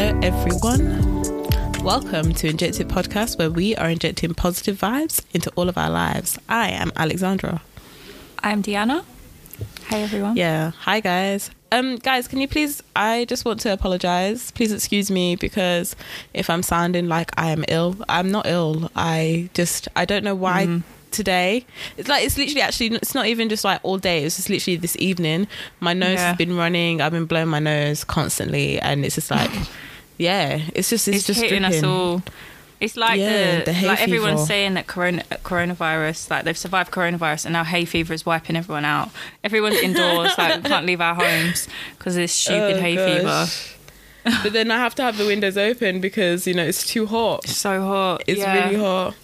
Hello, 0.00 0.16
everyone. 0.22 1.82
Welcome 1.82 2.32
to 2.34 2.46
Inject 2.48 2.78
It 2.78 2.86
Podcast, 2.86 3.36
where 3.36 3.50
we 3.50 3.74
are 3.74 3.90
injecting 3.90 4.32
positive 4.32 4.78
vibes 4.78 5.24
into 5.34 5.50
all 5.56 5.68
of 5.68 5.76
our 5.76 5.90
lives. 5.90 6.38
I 6.48 6.70
am 6.70 6.92
Alexandra. 6.94 7.62
I'm 8.38 8.62
Deanna. 8.62 9.04
Hi, 9.88 9.98
everyone. 9.98 10.36
Yeah. 10.36 10.70
Hi, 10.82 11.00
guys. 11.00 11.50
Um, 11.72 11.96
guys, 11.96 12.28
can 12.28 12.38
you 12.40 12.46
please? 12.46 12.80
I 12.94 13.24
just 13.24 13.44
want 13.44 13.58
to 13.62 13.72
apologize. 13.72 14.52
Please 14.52 14.72
excuse 14.72 15.10
me 15.10 15.34
because 15.34 15.96
if 16.32 16.48
I'm 16.48 16.62
sounding 16.62 17.08
like 17.08 17.32
I 17.36 17.50
am 17.50 17.64
ill, 17.66 17.96
I'm 18.08 18.30
not 18.30 18.46
ill. 18.46 18.92
I 18.94 19.50
just 19.54 19.88
I 19.96 20.04
don't 20.04 20.22
know 20.22 20.36
why. 20.36 20.66
Mhm. 20.66 20.84
Today, 21.10 21.64
it's 21.96 22.06
like 22.08 22.22
it's 22.22 22.36
literally 22.38 22.60
actually 22.60 22.88
it's 22.94 23.14
not 23.16 23.26
even 23.26 23.48
just 23.48 23.64
like 23.64 23.80
all 23.82 23.98
day. 23.98 24.22
It's 24.24 24.36
just 24.36 24.48
literally 24.50 24.76
this 24.76 24.94
evening. 25.00 25.48
My 25.80 25.92
nose 25.92 26.18
Yeah. 26.18 26.28
has 26.28 26.36
been 26.36 26.54
running. 26.56 27.00
I've 27.00 27.10
been 27.12 27.24
blowing 27.24 27.48
my 27.48 27.58
nose 27.58 28.04
constantly, 28.04 28.78
and 28.78 29.04
it's 29.06 29.14
just 29.16 29.30
like, 29.30 29.50
yeah, 30.18 30.60
it's 30.74 30.90
just 30.90 31.08
it's, 31.08 31.18
It's, 31.18 31.26
just 31.26 31.40
hitting 31.40 31.64
us 31.64 31.82
all. 31.82 32.22
It's 32.80 32.96
like 32.96 33.18
Yeah, 33.18 33.64
the, 33.64 33.72
the 33.72 33.86
like 33.86 34.00
everyone's 34.00 34.46
saying 34.46 34.74
that 34.74 34.86
corona, 34.86 35.22
coronavirus, 35.42 36.30
like 36.30 36.44
they've 36.44 36.56
survived 36.58 36.92
coronavirus, 36.92 37.46
and 37.46 37.52
now 37.52 37.64
hay 37.64 37.84
fever 37.84 38.14
is 38.14 38.24
wiping 38.24 38.56
everyone 38.56 38.84
out. 38.84 39.10
Everyone's 39.42 39.76
indoors, 39.82 40.36
like 40.38 40.62
we 40.62 40.68
can't 40.68 40.86
leave 40.86 41.00
our 41.00 41.14
homes 41.14 41.68
because 41.98 42.14
of 42.16 42.22
this 42.22 42.32
stupid 42.32 42.76
Oh, 42.76 42.80
hay 42.80 43.22
gosh. 43.22 43.74
but 44.42 44.52
then 44.52 44.70
I 44.70 44.76
have 44.76 44.94
to 44.96 45.02
have 45.02 45.16
the 45.16 45.26
windows 45.26 45.56
open 45.56 46.00
because 46.00 46.46
you 46.46 46.54
know 46.54 46.64
it's 46.64 46.86
too 46.86 47.06
hot. 47.06 47.44
fever. 47.44 47.54
So 47.54 47.80
hot. 47.82 48.22
It's 48.26 48.40
yeah. 48.40 48.64
really 48.64 48.76
hot. 48.76 49.14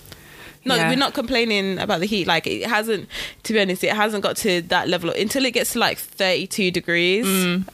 No, 0.64 0.76
Yeah. 0.76 0.88
we're 0.88 0.96
not 0.96 1.12
complaining 1.14 1.78
about 1.78 2.00
the 2.00 2.06
heat. 2.06 2.26
Like 2.26 2.46
it 2.46 2.66
hasn't, 2.66 3.08
to 3.42 3.52
be 3.52 3.60
honest, 3.60 3.84
it 3.84 3.92
hasn't 3.92 4.22
got 4.22 4.36
to 4.38 4.62
that 4.62 4.88
level 4.88 5.10
until 5.10 5.44
it 5.44 5.52
gets 5.52 5.74
to 5.74 5.78
like 5.78 5.98
thirty-two 5.98 6.70
degrees. 6.70 7.26
Mm. 7.26 7.68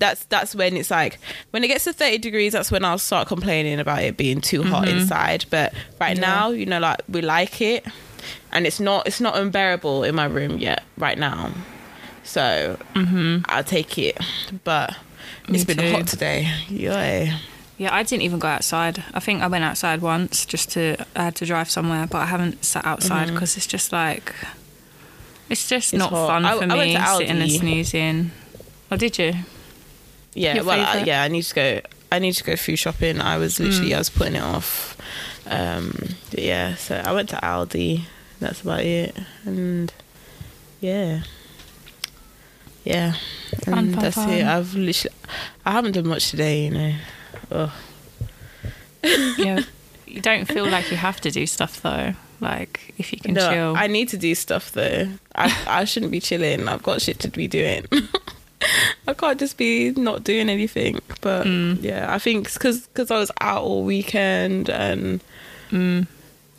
That's 0.00 0.24
that's 0.24 0.54
when 0.54 0.76
it's 0.76 0.90
like 0.90 1.18
when 1.52 1.62
it 1.62 1.68
gets 1.68 1.84
to 1.84 1.92
thirty 1.92 2.18
degrees. 2.18 2.52
That's 2.52 2.72
when 2.72 2.84
I'll 2.84 2.98
start 2.98 3.28
complaining 3.28 3.78
about 3.78 4.02
it 4.02 4.16
being 4.16 4.40
too 4.40 4.62
hot 4.64 4.88
inside. 4.88 5.44
But 5.50 5.72
right 6.00 6.16
Mm-hmm. 6.16 6.22
Yeah. 6.22 6.34
now, 6.34 6.50
you 6.50 6.66
know, 6.66 6.80
like 6.80 7.00
we 7.08 7.20
like 7.22 7.60
it, 7.60 7.86
and 8.50 8.66
it's 8.66 8.80
not 8.80 9.06
it's 9.06 9.20
not 9.20 9.36
unbearable 9.36 10.02
in 10.04 10.14
my 10.16 10.24
room 10.24 10.58
yet. 10.58 10.82
Right 10.98 11.18
now, 11.18 11.52
so 12.24 12.76
I'll 13.48 13.64
take 13.64 13.96
it. 13.98 14.18
But 14.64 14.90
Mm-hmm. 14.90 15.52
Me 15.52 15.58
it's 15.58 15.64
been 15.64 15.78
too. 15.78 15.92
hot 15.92 16.06
today. 16.06 16.48
Yeah. 16.68 17.38
Yeah, 17.78 17.94
I 17.94 18.02
didn't 18.02 18.22
even 18.22 18.38
go 18.38 18.46
outside. 18.48 19.02
I 19.14 19.20
think 19.20 19.42
I 19.42 19.46
went 19.48 19.64
outside 19.64 20.00
once 20.02 20.44
just 20.46 20.70
to 20.72 20.96
I 21.16 21.24
had 21.24 21.34
to 21.36 21.46
drive 21.46 21.70
somewhere, 21.70 22.06
but 22.06 22.18
I 22.18 22.26
haven't 22.26 22.64
sat 22.64 22.84
outside 22.84 23.28
because 23.28 23.56
it's 23.56 23.66
just 23.66 23.90
like 23.92 24.34
it's 25.48 25.68
just 25.68 25.88
Mm-hmm. 25.92 25.96
It's 26.02 26.10
not 26.10 26.10
hot. 26.10 26.26
fun 26.28 26.44
I- 26.44 26.58
for 26.58 26.64
I 26.64 26.76
went 26.76 26.90
me 26.90 26.96
to 26.96 27.06
sitting 27.16 27.42
and 27.42 27.50
snoozing. 27.50 28.30
Oh, 28.92 28.96
did 28.96 29.18
you? 29.18 29.32
Yeah, 30.34 30.56
Your 30.56 30.64
well, 30.64 30.80
uh, 30.98 31.02
yeah, 31.04 31.22
I 31.22 31.28
need 31.28 31.42
to 31.42 31.54
go. 31.54 31.80
I 32.12 32.18
need 32.18 32.32
to 32.34 32.44
go 32.44 32.56
food 32.56 32.76
shopping. 32.78 33.20
I 33.20 33.36
was 33.38 33.58
Mm. 33.58 33.66
literally, 33.66 33.94
I 33.94 33.98
was 33.98 34.10
putting 34.10 34.36
it 34.36 34.42
off. 34.42 34.96
Um, 35.46 35.92
yeah, 36.32 36.74
so 36.76 36.96
I 36.96 37.12
went 37.12 37.28
to 37.30 37.36
Aldi. 37.36 38.02
That's 38.40 38.60
about 38.62 38.80
it, 38.80 39.16
and 39.44 39.92
yeah, 40.80 41.22
yeah, 42.84 43.14
Fun, 43.64 43.74
and 43.78 43.94
fun, 43.94 44.02
that's 44.02 44.14
fun. 44.16 44.30
it. 44.30 44.44
I've 44.46 44.74
literally, 44.74 45.16
I 45.66 45.72
haven't 45.72 45.92
done 45.92 46.06
much 46.08 46.30
today. 46.30 46.64
You 46.64 46.70
know, 46.70 46.94
Oh. 47.50 47.72
yeah. 49.38 49.60
You 50.06 50.20
don't 50.20 50.44
feel 50.46 50.68
like 50.68 50.90
you 50.90 50.96
have 50.96 51.20
to 51.20 51.30
do 51.30 51.46
stuff 51.46 51.82
though. 51.82 52.14
Like 52.40 52.94
if 52.98 53.12
you 53.12 53.20
can 53.20 53.34
no, 53.34 53.48
chill. 53.48 53.74
I 53.76 53.86
need 53.86 54.08
to 54.08 54.16
do 54.16 54.34
stuff 54.34 54.72
though. 54.72 55.06
I 55.36 55.56
I 55.68 55.84
shouldn't 55.84 56.10
be 56.10 56.18
chilling. 56.18 56.66
I've 56.66 56.82
got 56.82 57.00
shit 57.00 57.20
to 57.20 57.28
be 57.28 57.46
doing. 57.46 57.86
I 59.08 59.14
can't 59.14 59.38
just 59.38 59.56
be 59.56 59.90
not 59.92 60.24
doing 60.24 60.48
anything. 60.48 60.98
But 61.20 61.46
Mm. 61.46 61.82
yeah, 61.82 62.12
I 62.14 62.18
think 62.18 62.52
because 62.52 62.86
because 62.88 63.10
I 63.10 63.18
was 63.18 63.30
out 63.40 63.62
all 63.62 63.84
weekend 63.84 64.68
and 64.68 65.20
Mm. 65.70 66.06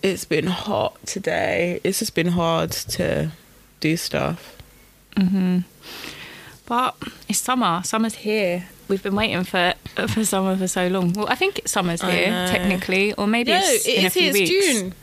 it's 0.01 0.25
been 0.25 0.47
hot 0.47 0.97
today. 1.05 1.79
It's 1.83 1.99
just 1.99 2.15
been 2.15 2.27
hard 2.29 2.71
to 2.71 3.31
do 3.79 3.97
stuff. 3.97 4.55
hmm 5.17 5.59
But 6.65 6.95
it's 7.27 7.39
summer. 7.39 7.81
Summer's 7.83 8.15
here. 8.15 8.67
We've 8.87 9.03
been 9.03 9.15
waiting 9.15 9.43
for 9.43 9.73
for 10.07 10.23
summer 10.25 10.55
for 10.57 10.67
so 10.67 10.87
long. 10.87 11.13
Well, 11.13 11.27
I 11.27 11.35
think 11.35 11.61
summer's 11.65 12.01
here 12.01 12.47
technically, 12.47 13.13
or 13.13 13.27
maybe 13.27 13.51
no, 13.51 13.59
it's 13.61 13.85
it 13.87 13.95
in 13.99 14.05
a 14.05 14.09
few. 14.09 14.29
It's 14.29 14.39
weeks. 14.39 14.49
June. 14.49 14.93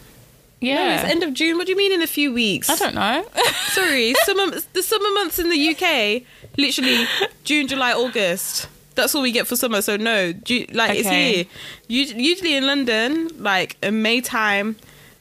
Yeah, 0.60 0.74
No, 0.88 0.94
it's 1.02 1.04
end 1.12 1.22
of 1.22 1.34
June. 1.34 1.56
What 1.56 1.66
do 1.66 1.72
you 1.72 1.78
mean 1.78 1.92
in 1.92 2.02
a 2.02 2.06
few 2.06 2.32
weeks? 2.32 2.68
I 2.68 2.76
don't 2.76 2.94
know. 2.94 3.24
Sorry, 3.70 4.12
summer. 4.24 4.58
The 4.72 4.82
summer 4.82 5.10
months 5.14 5.38
in 5.38 5.50
the 5.50 5.68
UK, 5.70 6.22
literally 6.56 7.06
June, 7.44 7.68
July, 7.68 7.92
August. 7.92 8.68
That's 8.96 9.14
all 9.14 9.22
we 9.22 9.30
get 9.30 9.46
for 9.46 9.54
summer. 9.54 9.80
So 9.82 9.96
no, 9.96 10.32
Ju- 10.32 10.66
like 10.72 10.98
it's 10.98 11.08
here. 11.08 11.44
Us- 11.44 12.12
Usually 12.14 12.54
in 12.54 12.66
London, 12.66 13.30
like 13.38 13.76
in 13.82 14.02
May 14.02 14.20
time 14.20 14.74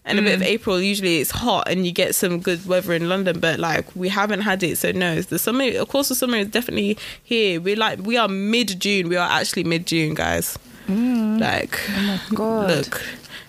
and 0.03 0.17
a 0.17 0.21
bit 0.23 0.33
of 0.35 0.41
Mm. 0.41 0.45
April, 0.45 0.81
usually 0.81 1.19
it's 1.19 1.29
hot 1.31 1.67
and 1.69 1.85
you 1.85 1.91
get 1.91 2.15
some 2.15 2.39
good 2.39 2.65
weather 2.65 2.93
in 2.93 3.07
London. 3.07 3.39
But 3.39 3.59
like 3.59 3.85
we 3.95 4.09
haven't 4.09 4.41
had 4.41 4.63
it, 4.63 4.77
so 4.79 4.91
no. 4.91 5.21
The 5.21 5.37
summer, 5.37 5.69
of 5.77 5.87
course, 5.89 6.09
the 6.09 6.15
summer 6.15 6.37
is 6.37 6.47
definitely 6.47 6.97
here. 7.21 7.61
We're 7.61 7.75
like 7.75 7.99
we 7.99 8.17
are 8.17 8.27
mid 8.27 8.79
June. 8.79 9.09
We 9.09 9.17
are 9.17 9.29
actually 9.29 9.65
mid 9.65 9.85
June, 9.85 10.15
guys. 10.15 10.57
Like, 10.87 11.71
Mm. 11.71 12.33
God. 12.33 12.69
look, 12.71 13.03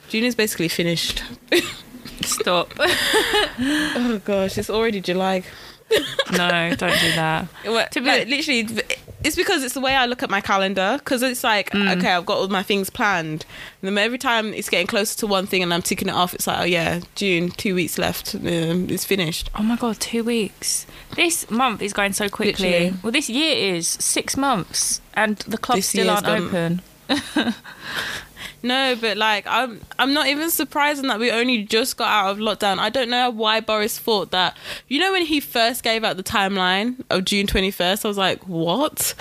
June 0.09 0.25
is 0.25 0.35
basically 0.35 0.69
finished. 0.69 1.23
Stop. 2.23 2.73
Oh 3.61 4.21
gosh, 4.25 4.57
it's 4.59 4.71
already 4.71 5.01
July. 5.01 5.43
no, 6.33 6.75
don't 6.77 7.01
do 7.01 7.13
that. 7.17 7.49
Well, 7.65 7.87
To 7.91 8.01
be- 8.01 8.07
like, 8.07 8.29
literally, 8.29 8.69
it's 9.25 9.35
because 9.37 9.65
it's 9.65 9.75
the 9.75 9.81
way 9.81 9.95
I 9.97 10.07
look 10.07 10.23
at 10.23 10.31
my 10.31 10.41
calendar. 10.41 10.97
Because 10.99 11.23
it's 11.23 11.43
like, 11.43 11.71
Mm. 11.71 11.97
okay, 11.97 12.13
I've 12.13 12.27
got 12.27 12.39
all 12.39 12.49
my 12.49 12.63
things 12.63 12.91
planned, 12.91 13.45
and 13.83 13.89
then 13.89 13.99
every 13.99 14.19
time 14.19 14.53
it's 14.55 14.69
getting 14.69 14.87
closer 14.87 15.17
to 15.19 15.27
one 15.27 15.47
thing, 15.47 15.63
and 15.63 15.73
I'm 15.75 15.83
ticking 15.83 16.09
it 16.09 16.15
off, 16.15 16.35
it's 16.35 16.47
like, 16.47 16.61
oh 16.61 16.65
yeah, 16.65 17.01
June, 17.17 17.51
two 17.51 17.75
weeks 17.75 17.99
left, 17.99 18.35
um, 18.35 18.89
it's 18.91 19.05
finished. 19.05 19.51
Oh 19.59 19.63
my 19.63 19.77
god, 19.77 19.99
two 19.99 20.23
weeks. 20.23 20.87
This 21.17 21.51
month 21.51 21.83
is 21.83 21.93
going 21.93 22.13
so 22.13 22.29
quickly. 22.29 22.69
Literally. 22.71 22.95
Well, 23.03 23.13
this 23.13 23.29
year 23.29 23.75
is 23.75 23.89
six 23.89 24.37
months, 24.37 25.01
and 25.15 25.39
the 25.39 25.59
clubs 25.59 25.79
This 25.79 25.89
still 25.89 26.11
aren't 26.11 26.27
gone- 26.27 26.43
open. 26.47 26.83
No, 28.63 28.97
but 29.01 29.17
like, 29.17 29.47
I'm, 29.47 29.81
I'm 29.99 30.13
not 30.13 30.27
even 30.27 30.51
surprised 30.51 31.03
that 31.05 31.21
we 31.21 31.31
only 31.31 31.63
just 31.65 31.97
got 31.97 32.09
out 32.09 32.31
of 32.33 32.39
lockdown. 32.39 32.79
I 32.79 32.91
don't 32.91 33.09
know 33.09 33.31
why 33.31 33.61
Boris 33.61 33.99
thought 33.99 34.31
that. 34.33 34.57
You 34.89 34.99
know, 35.01 35.13
when 35.13 35.27
he 35.27 35.39
first 35.41 35.83
gave 35.85 36.03
out 36.05 36.17
the 36.17 36.23
timeline 36.25 36.97
of 37.11 37.25
June 37.25 37.47
21st, 37.47 38.05
I 38.05 38.09
was 38.09 38.19
like, 38.19 38.47
what? 38.49 39.15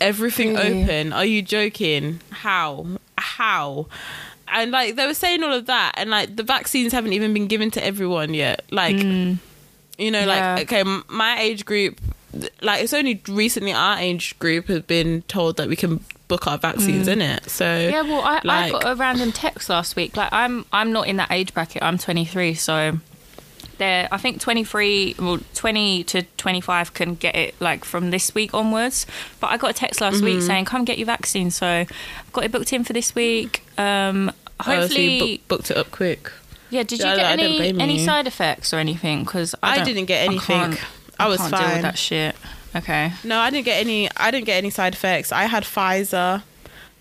Everything 0.00 0.54
Really? 0.54 0.82
open? 0.82 1.12
Are 1.12 1.24
you 1.24 1.42
joking? 1.42 2.20
How? 2.30 2.86
How? 3.18 3.86
And 4.48 4.72
like 4.72 4.96
they 4.96 5.06
were 5.06 5.14
saying 5.14 5.44
all 5.44 5.52
of 5.52 5.66
that, 5.66 5.92
and 5.96 6.10
like 6.10 6.34
the 6.34 6.42
vaccines 6.42 6.92
haven't 6.92 7.12
even 7.12 7.32
been 7.32 7.46
given 7.46 7.70
to 7.72 7.84
everyone 7.84 8.34
yet. 8.34 8.64
Like, 8.72 8.96
Mm. 8.96 9.36
you 9.98 10.10
know, 10.10 10.20
Yeah. 10.20 10.54
like 10.56 10.72
okay, 10.72 10.82
my 11.08 11.38
age 11.38 11.64
group, 11.64 12.00
like 12.60 12.82
it's 12.82 12.92
only 12.94 13.22
recently 13.28 13.72
our 13.72 13.98
age 13.98 14.36
group 14.40 14.66
has 14.66 14.82
been 14.82 15.22
told 15.28 15.56
that 15.58 15.68
we 15.68 15.76
can 15.76 16.02
book 16.30 16.46
our 16.46 16.56
vaccines 16.56 17.06
in 17.08 17.20
it. 17.20 17.50
So 17.50 17.64
Yeah, 17.64 18.00
well, 18.02 18.22
I, 18.24 18.40
I 18.48 18.70
got 18.70 18.86
a 18.86 18.94
random 18.94 19.32
text 19.32 19.68
last 19.68 19.96
week. 19.96 20.16
Like, 20.16 20.32
I'm 20.32 20.64
I'm 20.72 20.92
not 20.92 21.06
in 21.08 21.16
that 21.18 21.30
age 21.30 21.52
bracket. 21.52 21.82
I'm 21.82 21.98
23, 21.98 22.54
so 22.54 22.96
there. 23.78 24.08
I 24.10 24.16
think 24.18 24.40
23, 24.40 25.16
well, 25.18 25.38
20 25.54 26.04
to 26.04 26.22
25 26.22 26.94
can 26.94 27.14
get 27.16 27.34
it 27.36 27.54
like 27.60 27.84
from 27.84 28.10
this 28.10 28.34
week 28.34 28.54
onwards. 28.54 29.06
But 29.40 29.48
I 29.48 29.56
got 29.58 29.70
a 29.70 29.74
text 29.74 30.00
last 30.00 30.16
Mm-hmm. 30.16 30.24
week 30.24 30.42
saying, 30.42 30.64
"Come 30.66 30.84
get 30.84 30.98
your 30.98 31.06
vaccine." 31.06 31.50
So 31.50 31.66
I've 31.66 32.32
got 32.32 32.44
it 32.44 32.52
booked 32.52 32.72
in 32.72 32.84
for 32.84 32.92
this 32.94 33.14
week. 33.14 33.64
Um, 33.78 34.32
Oh, 34.62 34.64
so 34.64 34.72
you 34.72 34.80
hopefully, 34.80 35.18
book- 35.38 35.48
booked 35.48 35.70
it 35.70 35.76
up 35.78 35.90
quick. 35.90 36.30
yeah. 36.68 36.82
Did 36.82 36.98
you 37.00 37.06
Yeah, 37.06 37.12
I 37.12 37.16
get 37.16 37.26
I 37.26 37.32
any 37.32 37.80
any 37.80 37.98
side 37.98 38.26
effects 38.26 38.74
or 38.74 38.76
anything? 38.76 39.24
Because 39.24 39.54
I, 39.62 39.80
I 39.80 39.84
didn't 39.84 40.04
get 40.04 40.26
anything. 40.28 40.56
can't- 40.76 40.80
I 41.18 41.28
was 41.28 41.38
deal 41.38 41.50
with 41.50 41.60
fine. 41.60 41.82
that 41.82 41.96
shit. 41.98 42.36
Okay. 42.74 43.12
No, 43.24 43.38
I 43.38 43.50
didn't 43.50 43.64
get 43.64 43.80
any. 43.80 44.08
I 44.16 44.30
didn't 44.30 44.46
get 44.46 44.56
any 44.58 44.70
side 44.70 44.94
effects. 44.94 45.32
I 45.32 45.44
had 45.44 45.64
Pfizer. 45.64 46.42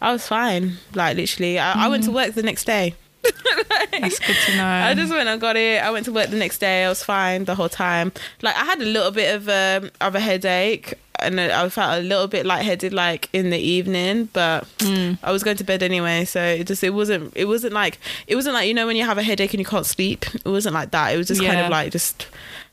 I 0.01 0.11
was 0.11 0.25
fine. 0.27 0.77
Like 0.95 1.17
literally, 1.17 1.59
I, 1.59 1.85
I 1.85 1.87
went 1.89 2.03
to 2.05 2.11
work 2.11 2.33
the 2.33 2.43
next 2.43 2.63
day. 2.65 2.95
That's 3.91 4.19
good 4.19 4.35
to 4.45 4.55
know. 4.55 4.65
I 4.65 4.93
just 4.93 5.11
went 5.11 5.27
and 5.27 5.39
got 5.41 5.57
it. 5.57 5.83
I 5.83 5.91
went 5.91 6.05
to 6.05 6.11
work 6.13 6.29
the 6.29 6.37
next 6.37 6.59
day. 6.59 6.85
I 6.85 6.89
was 6.89 7.03
fine 7.03 7.45
the 7.45 7.55
whole 7.55 7.69
time. 7.69 8.11
Like 8.41 8.55
I 8.55 8.63
had 8.65 8.81
a 8.81 8.85
little 8.85 9.11
bit 9.11 9.35
of 9.35 9.49
um, 9.49 9.91
of 9.99 10.15
a 10.15 10.19
headache, 10.21 10.93
and 11.19 11.39
I 11.39 11.67
felt 11.69 11.99
a 11.99 12.01
little 12.01 12.27
bit 12.27 12.45
lightheaded, 12.45 12.93
like 12.93 13.27
in 13.33 13.49
the 13.49 13.59
evening. 13.59 14.29
But 14.31 14.63
Mm. 14.79 15.17
I 15.21 15.31
was 15.33 15.43
going 15.43 15.57
to 15.57 15.63
bed 15.65 15.83
anyway, 15.83 16.23
so 16.25 16.41
it 16.41 16.65
just 16.65 16.83
it 16.83 16.91
wasn't 16.91 17.33
it 17.35 17.45
wasn't 17.45 17.73
like 17.73 17.99
it 18.27 18.35
wasn't 18.35 18.53
like 18.53 18.67
you 18.69 18.73
know 18.73 18.87
when 18.87 18.95
you 18.95 19.03
have 19.05 19.17
a 19.17 19.23
headache 19.23 19.53
and 19.53 19.59
you 19.59 19.65
can't 19.65 19.85
sleep. 19.85 20.25
It 20.33 20.45
wasn't 20.45 20.73
like 20.73 20.91
that. 20.91 21.13
It 21.13 21.17
was 21.17 21.27
just 21.27 21.43
kind 21.43 21.59
of 21.59 21.69
like 21.69 21.91
just 21.91 22.25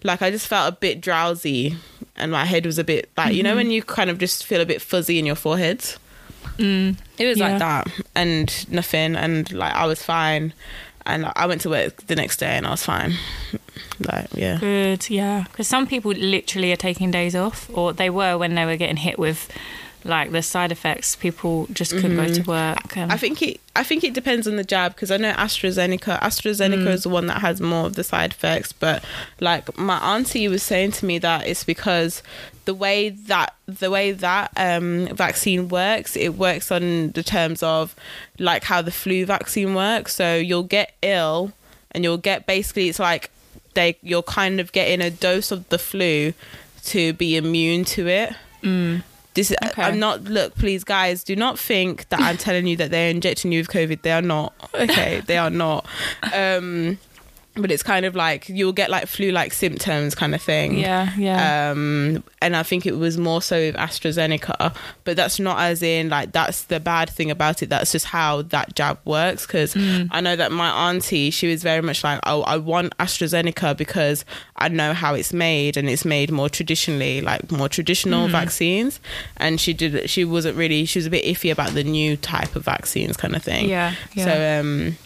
like 0.04 0.22
I 0.22 0.31
just 0.31 0.46
felt 0.46 0.72
a 0.72 0.76
bit 0.76 1.00
drowsy, 1.00 1.76
and 2.16 2.32
my 2.32 2.44
head 2.44 2.64
was 2.66 2.78
a 2.78 2.84
bit 2.84 3.08
like 3.16 3.34
you 3.34 3.42
know 3.42 3.50
Mm-hmm. 3.50 3.56
when 3.58 3.70
you 3.70 3.82
kind 3.82 4.10
of 4.10 4.18
just 4.18 4.44
feel 4.46 4.60
a 4.60 4.66
bit 4.66 4.80
fuzzy 4.82 5.18
in 5.18 5.26
your 5.26 5.36
forehead. 5.36 5.80
Mm. 6.58 6.96
It 7.18 7.26
was 7.26 7.38
Yeah. 7.38 7.48
like 7.50 7.58
that, 7.58 7.88
and 8.14 8.66
nothing, 8.70 9.16
and 9.16 9.50
like 9.52 9.74
I 9.74 9.84
was 9.86 10.02
fine, 10.02 10.52
and 11.04 11.30
I 11.36 11.46
went 11.46 11.60
to 11.62 11.70
work 11.70 12.06
the 12.06 12.16
next 12.16 12.38
day, 12.38 12.56
and 12.56 12.66
I 12.66 12.70
was 12.70 12.82
fine. 12.82 13.14
Like 13.98 14.28
yeah, 14.34 14.58
Good, 14.58 15.08
yeah. 15.10 15.44
Because 15.50 15.66
some 15.68 15.86
people 15.86 16.12
literally 16.12 16.72
are 16.72 16.76
taking 16.76 17.10
days 17.10 17.34
off, 17.34 17.68
or 17.72 17.92
they 17.92 18.10
were 18.10 18.36
when 18.38 18.54
they 18.54 18.64
were 18.64 18.76
getting 18.76 18.96
hit 18.96 19.18
with 19.18 19.50
like 20.04 20.31
the 20.31 20.43
side 20.43 20.72
effects, 20.72 21.16
people 21.16 21.66
just 21.72 21.93
couldn't 21.93 22.16
go 22.16 22.25
mm-hmm. 22.25 22.43
to 22.43 22.48
work. 22.48 22.96
And 22.96 23.12
I 23.12 23.16
think 23.16 23.43
it. 23.43 23.60
I 23.75 23.82
think 23.82 24.04
it 24.04 24.14
depends 24.14 24.48
on 24.48 24.56
the 24.56 24.64
jab 24.64 24.94
because 24.94 25.10
I 25.10 25.16
know 25.16 25.32
AstraZeneca. 25.32 26.20
AstraZeneca 26.20 26.84
mm. 26.84 26.93
is 26.93 27.02
the 27.02 27.08
one 27.08 27.26
that 27.26 27.40
has 27.43 27.60
more 27.60 27.87
of 27.87 27.94
the 27.94 28.04
side 28.04 28.32
effects. 28.32 28.72
But 28.72 29.04
like 29.40 29.76
my 29.76 29.98
auntie 29.98 30.48
was 30.48 30.62
saying 30.62 30.93
to 30.93 31.06
me 31.06 31.19
that 31.19 31.46
it's 31.46 31.64
because 31.64 32.22
the 32.64 32.75
way 32.75 33.10
that 33.10 33.54
the 33.66 33.90
way 33.90 34.12
that 34.12 34.52
um, 34.56 35.08
vaccine 35.08 35.69
works, 35.69 36.16
it 36.16 36.31
works 36.31 36.70
on 36.70 37.10
the 37.12 37.22
terms 37.22 37.62
of 37.62 37.94
like 38.38 38.64
how 38.64 38.82
the 38.82 38.92
flu 38.92 39.26
vaccine 39.26 39.75
works. 39.75 40.14
So 40.14 40.37
you'll 40.37 40.62
get 40.62 40.94
ill, 41.02 41.52
and 41.90 42.04
you'll 42.04 42.19
get 42.19 42.46
basically 42.46 42.88
it's 42.88 42.99
like 42.99 43.31
they 43.75 43.96
you're 44.02 44.22
kind 44.22 44.60
of 44.60 44.72
getting 44.72 45.00
a 45.00 45.10
dose 45.10 45.50
of 45.50 45.69
the 45.69 45.78
flu 45.78 46.32
to 46.84 47.12
be 47.14 47.37
immune 47.37 47.84
to 47.84 48.08
it. 48.08 48.34
Mm. 48.62 49.02
This 49.37 49.53
is, 49.53 49.56
Okay. 49.65 49.83
I'm 49.83 49.99
not. 50.00 50.25
Look, 50.25 50.56
please, 50.56 50.83
guys, 50.83 51.23
do 51.23 51.37
not 51.37 51.59
think 51.59 52.09
that 52.09 52.21
I'm 52.21 52.37
telling 52.47 52.67
you 52.67 52.77
that 52.79 52.91
they're 52.91 53.11
injecting 53.11 53.53
you 53.53 53.61
with 53.61 53.69
COVID. 53.69 54.03
They 54.03 54.11
are 54.12 54.23
not. 54.23 54.53
Okay, 54.75 55.23
they 55.27 55.38
are 55.38 55.50
not. 55.50 55.87
Um, 56.35 56.99
but 57.56 57.70
it's 57.70 57.82
kind 57.82 58.06
of 58.06 58.14
like 58.14 58.49
you'll 58.49 58.73
get 58.73 58.91
like 58.91 59.06
flu-like 59.06 59.53
symptoms, 59.53 60.14
kind 60.14 60.35
of 60.35 60.43
thing. 60.43 60.79
yeah, 60.79 61.12
yeah. 61.17 61.70
Um, 61.70 62.23
and 62.41 62.55
I 62.55 62.62
think 62.62 62.87
it 62.87 62.97
was 62.97 63.19
more 63.19 63.43
so 63.43 63.56
with 63.56 63.75
AstraZeneca, 63.76 64.75
but 65.05 65.17
that's 65.17 65.41
not 65.41 65.58
as 65.58 65.82
in 65.82 66.08
like 66.08 66.32
that's 66.32 66.64
the 66.64 66.79
bad 66.81 67.11
thing 67.11 67.31
about 67.31 67.62
it. 67.62 67.69
That's 67.69 67.93
just 67.93 68.06
how 68.06 68.43
that 68.43 68.75
jab 68.75 68.99
works. 69.05 69.47
Because 69.47 69.75
I 69.76 70.20
know 70.20 70.37
that 70.37 70.53
my 70.53 70.91
auntie, 70.91 71.31
she 71.31 71.49
was 71.49 71.62
very 71.62 71.82
much 71.82 72.05
like, 72.05 72.20
oh, 72.25 72.43
I 72.43 72.56
want 72.58 72.97
AstraZeneca 72.99 73.76
because 73.76 74.25
I 74.56 74.69
know 74.69 74.93
how 74.93 75.14
it's 75.14 75.32
made, 75.32 75.76
and 75.76 75.88
it's 75.88 76.05
made 76.05 76.31
more 76.31 76.49
traditionally, 76.49 77.20
like 77.20 77.50
more 77.50 77.69
traditional 77.69 78.29
vaccines. 78.29 79.00
And 79.38 79.61
she 79.61 79.73
did, 79.73 80.09
she 80.09 80.25
wasn't 80.25 80.56
really, 80.56 80.85
she 80.85 80.99
was 80.99 81.06
a 81.06 81.11
bit 81.11 81.25
iffy 81.25 81.50
about 81.50 81.70
the 81.70 81.85
new 81.85 82.17
type 82.17 82.55
of 82.56 82.64
vaccines, 82.64 83.17
kind 83.17 83.35
of 83.35 83.43
thing. 83.43 83.69
Yeah, 83.69 83.94
yeah. 84.14 84.25
So 84.25 84.61
um 84.61 84.97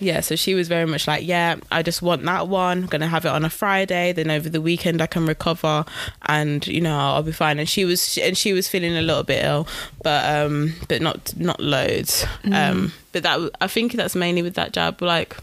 yeah, 0.00 0.20
so 0.20 0.34
she 0.34 0.54
was 0.54 0.66
very 0.66 0.86
much 0.86 1.06
like, 1.06 1.26
yeah, 1.26 1.56
I 1.70 1.82
just 1.82 2.00
want 2.00 2.24
that 2.24 2.48
one. 2.48 2.84
I'm 2.84 2.86
gonna 2.86 3.06
have 3.06 3.24
it 3.26 3.28
on 3.28 3.44
a 3.44 3.50
Friday. 3.50 4.12
Then 4.12 4.30
over 4.30 4.48
the 4.48 4.60
weekend 4.60 5.02
I 5.02 5.06
can 5.06 5.26
recover, 5.26 5.84
and 6.22 6.66
you 6.66 6.80
know 6.80 6.96
I'll 6.98 7.22
be 7.22 7.32
fine. 7.32 7.58
And 7.58 7.68
she 7.68 7.84
was, 7.84 8.18
and 8.18 8.36
she 8.36 8.52
was 8.52 8.66
feeling 8.66 8.96
a 8.96 9.02
little 9.02 9.22
bit 9.22 9.44
ill, 9.44 9.68
but 10.02 10.24
um, 10.34 10.74
but 10.88 11.02
not 11.02 11.36
not 11.36 11.60
loads. 11.60 12.24
Um, 12.50 12.92
but 13.12 13.22
that 13.22 13.50
I 13.60 13.66
think 13.66 13.92
that's 13.92 14.16
mainly 14.16 14.42
with 14.42 14.54
that 14.54 14.72
jab. 14.72 15.02
Like 15.02 15.36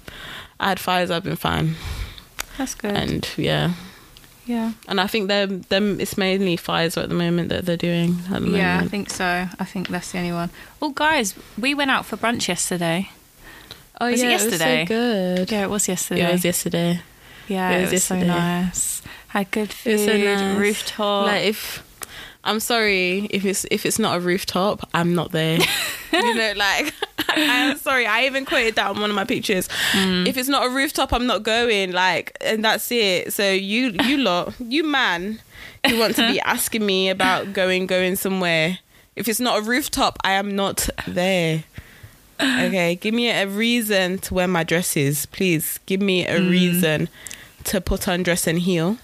I 0.59 0.69
had 0.69 0.79
Pfizer, 0.79 1.11
I've 1.11 1.23
been 1.23 1.35
fine, 1.35 1.75
That's 2.57 2.73
good. 2.73 2.95
and 2.95 3.29
yeah, 3.37 3.73
yeah. 4.45 4.71
and 4.87 4.99
I 4.99 5.05
think 5.07 5.27
them 5.27 5.61
them 5.69 5.99
it's 5.99 6.17
mainly 6.17 6.57
Pfizer 6.57 7.03
at 7.03 7.09
the 7.09 7.15
moment 7.15 7.49
that 7.49 7.65
they're 7.65 7.77
doing 7.77 8.17
Yeah, 8.41 8.79
I 8.83 8.87
think 8.87 9.11
so. 9.11 9.47
I 9.59 9.65
think 9.65 9.89
that's 9.89 10.11
the 10.11 10.17
only 10.17 10.31
one. 10.31 10.49
Well, 10.79 10.91
guys, 10.91 11.35
we 11.59 11.75
went 11.75 11.91
out 11.91 12.05
for 12.05 12.17
brunch 12.17 12.47
yesterday. 12.47 13.11
Oh 13.99 14.09
Was 14.11 14.21
it 14.21 14.25
yeah, 14.25 14.29
yesterday? 14.31 14.81
It 14.81 14.89
was 14.89 14.89
so 14.89 14.95
good. 15.45 15.51
Yeah, 15.51 15.63
it 15.63 15.69
was 15.69 15.87
yesterday. 15.87 16.19
Yeah, 16.21 16.29
it 16.29 16.31
was 16.33 16.45
yesterday. 16.45 17.01
yeah, 17.47 17.71
it 17.71 17.77
it 17.77 17.81
was 17.83 17.91
was, 17.93 18.03
so 18.03 18.19
nice. 18.19 19.01
Had 19.29 19.51
good 19.51 19.69
It 19.69 19.73
food, 19.73 19.91
was 19.93 20.05
so 20.05 20.17
nice. 20.17 20.57
rooftop. 20.59 21.25
Like 21.27 21.45
if 21.45 21.83
I'm 22.43 22.59
sorry 22.59 23.25
if 23.31 23.43
it's 23.45 23.65
if 23.71 23.85
it's 23.85 23.99
not 23.99 24.17
a 24.17 24.19
rooftop, 24.19 24.87
I'm 24.93 25.15
not 25.15 25.31
there. 25.31 25.57
you 26.13 26.33
know, 26.35 26.53
like 26.55 26.93
I'm 27.29 27.77
sorry. 27.77 28.05
I 28.05 28.25
even 28.25 28.45
quoted 28.45 28.75
that 28.75 28.87
on 28.91 28.99
one 29.01 29.09
of 29.09 29.15
my 29.15 29.25
pictures. 29.25 29.67
Mm. 29.93 30.27
If 30.27 30.37
it's 30.37 30.47
not 30.47 30.65
a 30.65 30.69
rooftop, 30.69 31.11
I'm 31.11 31.25
not 31.25 31.43
going. 31.43 31.91
Like, 31.91 32.37
and 32.41 32.63
that's 32.63 32.89
it. 32.91 33.33
So 33.33 33.51
you 33.51 33.95
you 34.03 34.17
lot, 34.29 34.53
you 34.59 34.83
man, 34.83 35.39
you 35.87 35.97
want 35.99 36.15
to 36.17 36.31
be 36.31 36.39
asking 36.41 36.85
me 36.85 37.09
about 37.09 37.51
going 37.53 37.87
going 37.87 38.15
somewhere. 38.15 38.79
If 39.15 39.27
it's 39.27 39.39
not 39.39 39.59
a 39.59 39.61
rooftop, 39.63 40.17
I 40.23 40.33
am 40.33 40.55
not 40.55 40.87
there. 41.07 41.63
Okay, 42.39 42.95
give 42.95 43.13
me 43.13 43.29
a 43.29 43.47
reason 43.47 44.19
to 44.19 44.33
wear 44.33 44.47
my 44.47 44.63
dresses, 44.63 45.25
please. 45.25 45.79
Give 45.85 46.01
me 46.01 46.25
a 46.25 46.39
hmm. 46.39 46.49
reason 46.49 47.09
to 47.65 47.81
put 47.81 48.07
on 48.07 48.23
dress 48.23 48.47
and 48.47 48.59
heel. 48.59 48.97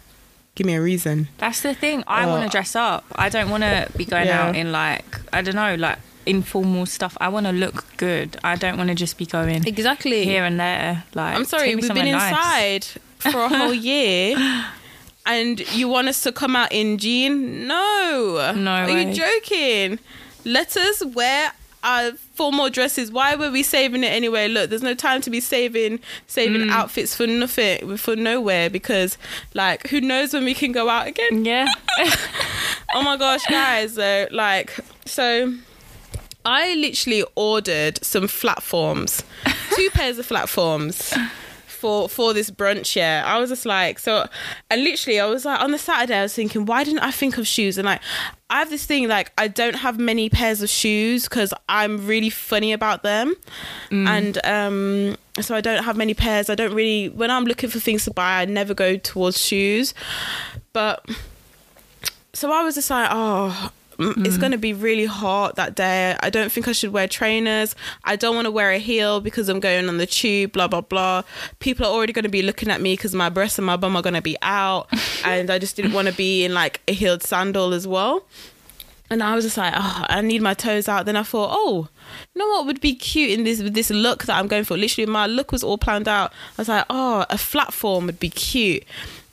Give 0.55 0.67
me 0.67 0.75
a 0.75 0.81
reason. 0.81 1.29
That's 1.39 1.61
the 1.61 1.73
thing. 1.73 2.03
I 2.07 2.25
Oh. 2.25 2.29
want 2.29 2.43
to 2.43 2.49
dress 2.49 2.75
up. 2.75 3.05
I 3.15 3.29
don't 3.29 3.49
want 3.49 3.63
to 3.63 3.87
be 3.97 4.05
going 4.05 4.27
Yeah. 4.27 4.49
out 4.49 4.55
in 4.55 4.71
like 4.71 5.05
I 5.33 5.41
don't 5.41 5.55
know, 5.55 5.75
like 5.75 5.97
informal 6.25 6.85
stuff. 6.85 7.17
I 7.19 7.29
want 7.29 7.47
to 7.47 7.51
look 7.51 7.85
good. 7.97 8.37
I 8.43 8.55
don't 8.55 8.77
want 8.77 8.89
to 8.89 8.95
just 8.95 9.17
be 9.17 9.25
going 9.25 9.65
Exactly. 9.67 10.23
here 10.25 10.43
and 10.45 10.59
there. 10.59 11.03
Like 11.15 11.35
I'm 11.35 11.45
sorry, 11.45 11.69
we've 11.75 11.79
been 11.79 11.87
somewhere 11.87 12.11
nice. 12.11 12.29
inside 12.31 12.85
for 13.17 13.43
a 13.45 13.49
whole 13.49 13.73
year. 13.91 14.37
And 15.25 15.59
you 15.73 15.87
want 15.87 16.07
us 16.09 16.21
to 16.23 16.31
come 16.31 16.55
out 16.55 16.71
in 16.71 16.97
jean? 16.97 17.65
No. 17.67 18.53
No 18.55 18.71
Are 18.71 18.85
way. 18.87 19.07
you 19.07 19.13
joking? 19.13 19.99
Let 20.45 20.75
us 20.77 21.03
wear 21.03 21.53
our 21.83 22.11
formal 22.33 22.69
dresses. 22.69 23.11
Why 23.11 23.35
were 23.35 23.51
we 23.51 23.61
saving 23.63 24.03
it 24.03 24.07
anyway? 24.07 24.47
Look, 24.47 24.69
there's 24.69 24.81
no 24.83 24.93
time 24.95 25.21
to 25.21 25.29
be 25.29 25.39
saving 25.39 25.99
saving 26.27 26.61
Mm. 26.61 26.71
outfits 26.71 27.15
for 27.15 27.27
nothing 27.27 27.97
for 27.97 28.15
nowhere 28.15 28.69
because 28.69 29.17
like 29.53 29.87
who 29.89 29.99
knows 30.01 30.33
when 30.33 30.45
we 30.45 30.53
can 30.53 30.71
go 30.71 30.89
out 30.89 31.07
again? 31.07 31.45
Yeah. 31.45 31.67
oh 32.95 33.03
my 33.03 33.17
gosh, 33.17 33.45
guys! 33.47 33.95
So 33.95 34.27
like, 34.31 34.75
so 35.05 35.53
I 36.45 36.73
literally 36.75 37.23
ordered 37.35 38.03
some 38.03 38.27
platforms, 38.27 39.23
two 39.75 39.89
pairs 39.91 40.17
of 40.19 40.27
platforms 40.27 41.13
for 41.83 42.07
for 42.07 42.33
this 42.33 42.49
brunch. 42.49 42.95
Yeah, 42.95 43.23
I 43.25 43.37
was 43.39 43.49
just 43.49 43.65
like, 43.65 43.99
so, 43.99 44.25
and 44.71 44.83
literally, 44.85 45.19
I 45.19 45.25
was 45.25 45.43
like, 45.43 45.59
on 45.59 45.71
the 45.71 45.77
Saturday, 45.77 46.17
I 46.17 46.23
was 46.23 46.33
thinking, 46.33 46.65
why 46.65 46.85
didn't 46.85 47.01
I 47.01 47.11
think 47.11 47.37
of 47.37 47.45
shoes? 47.45 47.77
And 47.77 47.85
like, 47.85 47.99
I 48.49 48.59
have 48.59 48.69
this 48.69 48.85
thing 48.85 49.09
like 49.09 49.33
I 49.37 49.49
don't 49.49 49.75
have 49.75 49.99
many 49.99 50.29
pairs 50.29 50.61
of 50.61 50.69
shoes 50.69 51.27
because 51.27 51.53
I'm 51.67 52.07
really 52.07 52.29
funny 52.29 52.71
about 52.71 53.03
them, 53.03 53.35
and 53.91 54.39
um. 54.45 55.17
So 55.41 55.55
I 55.55 55.61
don't 55.61 55.83
have 55.83 55.97
many 55.97 56.13
pairs. 56.13 56.47
I 56.47 56.53
don't 56.53 56.75
really 56.75 57.09
when 57.09 57.31
I'm 57.31 57.45
looking 57.45 57.67
for 57.67 57.79
things 57.79 58.05
to 58.05 58.11
buy, 58.11 58.41
I 58.41 58.45
never 58.45 58.75
go 58.75 58.97
towards 58.97 59.41
shoes. 59.41 59.95
But 60.73 61.03
so 62.33 62.51
I 62.51 62.63
was 62.63 62.75
just 62.75 62.91
like, 62.91 63.09
oh, 63.11 63.71
mm, 63.97 64.25
it's 64.25 64.37
going 64.37 64.51
to 64.51 64.57
be 64.57 64.73
really 64.73 65.05
hot 65.05 65.55
that 65.55 65.75
day. 65.75 66.15
I 66.19 66.29
don't 66.29 66.51
think 66.51 66.67
I 66.67 66.71
should 66.71 66.91
wear 66.91 67.07
trainers. 67.07 67.75
I 68.03 68.15
don't 68.15 68.35
want 68.35 68.45
to 68.45 68.51
wear 68.51 68.71
a 68.71 68.77
heel 68.77 69.21
because 69.21 69.49
I'm 69.49 69.59
going 69.59 69.87
on 69.87 69.97
the 69.97 70.05
tube, 70.05 70.51
blah, 70.51 70.67
blah, 70.67 70.81
blah. 70.81 71.23
People 71.59 71.85
are 71.85 71.93
already 71.93 72.13
going 72.13 72.23
to 72.23 72.29
be 72.29 72.41
looking 72.41 72.69
at 72.69 72.81
me 72.81 72.95
because 72.95 73.13
my 73.13 73.29
breasts 73.29 73.57
and 73.57 73.65
my 73.65 73.77
bum 73.77 73.95
are 73.95 74.01
going 74.01 74.13
to 74.13 74.21
be 74.21 74.37
out. 74.41 74.87
and 75.25 75.49
I 75.49 75.59
just 75.59 75.75
didn't 75.75 75.93
want 75.93 76.07
to 76.07 76.13
be 76.13 76.43
in 76.45 76.53
like 76.53 76.81
a 76.87 76.93
heeled 76.93 77.23
sandal 77.23 77.73
as 77.73 77.87
well. 77.87 78.25
And 79.09 79.21
I 79.21 79.35
was 79.35 79.43
just 79.45 79.57
like, 79.57 79.73
oh, 79.75 80.05
I 80.09 80.21
need 80.21 80.41
my 80.41 80.53
toes 80.53 80.87
out. 80.87 81.05
Then 81.05 81.15
I 81.15 81.23
thought, 81.23 81.49
oh, 81.51 81.87
you 82.33 82.39
know 82.39 82.47
what 82.47 82.65
would 82.65 82.81
be 82.81 82.95
cute 82.95 83.31
in 83.31 83.43
this 83.43 83.61
with 83.61 83.75
this 83.75 83.91
look 83.91 84.23
that 84.25 84.37
I'm 84.37 84.47
going 84.47 84.63
for? 84.63 84.75
Literally, 84.75 85.05
my 85.05 85.27
look 85.27 85.51
was 85.51 85.63
all 85.63 85.77
planned 85.77 86.07
out. 86.07 86.31
I 86.31 86.61
was 86.61 86.69
like, 86.69 86.85
oh, 86.89 87.25
a 87.29 87.37
flat 87.37 87.73
form 87.73 88.07
would 88.07 88.19
be 88.19 88.29
cute. 88.29 88.83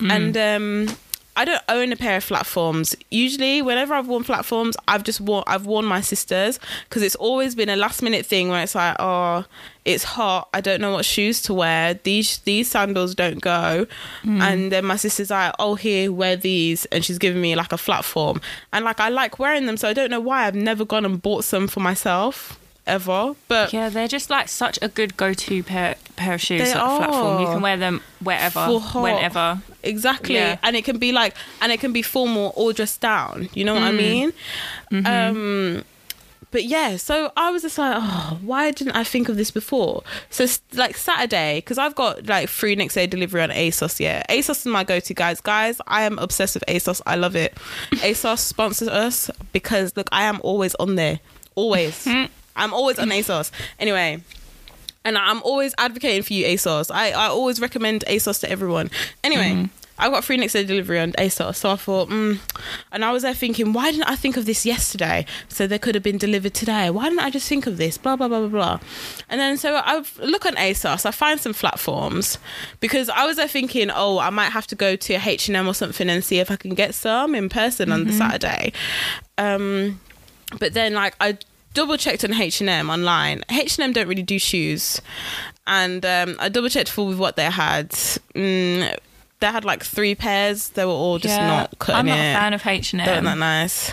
And 0.01 0.37
um, 0.37 0.97
I 1.37 1.45
don't 1.45 1.63
own 1.69 1.93
a 1.93 1.97
pair 1.97 2.17
of 2.17 2.27
platforms. 2.27 2.97
Usually, 3.11 3.63
whenever 3.63 3.95
I've 3.95 4.09
worn 4.09 4.25
platforms, 4.25 4.77
I've 4.89 5.05
just 5.05 5.21
worn 5.21 5.45
I've 5.47 5.67
worn 5.67 5.85
my 5.85 6.01
sisters 6.01 6.59
because 6.89 7.03
it's 7.03 7.15
always 7.15 7.55
been 7.55 7.69
a 7.69 7.77
last 7.77 8.03
minute 8.03 8.27
thing 8.27 8.49
where 8.49 8.63
it's 8.63 8.75
like, 8.75 8.97
oh, 8.99 9.45
it's 9.85 10.05
hot. 10.05 10.49
I 10.53 10.61
don't 10.61 10.81
know 10.81 10.93
what 10.93 11.05
shoes 11.05 11.41
to 11.43 11.55
wear. 11.55 11.95
These 11.95 12.39
these 12.39 12.71
sandals 12.71 13.15
don't 13.15 13.41
go. 13.41 13.87
Hmm. 14.23 14.43
And 14.43 14.73
then 14.73 14.85
my 14.85 14.97
sister's 14.97 15.31
like, 15.31 15.55
oh, 15.59 15.77
here, 15.77 16.13
wear 16.13 16.37
these, 16.37 16.85
and 16.87 17.05
she's 17.05 17.19
giving 17.19 17.41
me 17.41 17.55
like 17.55 17.73
a 17.73 17.79
platform. 17.79 18.41
And 18.73 18.85
like 18.85 19.01
I 19.01 19.09
like 19.09 19.39
wearing 19.39 19.67
them, 19.67 19.77
so 19.77 19.89
I 19.89 19.93
don't 19.93 20.11
know 20.11 20.21
why 20.21 20.47
I've 20.47 20.55
never 20.55 20.85
gone 20.85 21.05
and 21.05 21.23
bought 21.23 21.45
some 21.45 21.69
for 21.69 21.81
myself 21.81 22.59
ever. 22.91 23.35
But 23.49 23.73
Yeah, 23.73 23.89
they're 23.89 24.09
just 24.09 24.29
like 24.31 24.49
such 24.49 24.79
a 24.83 24.89
good 24.89 25.17
go-to 25.17 25.63
pair 25.63 25.95
pair 26.17 26.35
of 26.35 26.41
shoes. 26.41 26.61
They 26.63 26.75
like 26.75 26.99
platform. 26.99 27.41
You 27.43 27.47
can 27.47 27.63
wear 27.63 27.77
them 27.77 28.03
wherever, 28.23 28.67
whenever. 28.69 29.63
Exactly. 29.83 30.35
Yeah. 30.35 30.59
And 30.63 30.77
it 30.77 30.85
can 30.85 30.99
be 30.99 31.13
like 31.13 31.35
and 31.63 31.73
it 31.73 31.81
can 31.81 31.93
be 31.93 32.03
formal 32.03 32.53
or 32.57 32.73
dressed 32.73 33.01
down. 33.01 33.49
You 33.55 33.65
know 33.65 33.75
what 33.75 33.83
Mm. 33.85 33.87
I 33.87 33.93
mean? 33.93 34.33
Mm-hmm. 34.93 35.07
Um 35.07 35.85
but 36.53 36.65
yeah, 36.65 36.97
so 36.97 37.31
I 37.37 37.51
was 37.53 37.63
just 37.63 37.79
like, 37.79 37.95
oh, 37.97 38.39
why 38.43 38.73
didn't 38.73 38.97
I 38.97 39.05
think 39.05 39.29
of 39.29 39.37
this 39.37 39.53
before? 39.53 40.03
So 40.31 40.47
like 40.75 40.97
Saturday, 40.97 41.59
because 41.59 41.79
I've 41.79 41.95
got 41.95 42.27
like 42.27 42.49
free 42.49 42.75
next 42.75 42.95
day 42.95 43.07
delivery 43.07 43.41
on 43.43 43.51
ASOS. 43.51 44.01
Yeah, 44.01 44.25
ASOS 44.29 44.59
is 44.59 44.67
my 44.67 44.83
go-to, 44.83 45.15
guys. 45.15 45.41
Guys, 45.41 45.81
I 45.87 46.03
am 46.03 46.19
obsessed 46.19 46.55
with 46.57 46.65
ASOS. 46.67 47.01
I 47.07 47.15
love 47.15 47.37
it. 47.37 47.55
ASOS 48.03 48.41
sponsors 48.41 48.89
us 48.89 49.31
because 49.53 49.97
look, 49.97 50.09
I 50.11 50.25
am 50.25 50.41
always 50.43 50.75
on 50.81 50.97
there, 50.97 51.21
always. 51.55 52.05
I'm 52.57 52.75
always 52.75 52.99
on 52.99 53.09
ASOS. 53.09 53.51
Anyway, 53.79 54.23
and 55.05 55.17
I'm 55.17 55.43
always 55.43 55.75
advocating 55.79 56.23
for 56.23 56.33
you 56.33 56.47
ASOS. 56.47 56.91
I, 56.93 57.13
I 57.13 57.27
always 57.27 57.61
recommend 57.61 58.05
ASOS 58.07 58.41
to 58.41 58.51
everyone. 58.51 58.91
Anyway, 59.25 59.71
I 60.01 60.09
got 60.09 60.25
free 60.25 60.39
next 60.39 60.55
day 60.55 60.65
delivery 60.65 60.99
on 60.99 61.13
ASOS, 61.13 61.57
so 61.57 61.71
I 61.71 61.77
thought, 61.77 62.09
mm. 62.09 62.39
and 62.91 63.05
I 63.05 63.13
was 63.13 63.23
there 63.23 63.35
thinking, 63.35 63.75
why 63.75 63.91
didn't 63.91 64.09
I 64.09 64.17
think 64.17 64.39
of 64.39 64.47
this 64.47 64.65
yesterday? 64.65 65.27
So 65.49 65.67
they 65.67 65.79
could 65.79 65.95
have 65.95 66.03
been 66.03 66.17
delivered 66.17 66.55
today. 66.55 66.89
Why 66.91 67.05
didn't 67.05 67.21
I 67.21 67.31
just 67.31 67.47
think 67.47 67.67
of 67.67 67.77
this? 67.77 67.99
Blah 67.99 68.17
blah 68.17 68.29
blah 68.29 68.41
blah 68.41 68.49
blah. 68.49 68.81
And 69.29 69.39
then 69.39 69.59
so 69.59 69.77
I 69.77 70.03
look 70.19 70.47
on 70.47 70.55
ASOS, 70.57 71.05
I 71.05 71.11
find 71.11 71.39
some 71.39 71.53
platforms 71.53 72.39
because 72.81 73.11
I 73.11 73.27
was 73.27 73.37
there 73.37 73.49
thinking, 73.49 73.91
oh, 73.95 74.19
I 74.19 74.31
might 74.31 74.51
have 74.51 74.67
to 74.69 74.75
go 74.75 74.97
to 74.97 75.15
H 75.15 75.49
and 75.49 75.57
M 75.57 75.69
or 75.69 75.75
something 75.75 76.09
and 76.09 76.25
see 76.25 76.39
if 76.39 76.51
I 76.51 76.57
can 76.57 76.75
get 76.75 76.95
some 76.95 77.35
in 77.35 77.51
person 77.51 77.93
on 77.93 78.05
the 78.05 78.13
Saturday. 78.13 78.73
Um, 79.37 80.01
but 80.59 80.73
then 80.73 80.95
like 80.95 81.15
I 81.21 81.39
double 81.75 81.97
checked 81.97 82.25
on 82.25 82.35
H 82.35 82.61
and 82.61 82.71
M 82.71 82.91
online. 82.91 83.43
H 83.51 83.79
and 83.79 83.85
M 83.85 83.93
don't 83.93 84.09
really 84.09 84.23
do 84.23 84.39
shoes, 84.39 85.01
and 85.67 86.05
um, 86.05 86.37
I 86.39 86.49
double 86.49 86.69
checked 86.69 86.91
for 86.91 87.07
with 87.07 87.19
what 87.19 87.37
they 87.37 87.51
had. 87.51 87.91
Mm, 87.91 88.97
they 89.41 89.47
had 89.47 89.65
like 89.65 89.83
three 89.83 90.15
pairs. 90.15 90.69
They 90.71 90.85
were 90.85 90.91
all 90.93 91.19
just 91.19 91.39
not 91.39 91.79
cutting 91.79 91.99
I'm 91.99 92.07
not 92.07 92.19
it. 92.19 92.33
a 92.33 92.39
fan 92.39 92.53
of 92.53 92.67
H&M. 92.67 93.05
They 93.05 93.11
weren't 93.11 93.25
that 93.25 93.39
nice. 93.39 93.93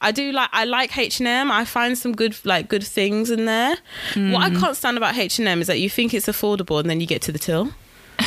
I 0.00 0.12
do 0.12 0.32
like 0.32 0.48
I 0.52 0.64
like 0.64 0.96
H 0.96 1.20
and 1.20 1.28
M. 1.28 1.50
I 1.50 1.64
find 1.64 1.96
some 1.96 2.12
good 2.14 2.36
like 2.44 2.68
good 2.68 2.84
things 2.84 3.30
in 3.30 3.44
there. 3.46 3.76
What 4.14 4.42
I 4.42 4.50
can't 4.50 4.76
stand 4.76 4.96
about 4.96 5.16
H 5.16 5.38
and 5.38 5.48
M 5.48 5.60
is 5.60 5.66
that 5.66 5.80
you 5.80 5.90
think 5.90 6.14
it's 6.14 6.26
affordable 6.26 6.80
and 6.80 6.88
then 6.88 7.00
you 7.00 7.06
get 7.06 7.22
to 7.22 7.32
the 7.32 7.38
till. 7.38 7.70
and 8.18 8.26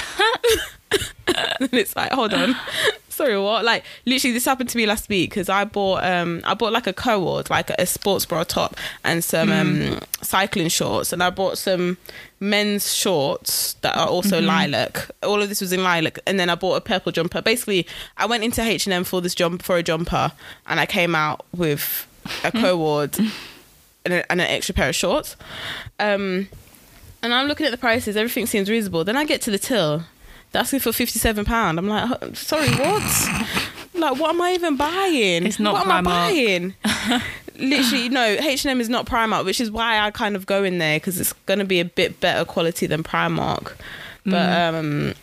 it's 1.73 1.95
like, 1.95 2.11
hold 2.11 2.33
on, 2.33 2.55
sorry, 3.17 3.37
what? 3.39 3.65
Like 3.65 3.83
literally, 4.05 4.33
this 4.33 4.45
happened 4.45 4.69
to 4.69 4.77
me 4.77 4.85
last 4.85 5.09
week 5.09 5.31
because 5.31 5.49
I 5.49 5.65
bought 5.65 6.03
um 6.03 6.41
I 6.45 6.53
bought 6.53 6.71
like 6.71 6.87
a 6.87 6.93
co-ord, 6.93 7.49
like 7.49 7.69
a 7.71 7.85
sports 7.85 8.25
bra 8.25 8.43
top 8.43 8.75
and 9.03 9.23
some 9.23 9.51
um 9.51 9.99
cycling 10.21 10.69
shorts, 10.69 11.11
and 11.11 11.21
I 11.21 11.29
bought 11.29 11.57
some 11.57 11.97
men's 12.39 12.93
shorts 12.93 13.73
that 13.81 13.97
are 13.97 14.07
also 14.07 14.39
lilac. 14.41 15.09
All 15.23 15.41
of 15.41 15.49
this 15.49 15.59
was 15.59 15.73
in 15.73 15.83
lilac, 15.83 16.19
and 16.25 16.39
then 16.39 16.49
I 16.49 16.55
bought 16.55 16.75
a 16.75 16.81
purple 16.81 17.11
jumper. 17.11 17.41
Basically, 17.41 17.85
I 18.15 18.25
went 18.25 18.43
into 18.43 18.61
H 18.61 18.85
and 18.85 18.93
M 18.93 19.03
for 19.03 19.21
this 19.21 19.35
jump 19.35 19.63
for 19.63 19.75
a 19.77 19.83
jumper, 19.83 20.31
and 20.67 20.79
I 20.79 20.85
came 20.85 21.15
out 21.15 21.45
with 21.53 22.07
a 22.43 22.51
co-ord 22.63 23.17
and, 24.05 24.13
a, 24.13 24.31
and 24.31 24.39
an 24.39 24.47
extra 24.47 24.73
pair 24.73 24.89
of 24.89 24.95
shorts. 24.95 25.35
Um, 25.99 26.47
and 27.23 27.33
I'm 27.33 27.47
looking 27.47 27.65
at 27.65 27.71
the 27.71 27.77
prices. 27.77 28.15
Everything 28.15 28.45
seems 28.45 28.69
reasonable. 28.69 29.03
Then 29.03 29.17
I 29.17 29.25
get 29.25 29.41
to 29.43 29.51
the 29.51 29.57
till. 29.57 30.03
They're 30.51 30.61
asking 30.61 30.79
for 30.79 30.91
fifty-seven 30.91 31.45
pound. 31.45 31.77
I'm 31.79 31.87
like, 31.87 32.09
"Oh, 32.21 32.33
sorry, 32.33 32.69
what? 32.69 33.03
like, 33.93 34.19
what 34.19 34.29
am 34.31 34.41
I 34.41 34.53
even 34.53 34.77
buying? 34.77 35.45
It's 35.45 35.59
not 35.59 35.73
what 35.73 35.87
am 35.87 35.91
I 35.91 36.01
Primark. 36.01 36.05
buying? 36.05 37.21
Literally, 37.59 38.09
no. 38.09 38.23
H 38.23 38.65
and 38.65 38.71
M 38.71 38.79
is 38.81 38.87
not 38.89 39.05
Primark, 39.05 39.43
which 39.45 39.59
is 39.59 39.71
why 39.71 39.99
I 39.99 40.11
kind 40.11 40.35
of 40.35 40.45
go 40.45 40.63
in 40.63 40.77
there 40.77 40.97
because 40.97 41.19
it's 41.19 41.33
going 41.47 41.59
to 41.59 41.65
be 41.65 41.79
a 41.79 41.85
bit 41.85 42.19
better 42.19 42.45
quality 42.45 42.85
than 42.87 43.03
Primark. 43.03 43.73
But 44.25 44.75
um, 44.75 45.13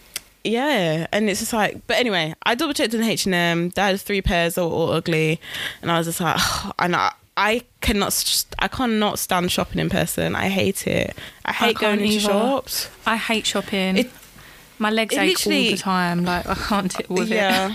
yeah, 0.45 1.07
and 1.13 1.29
it's 1.31 1.41
just 1.41 1.53
like, 1.53 1.87
but 1.87 1.97
anyway, 1.99 2.35
I 2.45 2.55
double 2.55 2.73
checked 2.75 2.93
in 2.95 3.03
H 3.03 3.27
and 3.27 3.35
M. 3.35 3.69
They 3.71 3.83
had 3.83 4.01
three 4.01 4.23
pairs, 4.23 4.55
they 4.57 4.63
were 4.63 4.69
all 4.69 4.91
ugly, 4.93 5.41
and 5.83 5.91
I 5.93 5.99
was 5.99 6.07
just 6.07 6.21
like, 6.21 6.41
and 6.79 6.97
I, 6.97 7.13
I 7.37 7.63
cannot, 7.83 8.45
I 8.59 8.69
cannot 8.69 9.19
stand 9.19 9.53
shopping 9.53 9.79
in 9.79 9.91
person. 9.91 10.35
I 10.35 10.49
hate 10.49 10.87
it. 10.87 11.15
I 11.45 11.53
hate 11.53 11.77
going 11.77 11.99
can't 11.99 12.11
into 12.13 12.15
either. 12.17 12.29
shops. 12.33 12.89
I 13.07 13.17
hate 13.17 13.47
shopping. 13.47 13.99
It- 13.99 14.11
My 14.85 14.91
legs 14.91 15.15
it 15.15 15.21
ache 15.21 15.23
all 15.23 15.53
literally- 15.53 15.71
the 15.71 15.77
time. 15.79 16.25
Like 16.25 16.47
I 16.55 16.55
can't 16.55 16.95
deal 16.97 17.17
with 17.17 17.33
it. 17.33 17.37
yeah. 17.37 17.75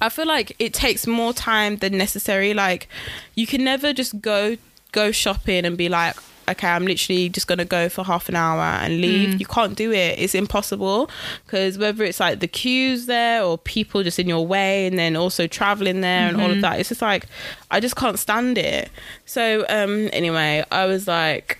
I 0.00 0.08
feel 0.08 0.26
like 0.26 0.54
it 0.58 0.72
takes 0.72 1.04
more 1.06 1.32
time 1.32 1.78
than 1.78 1.98
necessary. 1.98 2.54
Like 2.54 2.86
you 3.34 3.46
can 3.46 3.64
never 3.64 3.92
just 3.92 4.20
go 4.20 4.56
go 4.92 5.10
shopping 5.10 5.64
and 5.64 5.76
be 5.76 5.88
like, 5.88 6.14
okay, 6.48 6.68
I'm 6.68 6.86
literally 6.86 7.28
just 7.28 7.48
gonna 7.48 7.64
go 7.64 7.88
for 7.88 8.04
half 8.04 8.28
an 8.28 8.36
hour 8.36 8.62
and 8.62 9.00
leave. 9.00 9.40
You 9.40 9.46
can't 9.46 9.74
do 9.74 9.90
it. 9.90 10.16
It's 10.20 10.34
impossible 10.36 11.10
because 11.44 11.76
whether 11.76 12.04
it's 12.04 12.20
like 12.20 12.38
the 12.38 12.46
queues 12.46 13.06
there 13.06 13.42
or 13.42 13.58
people 13.58 14.04
just 14.04 14.20
in 14.20 14.28
your 14.28 14.46
way, 14.46 14.86
and 14.86 14.96
then 14.96 15.16
also 15.16 15.48
traveling 15.48 16.02
there 16.02 16.28
and 16.28 16.40
all 16.40 16.52
of 16.52 16.60
that, 16.60 16.78
it's 16.78 16.90
just 16.90 17.02
like 17.02 17.26
I 17.70 17.80
just 17.80 17.96
can't 17.96 18.18
stand 18.18 18.58
it. 18.58 18.90
So 19.24 19.66
um, 19.68 20.08
anyway, 20.12 20.62
I 20.70 20.86
was 20.86 21.08
like, 21.08 21.58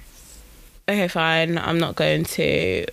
okay, 0.89 1.09
fine. 1.09 1.59
I'm 1.59 1.81
not 1.81 1.97
going 1.97 2.25
to. 2.39 2.87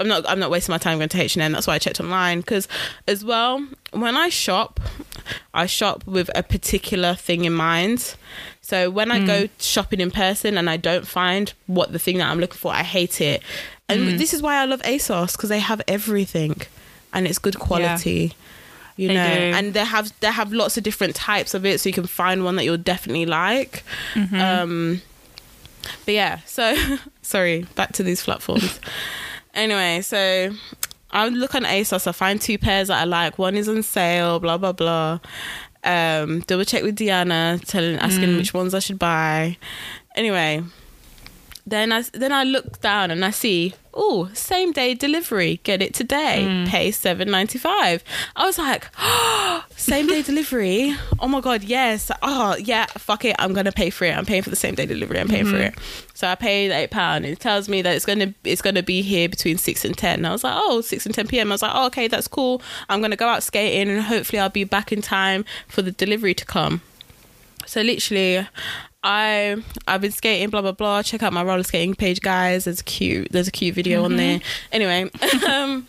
I'm 0.00 0.06
not. 0.08 0.28
I'm 0.28 0.38
not 0.38 0.50
wasting 0.50 0.72
my 0.72 0.78
time 0.78 0.98
going 0.98 1.08
to 1.08 1.20
H 1.20 1.34
and 1.36 1.42
M. 1.42 1.52
That's 1.52 1.66
why 1.66 1.74
I 1.74 1.78
checked 1.78 2.00
online 2.00 2.40
because, 2.40 2.68
as 3.06 3.24
well, 3.24 3.66
when 3.92 4.16
I 4.16 4.28
shop, 4.28 4.78
I 5.52 5.66
shop 5.66 6.06
with 6.06 6.30
a 6.34 6.42
particular 6.42 7.14
thing 7.14 7.44
in 7.44 7.52
mind. 7.52 8.14
So 8.60 8.90
when 8.90 9.10
I 9.10 9.24
go 9.26 9.48
shopping 9.58 10.00
in 10.00 10.10
person 10.10 10.58
and 10.58 10.68
I 10.68 10.76
don't 10.76 11.06
find 11.06 11.52
what 11.66 11.92
the 11.92 11.98
thing 11.98 12.18
that 12.18 12.28
I'm 12.30 12.38
looking 12.38 12.58
for, 12.58 12.70
I 12.70 12.82
hate 12.82 13.20
it. 13.20 13.42
And 13.88 14.20
this 14.20 14.34
is 14.34 14.42
why 14.42 14.56
I 14.56 14.66
love 14.66 14.82
ASOS 14.82 15.32
because 15.32 15.48
they 15.48 15.58
have 15.60 15.80
everything, 15.88 16.60
and 17.12 17.26
it's 17.26 17.38
good 17.38 17.58
quality. 17.58 18.34
You 18.96 19.08
They 19.08 19.14
know, 19.14 19.34
do. 19.34 19.56
and 19.56 19.74
they 19.74 19.84
have 19.84 20.12
they 20.20 20.30
have 20.30 20.52
lots 20.52 20.76
of 20.76 20.82
different 20.82 21.14
types 21.16 21.54
of 21.54 21.64
it, 21.64 21.80
so 21.80 21.88
you 21.88 21.92
can 21.94 22.06
find 22.06 22.44
one 22.44 22.56
that 22.56 22.64
you'll 22.64 22.76
definitely 22.76 23.26
like. 23.26 23.82
Mm-hmm. 24.14 24.34
Um, 24.36 25.02
but 26.04 26.14
yeah, 26.14 26.40
so 26.44 26.76
sorry, 27.22 27.64
back 27.74 27.92
to 27.94 28.02
these 28.02 28.22
platforms. 28.22 28.78
anyway, 29.54 30.02
so 30.02 30.50
I 31.10 31.28
look 31.28 31.54
on 31.54 31.64
ASOS, 31.64 32.06
I 32.06 32.12
find 32.12 32.40
two 32.40 32.58
pairs 32.58 32.88
that 32.88 33.00
I 33.00 33.04
like. 33.04 33.38
One 33.38 33.56
is 33.56 33.68
on 33.68 33.82
sale, 33.82 34.40
blah 34.40 34.58
blah 34.58 34.72
blah. 34.72 35.20
Um, 35.84 36.40
double 36.40 36.64
check 36.64 36.82
with 36.82 36.96
Deanna, 36.96 37.64
telling 37.64 37.96
asking 37.96 38.36
which 38.36 38.52
ones 38.52 38.74
I 38.74 38.80
should 38.80 38.98
buy. 38.98 39.56
Anyway, 40.16 40.62
then 41.70 41.92
I 41.92 42.02
then 42.12 42.32
I 42.32 42.44
look 42.44 42.80
down 42.80 43.10
and 43.10 43.24
I 43.24 43.30
see, 43.30 43.74
oh, 43.94 44.30
same 44.32 44.72
day 44.72 44.94
delivery, 44.94 45.60
get 45.64 45.82
it 45.82 45.94
today, 45.94 46.44
hmm. 46.44 46.64
pay 46.70 46.90
seven 46.90 47.30
ninety 47.30 47.58
five. 47.58 48.02
I 48.36 48.46
was 48.46 48.58
like, 48.58 48.88
oh, 48.98 49.64
same 49.76 50.06
day 50.06 50.22
delivery. 50.22 50.94
Oh 51.20 51.28
my 51.28 51.40
god, 51.40 51.62
yes. 51.62 52.10
Oh 52.22 52.56
yeah, 52.56 52.86
fuck 52.86 53.24
it, 53.24 53.36
I'm 53.38 53.52
gonna 53.52 53.72
pay 53.72 53.90
for 53.90 54.04
it. 54.04 54.16
I'm 54.16 54.26
paying 54.26 54.42
for 54.42 54.50
the 54.50 54.56
same 54.56 54.74
day 54.74 54.86
delivery. 54.86 55.18
I'm 55.18 55.28
paying 55.28 55.46
for 55.46 55.56
mm-hmm. 55.56 55.78
it. 55.78 55.78
So 56.14 56.26
I 56.26 56.34
paid 56.34 56.70
eight 56.70 56.90
pound. 56.90 57.26
It 57.26 57.40
tells 57.40 57.68
me 57.68 57.82
that 57.82 57.94
it's 57.94 58.06
gonna 58.06 58.34
it's 58.44 58.62
gonna 58.62 58.82
be 58.82 59.02
here 59.02 59.28
between 59.28 59.58
six 59.58 59.84
and 59.84 59.96
ten. 59.96 60.24
I 60.24 60.32
was 60.32 60.44
like, 60.44 60.54
oh, 60.56 60.80
six 60.80 61.06
and 61.06 61.14
ten 61.14 61.26
p.m. 61.26 61.50
I 61.50 61.54
was 61.54 61.62
like, 61.62 61.72
oh, 61.74 61.86
okay, 61.86 62.08
that's 62.08 62.28
cool. 62.28 62.62
I'm 62.88 63.00
gonna 63.00 63.16
go 63.16 63.28
out 63.28 63.42
skating 63.42 63.88
and 63.88 64.02
hopefully 64.02 64.40
I'll 64.40 64.48
be 64.48 64.64
back 64.64 64.92
in 64.92 65.02
time 65.02 65.44
for 65.66 65.82
the 65.82 65.92
delivery 65.92 66.34
to 66.34 66.44
come. 66.44 66.82
So 67.66 67.82
literally, 67.82 68.48
I 69.02 69.62
I've 69.86 70.00
been 70.00 70.12
skating, 70.12 70.50
blah 70.50 70.62
blah 70.62 70.72
blah. 70.72 71.02
Check 71.02 71.22
out 71.22 71.32
my 71.32 71.42
roller 71.42 71.62
skating 71.62 71.94
page, 71.94 72.20
guys. 72.20 72.64
There's 72.64 72.80
a 72.80 72.84
cute 72.84 73.28
there's 73.30 73.48
a 73.48 73.52
cute 73.52 73.74
video 73.74 74.04
on 74.04 74.16
there. 74.16 74.40
Anyway, 74.72 75.10
um, 75.48 75.86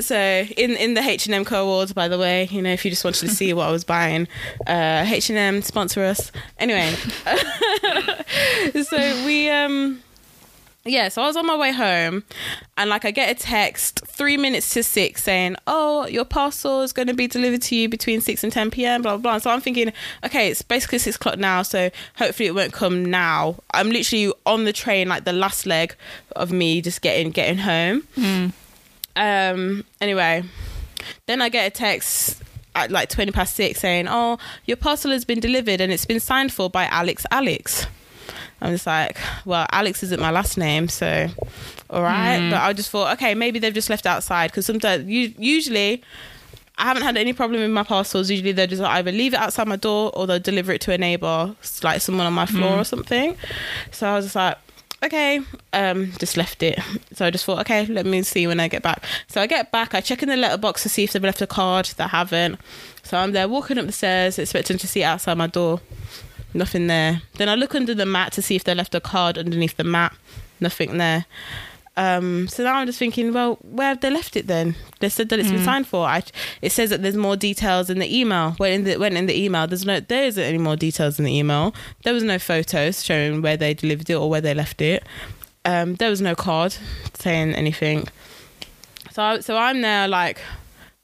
so 0.00 0.16
in 0.16 0.72
in 0.72 0.94
the 0.94 1.02
H 1.02 1.26
and 1.26 1.34
M 1.34 1.44
co-ords, 1.44 1.92
by 1.92 2.08
the 2.08 2.18
way, 2.18 2.48
you 2.50 2.62
know, 2.62 2.70
if 2.70 2.84
you 2.84 2.90
just 2.90 3.04
wanted 3.04 3.20
to 3.20 3.28
see 3.28 3.52
what 3.52 3.68
I 3.68 3.70
was 3.70 3.84
buying, 3.84 4.28
uh, 4.66 5.04
H 5.06 5.28
and 5.28 5.38
M 5.38 5.62
sponsor 5.62 6.02
us. 6.04 6.32
Anyway, 6.58 6.92
so 8.82 9.24
we 9.26 9.50
um 9.50 10.02
yeah, 10.84 11.08
so 11.08 11.22
I 11.22 11.26
was 11.26 11.36
on 11.36 11.46
my 11.46 11.56
way 11.56 11.72
home 11.72 12.24
and 12.76 12.90
like 12.90 13.04
I 13.04 13.10
get 13.12 13.30
a 13.30 13.40
text 13.40 14.00
three 14.06 14.36
minutes 14.36 14.72
to 14.74 14.82
six 14.82 15.22
saying, 15.22 15.56
Oh, 15.66 16.06
your 16.06 16.24
parcel 16.24 16.82
is 16.82 16.92
going 16.92 17.08
to 17.08 17.14
be 17.14 17.26
delivered 17.28 17.62
to 17.62 17.76
you 17.76 17.88
between 17.88 18.20
six 18.20 18.42
and 18.42 18.52
10 18.52 18.70
p.m. 18.72 19.02
blah, 19.02 19.12
blah, 19.16 19.32
blah. 19.32 19.38
So 19.38 19.50
I'm 19.50 19.60
thinking, 19.60 19.92
okay, 20.24 20.50
it's 20.50 20.62
basically 20.62 20.98
six 20.98 21.16
o'clock 21.16 21.38
now. 21.38 21.62
So 21.62 21.90
hopefully 22.16 22.48
it 22.48 22.54
won't 22.54 22.72
come 22.72 23.04
now. 23.04 23.56
I'm 23.72 23.90
literally 23.90 24.32
on 24.44 24.64
the 24.64 24.72
train, 24.72 25.08
like 25.08 25.24
the 25.24 25.32
last 25.32 25.66
leg 25.66 25.94
of 26.34 26.50
me 26.50 26.80
just 26.80 27.00
getting, 27.00 27.30
getting 27.30 27.58
home. 27.58 28.02
Um, 29.14 29.84
anyway, 30.00 30.42
then 31.26 31.42
I 31.42 31.48
get 31.48 31.66
a 31.66 31.70
text 31.70 32.42
at 32.74 32.90
like 32.90 33.08
20 33.08 33.30
past 33.32 33.54
six 33.54 33.80
saying, 33.80 34.06
Oh, 34.08 34.38
your 34.64 34.76
parcel 34.76 35.10
has 35.12 35.24
been 35.24 35.38
delivered 35.40 35.80
and 35.80 35.92
it's 35.92 36.06
been 36.06 36.20
signed 36.20 36.52
for 36.52 36.68
by 36.70 36.86
Alex 36.86 37.24
Alex. 37.30 37.86
I'm 38.62 38.70
just 38.72 38.86
like, 38.86 39.18
well, 39.44 39.66
Alex 39.72 40.02
isn't 40.04 40.20
my 40.20 40.30
last 40.30 40.56
name, 40.56 40.88
so 40.88 41.28
all 41.90 42.02
right. 42.02 42.38
But 42.50 42.60
I 42.62 42.72
just 42.72 42.90
thought, 42.90 43.12
okay, 43.14 43.34
maybe 43.34 43.58
they've 43.58 43.74
just 43.74 43.90
left 43.90 44.06
outside 44.06 44.50
because 44.52 44.64
sometimes, 44.66 45.08
u- 45.08 45.34
usually, 45.36 46.00
I 46.78 46.84
haven't 46.84 47.02
had 47.02 47.16
any 47.16 47.32
problem 47.32 47.60
with 47.60 47.70
my 47.72 47.82
parcels. 47.82 48.30
Usually, 48.30 48.52
they 48.52 48.66
just 48.68 48.80
either 48.80 49.10
leave 49.10 49.34
it 49.34 49.40
outside 49.40 49.66
my 49.66 49.76
door 49.76 50.12
or 50.14 50.26
they'll 50.28 50.38
deliver 50.38 50.72
it 50.72 50.80
to 50.82 50.92
a 50.92 50.98
neighbor, 50.98 51.54
like 51.82 52.00
someone 52.00 52.24
on 52.26 52.32
my 52.32 52.46
floor 52.46 52.78
or 52.78 52.84
something. 52.84 53.36
So 53.90 54.08
I 54.08 54.14
was 54.14 54.26
just 54.26 54.36
like, 54.36 54.56
okay, 55.02 55.40
um, 55.72 56.12
just 56.18 56.36
left 56.36 56.62
it. 56.62 56.78
So 57.14 57.26
I 57.26 57.30
just 57.30 57.44
thought, 57.44 57.58
okay, 57.62 57.84
let 57.86 58.06
me 58.06 58.22
see 58.22 58.46
when 58.46 58.60
I 58.60 58.68
get 58.68 58.82
back. 58.82 59.02
So 59.26 59.40
I 59.40 59.48
get 59.48 59.72
back, 59.72 59.92
I 59.94 60.00
check 60.00 60.22
in 60.22 60.28
the 60.28 60.36
letterbox 60.36 60.84
to 60.84 60.88
see 60.88 61.02
if 61.02 61.12
they've 61.12 61.22
left 61.22 61.42
a 61.42 61.48
card. 61.48 61.86
They 61.96 62.04
haven't. 62.04 62.60
So 63.02 63.18
I'm 63.18 63.32
there 63.32 63.48
walking 63.48 63.76
up 63.78 63.86
the 63.86 63.92
stairs, 63.92 64.38
expecting 64.38 64.78
to 64.78 64.86
see 64.86 65.02
it 65.02 65.06
outside 65.06 65.36
my 65.36 65.48
door. 65.48 65.80
Nothing 66.54 66.86
there. 66.86 67.22
Then 67.34 67.48
I 67.48 67.54
look 67.54 67.74
under 67.74 67.94
the 67.94 68.06
mat 68.06 68.32
to 68.32 68.42
see 68.42 68.56
if 68.56 68.64
they 68.64 68.74
left 68.74 68.94
a 68.94 69.00
card 69.00 69.38
underneath 69.38 69.76
the 69.76 69.84
mat. 69.84 70.14
Nothing 70.60 70.98
there. 70.98 71.26
Um, 71.96 72.48
so 72.48 72.64
now 72.64 72.76
I'm 72.76 72.86
just 72.86 72.98
thinking, 72.98 73.34
well, 73.34 73.56
where 73.60 73.88
have 73.88 74.00
they 74.00 74.10
left 74.10 74.34
it 74.36 74.46
then? 74.46 74.74
They 75.00 75.10
said 75.10 75.28
that 75.28 75.38
it's 75.38 75.50
been 75.50 75.62
signed 75.62 75.86
for. 75.86 76.06
I, 76.06 76.22
it 76.62 76.72
says 76.72 76.88
that 76.88 77.02
there's 77.02 77.16
more 77.16 77.36
details 77.36 77.90
in 77.90 77.98
the 77.98 78.18
email. 78.18 78.52
When 78.52 78.72
in 78.72 78.84
the 78.84 78.96
when 78.96 79.14
in 79.14 79.26
the 79.26 79.38
email, 79.38 79.66
there's 79.66 79.84
no 79.84 80.00
there 80.00 80.24
isn't 80.24 80.42
any 80.42 80.56
more 80.58 80.76
details 80.76 81.18
in 81.18 81.26
the 81.26 81.36
email. 81.36 81.74
There 82.04 82.14
was 82.14 82.22
no 82.22 82.38
photos 82.38 83.04
showing 83.04 83.42
where 83.42 83.58
they 83.58 83.74
delivered 83.74 84.08
it 84.08 84.14
or 84.14 84.30
where 84.30 84.40
they 84.40 84.54
left 84.54 84.80
it. 84.80 85.04
Um, 85.66 85.96
there 85.96 86.08
was 86.08 86.22
no 86.22 86.34
card 86.34 86.74
saying 87.14 87.54
anything. 87.54 88.08
So 89.10 89.22
I, 89.22 89.40
so 89.40 89.58
I'm 89.58 89.82
there 89.82 90.08
like, 90.08 90.40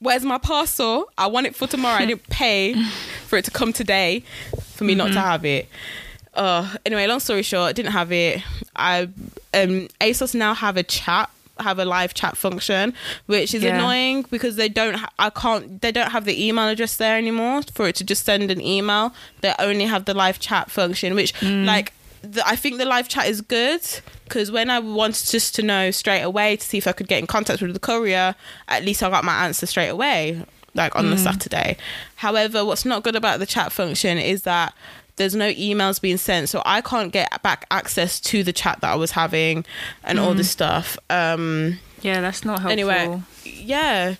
where's 0.00 0.24
my 0.24 0.38
parcel? 0.38 1.08
I 1.18 1.26
want 1.26 1.46
it 1.46 1.54
for 1.56 1.66
tomorrow. 1.66 1.96
I 2.02 2.06
didn't 2.06 2.28
pay 2.30 2.74
for 3.26 3.36
it 3.38 3.44
to 3.46 3.50
come 3.50 3.72
today 3.72 4.22
for 4.74 4.84
me 4.84 4.94
not 4.94 5.12
to 5.12 5.20
have 5.20 5.44
it. 5.44 5.68
Uh, 6.34 6.76
anyway, 6.86 7.06
long 7.06 7.20
story 7.20 7.42
short, 7.42 7.74
didn't 7.74 7.92
have 7.92 8.12
it. 8.12 8.42
I 8.76 9.02
um, 9.54 9.88
ASOS 10.00 10.34
now 10.34 10.54
have 10.54 10.76
a 10.76 10.82
chat 10.82 11.30
have 11.60 11.80
a 11.80 11.84
live 11.84 12.14
chat 12.14 12.36
function, 12.36 12.94
which 13.26 13.52
is 13.52 13.64
Yeah. 13.64 13.74
annoying 13.74 14.24
because 14.30 14.54
they 14.54 14.68
don't. 14.68 14.94
Ha- 14.94 15.10
I 15.18 15.30
can't. 15.30 15.82
They 15.82 15.90
don't 15.90 16.12
have 16.12 16.24
the 16.24 16.46
email 16.46 16.68
address 16.68 16.96
there 16.96 17.16
anymore 17.18 17.62
for 17.74 17.88
it 17.88 17.96
to 17.96 18.04
just 18.04 18.24
send 18.24 18.52
an 18.52 18.60
email. 18.60 19.12
They 19.40 19.52
only 19.58 19.86
have 19.86 20.04
the 20.04 20.14
live 20.14 20.38
chat 20.38 20.70
function, 20.70 21.16
which 21.16 21.32
like 21.42 21.92
the, 22.22 22.46
I 22.46 22.56
think 22.56 22.78
the 22.78 22.84
live 22.84 23.08
chat 23.08 23.26
is 23.26 23.40
good 23.40 23.80
because 24.24 24.50
when 24.50 24.70
I 24.70 24.78
wanted 24.78 25.26
just 25.26 25.54
to 25.56 25.62
know 25.62 25.90
straight 25.90 26.22
away 26.22 26.56
to 26.56 26.64
see 26.64 26.78
if 26.78 26.86
I 26.86 26.92
could 26.92 27.08
get 27.08 27.18
in 27.18 27.26
contact 27.26 27.62
with 27.62 27.72
the 27.72 27.80
courier, 27.80 28.34
at 28.68 28.84
least 28.84 29.02
I 29.02 29.10
got 29.10 29.24
my 29.24 29.44
answer 29.44 29.66
straight 29.66 29.88
away, 29.88 30.44
like 30.74 30.94
on 30.96 31.10
the 31.10 31.16
Saturday. 31.18 31.76
However, 32.16 32.64
what's 32.64 32.84
not 32.84 33.02
good 33.02 33.16
about 33.16 33.38
the 33.38 33.46
chat 33.46 33.72
function 33.72 34.18
is 34.18 34.42
that 34.42 34.74
there's 35.16 35.34
no 35.34 35.50
emails 35.50 36.00
being 36.00 36.16
sent, 36.18 36.48
so 36.48 36.62
I 36.64 36.80
can't 36.80 37.12
get 37.12 37.42
back 37.42 37.66
access 37.70 38.20
to 38.20 38.44
the 38.44 38.52
chat 38.52 38.80
that 38.82 38.92
I 38.92 38.94
was 38.96 39.10
having 39.12 39.64
and 40.04 40.20
all 40.20 40.34
this 40.34 40.50
stuff. 40.50 40.96
Um, 41.10 41.78
Yeah, 42.02 42.20
that's 42.20 42.44
not 42.44 42.60
helpful. 42.60 42.70
anyway 42.72 43.20
yeah 43.44 44.14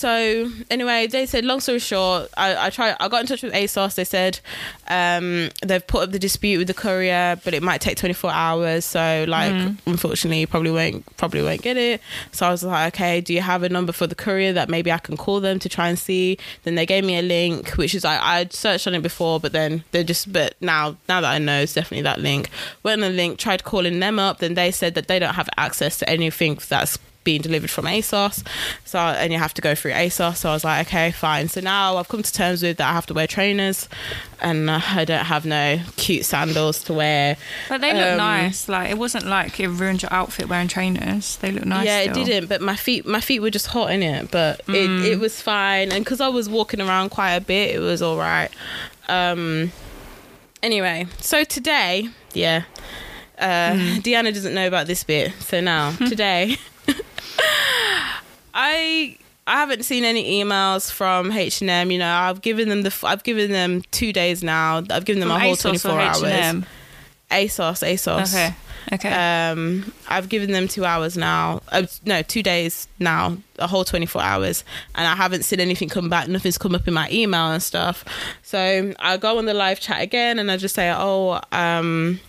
so 0.00 0.50
anyway 0.70 1.06
they 1.06 1.26
said 1.26 1.44
long 1.44 1.60
story 1.60 1.78
short 1.78 2.30
i 2.38 2.66
i 2.66 2.70
tried 2.70 2.96
i 3.00 3.08
got 3.08 3.20
in 3.20 3.26
touch 3.26 3.42
with 3.42 3.52
asos. 3.52 3.96
They 3.96 4.04
said 4.04 4.40
um 4.88 5.50
they've 5.62 5.86
put 5.86 6.04
up 6.04 6.10
the 6.12 6.18
dispute 6.18 6.56
with 6.56 6.68
the 6.68 6.74
courier 6.74 7.38
but 7.44 7.52
it 7.52 7.62
might 7.62 7.82
take 7.82 7.98
24 7.98 8.30
hours. 8.30 8.86
So 8.86 9.26
like 9.28 9.52
unfortunately 9.84 10.40
you 10.40 10.46
probably 10.46 10.70
won't 10.70 11.04
probably 11.18 11.42
won't 11.42 11.60
get 11.60 11.76
it. 11.76 12.00
So 12.32 12.46
i 12.46 12.50
was 12.50 12.64
like 12.64 12.94
okay 12.94 13.20
do 13.20 13.34
you 13.34 13.42
have 13.42 13.62
a 13.62 13.68
number 13.68 13.92
for 13.92 14.06
the 14.06 14.14
courier 14.14 14.54
that 14.54 14.70
maybe 14.70 14.90
i 14.90 14.96
can 14.96 15.18
call 15.18 15.38
them 15.38 15.58
to 15.58 15.68
try 15.68 15.88
and 15.88 15.98
see? 15.98 16.38
Then 16.62 16.76
they 16.76 16.86
gave 16.86 17.04
me 17.04 17.18
a 17.18 17.22
link 17.22 17.72
which 17.72 17.94
is 17.94 18.04
like 18.04 18.20
i'd 18.22 18.54
searched 18.54 18.86
on 18.86 18.94
it 18.94 19.02
before 19.02 19.38
but 19.38 19.52
then 19.52 19.84
they're 19.90 20.02
just 20.02 20.32
but 20.32 20.54
now 20.62 20.96
now 21.10 21.20
that 21.20 21.30
i 21.30 21.36
know 21.36 21.60
it's 21.60 21.74
definitely 21.74 22.04
that 22.04 22.20
link. 22.20 22.48
Went 22.84 23.02
on 23.02 23.10
the 23.10 23.14
link 23.14 23.38
tried 23.38 23.64
calling 23.64 24.00
them 24.00 24.18
up 24.18 24.38
then 24.38 24.54
they 24.54 24.70
said 24.70 24.94
that 24.94 25.08
they 25.08 25.18
don't 25.18 25.34
have 25.34 25.50
access 25.58 25.98
to 25.98 26.08
anything 26.08 26.58
that's 26.70 26.98
being 27.22 27.42
delivered 27.42 27.70
from 27.70 27.84
ASOS. 27.84 28.42
So 28.84 28.98
and 28.98 29.32
you 29.32 29.38
have 29.38 29.52
to 29.54 29.60
go 29.62 29.74
through 29.74 29.92
ASOS. 29.92 30.36
So 30.38 30.50
I 30.50 30.52
was 30.54 30.64
like, 30.64 30.86
okay, 30.86 31.10
fine. 31.10 31.48
So 31.48 31.60
now 31.60 31.96
I've 31.98 32.08
come 32.08 32.22
to 32.22 32.32
terms 32.32 32.62
with 32.62 32.78
that 32.78 32.88
I 32.88 32.92
have 32.94 33.06
to 33.06 33.14
wear 33.14 33.26
trainers, 33.26 33.88
and 34.40 34.70
I 34.70 35.04
don't 35.04 35.26
have 35.26 35.44
no 35.44 35.80
cute 35.96 36.24
sandals 36.24 36.82
to 36.84 36.94
wear. 36.94 37.36
But 37.68 37.82
they 37.82 37.92
look 37.92 38.12
Um, 38.12 38.16
nice. 38.16 38.68
Like 38.68 38.90
it 38.90 38.96
wasn't 38.98 39.26
like 39.26 39.60
it 39.60 39.68
ruined 39.68 40.02
your 40.02 40.12
outfit 40.12 40.48
wearing 40.48 40.68
trainers. 40.68 41.36
They 41.36 41.50
look 41.52 41.66
nice. 41.66 41.84
yeah, 41.86 42.02
still. 42.10 42.22
it 42.22 42.24
didn't. 42.24 42.48
But 42.48 42.62
my 42.62 42.76
feet, 42.76 43.06
my 43.06 43.20
feet 43.20 43.40
were 43.40 43.50
just 43.50 43.66
hot 43.68 43.90
in 43.90 44.02
it. 44.02 44.30
But 44.30 44.62
it, 44.68 44.90
it 45.12 45.20
was 45.20 45.40
fine, 45.42 45.92
and 45.92 46.04
because 46.04 46.20
I 46.20 46.28
was 46.28 46.48
walking 46.48 46.80
around 46.80 47.10
quite 47.10 47.32
a 47.32 47.40
bit, 47.40 47.74
it 47.74 47.80
was 47.80 48.00
all 48.02 48.16
right. 48.16 48.48
Um. 49.08 49.72
Anyway, 50.62 51.06
so 51.18 51.42
today, 51.44 52.08
yeah. 52.34 52.64
Uh, 53.38 53.72
Deanna 54.04 54.32
doesn't 54.34 54.52
know 54.54 54.66
about 54.66 54.86
this 54.86 55.02
bit, 55.04 55.32
so 55.40 55.60
now 55.60 55.92
today, 55.96 56.56
I 58.54 59.16
I 59.46 59.54
haven't 59.54 59.84
seen 59.84 60.04
any 60.04 60.42
emails 60.42 60.90
from 60.92 61.32
H 61.32 61.60
and 61.60 61.70
M. 61.70 61.90
You 61.90 61.98
know, 61.98 62.12
I've 62.12 62.42
given 62.42 62.68
them 62.68 62.82
the 62.82 62.96
I've 63.04 63.24
given 63.24 63.50
them 63.50 63.82
two 63.90 64.12
days 64.12 64.42
now. 64.42 64.78
I've 64.90 65.04
given 65.04 65.20
them 65.20 65.28
From 65.28 65.36
a 65.38 65.40
whole 65.40 65.56
twenty 65.56 65.78
four 65.78 66.00
hours. 66.00 66.22
H&M? 66.22 66.66
ASOS, 67.30 67.82
ASOS. 67.82 68.34
Okay. 68.34 68.54
Okay. 68.92 69.12
Um, 69.12 69.92
I've 70.08 70.28
given 70.28 70.52
them 70.52 70.66
two 70.66 70.84
hours 70.84 71.16
now. 71.16 71.62
Uh, 71.70 71.86
no, 72.04 72.22
two 72.22 72.42
days 72.42 72.88
now. 72.98 73.36
A 73.58 73.66
whole 73.66 73.84
twenty 73.84 74.06
four 74.06 74.22
hours, 74.22 74.64
and 74.94 75.06
I 75.06 75.14
haven't 75.14 75.44
seen 75.44 75.60
anything 75.60 75.88
come 75.88 76.08
back. 76.08 76.28
Nothing's 76.28 76.58
come 76.58 76.74
up 76.74 76.88
in 76.88 76.94
my 76.94 77.08
email 77.10 77.50
and 77.50 77.62
stuff. 77.62 78.04
So 78.42 78.94
I 78.98 79.16
go 79.16 79.38
on 79.38 79.44
the 79.44 79.54
live 79.54 79.80
chat 79.80 80.00
again, 80.00 80.38
and 80.38 80.50
I 80.50 80.56
just 80.56 80.74
say, 80.74 80.92
"Oh, 80.96 81.40
um, 81.52 82.20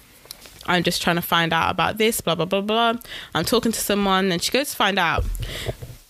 I'm 0.67 0.83
just 0.83 1.01
trying 1.01 1.15
to 1.17 1.21
find 1.21 1.53
out 1.53 1.71
about 1.71 1.97
this." 1.97 2.21
Blah 2.21 2.35
blah 2.35 2.45
blah 2.45 2.61
blah. 2.61 2.93
I'm 3.33 3.45
talking 3.45 3.71
to 3.71 3.79
someone, 3.79 4.31
and 4.31 4.41
she 4.41 4.51
goes 4.51 4.71
to 4.71 4.75
find 4.75 4.99
out. 4.99 5.25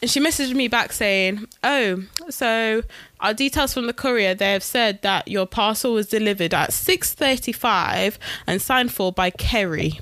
And 0.01 0.10
she 0.10 0.20
messaged 0.20 0.53
me 0.53 0.67
back 0.67 0.93
saying, 0.93 1.48
"Oh, 1.63 2.03
so 2.29 2.84
our 3.20 3.34
details 3.34 3.74
from 3.74 3.88
the 3.88 3.93
courier. 3.93 4.34
They 4.34 4.51
have 4.51 4.63
said 4.63 5.01
that 5.03 5.27
your 5.27 5.46
parcel 5.46 5.93
was 5.93 6.08
delivered 6.08 6.53
at 6.53 6.73
6:35 6.73 8.17
and 8.47 8.62
signed 8.62 8.91
for 8.91 9.12
by 9.12 9.30
Kerry, 9.30 9.99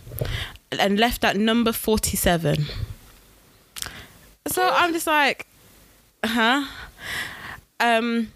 and 0.72 1.00
left 1.00 1.24
at 1.24 1.36
number 1.36 1.72
47." 1.72 2.66
So 4.48 4.68
I'm 4.68 4.94
just 4.94 5.06
like, 5.06 5.46
huh? 6.26 6.66
Um, 7.80 8.32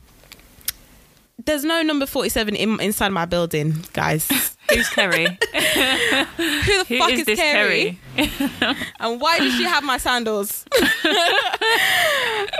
there's 1.43 1.63
no 1.63 1.81
number 1.81 2.05
47 2.05 2.55
in, 2.55 2.79
inside 2.79 3.09
my 3.09 3.25
building, 3.25 3.83
guys. 3.93 4.52
Who's 4.75 4.89
Kerry? 4.89 5.25
Who 5.27 5.37
the 5.53 6.85
Who 6.87 6.97
fuck 6.99 7.11
is 7.11 7.27
is, 7.27 7.37
Kerry? 7.39 7.99
Kerry? 8.15 8.31
And 8.99 9.19
why 9.21 9.39
does 9.39 9.53
she 9.55 9.63
have 9.63 9.83
my 9.83 9.97
sandals? 9.97 10.65
so 10.73 10.79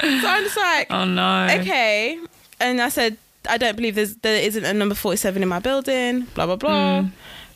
I'm 0.03 0.43
just 0.43 0.57
like, 0.57 0.87
Oh 0.89 1.05
no. 1.05 1.47
okay. 1.61 2.19
And 2.59 2.81
I 2.81 2.89
said, 2.89 3.17
I 3.49 3.57
don't 3.57 3.75
believe 3.75 3.95
there's 3.95 4.15
there 4.17 4.41
isn't 4.41 4.63
a 4.63 4.73
number 4.73 4.95
47 4.95 5.41
in 5.43 5.49
my 5.49 5.59
building, 5.59 6.21
blah, 6.33 6.45
blah, 6.45 6.55
blah. 6.55 7.05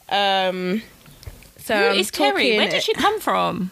Um, 0.10 0.82
so 1.60 1.76
Who 1.76 1.86
I'm 1.86 2.00
is 2.00 2.12
Kerry? 2.12 2.58
Where 2.58 2.70
did 2.70 2.84
she 2.84 2.94
come 2.94 3.20
from? 3.20 3.72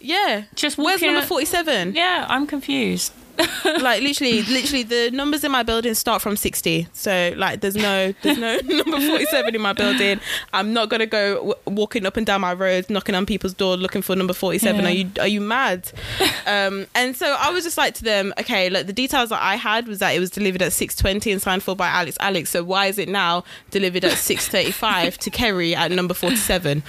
Yeah. 0.00 0.44
Just 0.54 0.78
Where's 0.78 1.00
number 1.02 1.22
47? 1.22 1.94
Yeah, 1.94 2.26
I'm 2.28 2.46
confused. 2.46 3.12
like 3.80 4.02
literally 4.02 4.42
literally 4.42 4.82
the 4.82 5.10
numbers 5.12 5.44
in 5.44 5.50
my 5.52 5.62
building 5.62 5.94
start 5.94 6.20
from 6.22 6.36
60 6.36 6.86
so 6.92 7.32
like 7.36 7.60
there's 7.60 7.76
no 7.76 8.12
there's 8.22 8.38
no 8.38 8.56
number 8.64 9.00
47 9.00 9.54
in 9.54 9.60
my 9.60 9.72
building. 9.72 10.20
I'm 10.52 10.72
not 10.72 10.88
gonna 10.88 11.06
go 11.06 11.34
w- 11.36 11.54
walking 11.66 12.06
up 12.06 12.16
and 12.16 12.26
down 12.26 12.40
my 12.40 12.52
road 12.52 12.86
knocking 12.90 13.14
on 13.14 13.26
people's 13.26 13.54
door 13.54 13.76
looking 13.76 14.02
for 14.02 14.14
number 14.16 14.32
47 14.34 14.80
Yeah. 14.80 14.86
are 14.86 14.90
you 14.92 15.10
are 15.20 15.28
you 15.28 15.40
mad? 15.40 15.90
Um 16.44 16.86
and 16.96 17.16
so 17.16 17.36
i 17.38 17.50
was 17.50 17.62
just 17.62 17.78
like 17.78 17.94
to 17.94 18.02
them 18.04 18.34
okay 18.38 18.68
like 18.68 18.86
the 18.88 18.92
details 18.92 19.28
that 19.28 19.40
i 19.40 19.54
had 19.54 19.86
was 19.86 20.00
that 20.00 20.10
it 20.10 20.18
was 20.18 20.28
delivered 20.28 20.60
at 20.60 20.72
620 20.72 21.30
and 21.30 21.40
signed 21.40 21.62
for 21.62 21.76
by 21.76 21.86
alex. 21.86 22.16
Alex 22.18 22.50
so 22.50 22.64
why 22.64 22.86
is 22.86 22.98
it 22.98 23.08
now 23.08 23.44
delivered 23.70 24.04
at 24.04 24.18
635 24.18 25.18
to 25.18 25.30
kerry 25.30 25.74
at 25.76 25.92
number 25.92 26.14
47 26.14 26.82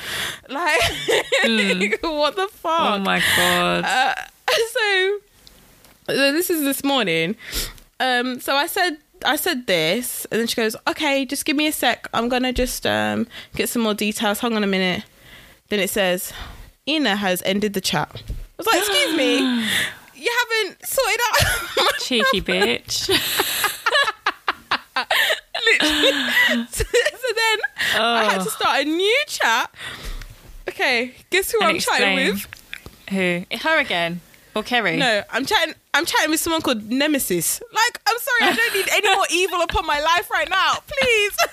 like 0.49 0.81
what 2.01 2.35
the 2.35 2.47
fuck? 2.51 2.79
Oh 2.95 2.99
my 2.99 3.21
god. 3.37 3.83
uh, 3.85 4.15
so 4.71 5.19
this 6.07 6.49
is 6.49 6.63
this 6.63 6.83
morning. 6.83 7.35
Um, 7.99 8.39
so 8.39 8.55
I 8.55 8.67
said 8.67 8.97
I 9.25 9.35
said 9.35 9.67
this, 9.67 10.25
and 10.31 10.39
then 10.39 10.47
she 10.47 10.55
goes, 10.55 10.75
"Okay, 10.87 11.25
just 11.25 11.45
give 11.45 11.55
me 11.55 11.67
a 11.67 11.71
sec. 11.71 12.07
I'm 12.13 12.29
gonna 12.29 12.53
just 12.53 12.85
um 12.85 13.27
get 13.55 13.69
some 13.69 13.81
more 13.81 13.93
details. 13.93 14.39
Hang 14.39 14.55
on 14.55 14.63
a 14.63 14.67
minute." 14.67 15.03
Then 15.69 15.79
it 15.79 15.89
says, 15.89 16.33
"Ina 16.87 17.15
has 17.17 17.41
ended 17.45 17.73
the 17.73 17.81
chat." 17.81 18.09
I 18.29 18.33
was 18.57 18.67
like, 18.67 18.79
"Excuse 18.79 19.15
me, 19.17 19.37
you 20.15 20.31
haven't 20.39 20.85
sorted 20.85 21.19
out." 21.29 21.93
Cheeky 21.99 22.41
bitch. 22.41 23.09
Literally. 25.65 26.67
so, 26.69 26.83
then 27.35 27.59
I 27.95 28.27
had 28.29 28.43
to 28.43 28.49
start 28.49 28.81
a 28.81 28.85
new 28.85 29.23
chat. 29.27 29.73
Okay, 30.69 31.15
guess 31.29 31.51
who 31.51 31.59
And 31.61 31.69
I'm 31.69 31.79
chatting 31.79 32.15
with? 32.15 32.47
Who? 33.09 33.43
Her 33.57 33.79
again? 33.79 34.21
Or 34.55 34.63
Kerry? 34.63 34.97
No, 34.97 35.23
I'm 35.31 35.45
chatting. 35.45 35.75
I'm 35.93 36.05
chatting 36.05 36.31
with 36.31 36.39
someone 36.39 36.61
called 36.61 36.89
Nemesis. 36.89 37.61
Like, 37.71 38.01
I'm 38.07 38.17
sorry, 38.19 38.51
I 38.51 38.55
don't 38.55 38.73
need 38.73 38.87
any 38.91 39.15
more 39.15 39.25
evil 39.31 39.61
upon 39.61 39.85
my 39.85 39.99
life 40.01 40.29
right 40.31 40.49
now. 40.49 40.73
Please. 40.87 41.37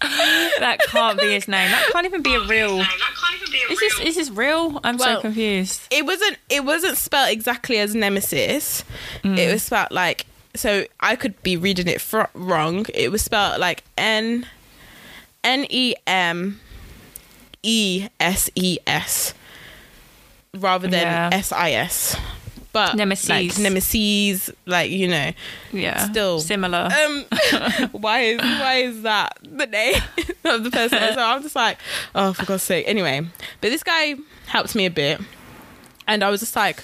That 0.00 0.78
can't 0.86 1.18
be 1.18 1.32
his 1.32 1.48
name. 1.48 1.70
That 1.70 1.90
can't 1.92 2.06
even 2.06 2.22
be 2.22 2.34
a 2.34 2.40
real. 2.40 2.78
That 2.78 2.88
can't 2.88 3.42
even 3.42 3.52
be 3.52 3.58
a 3.58 3.72
Is 3.72 3.80
real. 3.80 3.90
this 3.90 4.00
is 4.00 4.16
this 4.16 4.30
real? 4.30 4.80
I'm 4.84 4.96
Well, 4.96 5.16
so 5.16 5.20
confused. 5.22 5.82
It 5.90 6.06
wasn't. 6.06 6.38
It 6.48 6.64
wasn't 6.64 6.96
spelled 6.96 7.30
exactly 7.30 7.78
as 7.78 7.94
Nemesis. 7.94 8.84
It 9.22 9.26
mm. 9.26 9.52
was 9.52 9.62
spelled 9.64 9.90
like. 9.90 10.26
So 10.54 10.84
I 11.00 11.14
could 11.16 11.40
be 11.42 11.56
reading 11.56 11.88
it 11.88 12.00
fr- 12.00 12.30
wrong. 12.34 12.86
It 12.94 13.12
was 13.12 13.22
spelled 13.22 13.60
like 13.60 13.84
N, 13.96 14.46
N 15.44 15.66
E 15.68 15.94
M, 16.06 16.60
E 17.62 18.08
S 18.18 18.50
E 18.54 18.78
S, 18.86 19.34
rather 20.54 20.88
than 20.88 21.32
S 21.32 21.52
I 21.52 21.72
S. 21.72 22.16
But 22.78 22.94
Nemesis. 22.94 23.28
like 23.28 23.58
nemesis, 23.58 24.50
like 24.66 24.90
you 24.92 25.08
know. 25.08 25.32
Yeah. 25.72 26.08
Still. 26.10 26.38
similar. 26.38 26.88
um 26.92 27.24
why 27.92 28.20
is 28.20 28.40
why 28.40 28.74
is 28.76 29.02
that 29.02 29.36
the 29.42 29.66
name 29.66 29.94
of 30.44 30.62
the 30.64 30.70
person 30.70 30.98
so 31.14 31.20
i'm 31.20 31.42
just 31.42 31.56
like 31.56 31.78
oh 32.14 32.32
for 32.32 32.46
god's 32.46 32.62
sake 32.62 32.84
anyway 32.86 33.20
but 33.60 33.70
this 33.70 33.82
guy 33.82 34.14
helped 34.46 34.74
me 34.76 34.86
a 34.86 34.90
bit 34.90 35.20
and 36.06 36.22
i 36.22 36.30
was 36.30 36.38
just 36.40 36.54
like 36.54 36.82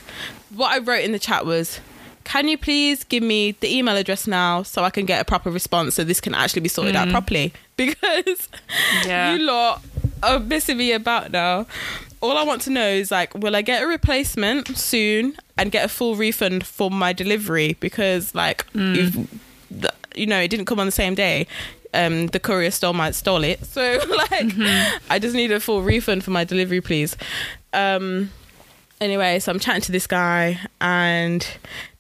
what 0.55 0.73
i 0.73 0.79
wrote 0.79 1.05
in 1.05 1.13
the 1.13 1.19
chat 1.19 1.47
was 1.47 1.81
can 2.25 2.49
you 2.49 2.59
please 2.59 3.05
give 3.05 3.23
me 3.23 3.53
the 3.61 3.73
email 3.73 3.97
address 3.97 4.27
now 4.27 4.63
so 4.65 4.83
i 4.83 4.91
can 4.91 5.05
get 5.07 5.21
a 5.21 5.25
proper 5.25 5.51
response 5.51 5.95
so 5.95 6.03
this 6.03 6.21
can 6.21 6.35
actually 6.35 6.61
be 6.63 6.69
sorted 6.69 6.97
out 6.97 7.09
properly 7.11 7.53
because 7.77 8.49
Yeah. 9.07 9.35
you 9.35 9.45
lot 9.45 9.83
are 10.23 10.41
messing 10.41 10.77
me 10.79 10.91
about 10.93 11.31
now 11.31 11.67
all 12.25 12.37
i 12.39 12.43
want 12.43 12.61
to 12.63 12.71
know 12.71 12.89
is 12.89 13.11
like 13.11 13.35
will 13.35 13.55
i 13.55 13.63
get 13.63 13.83
a 13.83 13.87
replacement 13.87 14.77
soon 14.77 15.37
and 15.57 15.71
get 15.71 15.85
a 15.85 15.89
full 15.89 16.17
refund 16.17 16.67
for 16.67 16.91
my 16.91 17.13
delivery 17.13 17.77
because 17.81 18.35
like 18.35 18.67
the, 19.71 19.93
you 20.15 20.27
know, 20.27 20.39
it 20.41 20.49
didn't 20.49 20.67
come 20.67 20.79
on 20.79 20.87
the 20.87 20.93
same 20.93 21.15
day. 21.15 21.47
Um, 21.93 22.29
the 22.29 22.41
courier 22.41 22.71
stole 22.71 22.93
my 22.93 23.11
stole 23.13 23.45
it, 23.45 23.65
so 23.75 24.01
like, 24.09 24.53
I 25.11 25.19
just 25.21 25.35
need 25.35 25.53
a 25.53 25.61
full 25.61 25.83
refund 25.83 26.25
for 26.25 26.31
my 26.33 26.45
delivery, 26.45 26.81
please. 26.81 27.17
Um, 27.73 28.31
anyway, 29.01 29.39
so 29.39 29.53
I'm 29.53 29.61
chatting 29.61 29.83
to 29.83 29.93
this 29.93 30.07
guy, 30.07 30.59
and 30.81 31.47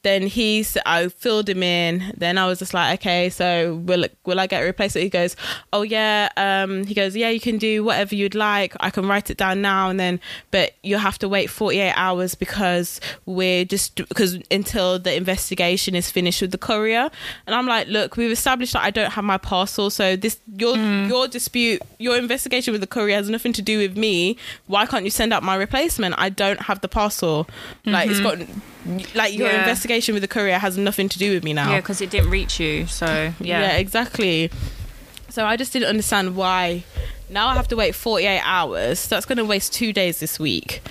then 0.04 0.28
he's 0.28 0.78
I 0.86 1.08
filled 1.08 1.48
him 1.48 1.62
in. 1.64 2.12
Then 2.16 2.38
I 2.38 2.46
was 2.46 2.60
just 2.60 2.72
like, 2.72 3.00
okay, 3.00 3.28
so 3.30 3.74
will 3.84 4.04
will 4.24 4.38
I 4.38 4.46
get 4.46 4.62
a 4.62 4.64
replacement? 4.64 5.02
He 5.02 5.10
goes, 5.10 5.34
oh 5.72 5.82
yeah. 5.82 6.28
Um, 6.36 6.84
he 6.84 6.94
goes, 6.94 7.16
yeah, 7.16 7.30
you 7.30 7.40
can 7.40 7.58
do 7.58 7.82
whatever 7.82 8.14
you'd 8.14 8.36
like. 8.36 8.76
I 8.78 8.90
can 8.90 9.08
write 9.08 9.30
it 9.30 9.36
down 9.36 9.60
now, 9.62 9.90
and 9.90 9.98
then, 9.98 10.20
but 10.52 10.74
you'll 10.84 11.00
have 11.00 11.18
to 11.18 11.28
wait 11.28 11.50
48 11.50 11.92
hours 11.96 12.36
because 12.36 13.00
we're 13.26 13.64
just 13.64 13.96
because 13.96 14.38
until 14.50 14.98
the 15.00 15.14
investigation 15.16 15.96
is 15.96 16.10
finished 16.10 16.40
with 16.42 16.52
the 16.52 16.58
courier. 16.58 17.10
And 17.46 17.54
I'm 17.56 17.66
like, 17.66 17.88
look, 17.88 18.16
we've 18.16 18.30
established 18.30 18.74
that 18.74 18.82
I 18.84 18.90
don't 18.90 19.10
have 19.12 19.24
my 19.24 19.38
parcel, 19.38 19.90
so 19.90 20.14
this 20.16 20.38
your 20.56 20.76
your 20.76 21.26
dispute, 21.26 21.80
your 21.98 22.16
investigation 22.18 22.72
with 22.72 22.80
the 22.82 22.86
courier 22.86 23.16
has 23.16 23.28
nothing 23.30 23.54
to 23.54 23.62
do 23.62 23.78
with 23.78 23.96
me. 23.96 24.36
Why 24.66 24.86
can't 24.86 25.04
you 25.04 25.10
send 25.10 25.32
out 25.32 25.42
my 25.42 25.56
replacement? 25.56 26.14
I 26.18 26.28
don't 26.28 26.60
have 26.60 26.80
the 26.82 26.88
parcel. 26.88 27.48
Like 27.86 28.10
it's 28.10 28.20
got 28.20 28.38
like 29.14 29.32
your 29.34 29.48
Yeah. 29.48 29.60
investigation 29.60 29.93
with 30.00 30.22
the 30.22 30.28
courier 30.28 30.58
has 30.58 30.76
nothing 30.76 31.08
to 31.08 31.18
do 31.18 31.32
with 31.32 31.44
me 31.44 31.52
now. 31.52 31.70
Yeah, 31.70 31.80
because 31.80 32.00
it 32.00 32.10
didn't 32.10 32.30
reach 32.30 32.60
you. 32.60 32.86
So 32.86 33.06
Yeah, 33.40 33.60
yeah, 33.60 33.76
exactly. 33.76 34.50
So 35.28 35.44
I 35.44 35.56
just 35.56 35.72
didn't 35.72 35.88
understand 35.88 36.36
why. 36.36 36.84
Now 37.30 37.48
I 37.48 37.54
have 37.54 37.68
to 37.68 37.76
wait 37.76 37.94
48 37.94 38.40
hours. 38.44 39.00
So 39.00 39.16
that's 39.16 39.26
going 39.26 39.38
to 39.38 39.44
waste 39.44 39.72
two 39.72 39.92
days 39.92 40.20
this 40.20 40.38
week 40.38 40.82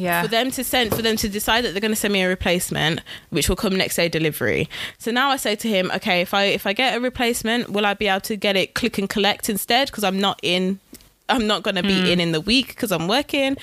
yeah. 0.00 0.22
for 0.22 0.28
them 0.28 0.50
to 0.52 0.64
send 0.64 0.94
for 0.94 1.02
them 1.02 1.16
to 1.16 1.28
decide 1.28 1.64
that 1.64 1.72
they're 1.72 1.80
going 1.80 1.92
to 1.92 1.96
send 1.96 2.12
me 2.12 2.22
a 2.22 2.28
replacement, 2.28 3.00
which 3.30 3.48
will 3.48 3.56
come 3.56 3.76
next 3.76 3.96
day 3.96 4.08
delivery. 4.08 4.68
So 4.98 5.10
now 5.10 5.30
I 5.30 5.36
say 5.36 5.56
to 5.56 5.68
him, 5.68 5.90
okay, 5.94 6.20
if 6.20 6.34
I 6.34 6.44
if 6.44 6.66
I 6.66 6.72
get 6.72 6.96
a 6.96 7.00
replacement, 7.00 7.70
will 7.70 7.86
I 7.86 7.94
be 7.94 8.08
able 8.08 8.20
to 8.22 8.36
get 8.36 8.56
it 8.56 8.74
click 8.74 8.98
and 8.98 9.08
collect 9.08 9.48
instead? 9.48 9.88
Because 9.88 10.04
I'm 10.04 10.20
not 10.20 10.40
in. 10.42 10.80
I'm 11.30 11.46
not 11.46 11.62
going 11.62 11.76
to 11.76 11.82
be 11.82 12.12
in 12.12 12.20
in 12.20 12.32
the 12.32 12.40
week 12.40 12.68
because 12.68 12.92
I'm 12.92 13.08
working. 13.08 13.56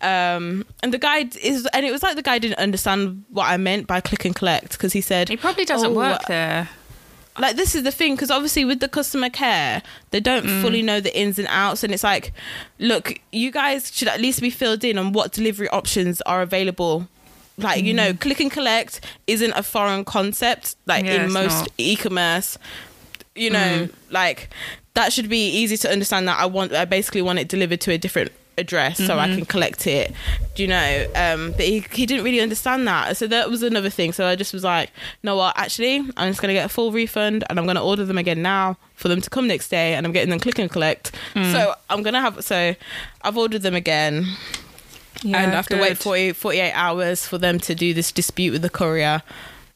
Um, 0.00 0.64
and 0.82 0.92
the 0.94 0.98
guy 0.98 1.28
is, 1.40 1.66
and 1.72 1.84
it 1.86 1.92
was 1.92 2.02
like 2.02 2.16
the 2.16 2.22
guy 2.22 2.38
didn't 2.38 2.58
understand 2.58 3.24
what 3.30 3.44
I 3.46 3.56
meant 3.56 3.86
by 3.86 4.00
click 4.00 4.24
and 4.24 4.34
collect 4.34 4.72
because 4.72 4.92
he 4.92 5.00
said 5.00 5.28
He 5.28 5.36
probably 5.36 5.64
doesn't 5.64 5.90
"Oh, 5.92 5.94
work 5.94 6.22
there. 6.26 6.68
like 7.38 7.56
this 7.56 7.74
is 7.74 7.82
the 7.84 7.92
thing 7.92 8.14
because 8.14 8.30
obviously 8.30 8.64
with 8.64 8.80
the 8.80 8.88
customer 8.88 9.30
care 9.30 9.82
they 10.10 10.20
don't 10.20 10.44
Mm. 10.46 10.62
fully 10.62 10.82
know 10.82 11.00
the 11.00 11.16
ins 11.16 11.38
and 11.38 11.46
outs 11.48 11.84
and 11.84 11.92
it's 11.94 12.02
like 12.02 12.32
look 12.78 13.14
you 13.32 13.50
guys 13.52 13.90
should 13.94 14.08
at 14.08 14.20
least 14.20 14.40
be 14.40 14.50
filled 14.50 14.82
in 14.84 14.98
on 14.98 15.12
what 15.12 15.32
delivery 15.32 15.68
options 15.68 16.20
are 16.22 16.42
available 16.42 17.06
like 17.56 17.84
you 17.84 17.92
Mm. 17.92 17.96
know 17.96 18.12
click 18.14 18.40
and 18.40 18.50
collect 18.50 19.00
isn't 19.26 19.52
a 19.52 19.62
foreign 19.62 20.04
concept 20.04 20.74
like 20.86 21.04
Yeah, 21.04 21.24
in 21.24 21.32
most 21.32 21.58
not. 21.60 21.68
Mm. 21.68 21.72
e-commerce 21.78 22.58
you 23.36 23.48
know 23.50 23.88
like 24.10 24.50
that 24.94 25.12
should 25.12 25.28
be 25.28 25.48
easy 25.48 25.76
to 25.76 25.90
understand 25.90 26.26
that 26.28 26.38
i 26.38 26.46
want 26.46 26.72
i 26.72 26.84
basically 26.84 27.22
want 27.22 27.38
it 27.38 27.48
delivered 27.48 27.80
to 27.80 27.90
a 27.92 27.98
different 27.98 28.30
address 28.58 28.98
so 28.98 29.04
Mm-hmm. 29.16 29.18
i 29.20 29.34
can 29.36 29.44
collect 29.46 29.86
it 29.86 30.12
do 30.54 30.62
you 30.64 30.68
know 30.68 31.06
um 31.14 31.52
but 31.52 31.62
he, 31.62 31.80
he 31.92 32.04
didn't 32.04 32.24
really 32.24 32.40
understand 32.40 32.86
that 32.86 33.16
so 33.16 33.26
that 33.26 33.48
was 33.48 33.62
another 33.62 33.88
thing 33.88 34.12
so 34.12 34.26
i 34.26 34.36
just 34.36 34.52
was 34.52 34.64
like 34.64 34.90
no 35.22 35.36
what 35.36 35.56
actually 35.56 35.96
i'm 36.18 36.28
just 36.30 36.42
gonna 36.42 36.52
get 36.52 36.66
a 36.66 36.68
full 36.68 36.92
refund 36.92 37.42
and 37.48 37.58
i'm 37.58 37.64
gonna 37.66 37.82
order 37.82 38.04
them 38.04 38.18
again 38.18 38.42
now 38.42 38.76
for 38.96 39.08
them 39.08 39.20
to 39.22 39.30
come 39.30 39.46
next 39.46 39.68
day 39.70 39.94
and 39.94 40.04
i'm 40.04 40.12
getting 40.12 40.28
them 40.30 40.40
click 40.40 40.58
and 40.58 40.70
collect 40.70 41.12
Mm. 41.34 41.52
so 41.52 41.74
i'm 41.88 42.02
gonna 42.02 42.20
have 42.20 42.44
so 42.44 42.74
i've 43.22 43.36
ordered 43.38 43.62
them 43.62 43.74
again 43.74 44.26
Yeah, 45.22 45.38
and 45.42 45.52
I 45.52 45.54
have 45.54 45.66
to 45.68 45.76
wait 45.76 45.90
good. 45.90 45.98
40, 45.98 46.32
48 46.32 46.72
hours 46.72 47.26
for 47.26 47.38
them 47.38 47.58
to 47.60 47.74
do 47.74 47.94
this 47.94 48.10
dispute 48.12 48.52
with 48.52 48.62
the 48.62 48.70
courier 48.70 49.22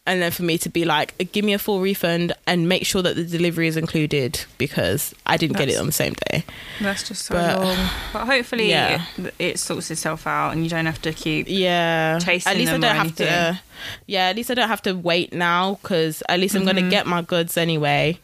and 0.07 0.21
then 0.21 0.31
for 0.31 0.43
me 0.43 0.59
to 0.59 0.69
be 0.69 0.85
like 0.85 1.17
give 1.33 1.45
me 1.45 1.55
a 1.55 1.59
full 1.59 1.81
refund 1.81 2.33
and 2.47 2.69
make 2.69 2.85
sure 2.85 3.01
that 3.01 3.17
the 3.17 3.25
delivery 3.25 3.67
is 3.67 3.77
included 3.77 4.45
because 4.59 5.15
i 5.25 5.37
didn't 5.37 5.57
get 5.57 5.69
it 5.69 5.77
on 5.79 5.87
the 5.87 5.93
same 5.93 6.13
day 6.31 6.45
That's 6.81 7.09
just 7.09 7.25
so 7.25 7.35
But- 7.35 7.61
long. 7.61 7.89
But 8.13 8.27
hopefully 8.27 8.69
Yeah. 8.69 9.03
it, 9.17 9.35
it 9.39 9.59
sorts 9.59 9.91
itself 9.91 10.27
out 10.27 10.51
and 10.53 10.63
you 10.63 10.69
don't 10.69 10.87
have 10.87 11.01
to 11.03 11.13
keep. 11.13 11.47
yeah 11.49 12.19
Chasing 12.19 12.51
at 12.51 12.57
least 12.59 12.73
i 12.73 12.79
don't 12.79 12.97
have 12.97 13.15
to 13.17 13.31
anything. 13.31 13.61
yeah 14.07 14.27
at 14.29 14.37
least 14.37 14.51
i 14.51 14.55
don't 14.55 14.69
have 14.69 14.83
to 14.83 14.93
wait 14.93 15.33
now 15.33 15.79
because 15.83 16.23
at 16.29 16.39
least 16.39 16.55
i'm 16.55 16.65
gonna 16.67 16.91
get 16.91 17.07
my 17.07 17.23
goods 17.23 17.57
anyway 17.57 18.19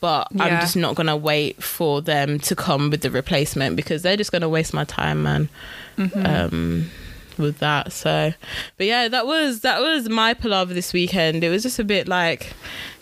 but 0.00 0.28
i'm 0.32 0.38
Mm-hmm. 0.38 0.60
Just 0.60 0.76
not 0.76 0.94
gonna 0.94 1.16
wait 1.16 1.62
for 1.62 2.00
them 2.00 2.38
to 2.38 2.54
come 2.56 2.88
with 2.88 3.02
the 3.02 3.10
replacement 3.10 3.76
because 3.76 4.00
they're 4.02 4.16
just 4.16 4.32
gonna 4.32 4.48
waste 4.48 4.72
my 4.72 4.84
time 4.84 5.22
man 5.24 5.48
Mm-hmm. 5.98 6.24
um 6.26 6.90
with 7.38 7.58
that 7.58 7.92
so 7.92 8.32
but 8.76 8.86
yeah 8.86 9.08
that 9.08 9.26
was 9.26 9.60
that 9.60 9.80
was 9.80 10.08
my 10.08 10.34
palaver 10.34 10.74
this 10.74 10.92
weekend 10.92 11.42
it 11.44 11.48
was 11.50 11.62
just 11.62 11.78
a 11.78 11.84
bit 11.84 12.08
like 12.08 12.52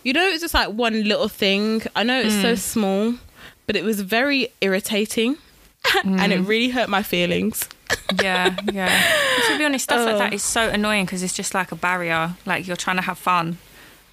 you 0.05 0.13
know 0.13 0.27
it's 0.27 0.41
just 0.43 0.55
like 0.55 0.69
one 0.71 1.05
little 1.05 1.29
thing 1.29 1.83
i 1.97 2.03
know 2.03 2.21
it's 2.21 2.35
Mm. 2.35 2.43
so 2.43 2.55
small 2.55 3.15
but 3.67 3.75
it 3.77 3.85
was 3.85 4.01
very 4.03 4.49
irritating 4.61 5.37
and 6.05 6.19
Mm. 6.19 6.31
it 6.33 6.41
really 6.41 6.69
hurt 6.71 6.89
my 6.89 7.03
feelings 7.03 7.69
Yeah, 8.21 8.57
yeah. 8.73 8.91
And 8.91 9.45
to 9.53 9.59
be 9.59 9.65
honest, 9.65 9.85
stuff 9.85 10.05
like 10.05 10.15
Oh. 10.17 10.19
that 10.19 10.33
is 10.33 10.43
so 10.43 10.69
annoying 10.69 11.05
because 11.05 11.23
it's 11.23 11.33
just 11.33 11.55
like 11.55 11.71
a 11.71 11.77
barrier. 11.77 12.35
Like 12.45 12.67
you're 12.67 12.77
trying 12.77 12.97
to 12.97 13.03
have 13.03 13.17
fun. 13.19 13.59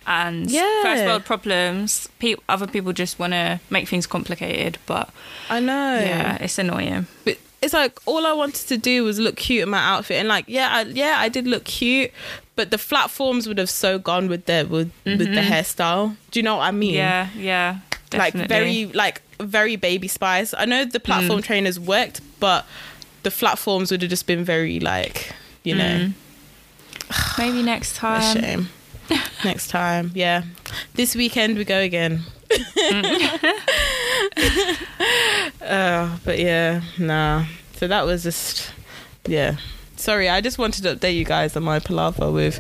And 0.06 0.50
Yeah. 0.52 0.84
first 0.84 1.04
world 1.06 1.26
problems, 1.26 2.08
pe- 2.20 2.36
other 2.48 2.68
people 2.68 2.94
just 2.94 3.18
want 3.18 3.34
to 3.34 3.60
make 3.72 3.88
things 3.88 4.06
complicated. 4.06 4.78
But 4.86 5.10
i 5.50 5.60
know 5.60 5.98
yeah, 6.00 6.38
it's 6.40 6.60
annoying. 6.60 7.08
but 7.26 7.38
it's 7.64 7.74
like 7.74 7.98
all 8.06 8.26
I 8.26 8.34
wanted 8.34 8.68
to 8.68 8.78
do 8.78 9.04
was 9.04 9.18
look 9.20 9.36
cute 9.38 9.64
in 9.64 9.70
my 9.70 9.80
outfit, 9.80 10.18
and 10.18 10.28
like 10.28 10.46
yeah, 10.48 10.70
I, 10.72 10.82
yeah, 10.84 11.16
I 11.18 11.30
did 11.30 11.48
look 11.48 11.64
cute, 11.64 12.12
but 12.56 12.70
the 12.72 12.78
flat 12.78 13.10
forms 13.10 13.48
would 13.48 13.58
have 13.58 13.70
so 13.70 13.98
gone 13.98 14.28
with 14.28 14.46
the 14.46 14.68
with, 14.70 14.92
with 15.06 15.20
the 15.34 15.42
hairstyle. 15.42 16.16
Do 16.32 16.40
you 16.40 16.44
know 16.44 16.58
what 16.58 16.64
I 16.66 16.72
mean? 16.72 16.94
Yeah, 16.96 17.30
yeah. 17.36 17.80
Definitely. 18.10 18.42
like 18.42 18.50
very 18.50 18.86
like 18.94 19.22
very 19.40 19.76
baby 19.76 20.08
spice. 20.08 20.54
I 20.56 20.66
know 20.66 20.86
the 20.86 21.00
platform 21.00 21.40
Mm. 21.40 21.44
trainers 21.44 21.80
worked, 21.80 22.22
but 22.40 22.66
the 23.24 23.32
flat 23.32 23.58
forms 23.58 23.90
would 23.92 24.02
have 24.02 24.10
just 24.10 24.28
been 24.28 24.44
very 24.44 24.80
like 24.80 25.32
you 25.64 25.74
know 25.76 26.12
Maybe 27.38 27.64
next 27.64 27.94
a 27.98 28.00
time. 28.00 28.38
shame. 28.42 28.70
Next 29.44 29.68
time, 29.70 30.12
yeah. 30.16 30.44
This 30.94 31.14
weekend 31.16 31.58
we 31.58 31.66
go 31.66 31.80
again. 31.80 32.22
uh, 35.62 36.18
but 36.24 36.40
yeah, 36.40 36.82
nah. 36.98 37.46
So 37.76 37.88
that 37.88 38.06
was 38.06 38.24
just 38.24 38.72
yeah. 39.28 39.58
Sorry, 39.96 40.28
I 40.28 40.42
just 40.42 40.58
wanted 40.58 40.84
to 40.84 40.96
update 40.96 41.16
you 41.16 41.24
guys 41.24 41.56
on 41.56 41.64
my 41.64 41.80
palaver 41.80 42.30
with 42.30 42.60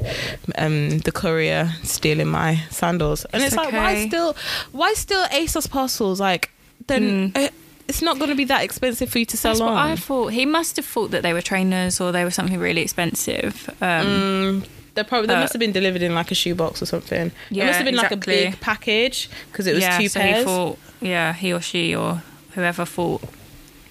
um, 0.58 1.00
the 1.00 1.12
courier 1.12 1.72
stealing 1.84 2.28
my 2.28 2.56
sandals, 2.70 3.26
and 3.26 3.44
it's, 3.44 3.54
It's 3.54 3.58
like 3.58 3.74
why 3.74 4.08
still, 4.08 4.36
why 4.72 4.94
still 4.94 5.26
ASOS 5.26 5.70
parcels? 5.70 6.22
Like 6.22 6.52
then 6.88 7.34
uh, 7.36 7.50
it's 7.88 8.02
not 8.02 8.18
going 8.18 8.30
to 8.30 8.36
be 8.36 8.46
that 8.46 8.64
expensive 8.64 9.10
for 9.10 9.20
you 9.20 9.26
to 9.26 9.36
sell 9.38 9.54
That's 9.54 9.62
on. 9.62 9.76
I 9.76 9.96
thought. 9.98 10.28
He 10.28 10.46
must 10.46 10.78
have 10.78 10.86
thought 10.86 11.12
that 11.12 11.22
they 11.22 11.34
were 11.34 11.42
trainers 11.42 12.00
or 12.00 12.14
they 12.14 12.24
were 12.24 12.32
something 12.32 12.60
really 12.60 12.82
expensive. 12.82 13.70
Um, 13.82 14.64
Mm, 14.64 14.68
they 14.96 15.04
probably 15.04 15.28
they 15.28 15.36
Uh, 15.36 15.40
must 15.42 15.54
have 15.54 15.60
been 15.60 15.72
delivered 15.72 16.02
in 16.02 16.14
like 16.16 16.32
a 16.32 16.36
shoebox 16.36 16.82
or 16.82 16.86
something. 16.86 17.32
it 17.52 17.58
must 17.58 17.76
have 17.78 17.86
been 17.86 17.96
exactly. 17.96 18.02
like 18.36 18.48
a 18.48 18.52
big 18.52 18.60
package 18.62 19.30
because 19.52 19.68
it 19.68 19.74
was 19.74 19.84
yeah, 19.84 19.98
two 19.98 20.08
so 20.08 20.20
pairs. 20.20 20.38
he 20.40 20.44
thought, 20.44 20.78
yeah, 21.02 21.34
he 21.34 21.52
or 21.54 21.62
she 21.62 21.96
or 21.96 22.22
whoever 22.56 22.86
thought 22.86 23.22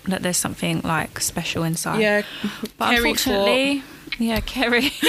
that 0.04 0.22
there's 0.22 0.36
something 0.36 0.80
like 0.82 1.20
special 1.20 1.62
inside. 1.64 2.00
yeah, 2.00 2.22
but 2.78 2.90
Kerry 2.90 3.10
unfortunately, 3.10 3.82
yeah, 4.18 4.40
Kerry. 4.40 4.90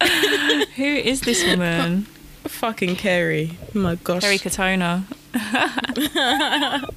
Who 0.76 0.84
is 0.84 1.20
this 1.22 1.44
woman? 1.44 2.06
fucking 2.44 2.96
Kerry. 2.96 3.56
Oh 3.74 3.78
my 3.78 3.94
gosh. 3.96 4.22
Kerry 4.22 4.38
Katona. 4.38 5.04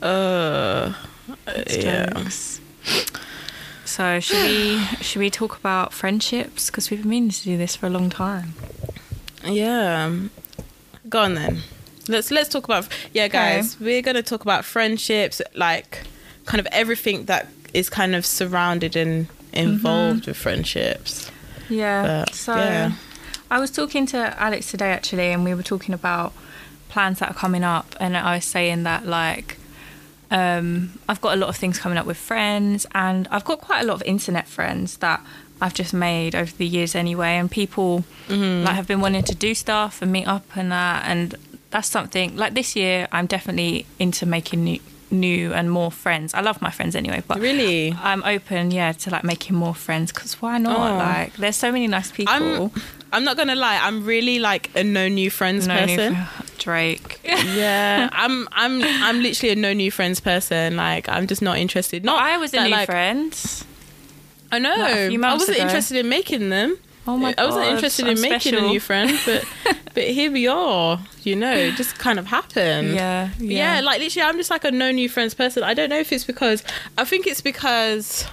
Uh, 0.00 0.92
yeah. 1.68 2.06
Jokes. 2.10 2.60
So 3.88 4.20
should 4.20 4.42
we 4.42 4.78
should 5.00 5.20
we 5.20 5.30
talk 5.30 5.56
about 5.56 5.94
friendships 5.94 6.66
because 6.66 6.90
we've 6.90 7.00
been 7.00 7.08
meaning 7.08 7.30
to 7.30 7.42
do 7.42 7.56
this 7.56 7.74
for 7.74 7.86
a 7.86 7.90
long 7.90 8.10
time. 8.10 8.52
Yeah. 9.42 10.12
Go 11.08 11.22
on 11.22 11.34
then. 11.34 11.62
Let's 12.06 12.30
let's 12.30 12.50
talk 12.50 12.64
about 12.64 12.86
yeah, 13.14 13.28
guys. 13.28 13.80
We're 13.80 14.02
gonna 14.02 14.22
talk 14.22 14.42
about 14.42 14.66
friendships, 14.66 15.40
like 15.54 16.02
kind 16.44 16.60
of 16.60 16.68
everything 16.70 17.24
that 17.24 17.48
is 17.72 17.88
kind 17.88 18.14
of 18.14 18.26
surrounded 18.26 18.94
and 18.94 19.26
mm-hmm. 19.26 19.56
involved 19.56 20.26
with 20.26 20.36
friendships. 20.36 21.30
Yeah. 21.70 22.24
But, 22.26 22.34
so 22.34 22.56
yeah. 22.56 22.92
I 23.50 23.58
was 23.58 23.70
talking 23.70 24.04
to 24.06 24.18
Alex 24.40 24.70
today 24.70 24.92
actually, 24.92 25.32
and 25.32 25.44
we 25.44 25.54
were 25.54 25.62
talking 25.62 25.94
about 25.94 26.34
plans 26.90 27.20
that 27.20 27.30
are 27.30 27.34
coming 27.34 27.64
up, 27.64 27.96
and 27.98 28.18
I 28.18 28.36
was 28.36 28.44
saying 28.44 28.82
that 28.82 29.06
like. 29.06 29.56
Um, 30.30 30.98
I've 31.08 31.20
got 31.20 31.34
a 31.34 31.36
lot 31.36 31.48
of 31.48 31.56
things 31.56 31.78
coming 31.78 31.98
up 31.98 32.06
with 32.06 32.16
friends, 32.16 32.86
and 32.94 33.26
I've 33.30 33.44
got 33.44 33.60
quite 33.60 33.82
a 33.82 33.86
lot 33.86 33.94
of 33.94 34.02
internet 34.02 34.46
friends 34.46 34.98
that 34.98 35.20
I've 35.60 35.74
just 35.74 35.92
made 35.94 36.34
over 36.34 36.52
the 36.56 36.66
years 36.66 36.94
anyway. 36.94 37.36
And 37.36 37.50
people 37.50 38.04
like 38.28 38.74
have 38.74 38.86
been 38.86 39.00
wanting 39.00 39.24
to 39.24 39.34
do 39.34 39.54
stuff 39.54 40.02
and 40.02 40.12
meet 40.12 40.26
up 40.26 40.44
and 40.56 40.70
that, 40.70 41.04
and 41.06 41.34
that's 41.70 41.88
something 41.88 42.36
like 42.36 42.54
this 42.54 42.76
year. 42.76 43.08
I'm 43.10 43.26
definitely 43.26 43.86
into 43.98 44.26
making 44.26 44.64
new, 44.64 44.80
new 45.10 45.52
and 45.54 45.70
more 45.70 45.90
friends. 45.90 46.34
I 46.34 46.40
love 46.42 46.60
my 46.60 46.70
friends 46.70 46.94
anyway, 46.94 47.22
but 47.26 47.40
Really? 47.40 47.92
I'm 47.98 48.22
open, 48.24 48.70
yeah, 48.70 48.92
to 48.92 49.10
like 49.10 49.24
making 49.24 49.56
more 49.56 49.74
friends 49.74 50.12
because 50.12 50.40
why 50.42 50.58
not? 50.58 50.78
Oh. 50.78 50.96
Like, 50.96 51.34
there's 51.36 51.56
so 51.56 51.72
many 51.72 51.86
nice 51.86 52.10
people. 52.12 52.34
I'm 52.34 52.70
I'm 53.12 53.24
not 53.24 53.36
gonna 53.36 53.54
lie, 53.56 53.78
I'm 53.82 54.04
really 54.04 54.38
like 54.38 54.70
a 54.76 54.84
no 54.84 55.08
new 55.08 55.30
friends 55.30 55.66
No 55.66 55.74
new 55.84 55.96
person. 55.96 56.14
fr- 56.16 56.44
Drake. 56.58 57.20
yeah. 57.24 58.08
I'm 58.12 58.48
I'm 58.52 58.82
I'm 58.82 59.22
literally 59.22 59.52
a 59.52 59.56
no 59.56 59.72
new 59.72 59.90
friends 59.90 60.20
person. 60.20 60.76
Like 60.76 61.08
I'm 61.08 61.26
just 61.26 61.40
not 61.40 61.58
interested. 61.58 62.04
Not 62.04 62.20
I 62.22 62.36
was 62.36 62.52
a 62.52 62.56
that, 62.56 62.64
new 62.64 62.70
like, 62.70 62.86
friend. 62.86 63.34
I 64.52 64.58
know. 64.58 64.74
I 64.74 65.08
wasn't 65.34 65.56
ago. 65.58 65.66
interested 65.66 65.96
in 65.98 66.08
making 66.08 66.50
them. 66.50 66.76
Oh 67.06 67.16
my 67.16 67.32
God. 67.32 67.42
I 67.42 67.46
wasn't 67.46 67.66
interested 67.68 68.06
I'm 68.06 68.16
in 68.16 68.20
making 68.20 68.54
a 68.54 68.60
new 68.60 68.80
friend, 68.80 69.18
but 69.24 69.44
but 69.94 70.04
here 70.04 70.30
we 70.30 70.46
are. 70.46 71.00
You 71.22 71.36
know, 71.36 71.54
it 71.54 71.76
just 71.76 71.98
kind 71.98 72.18
of 72.18 72.26
happened. 72.26 72.94
Yeah, 72.94 73.30
yeah. 73.38 73.76
yeah. 73.76 73.80
like 73.80 74.00
literally, 74.00 74.28
I'm 74.28 74.36
just 74.36 74.50
like 74.50 74.64
a 74.64 74.70
no 74.70 74.90
new 74.90 75.08
friends 75.08 75.32
person. 75.34 75.62
I 75.62 75.72
don't 75.74 75.88
know 75.88 75.98
if 75.98 76.12
it's 76.12 76.24
because 76.24 76.62
I 76.98 77.04
think 77.04 77.26
it's 77.26 77.40
because 77.40 78.26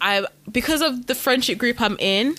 I 0.00 0.26
because 0.50 0.80
of 0.82 1.06
the 1.06 1.14
friendship 1.14 1.58
group 1.58 1.80
I'm 1.80 1.96
in. 1.98 2.34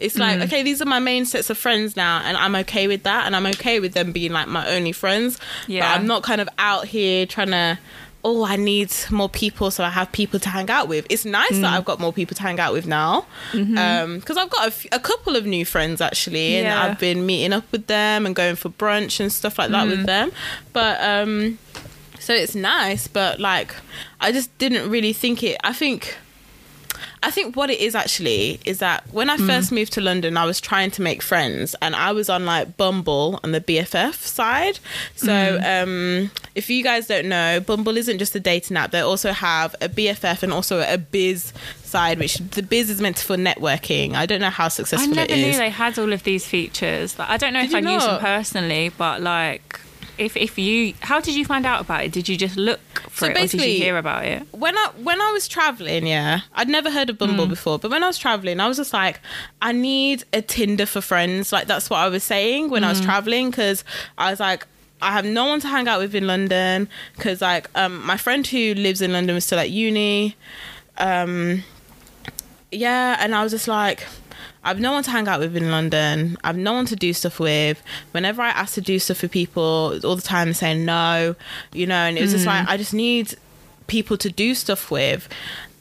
It's 0.00 0.16
like 0.18 0.38
Mm. 0.38 0.44
okay, 0.44 0.62
these 0.62 0.80
are 0.82 0.86
my 0.86 0.98
main 0.98 1.24
sets 1.26 1.50
of 1.50 1.58
friends 1.58 1.94
now, 1.96 2.20
and 2.24 2.36
I'm 2.36 2.54
okay 2.56 2.88
with 2.88 3.02
that, 3.04 3.26
and 3.26 3.36
I'm 3.36 3.46
okay 3.46 3.80
with 3.80 3.92
them 3.94 4.12
being 4.12 4.32
like 4.32 4.48
my 4.48 4.66
only 4.68 4.92
friends. 4.92 5.38
Yeah. 5.66 5.80
but 5.82 6.00
I'm 6.00 6.06
not 6.06 6.22
kind 6.22 6.40
of 6.40 6.48
out 6.58 6.86
here 6.86 7.26
trying 7.26 7.48
to. 7.50 7.78
Oh, 8.22 8.44
I 8.44 8.56
need 8.56 8.92
more 9.10 9.30
people, 9.30 9.70
so 9.70 9.82
I 9.82 9.88
have 9.88 10.12
people 10.12 10.38
to 10.40 10.48
hang 10.50 10.68
out 10.68 10.88
with. 10.88 11.06
It's 11.08 11.24
nice 11.24 11.52
Mm. 11.52 11.62
that 11.62 11.72
I've 11.72 11.86
got 11.86 11.98
more 12.00 12.12
people 12.12 12.36
to 12.36 12.42
hang 12.42 12.60
out 12.60 12.74
with 12.74 12.86
now, 12.86 13.24
because 13.52 14.36
I've 14.36 14.50
got 14.50 14.64
a, 14.64 14.66
f- 14.66 14.86
a 14.92 14.98
couple 15.00 15.36
of 15.36 15.46
new 15.46 15.64
friends 15.64 16.02
actually, 16.02 16.56
and 16.56 16.66
Mm-hmm. 16.66 16.76
Yeah. 16.76 16.84
I've 16.92 16.98
been 16.98 17.24
meeting 17.24 17.54
up 17.54 17.64
with 17.72 17.86
them 17.86 18.26
and 18.26 18.36
going 18.36 18.56
for 18.56 18.68
brunch 18.68 19.20
and 19.20 19.32
stuff 19.32 19.58
like 19.58 19.70
that 19.70 19.86
Mm. 19.86 19.90
with 19.90 20.04
them. 20.06 20.32
But 20.74 21.00
um, 21.02 21.58
so 22.18 22.34
it's 22.34 22.54
nice, 22.54 23.06
but 23.08 23.40
like 23.40 23.74
I 24.20 24.32
just 24.32 24.50
didn't 24.58 24.90
really 24.90 25.14
think 25.14 25.42
it. 25.42 25.56
I 25.64 25.72
think. 25.72 26.16
I 27.22 27.30
think 27.30 27.54
what 27.54 27.68
it 27.68 27.80
is 27.80 27.94
actually 27.94 28.60
is 28.64 28.78
that 28.78 29.04
when 29.12 29.28
I 29.28 29.36
first 29.36 29.72
moved 29.72 29.92
to 29.94 30.00
London, 30.00 30.36
I 30.38 30.46
was 30.46 30.60
trying 30.60 30.90
to 30.92 31.02
make 31.02 31.20
friends, 31.20 31.74
and 31.82 31.94
I 31.94 32.12
was 32.12 32.30
on 32.30 32.46
like 32.46 32.78
Bumble 32.78 33.38
on 33.44 33.52
the 33.52 33.60
BFF 33.60 34.14
side. 34.14 34.78
So, 35.16 35.60
um, 35.62 36.30
if 36.54 36.70
you 36.70 36.82
guys 36.82 37.08
don't 37.08 37.28
know, 37.28 37.60
Bumble 37.60 37.98
isn't 37.98 38.18
just 38.18 38.34
a 38.34 38.40
dating 38.40 38.78
app; 38.78 38.90
they 38.90 39.00
also 39.00 39.32
have 39.32 39.74
a 39.82 39.88
BFF 39.88 40.42
and 40.42 40.52
also 40.52 40.80
a 40.80 40.96
Biz 40.96 41.52
side, 41.82 42.18
which 42.18 42.36
the 42.36 42.62
Biz 42.62 42.88
is 42.88 43.00
meant 43.02 43.18
for 43.18 43.36
networking. 43.36 44.14
I 44.14 44.24
don't 44.24 44.40
know 44.40 44.48
how 44.50 44.68
successful 44.68 45.12
I 45.12 45.26
never 45.26 45.36
knew 45.36 45.52
they 45.52 45.70
had 45.70 45.98
all 45.98 46.12
of 46.14 46.22
these 46.22 46.46
features. 46.46 47.18
Like, 47.18 47.28
I 47.28 47.36
don't 47.36 47.52
know 47.52 47.60
Did 47.60 47.70
if 47.70 47.86
I 47.86 47.92
use 47.92 48.04
them 48.04 48.20
personally, 48.20 48.92
but 48.96 49.20
like, 49.20 49.80
if 50.20 50.36
if 50.36 50.58
you, 50.58 50.94
how 51.00 51.20
did 51.20 51.34
you 51.34 51.44
find 51.44 51.64
out 51.66 51.80
about 51.80 52.04
it? 52.04 52.12
Did 52.12 52.28
you 52.28 52.36
just 52.36 52.56
look 52.56 52.80
for 53.08 53.24
So 53.24 53.26
it, 53.26 53.36
or 53.38 53.46
did 53.46 53.54
you 53.54 53.74
hear 53.84 53.96
about 53.96 54.24
it? 54.24 54.46
when 54.52 54.76
I 54.76 54.90
when 55.02 55.20
I 55.20 55.32
was 55.32 55.48
traveling, 55.48 56.06
yeah, 56.06 56.40
I'd 56.54 56.68
never 56.68 56.90
heard 56.90 57.10
of 57.10 57.18
Bumble 57.18 57.46
before, 57.46 57.78
but 57.78 57.90
when 57.90 58.02
I 58.04 58.06
was 58.06 58.18
traveling, 58.18 58.60
I 58.60 58.68
was 58.68 58.76
just 58.76 58.92
like, 58.92 59.20
I 59.62 59.72
need 59.72 60.24
a 60.32 60.42
Tinder 60.42 60.86
for 60.86 61.00
friends. 61.00 61.52
Like 61.52 61.66
that's 61.66 61.88
what 61.90 61.98
I 61.98 62.08
was 62.08 62.22
saying 62.22 62.70
when 62.70 62.84
I 62.84 62.90
was 62.90 63.00
traveling 63.00 63.50
because 63.50 63.82
I 64.18 64.30
was 64.30 64.38
like. 64.40 64.66
I 65.02 65.12
have 65.12 65.24
no 65.24 65.46
one 65.46 65.60
to 65.60 65.66
hang 65.66 65.88
out 65.88 65.98
with 65.98 66.14
in 66.14 66.26
London 66.26 66.86
because, 67.16 67.40
like, 67.40 67.70
um, 67.74 68.04
my 68.04 68.18
friend 68.18 68.46
who 68.46 68.74
lives 68.74 69.00
in 69.00 69.14
London 69.14 69.34
was 69.34 69.46
still 69.46 69.58
at 69.58 69.70
uni. 69.70 70.36
Um, 70.98 71.64
yeah, 72.70 73.16
and 73.18 73.34
I 73.34 73.42
was 73.42 73.50
just 73.50 73.66
like, 73.66 74.06
I've 74.62 74.78
no 74.80 74.92
one 74.92 75.02
to 75.04 75.10
hang 75.10 75.26
out 75.26 75.40
with 75.40 75.56
in 75.56 75.70
London. 75.70 76.36
I've 76.44 76.56
no 76.56 76.72
one 76.74 76.86
to 76.86 76.96
do 76.96 77.12
stuff 77.12 77.40
with. 77.40 77.82
Whenever 78.12 78.42
I 78.42 78.50
ask 78.50 78.74
to 78.74 78.80
do 78.80 78.98
stuff 78.98 79.18
for 79.18 79.28
people, 79.28 79.98
all 80.04 80.16
the 80.16 80.22
time 80.22 80.52
saying 80.52 80.84
no, 80.84 81.34
you 81.72 81.86
know, 81.86 81.94
and 81.94 82.18
it 82.18 82.20
was 82.20 82.32
just 82.32 82.46
like 82.46 82.68
I 82.68 82.76
just 82.76 82.92
need 82.94 83.34
people 83.86 84.16
to 84.18 84.30
do 84.30 84.54
stuff 84.54 84.90
with, 84.90 85.28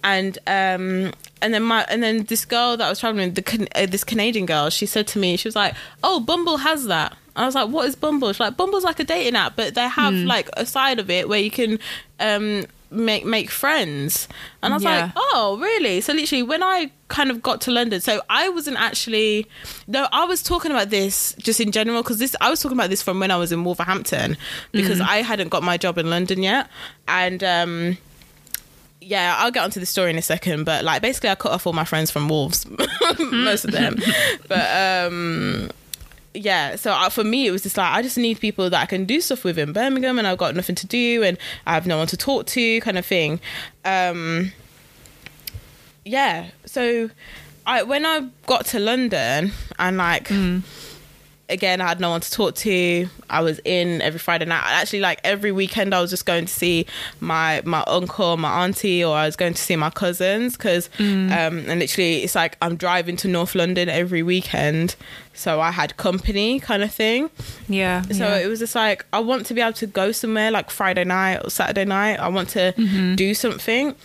and 0.04 0.38
um, 0.48 1.12
and 1.42 1.54
then 1.54 1.64
my 1.64 1.86
and 1.90 2.02
then 2.02 2.24
this 2.24 2.46
girl 2.46 2.78
that 2.78 2.86
I 2.86 2.90
was 2.90 3.00
traveling 3.00 3.34
with, 3.34 3.46
the 3.46 3.68
uh, 3.76 3.86
this 3.86 4.04
Canadian 4.04 4.46
girl, 4.46 4.70
she 4.70 4.86
said 4.86 5.08
to 5.08 5.20
me, 5.20 5.36
she 5.36 5.48
was 5.48 5.56
like, 5.56 5.76
"Oh, 6.04 6.20
Bumble 6.22 6.58
has 6.58 6.86
that." 6.88 7.18
I 7.36 7.46
was 7.46 7.56
like, 7.56 7.70
"What 7.70 7.88
is 7.88 7.96
Bumble?" 7.96 8.32
She's 8.32 8.40
like, 8.40 8.56
"Bumble's 8.58 8.84
like 8.86 9.00
a 9.00 9.04
dating 9.04 9.36
app, 9.36 9.56
but 9.56 9.76
they 9.76 9.88
have 9.90 10.14
like 10.14 10.50
a 10.54 10.66
side 10.66 11.00
of 11.00 11.10
it 11.10 11.28
where 11.28 11.40
you 11.40 11.52
can." 11.52 11.80
um 12.20 12.66
make 12.92 13.24
make 13.26 13.52
friends 13.52 14.28
and 14.64 14.74
i 14.74 14.76
was 14.78 14.84
Yeah. 14.84 15.04
like 15.06 15.12
oh 15.16 15.58
really 15.62 16.02
so 16.02 16.12
literally 16.14 16.44
when 16.44 16.64
i 16.64 16.90
kind 17.08 17.30
of 17.30 17.42
got 17.44 17.62
to 17.62 17.72
london 17.72 18.02
so 18.02 18.22
i 18.30 18.50
wasn't 18.50 18.78
actually 18.80 19.48
no 19.88 20.08
i 20.12 20.26
was 20.26 20.42
talking 20.42 20.72
about 20.72 20.90
this 20.90 21.36
just 21.38 21.60
in 21.60 21.72
general 21.72 22.02
because 22.02 22.18
this 22.18 22.36
i 22.42 22.50
was 22.50 22.60
talking 22.62 22.78
about 22.78 22.90
this 22.90 23.02
from 23.04 23.20
when 23.20 23.30
i 23.32 23.38
was 23.38 23.52
in 23.52 23.64
wolverhampton 23.64 24.38
because 24.72 25.00
i 25.02 25.18
hadn't 25.18 25.50
got 25.50 25.62
my 25.62 25.78
job 25.78 25.98
in 25.98 26.10
london 26.10 26.42
yet 26.42 26.68
and 27.08 27.44
um 27.44 27.98
yeah, 29.02 29.36
I'll 29.40 29.50
get 29.50 29.64
onto 29.64 29.80
the 29.80 29.86
story 29.86 30.10
in 30.10 30.18
a 30.18 30.22
second, 30.22 30.66
but 30.66 30.84
like 30.84 31.02
basically 31.02 31.30
I 31.30 31.36
cut 31.36 31.54
off 31.54 31.66
all 31.66 31.72
my 31.72 31.86
friends 31.86 32.12
from 32.12 32.28
Wolves, 32.28 32.66
most 33.32 33.64
of 33.64 33.72
them. 33.72 33.96
but 34.50 35.08
um 35.08 35.70
yeah, 36.34 36.76
so 36.76 36.92
uh, 36.92 37.10
for 37.10 37.24
me 37.24 37.48
it 37.48 37.52
was 37.52 37.64
just 37.64 37.78
like 37.78 37.92
I 37.92 38.02
just 38.02 38.18
need 38.18 38.40
people 38.40 38.70
that 38.70 38.82
I 38.82 38.86
can 38.86 39.06
do 39.06 39.20
stuff 39.22 39.44
with 39.44 39.58
in 39.58 39.74
Birmingham 39.74 40.18
and 40.18 40.28
I've 40.28 40.38
got 40.38 40.56
nothing 40.56 40.76
to 40.76 40.88
do 40.88 41.24
and 41.24 41.38
I 41.66 41.74
have 41.74 41.88
no 41.88 41.98
one 41.98 42.08
to 42.08 42.18
talk 42.18 42.46
to 42.48 42.82
kind 42.82 42.98
of 42.98 43.06
thing. 43.06 43.40
Um 43.84 44.52
yeah, 46.06 46.50
so 46.66 47.10
I 47.66 47.84
when 47.84 48.06
I 48.06 48.30
got 48.46 48.66
to 48.68 48.80
London 48.80 49.52
and 49.78 49.98
like 49.98 50.30
again, 51.50 51.82
I 51.82 51.88
had 51.88 52.00
no 52.00 52.10
one 52.12 52.22
to 52.22 52.32
talk 52.32 52.56
to. 52.56 53.08
I 53.30 53.42
was 53.42 53.60
in 53.66 54.02
every 54.02 54.20
Friday 54.20 54.46
night. 54.46 54.64
Actually, 54.66 55.02
like 55.02 55.20
every 55.24 55.52
weekend, 55.52 55.94
I 55.94 56.02
was 56.02 56.10
just 56.10 56.26
going 56.26 56.46
to 56.46 56.54
see 56.54 56.86
my 57.20 57.62
my 57.66 57.84
uncle, 57.88 58.38
my 58.38 58.64
auntie, 58.64 59.04
or 59.04 59.16
I 59.16 59.26
was 59.26 59.36
going 59.36 59.54
to 59.54 59.62
see 59.62 59.76
my 59.76 59.90
cousins. 59.90 60.56
Because, 60.58 60.90
um, 61.00 61.30
and 61.32 61.80
literally, 61.80 62.24
it's 62.24 62.36
like 62.36 62.58
I'm 62.62 62.76
driving 62.76 63.16
to 63.18 63.28
North 63.28 63.56
London 63.56 63.90
every 63.90 64.24
weekend, 64.24 64.96
so 65.34 65.60
I 65.62 65.72
had 65.72 65.98
company 65.98 66.60
kind 66.60 66.84
of 66.84 66.94
thing. 66.94 67.30
Yeah. 67.68 68.02
So 68.04 68.28
yeah. 68.28 68.38
it 68.38 68.48
was 68.48 68.60
just 68.60 68.76
like 68.76 69.06
I 69.14 69.20
want 69.20 69.46
to 69.48 69.54
be 69.54 69.62
able 69.62 69.74
to 69.74 69.88
go 69.88 70.12
somewhere 70.12 70.52
like 70.52 70.70
Friday 70.70 71.04
night 71.04 71.38
or 71.44 71.50
Saturday 71.50 71.86
night. 71.86 72.20
I 72.20 72.28
want 72.30 72.50
to 72.50 72.74
Mm-hmm. 72.78 73.16
do 73.16 73.34
something. 73.34 73.96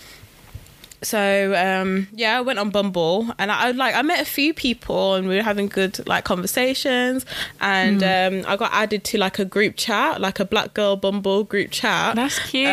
So 1.04 1.54
um, 1.54 2.08
yeah, 2.12 2.38
I 2.38 2.40
went 2.40 2.58
on 2.58 2.70
Bumble 2.70 3.30
and 3.38 3.52
I, 3.52 3.68
I 3.68 3.70
like 3.72 3.94
I 3.94 4.02
met 4.02 4.20
a 4.20 4.24
few 4.24 4.54
people 4.54 5.14
and 5.14 5.28
we 5.28 5.36
were 5.36 5.42
having 5.42 5.68
good 5.68 6.06
like 6.06 6.24
conversations 6.24 7.24
and 7.60 8.00
Mm. 8.00 8.42
um, 8.44 8.50
I 8.50 8.56
got 8.56 8.72
added 8.72 9.04
to 9.04 9.18
like 9.18 9.38
a 9.38 9.44
group 9.44 9.74
chat, 9.76 10.20
like 10.20 10.40
a 10.40 10.44
Black 10.44 10.74
Girl 10.74 10.96
Bumble 10.96 11.44
group 11.44 11.70
chat. 11.70 12.16
That's 12.16 12.38
cute. 12.38 12.66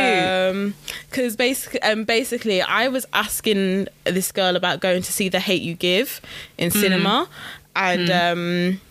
Because 1.09 1.35
basically, 1.35 1.81
um, 1.83 2.05
basically, 2.05 2.61
I 2.61 2.87
was 2.87 3.05
asking 3.13 3.87
this 4.05 4.31
girl 4.31 4.55
about 4.55 4.79
going 4.79 5.01
to 5.03 5.11
see 5.11 5.29
The 5.29 5.39
Hate 5.39 5.61
You 5.61 5.75
Give 5.75 6.21
in 6.57 6.69
Mm. 6.71 6.73
cinema, 6.81 7.29
and 7.75 8.09
um, 8.09 8.81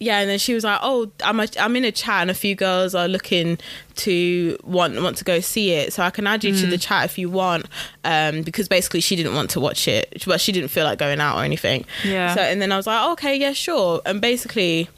yeah, 0.00 0.18
and 0.20 0.28
then 0.28 0.38
she 0.38 0.54
was 0.54 0.64
like, 0.64 0.80
"Oh, 0.82 1.10
I'm 1.22 1.40
a, 1.40 1.46
I'm 1.58 1.74
in 1.76 1.84
a 1.84 1.92
chat, 1.92 2.22
and 2.22 2.30
a 2.30 2.34
few 2.34 2.54
girls 2.54 2.94
are 2.94 3.08
looking 3.08 3.58
to 3.96 4.58
want 4.64 5.00
want 5.02 5.16
to 5.18 5.24
go 5.24 5.40
see 5.40 5.70
it, 5.70 5.92
so 5.92 6.02
I 6.02 6.10
can 6.10 6.26
add 6.26 6.42
you 6.44 6.52
to 6.52 6.66
Mm. 6.66 6.70
the 6.70 6.78
chat 6.78 7.04
if 7.04 7.18
you 7.18 7.30
want." 7.30 7.66
Um, 8.04 8.42
because 8.42 8.68
basically, 8.68 9.00
she 9.00 9.16
didn't 9.16 9.34
want 9.34 9.50
to 9.50 9.60
watch 9.60 9.86
it, 9.88 10.22
but 10.26 10.40
she 10.40 10.52
didn't 10.52 10.68
feel 10.68 10.84
like 10.84 10.98
going 10.98 11.20
out 11.20 11.38
or 11.38 11.44
anything. 11.44 11.84
Yeah. 12.04 12.34
So, 12.34 12.40
and 12.40 12.60
then 12.60 12.72
I 12.72 12.76
was 12.76 12.86
like, 12.86 13.00
oh, 13.02 13.12
"Okay, 13.12 13.36
yeah, 13.36 13.52
sure." 13.52 14.02
And 14.04 14.20
basically, 14.20 14.88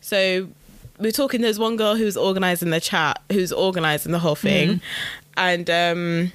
so 0.00 0.48
we 0.98 1.08
we're 1.08 1.12
talking. 1.12 1.40
There's 1.42 1.58
one 1.58 1.76
girl 1.76 1.96
who's 1.96 2.16
organizing 2.16 2.70
the 2.70 2.80
chat, 2.80 3.20
who's 3.32 3.52
organizing 3.52 4.12
the 4.12 4.18
whole 4.20 4.36
thing, 4.36 4.80
and 5.36 5.68
um, 5.68 6.32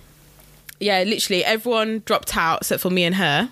yeah, 0.82 1.04
literally 1.04 1.46
everyone 1.46 2.02
dropped 2.06 2.36
out 2.36 2.62
except 2.62 2.82
for 2.82 2.90
me 2.90 3.04
and 3.06 3.16
her, 3.16 3.50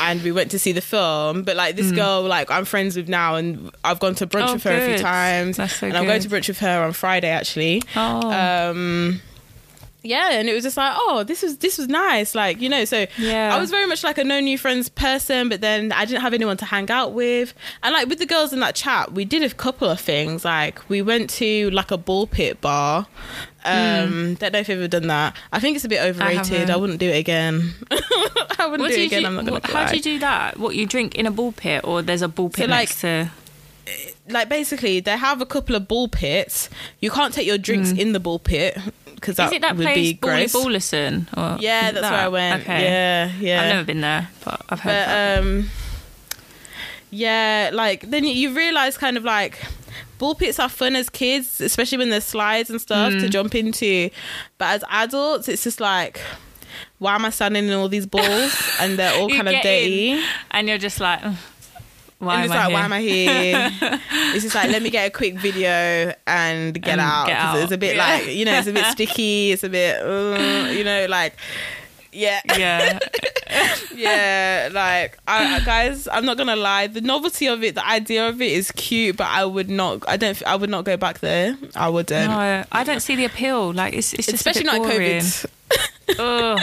and 0.00 0.22
we 0.22 0.32
went 0.32 0.50
to 0.50 0.58
see 0.58 0.72
the 0.72 0.80
film. 0.80 1.42
But 1.44 1.56
like 1.56 1.76
this 1.76 1.92
girl, 1.92 2.22
like 2.22 2.50
I'm 2.50 2.64
friends 2.64 2.96
with 2.96 3.08
now, 3.08 3.36
and 3.36 3.70
I've 3.84 4.00
gone 4.00 4.14
to 4.16 4.26
brunch 4.26 4.48
Oh, 4.48 4.52
with 4.54 4.64
her 4.64 4.76
a 4.76 4.88
few 4.88 4.98
times, 4.98 5.56
so 5.56 5.86
and 5.86 5.96
I'm 5.96 6.04
going 6.04 6.20
to 6.22 6.28
brunch 6.28 6.48
with 6.48 6.58
her 6.58 6.84
on 6.84 6.92
Friday 6.92 7.28
actually. 7.30 7.82
oh. 7.94 8.30
Um, 8.70 9.20
yeah, 10.02 10.30
and 10.38 10.48
it 10.48 10.54
was 10.54 10.62
just 10.62 10.76
like, 10.76 10.92
oh, 10.96 11.24
this 11.24 11.42
was 11.42 11.58
this 11.58 11.78
was 11.78 11.88
nice, 11.88 12.34
like 12.36 12.60
you 12.60 12.68
know. 12.68 12.84
So 12.84 13.06
Yeah. 13.18 13.52
I 13.52 13.58
was 13.58 13.70
very 13.70 13.86
much 13.86 14.04
like 14.04 14.18
a 14.18 14.24
no 14.24 14.38
new 14.38 14.56
friends 14.56 14.88
person, 14.88 15.48
but 15.48 15.60
then 15.60 15.90
I 15.90 16.04
didn't 16.04 16.20
have 16.22 16.32
anyone 16.32 16.56
to 16.58 16.64
hang 16.64 16.88
out 16.92 17.12
with, 17.12 17.54
and 17.82 17.92
like 17.92 18.06
with 18.08 18.20
the 18.20 18.26
girls 18.26 18.52
in 18.52 18.60
that 18.60 18.76
chat, 18.76 19.12
we 19.12 19.24
did 19.24 19.42
a 19.42 19.52
couple 19.52 19.88
of 19.90 19.98
things. 20.00 20.44
Like 20.44 20.88
we 20.88 21.02
went 21.02 21.28
to 21.30 21.70
like 21.70 21.90
a 21.90 21.96
ball 21.98 22.28
pit 22.28 22.60
bar. 22.60 23.06
Um, 23.66 24.34
don't 24.34 24.52
know 24.52 24.58
if 24.60 24.68
you've 24.68 24.78
ever 24.78 24.88
done 24.88 25.08
that. 25.08 25.36
I 25.52 25.60
think 25.60 25.76
it's 25.76 25.84
a 25.84 25.88
bit 25.88 26.00
overrated. 26.00 26.52
I, 26.52 26.58
haven't. 26.60 26.80
wouldn't 26.80 27.00
do 27.00 27.08
it 27.10 27.18
again. 27.18 27.72
I 27.90 28.66
wouldn't 28.66 28.80
what 28.80 28.90
do 28.92 29.00
it 29.00 29.06
again. 29.06 29.22
you, 29.22 29.26
I'm 29.28 29.34
not 29.36 29.44
gonna. 29.44 29.60
how 29.66 29.84
lie. 29.84 29.90
do 29.90 29.96
you 29.96 30.02
do 30.02 30.18
that? 30.20 30.58
What 30.58 30.76
you 30.76 30.86
drink 30.86 31.14
in 31.14 31.26
a 31.26 31.30
ball 31.30 31.52
pit, 31.52 31.82
or 31.84 32.02
there's 32.02 32.22
a 32.22 32.28
ball 32.28 32.48
pit 32.48 32.68
like, 32.70 32.88
next 32.88 33.00
to? 33.02 33.30
like 34.28 34.48
basically 34.48 34.98
they 35.00 35.16
have 35.16 35.40
a 35.40 35.46
couple 35.46 35.74
of 35.76 35.86
ball 35.88 36.08
pits. 36.08 36.68
You 37.00 37.10
can't 37.10 37.32
take 37.32 37.46
your 37.46 37.58
drinks 37.58 37.92
in 37.92 38.12
the 38.12 38.20
ball 38.20 38.38
pit 38.38 38.76
because 39.14 39.36
that, 39.36 39.50
Mm. 39.50 39.56
It 39.56 39.62
that 39.62 39.76
would 39.76 39.84
place, 39.84 39.96
be 39.96 40.12
gross. 40.14 40.52
Ballerson? 40.52 41.26
Or 41.36 41.60
Yeah, 41.60 41.92
that's 41.92 42.02
that? 42.02 42.10
where 42.12 42.20
I 42.20 42.28
went. 42.28 42.62
Okay. 42.62 42.82
Yeah, 42.82 43.32
yeah. 43.38 43.62
I've 43.62 43.68
never 43.74 43.84
been 43.84 44.00
there, 44.00 44.28
but 44.44 44.60
I've 44.68 44.80
heard 44.80 45.06
but 45.06 45.44
um 45.44 45.70
yeah 47.10 47.70
like 47.72 48.02
then 48.10 48.24
you, 48.24 48.32
you 48.32 48.54
realize 48.54 48.98
kind 48.98 49.16
of 49.16 49.24
like 49.24 49.64
ball 50.18 50.34
pits 50.34 50.58
are 50.58 50.68
fun 50.68 50.96
as 50.96 51.08
kids 51.10 51.60
especially 51.60 51.98
when 51.98 52.10
there's 52.10 52.24
slides 52.24 52.70
and 52.70 52.80
stuff 52.80 53.12
Mm. 53.12 53.20
to 53.20 53.28
jump 53.28 53.54
into 53.54 54.10
but 54.58 54.66
as 54.76 54.84
adults 54.90 55.48
it's 55.48 55.62
just 55.64 55.80
like 55.80 56.20
why 56.98 57.14
am 57.14 57.24
i 57.24 57.30
standing 57.30 57.66
in 57.66 57.72
all 57.72 57.88
these 57.88 58.06
balls 58.06 58.54
and 58.80 58.98
they're 58.98 59.14
all 59.18 59.28
kind 59.28 59.48
of 59.48 59.54
dirty 59.62 60.20
and 60.50 60.68
you're 60.68 60.78
just 60.78 61.00
like, 61.00 61.20
"Ugh, 61.24 61.34
why 62.18 62.44
am 62.44 62.50
I 62.52 62.54
like 62.56 62.64
here? 62.68 62.72
why 62.74 62.84
am 62.84 62.92
i 62.94 63.00
here 63.02 63.70
it's 64.34 64.42
just 64.44 64.54
like 64.54 64.70
let 64.70 64.82
me 64.82 64.88
get 64.90 65.06
a 65.06 65.10
quick 65.10 65.34
video 65.38 66.14
and 66.26 66.74
get 66.80 66.92
And 66.92 67.00
out 67.02 67.26
get 67.26 67.38
'cause 67.38 67.62
it's 67.64 67.72
a 67.72 67.78
bit 67.78 67.96
Yeah. 67.96 68.06
like 68.08 68.26
you 68.34 68.44
know 68.46 68.54
it's 68.58 68.66
a 68.68 68.72
bit 68.72 68.86
sticky 68.92 69.52
it's 69.52 69.64
a 69.64 69.68
bit 69.68 70.00
uh, 70.02 70.70
you 70.70 70.82
know 70.84 71.06
like 71.10 71.36
Yeah. 72.16 72.40
Yeah. 72.56 72.98
yeah, 73.94 74.68
like 74.72 75.18
I, 75.28 75.56
I- 75.56 75.64
guys, 75.64 76.08
I'm 76.08 76.24
not 76.24 76.36
gonna 76.36 76.56
lie. 76.56 76.86
The 76.88 77.00
novelty 77.00 77.46
of 77.46 77.62
it, 77.62 77.74
the 77.74 77.86
idea 77.86 78.28
of 78.28 78.40
it 78.40 78.50
is 78.52 78.70
cute, 78.72 79.16
but 79.16 79.26
I 79.28 79.44
would 79.44 79.70
not. 79.70 80.08
I 80.08 80.16
don't. 80.16 80.40
I 80.46 80.56
would 80.56 80.70
not 80.70 80.84
go 80.84 80.96
back 80.96 81.20
there. 81.20 81.56
I 81.74 81.88
wouldn't. 81.88 82.30
No, 82.30 82.64
I 82.72 82.84
don't 82.84 83.00
see 83.00 83.16
the 83.16 83.24
appeal. 83.24 83.72
Like 83.72 83.94
it's 83.94 84.12
it's 84.14 84.26
just 84.26 84.34
Especially 84.34 84.64
not 84.64 84.78
boring. 84.78 85.20
COVID. 85.20 85.46
Ugh. 86.18 86.60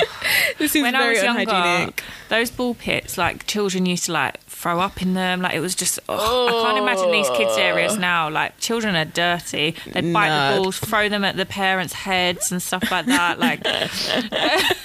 This 0.57 0.71
seems 0.71 0.83
when 0.83 0.95
I 0.95 0.99
very 0.99 1.13
was 1.15 1.23
younger, 1.23 1.41
unhygienic. 1.41 2.03
those 2.29 2.49
ball 2.51 2.73
pits, 2.75 3.17
like 3.17 3.45
children 3.45 3.85
used 3.85 4.05
to 4.05 4.11
like 4.13 4.39
throw 4.63 4.79
up 4.79 5.01
in 5.01 5.13
them. 5.13 5.41
Like 5.41 5.55
it 5.55 5.59
was 5.59 5.75
just, 5.75 5.99
ugh, 6.07 6.17
I 6.17 6.61
can't 6.63 6.77
imagine 6.77 7.11
these 7.11 7.29
kids' 7.31 7.57
areas 7.57 7.97
now. 7.97 8.29
Like 8.29 8.57
children 8.59 8.95
are 8.95 9.03
dirty. 9.03 9.75
They 9.91 9.99
bite 10.13 10.29
No. 10.29 10.55
the 10.55 10.61
balls, 10.61 10.79
throw 10.79 11.09
them 11.09 11.25
at 11.25 11.35
the 11.35 11.45
parents' 11.45 11.91
heads 11.93 12.49
and 12.51 12.61
stuff 12.61 12.89
like 12.89 13.05
that. 13.07 13.39
Like 13.39 13.61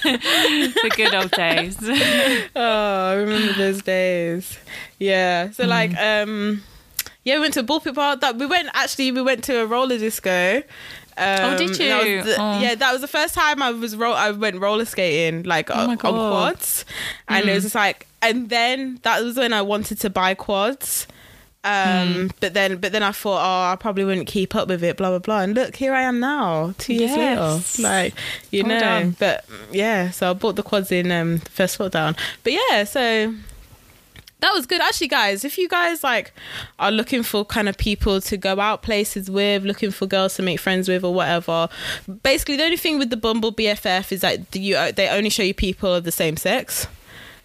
the 0.02 0.92
good 0.96 1.14
old 1.14 1.30
days. 1.30 1.78
Oh, 2.56 3.10
I 3.10 3.14
remember 3.14 3.52
those 3.54 3.82
days. 3.82 4.58
Yeah. 4.98 5.50
So 5.50 5.66
like, 5.66 5.96
um, 5.96 6.62
yeah, 7.24 7.36
we 7.36 7.40
went 7.42 7.54
to 7.54 7.60
a 7.60 7.62
ball 7.62 7.80
pit 7.80 7.94
park. 7.94 8.20
That 8.20 8.36
we 8.36 8.46
went 8.46 8.68
actually. 8.74 9.12
We 9.12 9.22
went 9.22 9.44
to 9.44 9.60
a 9.62 9.66
roller 9.66 9.98
disco. 9.98 10.62
Um, 11.18 11.54
Oh, 11.54 11.58
did 11.58 11.74
that 11.74 12.06
you? 12.06 12.22
the- 12.22 12.36
Oh. 12.38 12.60
Yeah, 12.60 12.74
that 12.76 12.92
was 12.92 13.00
the 13.00 13.08
first 13.08 13.34
time 13.34 13.60
I 13.62 13.70
was 13.72 13.96
ro- 13.96 14.12
I 14.12 14.30
went 14.30 14.60
roller 14.60 14.84
skating 14.84 15.42
like 15.42 15.70
Oh 15.70 15.74
on, 15.74 15.86
my 15.88 15.92
on. 15.94 15.98
Mm. 15.98 16.30
quads, 16.30 16.84
and 17.28 17.48
it 17.48 17.54
was 17.54 17.64
just 17.64 17.74
like, 17.74 18.06
and 18.22 18.48
then 18.48 19.00
that 19.02 19.22
was 19.22 19.36
when 19.36 19.52
I 19.52 19.62
wanted 19.62 19.98
to 20.00 20.10
buy 20.10 20.34
quads. 20.34 21.06
Um, 21.64 21.72
Mm. 21.74 22.30
but 22.40 22.54
then, 22.54 22.76
but 22.76 22.92
then 22.92 23.02
I 23.02 23.10
thought, 23.10 23.40
oh, 23.42 23.72
I 23.72 23.76
probably 23.76 24.04
wouldn't 24.04 24.28
keep 24.28 24.54
up 24.54 24.68
with 24.68 24.82
it, 24.84 24.96
blah 24.96 25.10
blah 25.10 25.18
blah. 25.18 25.40
And 25.40 25.54
look, 25.56 25.74
here 25.74 25.92
I 25.92 26.02
am 26.02 26.20
now, 26.20 26.72
two 26.78 26.94
years 26.94 27.10
Yes. 27.16 27.78
later. 27.78 27.88
Like, 27.88 28.14
you 28.52 28.62
Well 28.62 28.74
know, 28.74 28.80
done. 28.80 29.16
but 29.18 29.44
yeah, 29.72 30.10
so 30.10 30.30
I 30.30 30.32
bought 30.34 30.54
the 30.54 30.62
quads 30.62 30.92
in 30.92 31.10
um 31.10 31.38
the 31.38 31.50
first 31.50 31.76
lockdown. 31.78 32.16
But 32.44 32.52
yeah, 32.52 32.84
so 32.84 33.34
that 34.40 34.52
was 34.54 34.66
good 34.66 34.80
actually 34.80 35.08
guys 35.08 35.44
if 35.44 35.58
you 35.58 35.68
guys 35.68 36.04
like 36.04 36.32
are 36.78 36.92
looking 36.92 37.22
for 37.22 37.44
kind 37.44 37.68
of 37.68 37.76
people 37.76 38.20
to 38.20 38.36
go 38.36 38.60
out 38.60 38.82
places 38.82 39.30
with 39.30 39.64
looking 39.64 39.90
for 39.90 40.06
girls 40.06 40.34
to 40.36 40.42
make 40.42 40.60
friends 40.60 40.88
with 40.88 41.02
or 41.04 41.12
whatever 41.12 41.68
basically 42.22 42.56
the 42.56 42.62
only 42.64 42.76
thing 42.76 42.98
with 42.98 43.10
the 43.10 43.16
bumble 43.16 43.52
bff 43.52 44.12
is 44.12 44.20
that 44.20 44.54
you 44.54 44.76
uh, 44.76 44.92
they 44.92 45.08
only 45.08 45.30
show 45.30 45.42
you 45.42 45.52
people 45.54 45.92
of 45.92 46.04
the 46.04 46.12
same 46.12 46.36
sex 46.36 46.86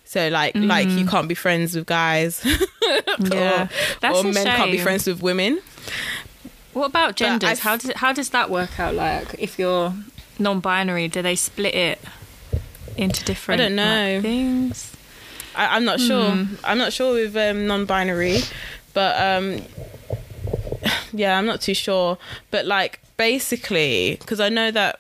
so 0.06 0.28
like 0.30 0.54
like 0.56 0.88
you 0.90 1.06
can't 1.08 1.28
be 1.28 1.34
friends 1.36 1.76
with 1.76 1.86
guys 1.88 2.46
Yeah. 3.20 3.64
or, 3.64 3.70
That's 4.02 4.18
or 4.20 4.24
men 4.24 4.46
can't 4.46 4.72
be 4.72 4.78
friends 4.78 5.08
with 5.08 5.22
women 5.24 5.60
What 6.74 6.88
about 6.88 7.16
genders? 7.16 7.60
How 7.60 7.78
does 7.78 7.92
how 7.96 8.14
does 8.14 8.30
that 8.30 8.50
work 8.50 8.80
out? 8.80 8.96
Like 8.96 9.36
if 9.40 9.58
you're 9.58 9.94
non-binary, 10.40 11.08
do 11.08 11.22
they 11.22 11.36
split 11.36 11.74
it 11.76 12.00
into 12.98 13.24
different 13.24 13.60
don't 13.60 13.76
know. 13.76 14.14
like, 14.16 14.22
things? 14.24 14.92
I, 15.56 15.76
I'm 15.76 15.86
not 15.86 16.00
sure. 16.00 16.46
I'm 16.64 16.78
not 16.78 16.94
sure 16.94 17.14
with 17.14 17.36
um, 17.36 17.68
non-binary, 17.68 18.40
but 18.94 19.20
um, 19.22 19.62
yeah, 21.14 21.38
I'm 21.38 21.46
not 21.46 21.62
too 21.62 21.74
sure. 21.74 22.18
But 22.52 22.66
like 22.66 23.00
basically, 23.18 24.18
because 24.20 24.40
I 24.40 24.50
know 24.50 24.72
that. 24.72 25.00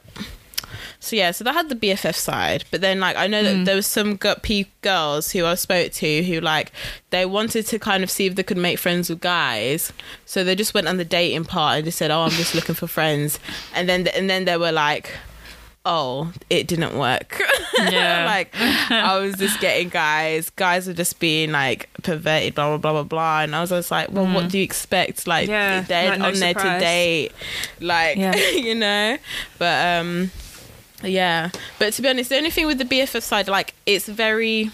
So 0.99 1.17
yeah, 1.17 1.31
so 1.31 1.43
that 1.43 1.53
had 1.53 1.67
the 1.67 1.75
BFF 1.75 2.15
side, 2.15 2.63
but 2.71 2.79
then 2.79 3.01
like 3.01 3.17
I 3.17 3.27
know 3.27 3.43
that 3.43 3.65
there 3.65 3.75
was 3.75 3.85
some 3.85 4.15
girls 4.15 5.31
who 5.31 5.45
I 5.45 5.55
spoke 5.55 5.91
to 5.93 6.23
who 6.23 6.39
like 6.39 6.71
they 7.09 7.25
wanted 7.25 7.65
to 7.67 7.77
kind 7.79 8.05
of 8.05 8.09
see 8.09 8.25
if 8.25 8.35
they 8.35 8.43
could 8.43 8.55
make 8.57 8.79
friends 8.79 9.09
with 9.09 9.19
guys, 9.19 9.91
so 10.25 10.45
they 10.45 10.55
just 10.55 10.73
went 10.73 10.87
on 10.87 10.95
the 10.95 11.03
dating 11.03 11.43
part 11.43 11.75
and 11.75 11.83
just 11.85 11.97
said, 11.97 12.09
"Oh, 12.09 12.21
I'm 12.21 12.31
just 12.31 12.55
looking 12.55 12.75
for 12.75 12.87
friends," 12.87 13.37
and 13.75 13.89
then 13.89 14.07
and 14.07 14.29
then 14.29 14.45
they 14.45 14.55
were 14.55 14.71
like, 14.71 15.09
"Oh, 15.85 16.31
it 16.49 16.67
didn't 16.67 16.97
work." 16.97 17.41
Yeah. 17.75 18.25
like 18.25 18.53
I 18.91 19.17
was 19.19 19.35
just 19.35 19.59
getting 19.59 19.89
guys. 19.89 20.51
Guys 20.51 20.87
were 20.87 20.93
just 20.93 21.19
being 21.19 21.51
like 21.51 21.89
perverted, 22.03 22.53
blah 22.55 22.69
blah 22.69 22.77
blah 22.77 22.91
blah 22.93 23.03
blah. 23.03 23.41
And 23.41 23.55
I 23.55 23.61
was 23.61 23.71
just 23.71 23.89
like, 23.91 24.11
well, 24.11 24.27
what 24.31 24.49
do 24.51 24.59
you 24.59 24.63
expect? 24.63 25.25
Like 25.27 25.49
Yeah, 25.49 25.81
they're 25.81 26.11
like, 26.11 26.19
no 26.19 26.27
on 26.27 26.33
there 26.35 26.53
to 26.53 26.79
date, 26.79 27.31
like 27.81 28.15
Yeah. 28.17 28.35
you 28.51 28.75
know. 28.75 29.17
But 29.57 29.99
um, 30.01 30.31
yeah. 31.03 31.49
But 31.79 31.93
to 31.93 32.01
be 32.03 32.09
honest, 32.09 32.29
the 32.29 32.37
only 32.37 32.51
thing 32.51 32.67
with 32.67 32.77
the 32.77 32.85
BFF 32.85 33.23
side, 33.23 33.47
like 33.47 33.73
it's 33.87 34.07
very. 34.07 34.69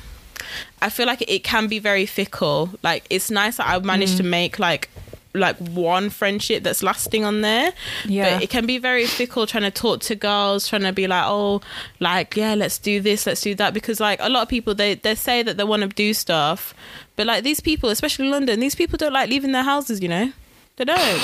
I 0.81 0.89
feel 0.89 1.05
like 1.07 1.21
it 1.27 1.43
can 1.43 1.67
be 1.67 1.79
very 1.79 2.05
fickle. 2.05 2.69
Like 2.83 3.05
it's 3.09 3.31
nice 3.31 3.57
that 3.57 3.67
I've 3.67 3.85
managed 3.85 4.15
Mm. 4.15 4.17
to 4.17 4.23
make 4.23 4.59
like 4.59 4.89
like 5.33 5.57
one 5.57 6.09
friendship 6.09 6.63
that's 6.63 6.81
lasting 6.81 7.23
on 7.23 7.41
there. 7.41 7.71
Yeah. 8.05 8.35
But 8.35 8.43
it 8.43 8.49
can 8.49 8.65
be 8.65 8.77
very 8.77 9.05
fickle 9.05 9.45
trying 9.45 9.63
to 9.63 9.71
talk 9.71 10.01
to 10.01 10.15
girls, 10.15 10.67
trying 10.67 10.81
to 10.83 10.93
be 10.93 11.07
like, 11.07 11.25
oh, 11.25 11.61
like, 11.99 12.35
yeah, 12.35 12.55
let's 12.55 12.77
do 12.77 12.99
this, 12.99 13.25
let's 13.25 13.41
do 13.41 13.55
that. 13.55 13.73
Because 13.73 13.99
like 13.99 14.19
a 14.21 14.29
lot 14.29 14.43
of 14.43 14.49
people 14.49 14.73
they, 14.73 14.95
they 14.95 15.15
say 15.15 15.43
that 15.43 15.57
they 15.57 15.63
want 15.63 15.83
to 15.83 15.89
do 15.89 16.13
stuff, 16.13 16.73
but 17.15 17.27
like 17.27 17.43
these 17.43 17.59
people, 17.59 17.89
especially 17.89 18.25
in 18.25 18.31
London, 18.31 18.59
these 18.59 18.75
people 18.75 18.97
don't 18.97 19.13
like 19.13 19.29
leaving 19.29 19.51
their 19.51 19.63
houses, 19.63 20.01
you 20.01 20.07
know? 20.07 20.31
They 20.77 20.85
don't. 20.85 21.21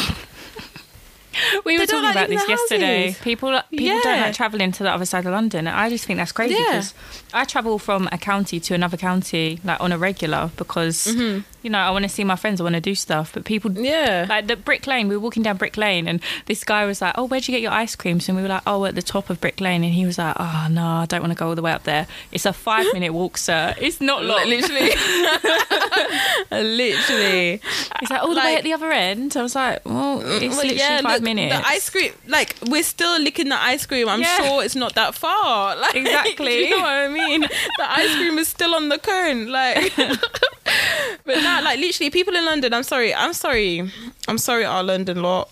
We 1.66 1.78
were 1.80 1.86
talking 1.86 2.04
like 2.04 2.16
about 2.16 2.30
this 2.30 2.48
yesterday. 2.48 3.08
houses. 3.08 3.22
People 3.22 3.60
people 3.70 4.00
don't 4.04 4.20
like 4.22 4.34
traveling 4.36 4.72
to 4.74 4.84
the 4.84 4.92
other 4.92 5.06
side 5.06 5.26
of 5.26 5.32
London. 5.32 5.68
I 5.68 5.90
just 5.90 6.06
think 6.06 6.18
that's 6.18 6.32
crazy 6.32 6.56
Yeah. 6.56 6.64
because 6.72 6.94
I 7.34 7.44
travel 7.46 7.78
from 7.80 8.08
a 8.12 8.18
county 8.18 8.60
to 8.62 8.74
another 8.74 8.98
county 8.98 9.60
like 9.64 9.80
on 9.82 9.92
a 9.92 9.98
regular 9.98 10.52
because 10.58 11.08
you 11.08 11.44
know 11.70 11.80
I 11.80 11.92
want 11.92 12.04
to 12.04 12.10
see 12.10 12.24
my 12.24 12.36
friends. 12.36 12.60
I 12.62 12.64
want 12.64 12.76
to 12.76 12.82
do 12.82 12.96
stuff, 12.96 13.32
but 13.34 13.44
people 13.46 13.72
Mm-hmm. 13.72 13.84
Yeah. 13.86 14.26
like 14.30 14.48
the 14.48 14.56
Brick 14.56 14.86
Lane. 14.88 15.08
We 15.08 15.16
were 15.18 15.22
walking 15.24 15.44
down 15.44 15.58
Brick 15.58 15.76
Lane, 15.78 16.08
and 16.08 16.22
this 16.46 16.64
guy 16.64 16.86
was 16.86 17.02
like, 17.02 17.16
"Oh, 17.18 17.26
where'd 17.26 17.48
you 17.48 17.52
get 17.54 17.62
your 17.62 17.72
ice 17.72 17.96
creams?" 17.96 18.28
And 18.30 18.36
we 18.36 18.42
were 18.44 18.50
like, 18.50 18.62
"Oh, 18.68 18.86
at 18.86 18.96
the 18.96 19.02
top 19.02 19.30
of 19.30 19.42
Brick 19.42 19.60
Lane." 19.60 19.84
And 19.84 19.94
he 19.94 20.06
was 20.06 20.18
like, 20.18 20.36
"Oh 20.40 20.68
no, 20.70 20.86
I 20.86 21.06
don't 21.08 21.22
want 21.22 21.32
to 21.34 21.38
go 21.38 21.50
all 21.50 21.56
the 21.56 21.62
way 21.62 21.72
up 21.72 21.84
there. 21.84 22.08
It's 22.32 22.46
a 22.46 22.54
five 22.54 22.86
minute 22.94 23.14
walk, 23.20 23.38
sir. 23.38 23.74
It's 23.80 24.00
not 24.00 24.24
long." 24.24 24.48
literally. 24.48 24.92
literally. 26.52 27.62
He's 28.00 28.10
like, 28.10 28.22
"All 28.22 28.30
the 28.34 28.40
way 28.42 28.56
at 28.56 28.64
the 28.64 28.74
other 28.74 28.92
end." 28.92 29.36
I 29.38 29.42
was 29.42 29.56
like, 29.56 29.84
"Well, 29.86 30.22
it's 30.22 30.26
Well, 30.26 30.40
literally 30.58 30.76
yeah, 30.78 31.02
five 31.02 31.14
look, 31.22 31.24
minutes." 31.26 31.56
The 31.56 31.68
ice 31.76 31.90
cream, 31.90 32.14
like 32.28 32.56
we're 32.72 32.84
still 32.96 33.20
licking 33.20 33.50
the 33.50 33.62
ice 33.74 33.86
cream. 33.86 34.08
I'm 34.08 34.22
Yeah. 34.22 34.38
sure 34.38 34.64
it's 34.64 34.76
not 34.84 34.96
that 34.96 35.16
far. 35.16 35.76
Like, 35.86 35.96
Exactly. 35.96 36.56
you 36.66 36.70
know 36.72 36.84
what 36.88 36.94
I 36.94 37.08
mean? 37.10 37.42
The 37.42 37.86
ice 38.02 38.14
cream 38.16 38.38
is 38.44 38.48
still 38.48 38.74
on 38.76 38.90
the 38.90 38.98
cone. 39.00 39.48
Like, 39.60 39.94
but 41.26 41.36
now, 41.48 41.62
like 41.64 41.80
literally, 41.80 42.10
people 42.10 42.36
in 42.36 42.46
London. 42.46 42.74
I'm 42.74 42.84
sorry. 42.84 43.14
I'm 43.14 43.34
sorry. 43.34 43.92
I'm 44.28 44.38
sorry, 44.38 44.66
our 44.66 44.84
London 44.84 45.22
lot. 45.22 45.50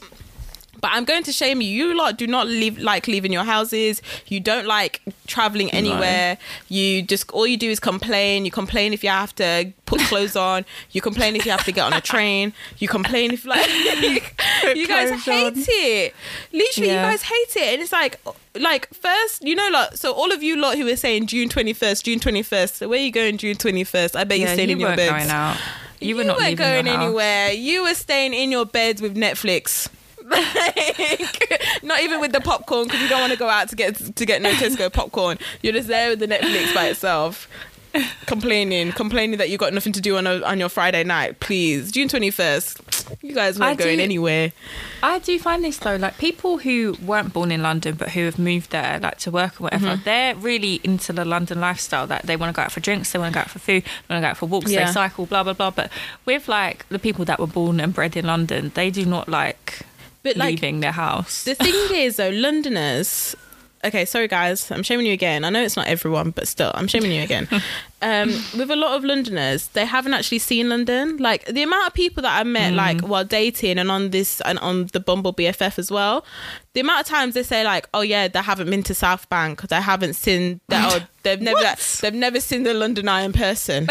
But 0.84 0.92
I'm 0.96 1.06
going 1.06 1.24
to 1.24 1.32
shame 1.32 1.62
you. 1.62 1.70
You 1.70 1.98
lot 1.98 2.18
do 2.18 2.28
not 2.28 2.46
leave 2.48 2.78
like 2.78 3.08
leaving 3.08 3.32
your 3.32 3.46
houses. 3.46 4.02
You 4.28 4.42
don't 4.42 4.68
like 4.68 5.02
traveling 5.28 5.72
anywhere. 5.72 6.38
You 6.68 7.02
just 7.02 7.32
all 7.32 7.48
you 7.48 7.56
do 7.56 7.70
is 7.70 7.80
complain. 7.80 8.44
You 8.44 8.52
complain 8.52 8.92
if 8.92 9.02
you 9.02 9.10
have 9.10 9.34
to 9.36 9.72
put 9.86 10.02
clothes 10.12 10.36
on. 10.36 10.66
You 10.92 11.00
complain 11.00 11.38
if 11.38 11.46
you 11.46 11.52
have 11.52 11.64
to 11.64 11.72
get 11.72 11.86
on 11.86 11.94
a 11.94 12.02
train. 12.02 12.52
You 12.80 12.90
complain 12.90 13.32
if 13.32 13.46
like 13.46 13.66
you 14.76 14.86
guys 14.88 15.10
hate 15.24 15.46
on. 15.46 15.54
it. 15.56 16.14
Literally, 16.52 16.90
Yeah. 16.90 17.06
you 17.06 17.12
guys 17.12 17.22
hate 17.24 17.56
it, 17.56 17.74
and 17.74 17.82
it's 17.82 17.94
like 17.94 18.20
like 18.56 18.94
first, 18.94 19.42
you 19.42 19.56
know, 19.56 19.70
like 19.72 19.96
so 19.96 20.12
all 20.12 20.34
of 20.34 20.44
you 20.44 20.58
lot 20.58 20.76
who 20.78 20.84
were 20.84 20.98
saying 20.98 21.28
June 21.28 21.48
twenty 21.48 21.72
first, 21.74 22.04
June 22.06 22.20
twenty 22.20 22.44
first. 22.44 22.76
So 22.76 22.90
where 22.90 23.00
you 23.00 23.12
going 23.12 23.38
June 23.38 23.56
twenty 23.56 23.86
first? 23.86 24.18
I 24.18 24.26
bet 24.26 24.38
you're 24.40 24.50
staying 24.50 24.70
you 24.70 24.76
in 24.76 24.82
your 24.82 24.96
beds. 24.98 25.12
going 25.12 25.30
out. 25.30 25.58
You 26.02 26.16
were 26.18 26.24
You 26.24 26.28
not 26.28 26.38
weren't 26.40 26.58
going 26.58 26.88
anywhere. 26.90 27.52
You 27.52 27.84
were 27.84 27.94
staying 27.94 28.34
in 28.34 28.52
your 28.52 28.66
beds 28.66 29.02
with 29.02 29.16
Netflix. 29.16 29.88
Like, 30.34 31.60
not 31.84 32.02
even 32.02 32.20
with 32.20 32.32
the 32.32 32.42
popcorn 32.42 32.86
because 32.86 33.02
you 33.02 33.08
don't 33.10 33.22
want 33.22 33.34
to 33.34 33.40
go 33.40 33.48
out 33.50 33.70
to 33.70 33.76
get 33.76 33.96
to 34.16 34.26
get 34.26 34.42
no 34.42 34.52
Tesco 34.52 34.92
popcorn. 34.92 35.38
You're 35.62 35.74
just 35.74 35.88
there 35.88 36.10
with 36.10 36.20
the 36.20 36.28
Netflix 36.28 36.74
by 36.74 36.88
itself, 36.88 37.48
complaining, 38.26 38.92
complaining 38.92 39.38
that 39.38 39.50
you 39.50 39.58
got 39.58 39.74
nothing 39.74 39.94
to 39.94 40.02
do 40.02 40.18
on 40.18 40.26
a, 40.28 40.42
on 40.42 40.60
your 40.60 40.70
Friday 40.70 41.04
night. 41.04 41.40
Please, 41.40 41.92
June 41.92 42.08
twenty 42.08 42.32
first. 42.32 42.82
You 43.22 43.34
guys 43.36 43.60
weren't 43.60 43.80
I 43.80 43.84
going 43.84 43.98
do- 43.98 44.04
anywhere. 44.04 44.52
I 45.04 45.20
do 45.20 45.38
find 45.38 45.64
this 45.64 45.78
though, 45.78 45.98
like 45.98 46.18
people 46.18 46.58
who 46.60 46.96
weren't 47.06 47.34
born 47.34 47.52
in 47.52 47.62
London 47.62 47.96
but 47.96 48.10
who 48.12 48.22
have 48.26 48.40
moved 48.40 48.72
there, 48.72 49.00
like 49.02 49.18
to 49.20 49.32
work 49.32 49.60
or 49.60 49.66
whatever, 49.66 49.84
Mm-hmm. 49.88 50.04
they're 50.06 50.36
really 50.36 50.80
into 50.84 51.12
the 51.14 51.26
London 51.26 51.60
lifestyle. 51.60 52.08
That 52.08 52.24
they 52.24 52.36
want 52.38 52.54
to 52.54 52.56
go 52.56 52.64
out 52.64 52.72
for 52.72 52.80
drinks, 52.80 53.12
they 53.12 53.20
want 53.20 53.34
to 53.34 53.36
go 53.38 53.42
out 53.42 53.50
for 53.50 53.60
food, 53.60 53.84
they 53.84 54.14
want 54.16 54.22
to 54.24 54.26
go 54.28 54.30
out 54.32 54.38
for 54.38 54.46
walks, 54.46 54.72
Yeah. 54.72 54.86
they 54.88 54.92
cycle, 54.94 55.26
blah 55.26 55.44
blah 55.44 55.54
blah. 55.54 55.72
But 55.72 55.92
with 56.26 56.48
like 56.48 56.88
the 56.90 57.00
people 57.00 57.26
that 57.26 57.40
were 57.40 57.48
born 57.48 57.80
and 57.80 57.94
bred 57.94 58.16
in 58.16 58.26
London, 58.26 58.72
they 58.76 58.90
do 58.90 59.06
not 59.06 59.28
like 59.28 59.80
But 60.24 60.38
like 60.38 60.52
leaving 60.52 60.80
their 60.80 60.92
house. 60.92 61.44
The 61.44 61.56
thing 61.56 61.74
is, 61.96 62.16
though, 62.16 62.30
Londoners. 62.30 63.36
Okay, 63.86 64.06
sorry 64.06 64.30
guys, 64.30 64.72
I'm 64.72 64.82
shaming 64.82 65.06
you 65.06 65.12
again. 65.12 65.44
I 65.44 65.50
know 65.50 65.62
it's 65.62 65.76
not 65.76 65.88
everyone, 65.88 66.32
but 66.32 66.48
still, 66.48 66.72
I'm 66.74 66.88
shaming 66.88 67.12
you 67.12 67.22
again. 67.22 67.50
um, 68.02 68.30
with 68.58 68.72
a 68.72 68.78
lot 68.78 68.96
of 68.96 69.04
Londoners, 69.04 69.68
they 69.68 69.86
haven't 69.86 70.14
actually 70.14 70.40
seen 70.40 70.70
London. 70.70 71.18
Like 71.18 71.46
the 71.48 71.64
amount 71.64 71.88
of 71.88 71.94
people 71.94 72.24
that 72.24 72.40
I 72.40 72.44
met, 72.44 72.74
like 72.74 73.02
while 73.02 73.26
dating 73.26 73.78
and 73.78 73.92
on 73.92 74.12
this 74.12 74.40
and 74.42 74.58
on 74.60 74.88
the 74.94 75.02
Bumble 75.02 75.34
BFF 75.34 75.78
as 75.78 75.92
well, 75.92 76.24
the 76.72 76.80
amount 76.80 77.02
of 77.02 77.08
times 77.08 77.34
they 77.34 77.44
say 77.44 77.66
like, 77.66 77.90
"Oh 77.94 78.00
yeah, 78.02 78.30
they 78.30 78.40
haven't 78.40 78.70
been 78.70 78.84
to 78.84 78.94
South 78.94 79.28
Bank. 79.28 79.62
They 79.64 79.82
haven't 79.82 80.14
seen 80.14 80.62
that. 80.70 81.02
Or 81.02 81.08
they've 81.24 81.42
never 81.42 81.76
they've 82.02 82.14
never 82.14 82.40
seen 82.40 82.64
the 82.64 82.74
London 82.74 83.10
Eye 83.10 83.24
in 83.24 83.34
person." 83.34 83.88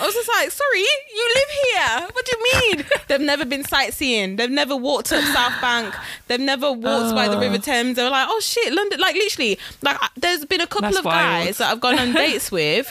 I 0.00 0.06
was 0.06 0.14
just 0.14 0.28
like, 0.28 0.50
sorry, 0.50 0.80
you 0.80 1.32
live 1.34 1.48
here. 1.62 2.08
What 2.12 2.24
do 2.26 2.32
you 2.36 2.76
mean? 2.76 2.84
they've 3.08 3.20
never 3.20 3.44
been 3.44 3.64
sightseeing. 3.64 4.36
They've 4.36 4.50
never 4.50 4.76
walked 4.76 5.12
up 5.12 5.22
South 5.32 5.60
Bank. 5.60 5.94
They've 6.26 6.40
never 6.40 6.72
walked 6.72 7.14
by 7.14 7.28
the 7.28 7.38
River 7.38 7.58
Thames. 7.58 7.96
They 7.96 8.02
were 8.02 8.10
like, 8.10 8.26
oh 8.30 8.40
shit, 8.40 8.72
London. 8.72 9.00
Like 9.00 9.14
literally, 9.14 9.58
like 9.82 9.98
there's 10.16 10.44
been 10.44 10.60
a 10.60 10.66
couple 10.66 10.82
That's 10.82 10.98
of 10.98 11.04
wild. 11.04 11.46
guys 11.46 11.58
that 11.58 11.70
I've 11.70 11.80
gone 11.80 11.98
on 11.98 12.12
dates 12.12 12.50
with. 12.52 12.90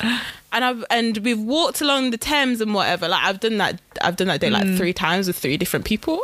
And 0.56 0.64
I've 0.64 0.86
and 0.92 1.18
we've 1.18 1.40
walked 1.40 1.82
along 1.82 2.12
the 2.12 2.18
Thames 2.18 2.62
and 2.62 2.74
whatever. 2.76 3.08
Like 3.08 3.24
I've 3.24 3.40
done 3.40 3.58
that. 3.58 3.82
I've 4.02 4.16
done 4.18 4.28
that 4.28 4.40
date 4.40 4.52
like 4.52 4.68
three 4.78 4.94
times 4.94 5.26
with 5.28 5.36
three 5.38 5.58
different 5.58 5.86
people. 5.86 6.22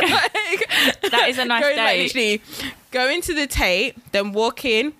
like, 0.00 0.32
Mm. 0.82 1.10
That 1.10 1.28
is 1.28 1.38
a 1.38 1.44
nice 1.44 1.62
going, 1.62 1.76
like, 1.76 1.86
date. 1.96 2.02
literally 2.02 2.42
going 2.90 3.20
to 3.22 3.34
the 3.34 3.46
Tate, 3.46 3.96
then 4.12 4.32
walking 4.32 4.92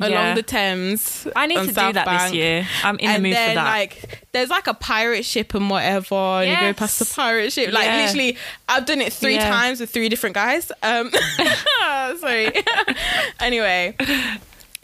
along 0.00 0.10
Yeah. 0.12 0.34
the 0.34 0.42
Thames. 0.42 1.26
I 1.36 1.46
need 1.46 1.56
to 1.56 1.72
South 1.72 1.88
do 1.90 1.92
that 1.94 2.06
Bank. 2.06 2.22
this 2.22 2.32
year. 2.34 2.66
I'm 2.82 2.98
in 2.98 3.08
and 3.10 3.24
the 3.24 3.28
mood 3.28 3.36
then 3.36 3.50
for 3.50 3.54
that. 3.56 3.64
like 3.70 4.26
there's 4.32 4.48
like 4.50 4.66
a 4.66 4.74
pirate 4.74 5.24
ship 5.24 5.54
and 5.54 5.68
whatever, 5.70 6.14
and 6.14 6.50
you 6.50 6.56
go 6.56 6.72
past 6.72 6.98
the 6.98 7.04
pirate 7.04 7.52
ship. 7.52 7.72
Like 7.72 7.84
Yeah. 7.86 8.02
literally, 8.02 8.36
I've 8.68 8.86
done 8.86 9.00
it 9.00 9.12
three 9.12 9.34
Yeah. 9.34 9.50
times 9.50 9.80
with 9.80 9.90
three 9.90 10.08
different 10.08 10.34
guys. 10.34 10.72
Um, 10.82 11.10
sorry. 12.18 12.52
anyway. 13.40 13.94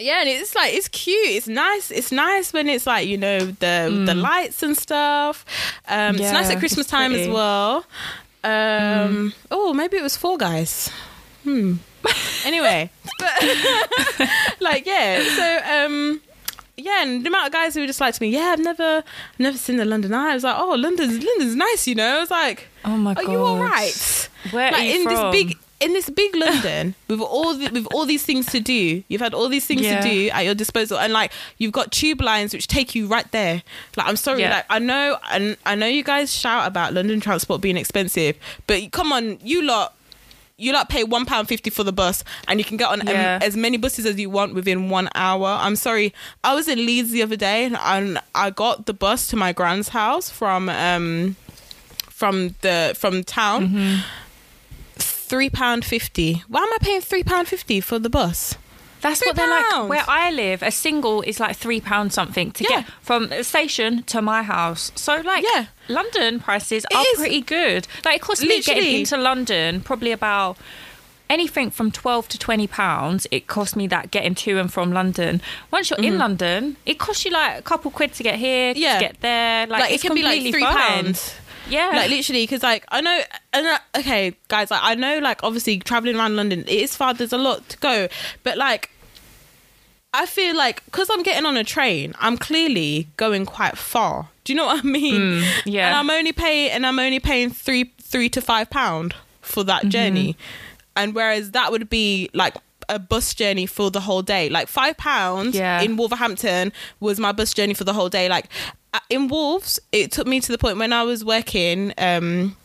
Yeah, 0.01 0.21
and 0.21 0.29
it's 0.29 0.55
like 0.55 0.75
it's 0.75 0.87
cute. 0.89 1.29
It's 1.31 1.49
nice. 1.49 1.91
It's 1.91 2.13
nice 2.13 2.53
when 2.53 2.69
it's 2.69 2.87
like 2.87 3.09
you 3.09 3.17
know 3.19 3.39
the 3.41 4.03
the 4.07 4.15
lights 4.15 4.63
and 4.63 4.77
stuff. 4.77 5.45
Um, 5.89 6.15
it's 6.17 6.31
nice 6.33 6.47
Mm. 6.49 6.53
At 6.53 6.59
Christmas 6.61 6.87
time 6.87 7.13
as 7.15 7.27
well. 7.29 7.85
Um, 8.45 9.33
Oh, 9.51 9.73
maybe 9.75 9.97
it 9.97 10.03
was 10.03 10.17
four 10.17 10.39
guys. 10.39 10.89
Hmm. 11.43 11.77
Anyway, 12.45 12.91
but 13.19 13.33
like 14.61 14.87
yeah. 14.87 15.23
So 15.37 15.85
um, 15.87 16.21
yeah, 16.77 17.03
and 17.03 17.25
the 17.25 17.29
amount 17.29 17.47
of 17.47 17.53
guys 17.53 17.75
who 17.75 17.81
were 17.81 17.87
just 17.87 18.01
like 18.01 18.15
to 18.15 18.23
me, 18.23 18.29
yeah, 18.31 18.51
I've 18.53 18.61
never, 18.61 18.99
I've 19.05 19.41
never 19.41 19.59
seen 19.59 19.77
the 19.77 19.85
London 19.85 20.15
Eye. 20.15 20.31
I 20.31 20.35
was 20.35 20.45
like, 20.45 20.57
oh, 20.59 20.75
London's 20.75 21.23
London's 21.25 21.57
nice, 21.57 21.87
you 21.89 21.95
know. 21.95 22.17
I 22.19 22.21
was 22.21 22.31
like, 22.31 22.69
oh 22.85 22.97
my 22.97 23.15
god, 23.15 23.25
are 23.27 23.33
you 23.33 23.39
all 23.39 23.59
right? 23.59 24.29
Where 24.53 24.71
like 24.73 24.81
are 24.81 24.85
you 24.85 24.95
in 24.97 25.03
from? 25.03 25.15
this 25.33 25.45
big 25.45 25.59
in 25.81 25.93
this 25.93 26.11
big 26.11 26.35
London 26.35 26.95
with 27.07 27.21
all 27.21 27.55
the, 27.55 27.71
with 27.71 27.87
all 27.93 28.05
these 28.07 28.25
things 28.25 28.47
to 28.47 28.59
do. 28.61 29.03
You've 29.09 29.21
had 29.21 29.33
all 29.35 29.49
these 29.49 29.65
things 29.67 29.83
Yeah. 29.83 30.01
to 30.01 30.09
do 30.09 30.29
at 30.31 30.45
your 30.45 30.55
disposal, 30.55 30.99
and 30.99 31.13
like 31.13 31.33
you've 31.59 31.73
got 31.73 31.93
tube 31.93 32.21
lines 32.21 32.53
which 32.53 32.67
take 32.69 32.95
you 32.95 33.07
right 33.07 33.31
there. 33.33 33.63
Like 33.97 34.07
I'm 34.09 34.17
sorry, 34.17 34.41
Yeah. 34.41 34.51
like 34.57 34.67
I 34.71 34.79
know, 34.79 35.19
and 35.31 35.57
I 35.67 35.75
know 35.75 35.87
you 35.87 36.03
guys 36.05 36.35
shout 36.35 36.67
about 36.67 36.95
London 36.95 37.21
transport 37.21 37.61
being 37.61 37.77
expensive, 37.77 38.37
but 38.67 38.91
come 38.93 39.13
on, 39.13 39.39
you 39.43 39.63
lot. 39.63 39.95
You 40.61 40.73
lot 40.73 40.89
pay 40.89 41.05
one 41.05 41.25
pound 41.25 41.47
fifty 41.49 41.71
for 41.71 41.85
the 41.85 41.93
bus, 41.93 42.25
and 42.49 42.59
you 42.59 42.65
can 42.65 42.77
get 42.77 42.89
on 42.89 43.01
um, 43.03 43.07
Yeah. 43.09 43.39
as 43.41 43.57
many 43.57 43.77
buses 43.77 44.05
as 44.07 44.19
you 44.19 44.29
want 44.29 44.55
within 44.55 44.91
one 44.91 45.09
hour. 45.15 45.47
I'm 45.47 45.77
sorry, 45.77 46.13
I 46.43 46.55
was 46.55 46.67
in 46.67 46.79
Leeds 46.85 47.11
the 47.13 47.23
other 47.23 47.37
day, 47.37 47.65
and 47.65 47.77
I, 47.79 48.21
I 48.35 48.51
got 48.51 48.87
the 48.87 48.93
bus 48.93 49.29
to 49.29 49.37
my 49.37 49.53
grand's 49.53 49.91
house 49.91 50.29
from 50.31 50.69
um 50.69 51.37
from 52.11 52.55
the 52.63 52.95
from 52.99 53.23
town 53.23 53.69
Mm-hmm. 53.69 54.01
three 54.97 55.49
pound 55.51 55.85
fifty. 55.85 56.43
Why 56.49 56.61
am 56.63 56.73
I 56.73 56.79
paying 56.81 57.01
three 57.03 57.23
pound 57.23 57.47
fifty 57.49 57.81
for 57.81 57.99
the 58.01 58.11
bus? 58.11 58.57
That's 59.01 59.21
what 59.25 59.37
they're 59.37 59.49
like. 59.49 59.89
Where 59.89 60.05
I 60.09 60.31
live, 60.31 60.63
a 60.63 60.71
single 60.71 61.23
is 61.23 61.39
like 61.41 61.57
three 61.57 61.81
pounds 61.81 62.15
something 62.15 62.51
to 62.53 62.65
Yeah. 62.65 62.81
get 62.83 62.87
from 63.01 63.29
the 63.29 63.45
station 63.45 64.03
to 64.05 64.21
my 64.21 64.43
house. 64.43 64.91
So 64.95 65.17
like, 65.21 65.45
Yeah. 65.55 65.67
London 65.89 66.41
prices 66.41 66.85
It 66.91 66.95
are 66.97 67.05
is. 67.13 67.19
pretty 67.19 67.41
good. 67.41 67.87
Like 68.05 68.17
it 68.17 68.23
costs 68.23 68.45
me 68.45 68.61
getting 68.61 69.01
into 69.01 69.17
London 69.17 69.81
probably 69.81 70.13
about 70.13 70.57
anything 71.31 71.71
from 71.71 71.91
twelve 71.93 72.27
to 72.29 72.39
twenty 72.39 72.67
pounds. 72.67 73.27
It 73.31 73.47
cost 73.47 73.77
me 73.77 73.87
that 73.89 74.11
getting 74.11 74.35
to 74.37 74.59
and 74.59 74.73
from 74.73 74.93
London. 74.93 75.41
Once 75.71 75.91
you're 75.91 75.99
in 76.01 76.19
London, 76.19 76.77
it 76.87 76.99
costs 76.99 77.25
you 77.25 77.31
like 77.31 77.59
a 77.59 77.63
couple 77.63 77.91
quid 77.91 78.15
to 78.15 78.23
get 78.23 78.37
here, 78.37 78.73
Mm-hmm. 78.73 78.81
Yeah. 78.83 78.95
to 78.99 79.01
get 79.05 79.21
there. 79.21 79.67
Like, 79.67 79.81
Like, 79.83 79.93
it 79.93 80.01
can 80.01 80.15
be 80.15 80.23
like 80.23 80.41
three 80.41 80.63
fine. 80.63 80.75
pounds. 81.05 81.35
Yeah, 81.69 81.89
Like 81.95 82.11
literally, 82.11 82.45
because 82.45 82.63
like 82.63 82.85
I 82.89 83.01
know, 83.01 83.21
and 83.53 83.67
uh, 83.67 83.79
okay, 83.99 84.35
guys, 84.49 84.71
like 84.71 84.81
I 84.83 84.95
know, 84.95 85.19
like 85.19 85.43
obviously 85.45 85.79
traveling 85.79 86.17
around 86.17 86.37
London, 86.37 86.61
it 86.61 86.69
is 86.71 86.97
far. 86.97 87.15
There's 87.15 87.33
a 87.33 87.39
lot 87.39 87.69
to 87.71 87.77
go, 87.79 88.09
but 88.43 88.57
like. 88.59 88.91
I 90.15 90.25
feel 90.25 90.57
like 90.57 90.83
because 90.87 91.11
I'm 91.13 91.23
getting 91.23 91.45
on 91.45 91.59
a 91.59 91.63
train, 91.65 92.15
I'm 92.19 92.39
clearly 92.39 93.09
going 93.19 93.45
quite 93.45 93.77
far. 93.77 94.31
Do 94.45 94.53
you 94.53 94.57
know 94.57 94.65
what 94.65 94.79
I 94.83 94.83
mean? 94.89 95.45
yeah. 95.67 95.89
And 95.89 95.97
I'm 95.97 96.09
only 96.09 96.33
paying, 96.33 96.71
and 96.71 96.87
I'm 96.87 96.99
only 96.99 97.21
paying 97.21 97.51
three, 97.51 97.93
three 98.01 98.31
to 98.31 98.41
five 98.41 98.71
pound 98.71 99.15
for 99.43 99.63
that 99.65 99.81
Mm-hmm. 99.83 99.89
journey, 99.91 100.37
and 100.97 101.15
whereas 101.15 101.51
that 101.51 101.71
would 101.71 101.91
be 101.91 102.31
like 102.33 102.55
a 102.89 102.99
bus 102.99 103.35
journey 103.35 103.67
for 103.67 103.91
the 103.91 104.01
whole 104.01 104.23
day. 104.23 104.49
Like 104.49 104.67
five 104.69 104.97
pounds 104.97 105.55
Yeah. 105.55 105.83
in 105.83 105.99
Wolverhampton 105.99 106.73
was 107.01 107.21
my 107.21 107.33
bus 107.33 107.53
journey 107.53 107.75
for 107.75 107.85
the 107.85 107.93
whole 107.93 108.09
day. 108.09 108.31
Like 108.31 108.47
in 109.11 109.29
Wolves, 109.29 109.81
it 109.93 110.13
took 110.13 110.27
me 110.27 110.41
to 110.41 110.53
the 110.53 110.59
point 110.59 110.79
when 110.79 110.93
I 110.93 111.03
was 111.03 111.25
working, 111.25 111.93
um, 111.99 112.57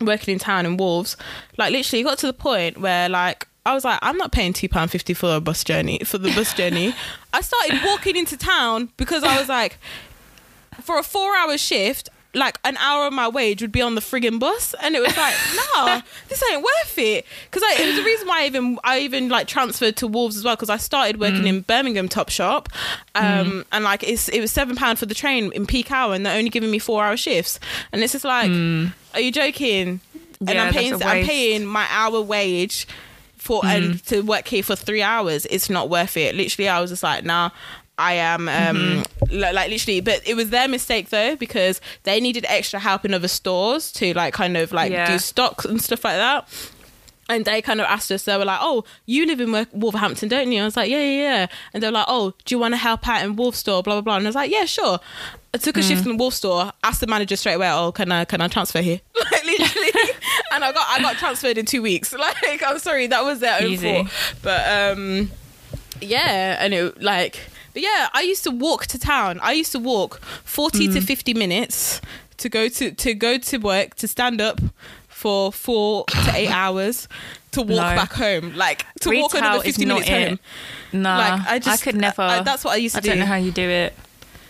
working 0.00 0.32
in 0.32 0.38
town 0.38 0.66
in 0.66 0.76
Wolves. 0.76 1.16
Like 1.58 1.72
literally, 1.72 2.00
it 2.00 2.04
got 2.04 2.18
to 2.18 2.26
the 2.26 2.32
point 2.32 2.78
where 2.78 3.08
like. 3.08 3.48
I 3.64 3.74
was 3.74 3.84
like, 3.84 4.00
I'm 4.02 4.16
not 4.16 4.32
paying 4.32 4.52
two 4.52 4.68
pound 4.68 4.90
fifty 4.90 5.14
for 5.14 5.36
a 5.36 5.40
bus 5.40 5.62
journey 5.62 6.00
for 6.04 6.18
the 6.18 6.34
bus 6.34 6.52
journey. 6.52 6.96
I 7.32 7.42
started 7.42 7.78
walking 7.84 8.16
into 8.16 8.36
town 8.36 8.90
because 8.96 9.22
I 9.22 9.38
was 9.38 9.48
like, 9.48 9.78
for 10.80 10.98
a 10.98 11.04
four 11.04 11.36
hour 11.36 11.56
shift, 11.56 12.08
like 12.34 12.58
an 12.64 12.76
hour 12.78 13.06
of 13.06 13.12
my 13.12 13.28
wage 13.28 13.60
would 13.60 13.72
be 13.72 13.82
on 13.82 13.94
the 13.94 14.00
frigging 14.00 14.38
bus, 14.38 14.74
and 14.80 14.94
it 14.94 15.00
was 15.02 15.14
like, 15.16 15.34
nah, 15.76 16.00
this 16.28 16.42
ain't 16.50 16.62
worth 16.62 16.98
it. 16.98 17.26
Because 17.50 17.62
it 17.78 17.86
was 17.86 17.96
the 17.96 18.02
reason 18.04 18.26
why 18.26 18.42
I 18.42 18.46
even 18.46 18.78
I 18.84 18.98
even 19.00 19.28
like 19.28 19.46
transferred 19.46 19.96
to 19.96 20.06
Wolves 20.06 20.36
as 20.36 20.44
well 20.44 20.56
because 20.56 20.70
I 20.70 20.78
started 20.78 21.20
working 21.20 21.46
in 21.46 21.60
Birmingham 21.60 22.08
Top 22.08 22.30
Shop, 22.30 22.68
um, 23.14 23.64
and 23.72 23.84
like 23.84 24.02
it's 24.02 24.28
it 24.28 24.40
was 24.40 24.50
seven 24.52 24.76
pound 24.76 24.98
for 24.98 25.06
the 25.06 25.14
train 25.14 25.52
in 25.52 25.66
peak 25.66 25.90
hour, 25.92 26.14
and 26.14 26.24
they're 26.24 26.36
only 26.38 26.50
giving 26.50 26.70
me 26.70 26.78
four 26.78 27.04
hour 27.04 27.16
shifts, 27.16 27.60
and 27.92 28.02
it's 28.02 28.12
just 28.12 28.24
like, 28.24 28.50
are 29.14 29.20
you 29.20 29.30
joking? 29.32 30.00
and 30.40 30.48
Yeah, 30.48 30.64
I'm 30.64 30.72
paying 30.72 30.92
I'm 31.20 31.26
paying 31.26 31.64
my 31.66 31.86
hour 31.90 32.20
wage 32.20 32.86
for 33.36 33.60
and 33.64 34.04
to 34.06 34.22
work 34.22 34.46
here 34.48 34.62
for 34.62 34.74
three 34.76 35.02
hours. 35.02 35.46
It's 35.46 35.68
not 35.68 35.90
worth 35.90 36.16
it. 36.16 36.34
Literally, 36.34 36.68
I 36.68 36.80
was 36.80 36.90
just 36.90 37.02
like, 37.02 37.24
nah. 37.24 37.50
I 38.02 38.12
am 38.14 38.48
um 38.48 39.04
li- 39.30 39.52
like 39.58 39.70
literally, 39.70 40.00
but 40.00 40.20
it 40.26 40.34
was 40.34 40.50
their 40.50 40.68
mistake 40.68 41.10
though 41.10 41.36
because 41.36 41.80
they 42.02 42.20
needed 42.20 42.44
extra 42.48 42.78
help 42.80 43.04
in 43.04 43.14
other 43.14 43.28
stores 43.28 43.92
to 43.92 44.12
like 44.14 44.34
kind 44.34 44.56
of 44.56 44.72
like 44.72 44.90
Yeah. 44.92 45.06
do 45.10 45.18
stocks 45.18 45.64
and 45.64 45.80
stuff 45.80 46.04
like 46.04 46.16
that. 46.16 46.48
And 47.28 47.44
they 47.44 47.62
kind 47.62 47.80
of 47.80 47.86
asked 47.86 48.10
us, 48.10 48.24
they 48.24 48.36
were 48.36 48.44
like, 48.44 48.58
"Oh, 48.60 48.84
you 49.06 49.24
live 49.26 49.40
in 49.40 49.52
Wo- 49.52 49.66
Wolverhampton, 49.72 50.28
don't 50.28 50.50
you?" 50.52 50.60
I 50.60 50.64
was 50.64 50.76
like, 50.76 50.90
"Yeah, 50.90 50.98
yeah, 50.98 51.22
yeah." 51.22 51.46
And 51.72 51.82
they 51.82 51.86
were 51.86 51.92
like, 52.00 52.06
"Oh, 52.08 52.34
do 52.44 52.54
you 52.54 52.58
want 52.58 52.74
to 52.74 52.78
help 52.78 53.06
out 53.08 53.24
in 53.24 53.36
Wolf 53.36 53.54
store?" 53.54 53.82
Blah 53.82 53.94
blah 53.94 54.00
blah. 54.02 54.16
And 54.16 54.26
I 54.26 54.28
was 54.28 54.34
like, 54.34 54.50
"Yeah, 54.50 54.64
sure." 54.66 54.98
I 55.54 55.58
took 55.58 55.76
a 55.76 55.80
Mm. 55.80 55.88
shift 55.88 56.02
in 56.06 56.12
the 56.12 56.16
Wolf 56.22 56.34
store, 56.34 56.72
asked 56.82 57.00
the 57.00 57.06
manager 57.06 57.36
straight 57.36 57.54
away, 57.54 57.70
"Oh, 57.70 57.92
can 57.92 58.10
I 58.10 58.24
can 58.26 58.40
I 58.40 58.48
transfer 58.48 58.82
here?" 58.82 59.00
like 59.32 59.44
literally, 59.44 59.90
and 60.52 60.64
I 60.64 60.72
got 60.72 60.86
I 60.90 61.00
got 61.00 61.16
transferred 61.16 61.56
in 61.58 61.64
two 61.64 61.80
weeks. 61.80 62.12
Like, 62.26 62.62
I'm 62.66 62.78
sorry, 62.80 63.06
that 63.06 63.24
was 63.24 63.38
their 63.38 63.56
own 63.62 63.68
Easy. 63.70 63.92
fault. 63.94 64.08
But 64.42 64.62
um, 64.98 65.30
yeah, 66.00 66.56
and 66.58 66.74
it 66.74 67.00
like, 67.02 67.38
but 67.72 67.82
yeah, 67.82 68.08
I 68.12 68.22
used 68.22 68.44
to 68.44 68.50
walk 68.50 68.86
to 68.86 68.98
town. 68.98 69.38
I 69.42 69.52
used 69.52 69.72
to 69.72 69.78
walk 69.78 70.20
40 70.44 70.88
Mm. 70.88 70.92
to 70.94 71.00
50 71.00 71.34
minutes 71.34 72.00
to 72.38 72.48
go 72.48 72.68
to 72.68 72.90
to 72.92 73.14
go 73.14 73.38
to 73.38 73.56
work 73.58 73.94
to 73.96 74.08
stand 74.08 74.40
up 74.40 74.60
for 75.08 75.52
four 75.52 76.04
to 76.08 76.32
eight 76.34 76.50
hours 76.62 77.06
to 77.52 77.60
walk 77.62 77.68
No. 77.90 77.96
back 77.96 78.12
home. 78.14 78.54
Like 78.56 78.84
to 79.00 79.10
walk 79.10 79.32
Retail 79.34 79.48
another 79.50 79.64
50 79.64 79.84
not 79.84 79.94
minutes 80.00 80.10
it. 80.10 80.28
home. 80.28 80.38
Nah, 81.02 81.18
Like, 81.18 81.46
I 81.46 81.58
just- 81.58 81.82
could 81.82 81.94
never. 81.96 82.22
I- 82.22 82.42
that's 82.42 82.64
what 82.64 82.72
I 82.72 82.76
used 82.76 82.94
to 82.96 83.00
do. 83.00 83.10
I 83.10 83.14
don't 83.14 83.20
know 83.20 83.26
how 83.26 83.36
you 83.36 83.52
do 83.52 83.68
it. 83.68 83.94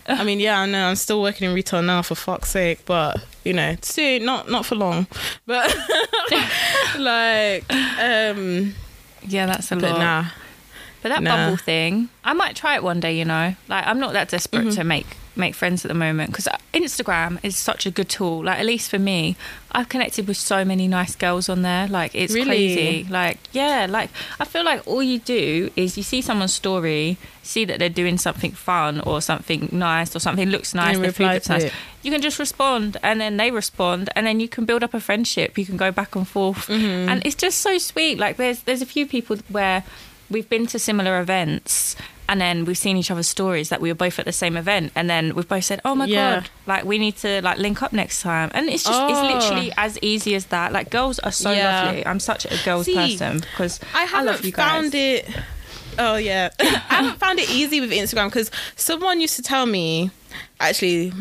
I 0.07 0.23
mean, 0.25 0.41
yeah, 0.41 0.59
I 0.59 0.65
know. 0.65 0.85
I'm 0.89 0.97
still 0.97 1.21
working 1.21 1.47
in 1.47 1.55
retail 1.55 1.81
now, 1.81 2.01
for 2.01 2.15
fuck's 2.15 2.49
sake. 2.49 2.79
But 2.85 3.23
you 3.45 3.53
know, 3.53 3.77
soon, 3.81 4.25
not 4.25 4.49
not 4.49 4.65
for 4.65 4.75
long. 4.75 5.07
But 5.45 5.73
like, 6.97 7.63
um, 7.71 8.73
Yeah, 9.27 9.45
that's 9.45 9.71
a 9.71 9.75
but 9.77 9.91
lot. 9.91 9.99
nah. 9.99 10.25
But 11.03 11.09
that 11.09 11.21
Nah. 11.21 11.35
bubble 11.35 11.57
thing, 11.57 12.09
I 12.23 12.33
might 12.33 12.55
try 12.55 12.75
it 12.75 12.81
one 12.83 12.99
day. 12.99 13.15
You 13.15 13.25
know, 13.25 13.55
like 13.67 13.85
I'm 13.85 13.99
not 13.99 14.13
that 14.13 14.29
desperate 14.29 14.61
Mm-hmm. 14.67 14.75
to 14.81 14.83
make 14.83 15.05
make 15.35 15.55
friends 15.55 15.83
at 15.83 15.87
the 15.89 15.95
moment 15.95 16.29
because 16.31 16.47
Instagram 16.75 17.39
is 17.43 17.55
such 17.57 17.85
a 17.87 17.91
good 17.91 18.07
tool. 18.07 18.43
Like 18.43 18.59
at 18.59 18.65
least 18.65 18.89
for 18.91 18.99
me, 18.99 19.35
I've 19.71 19.89
connected 19.89 20.27
with 20.27 20.37
so 20.37 20.63
many 20.63 20.87
nice 20.87 21.15
girls 21.15 21.49
on 21.49 21.61
there. 21.63 21.87
Like 21.87 22.11
it's 22.13 22.33
Really? 22.33 22.45
crazy. 22.47 23.07
Like 23.09 23.39
yeah, 23.51 23.87
like 23.89 24.09
I 24.39 24.45
feel 24.45 24.63
like 24.63 24.85
all 24.87 25.01
you 25.03 25.19
do 25.19 25.71
is 25.75 25.97
you 25.97 26.03
see 26.03 26.21
someone's 26.21 26.53
story, 26.53 27.17
see 27.41 27.65
that 27.65 27.79
they're 27.79 27.89
doing 27.89 28.17
something 28.19 28.51
fun 28.51 29.01
or 29.01 29.21
something 29.21 29.69
nice 29.71 30.15
or 30.15 30.19
something 30.19 30.49
looks 30.49 30.73
nice, 30.75 30.97
their 30.99 31.11
food 31.11 31.27
looks 31.33 31.49
nice. 31.49 31.63
it. 31.65 31.73
You 32.03 32.11
can 32.11 32.21
just 32.21 32.37
respond, 32.37 32.97
and 33.01 33.19
then 33.21 33.37
they 33.37 33.49
respond, 33.49 34.09
and 34.15 34.27
then 34.27 34.39
you 34.41 34.47
can 34.49 34.65
build 34.65 34.83
up 34.83 34.93
a 34.93 34.99
friendship. 34.99 35.57
You 35.57 35.65
can 35.65 35.77
go 35.77 35.89
back 35.91 36.15
and 36.15 36.27
forth, 36.27 36.67
Mm-hmm. 36.67 37.09
and 37.09 37.25
it's 37.25 37.35
just 37.35 37.59
so 37.59 37.77
sweet. 37.77 38.17
Like 38.19 38.37
there's 38.37 38.59
there's 38.63 38.81
a 38.81 38.85
few 38.85 39.05
people 39.07 39.37
where 39.49 39.83
we've 40.29 40.49
been 40.49 40.65
to 40.67 40.79
similar 40.79 41.19
events 41.19 41.95
and 42.29 42.39
then 42.39 42.63
we've 42.65 42.77
seen 42.77 42.95
each 42.97 43.11
other's 43.11 43.27
stories 43.27 43.69
that 43.69 43.81
we 43.81 43.89
were 43.91 43.95
both 43.95 44.17
at 44.17 44.25
the 44.25 44.31
same 44.31 44.55
event 44.57 44.91
and 44.95 45.09
then 45.09 45.35
we've 45.35 45.47
both 45.47 45.65
said 45.65 45.81
oh 45.85 45.93
my 45.93 46.05
Yeah. 46.05 46.35
god 46.41 46.49
like 46.65 46.85
we 46.85 46.97
need 46.97 47.17
to 47.17 47.41
like 47.41 47.57
link 47.57 47.83
up 47.83 47.91
next 47.93 48.21
time 48.21 48.49
and 48.53 48.69
it's 48.69 48.83
just 48.83 48.99
Oh. 49.01 49.09
it's 49.09 49.21
literally 49.43 49.71
as 49.77 49.99
easy 50.01 50.33
as 50.35 50.45
that 50.47 50.71
like 50.71 50.89
girls 50.89 51.19
are 51.19 51.31
so 51.31 51.51
Yeah. 51.51 51.83
lovely 51.83 52.05
i'm 52.07 52.19
such 52.19 52.45
a 52.45 52.57
girls 52.63 52.85
See, 52.85 52.95
person 52.95 53.39
because 53.41 53.79
I 53.93 54.05
haven't 54.05 54.25
love 54.27 54.45
you 54.45 54.51
guys. 54.53 54.71
found 54.71 54.95
it. 54.95 55.27
Oh 55.99 56.15
yeah, 56.15 56.49
I 56.59 56.63
haven't 56.89 57.19
found 57.19 57.37
it 57.39 57.51
easy 57.51 57.79
with 57.79 57.91
Instagram 57.91 58.25
because 58.29 58.49
someone 58.75 59.21
used 59.21 59.35
to 59.35 59.43
tell 59.43 59.67
me. 59.67 60.09
Actually, 60.59 61.13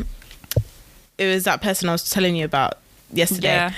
it 1.19 1.27
was 1.27 1.45
that 1.45 1.61
person 1.61 1.91
I 1.91 1.93
was 1.93 2.09
telling 2.09 2.37
you 2.37 2.47
about 2.47 2.79
yesterday. 3.13 3.49
Yeah. 3.49 3.73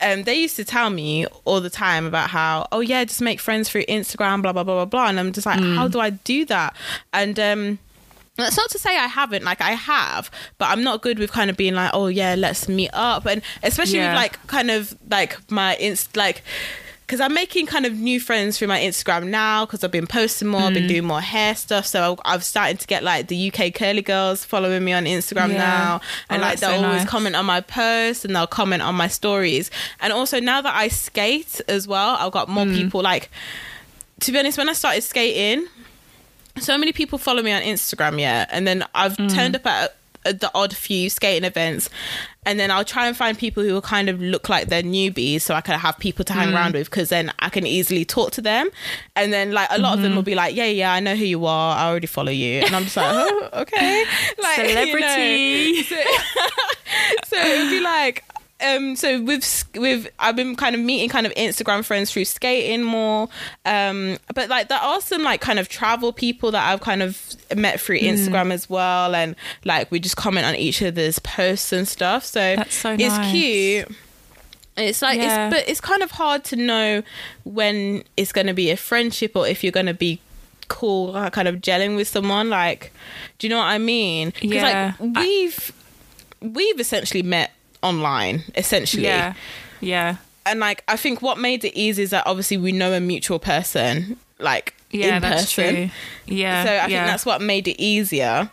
Um, 0.00 0.24
they 0.24 0.34
used 0.34 0.56
to 0.56 0.64
tell 0.64 0.90
me 0.90 1.26
all 1.44 1.60
the 1.60 1.70
time 1.70 2.06
about 2.06 2.30
how, 2.30 2.66
oh 2.72 2.80
yeah, 2.80 3.04
just 3.04 3.20
make 3.22 3.40
friends 3.40 3.68
through 3.68 3.84
Instagram, 3.84 4.42
blah 4.42 4.52
blah 4.52 4.62
blah 4.64 4.74
blah 4.74 4.84
blah, 4.84 5.06
and 5.08 5.18
I'm 5.18 5.32
just 5.32 5.46
like, 5.46 5.60
how 5.60 5.88
do 5.88 6.00
I 6.00 6.10
do 6.10 6.44
that? 6.46 6.76
And 7.12 7.38
um, 7.40 7.78
that's 8.36 8.56
not 8.56 8.68
to 8.70 8.78
say 8.78 8.96
I 8.98 9.06
haven't, 9.06 9.44
like 9.44 9.60
I 9.62 9.70
have, 9.72 10.30
but 10.58 10.66
I'm 10.66 10.82
not 10.82 11.00
good 11.02 11.18
with 11.18 11.32
kind 11.32 11.48
of 11.50 11.56
being 11.56 11.74
like, 11.74 11.90
oh 11.94 12.08
yeah, 12.08 12.34
let's 12.34 12.68
meet 12.68 12.90
up, 12.92 13.24
and 13.26 13.40
especially 13.62 13.98
Yeah. 13.98 14.10
with 14.12 14.16
like 14.16 14.46
kind 14.46 14.70
of 14.70 14.94
like 15.10 15.38
my 15.50 15.76
inst 15.76 16.16
like. 16.16 16.42
Because 17.06 17.20
I'm 17.20 17.34
making 17.34 17.66
kind 17.66 17.86
of 17.86 17.92
new 17.94 18.18
friends 18.18 18.58
through 18.58 18.66
my 18.66 18.80
Instagram 18.80 19.28
now 19.28 19.64
because 19.64 19.84
I've 19.84 19.92
been 19.92 20.08
posting 20.08 20.48
more, 20.48 20.62
I've 20.62 20.70
Mm. 20.72 20.74
been 20.74 20.86
doing 20.88 21.04
more 21.04 21.20
hair 21.20 21.54
stuff. 21.54 21.86
So 21.86 22.18
I've 22.24 22.42
started 22.42 22.80
to 22.80 22.86
get 22.88 23.04
like 23.04 23.28
the 23.28 23.36
UK 23.36 23.70
curly 23.70 24.02
girls 24.02 24.44
following 24.44 24.84
me 24.84 24.92
on 24.92 25.04
Instagram 25.04 25.52
Yeah. 25.52 25.58
now. 25.58 26.00
And 26.28 26.42
Oh, 26.42 26.46
like 26.46 26.58
they'll 26.58 26.70
so 26.80 26.84
always 26.84 27.02
nice. 27.02 27.08
comment 27.08 27.36
on 27.36 27.46
my 27.46 27.60
posts 27.60 28.24
and 28.24 28.34
they'll 28.34 28.48
comment 28.48 28.82
on 28.82 28.96
my 28.96 29.06
stories. 29.06 29.70
And 30.00 30.12
also 30.12 30.40
now 30.40 30.60
that 30.62 30.74
I 30.74 30.88
skate 30.88 31.60
as 31.68 31.86
well, 31.86 32.16
I've 32.18 32.32
got 32.32 32.48
more 32.48 32.64
Mm. 32.64 32.74
people 32.74 33.02
like, 33.02 33.30
to 34.20 34.32
be 34.32 34.38
honest, 34.40 34.58
when 34.58 34.68
I 34.68 34.72
started 34.72 35.02
skating, 35.04 35.66
so 36.58 36.76
many 36.76 36.90
people 36.90 37.18
follow 37.18 37.42
me 37.42 37.52
on 37.52 37.62
Instagram, 37.62 38.18
yeah, 38.18 38.46
and 38.50 38.66
then 38.66 38.84
I've 38.96 39.16
Mm. 39.16 39.32
turned 39.32 39.54
up 39.54 39.66
at 39.66 39.94
the 40.32 40.50
odd 40.54 40.74
few 40.74 41.08
skating 41.10 41.44
events, 41.44 41.90
and 42.44 42.60
then 42.60 42.70
I'll 42.70 42.84
try 42.84 43.06
and 43.08 43.16
find 43.16 43.36
people 43.36 43.62
who 43.64 43.72
will 43.72 43.82
kind 43.82 44.08
of 44.08 44.20
look 44.20 44.48
like 44.48 44.68
they're 44.68 44.82
newbies, 44.82 45.40
so 45.42 45.54
I 45.54 45.60
can 45.60 45.78
have 45.78 45.98
people 45.98 46.24
to 46.26 46.32
Mm. 46.32 46.36
hang 46.36 46.54
around 46.54 46.74
with, 46.74 46.88
because 46.90 47.08
then 47.08 47.32
I 47.40 47.48
can 47.48 47.66
easily 47.66 48.04
talk 48.04 48.30
to 48.32 48.40
them, 48.40 48.68
and 49.16 49.32
then 49.32 49.52
like 49.52 49.68
a 49.70 49.78
lot 49.78 49.94
of 49.94 50.00
them 50.02 50.10
Mm-hmm. 50.10 50.16
will 50.16 50.22
be 50.22 50.34
like, 50.34 50.54
yeah, 50.54 50.64
yeah, 50.66 50.92
I 50.92 51.00
know 51.00 51.16
who 51.16 51.24
you 51.24 51.44
are, 51.46 51.76
I 51.76 51.88
already 51.88 52.06
follow 52.06 52.30
you, 52.32 52.60
and 52.60 52.74
I'm 52.74 52.84
just 52.84 52.96
like, 52.96 53.12
oh, 53.14 53.48
okay, 53.52 54.04
like 54.42 54.56
you 54.68 55.00
know. 55.00 55.82
So, 55.82 55.96
so 57.26 57.36
it 57.38 57.58
would 57.62 57.70
be 57.70 57.80
like 57.80 58.24
um 58.64 58.96
so 58.96 59.20
with 59.22 59.64
with 59.74 60.08
I've 60.18 60.34
been 60.36 60.56
kind 60.56 60.74
of 60.74 60.80
meeting 60.80 61.08
kind 61.10 61.26
of 61.26 61.34
Instagram 61.34 61.84
friends 61.84 62.10
through 62.10 62.24
skating 62.24 62.82
more 62.82 63.28
um 63.66 64.16
but 64.34 64.48
like 64.48 64.68
there 64.68 64.78
are 64.78 65.00
some 65.00 65.22
like 65.22 65.40
kind 65.42 65.58
of 65.58 65.68
travel 65.68 66.12
people 66.12 66.50
that 66.52 66.66
I've 66.72 66.80
kind 66.80 67.02
of 67.02 67.20
met 67.54 67.80
through 67.80 67.98
Mm. 67.98 68.14
Instagram 68.14 68.52
as 68.52 68.68
well 68.70 69.14
and 69.14 69.36
like 69.64 69.90
we 69.90 70.00
just 70.00 70.16
comment 70.16 70.46
on 70.46 70.54
each 70.56 70.82
other's 70.82 71.18
posts 71.18 71.72
and 71.72 71.86
stuff 71.86 72.24
so 72.24 72.56
That's 72.56 72.74
so 72.74 72.92
it's 72.92 73.02
nice. 73.02 73.30
cute 73.32 73.88
it's 74.78 75.02
like 75.02 75.18
Yeah. 75.18 75.46
it's 75.48 75.54
but 75.56 75.68
it's 75.68 75.80
kind 75.80 76.02
of 76.02 76.10
hard 76.12 76.44
to 76.44 76.56
know 76.56 77.02
when 77.44 78.04
it's 78.16 78.32
going 78.32 78.46
to 78.46 78.54
be 78.54 78.70
a 78.70 78.76
friendship 78.76 79.32
or 79.36 79.46
if 79.46 79.62
you're 79.64 79.70
going 79.72 79.86
to 79.86 79.94
be 79.94 80.20
cool 80.68 81.12
kind 81.30 81.46
of 81.46 81.56
gelling 81.56 81.94
with 81.94 82.08
someone 82.08 82.50
like 82.50 82.92
do 83.38 83.46
you 83.46 83.50
know 83.50 83.58
what 83.58 83.66
I 83.66 83.78
mean 83.78 84.30
because 84.30 84.50
Yeah. 84.50 84.92
like 84.98 85.16
we've 85.16 85.72
we've 86.40 86.80
essentially 86.80 87.22
met 87.22 87.52
online 87.90 88.42
essentially 88.56 89.04
Yeah. 89.04 89.34
Yeah. 89.80 90.16
and 90.44 90.60
like 90.60 90.82
I 90.88 90.96
think 90.96 91.22
what 91.22 91.38
made 91.38 91.64
it 91.64 91.74
easy 91.76 92.02
is 92.02 92.10
that 92.10 92.24
obviously 92.26 92.56
we 92.58 92.72
know 92.72 92.92
a 92.92 93.00
mutual 93.00 93.38
person 93.38 94.16
like 94.38 94.74
Yeah, 94.90 95.16
in 95.16 95.22
that's 95.22 95.42
person 95.54 95.74
true. 95.74 95.90
Yeah. 96.42 96.64
so 96.64 96.70
I 96.70 96.74
yeah. 96.74 96.86
think 96.86 97.06
that's 97.12 97.26
what 97.26 97.40
made 97.42 97.66
it 97.68 97.78
easier. 97.82 98.50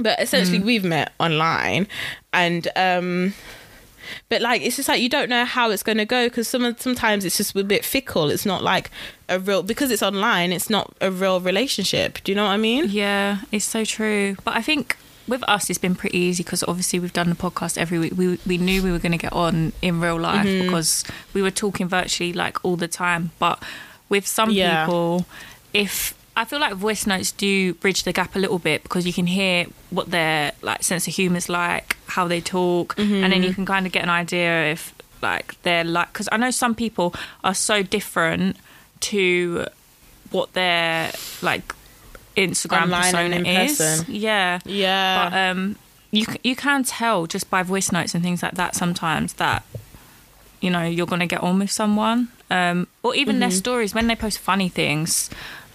But 0.00 0.18
Mm. 0.18 0.22
essentially, 0.22 0.60
we've 0.60 0.84
met 0.84 1.08
online, 1.18 1.88
and 2.32 2.68
um, 2.76 3.34
but 4.28 4.40
like 4.40 4.62
it's 4.62 4.76
just 4.76 4.88
like 4.88 5.00
you 5.02 5.08
don't 5.08 5.28
know 5.28 5.44
how 5.44 5.70
it's 5.72 5.82
going 5.82 5.98
to 5.98 6.04
go 6.04 6.28
because 6.28 6.46
some 6.46 6.76
sometimes 6.78 7.24
it's 7.24 7.36
just 7.36 7.56
a 7.56 7.64
bit 7.64 7.84
fickle. 7.84 8.30
It's 8.30 8.46
not 8.46 8.62
like 8.62 8.90
a 9.28 9.40
real 9.40 9.62
because 9.64 9.90
it's 9.90 10.02
online. 10.02 10.52
It's 10.52 10.70
not 10.70 10.94
a 11.00 11.10
real 11.10 11.40
relationship. 11.40 12.18
Do 12.22 12.30
you 12.30 12.36
know 12.36 12.44
what 12.44 12.50
I 12.52 12.58
mean? 12.58 12.84
Yeah, 12.90 13.38
it's 13.50 13.64
so 13.64 13.84
true. 13.84 14.36
But 14.44 14.54
I 14.56 14.62
think 14.62 14.96
with 15.28 15.42
us, 15.48 15.68
it's 15.70 15.78
been 15.78 15.94
pretty 15.94 16.18
easy 16.18 16.42
because 16.42 16.64
obviously 16.66 16.98
we've 16.98 17.12
done 17.12 17.28
the 17.28 17.34
podcast 17.36 17.76
every 17.78 17.98
week. 17.98 18.14
We 18.16 18.38
we 18.46 18.58
knew 18.58 18.82
we 18.82 18.90
were 18.90 18.98
going 18.98 19.12
to 19.12 19.18
get 19.18 19.32
on 19.32 19.72
in 19.82 20.00
real 20.00 20.18
life 20.18 20.46
Mm-hmm. 20.46 20.64
because 20.66 21.04
we 21.34 21.42
were 21.42 21.50
talking 21.50 21.86
virtually 21.88 22.32
like 22.32 22.64
all 22.64 22.76
the 22.76 22.88
time. 22.88 23.30
But 23.38 23.62
with 24.08 24.26
some 24.26 24.50
Yeah. 24.50 24.84
people, 24.86 25.26
if 25.74 26.14
I 26.36 26.44
feel 26.44 26.60
like 26.60 26.74
voice 26.74 27.04
notes 27.06 27.32
do 27.32 27.74
bridge 27.74 28.04
the 28.04 28.12
gap 28.12 28.36
a 28.36 28.38
little 28.38 28.58
bit 28.60 28.82
because 28.84 29.04
you 29.06 29.12
can 29.12 29.26
hear 29.26 29.66
what 29.90 30.10
their 30.10 30.52
like 30.62 30.82
sense 30.82 31.06
of 31.08 31.14
humor 31.14 31.36
is 31.38 31.48
like, 31.48 31.96
how 32.06 32.28
they 32.28 32.40
talk, 32.40 32.94
and 32.98 33.08
Mm-hmm. 33.10 33.30
then 33.30 33.42
you 33.42 33.52
can 33.54 33.66
kind 33.66 33.86
of 33.86 33.92
get 33.92 34.02
an 34.04 34.10
idea 34.10 34.70
if 34.72 34.94
like 35.20 35.60
they're 35.62 35.82
like 35.84 36.12
because 36.12 36.28
I 36.30 36.36
know 36.36 36.50
some 36.52 36.74
people 36.76 37.12
are 37.42 37.54
so 37.54 37.82
different 37.82 38.56
to 39.00 39.66
what 40.30 40.52
their 40.52 41.10
like 41.42 41.74
Instagram 42.38 42.82
Online 42.84 43.02
persona 43.02 43.36
in 43.36 43.46
is. 43.46 43.78
person. 43.78 44.14
Yeah, 44.14 44.58
Yeah. 44.64 45.30
but 45.30 45.36
um, 45.38 45.76
you 46.10 46.24
you 46.44 46.56
can 46.56 46.84
tell 46.84 47.26
just 47.26 47.50
by 47.50 47.62
voice 47.62 47.92
notes 47.92 48.14
and 48.14 48.22
things 48.22 48.42
like 48.42 48.54
that 48.54 48.74
sometimes 48.74 49.34
that 49.34 49.62
you 50.60 50.70
know 50.70 50.82
you're 50.84 51.06
gonna 51.06 51.26
get 51.26 51.42
on 51.42 51.58
with 51.58 51.70
someone, 51.70 52.28
um, 52.50 52.86
or 53.02 53.14
even 53.14 53.38
their 53.40 53.50
stories 53.50 53.94
when 53.94 54.06
they 54.06 54.16
post 54.16 54.38
funny 54.38 54.68
things. 54.68 55.30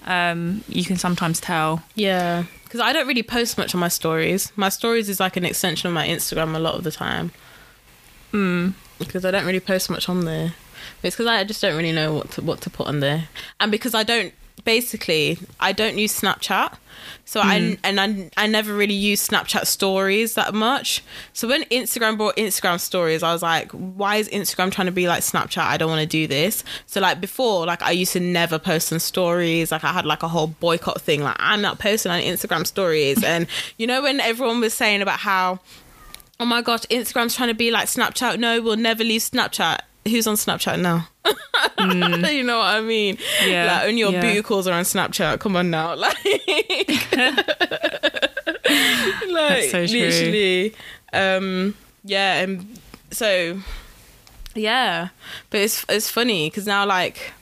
Um, 0.06 0.64
you 0.68 0.84
can 0.84 0.98
sometimes 0.98 1.40
tell. 1.40 1.84
yeah. 1.96 2.44
Because 2.66 2.82
I 2.82 2.92
don't 2.92 3.08
really 3.08 3.22
post 3.24 3.58
much 3.60 3.76
on 3.76 3.80
my 3.80 3.88
stories. 3.88 4.52
My 4.56 4.70
stories 4.70 5.08
is 5.08 5.20
like 5.20 5.38
an 5.38 5.46
extension 5.46 5.88
of 5.88 5.94
my 5.94 6.08
Instagram 6.08 6.56
a 6.56 6.60
lot 6.60 6.74
of 6.74 6.84
the 6.84 6.92
time. 6.92 7.32
Mm. 8.32 8.74
because 8.98 9.24
I 9.26 9.32
don't 9.32 9.46
really 9.46 9.60
post 9.60 9.90
much 9.92 10.10
on 10.10 10.26
there. 10.26 10.56
It's 11.04 11.16
because 11.16 11.28
I 11.28 11.44
just 11.44 11.62
don't 11.62 11.76
really 11.78 11.92
know 11.92 12.14
what 12.16 12.32
to, 12.32 12.42
what 12.42 12.62
to 12.62 12.70
put 12.72 12.88
on 12.88 13.00
there, 13.00 13.28
and 13.60 13.72
because 13.72 13.94
I 13.94 14.04
don't 14.04 14.34
basically 14.64 15.38
I 15.60 15.72
don't 15.72 15.98
use 15.98 16.20
Snapchat, 16.20 16.78
so 17.26 17.40
I 17.42 17.60
hmm. 17.60 17.74
and 17.84 18.00
I 18.00 18.30
I 18.38 18.48
never 18.48 18.74
really 18.74 18.94
use 18.94 19.28
Snapchat 19.28 19.66
stories 19.66 20.36
that 20.36 20.54
much. 20.54 21.04
So 21.34 21.48
when 21.48 21.64
Instagram 21.66 22.18
brought 22.18 22.36
Instagram 22.36 22.80
stories, 22.80 23.24
I 23.24 23.34
was 23.34 23.42
like, 23.42 23.72
why 23.72 24.18
is 24.18 24.30
Instagram 24.30 24.72
trying 24.72 24.88
to 24.88 24.92
be 24.92 25.08
like 25.08 25.22
Snapchat? 25.22 25.64
I 25.64 25.78
don't 25.78 25.90
want 25.90 26.02
to 26.02 26.08
do 26.08 26.28
this. 26.28 26.64
So 26.86 27.00
like 27.00 27.22
before, 27.22 27.66
like 27.66 27.82
I 27.82 27.92
used 27.92 28.14
to 28.14 28.20
never 28.20 28.60
post 28.60 28.92
on 28.94 29.00
stories. 29.00 29.72
Like 29.72 29.84
I 29.84 29.94
had 29.94 30.06
like 30.06 30.24
a 30.24 30.28
whole 30.28 30.48
boycott 30.48 31.02
thing. 31.02 31.22
Like 31.22 31.38
I'm 31.40 31.62
not 31.62 31.80
posting 31.80 32.12
on 32.12 32.22
Instagram 32.22 32.66
stories, 32.66 33.24
and 33.24 33.48
you 33.78 33.88
know 33.88 34.02
when 34.02 34.20
everyone 34.20 34.60
was 34.60 34.74
saying 34.74 35.02
about 35.02 35.20
how 35.20 35.60
oh 36.40 36.46
my 36.46 36.62
gosh, 36.62 36.82
Instagram's 36.88 37.36
trying 37.36 37.50
to 37.50 37.56
be 37.56 37.72
like 37.72 37.88
Snapchat. 37.88 38.38
No, 38.40 38.62
we'll 38.62 38.76
never 38.76 39.04
leave 39.04 39.22
Snapchat. 39.22 39.80
Who's 40.08 40.28
on 40.28 40.36
Snapchat 40.36 40.80
now? 40.82 41.08
you 42.30 42.44
know 42.44 42.58
what 42.60 42.76
I 42.76 42.82
mean? 42.82 43.18
Mm. 43.18 43.50
Yeah, 43.52 43.66
Like 43.74 43.84
only 43.88 44.00
your 44.00 44.12
yeah. 44.12 44.22
booty 44.22 44.42
calls 44.42 44.68
are 44.68 44.74
on 44.74 44.84
Snapchat. 44.84 45.40
Come 45.40 45.56
on 45.56 45.70
now. 45.70 45.96
Like, 46.04 46.16
like 49.30 49.64
so 49.70 49.86
true. 49.88 50.00
literally. 50.00 50.74
Um 51.14 51.76
yeah, 52.04 52.42
and 52.42 52.80
so 53.12 53.60
yeah. 54.56 55.10
But 55.50 55.62
it's 55.62 55.86
it's 55.90 56.10
funny 56.10 56.50
because 56.50 56.68
now 56.68 56.86
like 56.86 57.34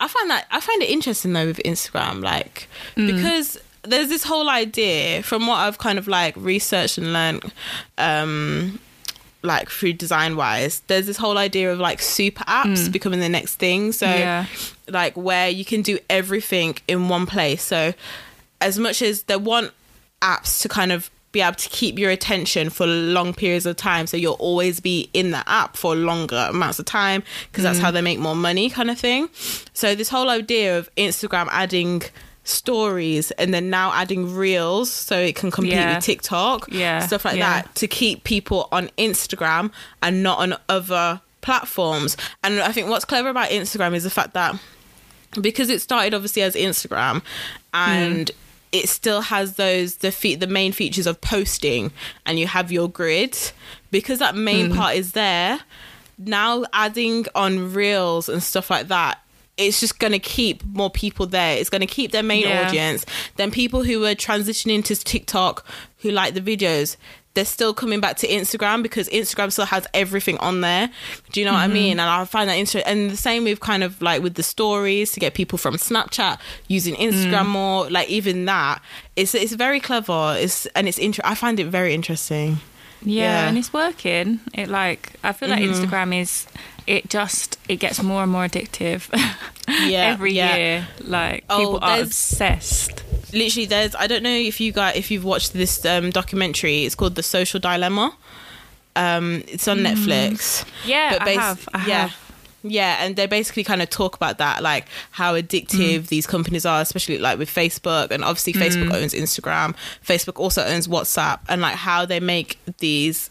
I 0.00 0.08
find 0.08 0.30
that 0.30 0.46
I 0.50 0.60
find 0.60 0.82
it 0.82 0.90
interesting 0.90 1.32
though 1.32 1.46
with 1.46 1.60
Instagram, 1.64 2.22
like 2.22 2.68
Mm. 2.96 3.14
because 3.16 3.58
there's 3.82 4.08
this 4.08 4.24
whole 4.24 4.48
idea 4.48 5.22
from 5.22 5.46
what 5.46 5.56
I've 5.58 5.78
kind 5.78 5.98
of 5.98 6.08
like 6.08 6.34
researched 6.36 6.98
and 6.98 7.12
learned, 7.12 7.52
um, 7.98 8.80
like 9.46 9.70
through 9.70 9.94
design 9.94 10.36
wise. 10.36 10.82
There's 10.88 11.06
this 11.06 11.16
whole 11.16 11.38
idea 11.38 11.72
of 11.72 11.78
like 11.78 12.02
super 12.02 12.44
apps 12.44 12.90
becoming 12.92 13.20
the 13.20 13.28
next 13.28 13.54
thing. 13.56 13.92
So 13.92 14.06
Mm. 14.06 14.18
Yeah. 14.18 14.46
like 14.88 15.14
where 15.16 15.48
you 15.48 15.64
can 15.64 15.82
do 15.82 15.98
everything 16.10 16.76
in 16.88 17.08
one 17.08 17.26
place. 17.26 17.62
So 17.62 17.94
as 18.60 18.78
much 18.78 19.00
as 19.02 19.22
they 19.24 19.36
want 19.36 19.72
apps 20.22 20.60
to 20.62 20.68
kind 20.68 20.92
of 20.92 21.10
be 21.32 21.42
able 21.42 21.54
to 21.56 21.68
keep 21.68 21.98
your 21.98 22.10
attention 22.10 22.70
for 22.70 22.86
long 22.86 23.34
periods 23.34 23.66
of 23.66 23.76
time 23.76 24.06
so 24.06 24.16
you'll 24.16 24.32
always 24.34 24.80
be 24.80 25.10
in 25.12 25.32
the 25.32 25.42
app 25.46 25.76
for 25.76 25.94
longer 25.94 26.46
amounts 26.48 26.78
of 26.78 26.86
time 26.86 27.22
because 27.50 27.62
that's 27.62 27.78
how 27.78 27.90
they 27.90 28.00
make 28.00 28.18
more 28.18 28.34
money 28.34 28.70
kind 28.70 28.90
of 28.90 28.98
thing 28.98 29.28
so 29.74 29.94
this 29.94 30.08
whole 30.08 30.30
idea 30.30 30.78
of 30.78 30.88
instagram 30.96 31.46
adding 31.50 32.02
stories 32.48 33.30
and 33.32 33.52
then 33.52 33.70
now 33.70 33.92
adding 33.92 34.34
reels 34.34 34.90
so 34.90 35.18
it 35.18 35.34
can 35.34 35.50
compete 35.50 35.74
Yeah. 35.74 35.96
with 35.96 36.04
tiktok 36.04 36.66
Yeah, 36.70 37.00
stuff 37.06 37.24
like 37.24 37.36
yeah. 37.36 37.62
that 37.62 37.74
to 37.76 37.88
keep 37.88 38.24
people 38.24 38.68
on 38.72 38.88
instagram 38.98 39.72
and 40.02 40.22
not 40.22 40.38
on 40.38 40.56
other 40.68 41.20
platforms 41.40 42.16
and 42.42 42.60
i 42.60 42.72
think 42.72 42.88
what's 42.88 43.04
clever 43.04 43.28
about 43.28 43.50
instagram 43.50 43.94
is 43.94 44.04
the 44.04 44.10
fact 44.10 44.34
that 44.34 44.58
because 45.40 45.70
it 45.70 45.80
started 45.80 46.14
obviously 46.14 46.42
as 46.42 46.54
Instagram 46.54 47.22
and 47.72 48.30
hmm. 48.30 48.36
it 48.72 48.88
still 48.88 49.20
has 49.20 49.54
those 49.54 49.96
the 49.96 50.12
fe- 50.12 50.34
the 50.34 50.46
main 50.46 50.72
features 50.72 51.06
of 51.06 51.20
posting 51.20 51.92
and 52.24 52.38
you 52.38 52.46
have 52.46 52.72
your 52.72 52.88
grid 52.88 53.36
because 53.90 54.18
that 54.18 54.34
main 54.34 54.70
hmm. 54.70 54.76
part 54.76 54.96
is 54.96 55.12
there 55.12 55.60
now 56.18 56.64
adding 56.72 57.26
on 57.34 57.72
reels 57.72 58.28
and 58.28 58.42
stuff 58.42 58.70
like 58.70 58.88
that 58.88 59.20
it's 59.58 59.80
just 59.80 59.98
going 59.98 60.12
to 60.12 60.18
keep 60.18 60.64
more 60.66 60.90
people 60.90 61.26
there 61.26 61.56
it's 61.56 61.70
going 61.70 61.80
to 61.80 61.86
keep 61.86 62.12
their 62.12 62.22
main 62.22 62.42
Yeah. 62.42 62.66
audience 62.68 63.04
then 63.36 63.50
people 63.50 63.82
who 63.84 64.04
are 64.04 64.14
transitioning 64.14 64.84
to 64.84 64.94
TikTok 64.96 65.64
who 66.00 66.10
like 66.10 66.34
the 66.34 66.40
videos 66.40 66.96
they're 67.34 67.44
still 67.44 67.74
coming 67.74 68.00
back 68.00 68.16
to 68.16 68.26
Instagram 68.26 68.82
because 68.82 69.10
Instagram 69.10 69.52
still 69.52 69.66
has 69.66 69.86
everything 69.92 70.38
on 70.38 70.62
there. 70.62 70.88
Do 71.32 71.40
you 71.40 71.44
know 71.44 71.52
what 71.52 71.58
I 71.60 71.66
mean? 71.66 72.00
And 72.00 72.08
I 72.08 72.24
find 72.24 72.48
that 72.48 72.54
interesting. 72.56 72.90
And 72.90 73.10
the 73.10 73.16
same 73.18 73.44
with 73.44 73.60
kind 73.60 73.84
of 73.84 74.00
like 74.00 74.22
with 74.22 74.36
the 74.36 74.42
stories 74.42 75.12
to 75.12 75.20
get 75.20 75.34
people 75.34 75.58
from 75.58 75.74
Snapchat 75.76 76.38
using 76.68 76.94
Instagram 76.94 77.48
more. 77.48 77.90
Like 77.90 78.08
even 78.08 78.46
that, 78.46 78.80
it's 79.16 79.34
it's 79.34 79.52
very 79.52 79.80
clever. 79.80 80.34
It's 80.38 80.64
and 80.74 80.88
it's 80.88 80.96
inter- 80.96 81.20
I 81.26 81.34
find 81.34 81.60
it 81.60 81.66
very 81.66 81.92
interesting. 81.92 82.56
Yeah, 83.02 83.24
Yeah. 83.42 83.48
and 83.48 83.58
it's 83.58 83.70
working. 83.70 84.40
It 84.54 84.70
like 84.70 85.12
I 85.22 85.32
feel 85.34 85.50
like 85.50 85.60
Mm-hmm. 85.62 85.84
Instagram 85.84 86.18
is 86.18 86.46
it 86.86 87.08
just 87.10 87.58
it 87.68 87.76
gets 87.76 88.02
more 88.02 88.22
and 88.22 88.30
more 88.32 88.46
addictive. 88.46 89.08
Yeah, 89.68 90.12
every 90.12 90.32
yeah. 90.32 90.56
year. 90.56 90.88
Like 91.00 91.44
Oh, 91.50 91.58
people 91.58 91.78
are 91.82 92.00
obsessed. 92.00 93.02
literally 93.32 93.66
there's 93.66 93.96
i 93.96 94.06
don't 94.06 94.22
know 94.22 94.30
if 94.30 94.60
you 94.60 94.70
got 94.70 94.94
if 94.94 95.10
you've 95.10 95.24
watched 95.24 95.52
this 95.52 95.84
um 95.84 96.10
documentary 96.10 96.84
it's 96.84 96.94
called 96.94 97.16
the 97.16 97.22
social 97.22 97.58
dilemma 97.58 98.14
um 98.94 99.42
it's 99.48 99.66
on 99.66 99.78
netflix 99.78 100.64
Yeah, 100.84 101.18
I 101.20 101.30
have. 101.30 101.68
I 101.74 101.86
yeah 101.86 102.06
have. 102.08 102.32
yeah 102.62 103.04
and 103.04 103.16
they 103.16 103.26
basically 103.26 103.64
kind 103.64 103.82
of 103.82 103.90
talk 103.90 104.14
about 104.14 104.38
that 104.38 104.62
like 104.62 104.86
how 105.10 105.34
addictive 105.34 106.02
Mm. 106.02 106.06
these 106.08 106.26
companies 106.28 106.64
are 106.64 106.80
especially 106.80 107.18
like 107.18 107.36
with 107.36 107.50
facebook 107.52 108.12
and 108.12 108.22
obviously 108.22 108.52
facebook 108.52 108.94
owns 108.94 109.12
instagram 109.14 109.74
facebook 110.06 110.38
also 110.38 110.64
owns 110.64 110.86
whatsapp 110.86 111.40
and 111.48 111.60
like 111.60 111.74
how 111.74 112.06
they 112.06 112.20
make 112.20 112.58
these 112.78 113.30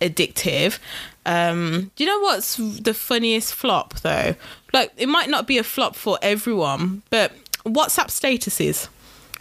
addictive 0.00 0.78
um 1.26 1.90
do 1.96 2.04
you 2.04 2.08
know 2.10 2.20
what's 2.20 2.56
the 2.56 2.94
funniest 2.94 3.52
flop 3.54 3.94
though 4.00 4.34
like 4.72 4.92
it 4.96 5.08
might 5.08 5.28
not 5.28 5.46
be 5.46 5.58
a 5.58 5.62
flop 5.64 5.94
for 5.96 6.18
everyone 6.22 7.02
but 7.10 7.32
whatsapp 7.64 8.08
statuses 8.08 8.88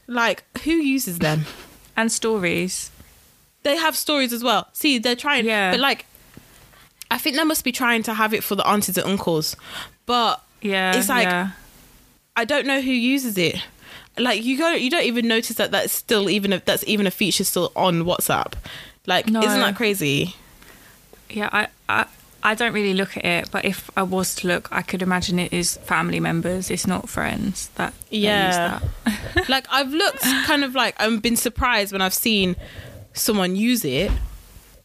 like 0.08 0.44
who 0.64 0.72
uses 0.72 1.20
them 1.20 1.46
And 1.98 2.12
stories. 2.12 2.92
they 3.64 3.78
have 3.78 3.96
stories 3.96 4.34
as 4.34 4.44
well 4.44 4.68
see 4.74 4.98
they're 4.98 5.16
trying 5.16 5.46
Yeah. 5.46 5.72
but 5.72 5.80
like 5.80 6.06
i 7.12 7.18
think 7.18 7.38
they 7.38 7.44
must 7.44 7.64
be 7.64 7.72
trying 7.72 8.04
to 8.04 8.14
have 8.14 8.34
it 8.34 8.44
for 8.44 8.56
the 8.56 8.68
aunties 8.68 8.98
and 8.98 9.08
uncles 9.08 9.56
but 10.06 10.44
Yeah. 10.62 10.96
It's 10.98 11.08
like- 11.10 11.28
yeah. 11.28 11.52
i 12.36 12.44
don't 12.46 12.66
know 12.66 12.82
who 12.82 12.92
uses 12.92 13.38
it 13.38 13.56
like 14.18 14.44
you 14.44 14.58
go 14.58 14.72
you 14.72 14.90
don't 14.90 15.04
even 15.06 15.28
notice 15.28 15.56
that 15.58 15.72
that's 15.72 15.94
still 15.94 16.30
even 16.30 16.52
if 16.54 16.66
that's 16.66 16.84
even 16.88 17.06
a 17.08 17.12
feature 17.12 17.44
still 17.44 17.72
on 17.76 18.04
whatsapp 18.06 18.54
like 19.06 19.28
No. 19.30 19.42
isn't 19.42 19.60
that 19.60 19.76
crazy 19.76 20.36
Yeah, 21.36 21.50
I, 21.52 21.68
I 21.90 22.06
I 22.44 22.54
don't 22.54 22.74
really 22.74 22.94
look 22.94 23.18
at 23.18 23.26
it, 23.26 23.50
but 23.52 23.66
if 23.66 23.90
I 23.98 24.04
was 24.04 24.36
to 24.36 24.48
look, 24.48 24.70
I 24.72 24.82
could 24.84 25.02
imagine 25.02 25.40
it 25.40 25.52
is 25.52 25.78
family 25.78 26.20
members. 26.20 26.70
It's 26.70 26.86
not 26.88 27.10
friends 27.10 27.70
that 27.76 27.94
Yeah. 28.10 28.80
that. 29.06 29.50
like 29.50 29.66
I've 29.72 29.92
looked 29.92 30.22
kind 30.46 30.64
of 30.64 30.76
like 30.76 30.96
I've 31.02 31.22
been 31.22 31.36
surprised 31.36 31.92
when 31.92 32.02
I've 32.02 32.14
seen 32.14 32.56
someone 33.14 33.56
use 33.56 33.84
it. 33.84 34.12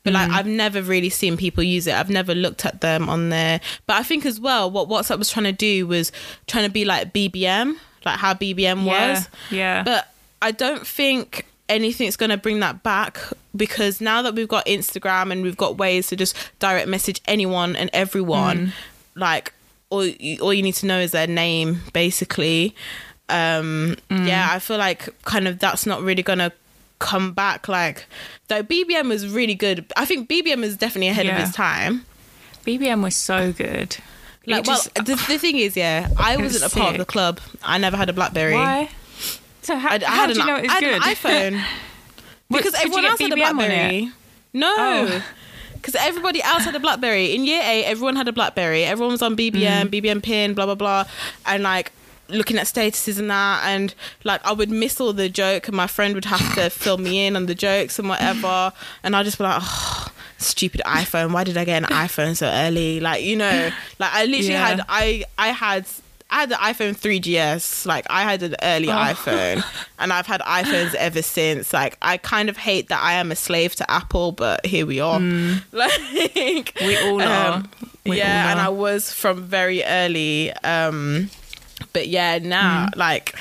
But 0.02 0.14
like 0.14 0.30
mm. 0.30 0.34
I've 0.34 0.46
never 0.46 0.80
really 0.80 1.10
seen 1.10 1.36
people 1.36 1.62
use 1.62 1.86
it. 1.86 1.94
I've 1.94 2.08
never 2.08 2.34
looked 2.34 2.64
at 2.64 2.80
them 2.80 3.10
on 3.10 3.28
there. 3.28 3.60
But 3.86 3.96
I 3.98 4.02
think 4.02 4.24
as 4.24 4.40
well 4.40 4.70
what 4.70 4.88
WhatsApp 4.88 5.18
was 5.18 5.28
trying 5.30 5.44
to 5.44 5.52
do 5.52 5.86
was 5.86 6.10
trying 6.46 6.64
to 6.64 6.70
be 6.72 6.86
like 6.86 7.12
BBM, 7.12 7.76
like 8.06 8.18
how 8.18 8.32
BBM 8.32 8.86
Yeah, 8.86 9.12
was. 9.12 9.28
yeah. 9.50 9.82
But 9.82 10.10
I 10.40 10.52
don't 10.52 10.86
think 10.86 11.44
anything's 11.70 12.16
going 12.16 12.30
to 12.30 12.36
bring 12.36 12.60
that 12.60 12.82
back 12.82 13.18
because 13.56 14.00
now 14.00 14.20
that 14.22 14.34
we've 14.34 14.48
got 14.48 14.66
Instagram 14.66 15.32
and 15.32 15.42
we've 15.42 15.56
got 15.56 15.78
ways 15.78 16.08
to 16.08 16.16
just 16.16 16.36
direct 16.58 16.88
message 16.88 17.20
anyone 17.26 17.74
and 17.76 17.88
everyone, 17.92 18.58
Mm. 18.68 18.72
like 19.14 19.52
all 19.88 20.04
you, 20.04 20.38
all 20.40 20.52
you 20.52 20.62
need 20.62 20.74
to 20.74 20.86
know 20.86 20.98
is 21.00 21.12
their 21.12 21.26
name 21.26 21.80
basically. 21.92 22.74
Um 23.28 23.96
Mm. 24.10 24.26
yeah, 24.26 24.48
I 24.50 24.58
feel 24.58 24.76
like 24.78 25.08
kind 25.24 25.48
of 25.48 25.58
that's 25.58 25.86
not 25.86 26.02
really 26.02 26.22
going 26.22 26.40
to 26.40 26.52
come 26.98 27.32
back 27.32 27.66
like 27.68 28.04
though 28.48 28.62
BBM 28.62 29.08
was 29.08 29.26
really 29.28 29.54
good. 29.54 29.84
I 29.96 30.04
think 30.04 30.28
BBM 30.28 30.62
is 30.64 30.76
definitely 30.76 31.08
ahead 31.08 31.26
of 31.26 31.38
its 31.38 31.52
time. 31.54 32.04
BBM 32.66 33.02
was 33.02 33.16
so 33.16 33.52
good. 33.52 33.96
Like, 34.46 34.64
just- 34.64 34.90
well, 34.96 35.04
the, 35.04 35.14
the 35.28 35.38
thing 35.38 35.56
is, 35.58 35.76
yeah, 35.76 36.08
I 36.18 36.34
It 36.34 36.40
was 36.40 36.54
wasn't 36.54 36.72
a 36.72 36.76
part 36.76 36.92
of 36.94 36.98
the 36.98 37.04
club. 37.04 37.40
I 37.62 37.78
never 37.78 37.96
had 37.96 38.08
a 38.08 38.12
BlackBerry. 38.12 38.54
why? 38.54 38.88
So 39.62 39.76
how, 39.76 39.90
I, 39.90 39.94
I 39.96 40.04
how 40.04 40.26
do 40.26 40.32
an, 40.32 40.38
you 40.38 40.46
know 40.46 40.56
it 40.56 40.62
was 40.62 40.70
I 40.72 40.80
good? 40.80 40.94
an 40.94 41.00
iPhone 41.02 41.64
because 42.50 42.72
could 42.74 42.80
everyone 42.84 43.04
else 43.04 43.20
had 43.20 43.32
a 43.32 43.34
BBM 43.36 43.50
on 43.50 43.60
it? 43.60 43.68
BlackBerry. 43.68 44.12
No, 44.52 44.74
Oh. 44.78 45.24
because 45.74 45.94
everybody 45.94 46.42
else 46.42 46.64
had 46.64 46.74
a 46.74 46.80
BlackBerry. 46.80 47.34
In 47.34 47.44
year 47.44 47.62
eight, 47.64 47.84
everyone 47.84 48.16
had 48.16 48.28
a 48.28 48.32
BlackBerry. 48.32 48.84
Everyone 48.84 49.12
was 49.12 49.22
on 49.22 49.36
Mm. 49.36 49.50
BBM, 49.52 49.86
BBM 49.88 50.22
pin, 50.22 50.54
blah 50.54 50.66
blah 50.66 50.74
blah, 50.74 51.04
and 51.46 51.62
like 51.62 51.92
looking 52.28 52.58
at 52.58 52.66
statuses 52.66 53.18
and 53.18 53.28
that 53.28 53.62
and 53.64 53.92
like 54.22 54.40
I 54.46 54.52
would 54.52 54.70
miss 54.70 55.00
all 55.00 55.12
the 55.12 55.28
joke 55.28 55.66
and 55.66 55.76
my 55.76 55.88
friend 55.88 56.14
would 56.14 56.26
have 56.26 56.54
to 56.54 56.70
fill 56.70 56.96
me 56.96 57.26
in 57.26 57.34
on 57.34 57.46
the 57.46 57.56
jokes 57.56 57.98
and 57.98 58.08
whatever 58.08 58.72
and 59.02 59.16
I'd 59.16 59.24
just 59.24 59.36
be 59.38 59.42
like 59.42 59.58
oh 59.60 60.06
stupid 60.38 60.80
iPhone 60.86 61.32
why 61.32 61.42
did 61.42 61.56
I 61.56 61.64
get 61.64 61.82
an 61.82 61.88
iPhone 61.88 62.36
so 62.36 62.46
early 62.46 63.00
like 63.00 63.24
you 63.24 63.34
know 63.34 63.70
like 63.98 64.10
I 64.14 64.26
literally 64.26 64.50
Yeah. 64.50 64.64
had 64.64 64.84
I 64.88 65.24
I 65.38 65.48
had 65.48 65.86
I 66.30 66.40
had 66.40 66.48
the 66.48 66.54
iPhone 66.54 66.96
3GS 66.96 67.86
like 67.86 68.06
I 68.08 68.22
had 68.22 68.42
an 68.42 68.54
early 68.62 68.88
Oh. 68.88 68.92
iPhone 68.94 69.64
and 69.98 70.12
I've 70.12 70.26
had 70.26 70.40
iPhones 70.42 70.94
ever 70.94 71.22
since 71.22 71.72
like 71.72 71.96
I 72.02 72.16
kind 72.18 72.48
of 72.48 72.56
hate 72.56 72.88
that 72.88 73.02
I 73.02 73.14
am 73.14 73.32
a 73.32 73.36
slave 73.36 73.74
to 73.76 73.90
Apple 73.90 74.32
but 74.32 74.64
here 74.64 74.86
we 74.86 75.00
are 75.00 75.20
like 75.72 75.90
Mm. 75.90 76.86
We 76.86 76.96
all 77.08 77.20
are. 77.22 77.52
um, 77.54 77.70
We 78.06 78.18
yeah, 78.18 78.44
all 78.44 78.50
and. 78.52 78.60
I 78.60 78.68
was 78.68 79.12
from 79.12 79.42
very 79.44 79.84
early. 79.84 80.52
Um, 80.64 81.30
but 81.92 82.08
yeah, 82.08 82.38
now 82.38 82.86
Mm. 82.86 82.96
like, 82.96 83.34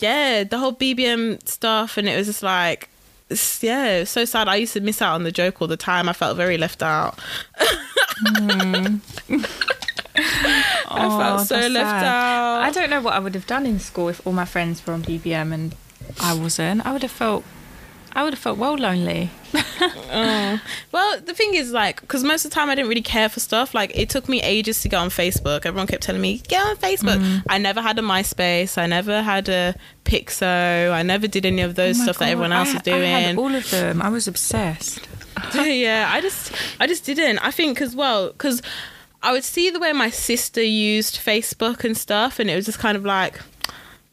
yeah, 0.00 0.44
the 0.44 0.58
whole 0.58 0.72
BBM 0.72 1.46
stuff, 1.48 1.96
and 1.96 2.08
it 2.08 2.16
was 2.16 2.26
just 2.26 2.42
like, 2.42 2.88
yeah, 3.60 4.04
so 4.04 4.24
sad. 4.24 4.48
I 4.48 4.56
used 4.56 4.72
to 4.74 4.80
miss 4.80 5.00
out 5.02 5.14
on 5.14 5.22
the 5.24 5.32
joke 5.32 5.60
all 5.62 5.68
the 5.68 5.76
time. 5.76 6.08
I 6.08 6.12
felt 6.12 6.36
very 6.36 6.58
left 6.58 6.82
out. 6.82 7.18
I 10.16 10.84
Oh, 10.88 11.18
felt 11.18 11.48
so 11.48 11.56
left 11.56 11.90
sad. 11.90 12.04
out. 12.04 12.62
I 12.62 12.70
don't 12.70 12.90
know 12.90 13.00
what 13.00 13.14
I 13.14 13.18
would 13.18 13.34
have 13.34 13.46
done 13.46 13.66
in 13.66 13.78
school 13.80 14.08
if 14.08 14.24
all 14.26 14.32
my 14.32 14.44
friends 14.44 14.86
were 14.86 14.92
on 14.94 15.02
BBM 15.02 15.52
and 15.52 15.74
I 16.20 16.34
wasn't. 16.34 16.86
I 16.86 16.92
would 16.92 17.02
have 17.02 17.10
felt, 17.10 17.44
I 18.12 18.22
would 18.22 18.32
have 18.32 18.38
felt 18.40 18.58
well 18.58 18.74
lonely. 18.76 19.30
Oh. 20.16 20.60
Well, 20.92 21.20
the 21.20 21.34
thing 21.34 21.54
is, 21.54 21.72
like, 21.72 22.00
because 22.00 22.22
most 22.22 22.44
of 22.44 22.50
the 22.52 22.54
time 22.54 22.70
I 22.70 22.76
didn't 22.76 22.88
really 22.88 23.02
care 23.02 23.28
for 23.28 23.40
stuff. 23.40 23.74
Like, 23.74 23.90
it 23.98 24.08
took 24.08 24.28
me 24.28 24.40
ages 24.42 24.80
to 24.82 24.88
get 24.88 24.98
on 24.98 25.08
Facebook. 25.08 25.66
Everyone 25.66 25.88
kept 25.88 26.04
telling 26.04 26.20
me, 26.20 26.38
get 26.46 26.64
on 26.64 26.76
Facebook. 26.76 27.18
Mm. 27.18 27.42
I 27.48 27.58
never 27.58 27.80
had 27.82 27.98
a 27.98 28.02
MySpace. 28.02 28.78
I 28.78 28.86
never 28.86 29.22
had 29.22 29.48
a 29.48 29.74
Piczo. 30.04 30.92
I 30.92 31.02
never 31.02 31.26
did 31.26 31.44
any 31.46 31.62
of 31.62 31.74
those 31.74 31.98
Oh 31.98 32.04
stuff 32.04 32.18
that 32.18 32.28
everyone 32.28 32.52
else 32.52 32.70
I, 32.70 32.72
was 32.74 32.82
doing. 32.82 33.02
I 33.02 33.20
had 33.20 33.36
all 33.38 33.52
of 33.54 33.68
them. 33.70 34.00
I 34.02 34.08
was 34.08 34.28
obsessed. 34.28 35.00
yeah, 35.54 36.08
I 36.12 36.20
just, 36.20 36.52
I 36.78 36.86
just 36.86 37.04
didn't. 37.04 37.38
I 37.38 37.50
think 37.50 37.80
as 37.80 37.96
well, 37.96 38.28
because 38.28 38.62
I 39.24 39.32
would 39.32 39.42
see 39.42 39.70
the 39.70 39.80
way 39.80 39.92
my 39.92 40.10
sister 40.10 40.62
used 40.62 41.16
Facebook 41.16 41.82
and 41.82 41.96
stuff, 41.96 42.38
and 42.38 42.50
it 42.50 42.54
was 42.54 42.66
just 42.66 42.78
kind 42.78 42.94
of 42.94 43.06
like, 43.06 43.40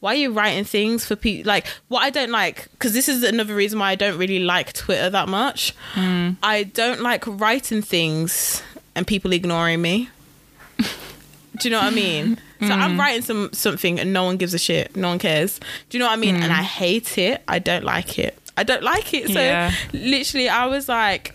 why 0.00 0.14
are 0.14 0.16
you 0.16 0.32
writing 0.32 0.64
things 0.64 1.04
for 1.04 1.16
people? 1.16 1.46
Like, 1.46 1.66
what 1.88 2.02
I 2.02 2.08
don't 2.08 2.30
like, 2.30 2.68
because 2.72 2.94
this 2.94 3.10
is 3.10 3.22
another 3.22 3.54
reason 3.54 3.78
why 3.78 3.90
I 3.90 3.94
don't 3.94 4.18
really 4.18 4.38
like 4.38 4.72
Twitter 4.72 5.10
that 5.10 5.28
much. 5.28 5.74
Hmm. 5.92 6.30
I 6.42 6.64
don't 6.64 7.02
like 7.02 7.24
writing 7.26 7.82
things 7.82 8.62
and 8.94 9.06
people 9.06 9.32
ignoring 9.34 9.82
me. 9.82 10.08
Do 10.78 11.68
you 11.68 11.70
know 11.70 11.78
what 11.78 11.92
I 11.92 11.94
mean? 11.94 12.38
So 12.60 12.68
I'm 12.68 12.92
hmm. 12.92 13.00
writing 13.00 13.22
some 13.22 13.52
something 13.52 14.00
and 14.00 14.12
no 14.12 14.24
one 14.24 14.38
gives 14.38 14.54
a 14.54 14.58
shit. 14.58 14.96
No 14.96 15.08
one 15.08 15.18
cares. 15.18 15.58
Do 15.90 15.98
you 15.98 15.98
know 15.98 16.06
what 16.06 16.14
I 16.14 16.16
mean? 16.16 16.36
And 16.36 16.46
hmm. 16.46 16.58
I 16.58 16.62
hate 16.62 17.18
it. 17.18 17.42
I 17.46 17.58
don't 17.58 17.84
like 17.84 18.18
it. 18.18 18.38
I 18.56 18.62
don't 18.62 18.82
like 18.82 19.12
it. 19.12 19.28
So 19.28 19.40
Yeah. 19.40 19.72
literally, 19.92 20.48
I 20.48 20.66
was 20.66 20.88
like, 20.88 21.34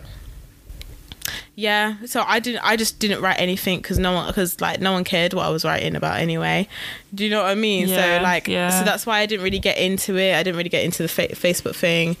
yeah. 1.60 1.96
So 2.06 2.22
I 2.24 2.38
didn't. 2.38 2.60
I 2.62 2.76
just 2.76 3.00
didn't 3.00 3.20
write 3.20 3.40
anything 3.40 3.80
because 3.80 3.98
no 3.98 4.12
one 4.12 4.28
because 4.28 4.60
like 4.60 4.80
no 4.80 4.92
one 4.92 5.02
cared 5.02 5.34
what 5.34 5.44
I 5.44 5.50
was 5.50 5.64
writing 5.64 5.96
about 5.96 6.20
anyway. 6.20 6.68
Do 7.12 7.24
you 7.24 7.30
know 7.30 7.42
what 7.42 7.50
I 7.50 7.56
mean? 7.56 7.88
Yeah, 7.88 8.18
so 8.18 8.22
like, 8.22 8.46
yeah. 8.46 8.70
so 8.70 8.84
that's 8.84 9.04
why 9.06 9.18
I 9.18 9.26
didn't 9.26 9.42
really 9.42 9.58
get 9.58 9.76
into 9.76 10.16
it. 10.16 10.36
I 10.36 10.42
didn't 10.44 10.56
really 10.56 10.68
get 10.70 10.84
into 10.84 11.02
the 11.02 11.08
fa- 11.08 11.34
Facebook 11.34 11.74
thing. 11.74 12.16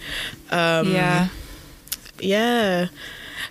Um, 0.50 0.90
yeah. 0.92 1.28
yeah. 2.18 2.88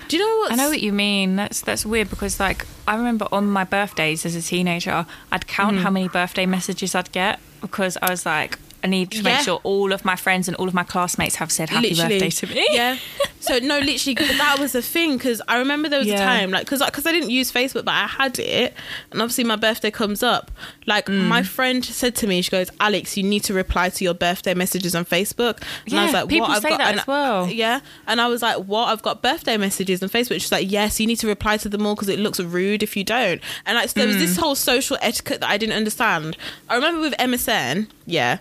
Do 0.09 0.17
you 0.17 0.23
know 0.23 0.37
what? 0.39 0.51
I 0.51 0.55
know 0.55 0.69
what 0.69 0.81
you 0.81 0.91
mean. 0.91 1.37
That's 1.37 1.61
that's 1.61 1.85
weird 1.85 2.09
because 2.09 2.37
like 2.39 2.65
I 2.85 2.95
remember 2.95 3.27
on 3.31 3.47
my 3.49 3.63
birthdays 3.63 4.25
as 4.25 4.35
a 4.35 4.41
teenager, 4.41 5.05
I'd 5.31 5.47
count 5.47 5.75
Mm-hmm. 5.75 5.83
how 5.83 5.89
many 5.89 6.07
birthday 6.09 6.45
messages 6.45 6.95
I'd 6.95 7.11
get 7.13 7.39
because 7.61 7.97
I 8.01 8.09
was 8.11 8.25
like, 8.25 8.59
I 8.83 8.87
need 8.87 9.11
to 9.11 9.17
Yeah. 9.17 9.23
make 9.35 9.39
sure 9.45 9.59
all 9.63 9.91
of 9.93 10.03
my 10.05 10.15
friends 10.15 10.47
and 10.47 10.55
all 10.57 10.67
of 10.67 10.73
my 10.73 10.83
classmates 10.83 11.35
have 11.35 11.51
said 11.51 11.69
happy 11.69 11.95
birthday 11.95 12.29
to 12.29 12.47
me. 12.47 12.67
Yeah. 12.71 12.97
So 13.47 13.59
no, 13.59 13.79
literally, 13.79 14.13
that 14.15 14.57
was 14.59 14.71
the 14.73 14.81
thing 14.81 15.17
because 15.17 15.41
I 15.47 15.57
remember 15.57 15.89
there 15.89 15.99
was 15.99 16.07
a 16.09 16.17
time 16.17 16.51
like 16.51 16.65
because 16.65 16.83
because 16.83 17.05
I 17.05 17.11
didn't 17.11 17.29
use 17.29 17.51
Facebook, 17.51 17.85
but 17.85 17.93
I 17.93 18.07
had 18.07 18.37
it, 18.39 18.73
and 19.11 19.21
obviously 19.21 19.43
my 19.43 19.55
birthday 19.55 19.91
comes 19.91 20.21
up. 20.23 20.51
Like 20.85 21.05
Mm. 21.07 21.25
my 21.27 21.43
friend 21.43 21.83
said 21.83 22.15
to 22.17 22.27
me, 22.27 22.41
she 22.41 22.51
goes, 22.51 22.69
"Alex, 22.79 23.15
you 23.17 23.23
need 23.23 23.43
to 23.45 23.53
reply 23.53 23.89
to 23.89 24.03
your 24.03 24.13
birthday 24.13 24.53
messages 24.53 24.93
on 24.95 25.05
Facebook." 25.05 25.61
And 25.85 25.99
I 25.99 26.03
was 26.03 26.13
Yeah, 26.13 26.19
like, 26.21 26.29
people 26.29 26.47
"What?" 26.47 26.57
I've 26.57 26.63
say 26.63 26.69
got, 26.69 26.77
that 26.79 26.91
and- 26.91 26.99
as 27.01 27.07
well. 27.07 27.47
Yeah, 27.49 27.79
and 28.07 28.19
I 28.21 28.27
was 28.27 28.41
like, 28.41 28.57
"What?" 28.57 28.85
I've 28.89 29.01
got 29.01 29.21
birthday 29.21 29.57
messages 29.57 30.01
on 30.03 30.09
Facebook. 30.09 30.41
She's 30.41 30.51
like, 30.51 30.69
"Yes, 30.69 30.99
you 30.99 31.07
need 31.07 31.19
to 31.19 31.27
reply 31.27 31.57
to 31.57 31.69
them 31.69 31.85
all 31.85 31.95
because 31.95 32.09
it 32.09 32.19
looks 32.19 32.39
rude 32.39 32.83
if 32.83 32.95
you 32.97 33.03
don't." 33.03 33.41
And 33.65 33.75
like, 33.77 33.89
so 33.89 33.99
there 33.99 34.07
was 34.07 34.17
Mm. 34.17 34.19
this 34.19 34.37
whole 34.37 34.55
social 34.55 34.97
etiquette 35.01 35.41
that 35.41 35.49
I 35.49 35.57
didn't 35.57 35.75
understand. 35.75 36.37
I 36.69 36.75
remember 36.75 37.01
with 37.01 37.15
MSN, 37.19 37.87
yeah 38.05 38.39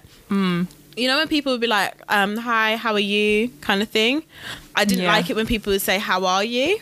you 0.99 1.07
know 1.07 1.19
when 1.19 1.29
people 1.29 1.53
would 1.53 1.61
be 1.61 1.67
like 1.67 1.93
um 2.09 2.37
hi 2.39 2.75
how 2.77 2.93
are 2.95 2.99
you 2.99 3.51
kind 3.61 3.83
of 3.83 3.89
thing 3.89 4.23
i 4.77 4.85
didn't 4.85 5.05
Yeah. 5.05 5.13
like 5.13 5.29
it 5.31 5.37
when 5.37 5.47
people 5.47 5.73
would 5.73 5.83
say 5.83 5.99
how 5.99 6.25
are 6.25 6.45
you 6.45 6.79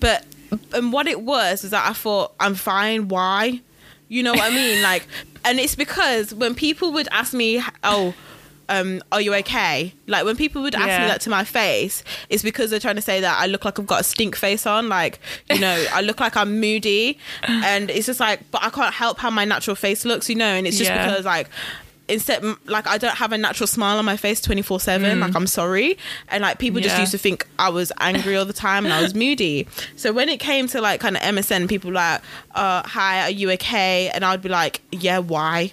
but 0.00 0.24
and 0.72 0.92
what 0.92 1.06
it 1.06 1.20
was 1.20 1.64
is 1.64 1.70
that 1.70 1.88
i 1.88 1.92
thought 1.92 2.32
i'm 2.40 2.54
fine 2.54 3.08
why 3.08 3.60
you 4.08 4.22
know 4.22 4.32
what 4.32 4.42
i 4.42 4.54
mean 4.54 4.82
like 4.82 5.06
and 5.44 5.58
it's 5.58 5.74
because 5.74 6.32
when 6.34 6.54
people 6.54 6.92
would 6.92 7.08
ask 7.10 7.34
me 7.34 7.62
oh 7.84 8.14
um, 8.68 9.00
are 9.12 9.20
you 9.20 9.32
okay? 9.32 9.94
Like 10.08 10.24
when 10.24 10.34
people 10.34 10.60
would 10.62 10.74
ask 10.74 10.86
me 11.00 11.06
that 11.06 11.20
to 11.20 11.30
my 11.30 11.44
face, 11.44 12.02
it's 12.28 12.42
because 12.42 12.68
they're 12.68 12.80
trying 12.80 12.96
to 12.96 13.00
say 13.00 13.20
that 13.20 13.40
I 13.40 13.46
look 13.46 13.64
like 13.64 13.78
I've 13.78 13.86
got 13.86 14.00
a 14.00 14.02
stink 14.02 14.34
face 14.34 14.66
on. 14.66 14.88
Like, 14.88 15.20
you 15.48 15.60
know, 15.60 15.84
I 15.92 16.00
look 16.00 16.18
like 16.18 16.36
I'm 16.36 16.58
moody. 16.58 17.16
And 17.48 17.90
it's 17.90 18.06
just 18.06 18.18
like, 18.18 18.40
but 18.50 18.64
I 18.64 18.70
can't 18.70 18.92
help 18.92 19.18
how 19.20 19.30
my 19.30 19.44
natural 19.44 19.76
face 19.76 20.04
looks, 20.04 20.28
you 20.28 20.34
know, 20.34 20.46
and 20.48 20.66
it's 20.66 20.78
just 20.78 20.90
Yeah. 20.90 21.06
because 21.06 21.24
like 21.24 21.48
instead 22.08 22.42
like 22.66 22.86
I 22.86 22.98
don't 22.98 23.16
have 23.16 23.32
a 23.32 23.38
natural 23.38 23.66
smile 23.66 23.98
on 23.98 24.04
my 24.04 24.16
face 24.16 24.40
24/7 24.40 25.20
like 25.20 25.34
I'm 25.34 25.46
sorry 25.46 25.98
and 26.28 26.42
like 26.42 26.58
people 26.58 26.80
just 26.80 26.96
Mm. 26.96 27.00
Used 27.00 27.12
to 27.12 27.18
think 27.18 27.46
I 27.58 27.68
was 27.68 27.90
angry 27.98 28.36
all 28.36 28.44
the 28.44 28.52
time 28.52 28.84
and 28.84 28.94
I 28.94 29.02
was 29.02 29.14
moody 29.14 29.66
so 29.96 30.12
when 30.12 30.28
it 30.28 30.38
came 30.38 30.68
to 30.68 30.80
like 30.80 31.00
kind 31.00 31.16
of 31.16 31.22
MSN 31.22 31.68
people 31.68 31.88
were 31.90 31.94
like 31.94 32.20
uh 32.54 32.82
hi 32.86 33.22
are 33.22 33.30
you 33.30 33.50
okay 33.52 34.08
and 34.14 34.24
I'd 34.24 34.40
be 34.42 34.48
like 34.48 34.80
yeah 34.92 35.18
why 35.18 35.72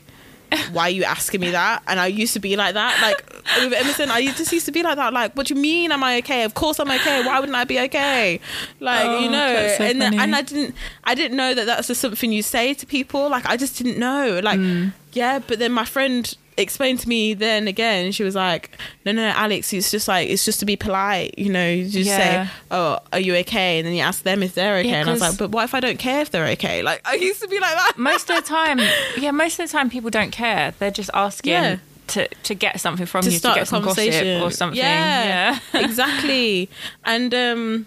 why 0.72 0.84
are 0.84 0.90
you 0.92 1.04
asking 1.04 1.42
me 1.42 1.50
that? 1.50 1.82
And 1.88 2.00
I 2.00 2.06
used 2.06 2.34
to 2.34 2.40
be 2.40 2.56
like 2.56 2.76
that. 2.76 3.02
Like 3.02 3.26
with 3.64 3.74
MSN, 3.74 4.10
I 4.12 4.24
just 4.34 4.52
used 4.52 4.68
to 4.68 4.72
be 4.72 4.84
like 4.84 4.98
that. 4.98 5.12
Like, 5.12 5.34
what 5.36 5.48
do 5.48 5.56
you 5.56 5.60
mean? 5.60 5.92
Am 5.92 6.04
I 6.04 6.18
okay? 6.20 6.44
Of 6.44 6.54
course 6.54 6.80
I'm 6.80 6.92
okay. 6.92 7.26
Why 7.26 7.40
wouldn't 7.40 7.56
I 7.58 7.64
be 7.64 7.80
okay? 7.80 8.40
Like, 8.80 9.04
Oh, 9.04 9.18
you 9.18 9.32
know. 9.32 9.74
so 9.80 9.84
and 9.84 9.98
funny. 10.00 10.18
and 10.20 10.36
I 10.36 10.44
didn't, 10.44 10.76
I 11.06 11.16
didn't 11.16 11.38
know 11.38 11.56
that 11.56 11.66
that's 11.66 11.88
just 11.88 12.02
something 12.02 12.32
you 12.32 12.44
say 12.44 12.76
to 12.76 12.86
people. 12.86 13.30
Like, 13.30 13.48
I 13.48 13.58
just 13.58 13.80
didn't 13.80 13.98
know. 13.98 14.42
Like, 14.44 14.60
Mm. 14.60 14.94
Yeah. 15.14 15.40
But 15.40 15.60
then 15.60 15.72
my 15.72 15.86
friend 15.86 16.36
explained 16.56 17.00
to 17.00 17.10
me 17.10 17.34
then 17.34 17.68
again. 17.68 18.12
She 18.12 18.24
was 18.24 18.36
like, 18.36 18.78
no, 19.06 19.12
no, 19.12 19.24
Alex. 19.30 19.74
It's 19.74 19.90
just 19.90 20.08
like 20.08 20.30
it's 20.30 20.46
just 20.46 20.60
to 20.60 20.66
be 20.66 20.76
polite. 20.76 21.34
You 21.38 21.50
know, 21.52 21.68
you 21.70 21.86
just 21.86 22.08
Yeah. 22.10 22.46
say, 22.48 22.52
oh, 22.72 23.00
are 23.12 23.20
you 23.20 23.36
okay? 23.38 23.80
And 23.80 23.88
then 23.88 23.94
you 23.96 24.02
ask 24.02 24.22
them 24.24 24.44
if 24.44 24.54
they're 24.54 24.78
okay. 24.78 24.90
Yeah, 24.90 25.02
and 25.02 25.10
I 25.10 25.14
was 25.14 25.22
like, 25.22 25.38
but 25.38 25.50
what 25.52 25.64
if 25.64 25.74
I 25.74 25.80
don't 25.80 25.98
care 25.98 26.22
if 26.22 26.30
they're 26.32 26.48
okay? 26.50 26.84
Like, 26.84 27.02
I 27.06 27.16
used 27.16 27.42
to 27.42 27.48
be 27.48 27.60
like 27.60 27.74
that. 27.74 27.94
most 27.98 28.30
of 28.30 28.36
the 28.36 28.48
time, 28.48 28.80
yeah, 29.18 29.32
most 29.32 29.60
of 29.60 29.68
the 29.68 29.72
time 29.72 29.90
people 29.90 30.10
don't 30.12 30.32
care. 30.32 30.74
They're 30.78 30.92
just 30.92 31.10
asking 31.14 31.54
Yeah. 31.54 31.78
to 32.08 32.28
to 32.28 32.54
get 32.54 32.80
something 32.80 33.06
from 33.08 33.24
to 33.24 33.32
you, 33.32 33.38
start 33.40 33.56
to 33.56 33.60
a 33.60 33.62
get 33.62 33.68
some 33.70 33.84
conversation 33.84 34.42
or 34.44 34.52
something. 34.52 34.78
Yeah, 34.78 35.58
Yeah. 35.74 35.80
exactly. 35.82 36.70
And 37.04 37.34
um, 37.34 37.86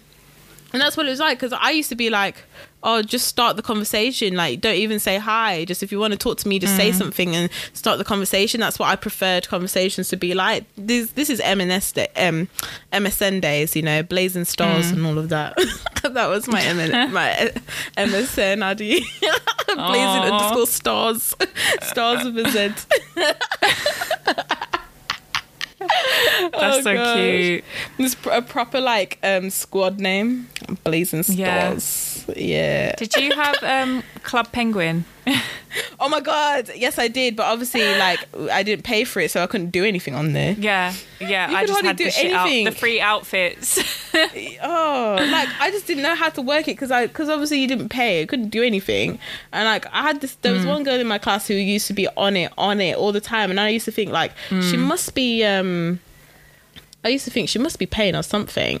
and 0.73 0.81
that's 0.81 0.97
what 0.97 1.05
it 1.05 1.09
was 1.09 1.19
like 1.19 1.39
because 1.39 1.53
I 1.53 1.71
used 1.71 1.89
to 1.89 1.95
be 1.95 2.09
like, 2.09 2.35
oh, 2.83 3.01
just 3.01 3.27
start 3.27 3.55
the 3.57 3.61
conversation. 3.63 4.35
Like, 4.35 4.61
don't 4.61 4.75
even 4.75 4.99
say 4.99 5.17
hi. 5.17 5.65
Just 5.65 5.81
if 5.83 5.91
you 5.91 5.99
want 5.99 6.11
to 6.13 6.17
talk 6.17 6.37
to 6.39 6.47
me, 6.47 6.59
just 6.59 6.73
Mm. 6.73 6.77
say 6.77 6.91
something 6.91 7.35
and 7.35 7.49
start 7.73 7.97
the 7.97 8.03
conversation. 8.05 8.59
That's 8.61 8.77
what 8.79 8.87
I 8.89 8.95
preferred 8.95 9.47
conversations 9.47 10.09
to 10.09 10.15
be 10.17 10.33
like. 10.33 10.63
This 10.77 11.11
this 11.11 11.29
is 11.29 11.41
MNS 11.41 11.93
day, 11.93 12.07
um, 12.15 12.47
MSN 12.93 13.41
days, 13.41 13.75
you 13.75 13.81
know, 13.81 14.03
blazing 14.03 14.45
stars 14.45 14.87
Mm. 14.91 14.93
and 14.93 15.05
all 15.07 15.17
of 15.17 15.29
that. 15.29 15.57
that 16.03 16.27
was 16.27 16.47
my 16.47 16.61
MN, 16.61 17.11
my 17.13 17.51
MSN. 17.97 18.61
How 18.61 18.73
do 18.73 18.85
you 18.85 19.01
blazing 19.67 19.77
Aw. 19.79 20.31
underscore 20.37 20.67
stars, 20.67 21.35
stars 21.81 22.23
with 22.25 22.45
a 22.45 22.51
Z. 22.51 22.85
That's 25.79 26.53
Oh, 26.53 26.81
so 26.81 26.93
gosh. 26.95 27.15
cute. 27.17 27.63
It's 27.99 28.15
a 28.31 28.41
proper 28.41 28.79
like 28.81 29.19
um 29.23 29.49
squad 29.49 29.99
name, 29.99 30.49
Blazing 30.83 31.23
Stars. 31.23 31.37
Yeah. 31.37 32.16
Did 32.33 33.15
you 33.15 33.31
have 33.33 33.55
um, 33.63 34.03
Club 34.23 34.51
Penguin? 34.51 35.05
Oh 35.99 36.09
my 36.09 36.21
god, 36.21 36.71
yes 36.75 36.97
I 36.97 37.07
did, 37.07 37.35
but 37.35 37.43
obviously 37.43 37.83
like 37.99 38.19
I 38.51 38.63
didn't 38.63 38.83
pay 38.83 39.03
for 39.03 39.19
it, 39.19 39.29
so 39.29 39.43
I 39.43 39.47
couldn't 39.47 39.69
do 39.71 39.83
anything 39.83 40.15
on 40.15 40.33
there. 40.33 40.53
Yeah, 40.53 40.93
yeah. 41.19 41.47
I 41.51 41.59
could 41.61 41.67
just 41.67 41.71
hardly 41.73 41.87
had 41.89 41.95
do 41.97 42.03
the 42.05 42.11
shit 42.11 42.33
out, 42.33 42.47
anything. 42.47 42.65
the 42.65 42.71
free 42.71 42.99
outfits. 43.01 43.77
Oh, 44.63 45.17
like 45.31 45.49
I 45.59 45.69
just 45.69 45.85
didn't 45.85 46.01
know 46.03 46.15
how 46.15 46.29
to 46.29 46.41
work 46.41 46.67
it 46.67 46.71
because 46.73 46.89
I 46.89 47.05
because 47.07 47.29
obviously 47.29 47.59
you 47.59 47.67
didn't 47.67 47.89
pay, 47.89 48.21
I 48.21 48.25
couldn't 48.25 48.49
do 48.49 48.63
anything, 48.63 49.19
and 49.51 49.65
like 49.65 49.85
I 49.93 50.01
had 50.03 50.21
this. 50.21 50.35
There 50.35 50.53
was 50.53 50.63
Hmm. 50.63 50.69
one 50.69 50.83
girl 50.83 50.99
in 50.99 51.05
my 51.07 51.17
class 51.19 51.47
who 51.47 51.53
used 51.53 51.85
to 51.87 51.93
be 51.93 52.07
on 52.17 52.35
it, 52.37 52.51
on 52.57 52.79
it 52.81 52.95
all 52.95 53.11
the 53.11 53.21
time, 53.21 53.51
and 53.51 53.59
I 53.59 53.69
used 53.69 53.85
to 53.85 53.91
think 53.91 54.11
like 54.11 54.31
Hmm. 54.49 54.61
she 54.61 54.77
must 54.77 55.13
be. 55.13 55.43
um 55.43 55.99
I 57.03 57.09
used 57.09 57.25
to 57.25 57.31
think 57.31 57.49
she 57.49 57.59
must 57.59 57.77
be 57.77 57.85
paying 57.85 58.15
or 58.15 58.23
something. 58.23 58.79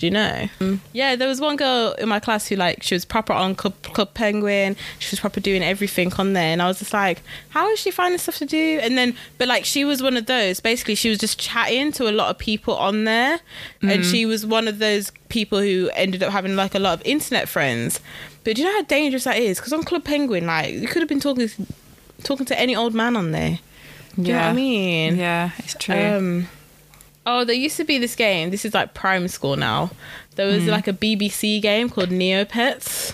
Do 0.00 0.06
you 0.06 0.12
know? 0.12 0.48
Yeah, 0.94 1.14
there 1.14 1.28
was 1.28 1.42
one 1.42 1.56
girl 1.56 1.92
in 1.98 2.08
my 2.08 2.20
class 2.20 2.48
who 2.48 2.56
like 2.56 2.82
she 2.82 2.94
was 2.94 3.04
proper 3.04 3.34
on 3.34 3.54
Club, 3.54 3.74
Club 3.82 4.14
Penguin. 4.14 4.74
She 4.98 5.12
was 5.12 5.20
proper 5.20 5.40
doing 5.40 5.62
everything 5.62 6.10
on 6.14 6.32
there, 6.32 6.54
and 6.54 6.62
I 6.62 6.68
was 6.68 6.78
just 6.78 6.94
like, 6.94 7.20
how 7.50 7.68
is 7.68 7.78
she 7.78 7.90
finding 7.90 8.16
stuff 8.16 8.38
to 8.38 8.46
do? 8.46 8.78
And 8.80 8.96
then, 8.96 9.14
but 9.36 9.46
like 9.46 9.66
she 9.66 9.84
was 9.84 10.02
one 10.02 10.16
of 10.16 10.24
those. 10.24 10.58
Basically, 10.58 10.94
she 10.94 11.10
was 11.10 11.18
just 11.18 11.38
chatting 11.38 11.92
to 11.92 12.08
a 12.08 12.12
lot 12.12 12.30
of 12.30 12.38
people 12.38 12.74
on 12.76 13.04
there, 13.04 13.40
and 13.82 14.02
she 14.02 14.24
was 14.24 14.46
one 14.46 14.68
of 14.68 14.78
those 14.78 15.12
people 15.28 15.60
who 15.60 15.90
ended 15.92 16.22
up 16.22 16.32
having 16.32 16.56
like 16.56 16.74
a 16.74 16.78
lot 16.78 16.98
of 16.98 17.06
internet 17.06 17.46
friends. 17.46 18.00
But 18.42 18.56
do 18.56 18.62
you 18.62 18.68
know 18.68 18.76
how 18.76 18.84
dangerous 18.84 19.24
that 19.24 19.36
is? 19.36 19.58
Because 19.58 19.74
on 19.74 19.82
Club 19.82 20.04
Penguin, 20.04 20.46
like 20.46 20.72
you 20.72 20.88
could 20.88 21.02
have 21.02 21.10
been 21.10 21.20
talking 21.20 21.50
talking 22.22 22.46
to 22.46 22.58
any 22.58 22.74
old 22.74 22.94
man 22.94 23.18
on 23.18 23.32
there. 23.32 23.58
Do 24.16 24.22
you 24.22 24.32
know 24.32 24.40
what 24.40 24.46
I 24.46 24.52
mean? 24.54 25.16
Yeah, 25.16 25.50
it's 25.58 25.74
true. 25.74 25.94
Um, 25.94 26.48
oh, 27.26 27.44
there 27.44 27.54
used 27.54 27.76
to 27.76 27.84
be 27.84 27.98
this 27.98 28.14
game. 28.16 28.50
This 28.50 28.64
is 28.64 28.74
like 28.74 28.94
prime 28.94 29.28
school 29.28 29.56
now. 29.56 29.90
There 30.36 30.46
was 30.46 30.66
like 30.66 30.88
a 30.88 30.92
BBC 30.92 31.60
game 31.60 31.90
called 31.90 32.08
Neopets. 32.08 33.12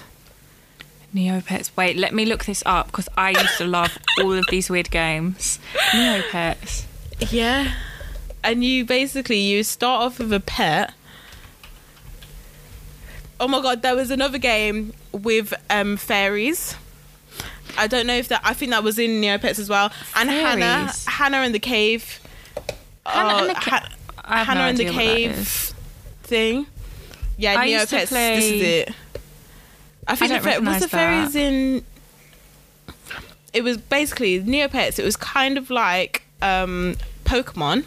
Neopets. 1.15 1.71
Wait, 1.77 1.97
let 1.97 2.15
me 2.15 2.25
look 2.27 2.45
this 2.45 2.63
up 2.67 2.87
because 2.87 3.09
I 3.17 3.31
used 3.31 3.59
to 3.59 3.65
love 3.65 3.99
all 4.23 4.33
of 4.33 4.45
these 4.51 4.69
weird 4.71 4.91
games. 4.91 5.59
Neopets. 5.91 6.85
Yeah. 7.31 7.73
And 8.45 8.63
you 8.63 8.85
basically 8.85 9.39
you 9.39 9.65
start 9.65 10.03
off 10.03 10.19
with 10.19 10.33
a 10.33 10.41
pet. 10.41 10.93
Oh 13.41 13.49
my 13.49 13.61
god, 13.61 13.83
there 13.83 13.97
was 13.97 14.11
another 14.11 14.39
game 14.39 14.93
with 15.13 15.53
um 15.69 15.97
fairies. 15.97 16.77
I 17.77 17.87
don't 17.87 18.07
know 18.07 18.15
if 18.15 18.29
that 18.29 18.41
I 18.45 18.55
think 18.55 18.71
that 18.71 18.83
was 18.85 18.99
in 18.99 19.21
Neopets 19.21 19.59
as 19.59 19.69
well. 19.69 19.91
And 20.15 20.31
Hannah 20.31 20.87
Fairies? 20.89 21.07
Hannah 21.07 21.43
in 21.43 21.53
the 21.53 21.59
cave. 21.59 22.21
Hannah 23.05 23.35
Oh, 23.35 23.39
and 23.41 23.51
the 23.51 23.55
Ca- 23.55 23.89
I 24.27 24.45
Hannah 24.45 24.61
no 24.61 24.69
in 24.69 24.77
the 24.77 24.89
idea 24.89 24.93
what 24.93 25.05
that 25.05 25.21
is. 25.21 25.37
cave 25.37 25.75
thing. 26.23 26.67
Yeah, 27.37 27.61
I 27.61 27.69
Neopets. 27.69 28.09
This 28.09 28.45
is 28.45 28.63
it. 28.63 28.95
I 30.09 30.17
think 30.17 30.31
don't 30.31 30.65
the 30.65 30.71
was 30.71 30.81
the 30.81 30.89
fairies 30.89 31.33
that. 31.33 31.41
in. 31.41 31.85
It 33.53 33.63
was 33.63 33.79
basically 33.79 34.41
Neopets. 34.43 34.99
It 34.99 35.05
was 35.05 35.17
kind 35.17 35.59
of 35.59 35.71
like 35.71 36.23
um, 36.43 36.97
Pokemon. 37.25 37.85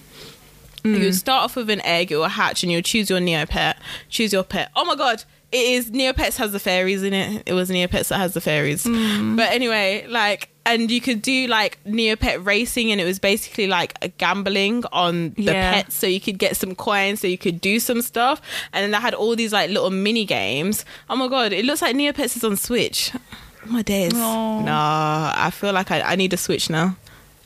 Mm. 0.84 0.98
You 0.98 1.06
would 1.06 1.16
start 1.16 1.44
off 1.44 1.56
with 1.56 1.70
an 1.70 1.82
egg, 1.82 2.12
it 2.12 2.16
will 2.16 2.30
hatch, 2.30 2.64
and 2.64 2.72
you'll 2.72 2.82
choose 2.82 3.10
your 3.10 3.20
Neopet. 3.20 3.76
Choose 4.10 4.32
your 4.32 4.44
pet. 4.44 4.72
Oh 4.76 4.86
my 4.86 4.96
god! 4.96 5.24
It 5.52 5.58
is 5.58 5.90
Neopets 5.92 6.38
has 6.38 6.52
the 6.52 6.60
fairies 6.60 7.02
in 7.02 7.14
it. 7.14 7.44
It 7.48 7.54
was 7.54 7.70
Neopets 7.72 8.10
that 8.10 8.18
has 8.18 8.34
the 8.36 8.42
fairies. 8.42 8.84
Mm. 8.86 9.36
But 9.36 9.52
anyway, 9.52 10.06
like, 10.08 10.50
and 10.66 10.92
you 10.92 11.02
could 11.02 11.24
do 11.24 11.48
like 11.48 11.80
Neopet 11.86 12.46
racing, 12.46 12.92
and 12.92 13.02
it 13.02 13.06
was 13.06 13.18
basically 13.18 13.66
like 13.66 13.96
a 14.04 14.10
gambling 14.10 14.84
on 14.92 15.32
the 15.32 15.44
Yeah. 15.44 15.74
pets, 15.74 15.96
so 15.96 16.06
you 16.06 16.22
could 16.22 16.38
get 16.38 16.56
some 16.56 16.76
coins, 16.76 17.22
so 17.22 17.28
you 17.28 17.38
could 17.40 17.60
do 17.62 17.80
some 17.80 18.04
stuff. 18.04 18.42
And 18.74 18.84
then 18.84 18.92
they 18.92 18.98
had 18.98 19.16
all 19.16 19.36
these 19.36 19.52
like 19.52 19.72
little 19.72 19.90
mini 19.90 20.24
games. 20.26 20.86
Oh 21.10 21.16
my 21.16 21.28
god! 21.28 21.52
It 21.52 21.66
looks 21.66 21.82
like 21.82 21.96
Neopets 21.96 22.36
is 22.38 22.44
on 22.44 22.56
Switch. 22.56 23.12
Oh 23.16 23.72
my 23.72 23.82
days. 23.82 24.14
Nah, 24.14 25.34
I 25.36 25.50
feel 25.50 25.74
like 25.74 25.90
I, 25.90 26.02
I 26.02 26.16
need 26.16 26.32
a 26.34 26.38
Switch 26.38 26.70
now 26.70 26.96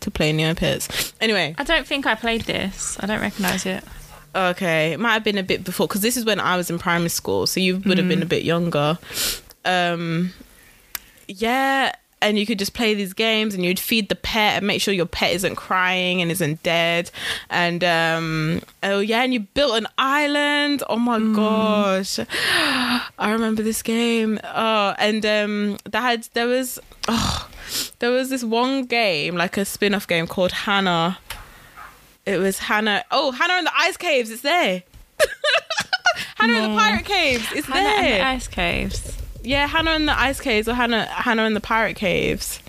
to 0.01 0.11
play 0.11 0.33
Neopets. 0.33 1.13
Anyway, 1.21 1.55
I 1.57 1.63
don't 1.63 1.87
think 1.87 2.05
I 2.05 2.15
played 2.15 2.41
this. 2.41 2.97
I 2.99 3.05
don't 3.05 3.21
recognise 3.21 3.65
it. 3.65 3.83
Okay, 4.35 4.93
it 4.93 4.99
might 4.99 5.13
have 5.13 5.23
been 5.23 5.37
a 5.37 5.43
bit 5.43 5.63
before 5.63 5.87
because 5.87 6.01
this 6.01 6.17
is 6.17 6.25
when 6.25 6.39
I 6.39 6.57
was 6.57 6.69
in 6.69 6.79
primary 6.79 7.09
school, 7.09 7.45
so 7.45 7.59
you 7.59 7.77
would 7.85 7.97
have 7.97 8.07
been 8.07 8.23
a 8.23 8.25
bit 8.25 8.43
younger. 8.43 8.97
Um, 9.63 10.33
yeah, 11.27 11.93
and 12.21 12.39
you 12.39 12.45
could 12.45 12.57
just 12.57 12.73
play 12.73 12.95
these 12.95 13.13
games, 13.13 13.53
and 13.53 13.63
you'd 13.63 13.79
feed 13.79 14.09
the 14.09 14.15
pet 14.15 14.57
and 14.57 14.65
make 14.65 14.81
sure 14.81 14.93
your 14.93 15.05
pet 15.05 15.33
isn't 15.33 15.55
crying 15.55 16.21
and 16.21 16.31
isn't 16.31 16.63
dead. 16.63 17.11
And 17.49 17.83
um, 17.83 18.61
oh 18.81 18.99
yeah, 18.99 19.23
and 19.23 19.33
you 19.33 19.41
built 19.41 19.77
an 19.77 19.87
island. 19.97 20.83
Oh 20.89 20.97
my 20.97 21.19
gosh, 21.19 22.19
I 22.49 23.31
remember 23.31 23.61
this 23.61 23.83
game. 23.83 24.39
Oh, 24.43 24.95
and 24.97 25.25
um, 25.25 25.77
that 25.83 26.01
had 26.01 26.27
there 26.33 26.47
was 26.47 26.79
oh, 27.07 27.49
there 27.99 28.11
was 28.11 28.29
this 28.29 28.43
one 28.43 28.85
game 28.85 29.35
like 29.35 29.57
a 29.57 29.65
spin-off 29.65 30.07
game 30.07 30.25
called 30.25 30.51
Hannah. 30.51 31.19
It 32.25 32.37
was 32.37 32.57
Hannah. 32.59 33.03
Oh, 33.11 33.31
Hannah 33.31 33.57
in 33.59 33.65
the 33.65 33.71
Ice 33.77 33.97
Caves. 33.97 34.29
It's 34.29 34.41
there. 34.41 34.83
Hannah 36.37 36.53
in 36.65 36.71
the 36.73 36.77
Pirate 36.77 37.05
Caves. 37.05 37.45
It's 37.53 37.67
Hannah 37.67 37.89
and 37.89 38.05
the 38.05 38.09
there. 38.17 38.25
Ice 38.25 38.47
Caves. 38.47 39.17
yeah, 39.43 39.67
Hannah 39.67 39.91
in 39.95 40.05
the 40.05 40.17
Ice 40.19 40.39
Caves 40.39 40.67
or 40.67 40.73
Hannah 40.73 41.05
Hannah 41.05 41.43
in 41.45 41.53
the 41.53 41.59
Pirate 41.61 41.95
Caves. 41.95 42.59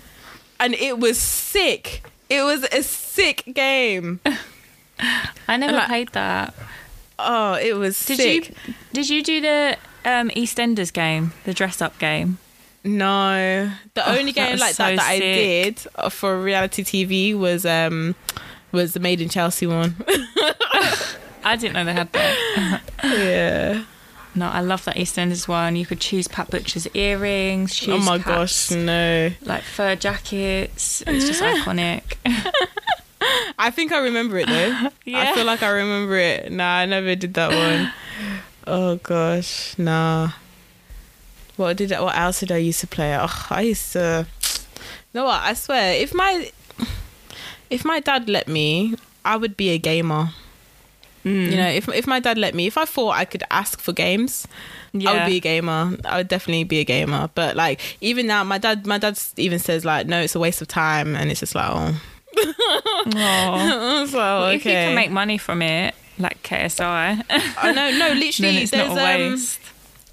And 0.59 0.73
it 0.75 0.99
was 0.99 1.17
sick. 1.17 2.03
It 2.29 2.41
was 2.43 2.63
a 2.71 2.81
sick 2.83 3.43
game. 3.53 4.19
I 5.47 5.57
never 5.57 5.73
Like- 5.73 5.87
played 5.87 6.09
that. 6.13 6.53
Oh, 7.17 7.53
it 7.53 7.75
was 7.77 8.03
Did 8.05 8.17
sick. 8.17 8.49
you? 8.67 8.73
Did 8.93 9.09
you 9.09 9.23
do 9.23 9.39
the 9.41 9.77
um, 10.03 10.29
EastEnders 10.31 10.91
game, 10.91 11.31
the 11.45 11.53
dress 11.53 11.81
up 11.81 11.97
game? 11.97 12.39
No, 12.83 13.71
the 13.93 14.09
Oh, 14.09 14.17
only 14.17 14.31
game 14.33 14.57
like 14.59 14.75
that 14.75 14.89
so 14.91 14.95
that 14.95 14.99
I 15.09 15.17
sick. 15.19 15.75
did 15.77 15.87
uh, 15.95 16.09
for 16.09 16.39
reality 16.41 16.83
TV 16.83 17.37
was 17.37 17.65
um 17.65 18.15
was 18.75 18.93
the 18.93 18.99
Made 18.99 19.21
in 19.21 19.29
Chelsea 19.29 19.65
one. 19.65 19.95
I 21.43 21.55
didn't 21.57 21.73
know 21.73 21.85
they 21.85 21.93
had 21.93 22.11
that. 22.13 22.81
yeah. 23.03 23.83
No, 24.37 24.47
I 24.49 24.59
love 24.61 24.83
that 24.85 24.97
EastEnders 24.97 25.47
one. 25.47 25.75
You 25.77 25.85
could 25.85 26.01
choose 26.01 26.27
Pat 26.27 26.49
Butcher's 26.51 26.87
earrings. 26.93 27.71
Oh 27.71 27.85
choose 27.85 27.89
Oh 27.95 27.97
my 27.99 28.17
Pat's, 28.19 28.69
gosh, 28.69 28.77
no. 28.77 29.31
like 29.43 29.63
fur 29.63 29.95
jackets. 29.95 31.01
It's 31.07 31.25
just 31.25 31.41
iconic. 31.41 32.17
I 32.25 32.51
I 33.57 33.71
think 33.71 33.91
I 33.93 33.99
remember 33.99 34.37
it 34.37 34.47
though. 34.47 34.89
Yeah. 35.05 35.19
I 35.31 35.33
feel 35.33 35.45
like 35.45 35.63
I 35.63 35.69
remember 35.69 36.17
it. 36.17 36.51
Nah, 36.51 36.79
I 36.79 36.85
never 36.85 37.15
did 37.15 37.33
that 37.35 37.49
one. 37.51 37.93
Oh 38.67 38.97
gosh, 38.97 39.77
nah. 39.77 40.31
What 41.55 41.77
did 41.77 41.93
I, 41.93 42.01
what 42.01 42.17
else 42.17 42.41
did 42.41 42.51
I 42.51 42.57
used 42.57 42.81
to 42.81 42.87
play? 42.87 43.15
Oh, 43.17 43.47
I 43.49 43.61
used 43.61 43.93
to. 43.93 44.27
You 45.13 45.21
know 45.21 45.25
what? 45.25 45.41
I 45.41 45.53
swear, 45.53 45.93
if 45.93 46.13
my 46.13 46.51
if 47.69 47.85
my 47.85 47.99
dad 47.99 48.29
let 48.29 48.47
me, 48.47 48.95
I 49.23 49.37
would 49.37 49.57
be 49.57 49.69
a 49.69 49.77
gamer. 49.77 50.29
Mm. 51.23 51.51
You 51.51 51.57
know, 51.57 51.67
if 51.67 51.89
if 51.89 52.05
my 52.05 52.19
dad 52.19 52.37
let 52.37 52.53
me, 52.53 52.67
if 52.67 52.77
I 52.77 52.85
thought 52.85 53.11
I 53.11 53.25
could 53.25 53.43
ask 53.49 53.81
for 53.81 53.93
games, 53.93 54.47
I 54.93 55.13
would 55.13 55.25
be 55.25 55.37
a 55.37 55.39
gamer. 55.39 55.97
I 56.05 56.17
would 56.17 56.27
definitely 56.27 56.65
be 56.65 56.79
a 56.79 56.83
gamer. 56.83 57.29
But 57.33 57.55
like 57.55 57.81
even 57.99 58.27
now, 58.27 58.43
my 58.43 58.59
dad, 58.59 58.85
my 58.85 58.99
dad 58.99 59.19
even 59.37 59.57
says 59.57 59.83
like, 59.83 60.05
no, 60.05 60.21
it's 60.21 60.35
a 60.35 60.39
waste 60.39 60.61
of 60.61 60.67
time, 60.67 61.15
and 61.15 61.31
it's 61.31 61.39
just 61.39 61.55
like, 61.55 61.69
oh, 61.71 61.99
so 64.07 64.17
Well, 64.17 64.43
okay. 64.45 64.55
If 64.55 64.65
you 64.65 64.71
can 64.71 64.95
make 64.95 65.09
money 65.09 65.39
from 65.39 65.63
it, 65.63 65.95
like 66.19 66.43
KSI, 66.43 67.23
I 67.57 67.71
know, 67.71 67.89
no, 67.97 68.13
literally, 68.19 68.57
it's 68.57 68.71
there's 68.71 68.91
um. 68.91 69.63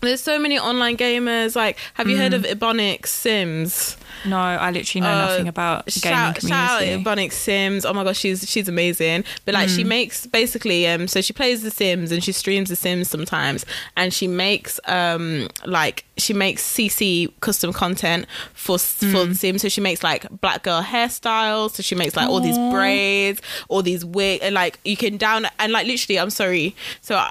There's 0.03 0.20
so 0.20 0.36
many 0.38 0.59
online 0.59 0.96
gamers. 0.96 1.55
Like, 1.55 1.78
have 1.94 2.09
you 2.09 2.16
Mm. 2.16 2.18
heard 2.18 2.34
of 2.34 2.42
Ebonix 2.42 3.07
Sims? 3.07 3.96
no, 4.24 4.36
I 4.36 4.70
literally 4.70 5.00
know 5.00 5.12
Uh, 5.12 5.26
nothing 5.26 5.48
about 5.48 5.86
gaming 5.86 6.16
Shout, 6.16 6.42
shout 6.42 6.53
out 6.53 6.78
community. 6.80 7.05
Ebonix 7.05 7.32
Sims. 7.34 7.84
Oh 7.84 7.92
my 7.92 8.03
gosh, 8.05 8.18
she's 8.18 8.48
she's 8.50 8.68
amazing. 8.68 9.22
But 9.44 9.55
like, 9.55 9.68
Mm. 9.68 9.76
she 9.76 9.84
makes 9.84 10.26
basically 10.26 10.86
um, 10.88 11.07
so 11.09 11.20
she 11.20 11.32
plays 11.32 11.62
The 11.62 11.70
Sims 11.70 12.11
and 12.12 12.22
she 12.22 12.32
streams 12.32 12.68
The 12.68 12.74
Sims 12.76 13.09
sometimes, 13.09 13.64
and 13.96 14.12
she 14.12 14.26
makes 14.26 14.80
um 14.86 15.48
like 15.66 16.05
she 16.18 16.32
makes 16.34 16.62
CC 16.64 17.28
custom 17.40 17.72
content 17.72 18.26
for 18.55 18.78
for 18.78 19.07
Mm. 19.07 19.28
The 19.30 19.34
Sims. 19.36 19.62
So 19.62 19.68
she 19.68 19.80
makes 19.80 20.03
like 20.03 20.26
black 20.40 20.64
girl 20.64 20.82
hairstyles. 20.82 21.74
So 21.76 21.82
she 21.84 21.94
makes 21.94 22.16
like 22.16 22.28
all 22.28 22.40
these 22.40 22.59
braids, 22.72 23.40
all 23.68 23.82
these 23.82 24.05
wig, 24.05 24.40
and 24.42 24.53
like 24.55 24.80
you 24.84 24.96
can 24.96 25.16
down 25.16 25.46
and 25.61 25.72
like 25.72 25.86
literally, 25.86 26.18
I'm 26.18 26.30
sorry. 26.30 26.74
So. 27.03 27.24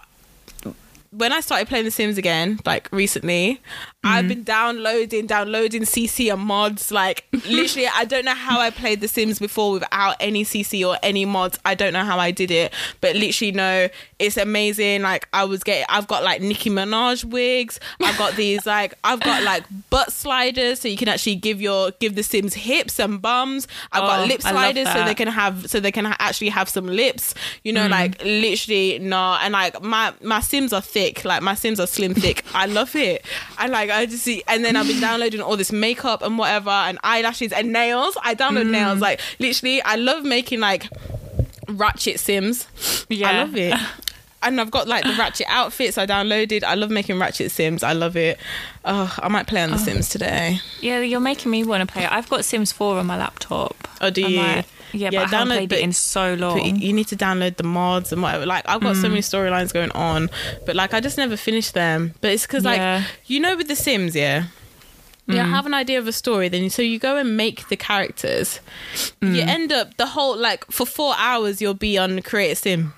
When 1.12 1.34
I 1.34 1.42
started 1.42 1.68
playing 1.68 1.86
The 1.86 1.92
Sims 1.92 2.18
again, 2.18 2.60
like 2.66 2.88
recently, 2.92 3.62
I've 4.04 4.28
been 4.28 4.44
downloading, 4.44 5.28
downloading 5.28 5.84
CC 5.84 6.34
and 6.34 6.42
mods. 6.42 6.92
Like 6.92 7.26
literally, 7.48 7.88
I 7.94 8.04
don't 8.06 8.26
know 8.26 8.34
how 8.34 8.60
I 8.60 8.72
played 8.72 9.00
The 9.00 9.08
Sims 9.08 9.38
before 9.38 9.74
without 9.74 10.16
any 10.20 10.44
CC 10.44 10.88
or 10.88 10.98
any 11.04 11.24
mods. 11.26 11.60
I 11.66 11.76
don't 11.76 11.94
know 11.94 12.04
how 12.04 12.18
I 12.18 12.32
did 12.32 12.50
it, 12.50 12.74
but 13.00 13.16
literally, 13.16 13.52
no, 13.52 13.90
it's 14.18 14.38
amazing. 14.38 15.04
Like 15.04 15.28
I 15.34 15.44
was 15.44 15.64
getting, 15.64 15.86
I've 15.88 16.08
got 16.08 16.24
like 16.24 16.42
Nicki 16.42 16.70
Minaj 16.72 17.24
wigs. 17.26 17.80
I've 18.02 18.18
got 18.18 18.36
these 18.36 18.66
like, 18.66 18.96
I've 19.04 19.20
got 19.20 19.44
like 19.44 19.66
butt 19.92 20.12
sliders, 20.12 20.80
so 20.80 20.88
you 20.88 20.98
can 20.98 21.08
actually 21.08 21.36
give 21.36 21.62
your 21.62 21.92
give 22.00 22.16
The 22.16 22.24
Sims 22.24 22.56
hips 22.56 23.00
and 23.00 23.22
bums. 23.22 23.68
I've 23.92 24.02
Oh, 24.04 24.08
got 24.08 24.28
lip 24.28 24.42
sliders, 24.42 24.88
so 24.92 25.06
they 25.06 25.14
can 25.14 25.28
have, 25.28 25.70
so 25.70 25.80
they 25.80 25.92
can 25.92 26.06
ha- 26.06 26.18
actually 26.20 26.50
have 26.50 26.70
some 26.70 26.88
lips. 26.88 27.36
You 27.64 27.74
know, 27.74 27.86
like 27.88 28.20
literally, 28.24 28.98
no, 29.00 29.38
and 29.42 29.52
like 29.54 29.80
my 29.84 30.12
my 30.24 30.40
Sims 30.40 30.74
are 30.74 30.82
thick. 30.82 31.24
Like 31.24 31.44
my 31.44 31.54
Sims 31.54 31.80
are 31.80 31.86
slim 31.88 32.16
thick. 32.16 32.44
I 32.56 32.66
love 32.66 32.96
it. 32.96 33.24
I 33.60 33.68
like 33.68 33.91
I 33.92 34.06
just 34.06 34.24
see, 34.24 34.44
and 34.48 34.64
then 34.64 34.76
I've 34.76 34.88
been 34.88 35.02
downloading 35.02 35.42
all 35.42 35.58
this 35.58 35.72
makeup 35.72 36.22
and 36.22 36.38
whatever, 36.38 36.70
and 36.70 36.98
eyelashes 37.04 37.52
and 37.52 37.72
nails. 37.72 38.18
I 38.24 38.36
download 38.36 38.68
mm. 38.68 38.72
nails. 38.72 39.00
Like 39.00 39.20
literally, 39.40 39.82
I 39.82 39.96
love 39.96 40.24
making 40.24 40.60
like 40.60 40.90
ratchet 41.68 42.20
Sims. 42.20 42.68
Yeah, 43.10 43.30
I 43.30 43.38
love 43.40 43.56
it. 43.56 43.76
And 44.44 44.60
I've 44.60 44.72
got 44.72 44.88
like 44.88 45.04
the 45.04 45.14
ratchet 45.14 45.46
outfits 45.50 46.00
I 46.00 46.08
downloaded. 46.08 46.64
I 46.64 46.74
love 46.74 46.90
making 46.90 47.20
ratchet 47.20 47.52
Sims. 47.52 47.84
I 47.84 47.94
love 47.94 48.18
it. 48.18 48.40
Oh, 48.84 49.16
I 49.22 49.28
might 49.28 49.46
play 49.46 49.62
on 49.62 49.70
The 49.70 49.78
Sims 49.78 50.10
today. 50.10 50.60
Yeah, 50.80 51.00
you're 51.02 51.20
making 51.20 51.52
me 51.52 51.64
want 51.64 51.88
to 51.88 51.94
play. 51.94 52.08
I've 52.08 52.28
got 52.28 52.44
Sims 52.44 52.72
4 52.72 52.98
on 52.98 53.06
my 53.06 53.18
laptop. 53.18 53.76
Oh, 54.02 54.10
do 54.10 54.26
I 54.26 54.28
you? 54.28 54.38
might- 54.38 54.66
yeah, 54.94 55.10
Yeah, 55.12 55.26
but 55.26 55.34
I 55.34 55.38
haven't 55.40 55.54
played 55.54 55.72
it 55.74 55.80
in 55.80 55.94
so 55.94 56.34
long. 56.36 56.64
you 56.76 56.94
need 56.94 57.08
to 57.08 57.16
download 57.16 57.58
the 57.58 57.64
mods 57.64 58.12
and 58.12 58.22
whatever. 58.22 58.46
Like 58.46 58.68
I've 58.68 58.82
got 58.82 58.96
so 58.96 59.08
mm. 59.08 59.12
many 59.12 59.22
storylines 59.22 59.74
going 59.74 59.92
on, 59.92 60.30
but 60.66 60.76
like 60.76 60.94
I 60.94 61.00
just 61.00 61.18
never 61.18 61.38
finish 61.38 61.72
them. 61.72 62.14
But 62.22 62.32
it's 62.32 62.46
because 62.46 62.64
Yeah. 62.64 62.72
like 62.98 63.06
you 63.26 63.40
know 63.40 63.56
with 63.56 63.68
The 63.68 63.76
Sims, 63.76 64.16
yeah. 64.16 64.46
You 65.28 65.36
mm. 65.36 65.50
have 65.50 65.66
an 65.66 65.74
idea 65.74 66.00
of 66.00 66.08
a 66.08 66.12
story, 66.12 66.50
then 66.50 66.70
so 66.70 66.82
you 66.82 67.00
go 67.00 67.16
and 67.16 67.38
make 67.38 67.70
the 67.70 67.78
characters. 67.78 68.60
You 69.22 69.28
mm. 69.28 69.48
end 69.48 69.72
up 69.72 69.96
the 69.98 70.08
whole 70.08 70.36
like 70.36 70.66
for 70.72 70.86
four 70.86 71.14
hours 71.18 71.62
you'll 71.62 71.74
be 71.74 71.98
on 71.98 72.22
Create 72.22 72.52
a 72.52 72.56
Sim, 72.56 72.94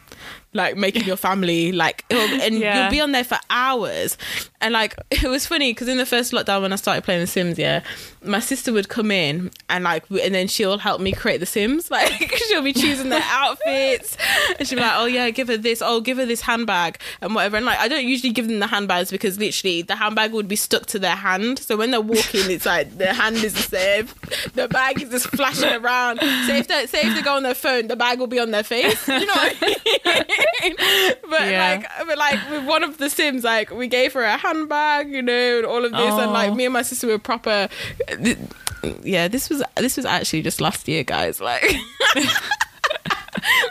like 0.53 0.77
making 0.77 1.03
your 1.03 1.17
family 1.17 1.71
like, 1.71 2.05
and 2.09 2.55
Yeah. 2.59 2.81
you'll 2.83 2.91
be 2.91 3.01
on 3.01 3.11
there 3.11 3.23
for 3.23 3.39
hours. 3.49 4.17
And 4.63 4.73
like 4.73 4.95
it 5.11 5.27
was 5.29 5.45
funny 5.45 5.71
because 5.71 5.87
in 5.87 5.97
the 5.97 6.05
first 6.05 6.31
lockdown 6.31 6.61
when 6.63 6.73
I 6.73 6.77
started 6.77 7.03
playing 7.03 7.21
The 7.21 7.27
Sims, 7.27 7.57
yeah, 7.59 7.83
my 8.23 8.39
sister 8.39 8.71
would 8.73 8.87
come 8.89 9.11
in 9.11 9.51
and 9.69 9.83
like 9.83 10.05
and 10.09 10.33
then 10.33 10.47
she'll 10.47 10.77
help 10.77 11.01
me 11.01 11.11
create 11.11 11.39
The 11.39 11.45
Sims. 11.45 11.91
Like 11.93 12.33
she'll 12.47 12.63
be 12.63 12.73
choosing 12.73 13.09
their 13.09 13.21
outfits 13.29 14.17
and 14.57 14.67
she'll 14.67 14.77
be 14.77 14.83
like, 14.83 14.93
oh 14.95 15.05
yeah, 15.05 15.29
give 15.29 15.47
her 15.49 15.57
this, 15.57 15.81
oh 15.83 16.01
give 16.01 16.17
her 16.17 16.25
this 16.25 16.41
handbag 16.41 16.97
and 17.21 17.35
whatever. 17.35 17.57
And 17.57 17.65
like 17.65 17.77
I 17.79 17.87
don't 17.87 18.05
usually 18.05 18.31
give 18.33 18.47
them 18.47 18.59
the 18.59 18.67
handbags 18.67 19.11
because 19.11 19.37
literally 19.37 19.81
the 19.83 19.95
handbag 19.95 20.31
would 20.33 20.47
be 20.47 20.55
stuck 20.55 20.85
to 20.87 20.99
their 20.99 21.15
hand. 21.15 21.59
So 21.59 21.75
when 21.77 21.91
they're 21.91 22.01
walking, 22.01 22.49
it's 22.49 22.65
like 22.65 22.97
their 22.97 23.13
hand 23.13 23.35
is 23.37 23.53
the 23.53 23.61
same, 23.61 24.07
the 24.55 24.67
bag 24.67 25.01
is 25.01 25.09
just 25.09 25.27
flashing 25.27 25.69
around. 25.73 26.19
So 26.19 26.53
if 26.55 26.67
they 26.67 26.87
say 26.87 27.01
if 27.07 27.15
they 27.15 27.21
go 27.21 27.35
on 27.35 27.43
their 27.43 27.53
phone, 27.55 27.87
the 27.87 27.95
bag 27.95 28.19
will 28.19 28.27
be 28.27 28.39
on 28.39 28.51
their 28.51 28.63
face. 28.63 29.07
You 29.07 29.25
know 29.25 29.33
what 29.33 29.55
I 29.61 29.75
mean? 30.63 30.75
But 31.29 31.49
Yeah. 31.51 31.79
like 31.99 32.07
but 32.07 32.17
like 32.17 32.39
with 32.49 32.65
one 32.65 32.83
of 32.83 32.97
the 32.97 33.09
Sims, 33.09 33.43
like 33.43 33.71
we 33.71 33.87
gave 33.87 34.13
her 34.13 34.23
a 34.23 34.37
handbag, 34.37 34.52
you 34.53 35.21
know, 35.21 35.57
and 35.57 35.65
all 35.65 35.83
of 35.85 35.91
this, 35.91 36.13
and 36.13 36.31
like 36.31 36.51
Oh. 36.51 36.55
me 36.55 36.65
and 36.65 36.73
my 36.73 36.81
sister 36.83 37.07
were 37.07 37.19
proper. 37.19 37.67
Yeah, 39.03 39.27
this 39.29 39.49
was 39.49 39.63
this 39.77 39.95
was 39.97 40.05
actually 40.05 40.41
just 40.41 40.59
last 40.61 40.87
year, 40.87 41.03
guys. 41.03 41.39
Like. 41.41 41.63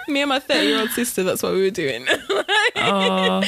Me 0.09 0.20
and 0.20 0.28
my 0.28 0.39
30 0.39 0.66
year 0.66 0.80
old 0.80 0.91
sister, 0.91 1.22
that's 1.22 1.43
what 1.43 1.53
we 1.55 1.62
were 1.62 1.70
doing. 1.70 2.07
oh, 2.76 3.43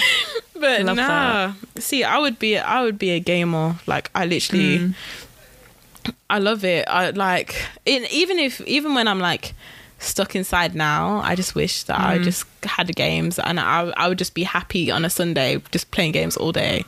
but 0.59 0.83
nah. 0.85 1.53
See, 1.79 2.03
I 2.05 2.19
would 2.19 2.39
be 2.39 2.57
I 2.57 2.83
would 2.83 2.99
be 2.99 3.11
a 3.11 3.21
gamer. 3.21 3.77
Like 3.87 4.11
I 4.15 4.25
literally 4.25 4.79
Mm. 4.79 4.95
I 6.31 6.39
love 6.39 6.65
it. 6.65 6.87
I 6.89 7.11
like 7.11 7.55
in, 7.85 8.07
even 8.11 8.39
if 8.39 8.61
even 8.63 8.95
when 8.95 9.07
I'm 9.09 9.19
like 9.21 9.53
stuck 9.99 10.35
inside 10.37 10.75
now, 10.75 11.21
I 11.25 11.35
just 11.35 11.55
wish 11.55 11.83
that 11.85 11.99
I 12.01 12.19
Mm. 12.19 12.25
just 12.25 12.45
had 12.63 12.95
games 12.97 13.39
and 13.39 13.59
I 13.61 13.93
I 13.97 14.09
would 14.09 14.19
just 14.19 14.35
be 14.35 14.45
happy 14.45 14.91
on 14.91 15.05
a 15.05 15.11
Sunday 15.11 15.61
just 15.73 15.91
playing 15.91 16.13
games 16.13 16.37
all 16.37 16.53
day. 16.53 16.85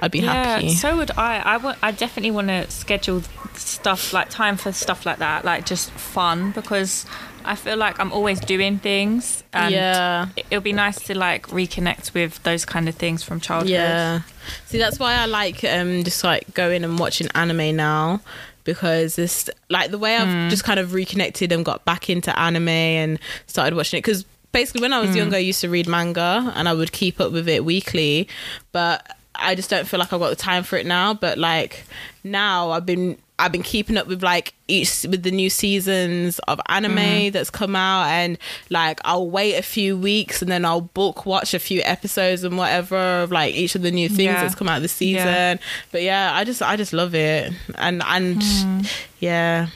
I'd 0.00 0.10
be 0.10 0.20
yeah. 0.20 0.32
happy. 0.58 0.70
So 0.74 0.96
would 0.96 1.10
I. 1.12 1.38
I 1.38 1.56
want. 1.56 1.78
I 1.82 1.90
definitely 1.90 2.30
want 2.30 2.48
to 2.48 2.70
schedule 2.70 3.22
stuff 3.54 4.12
like 4.12 4.28
time 4.30 4.56
for 4.56 4.72
stuff 4.72 5.04
like 5.04 5.18
that, 5.18 5.44
like 5.44 5.66
just 5.66 5.90
fun, 5.90 6.52
because 6.52 7.04
I 7.44 7.56
feel 7.56 7.76
like 7.76 7.98
I'm 7.98 8.12
always 8.12 8.38
doing 8.40 8.78
things, 8.78 9.42
and 9.52 9.72
yeah. 9.74 10.26
it- 10.36 10.46
it'll 10.50 10.62
be 10.62 10.72
nice 10.72 11.00
to 11.04 11.18
like 11.18 11.48
reconnect 11.48 12.14
with 12.14 12.40
those 12.44 12.64
kind 12.64 12.88
of 12.88 12.94
things 12.94 13.22
from 13.22 13.40
childhood. 13.40 13.70
Yeah. 13.70 14.20
See, 14.66 14.78
that's 14.78 14.98
why 14.98 15.14
I 15.14 15.26
like 15.26 15.64
um 15.64 16.04
just 16.04 16.22
like 16.24 16.54
going 16.54 16.84
and 16.84 16.98
watching 16.98 17.28
anime 17.34 17.74
now 17.76 18.20
because 18.64 19.18
it's 19.18 19.48
like 19.70 19.90
the 19.90 19.98
way 19.98 20.14
I've 20.16 20.28
Mm. 20.28 20.50
just 20.50 20.62
kind 20.62 20.78
of 20.78 20.92
reconnected 20.92 21.50
and 21.52 21.64
got 21.64 21.84
back 21.84 22.08
into 22.10 22.38
anime 22.38 22.68
and 22.68 23.18
started 23.46 23.74
watching 23.74 23.98
it 23.98 24.02
because 24.04 24.24
basically 24.52 24.82
when 24.82 24.92
I 24.92 25.02
Mm. 25.02 25.06
was 25.06 25.16
younger 25.16 25.36
I 25.36 25.40
used 25.40 25.60
to 25.62 25.68
read 25.70 25.88
manga 25.88 26.52
and 26.54 26.68
I 26.68 26.74
would 26.74 26.92
keep 26.92 27.18
up 27.20 27.32
with 27.32 27.48
it 27.48 27.64
weekly, 27.64 28.28
but 28.72 29.16
I 29.38 29.54
just 29.54 29.70
don't 29.70 29.86
feel 29.86 29.98
like 30.00 30.12
I've 30.12 30.20
got 30.20 30.30
the 30.30 30.36
time 30.36 30.62
for 30.64 30.76
it 30.76 30.86
now. 30.86 31.14
But 31.14 31.38
like 31.38 31.84
now 32.24 32.70
I've 32.70 32.84
been 32.86 33.16
I've 33.40 33.52
been 33.52 33.62
keeping 33.62 33.96
up 33.96 34.08
with 34.08 34.22
like 34.22 34.52
each 34.66 35.04
with 35.08 35.22
the 35.22 35.30
new 35.30 35.48
seasons 35.48 36.40
of 36.40 36.60
anime 36.68 36.96
Mm-hmm. 36.96 37.30
that's 37.32 37.50
come 37.50 37.76
out 37.76 38.08
and 38.08 38.36
like 38.68 39.00
I'll 39.04 39.30
wait 39.30 39.54
a 39.54 39.62
few 39.62 39.96
weeks 39.96 40.42
and 40.42 40.50
then 40.50 40.64
I'll 40.64 40.80
book 40.80 41.24
watch 41.24 41.54
a 41.54 41.60
few 41.60 41.80
episodes 41.82 42.42
and 42.42 42.58
whatever 42.58 42.96
of 43.22 43.30
like 43.30 43.54
each 43.54 43.76
of 43.76 43.82
the 43.82 43.92
new 43.92 44.08
things 44.08 44.20
Yeah. 44.22 44.42
that's 44.42 44.56
come 44.56 44.68
out 44.68 44.82
this 44.82 44.92
season. 44.92 45.24
Yeah. 45.26 45.56
But 45.92 46.02
yeah, 46.02 46.32
I 46.34 46.42
just 46.44 46.62
I 46.62 46.74
just 46.76 46.92
love 46.92 47.14
it. 47.14 47.52
And 47.76 48.02
and 48.04 48.42
Hmm. 48.42 48.80
yeah. 49.20 49.68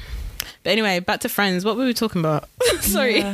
But 0.62 0.70
anyway, 0.70 1.00
back 1.00 1.20
to 1.20 1.28
friends. 1.28 1.64
What 1.64 1.76
were 1.76 1.84
we 1.84 1.94
talking 1.94 2.20
about? 2.20 2.48
Sorry. 2.80 3.18
Yeah. 3.18 3.32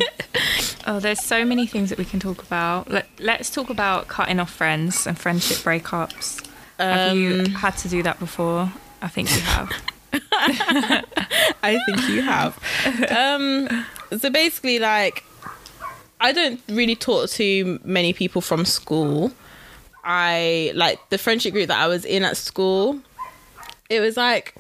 Oh, 0.86 0.98
there's 1.00 1.22
so 1.22 1.44
many 1.44 1.66
things 1.66 1.90
that 1.90 1.98
we 1.98 2.04
can 2.06 2.20
talk 2.20 2.42
about. 2.42 2.90
Let, 2.90 3.06
let's 3.18 3.50
talk 3.50 3.68
about 3.68 4.08
cutting 4.08 4.40
off 4.40 4.50
friends 4.50 5.06
and 5.06 5.18
friendship 5.18 5.58
breakups. 5.58 6.46
have 6.78 7.14
you 7.16 7.40
Um, 7.40 7.46
had 7.50 7.76
to 7.78 7.88
do 7.88 8.02
that 8.02 8.18
before? 8.18 8.72
I 9.02 9.08
think 9.08 9.30
you 9.34 9.40
have. 9.42 9.70
I 11.62 11.78
think 11.86 12.08
you 12.08 12.22
have. 12.22 12.58
um, 13.14 13.68
so 14.18 14.30
basically, 14.30 14.78
like, 14.78 15.24
I 16.20 16.32
don't 16.32 16.60
really 16.68 16.96
talk 16.96 17.28
to 17.30 17.78
many 17.84 18.12
people 18.14 18.40
from 18.40 18.64
school. 18.64 19.32
I 20.02 20.72
like 20.74 20.98
the 21.10 21.18
friendship 21.18 21.52
group 21.52 21.68
that 21.68 21.78
I 21.78 21.86
was 21.88 22.06
in 22.06 22.22
at 22.24 22.38
school. 22.38 23.00
It 23.90 24.00
was 24.00 24.16
like, 24.16 24.54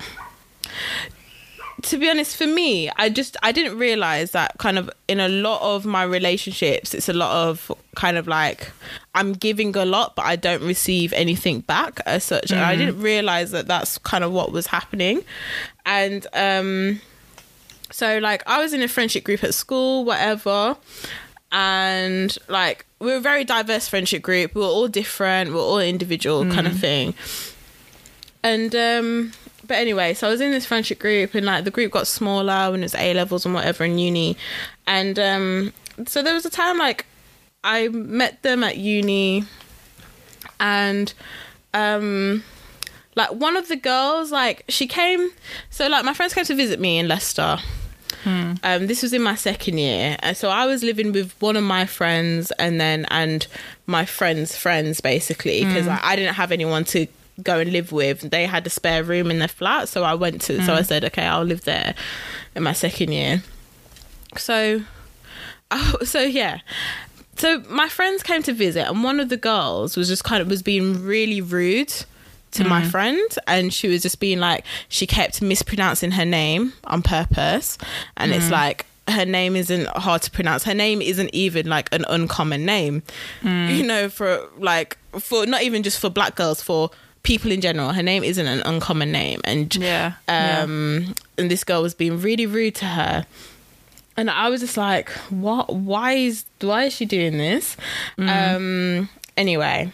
to 1.82 1.96
be 1.96 2.10
honest, 2.10 2.36
for 2.36 2.46
me, 2.46 2.90
I 2.96 3.08
just 3.08 3.36
I 3.42 3.52
didn't 3.52 3.78
realize 3.78 4.32
that 4.32 4.58
kind 4.58 4.78
of 4.78 4.90
in 5.06 5.20
a 5.20 5.28
lot 5.28 5.62
of 5.62 5.84
my 5.84 6.02
relationships, 6.02 6.94
it's 6.94 7.08
a 7.08 7.12
lot 7.12 7.48
of 7.48 7.70
kind 7.94 8.16
of 8.16 8.26
like 8.26 8.70
I'm 9.14 9.32
giving 9.32 9.76
a 9.76 9.84
lot, 9.84 10.16
but 10.16 10.24
I 10.24 10.36
don't 10.36 10.62
receive 10.62 11.12
anything 11.12 11.60
back 11.60 12.00
as 12.06 12.24
such. 12.24 12.50
And 12.50 12.60
I 12.60 12.76
didn't 12.76 13.00
realize 13.00 13.50
that 13.52 13.66
that's 13.66 13.98
kind 13.98 14.24
of 14.24 14.32
what 14.32 14.52
was 14.52 14.66
happening. 14.66 15.24
And 15.86 16.26
um 16.32 17.00
so 17.90 18.18
like 18.18 18.42
I 18.46 18.60
was 18.62 18.72
in 18.72 18.82
a 18.82 18.88
friendship 18.88 19.24
group 19.24 19.44
at 19.44 19.54
school, 19.54 20.04
whatever, 20.04 20.76
and 21.52 22.36
like 22.48 22.86
we 22.98 23.12
are 23.12 23.16
a 23.16 23.20
very 23.20 23.44
diverse 23.44 23.88
friendship 23.88 24.22
group. 24.22 24.54
We 24.54 24.62
are 24.62 24.64
all 24.64 24.88
different. 24.88 25.50
We 25.50 25.56
are 25.56 25.62
all 25.62 25.80
individual 25.80 26.44
kind 26.50 26.66
of 26.66 26.78
thing. 26.78 27.14
And 28.42 28.74
um, 28.74 29.32
but 29.68 29.76
anyway, 29.76 30.14
so 30.14 30.26
I 30.26 30.30
was 30.30 30.40
in 30.40 30.50
this 30.50 30.66
friendship 30.66 30.98
group, 30.98 31.34
and 31.34 31.46
like 31.46 31.64
the 31.64 31.70
group 31.70 31.92
got 31.92 32.06
smaller 32.06 32.70
when 32.70 32.80
it 32.80 32.84
was 32.84 32.94
A 32.96 33.14
levels 33.14 33.44
and 33.44 33.54
whatever 33.54 33.84
in 33.84 33.98
uni, 33.98 34.36
and 34.86 35.18
um, 35.18 35.72
so 36.06 36.22
there 36.22 36.34
was 36.34 36.46
a 36.46 36.50
time 36.50 36.78
like 36.78 37.06
I 37.62 37.88
met 37.88 38.42
them 38.42 38.64
at 38.64 38.78
uni, 38.78 39.44
and 40.58 41.12
um 41.74 42.42
like 43.14 43.30
one 43.32 43.56
of 43.56 43.68
the 43.68 43.76
girls 43.76 44.32
like 44.32 44.64
she 44.68 44.86
came 44.86 45.30
so 45.70 45.88
like 45.88 46.04
my 46.04 46.14
friends 46.14 46.32
came 46.32 46.44
to 46.44 46.54
visit 46.54 46.80
me 46.80 46.98
in 46.98 47.08
leicester. 47.08 47.58
Um 48.62 48.86
this 48.86 49.02
was 49.02 49.12
in 49.12 49.22
my 49.22 49.34
second 49.34 49.78
year. 49.78 50.16
And 50.20 50.36
so 50.36 50.48
i 50.50 50.66
was 50.66 50.82
living 50.82 51.12
with 51.12 51.32
one 51.40 51.56
of 51.56 51.64
my 51.64 51.84
friends 51.86 52.50
and 52.58 52.80
then 52.80 53.06
and 53.10 53.46
my 53.86 54.04
friends 54.04 54.56
friends 54.56 55.00
basically 55.00 55.64
because 55.64 55.86
like, 55.86 56.02
i 56.04 56.16
didn't 56.16 56.34
have 56.34 56.52
anyone 56.52 56.84
to 56.84 57.06
go 57.42 57.58
and 57.58 57.72
live 57.72 57.92
with. 57.92 58.30
They 58.30 58.46
had 58.46 58.66
a 58.66 58.70
spare 58.70 59.04
room 59.04 59.30
in 59.30 59.38
their 59.38 59.48
flat 59.48 59.88
so 59.88 60.02
i 60.02 60.14
went 60.14 60.40
to 60.42 60.62
so 60.64 60.74
i 60.74 60.80
mm. 60.80 60.86
said 60.86 61.04
okay 61.04 61.26
i'll 61.26 61.44
live 61.44 61.62
there 61.62 61.94
in 62.54 62.62
my 62.62 62.72
second 62.72 63.12
year. 63.12 63.42
So 64.36 64.82
oh, 65.70 65.98
so 66.04 66.20
yeah. 66.20 66.60
So 67.36 67.60
my 67.68 67.88
friends 67.88 68.22
came 68.22 68.42
to 68.44 68.52
visit 68.52 68.88
and 68.88 69.04
one 69.04 69.20
of 69.20 69.28
the 69.28 69.36
girls 69.36 69.96
was 69.96 70.08
just 70.08 70.24
kind 70.24 70.42
of 70.42 70.48
was 70.48 70.62
being 70.62 71.04
really 71.04 71.40
rude 71.40 71.92
to 72.50 72.64
my 72.64 72.82
mm. 72.82 72.90
friend 72.90 73.30
and 73.46 73.72
she 73.72 73.88
was 73.88 74.02
just 74.02 74.20
being 74.20 74.40
like 74.40 74.64
she 74.88 75.06
kept 75.06 75.42
mispronouncing 75.42 76.12
her 76.12 76.24
name 76.24 76.72
on 76.84 77.02
purpose 77.02 77.76
and 78.16 78.32
it's 78.32 78.46
mm. 78.46 78.52
like 78.52 78.86
her 79.06 79.26
name 79.26 79.54
isn't 79.54 79.86
hard 79.88 80.22
to 80.22 80.30
pronounce. 80.30 80.64
Her 80.64 80.74
name 80.74 81.00
isn't 81.00 81.30
even 81.32 81.66
like 81.66 81.92
an 81.94 82.04
uncommon 82.08 82.64
name. 82.66 83.02
You 83.42 83.82
know 83.86 84.08
for 84.08 84.48
like 84.58 84.98
for 85.18 85.46
not 85.46 85.62
even 85.62 85.82
just 85.82 85.98
for 85.98 86.10
black 86.10 86.34
girls 86.34 86.62
for 86.62 86.90
people 87.28 87.52
in 87.52 87.60
general 87.60 87.92
her 87.92 88.02
name 88.02 88.24
isn't 88.24 88.46
an 88.54 88.60
uncommon 88.72 89.12
name 89.12 89.40
and 89.44 89.76
Yeah, 89.76 90.14
yeah. 90.28 90.62
um 90.62 91.14
and 91.38 91.50
this 91.50 91.62
girl 91.62 91.82
was 91.82 91.94
being 91.94 92.20
really 92.20 92.46
rude 92.46 92.74
to 92.76 92.86
her 92.86 93.26
and 94.18 94.28
I 94.28 94.48
was 94.48 94.60
just 94.60 94.76
like, 94.76 95.10
what? 95.30 95.72
Why 95.72 96.14
is 96.14 96.44
why 96.60 96.86
is 96.86 96.92
she 96.92 97.06
doing 97.06 97.38
this? 97.38 97.76
Um. 98.18 99.08
Anyway. 99.36 99.92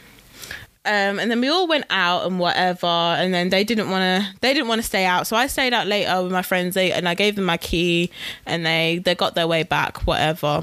Um, 0.87 1.19
and 1.19 1.31
then 1.31 1.41
we 1.43 1.49
all 1.49 1.67
went 1.69 1.85
out 1.91 2.27
and 2.27 2.39
whatever, 2.39 2.87
and 2.87 3.33
then 3.35 3.51
they 3.51 3.65
didn't 3.65 3.91
want 3.91 4.03
to. 4.03 4.39
They 4.41 4.55
didn't 4.55 4.69
want 4.69 4.81
to 4.81 4.87
stay 4.87 5.05
out, 5.05 5.27
so 5.27 5.37
I 5.37 5.47
stayed 5.47 5.75
out 5.75 5.87
later 5.87 6.23
with 6.23 6.33
my 6.33 6.41
friends. 6.43 6.75
They 6.75 6.91
and 6.93 7.07
I 7.07 7.15
gave 7.15 7.37
them 7.37 7.45
my 7.45 7.59
key, 7.59 8.11
and 8.47 8.65
they 8.65 9.03
they 9.05 9.15
got 9.15 9.35
their 9.35 9.47
way 9.47 9.63
back. 9.63 10.07
Whatever. 10.07 10.63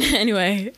anyway, 0.14 0.72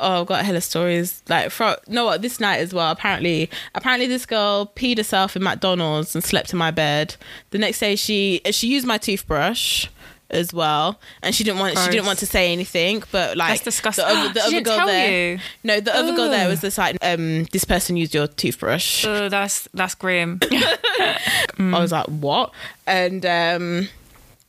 oh, 0.00 0.20
I've 0.20 0.26
got 0.26 0.44
hella 0.44 0.60
stories. 0.60 1.22
Like, 1.28 1.50
for 1.50 1.76
no, 1.88 2.04
what 2.04 2.22
this 2.22 2.40
night 2.40 2.58
as 2.58 2.74
well. 2.74 2.90
Apparently, 2.90 3.50
apparently 3.74 4.06
this 4.06 4.26
girl 4.26 4.70
peed 4.76 4.98
herself 4.98 5.36
in 5.36 5.42
McDonald's 5.42 6.14
and 6.14 6.22
slept 6.22 6.52
in 6.52 6.58
my 6.58 6.70
bed. 6.70 7.16
The 7.50 7.58
next 7.58 7.78
day, 7.80 7.96
she 7.96 8.40
she 8.50 8.68
used 8.68 8.86
my 8.86 8.98
toothbrush 8.98 9.86
as 10.30 10.52
well, 10.52 11.00
and 11.22 11.34
she 11.34 11.44
didn't 11.44 11.60
want 11.60 11.78
she 11.78 11.90
didn't 11.90 12.06
want 12.06 12.18
to 12.18 12.26
say 12.26 12.52
anything. 12.52 13.02
But 13.10 13.36
like, 13.36 13.50
That's 13.50 13.64
disgusting. 13.64 14.04
The 14.04 14.10
other, 14.10 14.32
the 14.32 14.40
other 14.44 14.60
girl 14.60 14.86
there, 14.86 15.32
you? 15.32 15.38
no, 15.62 15.80
the 15.80 15.96
other 15.96 16.14
girl 16.14 16.30
there 16.30 16.48
was 16.48 16.60
just 16.60 16.76
like, 16.76 16.96
um, 17.02 17.44
this 17.44 17.64
person 17.64 17.96
used 17.96 18.14
your 18.14 18.26
toothbrush. 18.26 19.04
Oh, 19.04 19.28
that's 19.28 19.68
that's 19.72 19.94
grim. 19.94 20.40
I 20.50 21.18
was 21.58 21.92
like, 21.92 22.06
what? 22.06 22.52
And 22.86 23.24
um 23.24 23.88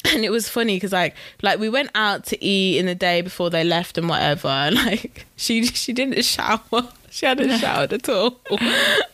and 0.13 0.23
it 0.23 0.29
was 0.31 0.47
funny 0.49 0.75
because 0.75 0.91
like 0.91 1.15
like 1.41 1.59
we 1.59 1.69
went 1.69 1.89
out 1.95 2.25
to 2.25 2.43
eat 2.43 2.77
in 2.77 2.85
the 2.85 2.95
day 2.95 3.21
before 3.21 3.49
they 3.49 3.63
left 3.63 3.97
and 3.97 4.09
whatever 4.09 4.47
and 4.65 4.75
like 4.75 5.25
she 5.35 5.65
she 5.65 5.93
didn't 5.93 6.23
shower 6.23 6.89
she 7.09 7.25
hadn't 7.25 7.57
showered 7.59 7.93
at 7.93 8.07
all 8.09 8.39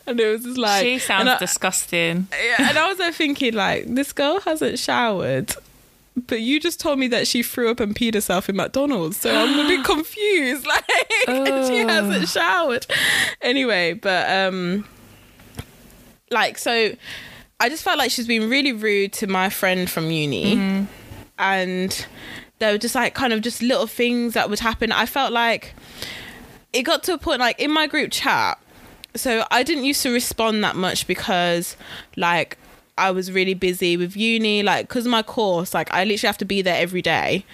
and 0.06 0.20
it 0.20 0.30
was 0.30 0.42
just 0.44 0.58
like 0.58 0.82
she 0.82 0.98
sounds 0.98 1.28
I, 1.28 1.38
disgusting. 1.38 2.26
yeah, 2.32 2.68
and 2.70 2.78
I 2.78 2.88
was 2.88 2.98
like 2.98 3.14
thinking 3.14 3.54
like 3.54 3.86
this 3.86 4.12
girl 4.12 4.40
hasn't 4.40 4.78
showered 4.78 5.54
but 6.14 6.42
you 6.42 6.60
just 6.60 6.78
told 6.78 6.98
me 6.98 7.08
that 7.08 7.26
she 7.26 7.42
threw 7.42 7.70
up 7.70 7.80
and 7.80 7.96
peed 7.96 8.12
herself 8.12 8.48
in 8.48 8.56
McDonald's, 8.56 9.16
so 9.16 9.34
I'm 9.34 9.58
a 9.58 9.66
bit 9.66 9.82
confused. 9.84 10.66
Like, 10.66 10.84
and 11.26 11.66
she 11.66 11.78
hasn't 11.78 12.28
showered. 12.28 12.86
Anyway, 13.40 13.94
but 13.94 14.30
um, 14.30 14.86
like, 16.30 16.58
so 16.58 16.92
I 17.62 17.68
just 17.68 17.82
felt 17.82 17.96
like 17.96 18.10
she's 18.10 18.26
been 18.26 18.50
really 18.50 18.72
rude 18.72 19.12
to 19.14 19.26
my 19.26 19.48
friend 19.48 19.88
from 19.88 20.10
uni, 20.10 20.56
and 21.38 22.06
there 22.58 22.72
were 22.72 22.78
just 22.78 22.94
like 22.94 23.14
kind 23.14 23.32
of 23.32 23.40
just 23.40 23.62
little 23.62 23.86
things 23.86 24.34
that 24.34 24.50
would 24.50 24.58
happen. 24.60 24.92
I 24.92 25.06
felt 25.06 25.32
like 25.32 25.74
it 26.72 26.82
got 26.82 27.02
to 27.04 27.14
a 27.14 27.18
point 27.18 27.40
like 27.40 27.60
in 27.60 27.70
my 27.70 27.86
group 27.86 28.10
chat 28.10 28.58
so 29.14 29.44
I 29.50 29.62
didn't 29.62 29.84
used 29.84 30.02
to 30.02 30.10
respond 30.10 30.64
that 30.64 30.76
much 30.76 31.06
because 31.06 31.76
like 32.16 32.56
I 32.96 33.10
was 33.10 33.30
really 33.30 33.54
busy 33.54 33.96
with 33.96 34.16
uni 34.16 34.62
like 34.62 34.88
because 34.88 35.06
my 35.06 35.22
course 35.22 35.74
like 35.74 35.92
I 35.92 36.04
literally 36.04 36.28
have 36.28 36.38
to 36.38 36.44
be 36.44 36.62
there 36.62 36.80
every 36.80 37.02
day. 37.02 37.44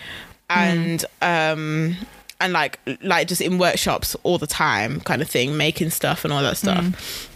And 0.51 1.05
um 1.21 1.97
and 2.41 2.53
like 2.53 2.79
like 3.03 3.29
just 3.29 3.41
in 3.41 3.59
workshops 3.59 4.17
all 4.23 4.39
the 4.39 4.47
time 4.47 5.01
kind 5.01 5.21
of 5.21 5.29
thing 5.29 5.57
making 5.57 5.91
stuff 5.91 6.25
and 6.25 6.33
all 6.33 6.43
that 6.43 6.57
stuff 6.57 7.28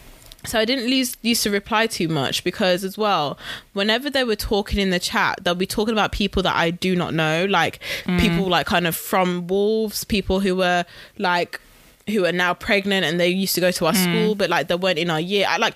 so 0.44 0.58
I 0.58 0.64
didn't 0.64 0.88
use, 0.88 1.16
used 1.22 1.42
to 1.44 1.50
reply 1.50 1.86
too 1.86 2.08
much 2.08 2.42
because 2.42 2.84
as 2.84 2.98
well, 2.98 3.38
whenever 3.72 4.10
they 4.10 4.24
were 4.24 4.36
talking 4.36 4.80
in 4.80 4.90
the 4.90 4.98
chat, 4.98 5.38
they'll 5.42 5.54
be 5.54 5.66
talking 5.66 5.92
about 5.92 6.12
people 6.12 6.42
that 6.42 6.56
I 6.56 6.70
do 6.70 6.96
not 6.96 7.14
know, 7.14 7.46
like 7.48 7.80
mm. 8.04 8.18
people 8.18 8.48
like 8.48 8.66
kind 8.66 8.86
of 8.86 8.96
from 8.96 9.46
Wolves, 9.46 10.04
people 10.04 10.40
who 10.40 10.56
were 10.56 10.84
like 11.18 11.60
who 12.12 12.24
are 12.24 12.32
now 12.32 12.54
pregnant 12.54 13.04
and 13.04 13.18
they 13.18 13.28
used 13.28 13.54
to 13.54 13.60
go 13.60 13.70
to 13.70 13.86
our 13.86 13.92
hmm. 13.92 14.02
school, 14.02 14.34
but 14.34 14.50
like 14.50 14.68
they 14.68 14.74
weren't 14.74 14.98
in 14.98 15.10
our 15.10 15.20
year. 15.20 15.46
I 15.48 15.56
like, 15.56 15.74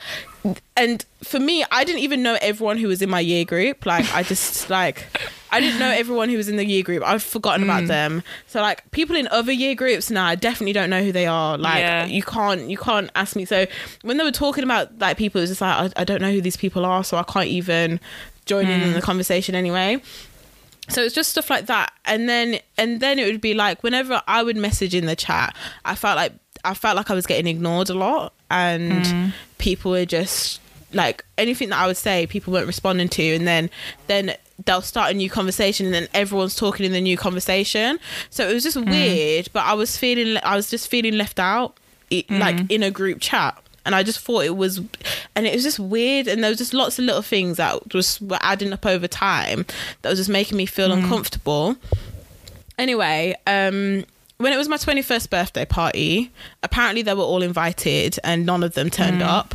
and 0.77 1.05
for 1.23 1.41
me, 1.41 1.65
I 1.71 1.85
didn't 1.85 2.03
even 2.03 2.23
know 2.23 2.39
everyone 2.41 2.79
who 2.79 2.89
was 2.89 3.03
in 3.03 3.11
my 3.11 3.21
year 3.21 3.45
group. 3.45 3.85
Like 3.85 4.13
I 4.15 4.23
just 4.23 4.71
like. 4.79 5.07
I 5.49 5.61
didn't 5.61 5.79
know 5.79 5.91
everyone 5.91 6.29
who 6.29 6.37
was 6.37 6.49
in 6.49 6.57
the 6.57 6.67
year 6.67 6.83
group. 6.83 7.05
I've 7.05 7.23
forgotten 7.23 7.63
about 7.63 7.83
hmm. 7.83 7.87
them. 7.87 8.23
So 8.49 8.61
like 8.61 8.91
people 8.91 9.15
in 9.15 9.29
other 9.29 9.53
year 9.53 9.77
groups 9.77 10.11
now, 10.11 10.27
I 10.27 10.35
definitely 10.35 10.73
don't 10.73 10.91
know 10.91 11.03
who 11.03 11.13
they 11.13 11.27
are. 11.27 11.57
Like 11.57 11.79
Yeah. 11.79 12.05
you 12.05 12.23
can't 12.23 12.69
you 12.69 12.77
can't 12.77 13.11
ask 13.15 13.37
me. 13.37 13.45
So 13.45 13.65
when 14.03 14.17
they 14.17 14.25
were 14.25 14.33
talking 14.33 14.65
about 14.65 14.99
like 14.99 15.17
people, 15.17 15.39
it 15.39 15.43
was 15.43 15.51
just 15.51 15.61
like 15.61 15.93
I, 15.97 16.01
I 16.03 16.05
don't 16.05 16.21
know 16.21 16.33
who 16.33 16.43
these 16.43 16.57
people 16.57 16.85
are, 16.85 17.05
so 17.05 17.17
I 17.17 17.23
can't 17.23 17.47
even 17.47 18.01
join 18.45 18.67
in 18.67 18.81
in 18.81 18.89
hmm. 18.89 18.95
the 18.95 19.03
conversation 19.03 19.55
anyway. 19.55 20.03
So 20.89 21.03
it's 21.03 21.15
just 21.15 21.31
stuff 21.31 21.51
like 21.51 21.67
that, 21.67 21.93
and 22.05 22.29
then 22.29 22.61
and 22.79 23.01
then 23.01 23.19
it 23.19 23.27
would 23.27 23.41
be 23.41 23.55
like 23.55 23.83
whenever 23.83 24.23
I 24.27 24.43
would 24.43 24.57
message 24.57 24.95
in 24.95 25.07
the 25.07 25.17
chat, 25.17 25.57
I 25.85 25.95
felt 25.95 26.17
like 26.17 26.33
I 26.65 26.75
felt 26.75 26.97
like 26.97 27.11
I 27.11 27.15
was 27.15 27.27
getting 27.27 27.47
ignored 27.47 27.91
a 27.91 27.95
lot, 27.95 28.33
and 28.51 29.07
hmm. 29.07 29.27
people 29.59 29.93
were 29.93 30.05
just 30.05 30.61
like 30.93 31.25
anything 31.37 31.71
that 31.71 31.79
I 31.79 31.87
would 31.87 31.97
say, 31.97 32.27
people 32.27 32.53
weren't 32.53 32.67
responding 32.67 33.09
to, 33.11 33.35
and 33.35 33.47
then 33.47 33.71
then 34.07 34.35
they'll 34.65 34.83
start 34.83 35.11
a 35.11 35.15
new 35.15 35.29
conversation, 35.29 35.87
and 35.87 35.95
then 35.95 36.09
everyone's 36.15 36.55
talking 36.55 36.87
in 36.87 36.93
the 36.93 37.01
new 37.01 37.17
conversation. 37.17 37.99
So 38.31 38.49
it 38.49 38.55
was 38.55 38.63
just 38.63 38.79
hmm. 38.79 38.89
weird, 38.89 39.49
but 39.53 39.65
I 39.65 39.75
was 39.75 39.97
feeling 39.97 40.39
I 40.43 40.57
was 40.57 40.71
just 40.71 40.89
feeling 40.89 41.17
left 41.17 41.39
out, 41.39 41.79
it, 42.11 42.27
hmm. 42.29 42.39
like 42.39 42.71
in 42.71 42.83
a 42.83 42.91
group 42.91 43.21
chat. 43.21 43.61
And 43.87 43.95
I 43.95 44.03
just 44.03 44.19
thought 44.21 44.45
it 44.45 44.57
was, 44.57 44.79
and 45.35 45.47
it 45.47 45.55
was 45.55 45.63
just 45.63 45.79
weird. 45.79 46.29
And 46.29 46.43
there 46.43 46.51
was 46.51 46.59
just 46.59 46.75
lots 46.75 46.99
of 46.99 47.07
little 47.07 47.23
things 47.23 47.57
that 47.57 47.89
just 47.89 48.21
were 48.21 48.39
adding 48.43 48.75
up 48.75 48.85
over 48.85 49.09
time 49.09 49.65
that 50.03 50.11
was 50.11 50.19
just 50.19 50.29
making 50.29 50.59
me 50.59 50.67
feel 50.67 50.93
uncomfortable 50.93 51.77
anyway, 52.79 53.35
um, 53.47 54.05
when 54.39 54.53
it 54.53 54.57
was 54.57 54.69
my 54.69 54.77
21st 54.77 55.31
birthday 55.31 55.65
party, 55.65 56.31
apparently 56.63 57.03
they 57.03 57.15
were 57.15 57.23
all 57.23 57.43
invited 57.43 58.19
and 58.23 58.45
none 58.45 58.63
of 58.63 58.75
them 58.75 58.91
turned 58.91 59.23
up. 59.23 59.55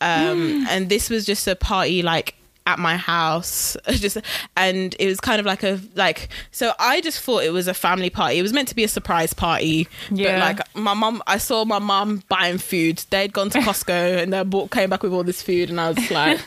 Um, 0.00 0.66
and 0.68 0.88
this 0.88 1.10
was 1.10 1.24
just 1.24 1.46
a 1.46 1.56
party 1.56 2.02
like 2.02 2.34
at 2.66 2.78
my 2.78 2.96
house 2.96 3.76
just 3.90 4.18
and 4.56 4.94
it 5.00 5.06
was 5.06 5.20
kind 5.20 5.40
of 5.40 5.46
like 5.46 5.62
a 5.64 5.80
like 5.94 6.28
so 6.52 6.72
i 6.78 7.00
just 7.00 7.20
thought 7.20 7.42
it 7.42 7.50
was 7.52 7.66
a 7.66 7.74
family 7.74 8.08
party 8.10 8.38
it 8.38 8.42
was 8.42 8.52
meant 8.52 8.68
to 8.68 8.74
be 8.74 8.84
a 8.84 8.88
surprise 8.88 9.32
party 9.34 9.88
Yeah. 10.10 10.38
but 10.38 10.58
like 10.58 10.74
my 10.76 10.94
mum 10.94 11.22
i 11.26 11.38
saw 11.38 11.64
my 11.64 11.78
mum 11.80 12.22
buying 12.28 12.58
food 12.58 13.02
they'd 13.10 13.32
gone 13.32 13.50
to 13.50 13.58
costco 13.58 14.18
and 14.22 14.32
they 14.32 14.42
bought 14.44 14.70
came 14.70 14.90
back 14.90 15.02
with 15.02 15.12
all 15.12 15.24
this 15.24 15.42
food 15.42 15.70
and 15.70 15.80
i 15.80 15.88
was 15.90 16.10
like 16.10 16.40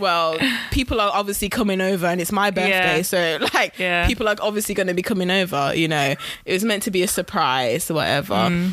well, 0.00 0.38
people 0.70 0.98
are 0.98 1.10
obviously 1.12 1.50
coming 1.50 1.82
over 1.82 2.06
and 2.06 2.18
it's 2.18 2.32
my 2.32 2.50
birthday, 2.50 2.96
Yeah. 2.96 3.02
so 3.02 3.38
like 3.54 3.78
Yeah. 3.78 4.06
people 4.06 4.26
are 4.28 4.34
obviously 4.40 4.74
going 4.74 4.86
to 4.86 4.94
be 4.94 5.02
coming 5.02 5.30
over, 5.30 5.72
you 5.74 5.88
know. 5.88 6.14
It 6.46 6.52
was 6.54 6.64
meant 6.64 6.84
to 6.84 6.90
be 6.90 7.02
a 7.02 7.06
surprise 7.06 7.90
or 7.90 7.94
whatever. 7.94 8.34
Mm. 8.34 8.72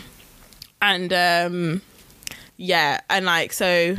And 0.81 1.13
um 1.13 1.81
yeah, 2.55 3.01
and 3.09 3.25
like 3.25 3.51
so 3.51 3.97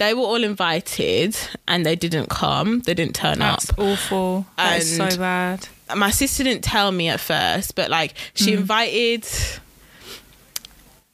they 0.00 0.14
were 0.14 0.22
all 0.22 0.42
invited 0.42 1.36
and 1.68 1.84
they 1.86 1.94
didn't 1.94 2.28
come. 2.30 2.80
They 2.80 2.94
didn't 2.94 3.14
turn 3.14 3.38
That's 3.38 3.70
up. 3.70 3.78
awful. 3.78 4.46
That's 4.56 4.96
so 4.96 5.08
bad. 5.16 5.68
My 5.94 6.10
sister 6.10 6.42
didn't 6.42 6.64
tell 6.64 6.90
me 6.90 7.08
at 7.08 7.20
first, 7.20 7.74
but 7.74 7.90
like 7.90 8.14
she 8.34 8.52
Mm. 8.52 8.58
invited 8.60 9.26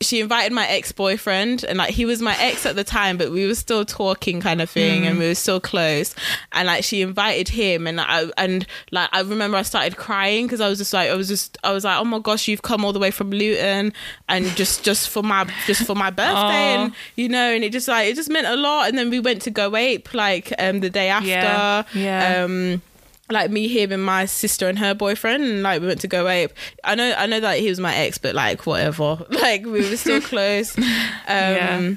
she 0.03 0.21
invited 0.21 0.53
my 0.53 0.67
ex 0.69 0.93
boyfriend, 0.93 1.65
and 1.65 1.79
like 1.79 1.91
he 1.95 2.05
was 2.05 2.21
my 2.21 2.37
ex 2.39 2.67
at 2.67 2.77
the 2.77 2.85
time, 2.85 3.17
but 3.17 3.31
we 3.31 3.47
were 3.47 3.55
still 3.55 3.85
talking, 3.85 4.41
kind 4.43 4.61
of 4.61 4.69
thing, 4.69 5.07
and 5.07 5.19
we 5.19 5.27
were 5.27 5.35
still 5.35 5.59
close. 5.59 6.15
And 6.53 6.67
like 6.67 6.85
she 6.85 7.01
invited 7.01 7.49
him, 7.49 7.87
and 7.87 7.99
I 8.01 8.27
and 8.37 8.67
like 8.91 9.09
I 9.13 9.21
remember 9.23 9.57
I 9.57 9.63
started 9.63 9.97
crying 9.97 10.47
because 10.47 10.61
I 10.61 10.69
was 10.69 10.79
just 10.79 10.93
like 10.93 11.09
I 11.11 11.15
was 11.15 11.29
just 11.29 11.57
I 11.65 11.73
was 11.73 11.85
like, 11.85 11.99
oh 11.99 12.05
my 12.05 12.19
gosh, 12.19 12.47
you've 12.47 12.61
come 12.63 12.85
all 12.85 12.93
the 12.93 12.99
way 12.99 13.11
from 13.11 13.31
Luton, 13.31 13.93
and 14.29 14.47
just 14.57 14.85
just 14.85 15.09
for 15.09 15.23
my 15.23 15.51
just 15.67 15.87
for 15.87 15.95
my 15.95 16.11
birthday, 16.11 16.75
Aw. 16.77 16.85
and 16.85 16.93
you 17.15 17.29
know, 17.31 17.51
and 17.55 17.65
it 17.65 17.73
just 17.73 17.89
like 17.89 18.09
it 18.09 18.17
just 18.17 18.29
meant 18.29 18.47
a 18.47 18.57
lot. 18.57 18.89
And 18.89 18.99
then 18.99 19.09
we 19.09 19.19
went 19.19 19.41
to 19.43 19.51
Go 19.51 19.75
Ape 19.77 20.13
like 20.13 20.53
um 20.59 20.81
the 20.81 20.91
day 20.91 21.09
after, 21.09 21.27
Yeah, 21.29 21.83
yeah. 21.95 22.45
um 22.45 22.83
like 23.31 23.51
me 23.51 23.67
him 23.69 23.91
and 23.93 24.05
my 24.05 24.25
sister 24.25 24.69
and 24.69 24.79
her 24.79 24.95
boyfriend 24.95 25.43
and 25.43 25.63
like 25.63 25.81
we 25.81 25.87
went 25.89 26.01
to 26.01 26.07
go 26.09 26.29
ape 26.29 26.53
i 26.85 26.95
know 26.95 27.13
i 27.19 27.27
know 27.27 27.41
that 27.41 27.59
he 27.59 27.69
was 27.69 27.81
my 27.81 27.95
ex 27.95 28.19
but 28.19 28.35
like 28.35 28.67
whatever 28.67 29.19
like 29.31 29.65
we 29.65 29.89
were 29.89 29.97
still 29.97 30.21
close 30.33 30.77
um 30.79 30.85
Yeah. 31.27 31.91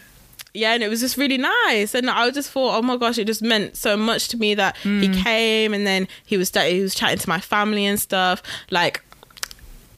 yeah. 0.53 0.73
and 0.73 0.81
it 0.83 0.87
was 0.89 1.01
just 1.01 1.17
really 1.17 1.37
nice 1.37 1.93
and 1.93 2.09
i 2.09 2.29
just 2.31 2.49
thought 2.49 2.77
oh 2.77 2.81
my 2.81 2.97
gosh 2.97 3.17
it 3.19 3.25
just 3.25 3.43
meant 3.43 3.77
so 3.77 3.95
much 3.95 4.29
to 4.29 4.37
me 4.37 4.55
that 4.55 4.75
he 4.77 4.89
Mm. 5.07 5.23
came 5.23 5.73
and 5.73 5.85
then 5.85 6.07
he 6.25 6.35
was 6.37 6.49
he 6.49 6.81
was 6.81 6.95
chatting 6.95 7.19
to 7.19 7.29
my 7.29 7.39
family 7.39 7.85
and 7.85 7.99
stuff 7.99 8.41
like 8.71 9.01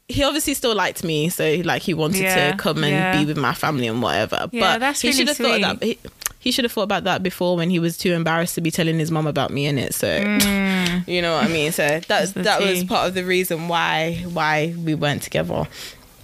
he 0.10 0.24
obviously 0.24 0.54
still 0.54 0.76
liked 0.76 1.06
me 1.06 1.30
so 1.30 1.62
like 1.64 1.82
he 1.82 1.94
wanted 1.94 2.24
Yeah, 2.24 2.52
to 2.52 2.58
come 2.58 2.84
and 2.84 2.92
yeah. 2.92 3.18
be 3.18 3.26
with 3.26 3.38
my 3.38 3.54
family 3.54 3.88
and 3.88 4.02
whatever 4.02 4.50
Yeah, 4.52 4.74
but 4.74 4.80
that's 4.80 5.00
he 5.00 5.08
really 5.08 5.18
should 5.20 5.28
have 5.30 5.38
thought 5.38 5.62
that 5.62 5.82
he, 5.84 5.98
he 6.42 6.52
should 6.52 6.66
have 6.66 6.72
thought 6.74 6.84
about 6.84 7.06
that 7.06 7.22
before 7.24 7.56
when 7.56 7.70
he 7.70 7.80
was 7.80 7.98
too 7.98 8.12
embarrassed 8.14 8.56
to 8.56 8.62
be 8.62 8.72
telling 8.72 9.00
his 9.00 9.10
mom 9.12 9.28
about 9.28 9.52
me 9.52 9.66
in 9.68 9.78
it 9.78 9.94
so 9.94 10.08
you 11.08 11.22
know 11.22 11.36
what 11.36 11.46
I 11.46 11.48
mean? 11.48 11.72
So 11.72 12.02
that's 12.08 12.34
the 12.34 12.42
that 12.42 12.60
was 12.62 12.84
part 12.84 13.08
of 13.08 13.14
the 13.14 13.24
reason 13.24 13.68
why 13.70 14.24
why 14.34 14.74
we 14.78 14.94
weren't 14.96 15.22
together, 15.22 15.68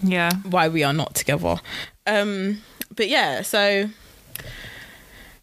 Yeah. 0.04 0.32
why 0.44 0.68
we 0.68 0.84
are 0.84 0.94
not 0.94 1.16
together. 1.16 1.56
Um, 2.06 2.62
but 2.96 3.08
yeah, 3.08 3.42
so 3.44 3.90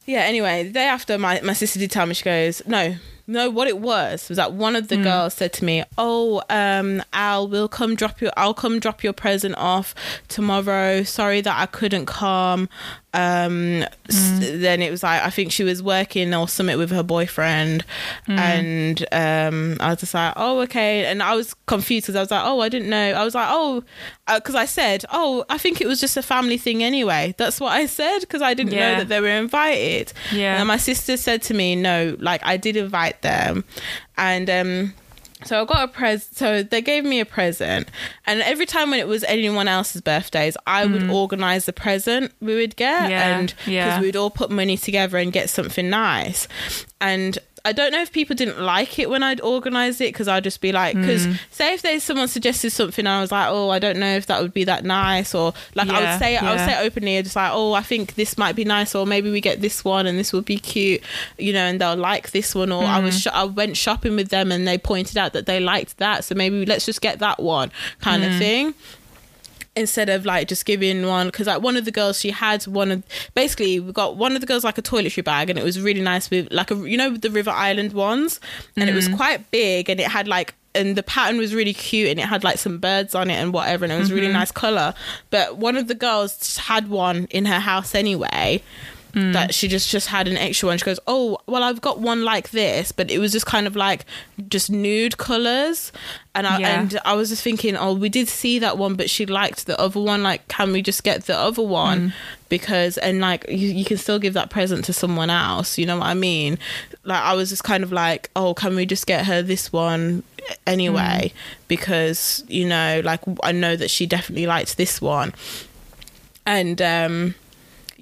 yeah. 0.06 0.20
Anyway, 0.20 0.64
the 0.64 0.70
day 0.70 0.84
after, 0.86 1.16
my 1.18 1.40
my 1.42 1.52
sister 1.54 1.78
did 1.78 1.90
tell 1.90 2.06
me 2.06 2.14
she 2.14 2.24
goes, 2.24 2.62
no. 2.66 2.96
No, 3.26 3.48
what 3.48 3.68
it 3.68 3.78
was 3.78 4.28
was 4.28 4.36
that 4.36 4.52
one 4.52 4.76
of 4.76 4.88
the 4.88 4.98
girls 4.98 5.32
said 5.32 5.54
to 5.54 5.64
me, 5.64 5.82
"Oh, 5.96 6.42
um, 6.50 7.02
Al, 7.14 7.48
we'll 7.48 7.68
come 7.68 7.94
drop 7.94 8.20
your. 8.20 8.30
I'll 8.36 8.52
come 8.52 8.78
drop 8.80 9.02
your 9.02 9.14
present 9.14 9.54
off 9.56 9.94
tomorrow. 10.28 11.04
Sorry 11.04 11.40
that 11.40 11.58
I 11.58 11.64
couldn't 11.64 12.04
come." 12.04 12.68
Um, 13.14 13.84
s- 14.08 14.40
then 14.40 14.82
it 14.82 14.90
was 14.90 15.02
like 15.04 15.22
I 15.22 15.30
think 15.30 15.52
she 15.52 15.62
was 15.62 15.80
working 15.82 16.34
or 16.34 16.48
something 16.48 16.76
with 16.76 16.90
her 16.90 17.04
boyfriend, 17.04 17.84
and 18.28 19.06
um, 19.12 19.76
I 19.80 19.90
was 19.90 20.00
just 20.00 20.14
like, 20.14 20.32
"Oh, 20.36 20.60
okay." 20.62 21.06
And 21.06 21.22
I 21.22 21.34
was 21.36 21.54
confused 21.66 22.06
because 22.06 22.16
I 22.16 22.20
was 22.20 22.30
like, 22.30 22.42
"Oh, 22.44 22.60
I 22.60 22.68
didn't 22.68 22.90
know." 22.90 23.12
I 23.12 23.24
was 23.24 23.34
like, 23.36 23.48
"Oh," 23.50 23.84
because 24.34 24.56
I 24.56 24.64
said, 24.64 25.04
"Oh, 25.12 25.44
I 25.48 25.58
think 25.58 25.80
it 25.80 25.86
was 25.86 26.00
just 26.00 26.16
a 26.16 26.22
family 26.22 26.58
thing 26.58 26.82
anyway." 26.82 27.34
That's 27.38 27.60
what 27.60 27.70
I 27.72 27.86
said 27.86 28.18
because 28.20 28.42
I 28.42 28.52
didn't 28.52 28.72
know 28.72 28.98
that 28.98 29.08
they 29.08 29.20
were 29.20 29.28
invited. 29.28 30.12
Yeah. 30.32 30.58
And 30.58 30.66
my 30.66 30.76
sister 30.76 31.16
said 31.16 31.40
to 31.42 31.54
me, 31.54 31.76
"No, 31.76 32.16
like 32.18 32.40
I 32.44 32.56
did 32.56 32.76
invite 32.76 33.22
them," 33.22 33.62
and 34.18 34.50
um, 34.50 34.94
so 35.44 35.62
I 35.62 35.64
got 35.64 35.84
a 35.84 35.88
present. 35.88 36.36
So 36.36 36.62
they 36.62 36.80
gave 36.80 37.04
me 37.04 37.20
a 37.20 37.24
present, 37.24 37.88
and 38.26 38.40
every 38.42 38.66
time 38.66 38.90
when 38.90 39.00
it 39.00 39.08
was 39.08 39.24
anyone 39.24 39.68
else's 39.68 40.00
birthdays, 40.00 40.56
I 40.66 40.86
would 40.86 41.08
organize 41.10 41.66
the 41.66 41.72
present 41.72 42.32
we 42.40 42.54
would 42.54 42.76
get, 42.76 43.04
Mm. 43.06 43.10
Yeah, 43.10 43.38
and 43.38 43.48
because 43.48 43.68
yeah. 43.68 44.00
we'd 44.00 44.16
all 44.16 44.30
put 44.30 44.50
money 44.50 44.76
together 44.76 45.18
and 45.18 45.32
get 45.32 45.50
something 45.50 45.88
nice, 45.90 46.48
and. 47.00 47.38
I 47.66 47.72
don't 47.72 47.92
know 47.92 48.02
if 48.02 48.12
people 48.12 48.36
didn't 48.36 48.60
like 48.60 48.98
it 48.98 49.08
when 49.08 49.22
I'd 49.22 49.40
organize 49.40 49.98
it 50.00 50.08
because 50.12 50.28
I'd 50.28 50.44
just 50.44 50.60
be 50.60 50.70
like, 50.70 50.94
because 50.96 51.26
Mm. 51.26 51.38
say 51.50 51.72
if 51.72 51.80
there's 51.82 52.02
someone 52.02 52.28
suggested 52.28 52.70
something 52.72 53.06
and 53.06 53.08
I 53.08 53.20
was 53.22 53.32
like, 53.32 53.48
oh, 53.48 53.70
I 53.70 53.78
don't 53.78 53.96
know 53.98 54.14
if 54.16 54.26
that 54.26 54.42
would 54.42 54.52
be 54.52 54.64
that 54.64 54.84
nice, 54.84 55.34
or 55.34 55.54
like 55.74 55.88
I 55.88 56.00
would 56.00 56.18
say, 56.18 56.36
I 56.36 56.50
would 56.50 56.58
yeah. 56.58 56.66
say 56.80 56.86
openly, 56.86 57.22
just 57.22 57.36
like, 57.36 57.50
oh, 57.54 57.72
I 57.72 57.80
think 57.82 58.16
this 58.16 58.36
might 58.36 58.54
be 58.54 58.64
nice, 58.66 58.94
or 58.94 59.06
maybe 59.06 59.30
we 59.30 59.40
get 59.40 59.62
this 59.62 59.82
one 59.84 60.06
and 60.06 60.18
this 60.18 60.32
would 60.34 60.44
be 60.44 60.58
cute, 60.58 61.00
you 61.38 61.52
know, 61.54 61.64
and 61.64 61.80
they'll 61.80 61.96
like 61.96 62.32
this 62.32 62.54
one. 62.54 62.70
Or 62.70 62.84
I 62.84 62.98
was, 62.98 63.18
sh- 63.22 63.28
I 63.32 63.44
went 63.44 63.76
shopping 63.78 64.14
with 64.14 64.28
them 64.28 64.52
and 64.52 64.68
they 64.68 64.76
pointed 64.76 65.16
out 65.16 65.32
that 65.32 65.46
they 65.46 65.58
liked 65.58 65.96
that, 65.98 66.24
so 66.24 66.34
maybe 66.34 66.66
let's 66.66 66.84
just 66.84 67.00
get 67.00 67.20
that 67.20 67.40
one, 67.42 67.70
kind 68.00 68.24
of 68.24 68.32
thing. 68.36 68.74
Instead 69.76 70.08
of 70.08 70.24
like 70.24 70.46
just 70.46 70.66
giving 70.66 71.06
one, 71.06 71.26
because 71.26 71.48
like 71.48 71.60
one 71.60 71.76
of 71.76 71.84
the 71.84 71.90
girls, 71.90 72.20
she 72.20 72.30
had 72.30 72.62
one 72.64 72.92
of 72.92 73.02
basically 73.34 73.80
we 73.80 73.92
got 73.92 74.16
one 74.16 74.34
of 74.34 74.40
the 74.40 74.46
girls 74.46 74.62
like 74.62 74.78
a 74.78 74.82
toiletry 74.82 75.24
bag, 75.24 75.50
and 75.50 75.58
it 75.58 75.64
was 75.64 75.80
really 75.80 76.00
nice 76.00 76.30
with 76.30 76.52
like 76.52 76.70
a 76.70 76.76
you 76.88 76.96
know 76.96 77.16
the 77.16 77.30
River 77.30 77.50
Island 77.50 77.92
ones, 77.92 78.38
and 78.76 78.88
it 78.88 78.94
was 78.94 79.06
mm-hmm. 79.06 79.16
quite 79.16 79.50
big, 79.50 79.90
and 79.90 79.98
it 79.98 80.06
had 80.06 80.28
like 80.28 80.54
and 80.74 80.96
the 80.96 81.02
pattern 81.02 81.38
was 81.38 81.54
really 81.54 81.72
cute 81.72 82.08
and 82.08 82.18
it 82.18 82.26
had 82.26 82.42
like 82.42 82.58
some 82.58 82.78
birds 82.78 83.14
on 83.14 83.30
it 83.30 83.34
and 83.34 83.52
whatever 83.52 83.84
and 83.84 83.92
it 83.92 83.98
was 83.98 84.12
really 84.12 84.26
mm-hmm. 84.26 84.38
nice 84.38 84.50
color 84.50 84.92
but 85.30 85.56
one 85.56 85.76
of 85.76 85.86
the 85.86 85.94
girls 85.94 86.56
had 86.56 86.88
one 86.88 87.26
in 87.30 87.44
her 87.44 87.60
house 87.60 87.94
anyway 87.94 88.60
that 89.14 89.54
she 89.54 89.68
just 89.68 89.90
just 89.90 90.08
had 90.08 90.26
an 90.26 90.36
extra 90.36 90.66
one. 90.68 90.76
She 90.78 90.84
goes 90.84 90.98
oh 91.06 91.38
well 91.46 91.62
i've 91.62 91.80
got 91.80 92.00
one 92.00 92.24
like 92.24 92.50
this 92.50 92.90
but 92.90 93.10
it 93.12 93.18
was 93.18 93.30
just 93.30 93.46
kind 93.46 93.66
of 93.66 93.76
like 93.76 94.04
just 94.48 94.70
nude 94.70 95.16
colors. 95.18 95.92
And 96.34 96.46
i 96.48 96.58
Yeah. 96.58 96.80
and 96.80 97.00
i 97.04 97.14
was 97.14 97.28
just 97.28 97.42
thinking 97.42 97.76
oh 97.76 97.94
we 97.94 98.08
did 98.08 98.26
see 98.28 98.58
that 98.58 98.76
one 98.76 98.94
but 98.96 99.08
she 99.08 99.24
liked 99.26 99.66
the 99.66 99.78
other 99.80 100.00
one. 100.00 100.22
Like 100.24 100.46
can 100.48 100.72
we 100.72 100.82
just 100.82 101.04
get 101.04 101.26
the 101.26 101.36
other 101.38 101.62
one? 101.62 102.12
Because 102.48 102.98
and 102.98 103.20
like 103.20 103.44
you, 103.48 103.68
you 103.68 103.84
can 103.84 103.98
still 103.98 104.18
give 104.18 104.34
that 104.34 104.50
present 104.50 104.84
to 104.86 104.92
someone 104.92 105.30
else 105.30 105.78
you 105.78 105.86
know 105.86 105.98
what 105.98 106.06
i 106.06 106.14
mean? 106.14 106.58
Like 107.04 107.22
i 107.22 107.34
was 107.34 107.50
just 107.50 107.62
kind 107.64 107.84
of 107.84 107.92
like 107.92 108.30
oh 108.34 108.52
can 108.54 108.74
we 108.74 108.84
just 108.84 109.06
get 109.06 109.26
her 109.26 109.42
this 109.42 109.72
one 109.72 110.24
anyway? 110.66 111.32
Because 111.68 112.42
you 112.48 112.66
know 112.66 113.00
like 113.04 113.20
i 113.44 113.52
know 113.52 113.76
that 113.76 113.90
she 113.90 114.06
definitely 114.06 114.46
liked 114.46 114.76
this 114.76 115.00
one. 115.00 115.32
And 116.46 116.82
um 116.82 117.34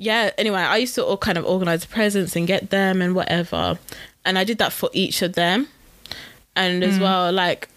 yeah 0.03 0.31
anyway 0.37 0.59
i 0.59 0.77
used 0.77 0.95
to 0.97 1.05
all 1.05 1.17
kind 1.17 1.39
of 1.39 1.45
organize 1.45 1.83
the 1.83 1.87
presents 1.87 2.35
and 2.35 2.47
get 2.47 2.71
them 2.71 3.01
and 3.01 3.15
whatever. 3.15 3.79
And 4.25 4.39
i 4.39 4.45
did 4.45 4.59
that 4.59 4.73
for 4.73 4.91
each 4.93 5.23
of 5.23 5.35
them. 5.35 5.69
And 6.55 6.85
as 6.85 6.99
mm. 6.99 7.03
well 7.03 7.33
like 7.33 7.69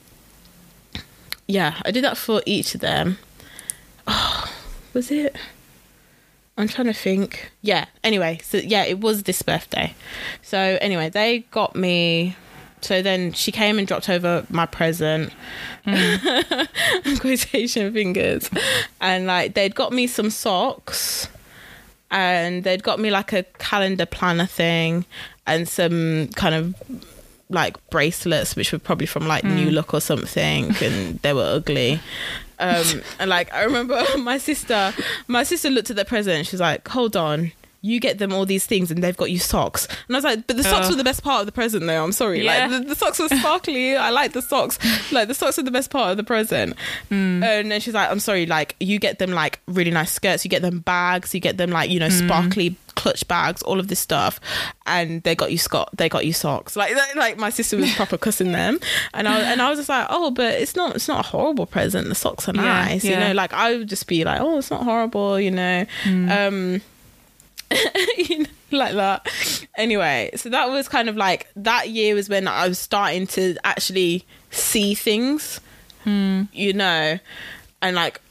yeah 1.48 1.80
i 1.86 1.92
did 1.92 2.04
that 2.04 2.18
for 2.18 2.42
each 2.46 2.76
of 2.76 2.82
them. 2.82 3.18
Oh 4.08 4.52
was 4.94 5.12
it? 5.12 5.36
I'm 6.58 6.68
trying 6.68 6.88
to 6.88 6.94
think. 6.94 7.52
Yeah 7.62 7.86
anyway 8.04 8.40
so 8.44 8.58
yeah 8.58 8.84
it 8.84 9.00
was 9.00 9.24
this 9.24 9.42
birthday. 9.42 9.94
So 10.42 10.58
anyway 10.82 11.10
they 11.10 11.40
got 11.52 11.76
me 11.76 12.36
so 12.82 13.02
then 13.02 13.34
she 13.34 13.52
came 13.52 13.80
and 13.80 13.88
dropped 13.88 14.10
over 14.10 14.46
my 14.50 14.66
present. 14.66 15.32
Mm. 15.86 17.20
Quotation 17.20 17.94
fingers. 17.94 18.50
And 19.00 19.26
like 19.28 19.54
they'd 19.54 19.76
got 19.76 19.92
me 19.92 20.08
some 20.08 20.30
socks 20.30 21.30
and 22.12 22.64
they'd 22.64 22.84
got 22.84 23.00
me 23.00 23.10
like 23.12 23.34
a 23.34 23.44
calendar 23.60 24.06
planner 24.06 24.46
thing 24.46 25.06
and 25.48 25.68
some 25.68 26.30
kind 26.36 26.56
of 26.56 26.76
like 27.50 27.78
bracelets 27.90 28.56
which 28.56 28.72
were 28.72 28.80
probably 28.80 29.06
from 29.06 29.28
like 29.28 29.44
new 29.44 29.70
look 29.70 29.94
or 29.94 30.02
something 30.02 30.76
and 30.82 31.20
they 31.20 31.34
were 31.34 31.44
ugly. 31.44 32.00
Um 32.58 33.02
and 33.20 33.30
like 33.30 33.54
i 33.54 33.64
remember 33.64 34.02
my 34.18 34.38
sister 34.38 34.94
my 35.28 35.44
sister 35.44 35.70
looked 35.70 35.90
at 35.90 35.98
the 35.98 36.06
present 36.06 36.38
and 36.38 36.48
she's 36.48 36.62
like 36.62 36.88
hold 36.88 37.16
on 37.18 37.52
you 37.86 38.00
get 38.00 38.18
them 38.18 38.34
all 38.34 38.46
these 38.46 38.66
things 38.66 38.90
and 38.90 39.04
they've 39.04 39.16
got 39.16 39.30
you 39.30 39.38
socks. 39.38 39.88
And 40.08 40.16
i 40.16 40.18
was 40.18 40.24
like 40.24 40.48
but 40.48 40.58
the 40.58 40.64
socks 40.64 40.88
Ugh. 40.88 40.94
were 40.94 40.98
the 40.98 41.04
best 41.04 41.24
part 41.24 41.42
of 41.42 41.46
the 41.46 41.52
present 41.52 41.86
though. 41.86 42.04
I'm 42.04 42.12
sorry. 42.12 42.44
Yeah. 42.44 42.68
like 42.68 42.82
the, 42.82 42.90
the 42.90 42.96
socks 42.96 43.20
were 43.20 43.30
sparkly. 43.30 43.96
I 43.96 44.10
like 44.10 44.34
the 44.34 44.42
socks. 44.42 44.80
Like 45.12 45.28
the 45.28 45.34
socks 45.34 45.60
are 45.60 45.64
the 45.64 45.72
best 45.72 45.92
part 45.92 46.12
of 46.12 46.18
the 46.18 46.24
present. 46.24 46.76
Hmm. 47.10 47.44
And 47.44 47.72
then 47.72 47.80
she's 47.80 47.94
like 47.94 48.10
i'm 48.10 48.20
sorry 48.20 48.46
like 48.48 48.76
you 48.80 48.98
get 49.00 49.20
them 49.20 49.32
like 49.32 49.62
really 49.68 49.92
nice 49.92 50.12
skirts. 50.12 50.44
You 50.44 50.50
get 50.50 50.64
them 50.64 50.80
bags. 50.80 51.34
You 51.34 51.40
get 51.40 51.58
them 51.58 51.70
like 51.70 51.90
you 51.90 52.00
know 52.00 52.10
hmm. 52.10 52.28
sparkly 52.28 52.76
clutch 52.96 53.28
bags 53.28 53.62
all 53.62 53.80
of 53.80 53.88
this 53.88 54.00
stuff. 54.00 54.40
And 54.88 55.22
they 55.24 55.36
got 55.36 55.52
you 55.52 55.58
scot 55.58 55.90
they 55.96 56.10
got 56.10 56.26
you 56.26 56.34
socks. 56.34 56.76
Like 56.76 56.96
like 57.16 57.38
my 57.38 57.52
sister 57.52 57.78
was 57.78 57.94
proper 57.94 58.18
cussing 58.18 58.52
them. 58.52 58.80
And 59.14 59.28
i 59.28 59.40
and 59.40 59.62
i 59.62 59.70
was 59.70 59.78
just 59.78 59.90
like 59.90 60.08
oh 60.10 60.32
but 60.32 60.56
it's 60.56 60.76
not 60.76 60.96
it's 60.96 61.08
not 61.08 61.26
a 61.26 61.28
horrible 61.28 61.68
present. 61.68 62.08
The 62.08 62.16
socks 62.16 62.50
are 62.50 62.56
Yeah, 62.56 62.62
nice 62.62 63.04
you 63.04 63.16
know? 63.16 63.34
Like 63.34 63.54
i 63.54 63.76
would 63.78 63.90
just 63.90 64.08
be 64.08 64.24
like 64.24 64.42
oh 64.42 64.58
it's 64.58 64.72
not 64.72 64.84
horrible 64.84 65.40
you 65.40 65.52
know? 65.52 65.86
Hmm. 66.04 66.32
Um 66.32 66.82
you 68.18 68.40
know, 68.40 68.50
like 68.72 68.94
that. 68.94 69.68
Anyway, 69.78 70.32
so 70.36 70.50
that 70.50 70.70
was 70.70 70.88
kind 70.88 71.10
of 71.10 71.16
like 71.16 71.48
that 71.56 71.90
year 71.90 72.16
was 72.16 72.30
when 72.30 72.48
I 72.48 72.68
was 72.68 72.80
starting 72.80 73.28
to 73.28 73.56
actually 73.64 74.26
see 74.52 74.94
things, 74.94 75.60
hmm. 76.04 76.44
you 76.54 76.74
know, 76.74 77.20
and 77.82 77.96
like 77.96 78.22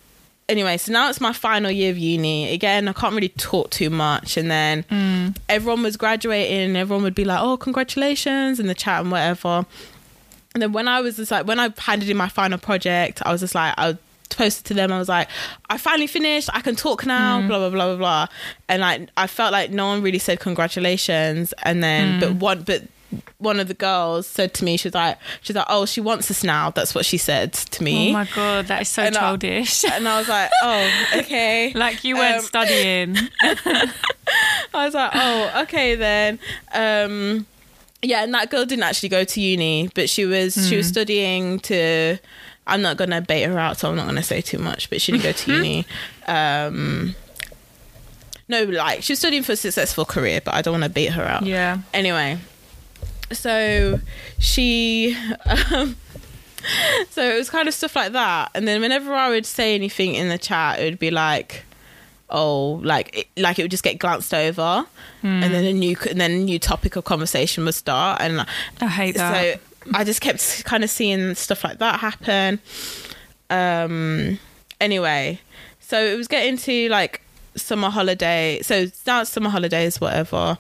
anyway. 0.49 0.77
So 0.77 0.93
now 0.93 1.09
it's 1.09 1.21
my 1.21 1.33
final 1.33 1.71
year 1.71 1.91
of 1.91 1.99
uni. 1.99 2.53
Again, 2.53 2.89
I 2.89 2.93
can't 2.93 3.15
really 3.15 3.31
talk 3.31 3.71
too 3.71 3.91
much, 3.91 4.37
and 4.37 4.51
then 4.51 4.85
hmm. 4.89 5.29
everyone 5.49 5.83
was 5.83 5.97
graduating. 5.97 6.77
Everyone 6.77 7.03
would 7.05 7.15
be 7.15 7.25
like, 7.25 7.41
"Oh, 7.41 7.57
congratulations!" 7.57 8.61
in 8.61 8.67
the 8.67 8.75
chat 8.75 9.03
and 9.03 9.11
whatever. 9.11 9.67
And 10.55 10.63
then 10.63 10.73
when 10.73 10.87
I 10.87 11.01
was 11.01 11.17
just 11.17 11.33
like, 11.33 11.49
when 11.49 11.59
I 11.59 11.71
handed 11.79 12.09
in 12.09 12.17
my 12.17 12.29
final 12.29 12.59
project, 12.59 13.21
I 13.27 13.33
was 13.33 13.41
just 13.41 13.57
like, 13.57 13.75
I 13.77 13.99
posted 14.31 14.65
to 14.67 14.75
them. 14.75 14.93
I 14.93 14.99
was 14.99 15.09
like, 15.09 15.29
I 15.71 15.79
finally 15.79 16.07
finished. 16.07 16.49
I 16.53 16.61
can 16.61 16.77
talk 16.77 17.07
now. 17.07 17.41
Blah 17.47 17.59
blah 17.59 17.71
blah 17.71 17.87
blah 17.89 17.97
blah. 17.97 18.27
And 18.69 18.81
like, 18.83 19.09
I 19.17 19.27
felt 19.27 19.53
like 19.53 19.71
no 19.71 19.87
one 19.87 20.03
really 20.03 20.19
said 20.19 20.41
congratulations. 20.41 21.53
And 21.63 21.83
then, 21.83 22.21
but 22.21 22.35
one, 22.35 22.63
but 22.63 22.83
one 23.39 23.61
of 23.61 23.69
the 23.69 23.75
girls 23.75 24.27
said 24.27 24.55
to 24.55 24.65
me, 24.65 24.77
she 24.77 24.89
was 24.89 24.95
like, 24.95 25.19
she's 25.43 25.55
like, 25.55 25.67
oh, 25.69 25.87
she 25.87 26.01
wants 26.01 26.31
us 26.33 26.43
now. 26.43 26.71
That's 26.71 26.95
what 26.97 27.07
she 27.07 27.17
said 27.17 27.53
to 27.53 27.85
me. 27.85 28.11
Oh 28.11 28.13
my 28.15 28.29
god, 28.35 28.67
that 28.67 28.83
is 28.83 28.89
so 28.89 29.03
And 29.05 29.17
I- 29.17 29.21
childish. 29.21 29.85
and 29.85 30.09
I 30.09 30.19
was 30.19 30.29
like, 30.29 30.51
oh, 30.63 30.91
okay. 31.19 31.73
like 31.75 32.03
you 32.03 32.17
weren't 32.17 32.39
Um, 32.39 32.43
studying. 32.43 33.17
I 33.43 34.85
was 34.87 34.95
like, 34.95 35.13
oh, 35.15 35.63
okay 35.63 35.95
then. 35.95 36.39
Um, 36.73 37.47
yeah, 38.03 38.23
and 38.25 38.35
that 38.35 38.51
girl 38.51 38.65
didn't 38.67 38.83
actually 38.83 39.09
go 39.09 39.25
to 39.25 39.41
uni, 39.41 39.89
but 39.95 40.11
she 40.11 40.25
was 40.27 40.55
she 40.55 40.71
Hmm. 40.71 40.77
was 40.79 40.89
studying 40.89 41.61
to. 41.61 42.19
I'm 42.67 42.81
not 42.83 42.97
gonna 42.97 43.21
bait 43.21 43.43
her 43.45 43.59
out, 43.59 43.79
so 43.79 43.91
I'm 43.91 43.97
not 43.97 44.07
gonna 44.07 44.23
say 44.23 44.41
too 44.41 44.59
much. 44.59 44.89
But 44.91 45.01
she 45.03 45.13
didn't 45.13 45.25
go 45.25 45.33
to 45.33 45.53
uni. 45.55 45.87
Um, 46.27 47.15
no, 48.49 48.63
like 48.65 49.03
she 49.03 49.13
was 49.13 49.19
studying 49.19 49.43
for 49.43 49.53
a 49.53 49.57
successful 49.57 50.05
career, 50.05 50.41
but 50.45 50.55
I 50.55 50.63
don't 50.63 50.73
want 50.73 50.85
to 50.85 50.91
bait 50.91 51.11
her 51.13 51.25
out. 51.25 51.45
yeah. 51.47 51.79
Anyway, 51.93 52.39
so 53.33 54.01
she. 54.39 55.17
Um, 55.47 55.97
so 57.11 57.23
it 57.23 57.37
was 57.37 57.51
kind 57.51 57.69
of 57.69 57.75
stuff 57.75 57.95
like 57.97 58.13
that, 58.13 58.51
and 58.55 58.67
then 58.67 58.81
whenever 58.81 59.13
I 59.15 59.29
would 59.29 59.47
say 59.47 59.75
anything 59.75 60.15
in 60.15 60.29
the 60.29 60.39
chat, 60.39 60.81
it 60.81 60.85
would 60.85 60.99
be 60.99 61.11
like, 61.11 61.65
"Oh, 62.31 62.81
like 62.83 63.17
it, 63.19 63.29
like 63.37 63.59
it 63.59 63.63
would 63.63 63.71
just 63.71 63.83
get 63.85 63.99
glanced 63.99 64.33
over, 64.33 64.87
and 65.23 65.43
then 65.43 65.65
a 65.65 65.73
new 65.73 65.97
and 66.09 66.21
then 66.21 66.31
a 66.33 66.39
new 66.39 66.59
topic 66.59 66.97
of 66.97 67.05
conversation 67.05 67.65
would 67.67 67.75
start, 67.75 68.21
and 68.21 68.47
I 68.81 68.87
hate 68.89 69.17
that. 69.17 69.55
so 69.55 69.61
I 69.93 70.05
just 70.05 70.21
kept 70.21 70.65
kind 70.65 70.85
of 70.85 70.91
seeing 70.91 71.35
stuff 71.35 71.65
like 71.65 71.79
that 71.79 72.01
happen. 72.01 72.61
Um. 73.51 74.39
Anyway, 74.81 75.41
so 75.81 76.03
it 76.03 76.17
was 76.17 76.29
getting 76.29 76.57
to 76.59 76.89
like 76.89 77.21
summer 77.57 77.91
holiday. 77.91 78.61
So 78.63 78.87
now 79.07 79.21
it's 79.23 79.31
summer 79.31 79.51
holidays, 79.51 80.01
whatever. 80.01 80.59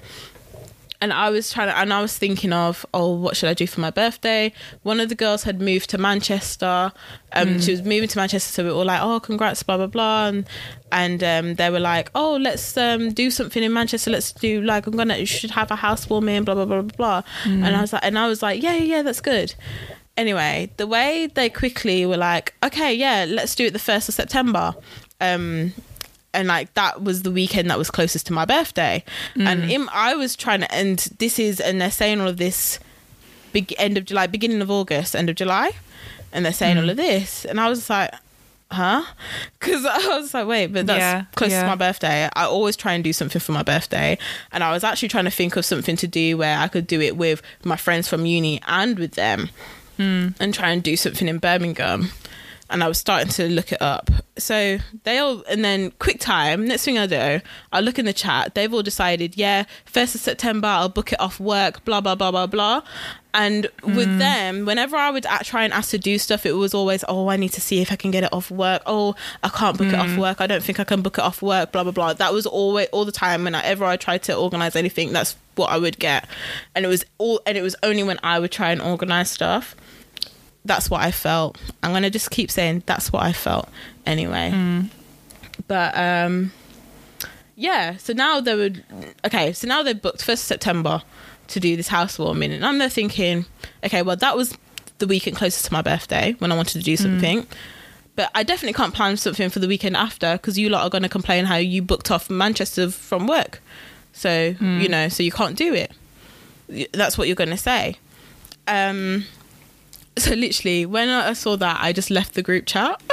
And 1.04 1.12
I 1.12 1.28
was 1.28 1.52
trying 1.52 1.68
to, 1.68 1.76
and 1.78 1.92
I 1.92 2.00
was 2.00 2.16
thinking 2.16 2.54
of, 2.54 2.86
oh, 2.94 3.12
what 3.14 3.36
should 3.36 3.50
I 3.50 3.52
do 3.52 3.66
for 3.66 3.82
my 3.82 3.90
birthday? 3.90 4.54
One 4.84 5.00
of 5.00 5.10
the 5.10 5.14
girls 5.14 5.42
had 5.42 5.60
moved 5.60 5.90
to 5.90 5.98
Manchester. 5.98 6.92
Um, 7.34 7.60
She 7.60 7.72
was 7.72 7.82
moving 7.82 8.08
to 8.08 8.16
Manchester, 8.18 8.50
so 8.50 8.64
we 8.64 8.70
were 8.70 8.76
all 8.76 8.86
like, 8.86 9.02
oh, 9.02 9.20
congrats, 9.20 9.62
blah 9.62 9.76
blah 9.76 9.86
blah, 9.86 10.28
and 10.28 10.46
and 10.92 11.22
um, 11.22 11.56
they 11.56 11.68
were 11.68 11.78
like, 11.92 12.10
oh, 12.14 12.38
let's 12.40 12.74
um, 12.78 13.12
do 13.12 13.30
something 13.30 13.62
in 13.62 13.70
Manchester. 13.74 14.10
Let's 14.10 14.32
do 14.32 14.62
like 14.62 14.86
I'm 14.86 14.96
gonna, 14.96 15.18
you 15.18 15.26
should 15.26 15.50
have 15.50 15.70
a 15.70 15.76
housewarming, 15.76 16.44
blah 16.44 16.54
blah 16.54 16.64
blah 16.64 16.80
blah 16.80 16.96
blah. 16.96 17.22
And 17.44 17.76
I 17.76 17.82
was 17.82 17.92
like, 17.92 18.02
and 18.02 18.18
I 18.18 18.26
was 18.26 18.40
like, 18.42 18.62
yeah, 18.62 18.72
yeah, 18.74 18.84
yeah, 18.96 19.02
that's 19.02 19.20
good. 19.20 19.54
Anyway, 20.16 20.70
the 20.78 20.86
way 20.86 21.26
they 21.34 21.50
quickly 21.50 22.06
were 22.06 22.16
like, 22.16 22.54
okay, 22.62 22.94
yeah, 22.94 23.26
let's 23.28 23.54
do 23.54 23.66
it 23.66 23.72
the 23.74 23.78
first 23.90 24.08
of 24.08 24.14
September. 24.14 24.74
Um, 25.20 25.74
and 26.34 26.48
like 26.48 26.72
that 26.74 27.02
was 27.02 27.22
the 27.22 27.30
weekend 27.30 27.70
that 27.70 27.78
was 27.78 27.90
closest 27.90 28.26
to 28.26 28.32
my 28.32 28.44
birthday. 28.44 29.02
And 29.36 29.62
mm. 29.64 29.70
in, 29.70 29.88
i 29.92 30.14
was 30.14 30.36
trying 30.36 30.60
to 30.60 30.74
and 30.74 30.98
this 31.18 31.38
is 31.38 31.60
and 31.60 31.80
they're 31.80 31.90
saying 31.90 32.20
all 32.20 32.28
of 32.28 32.36
this 32.36 32.78
big 33.52 33.72
end 33.78 33.96
of 33.96 34.04
july 34.04 34.26
beginning 34.26 34.60
of 34.60 34.70
august 34.70 35.14
end 35.14 35.30
of 35.30 35.36
july 35.36 35.70
and 36.32 36.44
they're 36.44 36.52
saying 36.52 36.76
all 36.76 36.84
mm. 36.84 36.90
of 36.90 36.96
this. 36.96 37.44
And 37.44 37.60
i 37.60 37.68
was 37.68 37.88
like 37.88 38.12
huh? 38.70 39.04
Because 39.58 39.84
i 39.84 40.18
was 40.18 40.34
like 40.34 40.46
wait 40.46 40.66
but 40.68 40.86
that's 40.86 40.98
Yeah, 40.98 41.24
close 41.36 41.52
yeah. 41.52 41.62
to 41.62 41.68
my 41.68 41.76
birthday. 41.76 42.28
I 42.34 42.44
always 42.44 42.76
try 42.76 42.92
and 42.92 43.04
do 43.04 43.12
something 43.12 43.40
for 43.40 43.52
my 43.52 43.62
birthday. 43.62 44.18
And 44.52 44.64
i 44.64 44.72
was 44.72 44.84
actually 44.84 45.08
trying 45.08 45.24
to 45.26 45.30
think 45.30 45.56
of 45.56 45.64
something 45.64 45.96
to 45.96 46.06
do 46.06 46.36
where 46.36 46.58
i 46.58 46.68
could 46.68 46.86
do 46.86 47.00
it 47.00 47.16
with 47.16 47.42
my 47.64 47.76
friends 47.76 48.08
from 48.08 48.26
uni 48.26 48.60
and 48.66 48.98
with 48.98 49.12
them 49.12 49.50
hmm. 49.96 50.28
and 50.40 50.52
try 50.52 50.70
and 50.70 50.82
do 50.82 50.96
something 50.96 51.28
in 51.28 51.38
birmingham 51.38 52.10
and 52.70 52.82
I 52.82 52.88
was 52.88 52.98
starting 52.98 53.28
to 53.30 53.48
look 53.48 53.72
it 53.72 53.82
up. 53.82 54.10
So 54.36 54.78
they 55.04 55.18
all, 55.18 55.44
and 55.48 55.64
then 55.64 55.92
quick 55.98 56.18
time. 56.18 56.66
Next 56.66 56.84
thing 56.84 56.98
I 56.98 57.06
do, 57.06 57.40
I 57.72 57.80
look 57.80 57.98
in 57.98 58.04
the 58.04 58.12
chat. 58.12 58.54
They've 58.54 58.72
all 58.72 58.82
decided, 58.82 59.36
yeah, 59.36 59.64
first 59.84 60.14
of 60.14 60.20
September, 60.20 60.66
I'll 60.66 60.88
book 60.88 61.12
it 61.12 61.20
off 61.20 61.38
work. 61.38 61.84
Blah 61.84 62.00
blah 62.00 62.14
blah 62.14 62.30
blah 62.30 62.46
blah. 62.46 62.82
And 63.32 63.66
with 63.82 64.08
mm. 64.08 64.18
them, 64.18 64.64
whenever 64.64 64.96
I 64.96 65.10
would 65.10 65.26
try 65.42 65.64
and 65.64 65.72
ask 65.72 65.90
to 65.90 65.98
do 65.98 66.18
stuff, 66.18 66.46
it 66.46 66.52
was 66.52 66.72
always, 66.72 67.04
oh, 67.08 67.28
I 67.28 67.36
need 67.36 67.52
to 67.54 67.60
see 67.60 67.80
if 67.80 67.90
I 67.90 67.96
can 67.96 68.12
get 68.12 68.22
it 68.22 68.32
off 68.32 68.48
work. 68.48 68.82
Oh, 68.86 69.16
I 69.42 69.48
can't 69.48 69.76
book 69.76 69.88
it 69.88 69.94
off 69.94 70.06
mm. 70.06 70.18
work. 70.18 70.40
I 70.40 70.46
don't 70.46 70.62
think 70.62 70.78
I 70.78 70.84
can 70.84 71.02
book 71.02 71.18
it 71.18 71.24
off 71.24 71.42
work. 71.42 71.72
Blah 71.72 71.82
blah 71.82 71.92
blah. 71.92 72.12
That 72.14 72.32
was 72.32 72.46
always 72.46 72.88
all 72.92 73.04
the 73.04 73.12
time. 73.12 73.44
Whenever 73.44 73.84
I 73.84 73.96
tried 73.96 74.22
to 74.24 74.36
organize 74.36 74.76
anything, 74.76 75.12
that's 75.12 75.36
what 75.56 75.70
I 75.70 75.78
would 75.78 75.98
get. 75.98 76.28
And 76.74 76.84
it 76.84 76.88
was 76.88 77.04
all, 77.18 77.40
and 77.46 77.58
it 77.58 77.62
was 77.62 77.76
only 77.82 78.02
when 78.02 78.18
I 78.22 78.38
would 78.38 78.52
try 78.52 78.70
and 78.70 78.80
organize 78.80 79.30
stuff 79.30 79.76
that's 80.64 80.90
what 80.90 81.02
I 81.02 81.10
felt. 81.10 81.58
I'm 81.82 81.92
gonna 81.92 82.10
just 82.10 82.30
keep 82.30 82.50
saying 82.50 82.82
that's 82.86 83.12
what 83.12 83.22
I 83.22 83.32
felt 83.32 83.68
anyway. 84.06 84.50
But 85.68 85.96
um 85.96 86.52
yeah, 87.56 87.96
so 87.96 88.12
now 88.12 88.40
they 88.40 88.54
would 88.54 88.84
okay, 89.24 89.52
so 89.52 89.68
now 89.68 89.82
they've 89.82 90.00
booked 90.00 90.24
first 90.24 90.44
September 90.44 91.02
to 91.48 91.60
do 91.60 91.76
this 91.76 91.88
housewarming 91.88 92.52
and 92.52 92.64
I'm 92.64 92.78
there 92.78 92.88
thinking, 92.88 93.44
okay, 93.84 94.02
well 94.02 94.16
that 94.16 94.36
was 94.36 94.56
the 94.98 95.06
weekend 95.06 95.36
closest 95.36 95.66
to 95.66 95.72
my 95.72 95.82
birthday 95.82 96.34
when 96.38 96.50
I 96.52 96.56
wanted 96.56 96.78
to 96.78 96.84
do 96.84 96.96
something. 96.96 97.46
But 98.16 98.30
I 98.34 98.44
definitely 98.44 98.74
can't 98.74 98.94
plan 98.94 99.16
something 99.16 99.50
for 99.50 99.58
the 99.58 99.66
weekend 99.66 99.96
after 99.96 100.34
because 100.34 100.56
you 100.56 100.68
lot 100.68 100.84
are 100.84 100.90
going 100.90 101.02
to 101.02 101.08
complain 101.08 101.46
how 101.46 101.56
you 101.56 101.82
booked 101.82 102.12
off 102.12 102.30
Manchester 102.30 102.88
from 102.90 103.26
work. 103.26 103.60
So, 104.12 104.54
you 104.60 104.88
know, 104.88 105.08
so 105.08 105.24
you 105.24 105.32
can't 105.32 105.56
do 105.56 105.74
it. 105.74 105.90
That's 106.92 107.18
what 107.18 107.26
you're 107.26 107.34
going 107.34 107.50
to 107.50 107.56
say. 107.56 107.96
Um, 108.68 109.24
so 110.16 110.34
literally 110.34 110.86
when 110.86 111.08
i 111.08 111.32
saw 111.32 111.56
that 111.56 111.78
i 111.80 111.92
just 111.92 112.10
left 112.10 112.34
the 112.34 112.42
group 112.42 112.66
chat. 112.66 113.00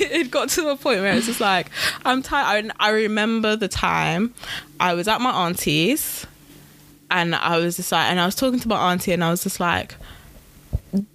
it 0.00 0.30
got 0.30 0.48
to 0.48 0.68
a 0.68 0.76
point 0.76 1.00
where 1.00 1.12
it's 1.12 1.26
just 1.26 1.40
like 1.40 1.70
i'm 2.04 2.22
tired. 2.22 2.70
I, 2.80 2.88
I 2.88 2.90
remember 2.90 3.56
the 3.56 3.68
time 3.68 4.34
i 4.80 4.94
was 4.94 5.06
at 5.08 5.20
my 5.20 5.30
auntie's 5.30 6.26
and 7.10 7.34
i 7.34 7.58
was 7.58 7.76
just 7.76 7.92
like 7.92 8.10
and 8.10 8.18
i 8.18 8.26
was 8.26 8.34
talking 8.34 8.58
to 8.60 8.68
my 8.68 8.90
auntie 8.90 9.12
and 9.12 9.22
i 9.22 9.30
was 9.30 9.44
just 9.44 9.60
like 9.60 9.94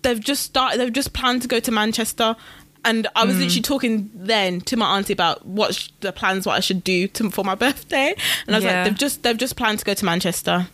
they've 0.02 0.20
just 0.20 0.44
started 0.44 0.80
they've 0.80 0.94
just 0.94 1.14
planned 1.14 1.42
to 1.42 1.48
go 1.48 1.60
to 1.60 1.72
manchester. 1.72 2.36
And 2.84 3.08
I 3.16 3.26
was 3.26 3.36
hmm. 3.36 3.42
literally 3.42 3.62
talking 3.62 4.10
then 4.16 4.62
to 4.62 4.76
my 4.76 4.98
auntie 4.98 5.14
about 5.14 5.46
what 5.46 5.76
sh- 5.76 5.90
the 6.00 6.12
plans, 6.12 6.48
what 6.48 6.56
I 6.56 6.62
should 6.62 6.84
do 6.84 7.08
to, 7.10 7.30
for 7.30 7.44
my 7.44 7.54
birthday, 7.54 8.16
and 8.48 8.56
I 8.56 8.58
was 8.58 8.66
Yeah. 8.66 8.78
like, 8.78 8.86
they've 8.86 8.98
just 8.98 9.22
they've 9.22 9.38
just 9.38 9.56
planned 9.56 9.78
to 9.80 9.86
go 9.86 9.94
to 9.94 10.04
Manchester, 10.04 10.68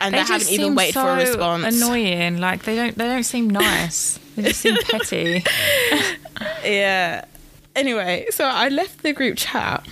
and 0.00 0.14
they, 0.14 0.18
just 0.18 0.30
haven't 0.30 0.48
even 0.48 0.74
waited 0.74 0.94
for 0.94 1.08
a 1.08 1.16
response. 1.16 1.76
Annoying. 1.76 2.38
Like 2.38 2.64
they 2.64 2.76
don't. 2.76 2.96
They 2.96 3.06
don't 3.06 3.24
seem 3.24 3.50
nice. 3.50 4.18
they 4.36 4.42
just 4.42 4.60
seem 4.60 4.76
petty. 4.90 5.44
Yeah. 6.64 7.24
Anyway, 7.76 8.26
so 8.30 8.44
I 8.44 8.68
left 8.68 9.02
the 9.02 9.12
group 9.12 9.36
chat, 9.36 9.86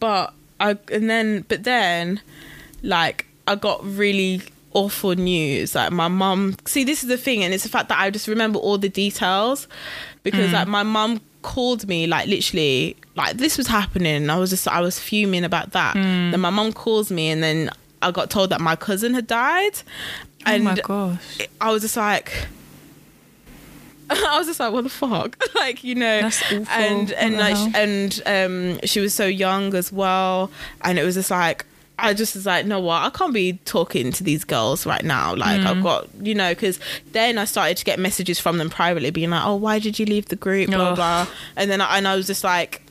but 0.00 0.32
I 0.60 0.78
and 0.90 1.10
then 1.10 1.44
but 1.48 1.64
then, 1.64 2.20
like 2.82 3.26
I 3.46 3.54
got 3.56 3.84
really 3.84 4.42
awful 4.72 5.14
news. 5.14 5.74
Like 5.74 5.92
my 5.92 6.08
mum. 6.08 6.56
See, 6.64 6.84
this 6.84 7.02
is 7.02 7.08
the 7.08 7.18
thing, 7.18 7.44
and 7.44 7.52
it's 7.52 7.64
the 7.64 7.68
fact 7.68 7.88
that 7.88 7.98
I 7.98 8.10
just 8.10 8.28
remember 8.28 8.58
all 8.58 8.78
the 8.78 8.88
details 8.88 9.68
because 10.22 10.50
mm. 10.50 10.54
like 10.54 10.68
my 10.68 10.82
mum 10.82 11.20
called 11.42 11.88
me 11.88 12.06
like 12.06 12.28
literally 12.28 12.96
like 13.16 13.36
this 13.36 13.58
was 13.58 13.66
happening. 13.66 14.14
And 14.14 14.32
I 14.32 14.38
was 14.38 14.50
just 14.50 14.66
I 14.68 14.80
was 14.80 14.98
fuming 14.98 15.44
about 15.44 15.72
that. 15.72 15.96
Mm. 15.96 16.30
Then 16.30 16.40
my 16.40 16.50
mum 16.50 16.72
calls 16.72 17.10
me, 17.10 17.28
and 17.28 17.42
then 17.42 17.70
I 18.02 18.10
got 18.10 18.30
told 18.30 18.50
that 18.50 18.60
my 18.60 18.76
cousin 18.76 19.14
had 19.14 19.26
died, 19.26 19.80
and 20.46 20.62
oh 20.62 20.64
my 20.64 20.74
gosh. 20.76 21.38
I 21.60 21.70
was 21.72 21.82
just 21.82 21.96
like. 21.96 22.46
I 24.10 24.36
was 24.36 24.46
just 24.46 24.60
like, 24.60 24.72
what 24.72 24.84
the 24.84 24.90
fuck, 24.90 25.42
like 25.54 25.82
you 25.82 25.94
know, 25.94 26.28
and 26.70 27.12
and 27.12 27.36
like 27.38 27.56
hell? 27.56 27.70
and 27.74 28.22
um, 28.26 28.80
she 28.84 29.00
was 29.00 29.14
so 29.14 29.24
young 29.24 29.74
as 29.74 29.90
well, 29.90 30.50
and 30.82 30.98
it 30.98 31.04
was 31.04 31.14
just 31.14 31.30
like 31.30 31.64
I 31.98 32.12
just 32.12 32.34
was 32.34 32.44
like, 32.44 32.66
no, 32.66 32.80
what, 32.80 33.02
I 33.02 33.10
can't 33.10 33.32
be 33.32 33.54
talking 33.64 34.10
to 34.12 34.24
these 34.24 34.44
girls 34.44 34.84
right 34.84 35.04
now. 35.04 35.34
Like 35.36 35.60
Mm. 35.60 35.66
I've 35.66 35.82
got, 35.82 36.08
you 36.20 36.34
know, 36.34 36.50
because 36.50 36.80
then 37.12 37.38
I 37.38 37.44
started 37.44 37.76
to 37.76 37.84
get 37.84 37.98
messages 37.98 38.40
from 38.40 38.58
them 38.58 38.68
privately, 38.68 39.10
being 39.10 39.30
like, 39.30 39.46
oh, 39.46 39.54
why 39.54 39.78
did 39.78 39.98
you 39.98 40.04
leave 40.06 40.26
the 40.26 40.36
group, 40.36 40.68
blah 40.70 40.90
Ugh. 40.90 40.96
blah, 40.96 41.26
and 41.56 41.70
then 41.70 41.80
I, 41.80 41.96
and 41.98 42.06
I 42.08 42.16
was 42.16 42.26
just 42.26 42.44
like. 42.44 42.82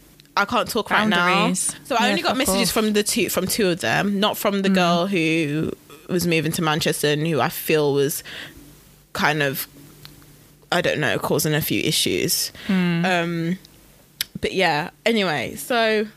I 0.42 0.46
can't 0.46 0.68
talk 0.70 0.90
right 0.92 1.08
now. 1.08 1.54
So 1.54 1.96
I 1.96 2.06
Yeah, 2.06 2.10
only 2.12 2.22
got 2.22 2.36
messages 2.38 2.70
off. 2.70 2.74
from 2.74 2.94
the 2.94 3.04
two 3.04 3.30
from 3.30 3.48
two 3.48 3.70
of 3.70 3.80
them, 3.82 4.20
not 4.20 4.38
from 4.38 4.56
Mm. 4.56 4.64
the 4.64 4.70
girl 4.70 5.08
who 5.08 5.72
was 6.10 6.28
moving 6.28 6.52
to 6.54 6.62
Manchester 6.62 7.08
and 7.08 7.26
who 7.28 7.40
I 7.40 7.50
feel 7.50 7.94
was 7.94 8.24
kind 9.14 9.42
of 9.44 9.68
I 10.74 10.80
don't 10.82 11.00
know, 11.02 11.20
causing 11.20 11.54
a 11.54 11.62
few 11.62 11.82
issues. 11.82 12.52
Um, 12.70 13.58
but 14.40 14.54
yeah. 14.54 14.92
Anyway, 15.06 15.56
so 15.58 16.08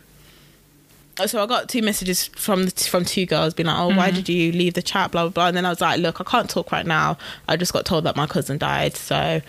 so 1.26 1.42
I 1.42 1.46
got 1.46 1.68
two 1.68 1.82
messages 1.82 2.26
from 2.26 2.64
the, 2.66 2.70
from 2.70 3.04
two 3.04 3.24
girls 3.26 3.54
being 3.54 3.66
like, 3.68 3.78
"Oh, 3.78 3.88
why 3.94 4.10
did 4.10 4.28
you 4.28 4.50
leave 4.52 4.74
the 4.74 4.82
chat?" 4.82 5.10
Blah 5.12 5.22
blah 5.24 5.30
blah. 5.30 5.46
And 5.48 5.56
then 5.56 5.64
I 5.66 5.70
was 5.70 5.80
like, 5.80 6.00
"Look, 6.00 6.20
I 6.20 6.24
can't 6.24 6.48
talk 6.50 6.72
right 6.72 6.86
now. 6.86 7.18
I 7.48 7.56
just 7.56 7.72
got 7.72 7.84
told 7.84 8.04
that 8.04 8.16
my 8.16 8.26
cousin 8.26 8.58
died, 8.58 8.96
so 8.96 9.40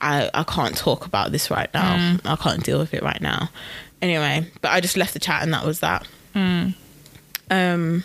I 0.00 0.30
I 0.34 0.42
can't 0.44 0.76
talk 0.76 1.06
about 1.06 1.30
this 1.32 1.50
right 1.50 1.72
now. 1.74 2.16
I 2.24 2.36
can't 2.36 2.62
deal 2.64 2.78
with 2.78 2.94
it 2.94 3.02
right 3.02 3.20
now." 3.20 3.48
Anyway, 4.04 4.46
but 4.60 4.70
I 4.70 4.80
just 4.82 4.98
left 4.98 5.14
the 5.14 5.18
chat, 5.18 5.42
and 5.42 5.54
that 5.54 5.64
was 5.64 5.80
that. 5.80 6.06
Um, 7.50 8.04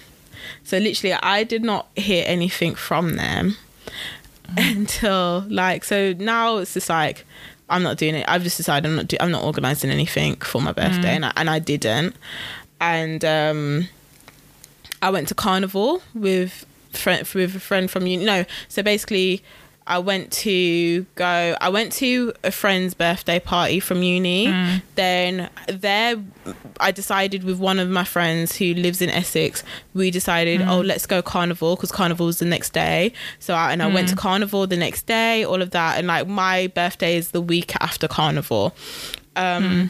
so 0.63 0.77
literally, 0.77 1.13
I 1.13 1.43
did 1.43 1.61
not 1.61 1.87
hear 1.97 2.23
anything 2.25 2.73
from 2.75 3.17
them 3.17 3.57
until 4.57 5.45
like 5.49 5.83
so 5.83 6.13
now 6.17 6.57
it's 6.57 6.73
just 6.73 6.89
like 6.89 7.25
I'm 7.69 7.83
not 7.83 7.97
doing 7.97 8.15
it. 8.15 8.25
I've 8.29 8.43
just 8.43 8.55
decided 8.57 8.87
I'm 8.89 8.95
not 8.95 9.07
do- 9.09 9.17
I'm 9.19 9.31
not 9.31 9.43
organizing 9.43 9.91
anything 9.91 10.37
for 10.37 10.61
my 10.61 10.71
birthday, 10.71 11.15
and 11.15 11.25
I, 11.25 11.33
and 11.35 11.49
I 11.49 11.59
didn't. 11.59 12.15
And 12.79 13.25
um, 13.25 13.87
I 15.01 15.09
went 15.09 15.27
to 15.27 15.35
carnival 15.35 16.01
with 16.13 16.65
friend 16.93 17.27
with 17.35 17.57
a 17.57 17.59
friend 17.59 17.91
from 17.91 18.07
you. 18.07 18.17
No, 18.19 18.45
so 18.69 18.81
basically, 18.81 19.43
I 19.89 19.97
went 19.99 20.31
to 20.43 21.05
go. 21.15 21.57
I 21.59 21.69
went 21.69 21.91
to 21.93 22.31
a 22.43 22.51
friend's 22.51 22.93
birthday 22.93 23.39
party 23.39 23.79
from 23.79 24.03
uni. 24.03 24.47
Mm. 24.47 24.81
Then 24.95 25.49
there, 25.67 26.15
I 26.79 26.91
decided 26.91 27.43
with 27.43 27.57
one 27.59 27.79
of 27.79 27.89
my 27.89 28.03
friends 28.03 28.55
who 28.55 28.73
lives 28.75 29.01
in 29.01 29.09
Essex. 29.09 29.63
We 29.95 30.11
decided, 30.11 30.61
Mm. 30.61 30.69
oh, 30.69 30.81
let's 30.81 31.05
go 31.07 31.21
carnival 31.23 31.75
because 31.75 31.91
carnival 31.91 32.09
carnival's 32.09 32.39
the 32.39 32.45
next 32.45 32.71
day. 32.73 33.13
So 33.39 33.53
I, 33.53 33.71
and 33.71 33.83
I 33.83 33.87
went 33.87 34.07
to 34.09 34.15
Mm. 34.15 34.19
carnival 34.19 34.65
the 34.67 34.77
next 34.77 35.05
day. 35.05 35.43
All 35.43 35.61
of 35.61 35.71
that, 35.71 35.97
and 35.97 36.07
like 36.07 36.27
my 36.27 36.67
birthday 36.67 37.17
is 37.17 37.31
the 37.31 37.41
week 37.41 37.73
after 37.79 38.07
carnival. 38.07 38.75
Um, 39.35 39.63
Mm. 39.63 39.89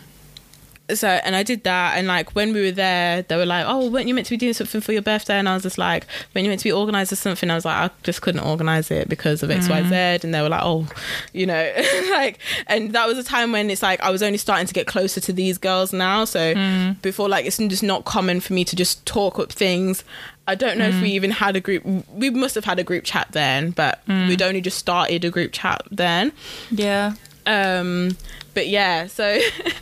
So 0.96 1.08
and 1.08 1.36
I 1.36 1.44
did 1.44 1.64
that 1.64 1.98
and 1.98 2.08
like 2.08 2.36
when 2.36 2.54
we 2.54 2.66
were 2.66 2.72
there 2.72 3.22
they 3.24 3.36
were 3.36 3.46
like 3.46 3.66
oh 3.68 3.90
weren't 3.90 4.08
you 4.08 4.14
meant 4.14 4.28
to 4.28 4.32
be 4.32 4.38
doing 4.38 4.54
something 4.54 4.82
for 4.82 4.92
your 4.92 5.02
birthday? 5.02 5.36
And 5.36 5.48
I 5.48 5.54
was 5.54 5.64
just 5.64 5.78
like 5.78 6.06
when 6.34 6.44
you 6.44 6.50
meant 6.50 6.62
to 6.62 6.66
be 6.66 6.72
organized 6.72 7.12
or 7.12 7.16
something? 7.16 7.50
I 7.50 7.56
was 7.56 7.66
like 7.66 7.92
I 7.92 7.94
just 8.04 8.22
couldn't 8.22 8.42
organize 8.42 8.92
it 8.92 9.10
because 9.10 9.44
of 9.44 9.50
XYZ 9.50 9.90
mm. 9.90 10.24
and 10.24 10.34
they 10.34 10.42
were 10.42 10.50
like 10.50 10.64
oh 10.64 10.88
you 11.34 11.46
know 11.46 11.72
like 12.12 12.40
and 12.68 12.94
that 12.94 13.08
was 13.08 13.18
a 13.18 13.24
time 13.24 13.52
when 13.52 13.70
it's 13.70 13.82
like 13.82 14.02
I 14.02 14.10
was 14.10 14.24
only 14.24 14.38
starting 14.38 14.68
to 14.68 14.74
get 14.74 14.88
closer 14.88 15.20
to 15.22 15.34
these 15.34 15.58
girls 15.58 15.94
now 15.94 16.26
so 16.26 16.54
mm. 16.54 17.02
before 17.02 17.30
like 17.30 17.46
it's 17.46 17.58
just 17.58 17.84
not 17.84 18.06
common 18.06 18.40
for 18.40 18.54
me 18.54 18.64
to 18.66 18.76
just 18.76 19.06
talk 19.06 19.40
up 19.40 19.52
things. 19.52 20.04
I 20.48 20.56
don't 20.56 20.80
know 20.80 20.88
if 20.88 21.00
we 21.00 21.10
mm. 21.10 21.14
even 21.14 21.32
had 21.32 21.56
a 21.56 21.60
group 21.60 21.86
we 22.12 22.32
must 22.32 22.56
have 22.56 22.66
had 22.66 22.80
a 22.80 22.84
group 22.84 23.04
chat 23.04 23.28
then 23.32 23.72
but 23.72 24.02
we'd 24.08 24.42
only 24.42 24.62
just 24.62 24.78
started 24.78 25.24
a 25.24 25.30
group 25.30 25.52
chat 25.52 25.84
then. 25.92 26.32
Yeah. 26.72 27.14
um 27.46 28.18
but 28.54 28.68
yeah 28.68 29.08
so 29.08 29.40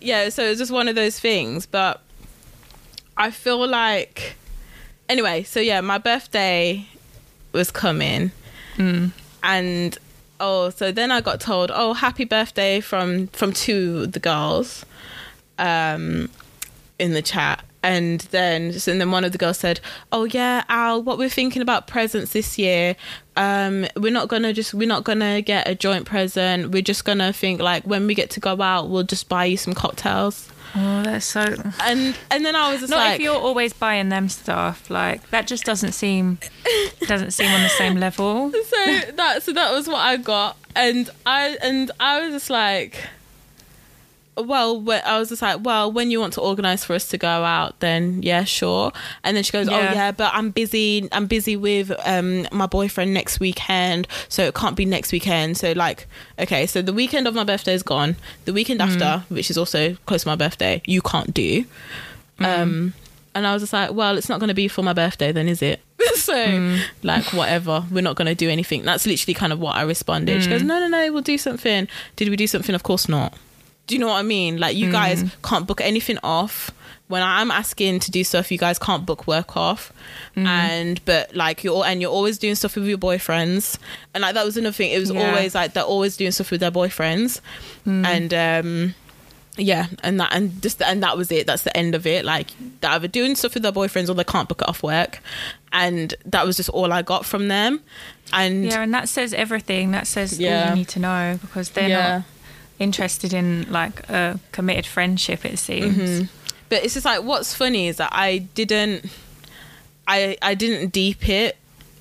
yeah 0.00 0.28
so 0.28 0.42
it's 0.44 0.58
just 0.58 0.72
one 0.72 0.88
of 0.88 0.94
those 0.94 1.18
things 1.18 1.66
but 1.66 2.00
i 3.16 3.30
feel 3.30 3.66
like 3.66 4.36
anyway 5.08 5.42
so 5.42 5.60
yeah 5.60 5.80
my 5.80 5.98
birthday 5.98 6.86
was 7.52 7.70
coming. 7.70 8.30
And 9.42 9.98
oh 10.40 10.70
so 10.70 10.92
then 10.92 11.10
i 11.10 11.20
got 11.20 11.40
told 11.40 11.72
oh 11.74 11.94
happy 11.94 12.24
birthday 12.24 12.80
from 12.80 13.26
from 13.28 13.52
two 13.52 14.02
of 14.04 14.12
the 14.12 14.20
girls 14.20 14.84
um 15.58 16.28
in 16.98 17.12
the 17.12 17.22
chat 17.22 17.64
and 17.82 18.20
then 18.32 18.72
so 18.72 18.96
then 18.96 19.10
one 19.10 19.24
of 19.24 19.32
the 19.32 19.38
girls 19.38 19.58
said 19.58 19.80
oh 20.10 20.24
yeah 20.24 20.64
al 20.68 21.02
what 21.02 21.16
we're 21.16 21.28
thinking 21.28 21.62
about 21.62 21.86
presents 21.86 22.32
this 22.32 22.58
year 22.58 22.96
um 23.36 23.86
we're 23.96 24.12
not 24.12 24.28
gonna 24.28 24.52
just 24.52 24.74
we're 24.74 24.88
not 24.88 25.04
gonna 25.04 25.40
get 25.40 25.68
a 25.68 25.74
joint 25.74 26.04
present 26.04 26.72
we're 26.72 26.82
just 26.82 27.04
gonna 27.04 27.32
think 27.32 27.60
like 27.60 27.84
when 27.84 28.06
we 28.06 28.14
get 28.14 28.30
to 28.30 28.40
go 28.40 28.60
out 28.60 28.88
we'll 28.88 29.04
just 29.04 29.28
buy 29.28 29.44
you 29.44 29.56
some 29.56 29.74
cocktails 29.74 30.48
Oh, 30.76 31.02
that's 31.02 31.24
so. 31.24 31.40
and 31.80 32.14
and 32.30 32.44
then 32.44 32.54
i 32.54 32.70
was 32.70 32.80
just 32.80 32.90
Not 32.90 32.98
like 32.98 33.14
if 33.14 33.20
you're 33.22 33.34
always 33.34 33.72
buying 33.72 34.10
them 34.10 34.28
stuff. 34.28 34.90
Like 34.90 35.26
that 35.30 35.46
just 35.46 35.64
doesn't 35.64 35.92
seem 35.92 36.38
doesn't 37.06 37.30
seem 37.30 37.50
on 37.50 37.62
the 37.62 37.70
same 37.70 37.96
level. 37.96 38.50
so 38.52 39.00
that 39.14 39.42
so 39.42 39.54
that 39.54 39.72
was 39.72 39.88
what 39.88 39.96
I 39.96 40.18
got, 40.18 40.58
and 40.76 41.08
I 41.24 41.56
and 41.62 41.90
I 41.98 42.20
was 42.20 42.34
just 42.34 42.50
like, 42.50 43.02
well, 44.42 44.84
I 45.04 45.18
was 45.18 45.28
just 45.30 45.42
like, 45.42 45.58
well, 45.64 45.90
when 45.90 46.10
you 46.10 46.20
want 46.20 46.32
to 46.34 46.40
organize 46.40 46.84
for 46.84 46.94
us 46.94 47.08
to 47.08 47.18
go 47.18 47.28
out, 47.28 47.78
then 47.80 48.22
yeah, 48.22 48.44
sure. 48.44 48.92
And 49.24 49.36
then 49.36 49.44
she 49.44 49.52
goes, 49.52 49.68
oh 49.68 49.72
Yeah. 49.72 49.94
yeah, 49.94 50.12
but 50.12 50.32
I'm 50.34 50.50
busy. 50.50 51.08
I'm 51.12 51.26
busy 51.26 51.56
with 51.56 51.90
um 52.06 52.46
my 52.52 52.66
boyfriend 52.66 53.12
next 53.14 53.40
weekend, 53.40 54.06
so 54.28 54.44
it 54.44 54.54
can't 54.54 54.76
be 54.76 54.84
next 54.84 55.12
weekend. 55.12 55.56
So 55.56 55.72
like, 55.72 56.06
okay, 56.38 56.66
so 56.66 56.82
the 56.82 56.92
weekend 56.92 57.26
of 57.26 57.34
my 57.34 57.44
birthday 57.44 57.74
is 57.74 57.82
gone. 57.82 58.16
The 58.44 58.52
weekend 58.52 58.80
after, 58.82 59.24
which 59.28 59.50
is 59.50 59.58
also 59.58 59.94
close 60.06 60.22
to 60.22 60.28
my 60.28 60.36
birthday, 60.36 60.82
you 60.86 61.02
can't 61.02 61.32
do. 61.34 61.64
Um, 62.40 62.94
and 63.34 63.46
I 63.46 63.52
was 63.52 63.62
just 63.62 63.72
like, 63.72 63.92
well, 63.92 64.16
it's 64.16 64.28
not 64.28 64.40
going 64.40 64.48
to 64.48 64.54
be 64.54 64.68
for 64.68 64.82
my 64.82 64.92
birthday, 64.92 65.32
then, 65.32 65.48
is 65.48 65.62
it? 65.62 65.80
so, 66.14 66.78
like, 67.02 67.24
whatever. 67.32 67.84
We're 67.90 68.00
not 68.00 68.16
going 68.16 68.26
to 68.26 68.34
do 68.34 68.48
anything. 68.48 68.82
That's 68.82 69.06
literally 69.06 69.34
kind 69.34 69.52
of 69.52 69.60
what 69.60 69.76
I 69.76 69.82
responded. 69.82 70.42
She 70.42 70.48
goes, 70.48 70.62
no, 70.62 70.78
no, 70.80 70.88
no, 70.88 71.12
we'll 71.12 71.22
do 71.22 71.38
something. 71.38 71.86
Did 72.16 72.28
we 72.30 72.36
do 72.36 72.46
something? 72.46 72.74
Of 72.74 72.82
course 72.82 73.08
not. 73.08 73.34
Do 73.88 73.94
you 73.94 73.98
know 73.98 74.08
what 74.08 74.18
I 74.18 74.22
mean? 74.22 74.58
Like, 74.58 74.76
you 74.76 74.92
guys 74.92 75.24
mm-hmm. 75.24 75.42
can't 75.42 75.66
book 75.66 75.80
anything 75.80 76.18
off. 76.22 76.70
When 77.08 77.22
I'm 77.22 77.50
asking 77.50 78.00
to 78.00 78.10
do 78.10 78.22
stuff, 78.22 78.52
you 78.52 78.58
guys 78.58 78.78
can't 78.78 79.06
book 79.06 79.26
work 79.26 79.56
off, 79.56 79.94
mm-hmm. 80.36 80.46
and 80.46 81.02
but 81.06 81.34
like 81.34 81.64
you're 81.64 81.82
and 81.86 82.02
you're 82.02 82.10
always 82.10 82.36
doing 82.36 82.54
stuff 82.54 82.76
with 82.76 82.84
your 82.84 82.98
boyfriends, 82.98 83.78
and 84.12 84.20
like 84.20 84.34
that 84.34 84.44
was 84.44 84.58
another 84.58 84.74
thing. 84.74 84.90
It 84.90 84.98
was 84.98 85.10
Yeah. 85.10 85.30
always 85.30 85.54
like 85.54 85.72
they're 85.72 85.82
always 85.82 86.18
doing 86.18 86.32
stuff 86.32 86.50
with 86.50 86.60
their 86.60 86.70
boyfriends, 86.70 87.40
mm. 87.86 88.04
and 88.04 88.34
um, 88.34 88.94
yeah, 89.56 89.86
and 90.02 90.20
that 90.20 90.34
and 90.34 90.60
just 90.60 90.82
and 90.82 91.02
that 91.02 91.16
was 91.16 91.32
it. 91.32 91.46
That's 91.46 91.62
the 91.62 91.74
end 91.74 91.94
of 91.94 92.06
it. 92.06 92.26
Like 92.26 92.48
they're 92.82 92.90
either 92.90 93.08
doing 93.08 93.36
stuff 93.36 93.54
with 93.54 93.62
their 93.62 93.72
boyfriends 93.72 94.10
or 94.10 94.14
they 94.14 94.24
can't 94.24 94.46
book 94.46 94.60
it 94.60 94.68
off 94.68 94.82
work, 94.82 95.20
and 95.72 96.14
that 96.26 96.44
was 96.44 96.58
just 96.58 96.68
all 96.68 96.92
I 96.92 97.00
got 97.00 97.24
from 97.24 97.48
them. 97.48 97.80
And 98.34 98.66
Yeah, 98.66 98.82
and 98.82 98.92
that 98.92 99.08
says 99.08 99.32
everything. 99.32 99.92
That 99.92 100.06
says 100.06 100.38
all 100.38 100.68
you 100.68 100.74
need 100.74 100.88
to 100.88 100.98
know 101.00 101.38
because 101.40 101.70
they're 101.70 101.88
Yeah. 101.88 102.16
not 102.18 102.24
interested 102.78 103.32
in 103.32 103.70
like 103.70 104.08
a 104.08 104.38
committed 104.52 104.86
friendship. 104.86 105.44
It 105.44 105.58
seems. 105.58 105.96
Mm-hmm. 105.96 106.24
but 106.68 106.84
it's 106.84 106.94
just 106.94 107.04
like 107.06 107.22
what's 107.22 107.54
funny 107.54 107.88
is 107.88 107.96
that 107.96 108.10
I 108.12 108.38
didn't, 108.54 109.06
I 110.06 110.36
I 110.42 110.54
didn't 110.54 110.90
deep 110.92 111.28
it 111.28 111.56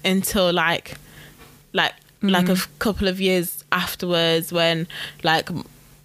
until 0.06 0.54
like, 0.54 0.96
like 1.74 1.94
like 2.22 2.50
a 2.50 2.54
f- 2.54 2.70
couple 2.80 3.08
of 3.08 3.22
years 3.22 3.64
afterwards 3.72 4.52
when 4.52 4.88
like 5.24 5.50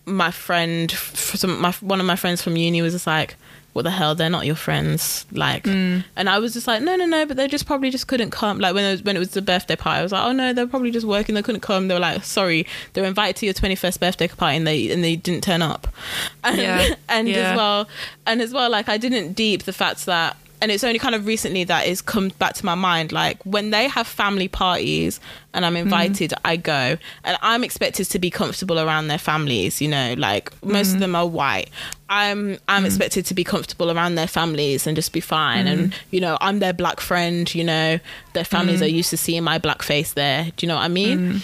my 0.04 0.30
friend, 0.30 0.90
some, 0.90 1.60
my 1.60 1.72
one 1.80 2.00
of 2.00 2.06
my 2.06 2.16
friends 2.16 2.42
from 2.42 2.56
uni 2.56 2.82
was 2.82 2.92
just 2.92 3.06
like. 3.06 3.36
What 3.72 3.82
the 3.82 3.90
hell? 3.90 4.14
They're 4.14 4.28
not 4.28 4.44
your 4.44 4.54
friends, 4.54 5.24
like. 5.32 5.64
Mm. 5.64 6.04
And 6.14 6.28
I 6.28 6.38
was 6.40 6.52
just 6.52 6.66
like, 6.66 6.82
no, 6.82 6.94
no, 6.94 7.06
no. 7.06 7.24
But 7.24 7.38
they 7.38 7.48
just 7.48 7.64
probably 7.64 7.88
just 7.90 8.06
couldn't 8.06 8.30
come. 8.30 8.58
Like 8.58 8.74
when 8.74 8.84
it 8.84 8.90
was 8.90 9.02
when 9.02 9.16
it 9.16 9.18
was 9.18 9.30
the 9.30 9.40
birthday 9.40 9.76
party, 9.76 10.00
I 10.00 10.02
was 10.02 10.12
like, 10.12 10.24
oh 10.24 10.32
no, 10.32 10.52
they're 10.52 10.66
probably 10.66 10.90
just 10.90 11.06
working. 11.06 11.34
They 11.34 11.42
couldn't 11.42 11.62
come. 11.62 11.88
They 11.88 11.94
were 11.94 12.00
like, 12.00 12.22
sorry, 12.22 12.66
they 12.92 13.00
were 13.00 13.06
invited 13.06 13.36
to 13.36 13.46
your 13.46 13.54
twenty 13.54 13.74
first 13.74 13.98
birthday 13.98 14.28
party 14.28 14.58
and 14.58 14.66
they 14.66 14.90
and 14.92 15.02
they 15.02 15.16
didn't 15.16 15.42
turn 15.42 15.62
up. 15.62 15.88
And, 16.44 16.58
Yeah. 16.58 16.94
and 17.08 17.28
Yeah. 17.28 17.52
as 17.52 17.56
well, 17.56 17.88
and 18.26 18.42
as 18.42 18.52
well, 18.52 18.68
like 18.68 18.88
I 18.90 18.98
didn't 18.98 19.32
deep 19.32 19.62
the 19.62 19.72
fact 19.72 20.04
that, 20.06 20.36
and 20.62 20.70
it's 20.70 20.84
only 20.84 21.00
kind 21.00 21.16
of 21.16 21.26
recently 21.26 21.64
that 21.64 21.88
it's 21.88 22.00
come 22.00 22.28
back 22.38 22.54
to 22.54 22.64
my 22.64 22.76
mind. 22.76 23.10
Like 23.10 23.44
when 23.44 23.70
they 23.70 23.88
have 23.88 24.06
family 24.06 24.46
parties 24.46 25.18
and 25.52 25.66
I'm 25.66 25.74
mm-hmm. 25.74 25.82
invited, 25.82 26.32
I 26.44 26.56
go, 26.56 26.96
and 27.24 27.36
I'm 27.42 27.64
expected 27.64 28.04
to 28.04 28.18
be 28.20 28.30
comfortable 28.30 28.78
around 28.78 29.08
their 29.08 29.18
families. 29.18 29.80
You 29.80 29.88
know, 29.88 30.14
like 30.16 30.52
most 30.64 30.88
of 30.88 30.92
mm-hmm. 30.92 31.00
them 31.00 31.16
are 31.16 31.26
white. 31.26 31.68
I'm 32.08 32.58
I'm 32.68 32.78
mm-hmm. 32.78 32.86
expected 32.86 33.26
to 33.26 33.34
be 33.34 33.42
comfortable 33.42 33.90
around 33.90 34.14
their 34.14 34.28
families 34.28 34.86
and 34.86 34.94
just 34.94 35.12
be 35.12 35.18
fine. 35.18 35.66
And 35.66 35.92
you 36.12 36.20
know, 36.20 36.38
I'm 36.40 36.60
their 36.60 36.72
black 36.72 37.00
friend. 37.00 37.52
You 37.52 37.64
know, 37.64 37.98
their 38.34 38.44
families 38.44 38.80
are 38.82 38.86
used 38.86 39.10
to 39.10 39.16
seeing 39.16 39.42
my 39.42 39.58
black 39.58 39.82
face 39.82 40.12
there. 40.12 40.44
Do 40.56 40.64
you 40.64 40.68
know 40.68 40.76
what 40.76 40.84
I 40.84 40.88
mean? 40.88 41.42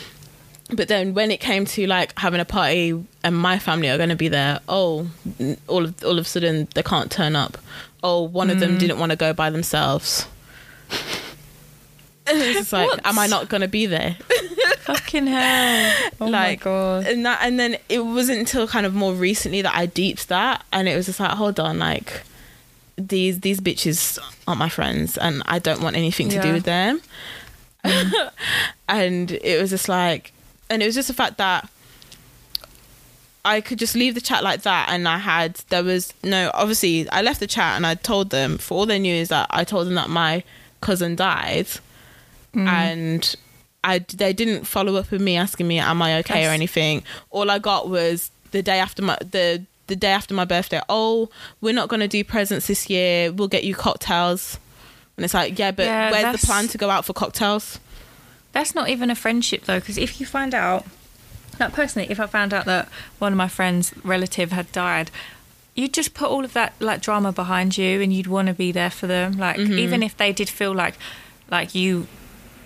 but 0.71 0.89
then 0.89 1.15
when 1.15 1.31
it 1.31 1.41
came 1.41 1.65
to 1.65 1.87
like 1.87 2.17
having 2.19 2.41
a 2.41 2.45
party 2.45 3.03
and 3.25 3.37
my 3.37 3.59
family 3.59 3.89
are 3.89 3.97
going 3.97 4.11
to 4.11 4.17
be 4.17 4.29
there 4.29 4.61
oh 4.69 5.09
all 5.67 5.85
of 5.85 6.05
all 6.05 6.19
of 6.19 6.27
a 6.27 6.29
sudden 6.29 6.69
they 6.75 6.83
can't 6.83 7.11
turn 7.11 7.35
up 7.35 7.57
oh 8.03 8.23
one 8.23 8.51
of 8.51 8.61
them 8.61 8.77
mm. 8.77 8.79
didn't 8.79 8.99
want 8.99 9.11
to 9.11 9.17
go 9.17 9.33
by 9.33 9.51
themselves 9.51 10.27
it's 12.27 12.73
like 12.73 12.89
What? 12.89 13.07
am 13.07 13.19
i 13.19 13.27
not 13.27 13.49
going 13.49 13.63
to 13.63 13.69
be 13.69 13.87
there 13.87 14.17
Fucking 14.81 15.27
hell! 15.27 16.11
Oh 16.21 16.31
my 16.31 16.55
god! 16.55 17.07
and 17.07 17.27
that 17.27 17.41
and 17.43 17.61
then 17.61 17.77
it 17.89 18.05
wasn't 18.05 18.39
until 18.39 18.67
kind 18.67 18.87
of 18.87 18.95
more 18.95 19.13
recently 19.13 19.61
that 19.63 19.75
i 19.75 19.87
deeped 19.87 20.29
that 20.29 20.65
and 20.73 20.89
it 20.89 20.97
was 20.97 21.07
just 21.07 21.21
like 21.21 21.31
hold 21.33 21.61
on 21.61 21.79
like 21.79 22.23
these 22.97 23.41
these 23.41 23.61
bitches 23.61 24.19
aren't 24.47 24.59
my 24.59 24.69
friends 24.69 25.17
and 25.19 25.43
i 25.47 25.59
don't 25.59 25.81
want 25.83 25.95
anything 25.97 26.29
to 26.29 26.41
do 26.41 26.53
with 26.53 26.65
them 26.65 27.01
and 28.89 29.31
it 29.31 29.61
was 29.61 29.71
just 29.71 29.89
like 29.89 30.33
and 30.69 30.83
it 30.83 30.87
was 30.87 30.95
just 30.95 31.09
the 31.09 31.15
fact 31.15 31.39
that 31.39 31.69
I 33.49 33.63
could 33.63 33.79
just 33.79 33.95
leave 33.95 34.15
the 34.15 34.21
chat 34.21 34.45
like 34.45 34.63
that, 34.63 34.91
and 34.91 35.09
I 35.09 35.17
had 35.17 35.55
there 35.71 35.83
was 35.83 36.13
no 36.23 36.51
obviously 36.53 37.09
I 37.09 37.23
left 37.23 37.41
the 37.41 37.47
chat 37.47 37.77
and 37.77 37.87
I 37.87 37.95
told 37.95 38.29
them 38.29 38.59
for 38.59 38.75
all 38.75 38.87
they 38.87 38.99
knew 38.99 39.15
is 39.15 39.31
that 39.31 39.47
I 39.49 39.65
told 39.65 39.87
them 39.87 39.95
that 39.95 40.11
my 40.11 40.45
cousin 40.83 41.17
died, 41.17 41.67
mm. 42.55 42.67
and 42.67 43.35
I 43.83 44.01
they 44.01 44.35
didn't 44.35 44.65
follow 44.67 44.97
up 44.97 45.11
with 45.11 45.23
me 45.23 45.37
asking 45.39 45.67
me 45.67 45.79
am 45.79 46.03
I 46.03 46.19
okay 46.19 46.47
or 46.47 46.51
anything. 46.51 47.03
All 47.31 47.51
I 47.51 47.59
got 47.59 47.89
was 47.89 48.31
the 48.51 48.63
day 48.63 48.81
after 48.81 49.01
my 49.03 49.17
the 49.21 49.65
the 49.87 49.97
day 49.97 50.11
after 50.11 50.35
my 50.35 50.45
birthday. 50.45 50.83
Oh, 50.91 51.31
we're 51.63 51.73
not 51.73 51.89
gonna 51.89 52.09
do 52.09 52.23
presents 52.25 52.67
this 52.67 52.91
year. 52.91 53.33
We'll 53.33 53.49
get 53.49 53.65
you 53.65 53.75
cocktails, 53.75 54.59
and 55.17 55.25
it's 55.25 55.33
like 55.33 55.59
yeah, 55.59 55.71
but 55.71 55.87
Yeah, 55.87 56.11
where's 56.11 56.39
the 56.39 56.47
plan 56.47 56.69
to 56.69 56.77
go 56.77 56.91
out 56.91 57.07
for 57.07 57.15
cocktails? 57.15 57.81
That's 58.53 58.75
not 58.75 58.91
even 58.91 59.09
a 59.11 59.15
friendship 59.15 59.65
though, 59.65 59.81
because 59.81 59.97
if 59.97 60.21
you 60.21 60.27
find 60.27 60.55
out, 60.55 60.85
like 61.61 61.73
personally, 61.73 62.09
if 62.11 62.21
I 62.21 62.27
found 62.27 62.53
out 62.55 62.65
that 62.67 62.89
one 63.19 63.33
of 63.33 63.37
my 63.37 63.49
friends' 63.49 63.93
relative 64.05 64.53
had 64.53 64.71
died, 64.73 65.11
you'd 65.75 65.93
just 65.95 66.15
put 66.15 66.29
all 66.29 66.45
of 66.45 66.53
that 66.55 66.73
like 66.81 67.01
drama 67.01 67.33
behind 67.33 67.77
you, 67.79 68.01
and 68.01 68.13
you'd 68.13 68.27
want 68.27 68.49
to 68.49 68.55
be 68.55 68.73
there 68.73 68.91
for 68.91 69.07
them. 69.07 69.39
Like 69.39 69.57
Mm-hmm. 69.57 69.79
even 69.79 70.03
if 70.03 70.17
they 70.17 70.33
did 70.33 70.49
feel 70.49 70.75
like, 70.75 70.95
like 71.51 71.75
you, 71.75 72.07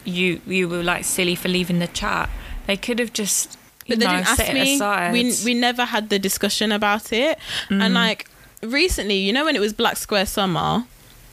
you, 0.05 0.41
you 0.47 0.69
were 0.69 0.83
like 0.83 1.05
silly 1.05 1.35
for 1.35 1.49
leaving 1.49 1.79
the 1.79 1.87
chat, 1.89 2.29
they 2.67 2.77
could 2.77 2.99
have 2.99 3.13
just. 3.13 3.59
But 3.89 3.99
they 3.99 4.07
know, 4.07 4.13
didn't 4.13 4.27
set 4.29 4.41
ask 4.41 4.51
it 4.51 4.55
me. 4.55 4.75
aside. 4.77 5.13
We 5.13 5.35
we 5.45 5.55
never 5.55 5.85
had 5.85 6.09
the 6.09 6.19
discussion 6.19 6.71
about 6.71 7.13
it. 7.13 7.37
Mm. 7.69 7.83
And 7.83 7.95
like 7.95 8.27
recently, 8.63 9.17
you 9.17 9.33
know, 9.33 9.45
when 9.45 9.57
it 9.57 9.61
was 9.61 9.73
Black 9.73 9.97
Square 9.97 10.27
Summer, 10.27 10.85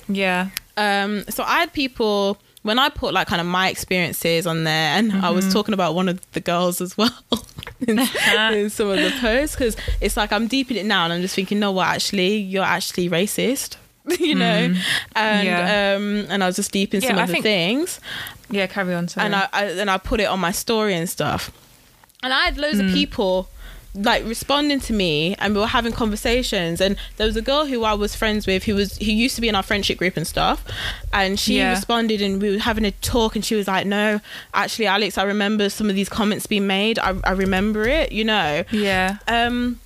yeah, 0.07 0.49
um, 0.75 1.23
so 1.29 1.43
I 1.43 1.59
had 1.59 1.71
people. 1.73 2.39
When 2.63 2.77
I 2.79 2.89
put 2.89 3.13
like 3.13 3.27
kind 3.27 3.39
of 3.41 3.47
my 3.47 3.69
experiences 3.69 4.45
on 4.47 4.63
there, 4.65 4.97
and 4.97 5.13
I 5.13 5.29
was 5.29 5.51
talking 5.53 5.73
about 5.73 5.95
one 5.95 6.09
of 6.09 6.19
the 6.33 6.39
girls 6.41 6.81
as 6.81 6.97
well 6.97 7.17
in, 7.87 7.99
in 7.99 8.69
some 8.69 8.89
of 8.89 8.99
the 9.01 9.13
posts 9.19 9.55
because 9.55 9.77
it's 10.01 10.17
like 10.17 10.31
I'm 10.31 10.47
deep 10.47 10.69
in 10.71 10.77
it 10.77 10.85
now, 10.85 11.03
and 11.05 11.13
I'm 11.13 11.21
just 11.21 11.35
thinking, 11.35 11.59
no, 11.59 11.71
what? 11.71 11.87
Actually, 11.87 12.37
you're 12.37 12.63
actually 12.63 13.09
racist. 13.09 13.77
you 14.19 14.33
know, 14.33 14.73
and 15.15 15.45
Yeah. 15.47 15.95
um, 15.95 16.25
and 16.29 16.43
I 16.43 16.47
was 16.47 16.55
just 16.55 16.71
deep 16.71 16.93
in 16.95 17.01
Yeah, 17.01 17.09
some 17.09 17.19
I 17.19 17.23
of 17.23 17.27
the 17.29 17.41
things 17.41 17.99
Yeah, 18.49 18.65
carry 18.65 18.93
on. 18.95 19.07
Sorry. 19.07 19.25
and 19.25 19.35
I, 19.35 19.47
I 19.53 19.65
and 19.65 19.89
I 19.89 19.97
put 19.99 20.19
it 20.19 20.25
on 20.25 20.39
my 20.39 20.51
story 20.51 20.95
and 20.95 21.07
stuff. 21.07 21.51
And 22.23 22.33
I 22.33 22.45
had 22.45 22.57
loads 22.57 22.79
Hmm. 22.79 22.87
of 22.87 22.93
people 22.93 23.49
like 24.01 24.23
responding 24.25 24.79
to 24.79 24.93
me 24.93 25.35
and 25.39 25.53
we 25.53 25.59
were 25.59 25.67
having 25.67 25.91
conversations 25.91 26.79
and 26.79 26.95
there 27.17 27.27
was 27.27 27.35
a 27.35 27.41
girl 27.41 27.65
who 27.65 27.83
I 27.83 27.93
was 27.93 28.15
friends 28.15 28.47
with 28.47 28.63
who 28.63 28.75
was 28.75 28.97
who 28.97 29.11
used 29.11 29.35
to 29.35 29.41
be 29.41 29.49
in 29.49 29.55
our 29.55 29.63
friendship 29.63 29.97
group 29.97 30.15
and 30.15 30.25
stuff 30.25 30.63
and 31.11 31.37
she 31.39 31.57
Yeah. 31.57 31.71
responded 31.71 32.21
and 32.21 32.41
we 32.41 32.51
were 32.51 32.59
having 32.59 32.85
a 32.85 32.91
talk 32.91 33.35
and 33.35 33.43
she 33.43 33.55
was 33.55 33.67
like 33.67 33.85
no 33.85 34.21
actually 34.53 34.87
Alex 34.87 35.17
I 35.17 35.23
remember 35.23 35.69
some 35.69 35.89
of 35.89 35.95
these 35.95 36.07
comments 36.07 36.47
being 36.47 36.65
made. 36.65 36.97
I, 36.99 37.15
I 37.25 37.31
remember 37.31 37.83
it 37.87 38.11
you 38.13 38.23
know? 38.23 38.63
Yeah. 38.71 39.17
um 39.27 39.79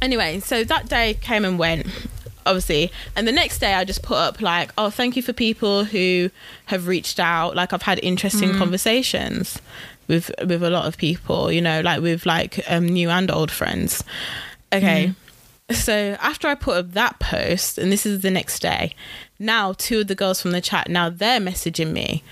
anyway 0.00 0.38
so 0.40 0.62
that 0.62 0.88
day 0.88 1.14
came 1.20 1.44
and 1.44 1.58
went 1.58 1.86
obviously 2.44 2.92
and 3.16 3.26
the 3.26 3.32
next 3.32 3.58
day 3.58 3.74
i 3.74 3.82
just 3.82 4.02
put 4.04 4.16
up 4.18 4.40
like 4.40 4.70
oh 4.78 4.90
thank 4.90 5.16
you 5.16 5.22
for 5.22 5.32
people 5.32 5.84
who 5.84 6.30
have 6.66 6.86
reached 6.86 7.18
out. 7.18 7.56
Like 7.56 7.72
i've 7.72 7.82
had 7.82 7.98
interesting 8.04 8.54
conversations 8.56 9.60
with 10.08 10.30
with 10.46 10.62
a 10.62 10.70
lot 10.70 10.86
of 10.86 10.96
people 10.96 11.50
you 11.50 11.60
know 11.60 11.80
like 11.80 12.00
with 12.00 12.26
like 12.26 12.60
um 12.68 12.86
new 12.86 13.10
and 13.10 13.30
old 13.30 13.50
friends 13.50 14.02
okay 14.72 15.12
so 15.70 16.16
after 16.20 16.46
i 16.48 16.54
put 16.54 16.76
up 16.76 16.92
that 16.92 17.18
post 17.18 17.76
and 17.78 17.90
this 17.90 18.06
is 18.06 18.22
the 18.22 18.30
next 18.30 18.60
day 18.60 18.94
now 19.38 19.72
two 19.72 20.00
of 20.00 20.06
the 20.06 20.14
girls 20.14 20.40
from 20.40 20.52
the 20.52 20.60
chat 20.60 20.88
now 20.88 21.08
they're 21.10 21.40
messaging 21.40 21.92
me 21.92 22.22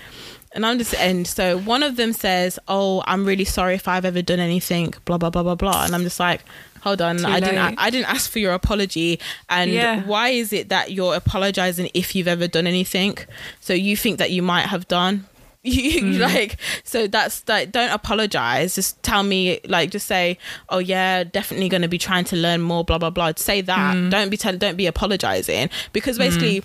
and 0.53 0.65
I'm 0.65 0.77
just 0.77 0.93
and 0.95 1.27
so 1.27 1.57
one 1.57 1.83
of 1.83 1.97
them 1.97 2.13
says, 2.13 2.57
"Oh, 2.69 3.03
I'm 3.05 3.25
really 3.25 3.43
sorry 3.43 3.75
if 3.75 3.89
I've 3.89 4.05
ever 4.05 4.21
done 4.21 4.39
anything." 4.39 4.93
Blah 5.03 5.17
blah 5.17 5.29
blah 5.29 5.43
blah 5.43 5.55
blah. 5.55 5.83
And 5.83 5.93
I'm 5.93 6.03
just 6.03 6.17
like, 6.17 6.45
"Hold 6.81 7.01
on, 7.01 7.17
Too 7.17 7.25
I 7.27 7.41
didn't. 7.41 7.57
I. 7.57 7.75
I 7.77 7.89
didn't 7.89 8.07
ask 8.09 8.31
for 8.31 8.39
your 8.39 8.53
apology. 8.53 9.19
And 9.49 9.69
Yeah. 9.71 10.03
why 10.03 10.29
is 10.29 10.53
it 10.53 10.69
that 10.69 10.93
you're 10.93 11.13
apologizing 11.13 11.89
if 11.93 12.15
you've 12.15 12.29
ever 12.29 12.47
done 12.47 12.67
anything? 12.67 13.17
So 13.59 13.73
you 13.73 13.97
think 13.97 14.17
that 14.17 14.31
you 14.31 14.41
might 14.41 14.67
have 14.67 14.87
done." 14.87 15.25
You 15.65 16.01
Mm. 16.05 16.19
like 16.19 16.57
so 16.83 17.07
that's 17.07 17.43
like 17.47 17.71
don't 17.71 17.89
apologize 17.91 18.75
just 18.75 19.01
tell 19.01 19.23
me 19.23 19.59
like 19.67 19.89
just 19.89 20.05
say 20.07 20.37
oh 20.69 20.77
yeah 20.79 21.23
definitely 21.23 21.69
going 21.69 21.81
to 21.81 21.87
be 21.87 21.97
trying 21.97 22.23
to 22.25 22.35
learn 22.35 22.61
more 22.61 22.83
blah 22.85 22.97
blah 22.99 23.09
blah 23.09 23.31
say 23.35 23.61
that 23.61 23.95
Mm. 23.95 24.09
don't 24.11 24.29
be 24.29 24.37
tell 24.37 24.55
don't 24.55 24.77
be 24.77 24.85
apologizing 24.87 25.69
because 25.91 26.17
basically 26.17 26.63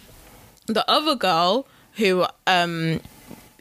the 0.66 0.84
other 0.90 1.14
girl 1.16 1.66
who 1.94 2.26
um 2.46 3.00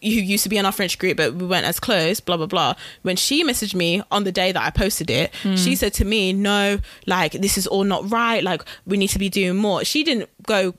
who 0.02 0.10
used 0.10 0.44
to 0.44 0.50
be 0.50 0.56
in 0.58 0.66
our 0.66 0.72
French 0.72 0.98
group, 0.98 1.18
but 1.18 1.34
we 1.36 1.46
weren't 1.46 1.66
as 1.66 1.78
close, 1.78 2.22
blah, 2.22 2.38
blah, 2.38 2.46
blah. 2.46 2.74
When 3.02 3.18
she 3.18 3.44
messaged 3.44 3.76
me 3.76 4.02
on 4.12 4.24
the 4.24 4.32
day 4.32 4.54
that 4.54 4.64
I 4.64 4.70
posted 4.70 5.10
it, 5.10 5.34
she 5.58 5.76
said 5.76 5.94
to 5.96 6.06
me, 6.06 6.32
No, 6.32 6.80
like, 7.06 7.34
this 7.34 7.58
is 7.58 7.68
all 7.68 7.84
not 7.84 8.10
right. 8.10 8.42
Like, 8.42 8.64
we 8.88 8.96
need 8.96 9.10
to 9.10 9.20
be 9.20 9.28
doing 9.28 9.58
more. 9.58 9.84
She 9.84 10.06
didn't 10.06 10.30
go 10.44 10.74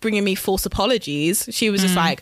bringing 0.00 0.24
me 0.24 0.34
false 0.34 0.66
apologies. 0.66 1.48
She 1.52 1.70
was 1.70 1.82
just 1.82 1.94
like, 1.94 2.20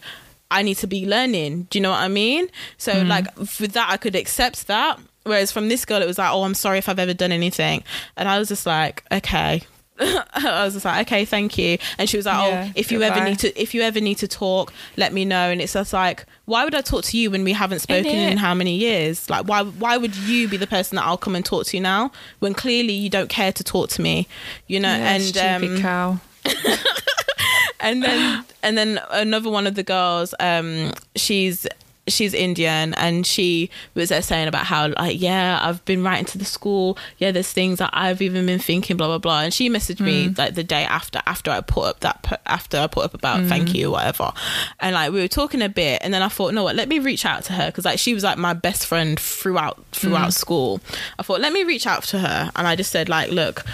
I 0.53 0.63
need 0.63 0.77
to 0.79 0.87
be 0.87 1.07
learning. 1.07 1.65
Do 1.71 1.79
you 1.79 1.83
know 1.83 1.91
what 1.91 2.01
I 2.01 2.09
mean? 2.09 2.49
So, 2.79 2.93
like, 3.03 3.37
with 3.39 3.73
that, 3.73 3.89
I 3.91 3.97
could 3.97 4.15
accept 4.17 4.67
that. 4.69 4.99
Whereas 5.25 5.53
from 5.53 5.69
this 5.69 5.85
girl, 5.85 6.03
it 6.03 6.07
was 6.07 6.19
like, 6.19 6.33
Oh, 6.33 6.43
I'm 6.43 6.55
sorry 6.55 6.79
if 6.79 6.89
I've 6.89 6.99
ever 6.99 7.15
done 7.15 7.33
anything. 7.33 7.85
And 8.17 8.29
I 8.29 8.39
was 8.39 8.49
just 8.49 8.67
like, 8.67 9.05
Okay. 9.13 9.63
I 10.01 10.65
was 10.65 10.73
just 10.73 10.85
like, 10.85 11.07
okay, 11.07 11.25
thank 11.25 11.57
you. 11.59 11.79
And 11.99 12.09
she 12.09 12.17
was 12.17 12.27
like, 12.27 12.37
Yeah, 12.51 12.65
oh, 12.67 12.73
if 12.75 12.91
you 12.91 13.03
ever 13.03 13.25
need 13.25 13.39
to, 13.41 13.61
if 13.61 13.73
you 13.75 13.83
ever 13.83 14.01
need 14.01 14.19
to 14.19 14.27
talk, 14.27 14.73
let 14.97 15.13
me 15.13 15.25
know. 15.25 15.51
And 15.51 15.61
it's 15.61 15.75
just 15.75 15.93
like, 15.93 16.27
why 16.47 16.65
would 16.65 16.75
I 16.75 16.81
talk 16.81 17.05
to 17.05 17.19
you 17.19 17.31
when 17.31 17.45
we 17.45 17.53
haven't 17.53 17.81
spoken 17.81 18.07
in 18.33 18.39
how 18.39 18.53
many 18.55 18.75
years? 18.75 19.31
Like, 19.31 19.47
why, 19.47 19.63
why 19.63 19.97
would 19.97 20.17
you 20.17 20.49
be 20.49 20.57
the 20.57 20.67
person 20.67 20.97
that 20.97 21.05
I'll 21.05 21.17
come 21.19 21.37
and 21.37 21.45
talk 21.45 21.67
to 21.67 21.79
now 21.79 22.11
when 22.41 22.53
clearly 22.55 22.95
you 22.95 23.09
don't 23.11 23.29
care 23.29 23.53
to 23.53 23.63
talk 23.63 23.91
to 23.91 24.03
me, 24.03 24.27
you 24.67 24.81
know? 24.81 24.89
Yeah, 24.89 25.15
and 25.15 25.23
stupid 25.23 25.77
um, 25.77 25.83
cow. 25.83 26.21
and 27.81 28.03
then 28.03 28.45
and 28.63 28.79
then 28.79 29.01
another 29.11 29.51
one 29.51 29.67
of 29.67 29.75
the 29.75 29.83
girls 29.83 30.35
um 30.41 30.93
she's 31.17 31.67
she's 32.09 32.35
indian 32.35 32.95
and 32.95 33.25
she 33.25 33.71
was 33.95 34.09
there 34.09 34.23
saying 34.23 34.49
about 34.49 34.67
how 34.67 34.89
like 34.99 35.21
yeah 35.21 35.61
i've 35.63 35.85
been 35.85 36.03
writing 36.03 36.25
to 36.25 36.37
the 36.37 36.45
school. 36.45 36.99
Yeah 37.19 37.31
there's 37.31 37.53
things 37.53 37.79
that 37.79 37.91
i've 37.93 38.21
even 38.21 38.45
been 38.45 38.59
thinking 38.59 38.97
blah 38.97 39.07
blah 39.07 39.19
blah. 39.19 39.43
And 39.43 39.55
she 39.55 39.71
messaged 39.71 40.01
me 40.01 40.29
mm. 40.29 40.37
like 40.39 40.55
the 40.55 40.65
day 40.65 40.83
after 40.83 41.23
after 41.27 41.53
i 41.53 41.61
put 41.61 41.85
up 41.85 42.01
that 42.01 42.43
after 42.47 42.79
i 42.79 42.89
put 42.89 43.05
up 43.05 43.15
about 43.15 43.41
mm. 43.41 43.49
thank 43.49 43.73
you 43.73 43.93
whatever. 43.93 44.33
And 44.81 44.95
like 44.95 45.13
we 45.13 45.21
were 45.21 45.29
talking 45.29 45.63
a 45.63 45.69
bit 45.69 46.01
and 46.03 46.13
then 46.13 46.23
i 46.23 46.29
thought 46.29 46.55
no 46.55 46.65
what? 46.65 46.75
Let 46.75 46.89
me 46.89 46.99
reach 46.99 47.25
out 47.25 47.45
to 47.45 47.53
her 47.53 47.67
because 47.67 47.85
like 47.85 48.01
she 48.01 48.15
was 48.15 48.25
like 48.25 48.37
my 48.37 48.53
best 48.53 48.85
friend 48.85 49.19
throughout 49.19 49.83
throughout 49.93 50.31
mm. 50.31 50.35
school. 50.35 50.81
I 51.21 51.23
thought 51.23 51.41
let 51.41 51.53
me 51.53 51.63
reach 51.63 51.87
out 51.87 52.03
to 52.05 52.19
her. 52.19 52.51
And 52.57 52.67
i 52.67 52.75
just 52.75 52.91
said 52.91 53.09
like 53.09 53.31
look 53.31 53.65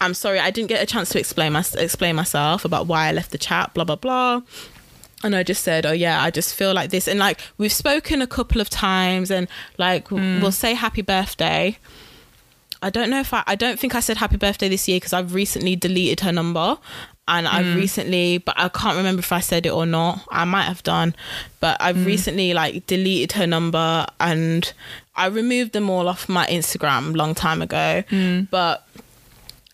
I'm 0.00 0.14
sorry, 0.14 0.38
I 0.38 0.50
didn't 0.50 0.68
get 0.68 0.82
a 0.82 0.86
chance 0.86 1.08
to 1.10 1.18
explain 1.18 1.52
my 1.52 1.64
explain 1.78 2.14
myself 2.16 2.64
about 2.64 2.86
why 2.86 3.08
I 3.08 3.12
left 3.12 3.30
the 3.32 3.38
chat, 3.38 3.74
blah 3.74 3.84
blah 3.84 3.96
blah. 3.96 4.42
And 5.24 5.34
I 5.34 5.42
just 5.42 5.64
said, 5.64 5.84
"Oh 5.84 5.92
yeah, 5.92 6.22
I 6.22 6.30
just 6.30 6.54
feel 6.54 6.72
like 6.74 6.90
this." 6.90 7.08
And 7.08 7.18
like 7.18 7.40
we've 7.58 7.72
spoken 7.72 8.22
a 8.22 8.26
couple 8.26 8.60
of 8.60 8.70
times, 8.70 9.30
and 9.30 9.48
like 9.76 10.08
Hmm. 10.08 10.40
we'll 10.40 10.52
say 10.52 10.74
happy 10.74 11.02
birthday. 11.02 11.76
I 12.80 12.90
don't 12.90 13.10
know 13.10 13.18
if 13.20 13.34
I 13.34 13.42
I 13.46 13.56
don't 13.56 13.78
think 13.80 13.94
I 13.96 14.00
said 14.00 14.18
happy 14.18 14.36
birthday 14.36 14.68
this 14.68 14.86
year 14.86 14.96
because 14.96 15.12
I've 15.12 15.34
recently 15.34 15.74
deleted 15.74 16.20
her 16.20 16.30
number, 16.30 16.78
and 17.26 17.48
I've 17.48 17.66
Hmm. 17.66 17.74
recently, 17.74 18.38
but 18.38 18.54
I 18.56 18.68
can't 18.68 18.96
remember 18.96 19.18
if 19.18 19.32
I 19.32 19.40
said 19.40 19.66
it 19.66 19.70
or 19.70 19.84
not. 19.84 20.20
I 20.30 20.44
might 20.44 20.66
have 20.66 20.84
done, 20.84 21.16
but 21.58 21.76
I've 21.80 21.96
Hmm. 21.96 22.04
recently 22.04 22.54
like 22.54 22.86
deleted 22.86 23.32
her 23.32 23.46
number 23.48 24.06
and 24.20 24.72
I 25.16 25.26
removed 25.26 25.72
them 25.72 25.90
all 25.90 26.08
off 26.08 26.28
my 26.28 26.46
Instagram 26.46 27.16
long 27.16 27.34
time 27.34 27.60
ago. 27.60 28.04
Hmm. 28.08 28.42
But 28.52 28.86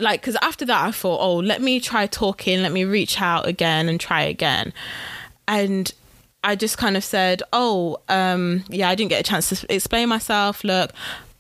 like 0.01 0.21
because 0.21 0.37
after 0.43 0.65
that 0.65 0.85
i 0.87 0.91
thought 0.91 1.19
oh 1.21 1.37
let 1.37 1.63
me 1.63 1.79
try 1.79 2.07
talking 2.07 2.63
let 2.63 2.73
me 2.73 2.85
reach 2.85 3.21
out 3.21 3.47
again 3.47 3.89
and 3.89 4.01
try 4.01 4.23
again. 4.23 4.73
And 5.47 5.93
i 6.43 6.57
just 6.57 6.79
kind 6.79 6.97
of 6.97 7.05
said 7.05 7.43
oh 7.53 7.99
um 8.09 8.65
yeah 8.69 8.89
i 8.89 8.95
didn't 8.95 9.11
get 9.11 9.21
a 9.21 9.25
chance 9.25 9.49
to 9.49 9.75
explain 9.75 10.09
myself. 10.09 10.65
Look 10.65 10.93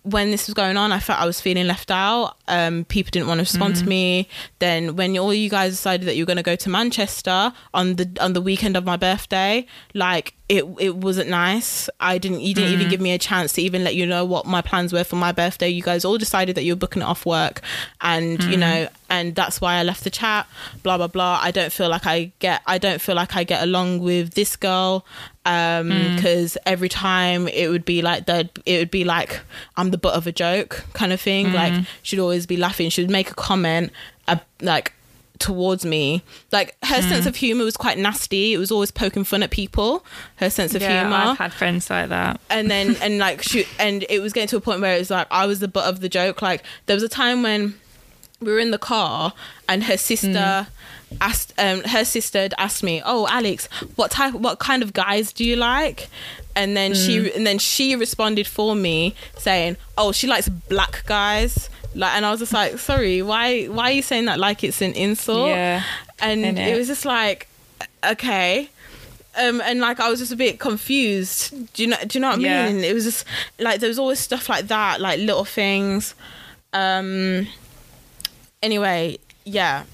when 0.02 0.31
this 0.31 0.47
was 0.47 0.52
going 0.55 0.76
on 0.76 0.93
i 0.93 1.01
felt 1.01 1.18
i 1.18 1.24
was 1.24 1.40
feeling 1.40 1.66
left 1.66 1.90
out 1.90 2.36
um 2.49 2.85
people 2.87 3.11
didn't 3.11 3.29
want 3.29 3.39
to 3.39 3.43
respond 3.43 3.77
to 3.77 3.85
mm. 3.85 3.89
me 3.89 4.29
then 4.59 4.97
when 4.97 5.16
all 5.19 5.33
you 5.33 5.49
guys 5.49 5.73
decided 5.73 6.07
that 6.07 6.16
you 6.16 6.23
were 6.23 6.27
going 6.27 6.37
to 6.37 6.43
go 6.43 6.57
to 6.57 6.69
manchester 6.69 7.53
on 7.73 7.97
the 7.97 8.11
on 8.21 8.33
the 8.33 8.41
weekend 8.41 8.77
of 8.77 8.85
my 8.85 8.97
birthday 8.97 9.66
like 9.95 10.35
it 10.47 10.65
it 10.79 10.97
wasn't 10.97 11.31
nice. 11.31 11.89
I 12.01 12.19
didn't 12.19 12.41
you 12.41 12.55
didn't 12.55 12.73
even 12.73 12.89
mm. 12.89 12.91
give 12.91 13.01
me 13.01 13.12
a 13.12 13.19
chance 13.19 13.55
to 13.55 13.62
even 13.62 13.83
let 13.83 13.95
you 13.95 14.05
know 14.05 14.27
what 14.27 14.45
my 14.45 14.61
plans 14.61 14.93
were 14.93 15.05
for 15.05 15.16
my 15.16 15.33
birthday. 15.33 15.71
You 15.71 15.83
guys 15.83 16.05
all 16.05 16.19
decided 16.19 16.55
that 16.57 16.65
you 16.65 16.73
were 16.73 16.79
booking 16.79 17.01
it 17.01 17.07
off 17.07 17.25
work 17.25 17.62
and 18.03 18.43
you 18.45 18.57
mm. 18.57 18.59
know 18.59 18.89
and 19.09 19.35
that's 19.35 19.61
why 19.61 19.75
i 19.75 19.83
left 19.83 20.03
the 20.05 20.11
chat 20.11 20.47
blah 20.83 20.99
blah 20.99 21.07
blah. 21.07 21.39
I 21.41 21.51
don't 21.51 21.73
feel 21.73 21.89
like 21.89 22.07
i 22.07 22.33
get 22.41 22.61
i 22.66 22.77
don't 22.77 23.01
feel 23.01 23.15
like 23.15 23.37
i 23.37 23.45
get 23.45 23.62
along 23.62 24.01
with 24.01 24.35
this 24.35 24.57
girl 24.57 25.07
um 25.47 25.89
because 25.89 26.57
every 26.66 26.89
time 26.89 27.49
it 27.49 27.69
would 27.69 27.85
be 27.85 28.03
like 28.03 28.27
that 28.27 28.59
it 28.65 28.79
would 28.79 28.91
be 28.91 29.05
like 29.05 29.41
i'm 29.77 29.91
the 29.91 29.99
butt 29.99 30.15
of 30.15 30.27
a 30.27 30.33
joke 30.33 30.85
kind 30.95 31.12
of 31.12 31.21
thing. 31.21 31.53
Like 31.53 31.85
she'd 32.03 32.19
always 32.19 32.34
be 32.47 32.56
laughing. 32.56 32.90
She'd 32.90 33.11
make 33.11 33.31
a 33.31 33.35
comment 33.35 33.93
uh, 34.28 34.36
like 34.61 34.93
towards 35.39 35.85
me. 35.85 36.23
Like 36.52 36.77
her 36.85 37.02
sense 37.02 37.27
of 37.27 37.36
humor 37.36 37.65
was 37.65 37.77
quite 37.77 37.98
nasty. 37.98 38.52
It 38.55 38.59
was 38.59 38.70
always 38.70 38.90
poking 38.90 39.24
fun 39.24 39.43
at 39.43 39.51
people 39.51 40.05
her 40.36 40.51
sense 40.51 40.74
of 40.74 40.82
yeah, 40.82 41.01
humor. 41.01 41.16
I've 41.16 41.39
had 41.39 41.52
friends 41.52 41.90
like 41.90 42.09
that. 42.11 42.40
and 42.51 42.70
then 42.70 42.97
and 43.02 43.19
like 43.19 43.43
shoot 43.43 43.66
and 43.78 44.05
it 44.09 44.20
was 44.20 44.32
getting 44.32 44.48
to 44.48 44.56
a 44.56 44.61
point 44.61 44.81
where 44.81 44.97
it 44.97 44.98
was 44.98 45.11
like 45.11 45.27
i 45.31 45.47
was 45.47 45.61
the 45.61 45.69
butt 45.69 45.86
of 45.86 46.01
the 46.01 46.09
joke. 46.09 46.43
Like 46.43 46.62
there 46.86 46.94
was 46.94 47.02
a 47.02 47.09
time 47.09 47.43
when 47.43 47.74
we 48.45 48.53
were 48.53 48.59
in 48.59 48.71
the 48.71 48.79
car 48.79 49.33
and 49.69 49.85
her 49.85 49.97
sister 49.97 50.66
asked 51.21 51.53
um 51.59 51.81
her 51.85 52.05
sister 52.05 52.41
had 52.41 52.55
asked 52.59 52.83
me 52.83 53.01
oh 53.05 53.27
alex 53.29 53.69
what 53.95 54.11
type 54.11 54.35
what 54.35 54.59
kind 54.59 54.83
of 54.83 54.93
guys 54.93 55.33
do 55.33 55.45
you 55.45 55.57
like? 55.57 56.09
And 56.57 56.77
then 56.77 56.95
she 56.95 57.33
and 57.35 57.45
then 57.47 57.59
she 57.59 57.97
responded 57.97 58.47
for 58.47 58.75
me 58.77 59.15
saying 59.39 59.77
oh 59.99 60.12
she 60.12 60.27
likes 60.27 60.49
black 60.49 61.05
guys. 61.07 61.69
Like 61.97 62.12
and 62.16 62.27
i 62.27 62.31
was 62.33 62.41
just 62.41 62.53
like 62.53 62.79
sorry 62.79 63.23
why 63.23 63.66
why 63.66 63.85
are 63.91 63.93
you 63.93 64.03
saying 64.03 64.25
that 64.27 64.39
like 64.41 64.65
it's 64.65 64.81
an 64.83 64.93
insult? 64.93 65.49
Yeah, 65.49 65.83
and 66.21 66.45
it 66.59 66.77
was 66.79 66.87
just 66.89 67.05
like 67.05 67.49
okay. 68.05 68.69
Um 69.37 69.61
and 69.62 69.81
like 69.81 69.99
i 70.01 70.09
was 70.11 70.19
just 70.21 70.33
a 70.33 70.37
bit 70.37 70.59
confused. 70.61 71.53
Do 71.75 71.83
you 71.83 71.89
know 71.91 71.97
do 72.07 72.19
you 72.19 72.21
know 72.21 72.31
what 72.31 72.39
i 72.39 72.43
Yeah. 72.43 72.66
mean? 72.73 72.83
It 72.85 72.95
was 72.95 73.05
just 73.05 73.25
like 73.59 73.79
there 73.81 73.89
was 73.89 73.99
always 73.99 74.19
stuff 74.21 74.49
like 74.49 74.66
that 74.69 75.01
like 75.01 75.19
little 75.21 75.45
things. 75.45 76.15
Um 76.73 77.47
anyway 78.65 79.19
yeah. 79.45 79.85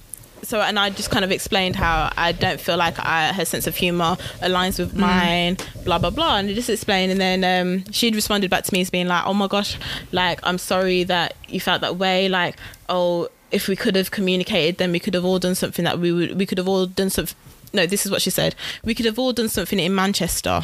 So 0.42 0.60
and 0.62 0.78
i 0.78 0.88
just 0.88 1.10
kind 1.10 1.24
of 1.24 1.30
explained 1.30 1.76
how 1.76 2.10
i 2.16 2.32
don't 2.32 2.59
feel 2.59 2.78
like 2.78 2.98
I, 2.98 3.32
her 3.32 3.44
sense 3.44 3.66
of 3.66 3.76
humor 3.76 4.16
aligns 4.40 4.78
with 4.78 4.97
mine 4.97 5.59
blah 5.84 5.98
blah 5.98 6.10
blah. 6.10 6.38
And 6.38 6.48
I 6.48 6.55
just 6.55 6.70
explained. 6.70 7.12
And 7.12 7.20
then 7.20 7.44
um 7.44 7.84
she'd 7.92 8.14
responded 8.14 8.48
back 8.48 8.64
to 8.64 8.72
me 8.72 8.80
as 8.80 8.88
being 8.88 9.06
like 9.06 9.26
oh 9.26 9.34
my 9.34 9.48
gosh 9.48 9.78
like 10.12 10.40
i'm 10.42 10.56
sorry 10.56 11.05
that 11.05 11.36
you 11.48 11.60
felt 11.60 11.82
that 11.82 11.97
way. 11.97 12.28
Like 12.28 12.56
oh 12.88 13.28
if 13.51 13.68
we 13.68 13.76
could 13.76 13.97
have 13.97 14.10
communicated 14.10 14.78
then 14.78 14.92
we 14.92 15.01
could 15.01 15.12
have 15.12 15.24
all 15.24 15.38
done 15.38 15.55
something 15.55 15.84
that 15.84 15.98
we 15.98 16.10
would 16.10 16.38
we 16.38 16.47
could 16.47 16.56
have 16.56 16.68
all 16.68 16.86
done 16.86 17.10
some 17.10 17.26
no, 17.72 17.86
this 17.86 18.05
is 18.05 18.10
what 18.10 18.20
she 18.20 18.30
said. 18.30 18.56
We 18.84 18.97
could 18.97 19.06
have 19.06 19.16
all 19.16 19.32
done 19.32 19.48
something 19.48 19.78
in 19.78 19.94
Manchester 19.94 20.62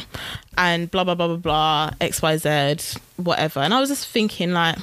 and 0.57 0.91
blah, 0.91 1.05
blah, 1.05 1.15
blah, 1.15 1.27
blah, 1.27 1.37
blah, 1.37 1.91
XYZ, 2.01 2.97
whatever. 3.15 3.61
And 3.61 3.73
I 3.73 3.79
was 3.79 3.87
just 3.87 4.09
thinking, 4.09 4.51
like, 4.51 4.77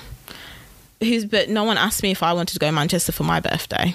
who's, 1.01 1.25
but 1.25 1.49
no 1.49 1.65
one 1.65 1.79
asked 1.79 2.03
me 2.03 2.11
if 2.11 2.23
I 2.23 2.33
wanted 2.33 2.55
to 2.55 2.59
go 2.59 2.67
to 2.67 2.73
Manchester 2.73 3.13
for 3.13 3.25
my 3.25 3.41
birthday. 3.41 3.95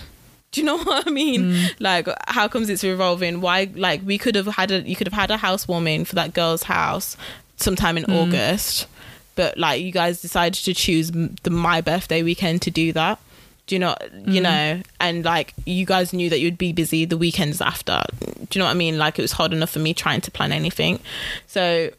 Do 0.51 0.61
you 0.61 0.65
know 0.65 0.77
what 0.83 1.07
I 1.07 1.11
mean? 1.11 1.51
Mm. 1.51 1.75
Like, 1.79 2.07
how 2.27 2.47
comes 2.47 2.69
it's 2.69 2.83
revolving? 2.83 3.41
Why, 3.41 3.69
like, 3.75 4.01
we 4.05 4.17
could 4.17 4.35
have 4.35 4.47
had 4.47 4.71
a, 4.71 4.81
you 4.81 4.95
could 4.95 5.07
have 5.07 5.13
had 5.13 5.31
a 5.31 5.37
housewarming 5.37 6.05
for 6.05 6.15
that 6.15 6.33
girl's 6.33 6.63
house 6.63 7.17
sometime 7.57 7.97
in 7.97 8.05
mm. 8.05 8.15
August, 8.15 8.87
but 9.35 9.57
like, 9.57 9.81
you 9.81 9.91
guys 9.91 10.21
decided 10.21 10.63
to 10.63 10.73
choose 10.73 11.11
the 11.11 11.49
my 11.49 11.81
birthday 11.81 12.23
weekend 12.23 12.61
to 12.63 12.71
do 12.71 12.93
that. 12.93 13.19
Do 13.67 13.75
you 13.75 13.79
know, 13.79 13.95
you 14.25 14.41
mm. 14.41 14.43
know, 14.43 14.81
and 14.99 15.23
like, 15.23 15.53
you 15.65 15.85
guys 15.85 16.11
knew 16.11 16.29
that 16.31 16.39
you'd 16.39 16.57
be 16.57 16.73
busy 16.73 17.05
the 17.05 17.17
weekends 17.17 17.61
after. 17.61 18.01
Do 18.19 18.57
you 18.57 18.59
know 18.59 18.65
what 18.65 18.71
I 18.71 18.75
mean? 18.75 18.97
Like, 18.97 19.19
it 19.19 19.21
was 19.21 19.33
hard 19.33 19.53
enough 19.53 19.69
for 19.69 19.79
me 19.79 19.93
trying 19.93 20.21
to 20.21 20.31
plan 20.31 20.51
anything. 20.51 20.99
So, 21.45 21.91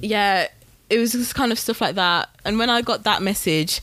yeah, 0.00 0.48
it 0.92 0.98
was 0.98 1.12
just 1.12 1.34
kind 1.34 1.50
of 1.52 1.58
stuff 1.58 1.80
like 1.80 1.94
that. 1.94 2.28
And 2.44 2.58
when 2.58 2.68
I 2.68 2.82
got 2.82 3.04
that 3.04 3.22
message, 3.22 3.80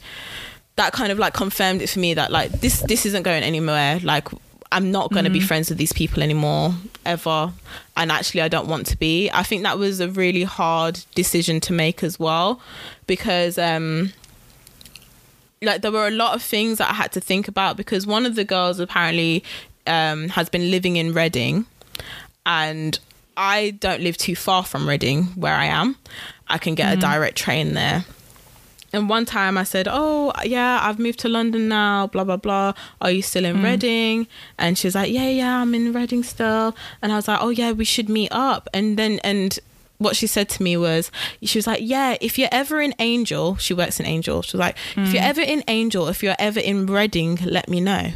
that 0.76 0.94
kind 0.94 1.11
of 1.11 1.18
like 1.18 1.34
confirmed 1.34 1.81
it 1.81 1.90
for 1.90 1.99
me 1.99 2.14
that 2.14 2.31
like 2.31 2.52
this 2.52 2.81
this 2.81 3.06
isn't 3.06 3.23
going 3.23 3.44
anywhere. 3.44 3.99
Like 4.02 4.27
I'm 4.72 4.91
not 4.91 5.11
going 5.11 5.26
to 5.26 5.31
be 5.31 5.40
friends 5.40 5.69
with 5.69 5.80
these 5.80 5.91
people 5.91 6.22
anymore 6.22 6.76
ever. 7.06 7.52
And 7.98 8.11
actually, 8.11 8.41
I 8.41 8.48
don't 8.48 8.68
want 8.68 8.86
to 8.88 8.98
be. 8.98 9.30
I 9.31 9.41
think 9.41 9.64
that 9.64 9.80
was 9.80 9.99
a 9.99 10.07
really 10.07 10.44
hard 10.44 11.03
decision 11.15 11.60
to 11.61 11.73
make 11.73 12.03
as 12.03 12.19
well, 12.19 12.61
because 13.07 13.57
um, 13.57 14.14
like 15.64 15.81
there 15.81 15.91
were 15.91 16.07
a 16.07 16.11
lot 16.11 16.36
of 16.36 16.44
things 16.44 16.77
that 16.77 16.91
I 16.91 16.94
had 16.94 17.11
to 17.14 17.19
think 17.19 17.48
about 17.48 17.76
because 17.76 18.06
one 18.06 18.27
of 18.27 18.36
the 18.36 18.45
girls 18.45 18.80
apparently 18.80 19.44
um, 19.88 20.30
has 20.30 20.49
been 20.49 20.69
living 20.69 20.98
in 20.98 21.14
Reading, 21.14 21.65
and 22.45 22.99
I 23.36 23.72
don't 23.72 24.02
live 24.02 24.18
too 24.18 24.36
far 24.36 24.64
from 24.64 24.88
Reading 24.88 25.23
where 25.36 25.56
I 25.56 25.65
am. 25.65 25.95
I 26.49 26.57
can 26.57 26.76
get 26.76 26.88
a 26.88 26.91
mm-hmm. 26.91 27.01
direct 27.01 27.38
train 27.38 27.73
there. 27.73 28.05
And 28.91 29.07
one 29.07 29.26
time 29.26 29.57
I 29.57 29.63
said, 29.63 29.88
"Oh, 29.89 30.34
yeah, 30.43 30.80
I've 30.81 30.97
moved 30.97 31.19
to 31.19 31.30
London 31.30 31.67
now. 31.67 32.07
Blah 32.07 32.23
blah 32.23 32.38
blah. 32.38 32.73
Are 33.01 33.11
you 33.11 33.21
still 33.21 33.45
in 33.45 33.57
mm. 33.57 33.63
Reading?" 33.63 34.27
And 34.57 34.77
she 34.77 34.88
was 34.88 34.95
like, 34.95 35.11
"Yeah, 35.11 35.30
yeah, 35.30 35.61
I'm 35.61 35.76
in 35.76 35.93
Reading 35.93 36.23
still." 36.23 36.76
And 37.01 37.11
I 37.11 37.15
was 37.15 37.27
like, 37.27 37.39
"Oh 37.41 37.49
yeah, 37.49 37.71
we 37.71 37.85
should 37.85 38.09
meet 38.09 38.31
up." 38.31 38.67
And 38.73 38.97
then 38.97 39.19
and 39.23 39.59
what 39.99 40.15
she 40.15 40.27
said 40.27 40.47
to 40.47 40.63
me 40.63 40.77
was, 40.77 41.11
she 41.43 41.57
was 41.57 41.67
like, 41.67 41.81
"Yeah, 41.84 42.17
if 42.19 42.39
you're 42.39 42.49
ever 42.51 42.81
in 42.81 42.95
Angel, 42.99 43.57
she 43.57 43.73
works 43.73 43.99
in 43.99 44.05
Angel. 44.05 44.41
She 44.41 44.57
was 44.57 44.59
like, 44.59 44.77
if 44.95 45.13
you're 45.13 45.21
mm. 45.21 45.30
ever 45.30 45.41
in 45.41 45.63
Angel, 45.67 46.07
if 46.07 46.23
you're 46.23 46.35
ever 46.39 46.59
in 46.59 46.88
Reading, 46.88 47.38
let 47.43 47.69
me 47.69 47.80
know." 47.80 48.13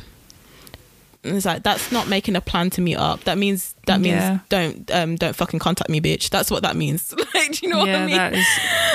And 1.24 1.36
it's 1.38 1.46
like 1.46 1.64
that's 1.64 1.92
not 1.92 2.08
making 2.10 2.36
a 2.36 2.42
plan 2.42 2.70
to 2.72 2.82
meet 2.82 2.98
up. 2.98 3.24
That 3.24 3.38
means 3.38 3.76
that 3.88 4.02
means 4.02 4.16
Yeah. 4.16 4.40
don't 4.50 4.90
um 4.92 5.16
don't 5.16 5.36
fucking 5.36 5.60
contact 5.60 5.90
me, 5.90 6.02
bitch. 6.02 6.30
That's 6.30 6.52
what 6.52 6.64
that 6.64 6.76
means. 6.76 7.14
like, 7.34 7.52
do 7.54 7.60
you 7.66 7.70
know 7.70 7.80
what 7.80 7.88
yeah, 7.88 8.04
I 8.04 8.06
mean? 8.06 8.18
that 8.18 8.34
is 8.34 8.48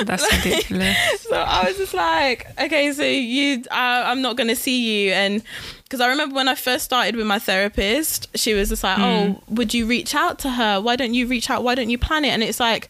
that's 0.05 0.23
ridiculous. 0.45 0.97
so 1.21 1.35
I 1.35 1.65
was 1.67 1.77
just 1.77 1.93
like, 1.93 2.47
okay, 2.59 2.91
so 2.93 3.03
you, 3.03 3.63
uh, 3.71 4.03
I'm 4.05 4.21
not 4.21 4.37
gonna 4.37 4.55
see 4.55 5.05
you, 5.05 5.11
and 5.11 5.41
because 5.83 6.01
I 6.01 6.07
remember 6.07 6.35
when 6.35 6.47
I 6.47 6.53
first 6.55 6.85
started 6.85 7.15
with 7.15 7.25
my 7.25 7.39
therapist, 7.39 8.27
she 8.37 8.53
was 8.53 8.69
just 8.69 8.83
like, 8.83 8.99
oh, 8.99 9.41
would 9.49 9.73
you 9.73 9.87
reach 9.87 10.13
out 10.13 10.37
to 10.39 10.51
her? 10.51 10.79
Why 10.79 10.95
don't 10.95 11.15
you 11.15 11.25
reach 11.25 11.49
out? 11.49 11.63
Why 11.63 11.73
don't 11.73 11.89
you 11.89 11.97
plan 11.97 12.25
it? 12.25 12.29
And 12.29 12.43
it's 12.43 12.59
like, 12.59 12.89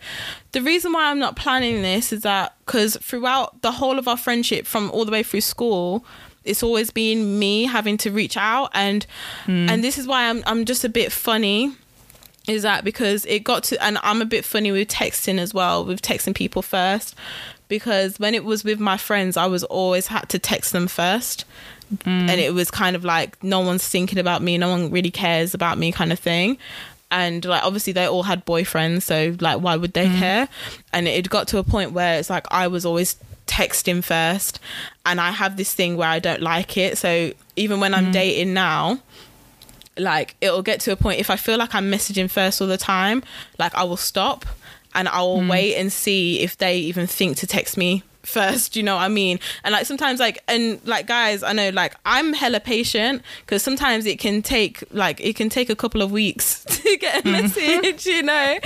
the 0.51 0.61
reason 0.61 0.91
why 0.91 1.09
I'm 1.09 1.19
not 1.19 1.37
planning 1.37 1.81
this 1.81 2.11
is 2.11 2.23
that 2.23 2.55
because 2.65 2.97
throughout 2.97 3.61
the 3.61 3.71
whole 3.71 3.97
of 3.97 4.07
our 4.09 4.17
friendship, 4.17 4.65
from 4.67 4.91
all 4.91 5.05
the 5.05 5.11
way 5.13 5.23
through 5.23 5.41
school. 5.41 6.03
It's 6.43 6.63
always 6.63 6.89
been 6.89 7.37
me 7.37 7.65
having 7.65 7.97
to 7.99 8.11
reach 8.11 8.37
out, 8.37 8.71
and 8.73 9.05
hmm. 9.45 9.69
and 9.69 9.83
this 9.83 9.97
is 9.97 10.07
why 10.07 10.29
I'm 10.29 10.43
I'm 10.45 10.65
just 10.65 10.83
a 10.83 10.89
bit 10.89 11.11
funny 11.11 11.73
is 12.49 12.63
that 12.63 12.83
because 12.83 13.25
it 13.25 13.43
got 13.43 13.63
to 13.63 13.81
and 13.83 13.99
I'm 14.01 14.21
a 14.21 14.25
bit 14.25 14.43
funny 14.43 14.71
with 14.71 14.87
texting 14.87 15.39
as 15.39 15.53
well 15.53 15.85
with 15.85 16.01
texting 16.01 16.35
people 16.35 16.61
first. 16.61 17.15
Because 17.67 18.19
when 18.19 18.33
it 18.33 18.43
was 18.43 18.63
with 18.63 18.79
my 18.79 18.97
friends 18.97 19.37
I 19.37 19.45
was 19.45 19.63
always 19.65 20.07
had 20.07 20.27
to 20.29 20.39
text 20.39 20.71
them 20.71 20.87
first. 20.87 21.45
Hmm. 22.03 22.29
And 22.29 22.39
it 22.39 22.53
was 22.53 22.71
kind 22.71 22.95
of 22.95 23.03
like 23.03 23.41
no 23.43 23.59
one's 23.59 23.87
thinking 23.87 24.19
about 24.19 24.41
me 24.41 24.57
no 24.57 24.69
one 24.69 24.91
really 24.91 25.11
cares 25.11 25.53
about 25.53 25.77
me 25.77 25.91
kind 25.91 26.11
of 26.11 26.19
thing. 26.19 26.57
And 27.11 27.45
like 27.45 27.63
obviously 27.63 27.93
they 27.93 28.05
all 28.05 28.23
had 28.23 28.45
boyfriends 28.45 29.03
so 29.03 29.35
like 29.39 29.61
why 29.61 29.75
would 29.75 29.93
they 29.93 30.07
hmm. 30.07 30.17
care? 30.17 30.49
And 30.91 31.07
it 31.07 31.29
got 31.29 31.47
to 31.49 31.59
a 31.59 31.63
point 31.63 31.91
where 31.91 32.17
it's 32.17 32.29
like 32.29 32.47
I 32.49 32.67
was 32.67 32.85
always 32.85 33.15
texting 33.49 34.03
first 34.03 34.59
and 35.05 35.19
I 35.19 35.31
have 35.31 35.57
this 35.57 35.73
thing 35.73 35.97
where 35.97 36.07
I 36.07 36.19
don't 36.19 36.41
like 36.41 36.77
it. 36.77 36.97
So 36.97 37.33
even 37.55 37.79
when 37.79 37.93
I'm 37.93 38.07
mm. 38.07 38.13
dating 38.13 38.53
now 38.53 38.99
like 39.97 40.35
it'll 40.39 40.61
get 40.61 40.79
to 40.81 40.91
a 40.91 40.95
point 40.95 41.19
if 41.19 41.29
I 41.29 41.35
feel 41.35 41.57
like 41.57 41.75
I'm 41.75 41.91
messaging 41.91 42.29
first 42.29 42.61
all 42.61 42.67
the 42.67 42.77
time, 42.77 43.23
like 43.57 43.75
I 43.75 43.83
will 43.83 43.97
stop 43.97 44.45
and 44.95 45.07
I 45.07 45.21
will 45.21 45.41
mm. 45.41 45.49
wait 45.49 45.75
and 45.75 45.91
see 45.91 46.39
if 46.39 46.57
they 46.57 46.77
even 46.77 47.07
think 47.07 47.37
to 47.37 47.47
text 47.47 47.75
me 47.75 48.03
first 48.23 48.75
you 48.75 48.83
know 48.83 48.95
what 48.95 49.03
i 49.03 49.07
mean? 49.07 49.39
And 49.63 49.73
like 49.73 49.85
sometimes 49.85 50.19
like 50.19 50.43
and 50.47 50.79
like 50.85 51.07
guys 51.07 51.43
i 51.43 51.53
know 51.53 51.69
like 51.69 51.95
i'm 52.05 52.33
hella 52.33 52.59
patient 52.59 53.21
because 53.41 53.63
sometimes 53.63 54.05
it 54.05 54.19
can 54.19 54.41
take 54.41 54.83
like 54.91 55.19
it 55.21 55.35
can 55.35 55.49
take 55.49 55.69
a 55.69 55.75
couple 55.75 56.01
of 56.01 56.11
weeks 56.11 56.63
to 56.69 56.97
get 56.97 57.19
a 57.19 57.21
mm-hmm. 57.21 57.31
message 57.31 58.05
you 58.05 58.23
know? 58.23 58.59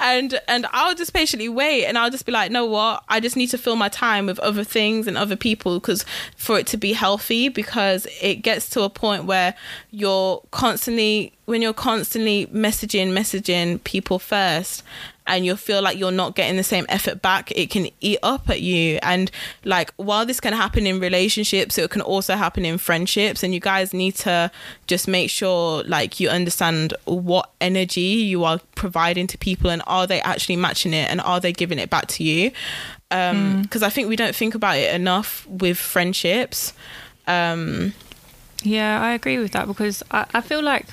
And 0.00 0.38
and 0.48 0.66
i'll 0.72 0.94
just 0.94 1.12
patiently 1.12 1.48
wait 1.48 1.86
and 1.86 1.96
i'll 1.96 2.10
just 2.10 2.26
be 2.26 2.32
like 2.32 2.50
know 2.50 2.66
what? 2.66 3.04
I 3.08 3.20
just 3.20 3.36
need 3.36 3.48
to 3.48 3.58
fill 3.58 3.76
my 3.76 3.88
time 3.88 4.26
with 4.26 4.38
other 4.40 4.64
things 4.64 5.06
and 5.06 5.16
other 5.16 5.36
people 5.36 5.78
because 5.80 6.04
for 6.36 6.58
it 6.58 6.66
to 6.68 6.76
be 6.76 6.92
healthy 6.92 7.48
because 7.48 8.06
it 8.20 8.36
gets 8.36 8.68
to 8.70 8.82
a 8.82 8.90
point 8.90 9.24
where 9.24 9.54
you're 9.90 10.42
constantly 10.50 11.32
when 11.46 11.62
you're 11.62 11.72
constantly 11.72 12.46
messaging 12.48 13.12
messaging 13.12 13.82
people 13.84 14.18
first 14.18 14.82
and 15.28 15.44
you'll 15.44 15.56
feel 15.56 15.80
like 15.82 15.96
you're 15.98 16.10
not 16.10 16.34
getting 16.34 16.56
the 16.56 16.64
same 16.64 16.86
effort 16.88 17.22
back 17.22 17.52
it 17.52 17.70
can 17.70 17.88
eat 18.00 18.18
up 18.22 18.48
at 18.50 18.60
you. 18.62 18.98
And 19.02 19.30
like 19.64 19.92
while 19.96 20.26
this 20.26 20.40
can 20.40 20.54
happen 20.54 20.86
in 20.86 20.98
relationships 20.98 21.78
it 21.78 21.90
can 21.90 22.00
also 22.00 22.34
happen 22.34 22.64
in 22.64 22.78
friendships. 22.78 23.42
And 23.42 23.54
you 23.54 23.60
guys 23.60 23.92
need 23.92 24.16
to 24.16 24.50
just 24.86 25.06
make 25.06 25.30
sure 25.30 25.84
like 25.84 26.18
you 26.18 26.28
understand 26.28 26.94
what 27.04 27.50
energy 27.60 28.00
you 28.00 28.42
are 28.44 28.58
providing 28.74 29.26
to 29.28 29.38
people 29.38 29.70
and 29.70 29.82
are 29.86 30.06
they 30.06 30.20
actually 30.22 30.56
matching 30.56 30.94
it 30.94 31.10
and 31.10 31.20
are 31.20 31.38
they 31.38 31.52
giving 31.52 31.78
it 31.78 31.90
back 31.90 32.06
to 32.08 32.24
you? 32.24 32.50
Um 33.10 33.62
because 33.62 33.82
i 33.82 33.88
think 33.88 34.08
we 34.08 34.16
don't 34.16 34.34
think 34.34 34.54
about 34.54 34.76
it 34.76 34.94
enough 34.94 35.46
with 35.46 35.78
friendships. 35.78 36.72
Um 37.26 37.92
Yeah, 38.62 39.00
I 39.00 39.12
agree 39.12 39.38
with 39.38 39.52
that 39.52 39.66
because 39.66 40.02
I, 40.10 40.24
I 40.34 40.40
feel 40.40 40.62
like 40.62 40.86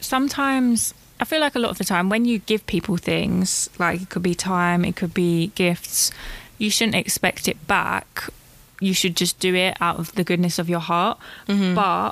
sometimes 0.00 0.94
I 1.20 1.24
feel 1.24 1.40
like 1.40 1.54
a 1.54 1.58
lot 1.58 1.70
of 1.70 1.78
the 1.78 1.84
time 1.84 2.08
when 2.10 2.24
you 2.24 2.38
give 2.40 2.66
people 2.66 2.96
things, 2.96 3.70
like 3.78 4.02
it 4.02 4.08
could 4.10 4.22
be 4.22 4.34
time, 4.34 4.84
it 4.84 4.96
could 4.96 5.14
be 5.14 5.48
gifts, 5.54 6.10
you 6.58 6.70
shouldn't 6.70 6.96
expect 6.96 7.48
it 7.48 7.66
back. 7.66 8.28
You 8.80 8.92
should 8.92 9.16
just 9.16 9.38
do 9.40 9.54
it 9.54 9.76
out 9.80 9.98
of 9.98 10.12
the 10.12 10.24
goodness 10.24 10.58
of 10.58 10.68
your 10.68 10.80
heart. 10.80 11.18
But 11.46 12.10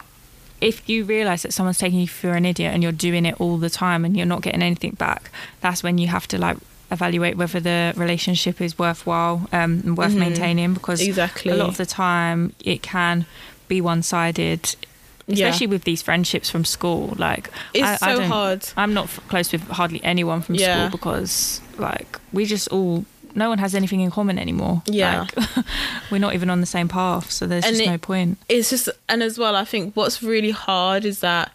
if 0.61 0.89
you 0.89 1.05
realize 1.05 1.43
that 1.43 1.53
someone's 1.53 1.77
taking 1.79 2.01
you 2.01 2.09
for 2.09 2.31
an 2.33 2.47
idiot 2.47 2.73
and 2.73 2.83
you're 2.83 2.93
doing 2.93 3.27
it 3.27 3.39
all 3.39 3.59
the 3.59 3.69
time 3.69 4.05
and 4.07 4.17
you're 4.17 4.25
not 4.27 4.41
getting 4.41 4.63
anything 4.63 4.93
back, 4.93 5.31
that's 5.61 5.83
when 5.83 5.99
you 5.99 6.07
have 6.09 6.27
to 6.29 6.39
like 6.39 6.57
evaluate 6.91 7.37
whether 7.37 7.61
the 7.61 7.93
relationship 7.97 8.61
is 8.63 8.79
worthwhile 8.79 9.47
um, 9.53 9.83
and 9.85 9.97
worth 9.99 10.15
maintaining 10.15 10.73
because 10.73 11.03
Exactly. 11.03 11.53
a 11.53 11.57
lot 11.57 11.69
of 11.69 11.77
the 11.77 11.85
time 11.87 12.55
it 12.65 12.81
can 12.83 13.27
be 13.69 13.81
one-sided 13.83 14.77
Yeah. 14.81 14.89
Especially 15.29 15.67
with 15.67 15.85
these 15.85 16.03
friendships 16.03 16.51
from 16.51 16.65
school 16.65 17.15
like 17.17 17.51
It's 17.73 18.01
so 18.01 18.19
don't- 18.19 18.31
hard. 18.31 18.69
i'm 18.77 18.93
not 18.95 19.05
f- 19.05 19.21
close 19.29 19.53
with 19.53 19.63
hardly 19.69 20.03
anyone 20.05 20.43
from 20.43 20.57
Yeah. 20.57 20.89
school 20.89 20.99
because 20.99 21.61
like 21.79 22.19
we 22.33 22.45
just 22.47 22.69
all 22.69 23.05
no 23.37 23.49
one 23.49 23.59
has 23.59 23.75
anything 23.75 23.99
in 24.01 24.13
common 24.13 24.39
anymore. 24.39 24.81
Yeah. 24.87 25.27
like, 25.37 25.65
we're 26.11 26.19
not 26.19 26.35
even 26.35 26.51
on 26.51 26.61
the 26.61 26.67
same 26.67 26.87
path 26.89 27.31
so 27.33 27.47
there's 27.47 27.65
And 27.65 27.75
just 27.75 27.87
it- 27.87 27.91
no 27.91 27.99
point. 27.99 28.39
It's 28.49 28.71
just 28.71 28.89
and 29.09 29.23
as 29.23 29.39
well 29.39 29.57
i 29.57 29.65
think 29.65 29.95
what's 29.97 30.23
really 30.23 30.53
hard 30.53 31.05
is 31.05 31.21
that 31.21 31.51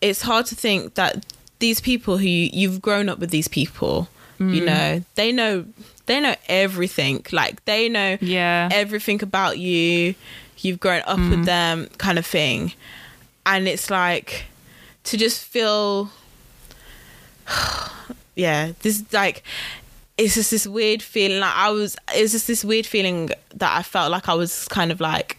it's 0.00 0.22
hard 0.22 0.46
to 0.46 0.54
think 0.54 0.94
that 0.94 1.24
these 1.58 1.80
people 1.80 2.18
who 2.18 2.26
you, 2.26 2.50
you've 2.52 2.80
grown 2.80 3.08
up 3.08 3.18
with 3.18 3.30
these 3.30 3.48
people 3.48 4.08
you 4.38 4.62
mm. 4.62 4.66
know 4.66 5.04
they 5.16 5.32
know 5.32 5.64
they 6.08 6.20
know 6.20 6.34
everything. 6.48 7.24
Like 7.32 7.64
they 7.66 7.88
know 7.88 8.18
yeah. 8.20 8.68
everything 8.72 9.22
about 9.22 9.58
you 9.58 10.14
you've 10.64 10.80
grown 10.80 11.02
up 11.06 11.18
with 11.18 11.40
mm. 11.40 11.44
them 11.44 11.88
kind 11.98 12.18
of 12.18 12.26
thing. 12.26 12.72
And 13.46 13.66
it's 13.68 13.90
like 13.90 14.44
to 15.04 15.16
just 15.16 15.44
feel 15.44 16.10
yeah 18.34 18.72
this 18.82 19.04
like 19.12 19.42
it's 20.16 20.34
just 20.34 20.50
this 20.50 20.66
weird 20.66 21.02
feeling. 21.02 21.40
Like 21.40 21.54
i 21.54 21.70
was 21.70 21.96
it's 22.12 22.32
just 22.32 22.46
this 22.46 22.64
weird 22.64 22.86
feeling 22.86 23.30
that 23.54 23.76
i 23.78 23.82
felt 23.82 24.10
like 24.10 24.28
i 24.28 24.34
was 24.34 24.68
kind 24.68 24.92
of 24.92 25.00
like 25.00 25.38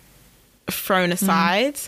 thrown 0.72 1.10
mm. 1.10 1.14
aside 1.14 1.80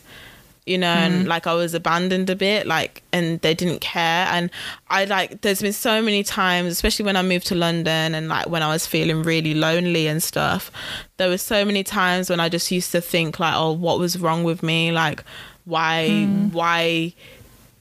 you 0.66 0.78
know 0.78 0.88
and 0.88 1.14
mm-hmm. 1.14 1.28
like 1.28 1.48
i 1.48 1.54
was 1.54 1.74
abandoned 1.74 2.30
a 2.30 2.36
bit 2.36 2.68
like 2.68 3.02
and 3.12 3.42
they 3.42 3.54
didn't 3.54 3.80
care. 3.80 4.28
And 4.28 4.52
i 4.90 5.06
like 5.06 5.42
there's 5.42 5.62
been 5.62 5.74
so 5.74 6.02
many 6.02 6.24
times 6.24 6.72
especially 6.72 7.06
when 7.06 7.16
i 7.16 7.22
moved 7.22 7.48
to 7.48 7.56
london 7.56 8.14
and 8.14 8.28
like 8.28 8.48
when 8.48 8.62
i 8.62 8.68
was 8.68 8.86
feeling 8.86 9.24
really 9.24 9.54
lonely 9.54 10.08
and 10.08 10.22
stuff 10.22 10.72
there 11.18 11.30
were 11.30 11.40
so 11.40 11.66
many 11.66 11.84
times 11.84 12.30
when 12.30 12.40
i 12.40 12.48
just 12.48 12.70
used 12.72 12.92
to 12.92 13.02
think 13.02 13.40
like 13.40 13.56
oh 13.56 13.72
what 13.72 14.00
was 14.00 14.18
wrong 14.20 14.44
with 14.44 14.64
me? 14.64 14.92
Like 14.92 15.24
why 15.66 16.08
mm-hmm. 16.10 16.50
why 16.50 17.14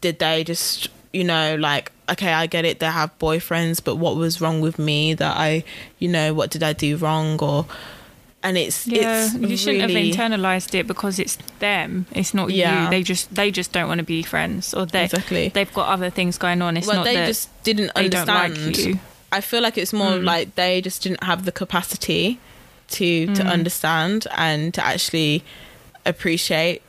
did 0.01 0.19
they 0.19 0.45
just 0.45 0.89
you 1.13 1.25
know 1.25 1.57
like 1.57 1.93
okay 2.09 2.33
i 2.33 2.47
get 2.47 2.65
it 2.65 2.79
they 2.79 2.87
have 2.87 3.17
boyfriends 3.19 3.83
but 3.83 3.97
what 3.97 4.17
was 4.17 4.41
wrong 4.41 4.61
with 4.61 4.79
me 4.79 5.15
that 5.15 5.37
i 5.37 5.65
you 5.99 6.09
know 6.09 6.35
what 6.35 6.51
did 6.51 6.63
i 6.63 6.73
do 6.73 6.97
wrong? 6.97 7.39
Or 7.43 7.67
and 8.43 8.57
it's 8.57 8.87
Yeah, 8.87 9.25
it's 9.27 9.35
you 9.35 9.57
shouldn't 9.57 9.89
really, 9.93 10.11
have 10.13 10.31
internalized 10.31 10.75
it 10.75 10.87
because 10.87 11.19
it's 11.19 11.37
them. 11.59 12.07
It's 12.13 12.33
not 12.33 12.51
Yeah. 12.51 12.85
you. 12.85 12.91
They 12.91 13.03
just 13.03 13.35
they 13.35 13.51
just 13.51 13.73
don't 13.73 13.89
want 13.89 13.99
to 13.99 14.05
be 14.05 14.23
friends, 14.23 14.73
or 14.75 14.87
they 14.87 15.05
Exactly. 15.05 15.49
they've 15.49 15.73
got 15.75 15.89
other 15.89 16.11
things 16.11 16.39
going 16.39 16.63
on. 16.63 16.77
It's 16.77 16.87
well 16.87 16.97
not 16.97 17.05
they 17.05 17.27
just 17.27 17.49
didn't 17.65 17.91
they 17.95 18.09
don't 18.09 18.29
understand 18.29 18.67
like 18.67 18.79
you. 18.87 18.99
i 19.33 19.41
feel 19.41 19.63
like 19.63 19.77
it's 19.79 19.93
more 19.93 20.13
Mm. 20.13 20.25
like 20.25 20.55
they 20.55 20.81
just 20.81 21.03
didn't 21.03 21.23
have 21.23 21.45
the 21.45 21.53
capacity 21.53 22.39
to 22.97 23.27
to 23.35 23.43
Mm. 23.45 23.51
understand 23.53 24.27
and 24.37 24.73
to 24.75 24.85
actually 24.85 25.45
appreciate 26.07 26.81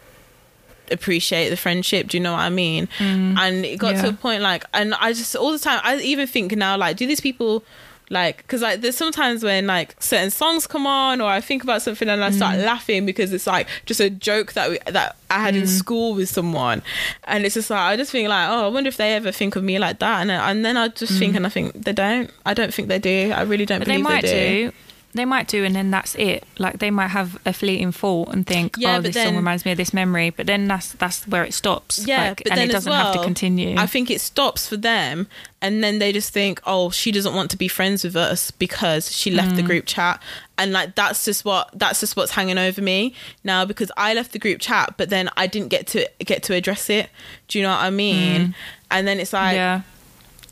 appreciate 0.89 1.49
the 1.49 1.57
friendship 1.57 2.07
do 2.09 2.17
you 2.17 2.23
know 2.23 2.33
what 2.33 2.39
i 2.41 2.49
mean 2.49 2.87
Mm. 2.97 3.37
and 3.37 3.65
it 3.65 3.77
got 3.77 3.95
to 4.01 4.09
a 4.09 4.13
point 4.13 4.41
like 4.41 4.65
and 4.73 4.93
i 4.95 5.13
just 5.13 5.35
all 5.35 5.51
the 5.53 5.59
time 5.59 5.79
i 5.83 5.95
even 5.97 6.27
think 6.27 6.53
now 6.55 6.75
like 6.77 6.97
do 6.97 7.07
these 7.07 7.21
people 7.21 7.63
like 8.11 8.37
because 8.37 8.61
like 8.61 8.81
there's 8.81 8.97
sometimes 8.97 9.41
when 9.43 9.65
like 9.65 9.95
certain 10.01 10.29
songs 10.29 10.67
come 10.67 10.85
on 10.85 11.21
or 11.21 11.29
i 11.29 11.39
think 11.41 11.63
about 11.63 11.81
something 11.81 12.09
and 12.09 12.21
i 12.23 12.29
start 12.29 12.57
Mm. 12.57 12.65
laughing 12.65 13.05
because 13.05 13.31
it's 13.31 13.47
like 13.47 13.67
just 13.85 13.99
a 14.01 14.09
joke 14.09 14.51
that 14.53 14.69
we 14.69 14.77
that 14.85 15.15
i 15.29 15.39
had 15.39 15.55
in 15.55 15.63
Mm. 15.63 15.67
school 15.67 16.13
with 16.13 16.27
someone 16.29 16.83
and 17.23 17.45
it's 17.45 17.55
just 17.55 17.69
like 17.69 17.79
i 17.79 17.95
just 17.95 18.11
think 18.11 18.27
like 18.27 18.49
oh 18.49 18.65
i 18.65 18.67
wonder 18.67 18.89
if 18.89 18.97
they 18.97 19.13
ever 19.15 19.31
think 19.31 19.55
of 19.55 19.63
me 19.63 19.79
like 19.79 19.99
that 19.99 20.21
and, 20.21 20.29
and 20.31 20.65
then 20.65 20.75
i 20.77 20.89
just 20.89 21.17
think 21.17 21.35
and 21.37 21.45
i 21.45 21.49
think 21.49 21.73
they 21.85 21.93
don't 21.93 22.29
i 22.45 22.53
don't 22.53 22.73
think 22.73 22.89
they 22.89 22.99
do 22.99 23.31
i 23.33 23.41
really 23.43 23.65
don't 23.65 23.77
Mm. 23.81 23.85
But 23.85 23.87
they 23.87 23.93
believe 23.93 24.03
might 24.03 24.21
they 24.23 24.63
do. 24.65 24.71
They 25.13 25.25
might 25.25 25.47
do, 25.49 25.65
and 25.65 25.75
then 25.75 25.91
that's 25.91 26.15
it. 26.15 26.45
Like 26.57 26.79
they 26.79 26.89
might 26.89 27.09
have 27.09 27.37
a 27.45 27.51
fleeting 27.51 27.91
thought 27.91 28.29
and 28.33 28.47
think, 28.47 28.75
Yeah, 28.77 28.97
"Oh, 28.97 29.01
this 29.01 29.13
then- 29.13 29.27
song 29.27 29.35
reminds 29.35 29.65
me 29.65 29.71
of 29.71 29.77
this 29.77 29.93
memory." 29.93 30.29
But 30.29 30.45
then 30.47 30.67
that's 30.67 30.93
that's 30.93 31.27
where 31.27 31.43
it 31.43 31.53
stops. 31.53 32.05
Yeah, 32.07 32.29
like, 32.29 32.43
but 32.43 32.51
and 32.51 32.57
then 32.61 32.69
it 32.69 32.71
doesn't 32.71 32.91
have 32.91 33.11
to 33.13 33.17
well, 33.19 33.25
continue. 33.25 33.75
I 33.77 33.87
think 33.87 34.09
it 34.09 34.21
stops 34.21 34.67
for 34.67 34.77
them, 34.77 35.27
and 35.61 35.83
then 35.83 35.99
they 35.99 36.13
just 36.13 36.31
think, 36.31 36.61
"Oh, 36.65 36.91
she 36.91 37.11
doesn't 37.11 37.33
want 37.35 37.51
to 37.51 37.57
be 37.57 37.67
friends 37.67 38.03
with 38.05 38.15
us 38.15 38.51
because 38.51 39.11
she 39.15 39.31
left 39.31 39.51
Mm. 39.51 39.55
the 39.57 39.63
group 39.63 39.85
chat," 39.85 40.21
and 40.57 40.71
like 40.71 40.95
that's 40.95 41.25
just 41.25 41.43
what 41.43 41.69
that's 41.73 41.99
just 41.99 42.15
what's 42.15 42.31
hanging 42.31 42.57
over 42.57 42.81
me 42.81 43.13
now 43.43 43.65
because 43.65 43.91
I 43.97 44.13
left 44.13 44.31
the 44.31 44.39
group 44.39 44.61
chat, 44.61 44.93
but 44.95 45.09
then 45.09 45.29
I 45.35 45.45
didn't 45.47 45.69
get 45.69 45.87
to 45.87 46.07
get 46.23 46.41
to 46.43 46.53
address 46.53 46.89
it. 46.89 47.09
Do 47.49 47.59
you 47.59 47.63
know 47.63 47.71
what 47.71 47.81
I 47.81 47.89
mean? 47.89 48.55
And 48.89 49.05
then 49.07 49.19
it's 49.19 49.33
like, 49.33 49.53
Mm. 49.53 49.55
yeah. 49.55 49.81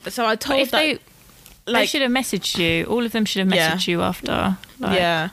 so 0.09 0.25
I 0.25 0.35
told 0.35 0.67
that, 0.69 0.71
they 0.71 0.99
they 1.73 1.85
should 1.85 2.01
have 2.01 2.11
messaged 2.11 2.57
you. 2.57 2.85
All 2.85 3.05
of 3.05 3.11
them 3.11 3.25
should 3.25 3.39
have 3.45 3.53
Yeah. 3.53 3.71
messaged 3.71 3.87
you 3.87 4.01
after. 4.01 4.57
Like, 4.79 4.97
yeah, 4.97 5.29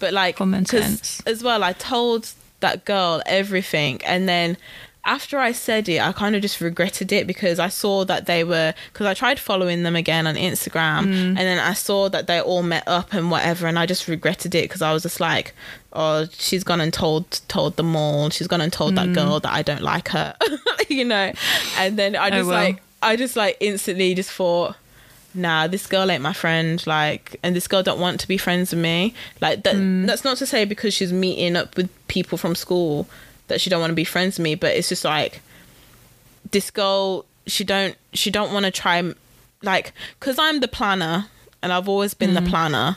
but 0.00 0.12
like 0.12 0.36
common 0.36 0.64
sense. 0.66 1.22
as 1.26 1.42
well. 1.42 1.62
I 1.64 1.72
told 1.72 2.30
that 2.60 2.84
girl 2.84 3.22
everything, 3.26 4.00
and 4.04 4.28
then 4.28 4.56
after 5.04 5.38
I 5.38 5.52
said 5.52 5.88
it, 5.88 6.00
I 6.02 6.12
kind 6.12 6.36
of 6.36 6.42
just 6.42 6.60
regretted 6.60 7.12
it 7.12 7.26
because 7.26 7.58
I 7.58 7.68
saw 7.68 8.04
that 8.04 8.26
they 8.26 8.44
were 8.44 8.74
because 8.92 9.06
I 9.06 9.14
tried 9.14 9.38
following 9.38 9.82
them 9.82 9.96
again 9.96 10.26
on 10.26 10.34
Instagram, 10.34 11.04
Mm. 11.06 11.28
and 11.28 11.38
then 11.38 11.58
I 11.58 11.72
saw 11.72 12.08
that 12.10 12.26
they 12.26 12.40
all 12.40 12.62
met 12.62 12.84
up 12.86 13.12
and 13.14 13.30
whatever, 13.30 13.66
and 13.66 13.78
I 13.78 13.86
just 13.86 14.06
regretted 14.08 14.54
it 14.54 14.64
because 14.64 14.82
I 14.82 14.92
was 14.92 15.02
just 15.04 15.20
like, 15.20 15.54
oh, 15.94 16.26
she's 16.36 16.64
gone 16.64 16.80
and 16.80 16.92
told 16.92 17.40
told 17.48 17.76
them 17.76 17.94
all. 17.96 18.28
She's 18.30 18.48
gone 18.48 18.60
and 18.60 18.72
told 18.72 18.92
Mm. 18.94 18.96
that 18.96 19.12
girl 19.14 19.40
that 19.40 19.52
I 19.52 19.62
don't 19.62 19.82
like 19.82 20.08
her, 20.08 20.34
you 20.88 21.04
know, 21.04 21.32
and 21.78 21.98
then 21.98 22.14
I 22.16 22.26
Oh, 22.28 22.30
just 22.30 22.48
well. 22.48 22.58
like 22.64 22.82
I 23.00 23.16
just 23.16 23.36
like 23.36 23.56
instantly 23.60 24.14
just 24.14 24.30
thought 24.30 24.74
nah 25.34 25.66
this 25.66 25.86
girl 25.86 26.10
ain't 26.10 26.22
my 26.22 26.32
friend 26.32 26.84
like 26.86 27.36
and 27.42 27.54
this 27.54 27.68
girl 27.68 27.82
don't 27.82 28.00
want 28.00 28.18
to 28.20 28.26
be 28.26 28.38
friends 28.38 28.70
with 28.72 28.80
me 28.80 29.12
like 29.40 29.62
that 29.64 29.74
Mm. 29.76 30.06
that's 30.06 30.24
not 30.24 30.36
to 30.38 30.46
say 30.46 30.64
because 30.64 30.94
she's 30.94 31.12
meeting 31.12 31.54
up 31.56 31.76
with 31.76 31.90
people 32.08 32.38
from 32.38 32.54
school 32.54 33.06
that 33.48 33.60
she 33.60 33.68
don't 33.70 33.80
want 33.80 33.90
to 33.90 33.94
be 33.94 34.04
friends 34.04 34.38
with 34.38 34.44
me 34.44 34.54
but 34.54 34.74
it's 34.74 34.88
just 34.88 35.04
like 35.04 35.40
this 36.50 36.70
girl 36.70 37.24
she 37.46 37.64
don't 37.64 37.94
she 38.14 38.30
don't 38.30 38.52
want 38.52 38.64
to 38.64 38.70
try 38.70 39.02
like 39.62 39.92
because 40.18 40.38
i'm 40.38 40.60
the 40.60 40.68
planner 40.68 41.26
and 41.62 41.72
i've 41.72 41.88
always 41.88 42.14
been 42.14 42.30
Mm. 42.30 42.44
the 42.44 42.50
planner 42.50 42.96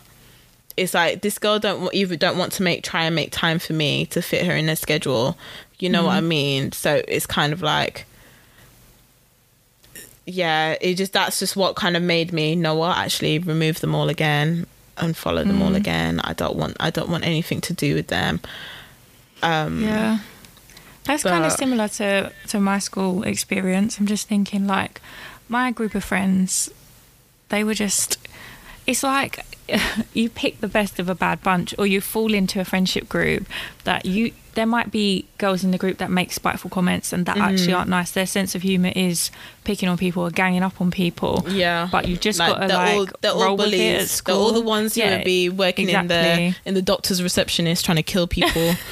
it's 0.77 0.93
like 0.93 1.21
this 1.21 1.37
girl 1.37 1.59
don't 1.59 1.93
either 1.93 2.15
don't 2.15 2.37
want 2.37 2.53
to 2.53 2.63
make 2.63 2.83
try 2.83 3.03
and 3.03 3.13
make 3.15 3.31
time 3.31 3.59
for 3.59 3.73
me 3.73 4.05
to 4.07 4.21
fit 4.21 4.45
her 4.45 4.53
in 4.55 4.67
her 4.69 4.75
schedule 4.75 5.37
you 5.79 5.89
know 5.89 6.03
Mm. 6.03 6.05
what 6.05 6.13
i 6.15 6.21
mean 6.21 6.71
so 6.71 7.01
it's 7.07 7.25
kind 7.25 7.51
of 7.53 7.61
like 7.61 8.05
yeah 10.25 10.75
it 10.81 10.95
just 10.95 11.13
that's 11.13 11.39
just 11.39 11.55
what 11.55 11.75
kind 11.75 11.97
of 11.97 12.03
made 12.03 12.31
me 12.31 12.55
know 12.55 12.75
what 12.75 12.97
actually 12.97 13.39
remove 13.39 13.79
them 13.81 13.95
all 13.95 14.07
again 14.09 14.65
and 14.97 15.17
follow 15.17 15.43
them 15.43 15.57
Mm. 15.59 15.63
all 15.65 15.75
again 15.75 16.19
i 16.23 16.33
don't 16.33 16.55
want 16.55 16.77
i 16.79 16.89
don't 16.91 17.09
want 17.09 17.25
anything 17.25 17.59
to 17.61 17.73
do 17.73 17.95
with 17.95 18.07
them 18.07 18.39
um 19.41 19.83
Yeah. 19.83 20.19
That's 21.05 21.23
kind 21.23 21.43
of 21.45 21.51
similar 21.51 21.87
to, 21.87 22.31
to 22.49 22.59
my 22.59 22.77
school 22.77 23.23
experience. 23.23 23.97
I'm 23.97 24.05
just 24.05 24.27
thinking, 24.27 24.67
like, 24.67 25.01
my 25.49 25.71
group 25.71 25.95
of 25.95 26.03
friends, 26.03 26.69
they 27.49 27.63
were 27.63 27.73
just. 27.73 28.19
It's 28.85 29.01
like 29.01 29.43
you 30.13 30.29
pick 30.29 30.61
the 30.61 30.67
best 30.67 30.99
of 30.99 31.09
a 31.09 31.15
bad 31.15 31.41
bunch, 31.41 31.73
or 31.79 31.87
you 31.87 32.01
fall 32.01 32.35
into 32.35 32.59
a 32.61 32.65
friendship 32.65 33.09
group 33.09 33.47
that 33.83 34.05
you. 34.05 34.31
There 34.53 34.65
might 34.65 34.91
be 34.91 35.25
girls 35.37 35.63
in 35.63 35.71
the 35.71 35.77
group 35.77 35.97
that 35.99 36.11
make 36.11 36.31
spiteful 36.33 36.69
comments 36.69 37.13
and 37.13 37.25
that 37.25 37.37
Mm-hmm. 37.37 37.53
actually 37.53 37.73
aren't 37.73 37.89
nice. 37.89 38.11
Their 38.11 38.25
sense 38.25 38.53
of 38.53 38.61
humor 38.61 38.91
is 38.95 39.31
picking 39.63 39.87
on 39.87 39.97
people 39.97 40.23
or 40.23 40.29
ganging 40.29 40.61
up 40.63 40.81
on 40.81 40.91
people. 40.91 41.45
yeah. 41.49 41.87
But 41.91 42.07
you've 42.07 42.19
just 42.19 42.37
got 42.39 42.59
to 42.61 42.67
they're 42.67 42.77
like 42.77 42.97
all 42.97 43.07
they're 43.21 43.31
all 43.31 43.39
roll 43.43 43.53
at 43.53 43.57
bullies. 43.57 44.21
They're 44.21 44.35
all 44.35 44.51
the 44.51 44.59
ones 44.61 44.95
who 44.95 45.01
Yeah, 45.01 45.17
would 45.17 45.25
be 45.25 45.47
working 45.49 45.87
in 45.89 46.07
the 46.07 46.55
in 46.65 46.73
the 46.73 46.81
doctor's 46.81 47.23
receptionist 47.23 47.85
trying 47.85 47.97
to 47.97 48.03
kill 48.03 48.27
people. 48.27 48.73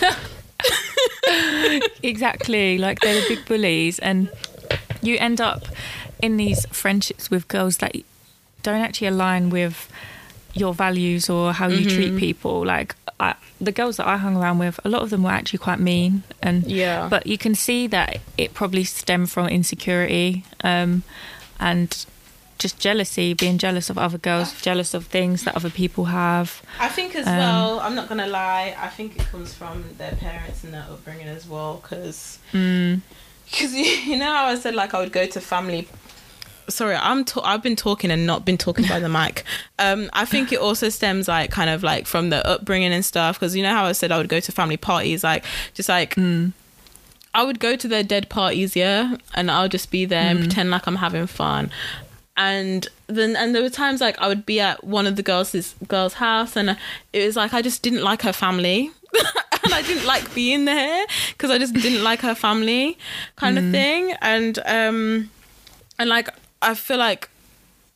Exactly. 2.04 2.78
Like 2.78 3.00
they're 3.02 3.22
the 3.22 3.28
big 3.36 3.46
bullies. 3.46 4.00
And 4.00 4.30
you 5.02 5.18
end 5.20 5.40
up 5.42 5.66
in 6.22 6.38
these 6.38 6.66
friendships 6.68 7.30
with 7.30 7.48
girls 7.48 7.78
that 7.78 7.96
don't 8.64 8.82
actually 8.82 9.08
align 9.08 9.50
with 9.50 9.90
your 10.60 10.74
values 10.74 11.30
or 11.30 11.54
how 11.54 11.68
you 11.68 11.84
treat 11.96 12.16
people 12.18 12.66
like 12.66 12.96
I, 13.20 13.36
the 13.60 13.72
girls 13.80 13.96
that 13.98 14.08
i 14.08 14.18
hung 14.18 14.36
around 14.38 14.60
with 14.60 14.80
a 14.86 14.90
lot 14.90 15.02
of 15.02 15.10
them 15.10 15.24
were 15.24 15.32
actually 15.40 15.60
quite 15.68 15.80
mean 15.80 16.24
and 16.42 16.58
Yeah. 16.66 17.08
but 17.10 17.26
you 17.28 17.38
can 17.38 17.56
see 17.56 17.88
that 17.88 18.20
it 18.38 18.54
probably 18.54 18.84
stemmed 18.84 19.30
from 19.30 19.48
insecurity 19.48 20.44
um, 20.64 21.04
and 21.60 22.06
just 22.58 22.78
jealousy 22.80 23.34
being 23.34 23.58
jealous 23.58 23.90
of 23.90 23.98
other 23.98 24.18
girls 24.18 24.50
jealous 24.62 24.94
of 24.94 25.06
things 25.08 25.44
that 25.46 25.56
other 25.56 25.70
people 25.70 26.06
have 26.06 26.62
I 26.80 26.90
think 26.90 27.16
as 27.16 27.26
Um, 27.28 27.38
well. 27.38 27.80
I'm 27.80 27.96
not 27.96 28.08
gonna 28.10 28.28
lie. 28.28 28.76
I 28.88 28.90
think 28.98 29.10
it 29.20 29.26
comes 29.32 29.54
from 29.54 29.76
their 29.98 30.16
parents 30.28 30.64
and 30.64 30.74
their 30.74 30.86
upbringing 30.94 31.28
as 31.38 31.44
well. 31.48 31.80
Because 31.82 32.40
mm, 32.54 33.00
you, 33.58 33.68
you 34.10 34.18
know 34.18 34.32
how 34.38 34.46
I 34.54 34.56
said 34.64 34.76
like 34.76 34.94
I 34.94 35.00
would 35.02 35.12
go 35.20 35.26
to 35.36 35.40
family. 35.42 35.88
Sorry, 36.70 36.96
I'm. 36.96 37.26
Ta- 37.26 37.42
I've 37.44 37.64
been 37.64 37.76
talking 37.76 38.12
and 38.12 38.26
not 38.26 38.46
been 38.46 38.58
talking 38.58 38.88
by 38.88 39.00
the 39.00 39.10
mic. 39.10 39.44
Um, 39.78 40.10
I 40.14 40.26
think 40.26 40.52
it 40.52 40.60
also 40.60 40.90
stems 40.90 41.28
like 41.28 41.52
kind 41.52 41.70
of 41.70 41.84
like 41.84 42.08
from 42.08 42.30
the 42.30 42.46
upbringing 42.48 42.94
and 42.94 43.04
stuff. 43.04 43.40
Because 43.40 43.56
you 43.56 43.64
know 43.64 43.74
how 43.74 43.86
I 43.86 43.92
said 43.92 44.12
I 44.12 44.18
would 44.18 44.30
go 44.30 44.40
to 44.40 44.52
family 44.52 44.78
parties, 44.78 45.24
like 45.24 45.44
just 45.74 45.90
like 45.90 46.16
mm, 46.16 46.54
I 47.34 47.44
would 47.44 47.60
go 47.60 47.76
to 47.76 47.88
their 47.88 48.04
dead 48.04 48.30
parties, 48.30 48.76
yeah, 48.76 49.16
and 49.36 49.52
I'll 49.52 49.70
just 49.70 49.92
be 49.92 50.06
there 50.06 50.30
and 50.30 50.40
pretend 50.40 50.72
like 50.72 50.88
I'm 50.88 50.96
having 50.96 51.28
fun. 51.28 51.72
And 52.36 52.88
then, 53.08 53.36
and 53.36 53.54
there 53.54 53.62
were 53.62 53.70
times 53.70 54.02
like 54.02 54.18
I 54.20 54.28
would 54.28 54.46
be 54.46 54.60
at 54.60 54.84
one 54.84 55.06
of 55.06 55.16
the 55.16 55.24
girls' 55.24 55.76
girls' 55.88 56.14
house, 56.14 56.56
and 56.56 56.78
it 57.14 57.26
was 57.26 57.36
like 57.36 57.54
I 57.54 57.62
just 57.62 57.82
didn't 57.82 58.04
like 58.04 58.22
her 58.22 58.34
family, 58.34 58.92
and 59.64 59.74
I 59.74 59.82
didn't 59.82 60.06
like 60.06 60.34
being 60.34 60.66
there 60.66 61.06
because 61.30 61.52
I 61.52 61.58
just 61.58 61.74
didn't 61.74 62.04
like 62.04 62.22
her 62.22 62.36
family, 62.36 62.98
kind 63.36 63.58
of 63.60 63.70
thing. 63.72 64.14
And 64.22 64.58
um, 64.66 65.30
and 66.00 66.10
like 66.10 66.30
I 66.62 66.74
feel 66.76 66.98
like 66.98 67.30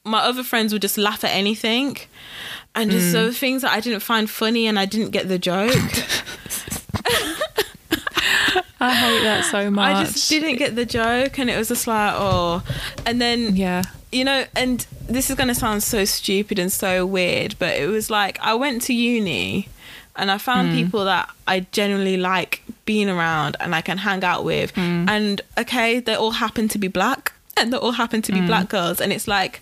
my 0.03 0.19
other 0.19 0.43
friends 0.43 0.73
would 0.73 0.81
just 0.81 0.97
laugh 0.97 1.23
at 1.23 1.31
anything, 1.31 1.97
and 2.75 2.91
just 2.91 3.07
mm. 3.07 3.11
so 3.11 3.31
things 3.31 3.61
that 3.61 3.71
I 3.71 3.79
didn't 3.79 4.01
find 4.01 4.29
funny, 4.29 4.67
and 4.67 4.77
I 4.79 4.85
didn't 4.85 5.11
get 5.11 5.27
the 5.27 5.39
joke. 5.39 5.71
i 8.79 8.93
hate 8.93 9.23
that 9.23 9.45
so 9.45 9.71
much 9.71 9.95
I 9.95 10.03
just 10.03 10.29
didn't 10.29 10.57
get 10.57 10.75
the 10.75 10.85
joke, 10.85 11.39
and 11.39 11.49
it 11.49 11.57
was 11.57 11.69
just 11.69 11.87
like, 11.87 12.13
oh. 12.15 12.63
And 13.05 13.21
then, 13.21 13.55
yeah. 13.55 13.83
you 14.11 14.25
know, 14.25 14.45
and 14.55 14.85
this 15.07 15.29
is 15.29 15.35
going 15.35 15.47
to 15.47 15.55
sound 15.55 15.83
so 15.83 16.05
stupid 16.05 16.59
and 16.59 16.71
so 16.71 17.05
weird, 17.05 17.55
but 17.59 17.77
it 17.77 17.87
was 17.87 18.09
like 18.09 18.39
I 18.41 18.53
went 18.55 18.81
to 18.83 18.93
uni 18.93 19.69
and 20.15 20.29
I 20.29 20.37
found 20.37 20.69
mm. 20.69 20.75
people 20.75 21.05
that 21.05 21.29
I 21.47 21.61
genuinely 21.71 22.17
like 22.17 22.61
being 22.85 23.09
around 23.09 23.55
and 23.59 23.73
I 23.73 23.81
can 23.81 23.97
hang 23.97 24.23
out 24.23 24.43
with. 24.43 24.73
Mm. 24.75 25.09
And 25.09 25.41
okay, 25.57 25.99
they 25.99 26.15
all 26.15 26.31
happen 26.31 26.67
to 26.69 26.77
be 26.77 26.87
black 26.87 27.33
and 27.57 27.71
they 27.71 27.77
all 27.77 27.91
happen 27.91 28.21
to 28.23 28.31
be 28.31 28.41
black 28.41 28.67
mm. 28.67 28.69
girls. 28.69 29.01
And 29.01 29.13
it's 29.13 29.27
like, 29.27 29.61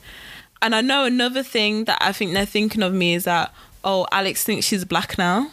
and 0.61 0.75
I 0.75 0.81
know 0.81 1.05
another 1.05 1.43
thing 1.43 1.85
that 1.85 1.97
I 2.01 2.11
think 2.11 2.33
they're 2.33 2.45
thinking 2.45 2.83
of 2.83 2.93
me 2.93 3.13
is 3.13 3.25
that, 3.25 3.53
oh, 3.83 4.07
Alex 4.11 4.43
thinks 4.43 4.65
she's 4.65 4.85
black 4.85 5.17
now. 5.17 5.51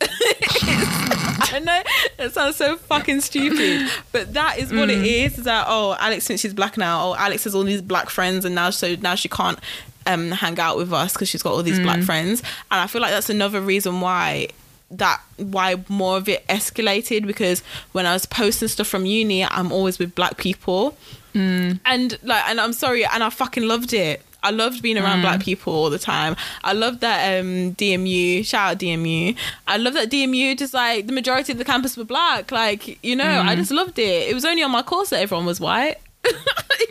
I 0.02 1.60
know 1.62 1.82
it 2.18 2.32
sounds 2.32 2.56
so 2.56 2.76
fucking 2.76 3.20
stupid, 3.20 3.90
but 4.12 4.32
that 4.34 4.58
is 4.58 4.72
what 4.72 4.88
it 4.88 4.98
mm. 4.98 5.26
is. 5.26 5.38
Is 5.38 5.44
that 5.44 5.66
oh, 5.68 5.96
Alex 5.98 6.26
thinks 6.26 6.40
she's 6.40 6.54
black 6.54 6.78
now. 6.78 7.08
Oh, 7.08 7.14
Alex 7.16 7.44
has 7.44 7.54
all 7.54 7.64
these 7.64 7.82
black 7.82 8.08
friends, 8.08 8.44
and 8.44 8.54
now 8.54 8.70
so 8.70 8.94
now 8.96 9.14
she 9.14 9.28
can't 9.28 9.58
um 10.06 10.30
hang 10.30 10.58
out 10.58 10.78
with 10.78 10.92
us 10.92 11.12
because 11.12 11.28
she's 11.28 11.42
got 11.42 11.52
all 11.52 11.62
these 11.62 11.80
black 11.80 11.98
mm. 11.98 12.04
friends. 12.04 12.40
And 12.70 12.80
I 12.80 12.86
feel 12.86 13.02
like 13.02 13.10
that's 13.10 13.28
another 13.28 13.60
reason 13.60 14.00
why 14.00 14.48
that 14.90 15.20
why 15.36 15.76
more 15.88 16.16
of 16.16 16.28
it 16.28 16.46
escalated 16.48 17.26
because 17.26 17.60
when 17.92 18.06
I 18.06 18.12
was 18.12 18.26
posting 18.26 18.68
stuff 18.68 18.86
from 18.86 19.06
uni, 19.06 19.44
I'm 19.44 19.70
always 19.72 19.98
with 19.98 20.14
black 20.14 20.36
people, 20.36 20.96
Mm. 21.34 21.80
and 21.84 22.18
like, 22.22 22.44
and 22.48 22.60
I'm 22.60 22.72
sorry, 22.72 23.04
and 23.04 23.22
I 23.22 23.30
fucking 23.30 23.66
loved 23.66 23.92
it. 23.92 24.22
I 24.42 24.50
loved 24.52 24.80
being 24.82 24.96
around 24.96 25.18
mm. 25.18 25.22
black 25.22 25.42
people 25.42 25.74
all 25.74 25.90
the 25.90 25.98
time. 25.98 26.34
I 26.64 26.72
loved 26.72 27.00
that 27.00 27.40
um, 27.40 27.74
DMU. 27.74 28.44
Shout 28.46 28.70
out 28.72 28.78
DMU. 28.78 29.36
I 29.66 29.76
love 29.76 29.92
that 29.94 30.10
DMU. 30.10 30.56
Just 30.56 30.72
like 30.72 31.06
the 31.06 31.12
majority 31.12 31.52
of 31.52 31.58
the 31.58 31.64
campus 31.64 31.96
were 31.96 32.04
black. 32.04 32.50
Like 32.50 33.02
you 33.04 33.16
know, 33.16 33.24
I 33.24 33.54
mm. 33.54 33.56
just 33.56 33.70
loved 33.70 33.98
it. 33.98 34.28
It 34.30 34.34
was 34.34 34.44
only 34.46 34.62
on 34.62 34.70
my 34.70 34.82
course 34.82 35.10
that 35.10 35.20
everyone 35.20 35.44
was 35.46 35.60
white. 35.60 35.96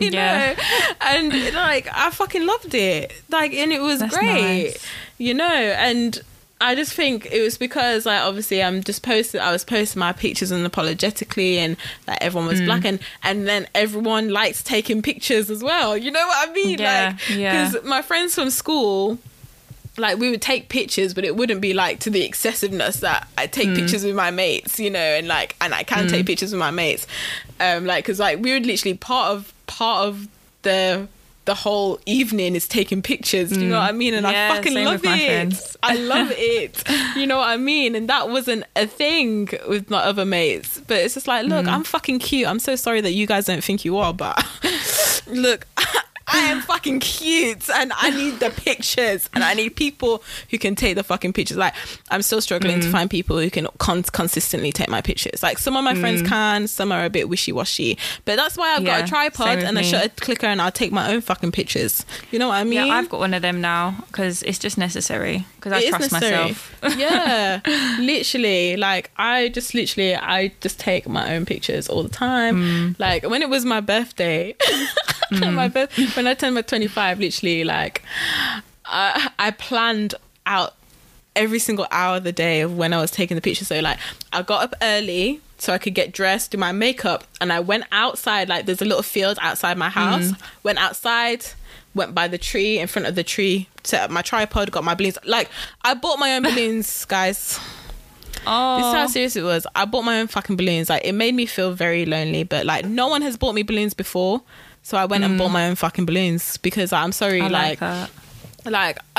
you 0.00 0.10
Yeah. 0.10 0.54
know, 0.54 0.62
and 1.00 1.54
like 1.54 1.88
I 1.92 2.10
fucking 2.10 2.46
loved 2.46 2.74
it. 2.74 3.12
Like, 3.30 3.52
and 3.52 3.72
it 3.72 3.80
was 3.80 3.98
That's 4.00 4.16
great. 4.16 4.40
nice. 4.42 4.86
You 5.18 5.34
know, 5.34 5.44
and 5.44 6.20
I 6.62 6.74
just 6.74 6.92
think 6.92 7.26
it 7.30 7.42
was 7.42 7.56
because 7.56 8.04
like 8.04 8.20
obviously 8.20 8.62
I'm 8.62 8.82
just 8.82 9.02
posting 9.02 9.40
I 9.40 9.50
was 9.52 9.64
posting 9.64 9.98
my 10.00 10.12
pictures 10.12 10.52
unapologetically 10.52 11.54
and 11.56 11.76
that 12.06 12.22
everyone 12.22 12.48
Mm. 12.48 12.52
was 12.52 12.60
black 12.62 12.84
and 12.84 12.98
and 13.22 13.46
then 13.48 13.66
everyone 13.74 14.28
likes 14.28 14.62
taking 14.62 15.00
pictures 15.02 15.50
as 15.50 15.62
well. 15.62 15.96
You 15.96 16.10
know 16.10 16.26
what 16.26 16.48
I 16.48 16.52
mean? 16.52 16.78
Yeah, 16.78 17.14
like 17.16 17.30
yeah. 17.38 17.68
because 17.70 17.84
my 17.84 18.02
friends 18.02 18.34
from 18.34 18.50
school 18.50 19.18
like 19.96 20.18
we 20.18 20.30
would 20.30 20.40
take 20.42 20.68
pictures 20.68 21.12
but 21.14 21.24
it 21.24 21.34
wouldn't 21.36 21.60
be 21.60 21.72
like 21.74 21.98
to 22.00 22.10
the 22.10 22.24
excessiveness 22.24 23.00
that 23.00 23.26
I 23.36 23.46
take 23.46 23.68
Mm. 23.70 23.76
pictures 23.76 24.04
with 24.04 24.14
my 24.14 24.30
mates, 24.30 24.78
you 24.78 24.90
know, 24.90 24.98
and 24.98 25.26
like 25.28 25.56
and 25.60 25.74
I 25.74 25.82
can 25.82 26.08
take 26.08 26.26
pictures 26.26 26.52
with 26.52 26.60
my 26.60 26.70
mates. 26.70 27.06
Um 27.58 27.86
like 27.86 28.04
cuz 28.04 28.18
like 28.20 28.38
we 28.40 28.52
would 28.52 28.66
literally 28.66 28.94
part 28.94 29.32
of 29.32 29.52
part 29.66 30.06
of 30.08 30.28
the 30.62 31.08
the 31.50 31.54
whole 31.56 31.98
evening 32.06 32.54
is 32.54 32.68
taking 32.68 33.02
pictures. 33.02 33.50
Do 33.50 33.60
you 33.60 33.68
know 33.70 33.80
what 33.80 33.88
I 33.88 33.92
mean? 33.92 34.14
And 34.14 34.24
Mm. 34.24 34.32
Yeah, 34.32 34.50
I 34.52 34.56
fucking 34.56 34.74
love 34.84 35.00
it. 35.04 35.76
I 35.82 35.94
love 35.96 36.28
it. 36.36 36.84
You 37.16 37.26
know 37.26 37.38
what 37.38 37.48
I 37.48 37.56
mean? 37.56 37.96
And 37.96 38.08
that 38.08 38.28
wasn't 38.28 38.62
a 38.76 38.86
thing 38.86 39.48
with 39.68 39.90
my 39.90 39.98
other 40.10 40.24
mates. 40.24 40.80
But 40.86 40.98
it's 40.98 41.14
just 41.14 41.26
like, 41.26 41.44
look, 41.46 41.66
Mm. 41.66 41.72
I'm 41.74 41.84
fucking 41.84 42.20
cute. 42.20 42.46
I'm 42.46 42.60
so 42.60 42.76
sorry 42.76 43.00
that 43.00 43.12
you 43.18 43.26
guys 43.26 43.46
don't 43.46 43.64
think 43.64 43.84
you 43.84 43.98
are, 43.98 44.14
but 44.14 44.36
look, 45.26 45.66
I 46.32 46.38
am 46.50 46.60
fucking 46.62 47.00
cute 47.00 47.68
and 47.70 47.92
I 47.96 48.10
need 48.10 48.40
the 48.40 48.50
pictures 48.50 49.28
and 49.34 49.42
I 49.42 49.54
need 49.54 49.76
people 49.76 50.22
who 50.50 50.58
can 50.58 50.74
take 50.74 50.94
the 50.96 51.02
fucking 51.02 51.32
pictures. 51.32 51.56
Like, 51.56 51.74
I'm 52.10 52.22
still 52.22 52.40
struggling 52.40 52.78
Mm. 52.78 52.82
to 52.82 52.90
find 52.90 53.10
people 53.10 53.38
who 53.38 53.50
can 53.50 53.66
con- 53.78 54.02
consistently 54.04 54.70
take 54.72 54.88
my 54.88 55.00
pictures. 55.00 55.42
Like, 55.42 55.58
some 55.58 55.76
of 55.76 55.82
my 55.84 55.94
friends 55.94 56.22
can, 56.22 56.68
some 56.68 56.92
are 56.92 57.04
a 57.04 57.10
bit 57.10 57.28
wishy 57.28 57.52
washy. 57.52 57.98
But 58.24 58.36
that's 58.36 58.56
why 58.56 58.74
I've 58.76 58.84
got 58.84 59.00
Mm. 59.00 59.04
A 59.04 59.08
tripod 59.08 59.58
and 59.58 59.78
a 59.78 59.82
shutter 59.82 60.08
clicker 60.20 60.46
and 60.46 60.60
I'll 60.62 60.70
take 60.72 60.92
my 60.92 61.12
own 61.12 61.20
fucking 61.20 61.52
pictures. 61.52 62.04
You 62.30 62.38
know 62.38 62.48
what 62.48 62.54
I 62.56 62.64
mean? 62.64 62.86
Yeah, 62.86 62.94
I've 62.94 63.08
got 63.08 63.20
one 63.20 63.34
of 63.34 63.42
them 63.42 63.60
now 63.60 64.04
because 64.08 64.42
it's 64.42 64.58
just 64.58 64.76
necessary 64.78 65.44
because 65.56 65.72
I 65.72 65.80
It 65.80 65.88
trust 65.90 66.12
myself. 66.12 66.74
yeah, 66.96 67.60
literally. 67.98 68.76
Like 68.76 69.10
I 69.16 69.48
just 69.48 69.74
literally, 69.74 70.14
I 70.16 70.52
just 70.60 70.78
take 70.78 71.08
my 71.08 71.34
own 71.34 71.44
pictures 71.46 71.88
all 71.88 72.02
the 72.02 72.08
time. 72.08 72.56
Mm. 72.62 72.96
Like 72.98 73.28
when 73.28 73.42
it 73.42 73.48
was 73.48 73.64
my 73.64 73.80
birthday, 73.80 74.54
my 75.30 75.68
birth 75.68 75.90
when 76.20 76.26
I 76.26 76.34
turned 76.34 76.54
my 76.54 76.62
twenty 76.62 76.86
five, 76.86 77.18
literally 77.18 77.64
like 77.64 78.02
I, 78.84 79.30
I 79.38 79.50
planned 79.52 80.14
out 80.44 80.74
every 81.34 81.58
single 81.58 81.86
hour 81.90 82.18
of 82.18 82.24
the 82.24 82.32
day 82.32 82.60
of 82.60 82.76
when 82.76 82.92
I 82.92 83.00
was 83.00 83.10
taking 83.10 83.36
the 83.36 83.40
picture. 83.40 83.64
So 83.64 83.80
like 83.80 83.98
I 84.32 84.42
got 84.42 84.62
up 84.64 84.74
early 84.82 85.40
so 85.56 85.72
I 85.72 85.78
could 85.78 85.94
get 85.94 86.12
dressed, 86.12 86.50
do 86.50 86.58
my 86.58 86.72
makeup, 86.72 87.24
and 87.40 87.52
I 87.52 87.60
went 87.60 87.84
outside. 87.90 88.48
Like 88.48 88.66
there's 88.66 88.82
a 88.82 88.84
little 88.84 89.02
field 89.02 89.38
outside 89.40 89.78
my 89.78 89.88
mm. 89.88 89.92
house. 89.92 90.32
Went 90.62 90.78
outside, 90.78 91.46
went 91.94 92.14
by 92.14 92.28
the 92.28 92.38
tree 92.38 92.78
in 92.78 92.86
front 92.86 93.08
of 93.08 93.14
the 93.14 93.24
tree, 93.24 93.68
set 93.82 94.02
up 94.02 94.10
my 94.10 94.22
tripod, 94.22 94.70
got 94.70 94.84
my 94.84 94.94
balloons. 94.94 95.18
Like 95.24 95.48
I 95.82 95.94
bought 95.94 96.18
my 96.18 96.36
own 96.36 96.42
balloons, 96.42 97.04
guys. 97.06 97.58
Oh, 98.46 98.76
This 98.78 98.86
is 98.86 98.94
how 98.94 99.04
oh. 99.04 99.06
serious 99.06 99.36
it 99.36 99.42
was. 99.42 99.66
I 99.74 99.84
bought 99.84 100.02
my 100.02 100.20
own 100.20 100.26
fucking 100.26 100.56
balloons. 100.56 100.90
Like 100.90 101.04
it 101.04 101.12
made 101.12 101.34
me 101.34 101.46
feel 101.46 101.72
very 101.72 102.04
lonely, 102.04 102.42
but 102.42 102.66
like 102.66 102.84
no 102.84 103.08
one 103.08 103.22
has 103.22 103.38
bought 103.38 103.54
me 103.54 103.62
balloons 103.62 103.94
before. 103.94 104.42
So 104.82 104.96
I 104.96 105.04
went 105.04 105.24
and 105.24 105.38
bought 105.38 105.50
mm. 105.50 105.54
my 105.54 105.68
own 105.68 105.76
fucking 105.76 106.06
balloons 106.06 106.56
because 106.56 106.92
I'm 106.92 107.12
sorry, 107.12 107.40
I 107.40 107.48
like 107.48 107.80
like 107.80 108.10
like 108.64 108.98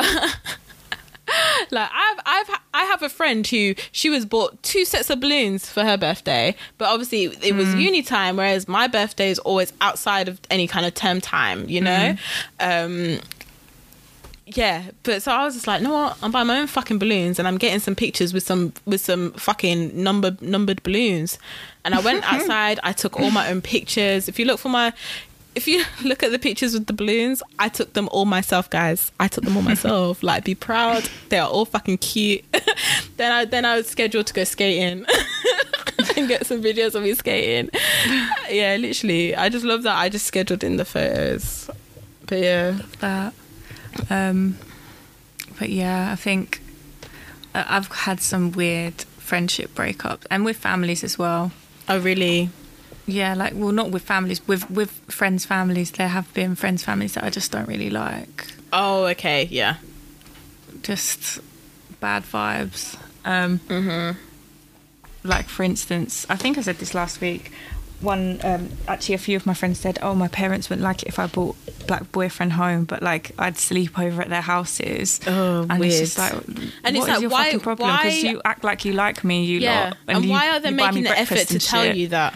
like 1.72 1.90
I've 1.94 2.20
I've 2.26 2.60
I 2.74 2.84
have 2.86 3.04
a 3.04 3.10
friend 3.10 3.46
who 3.46 3.76
she 3.92 4.10
was 4.10 4.26
bought 4.26 4.62
two 4.64 4.86
sets 4.86 5.10
of 5.10 5.20
balloons 5.20 5.70
for 5.70 5.84
her 5.84 5.98
birthday, 5.98 6.56
but 6.78 6.90
obviously 6.90 7.26
it 7.26 7.56
was 7.56 7.68
mm. 7.68 7.82
uni 7.82 8.02
time, 8.02 8.38
whereas 8.38 8.68
my 8.68 8.88
birthday 8.88 9.30
is 9.30 9.40
always 9.40 9.72
outside 9.82 10.28
of 10.28 10.40
any 10.50 10.68
kind 10.68 10.86
of 10.86 10.94
term 10.94 11.22
time, 11.22 11.70
you 11.70 11.82
know. 11.82 12.16
Mm. 12.60 13.18
Um, 13.18 13.22
yeah, 14.56 14.84
but 15.04 15.22
so 15.22 15.32
I 15.32 15.46
was 15.46 15.54
just 15.54 15.68
like, 15.68 15.82
no, 15.82 15.94
what? 15.94 16.18
I'm 16.22 16.32
buying 16.32 16.48
my 16.48 16.60
own 16.60 16.68
fucking 16.68 17.00
balloons, 17.00 17.40
and 17.40 17.48
I'm 17.48 17.58
getting 17.58 17.80
some 17.80 17.96
pictures 17.96 18.34
with 18.34 18.44
some 18.44 18.74
with 18.86 19.02
some 19.02 19.32
fucking 19.34 20.02
numbered 20.02 20.42
numbered 20.42 20.84
balloons. 20.84 21.38
And 21.86 21.96
I 21.96 22.00
went 22.00 22.24
outside. 22.32 22.80
I 22.84 22.94
took 22.94 23.20
all 23.20 23.32
my 23.32 23.50
own 23.50 23.62
pictures. 23.62 24.28
If 24.28 24.40
you 24.40 24.46
look 24.46 24.60
for 24.60 24.70
my, 24.70 24.94
if 25.56 25.68
you 25.68 25.84
look 26.04 26.24
at 26.24 26.32
the 26.32 26.40
pictures 26.40 26.74
with 26.74 26.88
the 26.88 26.94
balloons, 26.94 27.44
I 27.60 27.70
took 27.70 27.94
them 27.94 28.10
all 28.12 28.26
myself, 28.26 28.70
guys. 28.70 29.12
I 29.20 29.28
took 29.28 29.44
them 29.44 29.56
all 29.56 29.64
myself. 29.64 30.24
like, 30.24 30.46
be 30.46 30.56
proud. 30.56 31.10
They 31.30 31.40
are 31.40 31.50
all 31.50 31.66
fucking 31.66 32.00
cute. 32.00 32.44
then 33.18 33.32
I 33.32 33.46
then 33.46 33.66
I 33.66 33.78
was 33.78 33.88
scheduled 33.88 34.28
to 34.28 34.34
go 34.34 34.44
skating. 34.44 35.06
and 36.18 36.28
get 36.28 36.46
some 36.46 36.62
videos 36.62 36.96
of 36.96 37.04
me 37.04 37.14
skating. 37.14 37.70
Yeah, 38.50 38.76
literally. 38.76 39.34
I 39.34 39.48
just 39.48 39.64
love 39.64 39.84
that. 39.84 39.96
I 39.96 40.10
just 40.10 40.26
scheduled 40.26 40.62
in 40.62 40.76
the 40.76 40.84
photos. 40.84 41.70
But 42.28 42.40
yeah. 42.40 42.80
that. 43.00 43.34
Um, 44.10 44.58
but 45.58 45.70
yeah, 45.70 46.12
I 46.12 46.16
think 46.18 46.62
uh, 47.56 47.64
I've 47.66 47.88
had 47.88 48.20
some 48.20 48.52
weird 48.52 49.04
friendship 49.20 49.74
breakups 49.74 50.26
and 50.30 50.44
with 50.44 50.58
families 50.58 51.02
as 51.04 51.18
well. 51.18 51.54
Oh, 51.88 52.00
really? 52.00 52.50
Yeah, 53.08 53.34
like 53.34 53.54
well, 53.56 53.72
not 53.72 53.92
with 53.92 54.04
families, 54.04 54.46
with 54.48 54.70
with 54.70 54.92
friends' 55.10 55.46
families. 55.46 55.92
There 55.92 56.08
have 56.08 56.32
been 56.34 56.56
friends' 56.56 56.84
families 56.84 57.14
that 57.16 57.24
I 57.24 57.30
just 57.30 57.52
don't 57.52 57.68
really 57.68 57.90
like. 57.90 58.46
Oh, 58.72 59.06
okay. 59.06 59.48
Yeah. 59.52 59.76
Just 60.84 61.40
bad 62.00 62.24
vibes. 62.24 62.98
Um, 63.26 63.60
Mm-hmm. 63.68 64.18
like 65.24 65.48
for 65.48 65.64
instance, 65.64 66.26
I 66.30 66.36
think 66.36 66.58
I 66.58 66.62
said 66.62 66.78
this 66.78 66.94
last 66.94 67.22
week. 67.22 67.52
One, 68.00 68.40
um, 68.44 68.70
actually, 68.88 69.14
a 69.14 69.20
few 69.20 69.36
of 69.36 69.46
my 69.46 69.54
friends 69.54 69.80
said, 69.80 70.00
"Oh, 70.02 70.16
my 70.16 70.28
parents 70.28 70.70
wouldn't 70.72 70.84
like 70.84 71.04
it 71.04 71.10
if 71.10 71.20
I 71.20 71.28
brought 71.28 71.56
black 71.86 72.12
boyfriend 72.12 72.54
home, 72.54 72.86
but 72.86 73.04
like 73.04 73.32
I'd 73.38 73.58
sleep 73.60 74.00
over 74.00 74.24
at 74.24 74.30
their 74.30 74.42
houses." 74.42 75.20
Oh, 75.28 75.68
and 75.70 75.80
weird. 75.80 75.92
it's 75.94 76.16
just 76.16 76.18
like, 76.18 76.34
And 76.34 76.58
what 76.58 76.96
it's 76.96 77.08
like, 77.08 77.22
your 77.22 77.30
why- 77.30 77.44
fucking 77.46 77.60
problem? 77.60 77.96
Because 77.96 78.24
you 78.24 78.42
act 78.44 78.64
like 78.64 78.86
you 78.86 78.94
like 78.94 79.24
me, 79.24 79.44
you 79.46 79.60
yeah. 79.60 79.84
lot, 79.90 79.98
And, 80.08 80.26
you- 80.26 80.32
why 80.32 80.50
are 80.50 80.60
they 80.60 80.70
you 80.72 80.78
buy 80.78 80.90
me 80.92 81.02
making 81.02 81.04
the 81.04 81.20
effort 81.20 81.48
to 81.50 81.60
tell 81.60 81.84
shit. 81.84 81.96
you 81.96 82.08
that? 82.08 82.34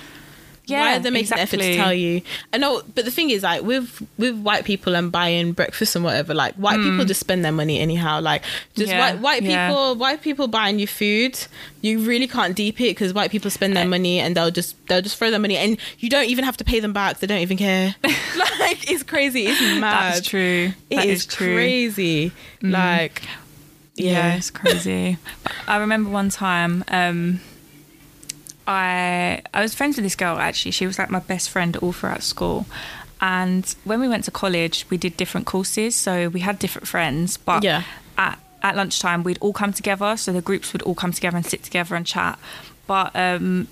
Yeah, 0.68 0.82
why 0.82 0.96
are 0.96 1.00
they 1.00 1.10
making 1.10 1.30
the 1.30 1.40
effort 1.40 1.58
to 1.60 1.76
tell 1.76 1.94
you? 1.94 2.22
I 2.54 2.58
know, 2.58 2.82
but 2.96 3.06
the 3.06 3.12
thing 3.12 3.30
is, 3.30 3.44
like 3.44 3.64
with 3.64 4.02
with 4.18 4.36
white 4.40 4.66
people 4.66 4.96
and 4.96 5.12
buying 5.12 5.52
breakfast 5.54 5.96
and 5.96 6.04
whatever, 6.04 6.34
like 6.34 6.56
white 6.56 6.78
people 6.80 7.06
just 7.06 7.20
spend 7.20 7.44
their 7.46 7.52
money 7.52 7.80
anyhow. 7.80 8.20
Like 8.22 8.44
just. 8.76 8.92
Yeah, 8.92 9.00
white 9.00 9.20
white 9.20 9.44
yeah. 9.44 9.70
people, 9.70 9.96
white 9.96 10.22
people 10.22 10.48
buying 10.48 10.80
you 10.80 10.88
food, 10.88 11.38
you 11.82 12.00
really 12.00 12.28
can't 12.28 12.56
deep 12.56 12.80
it 12.82 12.92
because 12.92 13.14
white 13.14 13.32
people 13.32 13.52
spend 13.52 13.76
their 13.76 13.88
money 13.88 14.20
and 14.20 14.36
they'll 14.36 14.52
just 14.52 14.76
they'll 14.88 15.02
just 15.02 15.18
throw 15.18 15.30
their 15.30 15.40
money 15.40 15.58
and 15.58 15.78
you 16.00 16.10
don't 16.10 16.26
even 16.26 16.44
have 16.44 16.58
to 16.58 16.64
pay 16.64 16.80
them 16.80 16.94
back. 16.94 17.20
They 17.20 17.28
don't 17.28 17.42
even 17.42 17.58
care. 17.58 17.96
like 18.04 18.90
it's 18.90 19.04
crazy. 19.04 19.46
It's 19.48 19.62
mad. 19.62 20.16
That's 20.16 20.28
true. 20.28 20.72
It 20.90 20.96
That 20.96 21.06
is 21.06 21.20
is 21.22 21.26
true. 21.28 21.54
crazy. 21.56 22.32
Like 22.62 23.22
Yeah, 23.96 24.12
yeah. 24.12 24.36
it's 24.36 24.50
crazy. 24.52 25.18
I 25.68 25.78
remember 25.78 26.10
one 26.10 26.30
time, 26.30 26.84
um, 26.88 27.40
I 28.68 29.42
I 29.54 29.62
was 29.62 29.74
friends 29.74 29.96
with 29.98 30.04
this 30.06 30.16
girl 30.16 30.38
actually. 30.38 30.72
She 30.72 30.86
was 30.88 30.98
like 31.00 31.10
my 31.10 31.20
best 31.20 31.50
friend 31.50 31.76
all 31.78 31.92
throughout 31.94 32.24
school. 32.24 32.66
And 33.22 33.64
when 33.86 34.00
we 34.02 34.08
went 34.10 34.26
to 34.26 34.32
college, 34.32 34.86
we 34.90 34.98
did 34.98 35.16
different 35.18 35.46
courses, 35.48 35.96
so 35.96 36.30
we 36.30 36.42
had 36.42 36.60
different 36.60 36.88
friends. 36.88 37.38
But 37.38 37.64
Yeah. 37.64 37.84
at 38.18 38.40
at 38.62 38.76
lunchtime, 38.76 39.24
we'd 39.24 39.38
all 39.42 39.54
come 39.54 39.74
together. 39.74 40.18
So 40.18 40.34
the 40.34 40.42
groups 40.42 40.74
would 40.74 40.82
all 40.82 40.96
come 40.96 41.12
together 41.12 41.38
and 41.38 41.46
sit 41.46 41.64
together 41.64 41.96
and 41.96 42.06
chat. 42.06 42.40
But 42.88 43.16
um, 43.16 43.68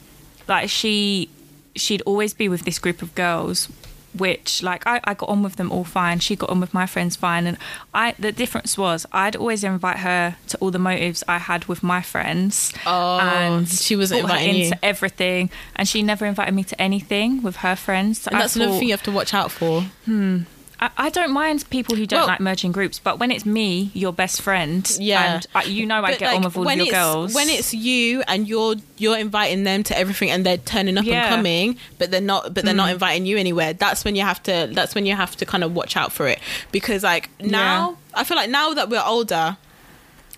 like 0.48 0.70
she, 0.70 1.30
she'd 1.76 2.02
always 2.06 2.34
be 2.34 2.48
with 2.48 2.64
this 2.64 2.78
group 2.80 3.02
of 3.02 3.14
girls 3.16 3.70
which 4.18 4.62
like 4.64 4.86
I, 4.86 5.00
I 5.04 5.14
got 5.14 5.30
on 5.30 5.44
with 5.44 5.56
them 5.56 5.72
all 5.72 5.84
fine. 5.84 6.20
She 6.20 6.36
got 6.36 6.50
on 6.50 6.60
with 6.60 6.74
my 6.74 6.86
friends 6.86 7.16
fine. 7.16 7.48
And 7.48 7.58
i 7.94 8.14
the 8.20 8.32
difference 8.32 8.78
was 8.78 9.06
i'd 9.12 9.36
always 9.36 9.64
invite 9.64 9.98
her 10.00 10.36
to 10.48 10.58
all 10.60 10.72
the 10.72 10.80
motives 10.80 11.24
i 11.28 11.38
had 11.38 11.66
with 11.66 11.82
my 11.84 12.02
friends. 12.02 12.72
Oh, 12.86 13.64
she 13.66 13.96
wasn't 13.96 14.22
brought 14.22 14.34
her 14.34 14.38
inviting 14.38 14.56
you. 14.58 14.66
into 14.66 14.86
everything. 14.86 15.50
And 15.76 15.88
she 15.88 16.02
never 16.04 16.26
invited 16.26 16.54
me 16.54 16.64
to 16.66 16.82
anything 16.82 17.42
with 17.42 17.58
her 17.58 17.76
friends. 17.76 18.22
So 18.22 18.30
And 18.30 18.38
I 18.38 18.42
that's 18.42 18.56
another 18.56 18.72
thought- 18.72 18.80
thing 18.80 18.88
you 18.90 18.94
have 18.94 19.04
to 19.04 19.12
watch 19.12 19.34
out 19.34 19.52
for. 19.52 19.82
Hmm. 20.06 20.40
I, 20.84 20.90
I 20.98 21.10
don't 21.10 21.32
mind 21.32 21.70
people 21.70 21.96
who 21.96 22.06
don't 22.06 22.20
Well- 22.22 22.28
like 22.28 22.40
merging 22.40 22.72
groups 22.72 23.00
but 23.00 23.20
when 23.20 23.32
it's 23.32 23.46
me 23.46 23.92
your 23.94 24.12
best 24.14 24.42
friend 24.42 24.84
Yeah. 25.00 25.36
and 25.36 25.48
I, 25.56 25.64
you 25.64 25.86
know 25.86 26.02
i 26.04 26.12
get 26.12 26.22
like, 26.22 26.36
on 26.38 26.44
with 26.44 26.58
all 26.58 26.72
your 26.74 26.88
girls 26.88 27.34
When 27.34 27.50
it's 27.50 27.74
you 27.74 28.22
and 28.28 28.48
you're 28.48 28.76
you're 28.98 29.18
inviting 29.18 29.64
them 29.64 29.84
to 29.84 29.98
everything 29.98 30.30
and 30.30 30.46
they're 30.46 30.58
turning 30.58 30.98
up 30.98 31.06
Yeah. 31.06 31.26
and 31.28 31.36
coming, 31.36 31.78
but 32.00 32.12
they're 32.12 32.22
not 32.22 32.54
but 32.54 32.64
they're 32.66 32.74
not 32.74 32.90
inviting 32.92 33.26
you 33.26 33.38
anywhere. 33.38 33.74
That's 33.74 34.04
when 34.06 34.16
you 34.16 34.22
have 34.24 34.42
to 34.44 34.70
that's 34.72 34.94
when 34.96 35.06
you 35.06 35.16
have 35.16 35.36
to 35.38 35.46
kind 35.46 35.64
of 35.64 35.74
watch 35.76 35.96
out 35.98 36.12
for 36.12 36.28
it. 36.28 36.40
Because 36.72 37.04
like 37.04 37.30
now 37.42 37.98
I 38.14 38.24
feel 38.24 38.38
like 38.38 38.50
now 38.50 38.74
that 38.74 38.90
we're 38.90 39.04
older 39.06 39.58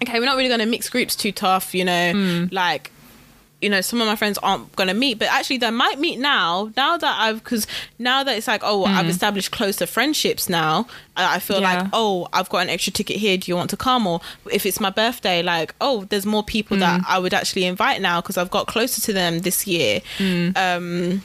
okay, 0.01 0.19
we're 0.19 0.25
not 0.25 0.35
really 0.35 0.49
going 0.49 0.59
to 0.59 0.65
mix 0.65 0.89
groups 0.89 1.15
too 1.15 1.31
tough, 1.31 1.73
you 1.73 1.85
know, 1.85 2.11
Hmm. 2.11 2.45
like 2.51 2.91
you 3.61 3.69
know 3.69 3.79
some 3.81 4.01
of 4.01 4.07
my 4.07 4.15
friends 4.15 4.37
aren't 4.43 4.75
going 4.75 4.87
to 4.89 4.93
meet 4.93 5.17
but 5.17 5.27
actually 5.29 5.57
they 5.57 5.71
might 5.71 5.97
meet 5.97 6.19
now 6.19 6.69
now 6.75 6.97
that 6.97 7.19
i've 7.21 7.43
because 7.43 7.65
now 7.97 8.23
that 8.23 8.37
it's 8.37 8.47
like 8.47 8.61
oh 8.63 8.83
i've 8.85 9.07
established 9.07 9.51
closer 9.51 9.85
friendships 9.85 10.49
now 10.49 10.85
i, 11.15 11.39
feel 11.39 11.57
Hmm. 11.57 11.63
Yeah. 11.63 11.81
like 11.83 11.89
oh 11.93 12.27
i've 12.33 12.49
got 12.49 12.59
an 12.59 12.69
extra 12.69 12.91
ticket 12.93 13.15
here 13.15 13.37
do 13.37 13.49
you 13.49 13.55
want 13.55 13.69
to 13.69 13.77
come 13.77 14.05
or 14.07 14.19
if 14.51 14.65
it's 14.65 14.79
my 14.79 14.89
birthday 14.89 15.41
like 15.41 15.73
oh 15.79 16.03
there's 16.09 16.25
more 16.25 16.43
people 16.43 16.77
that 16.77 16.99
Hmm. 16.99 17.05
i 17.07 17.17
would 17.17 17.33
actually 17.33 17.65
invite 17.65 18.01
now 18.01 18.19
because 18.21 18.37
i've 18.37 18.51
got 18.51 18.67
closer 18.67 18.99
to 19.01 19.13
them 19.13 19.39
this 19.39 19.65
year 19.65 20.01
um 20.55 21.21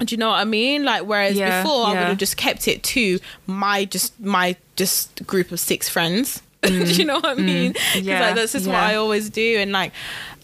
do 0.00 0.12
you 0.14 0.18
know 0.18 0.28
what 0.28 0.36
I 0.40 0.44
mean? 0.44 0.84
Like, 0.84 1.04
whereas 1.04 1.32
Hmm. 1.34 1.38
Yeah, 1.40 1.62
before 1.62 1.86
I 1.86 1.90
would 1.94 2.08
have 2.08 2.18
just 2.18 2.36
kept 2.36 2.68
it 2.68 2.82
to 2.82 3.18
my 3.46 3.86
just 3.86 4.18
my 4.20 4.54
just 4.76 5.26
group 5.26 5.52
of 5.52 5.58
six 5.58 5.88
friends. 5.88 6.42
do 6.62 6.72
you 6.84 7.04
know 7.06 7.14
what 7.14 7.24
I 7.26 7.34
mean? 7.34 7.72
Because 7.72 7.92
Hmm. 8.02 8.04
Yeah, 8.08 8.20
like 8.20 8.34
that's 8.34 8.52
just 8.52 8.66
what. 8.66 8.76
I 8.76 8.96
always 8.96 9.30
do, 9.30 9.56
and 9.58 9.72
like, 9.72 9.92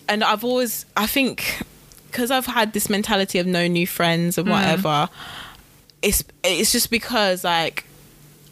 and 0.08 0.22
I've 0.24 0.44
always 0.44 0.86
I 0.96 1.06
think 1.06 1.62
because 2.12 2.30
I've 2.30 2.46
had 2.46 2.74
this 2.74 2.90
mentality 2.90 3.38
of 3.38 3.46
no 3.46 3.66
new 3.66 3.86
friends 3.86 4.38
and 4.38 4.46
mm. 4.46 4.50
whatever. 4.50 5.08
It's 6.02 6.22
it's 6.44 6.72
just 6.72 6.90
because 6.90 7.44
like 7.44 7.84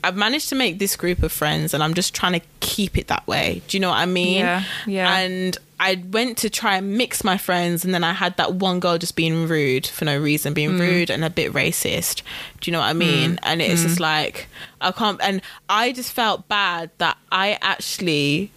I've 0.03 0.17
managed 0.17 0.49
to 0.49 0.55
make 0.55 0.79
this 0.79 0.97
group 0.97 1.23
of 1.23 1.31
friends, 1.31 1.75
and 1.75 1.83
I'm 1.83 1.95
just 1.95 2.15
trying 2.15 2.33
to 2.33 2.47
keep 2.61 2.97
it 2.97 3.09
that 3.09 3.27
way. 3.27 3.63
Do 3.69 3.77
you 3.77 3.81
know 3.81 3.91
what 3.91 3.99
I 3.99 4.07
mean? 4.07 4.39
Yeah, 4.39 4.65
yeah. 4.87 5.19
And 5.19 5.59
I 5.79 6.03
went 6.11 6.39
to 6.39 6.51
try 6.51 6.77
and 6.77 6.97
mix 6.97 7.23
my 7.23 7.37
friends, 7.37 7.85
and 7.85 7.93
then 7.93 8.05
I 8.05 8.13
had 8.13 8.37
that 8.39 8.55
one 8.55 8.81
girl 8.81 8.99
just 8.99 9.17
being 9.17 9.47
rude 9.47 9.87
for 9.87 10.05
no 10.05 10.19
reason, 10.19 10.55
being 10.55 10.73
Mm. 10.73 10.81
rude 10.81 11.11
and 11.11 11.25
a 11.25 11.31
bit 11.31 11.53
racist. 11.53 12.23
Do 12.61 12.71
you 12.71 12.73
know 12.73 12.81
what 12.81 12.87
I 12.87 12.93
mean? 12.95 13.33
Mm. 13.33 13.39
And 13.43 13.63
it's 13.63 13.83
just 13.83 13.97
mm. 13.97 14.01
like 14.01 14.49
I 14.81 14.93
can't. 14.93 15.21
And 15.23 15.43
I 15.69 15.93
just 15.93 16.13
felt 16.13 16.49
bad 16.49 16.91
that 16.99 17.19
I 17.31 17.59
actually 17.61 18.53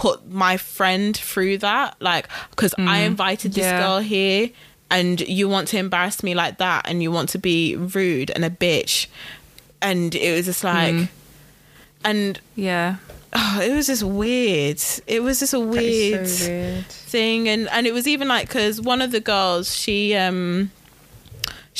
put 0.00 0.28
my 0.30 0.56
friend 0.56 1.14
through 1.16 1.58
that, 1.58 1.94
like 2.00 2.26
because 2.50 2.74
I 2.78 3.00
invited 3.00 3.52
this 3.52 3.64
Mm. 3.66 3.70
Yeah. 3.70 3.80
girl 3.80 3.98
here. 4.00 4.50
And 4.92 5.20
you 5.20 5.48
want 5.48 5.68
to 5.68 5.76
embarrass 5.78 6.22
me 6.24 6.34
like 6.34 6.58
that, 6.58 6.88
and 6.88 7.00
you 7.02 7.12
want 7.12 7.28
to 7.30 7.38
be 7.38 7.76
rude 7.76 8.30
and 8.34 8.44
a 8.44 8.50
bitch, 8.50 9.06
and 9.80 10.12
it 10.16 10.34
was 10.36 10.46
just 10.46 10.64
like, 10.64 10.94
Mm. 10.94 11.08
and 12.04 12.40
Yeah. 12.56 12.96
oh, 13.32 13.60
it 13.62 13.72
was 13.72 13.86
just 13.86 14.02
weird. 14.02 14.82
It 15.06 15.22
was 15.22 15.38
just 15.38 15.54
a 15.54 15.60
weird, 15.60 16.26
so 16.28 16.48
weird. 16.48 16.86
thing, 16.88 17.48
and 17.48 17.68
and 17.70 17.86
it 17.86 17.94
was 17.94 18.08
even 18.08 18.26
like 18.26 18.48
because 18.48 18.80
one 18.80 19.00
of 19.00 19.12
the 19.12 19.20
girls 19.20 19.72
she 19.76 20.14
um 20.16 20.72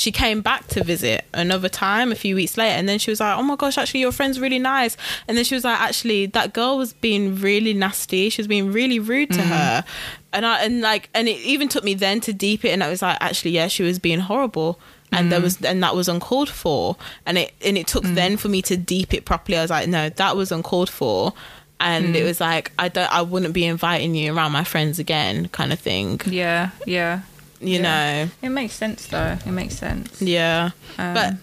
she 0.01 0.11
came 0.11 0.41
back 0.41 0.67
to 0.69 0.83
visit 0.83 1.25
another 1.31 1.69
time 1.69 2.11
a 2.11 2.15
few 2.15 2.33
weeks 2.33 2.57
later, 2.57 2.75
and 2.75 2.89
then 2.89 2.97
she 2.97 3.11
was 3.11 3.19
like, 3.19 3.37
"Oh 3.37 3.43
my 3.43 3.55
gosh, 3.55 3.77
actually 3.77 3.99
your 3.99 4.11
friend's 4.11 4.39
really 4.39 4.57
nice," 4.57 4.97
and 5.27 5.37
then 5.37 5.45
she 5.45 5.53
was 5.53 5.63
like, 5.63 5.79
"Actually 5.79 6.25
that 6.25 6.53
girl 6.53 6.79
was 6.79 6.93
being 6.93 7.35
really 7.35 7.73
nasty. 7.75 8.29
She 8.31 8.41
was 8.41 8.47
being 8.47 8.71
really 8.71 8.97
rude 8.97 9.29
to 9.29 9.37
mm-hmm. 9.37 9.49
her." 9.49 9.85
And 10.33 10.43
I 10.43 10.63
and 10.63 10.81
like 10.81 11.09
and 11.13 11.27
it 11.27 11.37
even 11.41 11.67
took 11.67 11.83
me 11.83 11.93
then 11.93 12.19
to 12.21 12.33
deep 12.33 12.65
it, 12.65 12.69
and 12.69 12.83
I 12.83 12.89
was 12.89 13.03
like, 13.03 13.17
actually, 13.21 13.51
yeah, 13.51 13.67
she 13.67 13.83
was 13.83 13.99
being 13.99 14.19
horrible, 14.19 14.79
and 15.11 15.31
there 15.31 15.39
mm. 15.39 15.43
was 15.43 15.61
and 15.61 15.83
that 15.83 15.95
was 15.95 16.09
uncalled 16.09 16.49
for, 16.49 16.97
and 17.27 17.37
it 17.37 17.53
and 17.63 17.77
it 17.77 17.85
took 17.85 18.03
mm. 18.03 18.15
then 18.15 18.37
for 18.37 18.49
me 18.49 18.63
to 18.63 18.77
deep 18.77 19.13
it 19.13 19.25
properly. 19.25 19.59
I 19.59 19.61
was 19.61 19.69
like, 19.69 19.87
no, 19.87 20.09
that 20.09 20.35
was 20.35 20.51
uncalled 20.51 20.89
for, 20.89 21.33
and 21.79 22.15
it 22.15 22.23
mm. 22.23 22.25
was 22.25 22.41
like 22.41 22.71
I 22.79 22.87
don't, 22.87 23.11
I 23.13 23.21
wouldn't 23.21 23.53
be 23.53 23.65
inviting 23.65 24.15
you 24.15 24.35
around 24.35 24.51
my 24.51 24.63
friends 24.63 24.97
again, 24.97 25.47
kind 25.49 25.71
of 25.71 25.79
thing, 25.79 26.21
Yeah. 26.25 26.71
Yeah. 26.87 27.21
You 27.61 27.79
Yeah. 27.79 28.25
know, 28.25 28.31
It 28.41 28.49
makes 28.49 28.73
sense 28.73 29.05
though. 29.07 29.37
It 29.45 29.51
makes 29.51 29.77
sense. 29.77 30.21
yeah. 30.21 30.71
Um, 30.97 31.13
but 31.13 31.33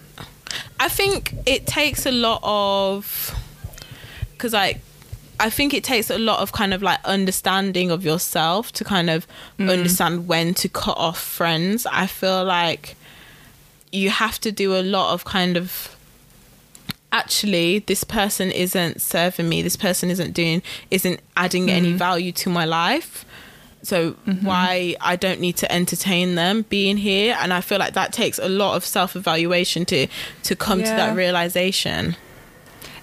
I 0.79 0.89
think 0.89 1.33
it 1.45 1.65
takes 1.67 2.05
a 2.05 2.11
lot 2.11 2.39
of 2.43 3.33
because 4.33 4.53
like 4.53 4.79
I 5.41 5.49
think 5.49 5.73
it 5.73 5.83
takes 5.85 6.09
a 6.09 6.17
lot 6.17 6.39
of 6.39 6.51
kind 6.51 6.73
of 6.73 6.81
like 6.81 6.99
understanding 7.05 7.91
of 7.91 8.03
yourself 8.03 8.71
to 8.73 8.83
kind 8.83 9.09
of 9.09 9.25
Mm. 9.57 9.69
understand 9.71 10.27
when 10.27 10.53
to 10.55 10.67
cut 10.67 10.97
off 10.97 11.17
friends. 11.19 11.85
I 11.89 12.07
feel 12.07 12.43
like 12.43 12.95
you 13.91 14.09
have 14.09 14.39
to 14.41 14.51
do 14.51 14.75
a 14.75 14.83
lot 14.83 15.13
of 15.13 15.23
kind 15.25 15.55
of 15.57 15.95
actually 17.11 17.79
this 17.79 18.03
person 18.03 18.51
isn't 18.51 19.01
serving 19.01 19.49
me 19.49 19.61
this 19.63 19.75
person 19.75 20.11
isn't 20.11 20.31
doing 20.31 20.61
isn't 20.91 21.19
adding 21.35 21.69
any 21.69 21.91
value 21.93 22.31
to 22.31 22.49
my 22.51 22.65
life 22.65 23.25
so 23.81 24.11
why 24.41 24.95
I 24.99 25.15
don't 25.15 25.39
need 25.39 25.55
to 25.57 25.71
entertain 25.71 26.35
them 26.35 26.65
being 26.69 26.97
here 26.97 27.35
and 27.39 27.53
I 27.53 27.61
feel 27.61 27.79
like 27.79 27.93
that 27.93 28.11
takes 28.13 28.37
a 28.39 28.49
lot 28.49 28.75
of 28.75 28.83
self-evaluation 28.85 29.85
to 29.85 30.07
to 30.43 30.55
come 30.55 30.79
to 30.79 30.89
that 30.89 31.15
realization 31.15 32.15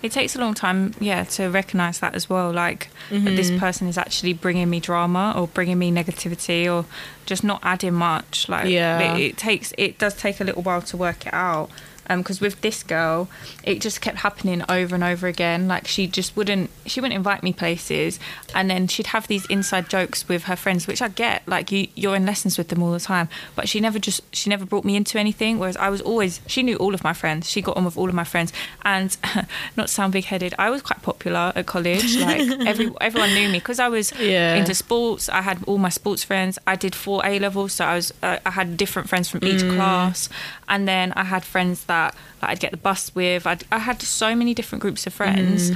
it 0.03 0.13
takes 0.13 0.37
a 0.37 0.39
long 0.39 0.53
time, 0.55 0.93
yeah, 1.01 1.25
to 1.25 1.49
recognize 1.49 1.99
that 2.01 2.15
as 2.15 2.29
well. 2.29 2.53
Like 2.53 2.89
that 3.11 3.35
this 3.35 3.49
Mm-hmm. 3.49 3.59
person 3.59 3.89
is 3.89 3.97
actually 3.99 4.35
bringing 4.35 4.69
me 4.69 4.79
drama 4.79 5.33
or 5.35 5.49
bringing 5.49 5.79
me 5.79 5.91
negativity 5.91 6.71
or 6.73 6.85
just 7.25 7.43
not 7.43 7.61
adding 7.63 7.95
much. 7.95 8.47
Like, 8.49 8.69
Yeah. 8.69 9.15
it, 9.15 9.21
it 9.21 9.37
takes, 9.39 9.73
it 9.79 9.99
does 9.99 10.15
take 10.15 10.39
a 10.41 10.45
little 10.45 10.63
while 10.63 10.83
to 10.83 10.97
work 10.99 11.27
it 11.27 11.33
out. 11.35 11.71
Because 12.09 12.41
with 12.41 12.61
this 12.61 12.83
girl, 12.83 13.29
it 13.65 13.81
just 13.81 14.01
kept 14.01 14.19
happening 14.19 14.63
over 14.69 14.95
and 14.95 15.05
over 15.05 15.27
again. 15.27 15.69
Like 15.69 15.87
she 15.87 16.07
just 16.07 16.37
wouldn't, 16.37 16.71
she 16.87 17.01
wouldn't 17.01 17.17
invite 17.17 17.43
me 17.43 17.53
places, 17.53 18.19
and 18.55 18.71
then 18.71 18.87
she'd 18.89 19.09
have 19.09 19.27
these 19.29 19.47
inside 19.47 19.89
jokes 19.89 20.29
with 20.29 20.45
her 20.45 20.57
friends, 20.57 20.87
which 20.87 21.03
I 21.03 21.09
get. 21.09 21.47
Like 21.47 21.73
you, 21.73 21.89
you're 21.95 22.17
in 22.17 22.27
lessons 22.27 22.59
with 22.59 22.69
them 22.69 22.83
all 22.83 22.93
the 22.93 23.01
time, 23.01 23.29
but 23.55 23.69
she 23.69 23.81
never 23.81 23.99
just, 23.99 24.21
she 24.35 24.51
never 24.51 24.65
brought 24.65 24.85
me 24.85 24.97
into 24.97 25.19
anything. 25.19 25.59
Whereas 25.59 25.77
I 25.77 25.89
was 25.91 26.01
always, 26.01 26.41
she 26.47 26.63
knew 26.63 26.77
all 26.77 26.95
of 26.95 27.03
my 27.05 27.13
friends. 27.13 27.49
She 27.51 27.61
got 27.63 27.77
on 27.77 27.85
with 27.85 27.97
all 27.97 28.09
of 28.09 28.15
my 28.15 28.25
friends, 28.25 28.53
and 28.83 29.17
not 29.77 29.89
to 29.89 29.93
sound 29.93 30.13
big 30.13 30.25
headed, 30.27 30.55
I 30.59 30.71
was 30.71 30.83
quite 30.83 31.03
popular 31.03 31.53
at 31.57 31.67
college. 31.67 32.17
Like 32.19 32.41
every 32.67 32.91
everyone 33.01 33.35
knew 33.35 33.49
me 33.49 33.59
because 33.59 33.79
I 33.81 33.89
was 33.89 34.13
Yeah. 34.19 34.55
into 34.55 34.75
sports. 34.75 35.29
I 35.29 35.43
had 35.43 35.59
all 35.67 35.79
my 35.79 35.89
sports 35.91 36.23
friends. 36.25 36.59
I 36.67 36.77
did 36.77 36.95
four 36.95 37.25
A 37.25 37.39
levels, 37.39 37.73
so 37.75 37.85
I 37.85 37.95
was 37.97 38.13
uh, 38.23 38.39
I 38.47 38.51
had 38.51 38.77
different 38.77 39.09
friends 39.09 39.29
from 39.29 39.45
each 39.45 39.63
class, 39.75 40.29
and 40.69 40.87
then 40.87 41.13
I 41.17 41.25
had 41.25 41.45
friends 41.45 41.85
that 41.85 41.96
like, 42.43 42.51
I'd 42.53 42.61
get 42.61 42.71
the 42.71 42.77
bus 42.89 43.03
with. 43.15 43.47
I'd, 43.47 43.65
I 43.73 43.79
had 43.79 44.01
so 44.03 44.35
many 44.37 44.53
different 44.55 44.83
groups 44.83 45.07
of 45.07 45.13
friends. 45.13 45.71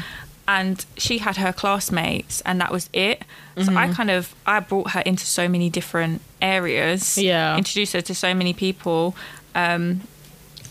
And 0.49 0.85
she 0.97 1.19
had 1.19 1.37
her 1.37 1.53
classmates, 1.53 2.41
and 2.41 2.61
that 2.61 2.73
was 2.73 2.91
it. 2.93 3.23
So 3.65 3.71
I 3.77 3.87
kind 3.95 4.11
of 4.11 4.35
I 4.47 4.59
brought 4.59 4.91
her 4.95 5.01
into 5.11 5.25
so 5.25 5.49
many 5.49 5.71
different 5.71 6.23
areas. 6.43 7.17
Yeah. 7.17 7.57
introduced 7.57 7.93
her 7.93 8.01
to 8.03 8.15
so 8.15 8.35
many 8.35 8.53
people. 8.53 9.15
Um, 9.55 10.01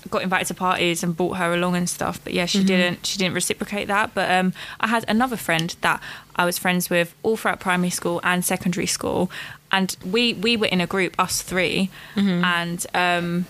got 0.09 0.21
invited 0.23 0.47
to 0.47 0.53
parties 0.55 1.03
and 1.03 1.15
brought 1.15 1.38
her 1.38 1.53
along 1.53 1.76
and 1.76 1.88
stuff 1.88 2.19
but 2.23 2.34
yeah 2.34 2.47
she 2.47 2.59
didn't 2.63 3.05
she 3.05 3.17
didn't 3.19 3.35
reciprocate 3.35 3.88
that 3.88 4.07
but 4.15 4.27
um 4.31 4.53
i 4.80 4.88
had 4.88 5.05
another 5.07 5.35
friend 5.38 5.76
that 5.81 6.01
i 6.35 6.45
was 6.45 6.57
friends 6.57 6.89
with 6.89 7.13
all 7.21 7.38
throughout 7.38 7.59
primary 7.59 7.91
school 7.91 8.19
and 8.23 8.43
secondary 8.43 8.88
school 8.88 9.30
and 9.71 9.95
we 10.03 10.34
we 10.34 10.57
were 10.57 10.65
in 10.76 10.81
a 10.81 10.88
group 10.88 11.13
us 11.19 11.43
3 11.43 11.89
and 12.15 12.88
um 12.95 13.45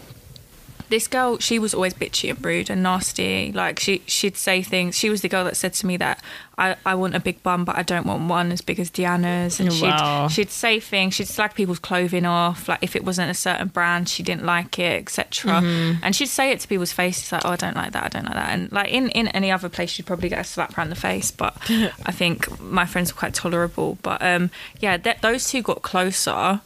this 0.90 1.08
girl, 1.08 1.38
she 1.40 1.60
was 1.60 1.74
always 1.74 1.94
bitchy 1.94 2.30
and 2.30 2.44
rude 2.44 2.70
and 2.70 2.82
nasty. 2.84 3.52
Like 3.52 3.80
she, 3.80 4.02
she'd 4.08 4.36
say 4.38 4.62
things. 4.64 4.98
She 4.98 5.10
was 5.10 5.22
the 5.22 5.30
girl 5.30 5.44
that 5.46 5.56
said 5.58 5.74
to 5.76 5.86
me 5.88 5.98
that 5.98 6.22
I, 6.58 6.76
I 6.86 6.96
want 6.96 7.16
a 7.16 7.20
big 7.20 7.42
bum, 7.44 7.64
but 7.66 7.78
I 7.78 7.84
don't 7.84 8.06
want 8.06 8.28
one 8.28 8.52
as 8.52 8.62
big 8.62 8.80
as 8.80 8.90
Deanna's. 8.92 9.60
And 9.60 9.70
Wow. 9.82 10.28
she'd, 10.28 10.34
she'd 10.48 10.50
say 10.52 10.80
things. 10.80 11.14
She'd 11.14 11.28
slag 11.28 11.54
people's 11.54 11.80
clothing 11.80 12.26
off. 12.26 12.68
Like 12.68 12.80
if 12.82 12.96
it 12.96 13.06
wasn't 13.06 13.32
a 13.32 13.34
certain 13.34 13.68
brand, 13.70 14.10
she 14.10 14.24
didn't 14.24 14.46
like 14.46 14.78
it, 14.80 15.02
etc. 15.02 15.62
And 16.04 16.16
she'd 16.16 16.26
say 16.28 16.52
it 16.52 16.60
to 16.62 16.68
people's 16.68 16.92
faces, 16.92 17.32
like, 17.32 17.44
"Oh, 17.46 17.52
I 17.52 17.56
don't 17.56 17.76
like 17.76 17.92
that. 17.94 18.04
I 18.04 18.08
don't 18.10 18.26
like 18.26 18.34
that." 18.36 18.50
And 18.50 18.72
like 18.72 18.90
in 18.90 19.10
in 19.10 19.28
any 19.30 19.52
other 19.52 19.70
place, 19.70 19.90
she'd 19.92 20.06
probably 20.06 20.30
get 20.30 20.40
a 20.40 20.44
slap 20.44 20.78
around 20.78 20.90
the 20.90 20.96
face. 20.96 21.32
But 21.32 21.56
I 22.06 22.12
think 22.12 22.60
my 22.60 22.86
friends 22.86 23.14
were 23.14 23.20
quite 23.20 23.34
tolerable. 23.34 23.98
But 24.02 24.22
um, 24.22 24.50
yeah, 24.80 24.98
th- 24.98 25.22
those 25.22 25.50
two 25.50 25.62
got 25.62 25.82
closer, 25.82 26.62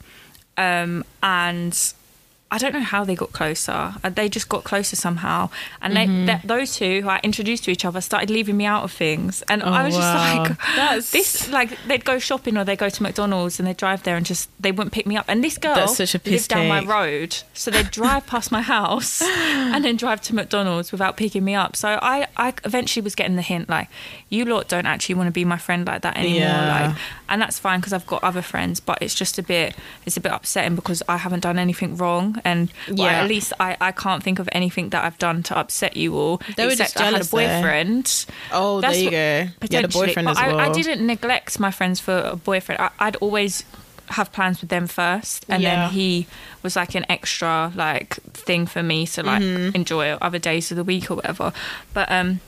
um, 0.58 1.04
and. 1.22 1.94
I 2.54 2.58
don't 2.60 2.74
know 2.74 2.82
how 2.96 3.04
they 3.04 3.16
got 3.16 3.32
closer. 3.34 3.96
Uh, 4.04 4.10
They 4.10 4.30
just 4.30 4.48
got 4.48 4.64
closer 4.64 4.96
somehow, 4.96 5.50
and 5.82 5.96
they, 5.98 6.06
Mm-hmm. 6.06 6.26
th- 6.28 6.42
those 6.44 6.76
two 6.76 7.02
who 7.02 7.10
I 7.10 7.20
introduced 7.24 7.64
to 7.66 7.72
each 7.72 7.84
other 7.84 8.00
started 8.00 8.30
leaving 8.30 8.56
me 8.58 8.66
out 8.66 8.84
of 8.84 8.92
things, 8.92 9.42
and 9.50 9.64
I 9.64 9.82
Oh, 9.82 9.86
was 9.86 9.96
wow. 9.96 10.00
just 10.00 10.50
like, 10.62 10.76
That's- 10.76 11.12
this." 11.12 11.50
Like 11.50 11.72
they'd 11.88 12.06
go 12.06 12.20
shopping 12.20 12.58
or 12.58 12.64
they'd 12.64 12.78
go 12.78 12.90
to 12.90 13.04
McDonald's 13.04 13.60
and 13.60 13.68
they'd 13.68 13.78
drive 13.86 14.04
there 14.04 14.16
and 14.18 14.26
just 14.26 14.50
they 14.60 14.72
wouldn't 14.72 14.94
pick 14.94 15.06
me 15.08 15.18
up. 15.18 15.26
And 15.28 15.44
this 15.44 15.58
girl 15.58 15.76
That's 15.76 15.98
such 15.98 16.14
a 16.16 16.22
lived 16.30 16.48
down 16.50 16.68
my 16.68 16.84
road, 16.84 17.38
so 17.54 17.72
they'd 17.72 17.90
drive 17.92 18.28
past 18.28 18.52
my 18.52 18.62
house 18.62 19.22
and 19.74 19.84
then 19.84 19.96
drive 19.98 20.22
to 20.28 20.36
McDonald's 20.36 20.92
without 20.92 21.18
picking 21.18 21.44
me 21.44 21.56
up. 21.56 21.76
So 21.76 21.98
I, 22.02 22.28
I 22.38 22.54
eventually 22.64 23.04
was 23.04 23.16
getting 23.16 23.36
the 23.36 23.42
hint 23.42 23.68
like, 23.70 23.88
you 24.30 24.46
lot 24.46 24.68
don't 24.68 24.86
actually 24.86 25.16
want 25.16 25.28
to 25.28 25.32
be 25.32 25.46
my 25.46 25.58
friend 25.58 25.88
like 25.88 26.02
that 26.04 26.18
anymore. 26.18 26.40
Yeah. 26.42 26.88
Like, 26.90 26.98
and 27.30 27.42
that's 27.42 27.58
fine 27.60 27.80
because 27.80 27.94
I've 27.94 28.06
got 28.08 28.24
other 28.24 28.42
friends, 28.42 28.80
but 28.80 29.00
it's 29.02 29.16
just 29.16 29.38
a 29.40 29.44
bit, 29.44 29.76
it's 30.06 30.18
a 30.18 30.22
bit 30.22 30.32
upsetting 30.32 30.76
because 30.76 31.02
I 31.10 31.18
haven't 31.18 31.40
done 31.42 31.58
anything 31.58 31.98
wrong, 31.98 32.40
and 32.46 32.72
well, 32.88 32.98
Yeah. 33.12 33.22
at 33.22 33.28
least 33.28 33.54
I, 33.60 33.78
I 33.82 33.92
can't 33.92 34.22
think 34.24 34.40
of 34.40 34.48
anything 34.52 34.90
that 34.90 35.04
I've 35.06 35.18
done 35.18 35.44
to 35.44 35.58
upset 35.58 35.96
you 35.98 36.16
all. 36.16 36.42
They 36.58 36.66
were 36.66 36.72
except 36.72 36.94
just 36.94 37.02
I 37.02 37.06
had 37.06 37.14
a 37.14 37.18
jealous 37.18 37.32
boyfriend. 37.32 38.26
Oh, 38.52 38.82
That's 38.82 38.96
there 38.96 39.04
you 39.04 39.12
go. 39.12 39.52
You 39.70 39.76
had 39.78 39.86
a 39.86 39.88
boyfriend 39.88 40.28
as 40.30 40.38
I. 40.38 40.54
I 40.70 40.72
didn't 40.72 41.06
neglect 41.06 41.60
my 41.60 41.72
friends 41.72 42.00
for 42.00 42.18
a 42.18 42.36
boyfriend. 42.36 42.82
I, 42.82 42.90
I'd 43.00 43.16
always 43.18 43.64
have 44.10 44.32
plans 44.34 44.60
with 44.62 44.70
them 44.70 44.86
first, 44.86 45.46
and 45.48 45.64
Yeah. 45.64 45.76
then 45.88 45.92
he 45.94 46.28
was 46.62 46.76
like 46.76 46.94
an 46.94 47.06
extra 47.10 47.72
like 47.76 48.16
thing 48.34 48.66
for 48.68 48.84
me 48.84 49.08
to 49.08 49.24
like 49.24 49.42
Mm-hmm. 49.42 49.76
enjoy 49.76 50.12
other 50.14 50.40
days 50.40 50.70
of 50.72 50.78
the 50.78 50.84
week 50.84 51.10
or 51.10 51.16
whatever. 51.16 51.54
But 51.94 52.12
um, 52.12 52.42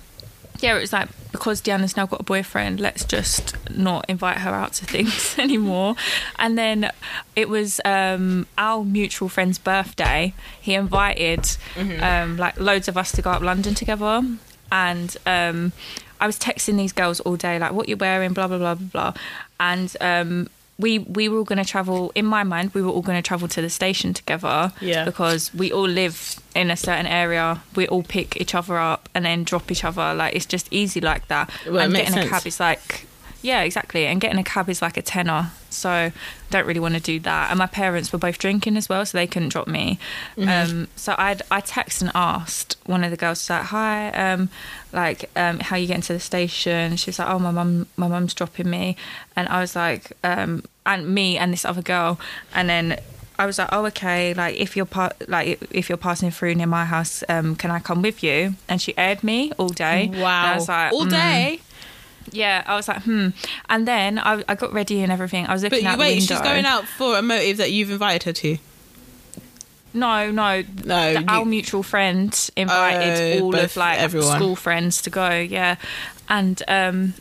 yeah, 0.60 0.76
it 0.76 0.80
was 0.80 0.94
like 0.94 1.10
because 1.32 1.62
Deanna's 1.62 1.98
now 1.98 2.06
got 2.06 2.22
a 2.22 2.24
boyfriend, 2.24 2.80
let's 2.80 3.04
just 3.04 3.56
not 3.70 4.06
invite 4.08 4.38
her 4.38 4.52
out 4.52 4.74
to 4.74 4.86
things 4.86 5.36
anymore. 5.40 5.96
And 6.40 6.58
then 6.58 6.92
it 7.36 7.50
was 7.50 7.82
um, 7.84 8.48
our 8.58 8.84
mutual 8.86 9.28
friend's 9.28 9.58
birthday. 9.58 10.34
He 10.62 10.74
invited 10.74 11.46
um, 12.02 12.38
like 12.38 12.60
loads 12.60 12.88
of 12.88 12.98
us 12.98 13.12
to 13.14 13.22
go 13.22 13.32
up 13.32 13.42
London 13.42 13.76
together, 13.76 14.22
and 14.72 15.18
um, 15.26 15.74
I 16.22 16.28
was 16.28 16.40
texting 16.40 16.78
these 16.78 16.94
girls 16.94 17.20
all 17.22 17.36
day, 17.36 17.60
like 17.60 17.74
what 17.74 17.90
you're 17.90 17.98
wearing, 17.98 18.34
blah 18.34 18.48
blah 18.48 18.58
blah 18.58 18.76
blah 18.76 19.12
blah, 19.12 19.14
and. 19.60 19.96
We, 20.78 21.00
we 21.00 21.30
were 21.30 21.38
all 21.38 21.44
going 21.46 21.64
to 21.64 21.70
travel 21.70 22.12
in 22.16 22.26
my 22.26 22.44
mind 22.44 22.74
we 22.74 22.82
were 22.82 22.90
all 22.90 23.02
going 23.02 23.18
to 23.18 23.22
travel 23.26 23.48
to 23.48 23.62
the 23.62 23.70
station 23.70 24.14
together 24.14 24.74
Yeah. 24.82 25.06
because 25.06 25.54
we 25.54 25.72
all 25.72 25.88
live 25.88 26.38
in 26.54 26.70
a 26.70 26.76
certain 26.76 27.06
area 27.06 27.62
we 27.78 27.88
all 27.88 28.04
pick 28.04 28.36
each 28.42 28.54
other 28.54 28.78
up 28.78 29.08
and 29.16 29.24
then 29.26 29.46
drop 29.46 29.72
each 29.72 29.86
other 29.86 30.14
like 30.14 30.36
it's 30.36 30.46
just 30.46 30.68
easy 30.72 31.00
like 31.00 31.28
that 31.30 31.50
Well, 31.66 31.78
it 31.78 31.84
and 31.86 31.94
getting 31.94 32.14
sense. 32.14 32.26
a 32.26 32.30
cab 32.30 32.46
is 32.46 32.60
like 32.60 33.08
yeah 33.46 33.62
exactly 33.62 34.06
and 34.08 34.20
getting 34.20 34.40
a 34.40 34.44
cab 34.44 34.68
is 34.70 34.82
like 34.82 34.98
a 34.98 35.02
tenner 35.02 35.52
so 35.70 35.90
I 35.90 36.12
don't 36.50 36.66
really 36.66 36.80
want 36.80 36.96
to 36.96 37.00
do 37.02 37.20
that 37.22 37.50
and 37.52 37.60
my 37.60 37.68
parents 37.68 38.12
were 38.12 38.20
both 38.20 38.38
drinking 38.40 38.76
as 38.78 38.88
well 38.90 39.06
so 39.06 39.18
they 39.18 39.28
couldn't 39.28 39.50
drop 39.50 39.68
me 39.68 40.00
Mm-hmm. 40.38 40.50
um, 40.72 40.88
so 40.96 41.14
I'd, 41.18 41.42
I 41.52 41.62
texted 41.62 42.02
and 42.04 42.12
asked 42.16 42.78
one 42.86 43.04
of 43.04 43.12
the 43.12 43.18
girls 43.18 43.50
like 43.50 43.64
hi 43.76 44.10
um, 44.10 44.50
like 44.92 45.30
um, 45.36 45.60
how 45.60 45.76
you 45.76 45.88
getting 45.88 46.02
to 46.10 46.14
the 46.14 46.20
station 46.20 46.96
she 46.98 47.10
was 47.10 47.20
like 47.20 47.30
oh 47.30 47.40
my 47.40 47.52
mum 47.52 47.88
my 47.98 48.08
mum's 48.08 48.34
dropping 48.34 48.70
me 48.70 48.96
and 49.36 49.48
I 49.50 49.60
was 49.62 49.76
like 49.76 50.12
um, 50.24 50.64
and 50.86 51.14
me 51.14 51.38
and 51.38 51.54
this 51.54 51.66
other 51.66 51.82
girl 51.84 52.20
and 52.54 52.68
then 52.70 53.00
I 53.38 53.46
was 53.46 53.58
like, 53.60 53.68
oh, 53.74 53.86
okay. 53.88 54.34
Like, 54.34 54.56
if 54.56 54.78
you're 54.78 54.86
pa- 54.86 55.12
like 55.28 55.60
if 55.72 55.90
you're 55.90 55.98
passing 55.98 56.32
through 56.32 56.56
near 56.56 56.68
my 56.68 56.86
house, 56.86 57.22
um, 57.28 57.58
can 57.58 57.70
I 57.70 57.80
come 57.80 58.02
with 58.02 58.24
you? 58.24 58.56
And 58.70 58.82
she 58.82 58.98
aired 58.98 59.26
me 59.26 59.52
all 59.60 59.68
day. 59.68 60.06
And 60.06 60.22
Wow. 60.22 60.54
I 60.54 60.56
was 60.56 60.70
like, 60.70 60.94
All 60.94 61.06
mm. 61.06 61.10
Yeah, 62.32 62.64
I 62.66 62.76
was 62.76 62.88
like, 62.88 63.04
hmm. 63.04 63.30
And 63.70 63.88
then 63.88 64.20
I, 64.20 64.44
I 64.48 64.56
got 64.56 64.74
ready 64.74 65.02
and 65.04 65.12
everything. 65.12 65.46
I 65.46 65.54
was 65.54 65.62
But 65.62 65.72
looking 65.74 65.86
you, 65.86 65.92
out 65.92 66.00
wait, 66.00 66.16
the 66.16 66.22
she's 66.22 66.42
going 66.42 66.66
out 66.66 66.86
for 66.86 67.18
a 67.18 67.22
motive 67.22 67.58
that 67.58 67.72
you've 67.72 67.92
invited 67.92 68.24
her 68.24 68.34
to. 68.34 68.58
No, 69.94 70.30
no. 70.32 70.64
No, 70.84 71.14
the, 71.14 71.20
you- 71.22 71.26
our 71.28 71.46
mutual 71.46 71.84
friend 71.84 72.50
invited 72.56 73.42
Oh, 73.42 73.46
all 73.46 73.56
of 73.56 73.78
like 73.78 74.00
everyone. 74.00 74.36
school 74.38 74.56
friends 74.56 75.02
to 75.04 75.10
go. 75.10 75.30
Yeah, 75.40 75.78
and 76.28 76.62
um, 76.68 77.14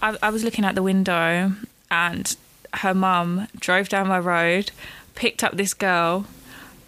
I, 0.00 0.16
I 0.22 0.30
was 0.30 0.42
looking 0.44 0.64
out 0.64 0.74
the 0.74 0.82
window, 0.82 1.52
and 1.90 2.36
her 2.74 2.94
mum 2.94 3.48
drove 3.58 3.88
down 3.90 4.08
my 4.08 4.18
road, 4.18 4.70
picked 5.14 5.44
up 5.44 5.56
this 5.56 5.74
girl. 5.74 6.26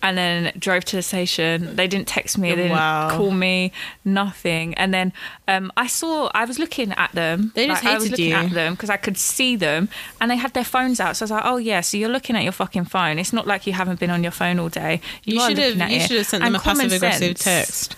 And 0.07 0.17
then 0.17 0.53
drove 0.57 0.85
to 0.85 0.97
the 0.97 1.03
station. 1.03 1.75
They 1.75 1.89
didn't 1.89 2.07
text 2.07 2.39
me. 2.39 2.51
They 2.51 2.57
didn't 2.63 2.73
Wow. 2.73 3.11
call 3.17 3.33
me. 3.33 3.73
Nothing. 4.05 4.73
And 4.75 4.95
then 4.95 5.13
um, 5.49 5.73
I 5.77 5.89
saw. 5.89 6.31
I 6.33 6.45
was 6.45 6.59
looking 6.61 6.93
at 6.93 7.11
them. 7.13 7.51
They 7.57 7.67
just 7.67 7.83
like, 7.83 7.93
I 7.93 7.95
was 7.97 8.05
hated 8.05 8.11
looking 8.13 8.31
you. 8.31 8.37
at 8.37 8.51
them 8.53 8.75
because 8.75 8.89
I 8.91 8.97
could 8.99 9.17
see 9.19 9.57
them, 9.57 9.89
and 10.21 10.31
they 10.31 10.37
had 10.37 10.55
their 10.55 10.65
phones 10.65 11.01
out. 11.01 11.17
So 11.17 11.25
I 11.25 11.27
was 11.27 11.31
like, 11.33 11.43
"Oh 11.45 11.57
yeah, 11.57 11.81
so 11.81 11.97
you're 11.97 12.09
looking 12.09 12.37
at 12.37 12.45
your 12.45 12.53
fucking 12.53 12.85
phone. 12.85 13.19
It's 13.19 13.33
not 13.33 13.47
like 13.49 13.67
you 13.67 13.73
haven't 13.73 13.99
been 13.99 14.11
on 14.11 14.23
your 14.23 14.33
phone 14.33 14.61
all 14.61 14.69
day. 14.69 15.01
You 15.25 15.41
are 15.41 15.49
should 15.49 15.59
looking 15.59 15.81
have. 15.81 15.89
at 15.91 15.95
You 15.95 16.01
it." 16.03 16.07
should 16.07 16.17
have 16.19 16.27
sent 16.27 16.43
them 16.43 16.55
And 16.55 16.57
a 16.57 16.61
passive 16.61 16.93
aggressive 16.93 17.37
text. 17.39 17.97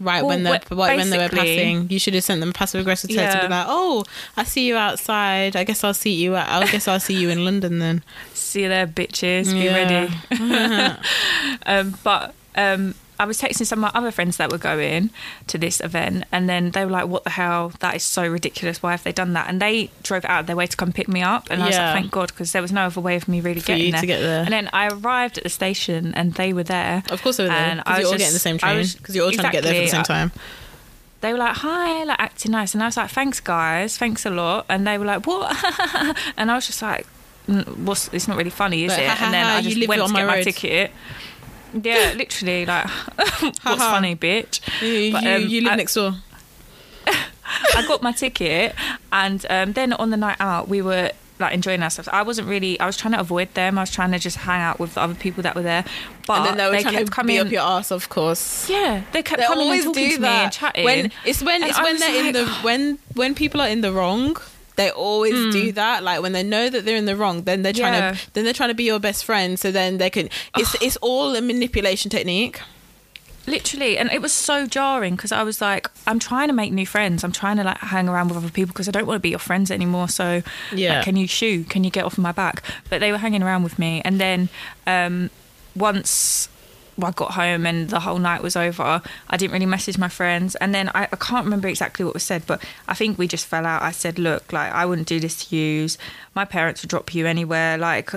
Right 0.00 0.22
Well, 0.22 0.28
when 0.28 0.44
they 0.44 0.50
what- 0.50 0.70
right 0.70 0.96
when 0.96 1.10
they 1.10 1.18
were 1.18 1.28
passing, 1.28 1.88
you 1.90 1.98
should 1.98 2.14
have 2.14 2.22
sent 2.22 2.38
them 2.40 2.50
a 2.50 2.52
passive 2.52 2.80
aggressive 2.80 3.10
text 3.10 3.36
and 3.36 3.48
be 3.48 3.52
like, 3.54 3.66
"Oh, 3.68 4.04
I 4.36 4.44
see 4.44 4.66
you 4.68 4.76
outside. 4.76 5.56
I 5.56 5.64
guess 5.64 5.82
I'll 5.82 5.92
see 5.92 6.14
you. 6.14 6.36
At, 6.36 6.48
I 6.48 6.70
guess 6.70 6.86
I'll 6.86 7.00
see 7.00 7.14
you 7.14 7.30
in 7.30 7.44
London 7.44 7.80
then." 7.80 8.04
See 8.34 8.62
you 8.62 8.68
there, 8.68 8.86
bitches. 8.86 9.52
Be 9.52 9.64
Yeah. 9.66 9.74
ready. 9.74 10.14
um, 11.66 11.94
but 12.04 12.32
um, 12.54 12.94
I 13.20 13.24
was 13.24 13.40
texting 13.40 13.66
some 13.66 13.82
of 13.84 13.92
my 13.92 13.98
other 13.98 14.10
friends 14.10 14.36
that 14.36 14.50
were 14.52 14.58
going 14.58 15.10
to 15.48 15.58
this 15.58 15.80
event, 15.80 16.24
and 16.30 16.48
then 16.48 16.70
they 16.70 16.84
were 16.84 16.90
like, 16.90 17.06
"What 17.08 17.24
the 17.24 17.30
hell? 17.30 17.72
That 17.80 17.96
is 17.96 18.02
so 18.04 18.26
ridiculous. 18.26 18.82
Why 18.82 18.92
have 18.92 19.02
they 19.02 19.12
done 19.12 19.32
that?" 19.32 19.48
And 19.48 19.60
they 19.60 19.90
drove 20.02 20.24
out 20.24 20.40
of 20.40 20.46
their 20.46 20.56
way 20.56 20.66
to 20.66 20.76
come 20.76 20.92
pick 20.92 21.08
me 21.08 21.22
up, 21.22 21.48
and 21.50 21.62
I 21.62 21.66
was 21.66 21.74
Yeah. 21.76 21.86
like, 21.92 22.00
"Thank 22.02 22.12
God," 22.12 22.28
because 22.28 22.52
there 22.52 22.62
was 22.62 22.70
no 22.72 22.82
other 22.86 23.00
way 23.00 23.16
of 23.16 23.26
me 23.28 23.40
really 23.40 23.60
For 23.60 23.66
getting 23.68 23.86
you 23.86 23.92
there. 23.92 24.00
to 24.02 24.06
get 24.06 24.20
there. 24.20 24.40
And 24.44 24.52
then 24.52 24.70
I 24.72 24.88
arrived 24.88 25.36
at 25.38 25.44
the 25.44 25.50
station, 25.50 26.14
and 26.14 26.34
they 26.34 26.52
were 26.52 26.62
there. 26.64 27.02
Of 27.10 27.22
course 27.22 27.36
they 27.38 27.44
were 27.44 27.48
there 27.50 27.58
And 27.58 27.80
I 27.80 27.82
because 27.82 27.96
was 27.96 27.98
you're 28.00 28.06
all 28.06 28.12
just- 28.12 28.18
getting 28.20 28.32
the 28.34 28.38
same 28.38 28.54
I 28.56 28.58
train 28.58 28.76
was- 28.78 28.94
because 28.94 29.14
you're 29.16 29.24
all 29.24 29.32
trying 29.32 29.46
to 29.46 29.52
get 29.52 29.62
there 29.64 29.74
at 29.74 29.80
the 29.84 29.88
same 29.90 30.02
time. 30.04 30.32
they 31.20 31.32
were 31.32 31.38
like, 31.38 31.56
"Hi," 31.56 32.04
like 32.04 32.20
acting 32.20 32.52
nice, 32.52 32.74
and 32.74 32.82
I 32.82 32.86
was 32.86 32.96
like, 32.96 33.10
"Thanks, 33.10 33.40
guys, 33.40 33.96
thanks 33.98 34.24
a 34.24 34.30
lot." 34.30 34.64
And 34.68 34.86
they 34.86 34.96
were 34.98 35.04
like, 35.06 35.26
"What?" 35.26 35.56
and 36.36 36.50
I 36.52 36.54
was 36.54 36.66
just 36.68 36.80
like, 36.80 37.06
"Mm, 37.50 37.78
"What's? 37.78 38.08
It's 38.12 38.28
not 38.28 38.36
really 38.36 38.50
funny, 38.50 38.84
is 38.84 38.92
it?" 38.92 39.08
ha, 39.08 39.14
ha, 39.16 39.24
and 39.24 39.34
then 39.34 39.44
ha, 39.44 39.54
I 39.56 39.58
you 39.58 39.64
just 39.70 39.76
live 39.78 39.88
went 39.88 40.02
on 40.02 40.08
to 40.08 40.12
my 40.14 40.20
get 40.20 40.26
my 40.28 40.34
road. 40.36 40.44
ticket. 40.44 40.92
Yeah, 41.72 42.14
literally, 42.16 42.64
like, 42.66 42.88
what's 43.40 43.56
funny, 43.62 44.16
bitch? 44.16 44.60
You, 44.82 45.12
But, 45.12 45.26
um, 45.26 45.42
you 45.48 45.60
live 45.62 45.72
I- 45.72 45.76
next 45.76 45.94
door. 45.94 46.14
I 47.06 47.84
got 47.86 48.02
my 48.02 48.12
ticket, 48.12 48.74
and 49.12 49.44
um, 49.48 49.72
then 49.72 49.92
on 49.94 50.10
the 50.10 50.16
night 50.16 50.36
out, 50.40 50.68
we 50.68 50.82
were 50.82 51.10
like 51.38 51.54
enjoying 51.54 51.82
ourselves. 51.82 52.08
I 52.12 52.22
wasn't 52.22 52.48
really. 52.48 52.78
I 52.80 52.86
was 52.86 52.96
trying 52.96 53.12
to 53.14 53.20
avoid 53.20 53.54
them. 53.54 53.78
I 53.78 53.82
was 53.82 53.90
trying 53.90 54.10
to 54.12 54.18
just 54.18 54.36
hang 54.38 54.60
out 54.60 54.78
with 54.78 54.94
the 54.94 55.00
other 55.02 55.14
people 55.14 55.42
that 55.44 55.54
were 55.54 55.62
there. 55.62 55.84
But 56.26 56.38
and 56.38 56.46
then 56.46 56.56
they 56.58 56.66
were 56.76 56.82
trying 56.82 56.94
kept 56.94 57.06
to 57.06 57.12
coming. 57.12 57.38
up 57.38 57.50
your 57.50 57.62
ass, 57.62 57.90
of 57.90 58.08
course. 58.10 58.68
yeah, 58.68 59.02
they 59.12 59.22
kept 59.22 59.40
They 59.40 59.46
coming 59.46 59.64
always 59.64 59.84
and 59.86 59.94
talking 59.94 60.08
do 60.10 60.16
to 60.16 60.22
me 60.22 60.28
and 60.28 60.52
chatting. 60.52 60.84
When 60.84 61.12
it's 61.24 61.42
when 61.42 61.62
And 61.62 61.70
it's 61.70 61.78
I 61.78 61.82
when 61.84 61.98
they're 61.98 62.26
in 62.26 62.32
the 62.34 62.46
when 62.62 62.98
when 63.14 63.34
people 63.34 63.60
are 63.60 63.68
in 63.68 63.80
the 63.80 63.92
wrong. 63.92 64.36
They 64.78 64.90
always 64.90 65.38
do 65.52 65.72
that. 65.72 66.02
Like 66.08 66.22
when 66.22 66.32
they 66.32 66.42
know 66.54 66.64
that 66.70 66.84
they're 66.84 66.96
in 66.96 67.04
the 67.12 67.16
wrong, 67.16 67.42
then 67.42 67.62
they're 67.62 67.72
trying 67.82 67.94
Yeah. 67.94 68.12
to 68.12 68.32
then 68.34 68.44
they're 68.44 68.58
trying 68.60 68.70
to 68.70 68.74
be 68.82 68.84
your 68.92 69.00
best 69.00 69.24
friend. 69.24 69.58
So 69.58 69.70
then 69.70 69.98
they 69.98 70.08
can. 70.10 70.30
It's 70.56 70.72
it's 70.86 70.96
all 71.08 71.34
a 71.36 71.42
manipulation 71.42 72.08
technique. 72.10 72.60
literally 73.46 73.96
and 73.96 74.10
it 74.12 74.20
was 74.20 74.30
so 74.48 74.66
jarring 74.66 75.16
because 75.16 75.32
i 75.32 75.42
was 75.42 75.58
like 75.68 75.88
i'm 76.06 76.18
trying 76.18 76.48
to 76.48 76.52
make 76.52 76.70
new 76.70 76.84
friends 76.84 77.24
i'm 77.24 77.32
trying 77.32 77.56
to 77.56 77.64
like 77.64 77.78
hang 77.78 78.06
around 78.06 78.28
with 78.28 78.36
other 78.36 78.50
people 78.50 78.70
because 78.74 78.88
i 78.88 78.90
don't 78.90 79.06
want 79.06 79.16
to 79.16 79.24
be 79.28 79.30
your 79.30 79.38
friends 79.38 79.70
anymore 79.70 80.06
so 80.06 80.42
Yeah. 80.70 80.96
like, 80.96 81.04
can 81.06 81.16
you 81.16 81.26
shoo 81.26 81.64
can 81.64 81.82
you 81.82 81.90
get 81.90 82.04
off 82.04 82.18
my 82.18 82.32
back 82.32 82.62
but 82.90 83.00
they 83.00 83.10
were 83.10 83.16
hanging 83.26 83.42
around 83.42 83.62
with 83.62 83.78
me 83.78 84.02
and 84.04 84.20
then 84.20 84.50
um 84.86 85.30
once 85.74 86.50
I 87.04 87.10
got 87.12 87.32
home 87.32 87.66
and 87.66 87.88
the 87.88 88.00
whole 88.00 88.18
night 88.18 88.42
was 88.42 88.56
over. 88.56 89.00
I 89.30 89.36
didn't 89.36 89.52
really 89.52 89.66
message 89.66 89.98
my 89.98 90.08
friends, 90.08 90.54
and 90.56 90.74
then 90.74 90.88
I, 90.94 91.04
I 91.12 91.16
can't 91.16 91.44
remember 91.44 91.68
exactly 91.68 92.04
what 92.04 92.14
was 92.14 92.22
said, 92.24 92.42
but 92.46 92.62
I 92.88 92.94
think 92.94 93.18
we 93.18 93.28
just 93.28 93.46
fell 93.46 93.64
out. 93.66 93.82
I 93.82 93.90
said, 93.92 94.18
"Look, 94.18 94.52
like 94.52 94.72
I 94.72 94.84
wouldn't 94.86 95.08
do 95.08 95.20
this 95.20 95.48
to 95.48 95.56
you. 95.56 95.88
My 96.34 96.44
parents 96.44 96.82
would 96.82 96.90
drop 96.90 97.14
you 97.14 97.26
anywhere. 97.26 97.78
Like 97.78 98.10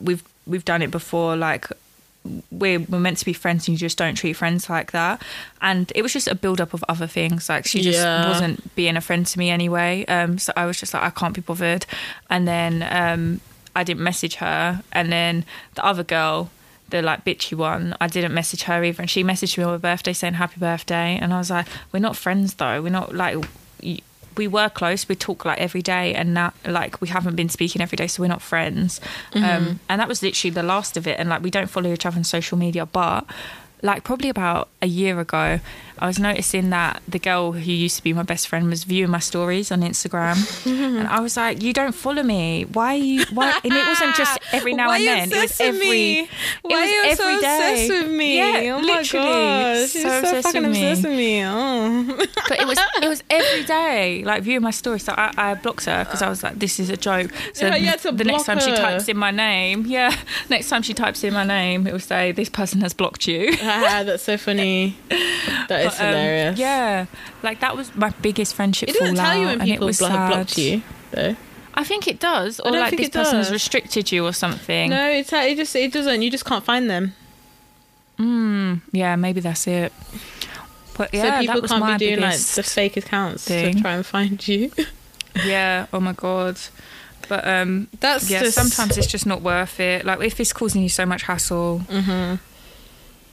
we've 0.00 0.22
we've 0.46 0.64
done 0.64 0.82
it 0.82 0.90
before. 0.90 1.36
Like 1.36 1.66
we're, 2.50 2.78
we're 2.80 2.98
meant 3.00 3.18
to 3.18 3.24
be 3.26 3.34
friends 3.34 3.68
and 3.68 3.74
you 3.74 3.78
just 3.78 3.98
don't 3.98 4.14
treat 4.14 4.32
friends 4.32 4.70
like 4.70 4.92
that 4.92 5.20
and 5.60 5.92
it 5.94 6.00
was 6.00 6.10
just 6.10 6.26
a 6.26 6.34
build 6.34 6.58
up 6.58 6.72
of 6.72 6.82
other 6.88 7.06
things 7.06 7.50
like 7.50 7.66
she 7.66 7.82
just 7.82 7.98
Yeah. 7.98 8.26
wasn't 8.26 8.74
being 8.74 8.96
a 8.96 9.02
friend 9.02 9.26
to 9.26 9.38
me 9.38 9.50
anyway 9.50 10.06
um 10.06 10.38
so 10.38 10.50
i 10.56 10.64
was 10.64 10.80
just 10.80 10.94
like 10.94 11.02
i 11.02 11.10
can't 11.10 11.34
be 11.34 11.42
bothered 11.42 11.84
and 12.30 12.48
then 12.48 12.82
um 12.90 13.42
i 13.76 13.84
didn't 13.84 14.02
message 14.02 14.36
her 14.36 14.82
and 14.90 15.12
then 15.12 15.44
the 15.74 15.84
other 15.84 16.02
girl 16.02 16.50
the 16.94 17.02
like 17.02 17.24
bitchy 17.24 17.56
one 17.56 17.96
i 18.00 18.06
didn't 18.06 18.32
message 18.32 18.62
her 18.62 18.84
either 18.84 19.02
and 19.02 19.10
she 19.10 19.24
messaged 19.24 19.58
me 19.58 19.64
on 19.64 19.72
my 19.72 19.76
birthday 19.76 20.12
saying 20.12 20.34
happy 20.34 20.60
birthday 20.60 21.18
and 21.20 21.34
i 21.34 21.38
was 21.38 21.50
like 21.50 21.66
we're 21.92 21.98
not 21.98 22.16
friends 22.16 22.54
though. 22.54 22.82
We're 22.82 22.90
not 22.90 23.14
like 23.14 23.44
we 24.36 24.48
were 24.48 24.68
close 24.68 25.08
we 25.08 25.14
talk 25.14 25.44
like 25.44 25.58
every 25.58 25.82
day 25.82 26.12
and 26.14 26.34
now 26.34 26.52
like 26.66 27.00
we 27.00 27.08
haven't 27.08 27.36
been 27.36 27.48
speaking 27.48 27.80
every 27.80 27.96
day 27.96 28.08
so 28.08 28.22
we're 28.22 28.28
not 28.28 28.42
friends. 28.42 29.00
Um 29.34 29.80
and 29.88 30.00
that 30.00 30.08
was 30.08 30.22
literally 30.22 30.52
the 30.52 30.62
last 30.62 30.96
of 30.96 31.06
it 31.06 31.18
and 31.20 31.28
like 31.28 31.42
we 31.42 31.50
don't 31.50 31.68
follow 31.68 31.92
each 31.92 32.06
other 32.06 32.16
on 32.16 32.24
social 32.24 32.58
media 32.58 32.84
but 32.86 33.24
like 33.82 34.02
probably 34.02 34.28
about 34.28 34.68
a 34.82 34.86
year 34.86 35.20
ago 35.20 35.60
i 35.98 36.06
was 36.06 36.18
noticing 36.18 36.70
that 36.70 37.02
the 37.08 37.18
girl 37.18 37.52
who 37.52 37.72
used 37.72 37.96
to 37.96 38.02
be 38.02 38.12
my 38.12 38.22
best 38.22 38.48
friend 38.48 38.68
was 38.68 38.84
viewing 38.84 39.10
my 39.10 39.18
stories 39.18 39.70
on 39.70 39.80
instagram 39.82 40.36
and 40.98 41.06
i 41.08 41.20
was 41.20 41.36
like 41.36 41.62
you 41.62 41.72
don't 41.72 41.94
follow 41.94 42.22
me 42.22 42.64
why 42.72 42.94
are 42.94 42.98
you 42.98 43.24
why 43.32 43.50
and 43.64 43.72
it 43.72 43.86
wasn't 43.86 44.14
just 44.16 44.38
every 44.52 44.74
now 44.74 44.88
Why 44.88 44.98
and 44.98 45.06
then 45.32 45.38
it 45.38 45.42
was 45.42 45.60
every 45.60 45.80
me? 45.80 46.20
it 46.20 46.28
Why 46.62 46.80
was 46.80 46.90
you 46.90 47.14
so 47.16 47.28
every 47.28 47.40
day. 47.40 47.72
obsessed 47.72 47.88
with 47.90 48.10
me? 48.12 48.36
yeah 48.38 48.74
oh 48.74 48.80
my 48.80 48.86
literally 48.98 49.26
gosh, 49.26 49.94
you're 49.94 50.02
so, 50.10 50.18
obsessed 50.18 50.46
fucking 50.46 50.62
with 50.62 50.72
me 50.72 50.90
obsessed 50.90 51.06
with 51.08 51.16
me. 51.16 51.44
Oh. 51.44 52.16
but 52.48 52.60
it 52.60 52.66
was 52.66 52.78
it 53.02 53.08
was 53.08 53.22
every 53.30 53.64
day 53.64 54.22
like 54.24 54.42
viewing 54.42 54.62
my 54.62 54.70
story 54.70 54.98
so 54.98 55.14
i, 55.16 55.32
I 55.36 55.54
blocked 55.54 55.84
her 55.86 56.04
because 56.04 56.22
i 56.22 56.28
was 56.28 56.42
like 56.42 56.58
this 56.58 56.78
is 56.80 56.90
a 56.90 56.96
joke 56.96 57.30
so 57.52 57.66
Yeah, 57.66 57.76
you 57.76 58.10
the 58.12 58.24
next 58.24 58.44
time 58.44 58.58
she 58.60 58.72
types 58.72 59.08
in 59.08 59.16
my 59.16 59.30
name 59.30 59.86
yeah 59.86 60.14
next 60.48 60.68
time 60.68 60.82
she 60.82 60.94
types 60.94 61.22
in 61.24 61.32
my 61.34 61.44
name 61.44 61.86
it 61.86 61.92
will 61.92 62.00
say 62.00 62.32
this 62.32 62.48
person 62.48 62.80
has 62.80 62.92
blocked 62.94 63.26
you 63.26 63.52
Ah, 63.62 64.02
that's 64.04 64.22
so 64.22 64.36
funny. 64.36 64.96
That 65.68 65.83
is 65.84 65.98
But, 65.98 66.00
um, 66.00 66.06
hilarious. 66.08 66.58
yeah 66.58 67.06
like 67.42 67.60
that 67.60 67.76
was 67.76 67.94
my 67.94 68.10
biggest 68.22 68.54
friendship 68.54 68.88
It 68.88 68.96
doesn't 68.98 69.16
fallout, 69.16 69.30
tell 69.32 69.40
you 69.40 69.46
when 69.46 69.60
and 69.60 69.70
it 69.70 69.72
people 69.72 69.90
blo- 69.98 70.08
have 70.08 70.30
blocked 70.32 70.58
you, 70.58 70.82
though. 71.12 71.36
i 71.74 71.84
think 71.84 72.06
it 72.08 72.18
does 72.20 72.60
or 72.60 72.70
like 72.72 72.96
this 72.96 73.08
person 73.10 73.36
has 73.36 73.50
restricted 73.50 74.10
you 74.12 74.24
or 74.26 74.32
something 74.32 74.90
No, 74.90 75.08
it's 75.10 75.32
it 75.32 75.56
just 75.56 75.74
it 75.76 75.92
doesn't. 75.92 76.22
You 76.22 76.30
just 76.30 76.44
can't 76.44 76.64
find 76.64 76.88
them. 76.90 77.14
mm, 78.18 78.80
yeah 78.92 79.16
maybe 79.16 79.40
that's 79.40 79.66
it 79.66 79.92
but 80.96 81.12
yeah 81.12 81.22
so 81.22 81.28
that 81.30 81.40
people 81.40 81.60
was 81.62 81.70
can't 81.70 81.80
my 81.80 81.96
be 81.98 82.06
doing 82.06 82.20
like 82.20 82.38
the 82.38 82.62
fake 82.62 82.96
accounts 82.96 83.44
thing. 83.46 83.74
to 83.74 83.80
try 83.80 83.92
and 83.94 84.06
find 84.06 84.46
you. 84.46 84.70
yeah 85.44 85.86
oh 85.92 85.98
my 86.00 86.12
god 86.12 86.56
but 87.28 87.46
um 87.46 87.88
That's 88.00 88.30
yeah 88.30 88.40
just 88.40 88.54
sometimes 88.54 88.96
it's 88.96 89.08
just 89.08 89.26
not 89.26 89.40
worth 89.42 89.80
it 89.80 90.04
like 90.04 90.20
if 90.22 90.38
it's 90.38 90.52
causing 90.52 90.82
you 90.82 90.88
so 90.88 91.04
much 91.04 91.22
hassle 91.24 91.80
Mhm. 91.88 92.38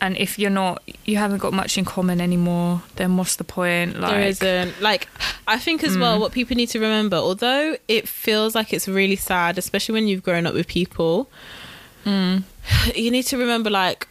And 0.02 0.18
if 0.18 0.40
you're 0.40 0.50
not, 0.50 0.82
you 1.06 1.18
haven't 1.18 1.38
got 1.38 1.54
much 1.54 1.78
in 1.78 1.86
common 1.86 2.20
anymore, 2.20 2.82
then 2.96 3.18
what's 3.18 3.36
the 3.36 3.44
point? 3.44 4.00
Like, 4.00 4.12
there 4.12 4.22
isn't. 4.22 4.82
Like, 4.82 5.08
I 5.48 5.60
think 5.60 5.84
as 5.84 5.96
well, 5.96 6.20
what 6.20 6.32
people 6.32 6.58
need 6.58 6.70
to 6.70 6.80
remember, 6.80 7.18
although 7.18 7.78
it 7.88 8.10
feels 8.10 8.56
like 8.56 8.74
it's 8.74 8.88
really 8.88 9.16
sad, 9.16 9.60
especially 9.60 9.94
when 9.94 10.08
you've 10.08 10.24
grown 10.24 10.48
up 10.48 10.56
with 10.56 10.68
people, 10.68 11.30
you 12.06 13.12
need 13.12 13.24
to 13.28 13.38
remember, 13.38 13.70
like, 13.70 14.08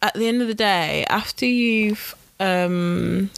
at 0.00 0.14
the 0.14 0.28
end 0.28 0.42
of 0.42 0.48
the 0.48 0.54
day, 0.54 1.04
after 1.08 1.44
you've, 1.44 2.14
um, 2.38 3.28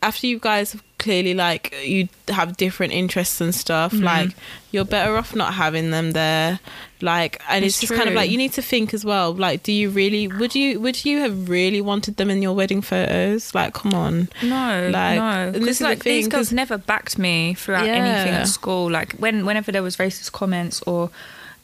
after 0.00 0.26
you 0.26 0.38
guys 0.38 0.72
have 0.72 0.82
clearly 1.02 1.34
like 1.34 1.74
you 1.84 2.08
have 2.28 2.56
different 2.56 2.92
interests 2.92 3.40
and 3.40 3.54
stuff 3.54 3.92
mm-hmm. 3.92 4.04
like 4.04 4.30
you're 4.70 4.84
better 4.84 5.16
off 5.16 5.34
not 5.34 5.52
having 5.54 5.90
them 5.90 6.12
there 6.12 6.60
like 7.00 7.42
and 7.48 7.64
it's, 7.64 7.74
It's 7.82 7.88
just 7.88 7.98
kind 7.98 8.08
of 8.08 8.14
like 8.14 8.30
you 8.30 8.38
need 8.38 8.52
to 8.52 8.62
think 8.62 8.94
as 8.94 9.04
well 9.04 9.34
like 9.34 9.62
do 9.64 9.72
you 9.72 9.90
really 9.90 10.28
would 10.28 10.54
you 10.54 10.78
would 10.80 11.04
you 11.04 11.18
have 11.20 11.48
really 11.48 11.80
wanted 11.80 12.16
them 12.16 12.30
in 12.30 12.40
your 12.40 12.54
wedding 12.54 12.80
photos 12.80 13.54
like 13.54 13.74
come 13.74 13.92
on 13.94 14.28
No, 14.42 14.88
Like, 14.92 15.18
no. 15.18 15.50
Because 15.52 15.68
is 15.68 15.78
the 15.80 15.84
like 15.84 16.04
these 16.04 16.24
thing, 16.24 16.30
girls 16.30 16.48
'cause- 16.48 16.52
never 16.62 16.78
backed 16.78 17.18
me 17.18 17.54
throughout 17.54 17.86
Yeah. 17.86 17.94
anything 17.94 18.34
at 18.34 18.48
school. 18.48 18.90
Like 18.90 19.12
when 19.18 19.44
whenever 19.44 19.72
there 19.72 19.82
was 19.82 19.96
racist 19.96 20.30
comments 20.32 20.80
or 20.86 21.10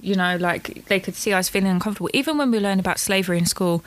you 0.01 0.15
know, 0.15 0.37
like 0.37 0.85
they 0.87 1.01
could 1.01 1.17
see 1.17 1.33
I 1.33 1.39
was 1.39 1.49
feeling 1.49 1.71
uncomfortable. 1.71 2.11
Even 2.13 2.39
when 2.39 2.51
we 2.51 2.61
learned 2.61 2.81
about 2.81 2.99
slavery 3.01 3.39
in 3.39 3.47
school, 3.47 3.83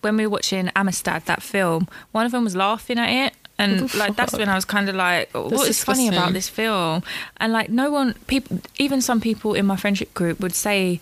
when 0.00 0.16
we 0.16 0.26
were 0.26 0.30
watching 0.30 0.70
Amistad, 0.74 1.24
that 1.26 1.40
film, 1.42 1.86
one 2.10 2.26
of 2.26 2.32
them 2.32 2.42
was 2.44 2.56
laughing 2.56 2.98
at 2.98 3.08
it. 3.26 3.32
And 3.62 3.94
like 3.94 4.16
that's 4.16 4.32
when 4.34 4.48
I 4.48 4.54
was 4.54 4.64
kind 4.64 4.88
of 4.88 4.94
like, 4.94 5.30
what 5.32 5.68
is 5.68 5.82
funny 5.84 6.08
about 6.08 6.32
this 6.32 6.48
film? 6.48 7.02
And 7.38 7.52
like 7.52 7.68
no 7.70 7.90
one, 7.90 8.14
people, 8.26 8.60
even 8.78 9.00
some 9.00 9.20
people 9.20 9.54
in 9.54 9.66
my 9.66 9.76
friendship 9.76 10.12
group 10.14 10.40
would 10.40 10.54
say 10.54 11.00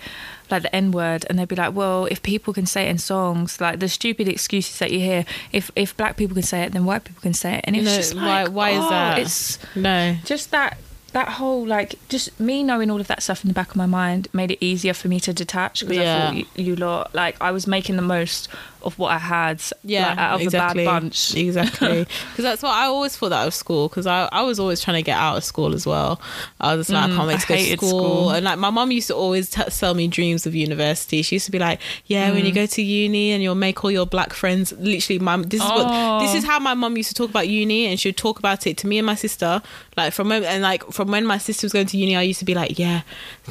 like 0.50 0.62
the 0.62 0.74
N 0.74 0.90
word, 0.90 1.24
and 1.28 1.38
they'd 1.38 1.46
be 1.48 1.54
like, 1.56 1.74
well, 1.74 2.06
if 2.06 2.22
people 2.22 2.52
can 2.52 2.66
say 2.66 2.86
it 2.86 2.90
in 2.90 2.98
songs, 2.98 3.60
like 3.60 3.78
the 3.78 3.88
stupid 3.88 4.26
excuses 4.28 4.78
that 4.80 4.90
you 4.90 4.98
hear, 4.98 5.24
if 5.52 5.70
if 5.76 5.96
black 5.96 6.16
people 6.16 6.34
can 6.34 6.42
say 6.42 6.62
it, 6.64 6.72
then 6.72 6.84
white 6.84 7.04
people 7.04 7.22
can 7.22 7.34
say 7.34 7.54
it, 7.58 7.64
and 7.64 7.76
it's 7.76 7.84
No, 7.84 7.96
just 7.96 8.14
like, 8.14 8.48
why 8.48 8.70
is 8.70 8.84
oh, 8.84 8.90
that? 8.90 9.18
It's 9.18 9.58
no 9.76 10.16
just 10.24 10.50
that 10.50 10.78
that 11.12 11.28
whole 11.28 11.66
like 11.66 11.94
just 12.08 12.38
me 12.38 12.62
knowing 12.62 12.90
all 12.90 13.00
of 13.00 13.08
that 13.08 13.22
stuff 13.22 13.44
in 13.44 13.48
the 13.48 13.54
back 13.54 13.70
of 13.70 13.76
my 13.76 13.86
mind 13.86 14.28
made 14.32 14.50
it 14.52 14.58
easier 14.64 14.94
for 14.94 15.08
me 15.08 15.18
to 15.20 15.32
detach 15.32 15.80
because 15.80 15.96
Yeah. 15.96 16.16
I 16.16 16.26
thought 16.26 16.36
you, 16.36 16.46
you 16.54 16.76
lot 16.76 17.14
like 17.14 17.36
I 17.40 17.50
was 17.50 17.66
making 17.66 17.96
the 17.96 18.02
most 18.02 18.48
of 18.82 18.98
what 18.98 19.10
I 19.12 19.18
had 19.18 19.62
yeah 19.84 20.08
like, 20.08 20.18
out 20.18 20.34
of 20.36 20.40
exactly 20.42 20.84
the 20.84 20.88
bad 20.90 21.00
bunch 21.02 21.34
exactly 21.46 22.06
because 22.30 22.42
that's 22.42 22.62
what 22.62 22.72
i 22.72 22.84
always 22.86 23.16
thought 23.16 23.32
out 23.32 23.46
of 23.46 23.54
school 23.54 23.88
because 23.88 24.06
I, 24.06 24.28
I 24.32 24.42
was 24.42 24.58
always 24.60 24.80
trying 24.80 24.96
to 24.96 25.02
get 25.02 25.16
out 25.18 25.36
of 25.36 25.44
school 25.44 25.74
as 25.74 25.86
well 25.86 26.20
i 26.60 26.74
was 26.74 26.86
just 26.88 26.94
like 26.94 27.10
i 27.10 27.14
can't 27.14 27.28
wait 27.28 27.36
Mm, 27.36 27.36
I 27.36 27.40
to 27.40 27.46
go 27.48 27.56
to 27.56 27.76
school. 27.76 27.88
school. 27.90 28.30
and 28.30 28.44
like 28.44 28.58
my 28.58 28.70
mom 28.70 28.90
used 28.90 29.08
to 29.08 29.14
always 29.14 29.50
t- 29.50 29.68
sell 29.70 29.94
me 29.94 30.08
dreams 30.08 30.46
of 30.46 30.54
university 30.54 31.22
she 31.22 31.36
used 31.36 31.46
to 31.46 31.52
be 31.52 31.58
like 31.58 31.80
yeah 32.06 32.30
when 32.32 32.42
Mm. 32.42 32.46
you 32.46 32.52
go 32.52 32.66
to 32.66 32.82
uni 32.82 33.32
and 33.32 33.42
you'll 33.42 33.54
make 33.54 33.82
all 33.84 33.90
your 33.90 34.06
black 34.06 34.32
friends 34.32 34.72
literally 34.72 35.18
my 35.18 35.36
this 35.38 35.62
is 35.62 35.68
what 35.70 36.20
this 36.20 36.32
Oh. 36.34 36.36
is 36.36 36.44
how 36.44 36.58
my 36.58 36.74
mom 36.74 36.96
used 36.96 37.08
to 37.10 37.14
talk 37.14 37.30
about 37.30 37.48
uni 37.48 37.86
and 37.86 37.98
she 38.00 38.08
would 38.08 38.16
talk 38.16 38.38
about 38.38 38.66
it 38.66 38.76
to 38.78 38.86
me 38.86 38.98
and 38.98 39.06
my 39.06 39.14
sister 39.14 39.62
like 39.96 40.12
from 40.12 40.28
when 40.28 40.44
and 40.44 40.62
like 40.62 40.84
from 40.92 41.10
when 41.10 41.24
my 41.26 41.38
sister 41.38 41.64
was 41.64 41.72
going 41.72 41.86
to 41.86 41.96
uni 41.98 42.16
i 42.16 42.22
used 42.22 42.38
to 42.38 42.44
be 42.44 42.54
like 42.54 42.78
yeah 42.78 43.02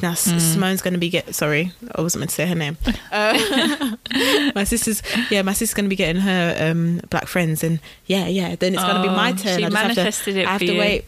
now 0.02 0.12
Mm. 0.12 0.40
simone's 0.40 0.82
going 0.82 0.94
to 0.94 0.98
be 1.00 1.08
get 1.10 1.34
sorry 1.34 1.72
i 1.94 2.00
wasn't 2.00 2.20
meant 2.20 2.30
to 2.30 2.34
say 2.36 2.46
her 2.46 2.54
name 2.54 2.76
uh, 3.12 3.96
my 4.54 4.64
sister's 4.64 5.02
yeah 5.30 5.42
my 5.42 5.52
sister's 5.52 5.74
gonna 5.74 5.88
be 5.88 5.96
getting 5.96 6.22
her 6.22 6.56
um 6.58 7.00
black 7.10 7.26
friends 7.26 7.62
and 7.64 7.80
yeah 8.06 8.26
yeah 8.26 8.56
then 8.56 8.74
it's 8.74 8.82
gonna 8.82 9.02
be 9.02 9.08
my 9.08 9.30
Oh, 9.32 9.36
turn. 9.36 9.58
She 9.58 9.64
I 9.64 9.94
just 9.94 10.24
have 10.24 10.34
to- 10.34 10.40
it 10.40 10.46
I 10.46 10.52
have 10.52 10.60
to 10.60 10.72
you. 10.72 10.78
wait 10.78 11.04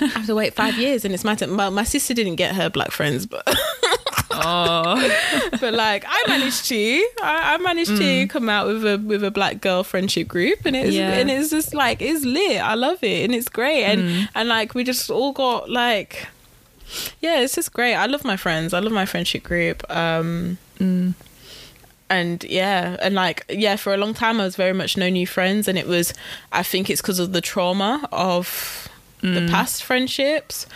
I 0.00 0.06
have 0.06 0.26
to 0.26 0.34
wait 0.34 0.54
five 0.62 0.76
years 0.78 1.04
and 1.04 1.12
it's 1.12 1.22
my 1.24 1.34
turn. 1.34 1.54
Well, 1.56 1.70
my 1.70 1.84
sister 1.84 2.14
didn't 2.14 2.36
get 2.36 2.54
her 2.54 2.70
black 2.70 2.90
friends 2.92 3.26
but 3.26 3.42
oh 4.32 4.96
but 5.60 5.74
like 5.74 6.04
I 6.06 6.24
managed 6.28 6.66
to. 6.68 7.08
I, 7.22 7.54
I 7.54 7.58
managed 7.58 7.96
to 7.96 8.26
come 8.28 8.48
out 8.48 8.66
with 8.66 8.84
a 8.86 8.98
with 8.98 9.22
a 9.24 9.30
black 9.30 9.60
girl 9.60 9.82
friendship 9.84 10.28
group 10.28 10.64
and 10.64 10.74
it's 10.76 10.94
Yeah. 10.94 11.12
and 11.12 11.30
it's 11.30 11.50
just 11.50 11.74
like 11.74 12.00
it's 12.00 12.24
lit. 12.24 12.60
I 12.60 12.74
love 12.74 13.02
it 13.02 13.24
and 13.24 13.34
it's 13.34 13.48
great. 13.48 13.84
And 13.84 14.28
and 14.34 14.48
like 14.48 14.74
we 14.74 14.82
just 14.84 15.10
all 15.10 15.32
got 15.32 15.68
like 15.70 16.26
yeah 17.20 17.40
it's 17.40 17.54
just 17.54 17.72
great. 17.72 17.94
I 17.94 18.06
love 18.06 18.24
my 18.24 18.36
friends. 18.36 18.72
I 18.72 18.78
love 18.80 18.92
my 18.92 19.06
friendship 19.06 19.42
group. 19.42 19.82
Um 19.90 20.56
and 22.08 22.44
yeah 22.44 22.96
and 23.02 23.14
like 23.14 23.44
yeah 23.48 23.76
for 23.76 23.92
a 23.92 23.96
long 23.96 24.14
time 24.14 24.40
i 24.40 24.44
was 24.44 24.54
very 24.54 24.72
much 24.72 24.96
no 24.96 25.08
new 25.08 25.26
friends 25.26 25.66
and 25.66 25.76
it 25.76 25.88
was 25.88 26.14
i 26.52 26.62
think 26.62 26.88
it's 26.88 27.00
because 27.00 27.18
of 27.18 27.32
the 27.32 27.40
trauma 27.40 28.08
of 28.12 28.88
the 29.20 29.40
mm. 29.40 29.50
past 29.50 29.82
friendships. 29.82 30.66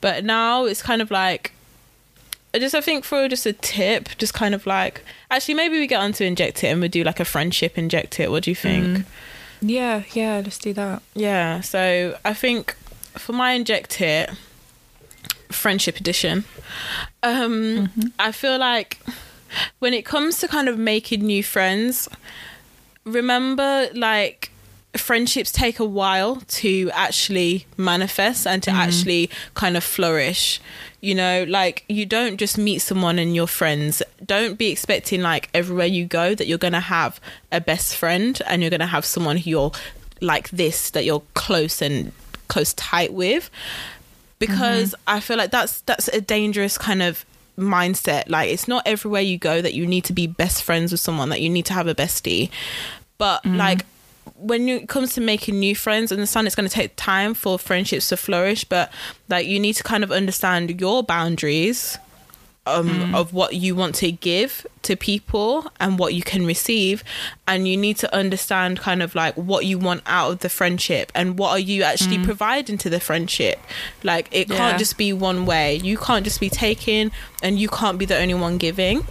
But 0.00 0.24
now 0.24 0.64
it's 0.64 0.82
kind 0.82 1.00
of 1.00 1.10
like 1.10 1.52
I 2.52 2.58
just 2.58 2.74
i 2.74 2.80
think 2.80 3.04
for 3.04 3.26
just 3.28 3.46
a 3.46 3.52
tip 3.52 4.10
just 4.18 4.32
kind 4.32 4.54
of 4.54 4.64
like 4.66 5.02
actually 5.30 5.54
maybe 5.54 5.78
we 5.78 5.86
get 5.86 6.00
on 6.00 6.12
to 6.12 6.24
inject 6.24 6.62
it 6.62 6.68
and 6.68 6.80
we 6.80 6.88
do 6.88 7.02
like 7.02 7.20
a 7.20 7.24
friendship 7.24 7.76
inject 7.76 8.20
it. 8.20 8.30
What 8.30 8.44
do 8.44 8.50
you 8.50 8.54
think? 8.54 8.98
Mm. 8.98 9.04
Yeah 9.60 10.02
yeah 10.12 10.40
let's 10.44 10.58
do 10.58 10.72
that. 10.74 11.02
Yeah 11.14 11.60
so 11.60 12.16
i 12.24 12.34
think 12.34 12.74
for 13.14 13.32
my 13.32 13.52
inject 13.52 14.00
it 14.00 14.30
friendship 15.50 15.96
edition 15.98 16.44
um 17.22 17.52
mm-hmm. 17.52 18.08
i 18.18 18.32
feel 18.32 18.58
like 18.58 18.98
when 19.78 19.94
it 19.94 20.04
comes 20.04 20.38
to 20.38 20.48
kind 20.48 20.68
of 20.68 20.78
making 20.78 21.24
new 21.24 21.42
friends 21.42 22.08
remember 23.04 23.88
like 23.94 24.50
friendships 24.96 25.50
take 25.50 25.80
a 25.80 25.84
while 25.84 26.36
to 26.46 26.88
actually 26.92 27.66
manifest 27.76 28.46
and 28.46 28.62
to 28.62 28.70
mm-hmm. 28.70 28.80
actually 28.80 29.30
kind 29.54 29.76
of 29.76 29.84
flourish. 29.84 30.60
You 31.00 31.14
know 31.14 31.44
like 31.48 31.84
you 31.88 32.06
don't 32.06 32.38
just 32.38 32.56
meet 32.56 32.78
someone 32.78 33.18
and 33.18 33.34
you're 33.34 33.46
friends. 33.46 34.02
Don't 34.24 34.56
be 34.56 34.68
expecting 34.68 35.20
like 35.20 35.48
everywhere 35.52 35.86
you 35.86 36.06
go 36.06 36.34
that 36.34 36.46
you're 36.46 36.58
gonna 36.58 36.80
have 36.80 37.20
a 37.52 37.60
best 37.60 37.96
friend 37.96 38.40
and 38.46 38.62
you're 38.62 38.70
gonna 38.70 38.86
have 38.86 39.04
someone 39.04 39.36
who 39.36 39.50
you're 39.50 39.72
like 40.20 40.48
this 40.50 40.90
that 40.90 41.04
you're 41.04 41.22
close 41.34 41.82
and 41.82 42.12
close 42.48 42.72
tight 42.74 43.12
with. 43.12 43.50
Because 44.38 44.92
mm-hmm. 44.92 45.16
I 45.16 45.20
feel 45.20 45.36
like 45.36 45.50
that's 45.50 45.82
that's 45.82 46.08
a 46.08 46.20
dangerous 46.20 46.78
kind 46.78 47.02
of 47.02 47.24
mindset. 47.58 48.28
Like 48.28 48.50
it's 48.50 48.68
not 48.68 48.82
everywhere 48.86 49.22
you 49.22 49.38
go 49.38 49.60
that 49.60 49.74
you 49.74 49.86
need 49.86 50.04
to 50.04 50.12
be 50.12 50.26
best 50.26 50.62
friends 50.62 50.92
with 50.92 51.00
someone, 51.00 51.28
that 51.30 51.40
you 51.40 51.48
need 51.48 51.66
to 51.66 51.72
have 51.72 51.86
a 51.86 51.94
bestie. 51.94 52.50
But 53.18 53.42
mm-hmm. 53.42 53.56
like 53.56 53.86
when 54.36 54.68
it 54.68 54.88
comes 54.88 55.14
to 55.14 55.20
making 55.20 55.58
new 55.58 55.74
friends, 55.74 56.10
understand 56.10 56.46
it's 56.46 56.56
going 56.56 56.68
to 56.68 56.74
take 56.74 56.96
time 56.96 57.34
for 57.34 57.58
friendships 57.58 58.08
to 58.08 58.16
flourish. 58.16 58.64
But 58.64 58.92
like 59.28 59.46
you 59.46 59.60
need 59.60 59.74
to 59.74 59.82
kind 59.82 60.04
of 60.04 60.10
understand 60.10 60.80
your 60.80 61.02
boundaries 61.02 61.98
um, 62.66 63.14
of 63.14 63.32
what 63.34 63.54
you 63.54 63.74
want 63.74 63.94
to 63.96 64.10
give 64.10 64.66
to 64.82 64.96
people 64.96 65.70
and 65.80 65.98
what 65.98 66.14
you 66.14 66.22
can 66.22 66.46
receive. 66.46 67.04
And 67.46 67.68
you 67.68 67.76
need 67.76 67.98
to 67.98 68.14
understand 68.14 68.80
kind 68.80 69.02
of 69.02 69.14
like 69.14 69.34
what 69.34 69.66
you 69.66 69.78
want 69.78 70.02
out 70.06 70.30
of 70.32 70.38
the 70.38 70.48
friendship 70.48 71.12
and 71.14 71.38
what 71.38 71.50
are 71.50 71.58
you 71.58 71.82
actually 71.82 72.18
providing 72.24 72.78
to 72.78 72.88
the 72.90 73.00
friendship. 73.00 73.58
Like 74.02 74.28
it 74.32 74.48
Yeah. 74.48 74.56
can't 74.56 74.78
just 74.78 74.96
be 74.96 75.12
one 75.12 75.44
way. 75.46 75.76
You 75.76 75.98
can't 75.98 76.24
just 76.24 76.40
be 76.40 76.48
taking 76.48 77.10
and 77.42 77.58
you 77.58 77.68
can't 77.68 77.98
be 77.98 78.06
the 78.06 78.16
only 78.18 78.34
one 78.34 78.56
giving. 78.58 79.06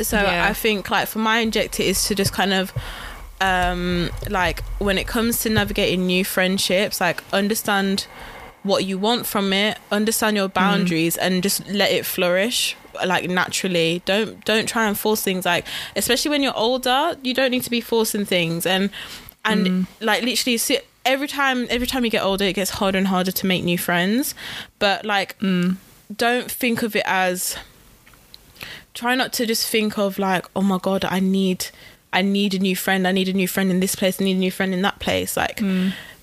So 0.00 0.22
Yeah. 0.22 0.46
i 0.48 0.54
think 0.54 0.90
like 0.90 1.06
for 1.06 1.18
my 1.18 1.38
inject 1.40 1.78
it 1.78 1.86
is 1.86 2.04
to 2.06 2.14
just 2.14 2.32
kind 2.32 2.52
of 2.54 2.72
um 3.40 4.08
like 4.30 4.62
when 4.78 4.96
it 4.98 5.06
comes 5.06 5.40
to 5.42 5.50
navigating 5.50 6.06
new 6.06 6.24
friendships 6.24 7.00
like 7.00 7.22
understand 7.32 8.06
what 8.62 8.84
you 8.84 8.96
want 8.98 9.26
from 9.26 9.52
it 9.52 9.78
understand 9.90 10.36
your 10.36 10.48
mm. 10.48 10.54
boundaries 10.54 11.16
and 11.16 11.42
just 11.42 11.66
let 11.68 11.90
it 11.90 12.06
flourish 12.06 12.76
like 13.06 13.28
naturally. 13.28 14.02
Don't 14.04 14.44
don't 14.44 14.68
try 14.68 14.86
and 14.86 14.98
force 14.98 15.22
things 15.22 15.44
like 15.44 15.66
especially 15.96 16.30
when 16.30 16.42
you're 16.42 16.56
older 16.56 17.16
you 17.22 17.34
don't 17.34 17.50
need 17.50 17.62
to 17.62 17.70
be 17.70 17.80
forcing 17.80 18.24
things. 18.24 18.66
And 18.66 18.90
and 19.44 19.66
mm. 19.66 19.86
like 20.00 20.22
literally 20.22 20.60
every 21.04 21.28
time 21.28 21.66
every 21.70 21.86
time 21.86 22.04
you 22.04 22.10
get 22.10 22.22
older 22.22 22.44
it 22.44 22.54
gets 22.54 22.70
harder 22.70 22.98
and 22.98 23.08
harder 23.08 23.32
to 23.32 23.46
make 23.46 23.64
new 23.64 23.78
friends. 23.78 24.34
But 24.78 25.04
like 25.04 25.38
mm. 25.40 25.76
don't 26.14 26.50
think 26.50 26.82
of 26.82 26.94
it 26.94 27.04
as 27.06 27.56
try 28.94 29.14
not 29.14 29.32
to 29.32 29.46
just 29.46 29.66
think 29.66 29.98
of 29.98 30.18
like 30.18 30.44
oh 30.54 30.60
my 30.60 30.76
god 30.76 31.02
i 31.06 31.18
need 31.18 31.64
i 32.12 32.20
need 32.20 32.52
a 32.52 32.58
new 32.58 32.76
friend 32.76 33.08
i 33.08 33.10
need 33.10 33.26
a 33.26 33.32
new 33.32 33.48
friend 33.48 33.70
in 33.70 33.80
this 33.80 33.94
place 33.94 34.20
i 34.20 34.24
need 34.24 34.36
a 34.36 34.38
new 34.38 34.50
friend 34.50 34.74
in 34.74 34.82
that 34.82 34.98
place. 34.98 35.34
Like 35.36 35.62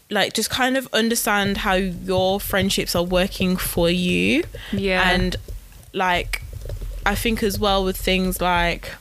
like 0.10 0.34
just 0.34 0.50
kind 0.50 0.76
of 0.78 0.88
understand 0.94 1.58
how 1.58 1.74
your 1.74 2.40
friendships 2.40 2.96
are 2.96 3.04
working 3.04 3.56
for 3.58 3.90
you 3.90 4.44
Yeah. 4.72 5.10
and 5.10 5.36
like 5.94 6.42
i 7.06 7.16
think 7.16 7.42
as 7.44 7.60
well 7.60 7.84
with 7.84 7.98
things 7.98 8.42
like 8.42 8.92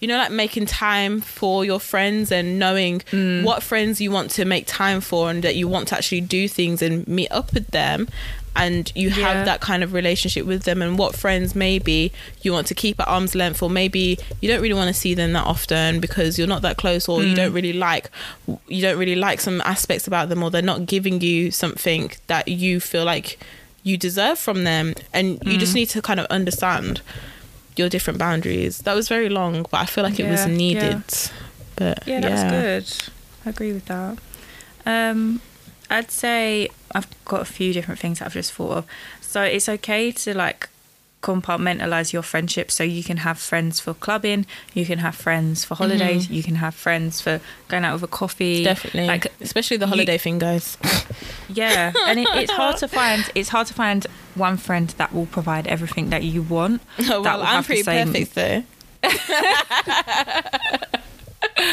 you 0.00 0.06
know 0.08 0.16
like 0.18 0.30
making 0.30 0.66
time 0.66 1.20
for 1.20 1.64
your 1.64 1.80
friends 1.80 2.30
and 2.32 2.58
knowing 2.58 3.00
Mm. 3.12 3.42
what 3.44 3.62
friends 3.62 4.00
you 4.00 4.10
want 4.10 4.30
to 4.32 4.44
make 4.44 4.66
time 4.66 5.00
for 5.00 5.30
and 5.30 5.42
that 5.42 5.56
you 5.56 5.66
want 5.68 5.88
to 5.88 5.96
actually 5.96 6.20
do 6.20 6.46
things 6.48 6.82
and 6.82 7.06
meet 7.08 7.28
up 7.30 7.52
with 7.54 7.68
them 7.68 8.08
and 8.56 8.90
you 8.94 9.08
Yeah. 9.10 9.14
have 9.26 9.44
that 9.46 9.60
kind 9.60 9.82
of 9.82 9.92
relationship 9.92 10.44
with 10.46 10.62
them 10.64 10.82
and 10.82 10.98
what 10.98 11.14
friends 11.14 11.54
maybe 11.54 12.12
you 12.42 12.52
want 12.52 12.66
to 12.68 12.74
keep 12.74 12.98
at 13.00 13.06
arm's 13.08 13.34
length 13.34 13.62
or 13.62 13.70
maybe 13.70 14.18
you 14.40 14.48
don't 14.48 14.60
really 14.60 14.74
want 14.74 14.88
to 14.88 15.00
see 15.00 15.14
them 15.14 15.32
that 15.32 15.44
often 15.46 16.00
because 16.00 16.38
you're 16.38 16.46
not 16.48 16.62
that 16.62 16.76
close 16.76 17.08
or 17.08 17.22
you 17.22 17.32
Mm. 17.32 17.36
don't 17.36 17.52
really 17.52 17.72
like 17.72 18.10
you 18.68 18.82
don't 18.82 18.98
really 18.98 19.14
like 19.16 19.40
some 19.40 19.60
aspects 19.62 20.06
about 20.06 20.28
them 20.28 20.42
or 20.42 20.50
they're 20.50 20.62
not 20.62 20.86
giving 20.86 21.20
you 21.20 21.50
something 21.50 22.10
that 22.26 22.48
you 22.48 22.80
feel 22.80 23.04
like 23.04 23.38
you 23.84 23.96
deserve 23.96 24.38
from 24.38 24.64
them 24.64 24.94
and 25.12 25.38
you 25.44 25.56
Mm. 25.56 25.60
just 25.60 25.74
need 25.74 25.88
to 25.90 26.02
kind 26.02 26.18
of 26.20 26.26
understand 26.26 27.00
your 27.76 27.88
different 27.88 28.18
boundaries 28.18 28.78
that 28.78 28.94
was 28.94 29.08
very 29.08 29.28
long 29.28 29.64
but 29.70 29.78
i 29.78 29.86
feel 29.86 30.02
like 30.02 30.18
it 30.18 30.28
was 30.28 30.40
Yeah, 30.46 30.52
needed 30.64 31.02
But 31.76 32.02
Yeah, 32.06 32.20
that's 32.20 32.42
good. 32.50 33.12
I 33.46 33.50
agree 33.50 33.72
with 33.72 33.86
that. 33.86 34.18
Um, 34.84 35.40
I'd 35.88 36.10
say 36.10 36.70
I've 36.94 37.24
got 37.24 37.40
a 37.40 37.44
few 37.44 37.72
different 37.72 38.00
things 38.00 38.18
that 38.18 38.26
I've 38.26 38.32
just 38.32 38.52
thought 38.52 38.78
of. 38.78 38.86
So 39.20 39.42
it's 39.42 39.68
okay 39.68 40.12
to 40.12 40.36
like 40.36 40.68
compartmentalize 41.22 42.12
your 42.12 42.22
friendships 42.22 42.74
so 42.74 42.84
you 42.84 43.02
can 43.02 43.18
have 43.18 43.38
friends 43.38 43.80
for 43.80 43.94
clubbing, 43.94 44.46
you 44.72 44.86
can 44.86 44.98
have 44.98 45.14
friends 45.14 45.64
for 45.64 45.74
mm-hmm. 45.74 45.84
holidays, 45.84 46.30
you 46.30 46.42
can 46.42 46.56
have 46.56 46.74
friends 46.74 47.20
for 47.20 47.40
going 47.66 47.84
out 47.84 47.94
with 47.94 48.02
a 48.04 48.06
coffee. 48.06 48.64
Definitely, 48.64 49.06
Like 49.06 49.32
especially 49.40 49.78
the 49.78 49.86
you- 49.86 49.90
holiday 49.90 50.18
thing, 50.18 50.38
guys. 50.38 50.78
yeah, 51.48 51.92
and 52.06 52.20
it, 52.20 52.28
it's 52.34 52.52
hard 52.52 52.76
to 52.78 52.88
find. 52.88 53.28
It's 53.34 53.48
hard 53.48 53.66
to 53.66 53.74
find 53.74 54.06
one 54.34 54.56
friend 54.56 54.88
that 54.90 55.12
will 55.12 55.26
provide 55.26 55.66
everything 55.66 56.10
that 56.10 56.22
you 56.22 56.42
want. 56.42 56.82
well, 56.98 57.22
that 57.22 57.38
will 57.38 57.44
I'm 57.44 57.64
pretty 57.64 57.82
same- 57.82 58.12
perfect 58.12 58.34
though. 58.34 58.62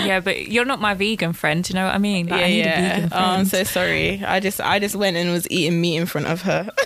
Yeah, 0.00 0.20
but 0.20 0.48
you're 0.48 0.64
not 0.64 0.80
my 0.80 0.94
vegan 0.94 1.34
friend. 1.34 1.68
You 1.68 1.74
know 1.74 1.84
what 1.84 1.94
I 1.94 1.98
mean? 1.98 2.26
Like, 2.26 2.40
yeah, 2.40 2.46
I 2.46 2.48
need 2.48 2.58
yeah. 2.58 2.80
a 2.80 2.94
vegan 2.94 3.08
Oh, 3.12 3.16
I'm 3.18 3.44
so 3.44 3.64
sorry. 3.64 4.24
I 4.24 4.40
just, 4.40 4.60
I 4.60 4.78
just 4.78 4.96
went 4.96 5.16
and 5.16 5.30
was 5.30 5.46
eating 5.50 5.80
meat 5.80 5.98
in 5.98 6.06
front 6.06 6.26
of 6.26 6.42
her. 6.42 6.70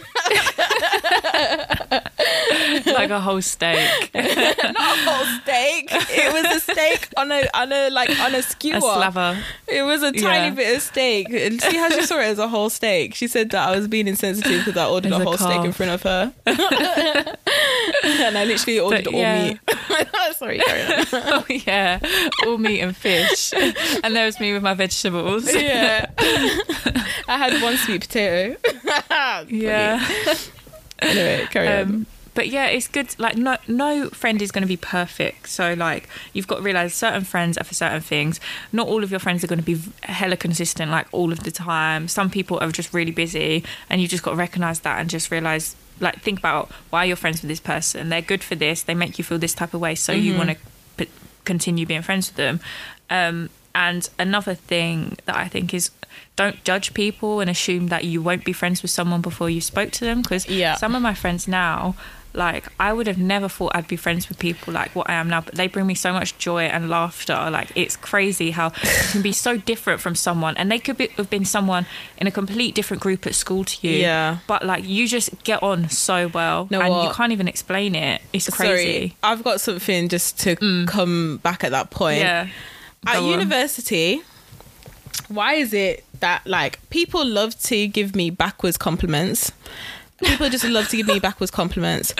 like 2.87 3.11
a 3.11 3.21
whole 3.21 3.41
steak, 3.43 4.11
Not 4.15 4.25
a 4.27 5.11
whole 5.11 5.41
steak. 5.41 5.89
It 5.91 6.33
was 6.33 6.57
a 6.57 6.61
steak 6.61 7.09
on 7.17 7.31
a, 7.33 7.47
on 7.55 7.73
a 7.73 7.91
like 7.91 8.11
on 8.21 8.35
a 8.35 8.43
skewer. 8.43 8.77
a 8.79 8.81
slaver. 8.81 9.39
It 9.69 9.83
was 9.83 10.03
a 10.03 10.13
tiny 10.13 10.23
Yeah. 10.49 10.51
bit 10.51 10.77
of 10.77 10.83
steak. 10.83 11.29
And 11.31 11.61
see 11.61 11.77
how 11.77 11.89
she 11.91 12.03
saw 12.03 12.19
it 12.21 12.25
as 12.27 12.39
a 12.39 12.49
whole 12.49 12.71
steak. 12.71 13.15
She 13.15 13.27
said 13.27 13.51
that 13.51 13.69
I 13.69 13.77
was 13.77 13.89
being 13.89 14.09
insensitive 14.09 14.65
because 14.65 14.77
I 14.77 14.87
ordered 14.89 15.13
a 15.13 15.17
a 15.17 15.25
whole 15.25 15.37
steak 15.37 15.65
in 15.65 15.73
front 15.73 15.93
of 15.93 16.03
her. 16.03 16.33
and 16.47 18.39
I 18.39 18.45
literally 18.45 18.81
ordered 18.81 19.05
But, 19.05 19.15
all 19.15 19.43
meat. 19.45 19.59
Sorry, 20.37 20.59
carry 20.59 20.83
on. 20.83 21.07
Oh 21.13 21.45
yeah, 21.49 21.99
all 22.47 22.59
meat 22.59 22.81
and 22.81 22.97
fish, 22.97 23.53
and 24.03 24.15
there 24.17 24.27
was 24.27 24.41
me 24.41 24.53
with 24.53 24.63
my 24.63 24.75
vegetables. 24.75 25.53
Yeah. 25.55 26.07
I 27.29 27.39
had 27.39 27.63
one 27.63 27.77
sweet 27.77 28.03
potato. 28.03 28.57
Yeah. 29.49 30.05
Anyway, 31.01 31.47
carry 31.51 31.69
on. 31.69 31.83
Um, 31.83 32.07
But 32.35 32.49
yeah, 32.49 32.67
it's 32.67 32.89
good. 32.89 33.17
Like 33.19 33.37
no, 33.37 33.57
no 33.69 34.09
friend 34.11 34.43
is 34.43 34.51
going 34.51 34.63
to 34.63 34.69
be 34.69 34.77
perfect. 34.77 35.49
So 35.49 35.75
like 35.75 36.09
you've 36.33 36.47
got 36.49 36.57
to 36.57 36.63
realize 36.63 36.95
certain 36.95 37.25
friends 37.25 37.57
are 37.59 37.65
for 37.65 37.75
certain 37.75 38.01
things. 38.01 38.41
Not 38.73 38.89
all 38.89 39.05
of 39.05 39.11
your 39.11 39.21
friends 39.21 39.45
are 39.45 39.47
going 39.47 39.61
to 39.61 39.65
be 39.65 39.81
hella 40.03 40.37
consistent 40.37 40.91
like 40.91 41.07
all 41.13 41.33
of 41.33 41.45
the 41.45 41.51
time. 41.51 42.09
Some 42.09 42.31
people 42.31 42.59
are 42.61 42.71
just 42.73 42.93
really 42.93 43.13
busy, 43.13 43.63
and 43.89 44.01
you 44.01 44.09
just 44.09 44.23
got 44.25 44.33
to 44.33 44.37
recognize 44.37 44.81
that 44.81 45.01
and 45.01 45.09
just 45.09 45.31
realize. 45.31 45.77
Like 46.01 46.21
think 46.23 46.41
about 46.41 46.73
why 46.91 47.05
you're 47.05 47.15
friends 47.15 47.41
with 47.41 47.49
this 47.49 47.61
person. 47.61 48.09
They're 48.09 48.21
good 48.21 48.43
for 48.43 48.57
this. 48.57 48.83
They 48.83 48.95
make 48.95 49.17
you 49.17 49.23
feel 49.23 49.39
this 49.39 49.55
type 49.55 49.75
of 49.75 49.81
way, 49.81 49.95
so 49.95 50.11
you 50.11 50.37
want 50.37 50.51
to 50.51 50.57
p- 50.97 51.09
continue 51.45 51.87
being 51.87 52.03
friends 52.03 52.29
with 52.31 52.37
them. 52.37 52.59
Um, 53.11 53.49
and 53.77 54.09
another 54.19 54.55
thing 54.55 55.19
that 55.27 55.37
I 55.37 55.47
think 55.47 55.73
is 55.73 55.93
don't 56.35 56.63
judge 56.65 56.95
people 56.95 57.39
and 57.39 57.49
assume 57.49 57.87
that 57.89 58.03
you 58.05 58.21
won't 58.21 58.45
be 58.45 58.53
friends 58.53 58.83
with 58.83 58.91
someone 58.91 59.21
before 59.21 59.49
you 59.49 59.61
spoke 59.61 59.93
to 59.93 60.05
them 60.05 60.23
because 60.23 60.49
Yeah. 60.49 60.75
some 60.75 60.97
of 60.97 61.03
my 61.03 61.15
friends 61.15 61.47
now 61.47 61.95
like 62.35 62.67
I 62.81 62.93
would 62.93 63.07
have 63.07 63.19
never 63.19 63.49
thought 63.49 63.73
I'd 63.75 63.87
be 63.89 63.97
friends 63.97 64.29
with 64.29 64.39
people 64.39 64.73
like 64.75 64.95
what 64.95 65.09
I 65.09 65.15
am 65.15 65.29
now 65.29 65.41
but 65.41 65.55
they 65.55 65.69
bring 65.69 65.87
me 65.87 65.95
so 65.95 66.13
much 66.13 66.37
joy 66.39 66.65
and 66.65 66.89
laughter 66.91 67.49
like 67.51 67.71
it's 67.77 67.97
crazy 67.97 68.51
how 68.51 68.73
you 68.83 68.91
can 69.13 69.23
be 69.23 69.33
so 69.33 69.57
different 69.57 70.01
from 70.01 70.15
someone 70.15 70.57
and 70.57 70.71
they 70.71 70.79
could 70.79 70.97
be, 70.97 71.07
have 71.17 71.31
been 71.31 71.45
someone 71.45 71.87
in 72.19 72.27
a 72.27 72.31
complete 72.31 72.75
different 72.75 73.03
group 73.03 73.27
at 73.27 73.35
school 73.35 73.65
to 73.65 73.87
you 73.89 73.97
Yeah. 73.99 74.39
but 74.47 74.65
like 74.67 74.85
you 74.85 75.07
just 75.07 75.31
get 75.45 75.63
on 75.63 75.89
so 75.89 76.29
well 76.29 76.67
Know 76.71 76.81
and 76.81 77.05
you 77.05 77.13
can't 77.15 77.33
even 77.33 77.47
explain 77.49 77.95
it 77.95 78.21
it's 78.33 78.51
crazy 78.51 78.65
Mm. 78.65 78.75
Sorry, 78.75 79.17
I've 79.23 79.45
got 79.45 79.61
something 79.61 80.09
just 80.09 80.41
to 80.41 80.57
come 80.87 81.39
back 81.39 81.63
at 81.65 81.71
that 81.71 81.91
point. 81.91 82.19
yeah 82.19 82.49
At 83.07 83.15
Go 83.15 83.25
on. 83.27 83.31
university, 83.31 84.23
why 85.29 85.55
is 85.55 85.73
it 85.73 86.05
that 86.21 86.47
like 86.47 86.79
people 86.91 87.25
love 87.25 87.59
to 87.65 87.87
give 87.87 88.15
me 88.17 88.31
backwards 88.31 88.77
compliments? 88.77 89.53
People 90.25 90.49
just 90.49 90.65
love 90.65 90.89
to 90.89 90.97
give 90.97 91.07
me 91.07 91.19
backwards 91.21 91.51
compliments. 91.51 92.13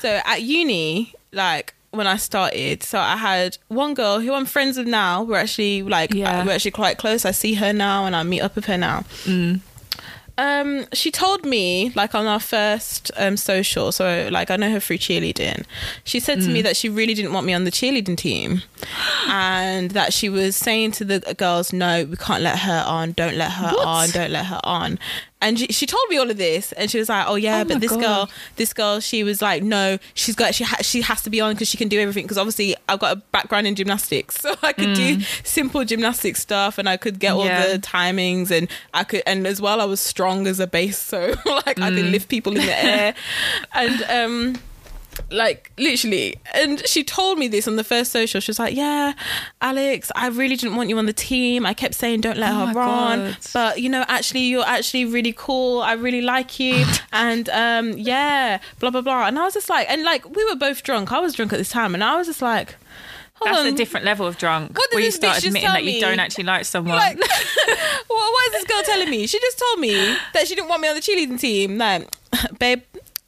So 0.00 0.20
at 0.24 0.42
uni, 0.42 1.14
like 1.32 1.74
when 1.90 2.06
I 2.06 2.16
started, 2.16 2.82
so 2.82 2.98
I 2.98 3.16
had 3.16 3.58
one 3.68 3.94
girl 3.94 4.20
who 4.20 4.32
I'm 4.34 4.46
friends 4.46 4.78
with 4.78 4.86
now. 4.86 5.22
We're 5.22 5.36
actually 5.38 5.82
like 5.82 6.12
Yeah. 6.14 6.44
we're 6.44 6.52
actually 6.52 6.70
quite 6.72 6.98
close. 6.98 7.24
I 7.24 7.30
see 7.32 7.54
her 7.54 7.72
now 7.72 8.06
and 8.06 8.16
I 8.16 8.22
meet 8.22 8.40
up 8.40 8.54
with 8.56 8.64
her 8.66 8.78
now. 8.78 9.04
Mm. 9.24 9.60
Um, 10.38 10.86
she 10.94 11.10
told 11.10 11.44
me 11.44 11.92
like 11.94 12.14
on 12.14 12.24
our 12.26 12.40
first 12.40 13.10
um 13.18 13.36
social, 13.36 13.92
so 13.92 14.28
like 14.32 14.50
I 14.50 14.56
know 14.56 14.70
her 14.72 14.80
through 14.80 14.96
cheerleading. 14.98 15.64
She 16.04 16.20
said 16.20 16.40
to 16.40 16.46
Mm. 16.48 16.52
me 16.54 16.62
that 16.62 16.74
she 16.74 16.88
really 16.88 17.12
didn't 17.12 17.34
want 17.34 17.44
me 17.46 17.52
on 17.52 17.64
the 17.64 17.70
cheerleading 17.70 18.16
team, 18.16 18.62
and 19.28 19.90
that 19.90 20.14
she 20.14 20.30
was 20.30 20.56
saying 20.56 20.92
to 20.92 21.04
the 21.04 21.20
girls, 21.36 21.72
"No, 21.74 22.04
we 22.04 22.16
can't 22.16 22.42
let 22.42 22.60
her 22.60 22.82
on. 22.86 23.12
Don't 23.12 23.36
let 23.36 23.52
her 23.52 23.72
What? 23.72 23.86
on. 23.86 24.10
Don't 24.10 24.30
let 24.30 24.46
her 24.46 24.60
on." 24.64 24.98
And 25.42 25.58
she, 25.58 25.66
she 25.66 25.84
told 25.86 26.04
me 26.08 26.16
all 26.16 26.30
of 26.30 26.38
this, 26.38 26.72
and 26.72 26.90
she 26.90 26.98
was 26.98 27.08
like, 27.10 27.26
"Oh 27.28 27.34
yeah, 27.34 27.60
Oh 27.60 27.64
but 27.64 27.80
this 27.80 27.90
God. 27.90 28.00
girl, 28.00 28.30
this 28.56 28.72
girl, 28.72 29.00
she 29.00 29.24
was 29.24 29.42
like, 29.42 29.62
no, 29.62 29.98
she's 30.14 30.34
got 30.36 30.54
she 30.54 30.64
ha- 30.64 30.80
she 30.82 31.02
has 31.02 31.20
to 31.22 31.30
be 31.30 31.40
on 31.42 31.52
because 31.52 31.68
she 31.68 31.76
can 31.76 31.88
do 31.88 32.00
everything. 32.00 32.24
Because 32.24 32.38
obviously, 32.38 32.74
I've 32.88 33.00
got 33.00 33.12
a 33.16 33.20
background 33.32 33.66
in 33.66 33.74
gymnastics, 33.74 34.36
so 34.40 34.54
I 34.62 34.72
could 34.72 34.94
do 34.94 35.20
simple 35.44 35.84
gymnastic 35.84 36.36
stuff, 36.36 36.78
and 36.78 36.88
I 36.88 36.96
could 36.96 37.18
get 37.18 37.32
all 37.34 37.42
Mm. 37.42 37.46
Yeah. 37.48 37.72
the 37.72 37.78
timings, 37.80 38.50
and 38.50 38.68
I 38.94 39.04
could, 39.04 39.22
and 39.26 39.46
as 39.46 39.60
well, 39.60 39.80
I 39.80 39.84
was 39.84 40.00
strong 40.00 40.46
as 40.46 40.60
a 40.60 40.66
base, 40.66 40.98
so 41.12 41.34
like 41.44 41.78
I 41.80 41.90
Mm. 41.90 41.96
could 41.96 42.06
lift 42.06 42.28
people 42.28 42.56
in 42.56 42.64
the 42.64 42.78
air, 42.84 43.14
and 43.74 44.02
um. 44.08 44.62
Like 45.30 45.72
literally, 45.78 46.36
and 46.54 46.86
she 46.86 47.02
told 47.04 47.38
me 47.38 47.48
this 47.48 47.66
on 47.68 47.76
the 47.76 47.84
first 47.84 48.12
social. 48.12 48.40
She 48.40 48.50
was 48.50 48.58
like, 48.58 48.74
"Yeah, 48.76 49.12
Alex, 49.60 50.10
I 50.14 50.28
really 50.28 50.56
didn't 50.56 50.76
want 50.76 50.88
you 50.88 50.98
on 50.98 51.06
the 51.06 51.12
team. 51.12 51.64
I 51.66 51.74
kept 51.74 51.94
saying 51.94 52.20
don't 52.20 52.36
let 52.38 52.52
Oh 52.52 52.66
her 52.66 52.72
run, 52.74 53.18
God. 53.20 53.36
but 53.52 53.80
you 53.80 53.88
know, 53.88 54.04
actually, 54.08 54.40
you're 54.40 54.64
actually 54.66 55.04
really 55.04 55.32
cool. 55.36 55.80
I 55.80 55.92
really 55.94 56.22
like 56.22 56.58
you, 56.60 56.84
and 57.12 57.48
um, 57.50 57.92
yeah, 57.98 58.58
blah 58.78 58.90
blah 58.90 59.00
blah." 59.00 59.26
And 59.26 59.38
I 59.38 59.44
was 59.44 59.54
just 59.54 59.70
like, 59.70 59.88
and 59.90 60.02
like 60.04 60.28
we 60.36 60.44
were 60.44 60.56
both 60.56 60.82
drunk. 60.82 61.12
I 61.12 61.20
was 61.20 61.34
drunk 61.34 61.52
at 61.52 61.58
this 61.58 61.70
time, 61.70 61.94
and 61.94 62.02
I 62.04 62.16
was 62.16 62.26
just 62.26 62.42
like, 62.42 62.76
Hold 63.34 63.48
that's 63.56 63.60
on. 63.60 63.66
a 63.68 63.76
different 63.76 64.06
level 64.06 64.26
of 64.26 64.38
drunk 64.38 64.76
What 64.78 64.88
where 64.92 65.02
you 65.02 65.10
start 65.10 65.38
admitting 65.44 65.68
that 65.68 65.82
you 65.84 66.00
don't 66.00 66.20
actually 66.20 66.44
like 66.44 66.64
someone 66.74 66.96
Like, 66.96 67.18
what, 67.18 67.28
what 68.08 68.46
is 68.46 68.52
this 68.52 68.64
girl 68.64 68.82
telling 68.84 69.10
me? 69.10 69.26
She 69.26 69.40
just 69.40 69.58
told 69.58 69.80
me 69.80 69.94
that 70.34 70.46
she 70.46 70.54
didn't 70.54 70.68
want 70.68 70.80
me 70.82 70.88
on 70.88 70.94
the 70.94 71.00
cheerleading 71.00 71.40
team. 71.40 71.76
Like, 71.78 72.08
babe, 72.58 72.82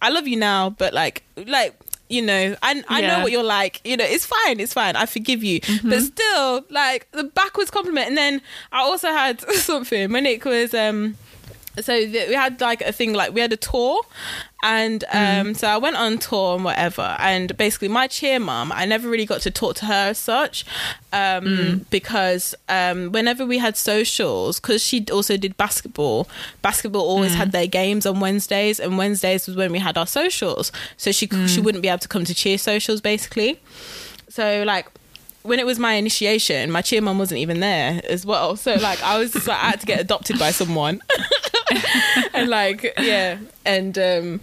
I 0.04 0.10
love 0.10 0.26
you 0.28 0.36
now, 0.36 0.70
but 0.70 0.92
like, 0.94 1.22
like, 1.36 1.74
you 2.08 2.22
know, 2.22 2.54
I 2.62 2.84
I 2.88 3.00
know 3.00 3.22
what 3.22 3.32
you're 3.32 3.42
like. 3.42 3.80
You 3.84 3.96
know, 3.96 4.04
it's 4.04 4.26
fine, 4.26 4.60
it's 4.60 4.74
fine. 4.74 4.94
I 4.96 5.06
forgive 5.06 5.42
you, 5.42 5.60
Mm-hmm. 5.60 5.90
but 5.90 6.00
still, 6.02 6.64
like 6.70 7.10
the 7.12 7.24
backwards 7.24 7.70
compliment. 7.70 8.08
And 8.08 8.16
then 8.16 8.42
I 8.72 8.80
also 8.80 9.08
had 9.08 9.40
something 9.70 10.12
when 10.12 10.26
it 10.26 10.44
was 10.44 10.74
um. 10.74 11.16
So 11.80 11.92
th- 11.98 12.28
we 12.28 12.34
had 12.34 12.60
like 12.60 12.82
a 12.82 12.92
thing 12.92 13.14
like 13.14 13.34
we 13.34 13.40
had 13.40 13.52
a 13.52 13.56
tour, 13.56 14.00
and 14.64 15.04
um, 15.12 15.52
so 15.52 15.68
I 15.68 15.76
went 15.76 15.96
on 15.96 16.16
tour 16.16 16.56
and 16.56 16.64
whatever. 16.64 17.16
And 17.18 17.54
basically, 17.58 17.88
my 17.88 18.06
cheer 18.06 18.40
mum, 18.40 18.72
I 18.72 18.86
never 18.86 19.10
really 19.10 19.26
got 19.26 19.42
to 19.42 19.50
talk 19.50 19.76
to 19.76 19.84
her 19.84 20.08
as 20.08 20.18
such, 20.18 20.64
um, 21.12 21.84
because 21.90 22.54
um, 22.70 23.12
whenever 23.12 23.44
we 23.44 23.58
had 23.58 23.76
socials, 23.76 24.58
because 24.58 24.82
she 24.82 25.04
also 25.12 25.36
did 25.36 25.56
basketball. 25.58 26.28
Basketball 26.62 27.02
always 27.02 27.34
had 27.34 27.52
their 27.52 27.66
games 27.66 28.06
on 28.06 28.20
Wednesdays, 28.20 28.80
and 28.80 28.96
Wednesdays 28.96 29.46
was 29.46 29.54
when 29.54 29.70
we 29.70 29.78
had 29.78 29.98
our 29.98 30.06
socials. 30.06 30.72
So 30.96 31.12
she 31.12 31.28
she 31.46 31.60
wouldn't 31.60 31.82
be 31.82 31.88
able 31.88 31.98
to 31.98 32.08
come 32.08 32.24
to 32.24 32.34
cheer 32.34 32.56
socials 32.56 33.02
basically. 33.02 33.60
So 34.30 34.64
like 34.66 34.86
when 35.44 35.58
it 35.58 35.66
was 35.66 35.78
my 35.78 35.92
initiation, 35.94 36.70
my 36.70 36.82
cheer 36.82 37.02
mum 37.02 37.18
wasn't 37.18 37.38
even 37.38 37.60
there 37.60 38.00
as 38.08 38.26
well. 38.26 38.56
So 38.56 38.74
like 38.74 39.02
I 39.02 39.18
was 39.18 39.32
just 39.32 39.46
like 39.46 39.62
I 39.62 39.70
had 39.70 39.80
to 39.80 39.86
get 39.86 40.00
adopted 40.00 40.38
by 40.38 40.50
someone. 40.50 41.00
and 42.34 42.48
like 42.48 42.92
yeah. 42.98 43.38
And 43.64 43.96
um 43.98 44.40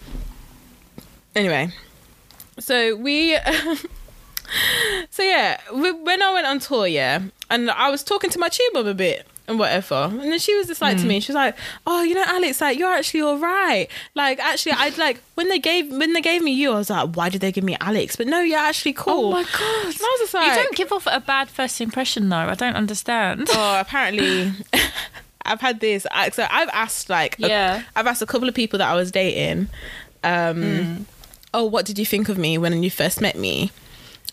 anyway. 1.36 1.70
So 2.60 2.96
we 2.96 3.36
So 5.10 5.24
yeah, 5.24 5.60
we, 5.74 5.92
when 5.92 6.22
I 6.22 6.34
went 6.34 6.46
on 6.46 6.60
tour, 6.60 6.86
yeah, 6.86 7.22
and 7.50 7.72
I 7.72 7.90
was 7.90 8.04
talking 8.04 8.30
to 8.30 8.40
my 8.40 8.50
cheer 8.50 8.68
mum 8.74 8.88
a 8.88 8.94
bit 8.94 9.26
and 9.52 9.60
whatever, 9.60 9.96
and 10.10 10.20
then 10.20 10.40
she 10.40 10.56
was 10.58 10.66
just 10.68 10.82
like 10.82 10.98
to 10.98 11.06
me, 11.06 11.20
she 11.20 11.32
was 11.32 11.36
like, 11.36 11.56
"Oh, 11.86 12.02
you 12.02 12.16
know, 12.16 12.24
Alex, 12.26 12.60
like 12.62 12.80
you're 12.80 12.92
actually 12.92 13.22
all 13.22 13.38
right. 13.38 13.88
Like 14.16 14.40
actually, 14.40 14.72
I'd 14.74 14.98
like 14.98 15.22
when 15.36 15.48
they 15.50 15.60
gave 15.60 15.92
when 15.92 16.14
they 16.14 16.22
gave 16.22 16.42
me 16.42 16.52
you, 16.52 16.72
I 16.72 16.76
was 16.78 16.90
like, 16.90 17.16
why 17.16 17.30
did 17.30 17.42
they 17.42 17.52
give 17.52 17.64
me 17.64 17.78
Alex? 17.80 18.16
But 18.16 18.26
no, 18.28 18.42
you're 18.42 18.58
actually 18.58 18.94
cool. 18.94 19.28
Oh 19.28 19.32
my 19.32 19.44
god! 19.44 19.86
And 19.86 19.96
I 20.02 20.18
was 20.18 20.20
just 20.20 20.34
like, 20.34 20.48
you 20.48 20.56
don't 20.64 20.76
give 20.76 20.92
off 20.92 21.08
a 21.12 21.20
bad 21.20 21.50
first 21.50 21.80
impression, 21.80 22.30
though. 22.30 22.38
I 22.38 22.56
don't 22.56 22.76
understand. 22.76 23.48
oh, 23.52 23.80
apparently. 23.80 24.52
I've 25.46 25.60
had 25.62 25.80
this. 25.80 26.06
I- 26.12 26.30
So 26.30 26.46
I've 26.50 26.70
asked 26.70 27.10
like, 27.10 27.36
Yeah. 27.40 27.84
I've 27.96 28.08
asked 28.08 28.22
a 28.22 28.28
couple 28.28 28.48
of 28.50 28.56
people 28.56 28.78
that 28.80 28.88
I 28.88 28.94
was 28.96 29.12
dating, 29.12 29.70
um, 30.24 31.06
oh, 31.54 31.66
what 31.66 31.86
did 31.86 31.98
you 32.00 32.06
think 32.06 32.30
of 32.30 32.38
me 32.38 32.58
when 32.58 32.84
you 32.84 32.92
first 32.92 33.22
met 33.22 33.36
me? 33.38 33.72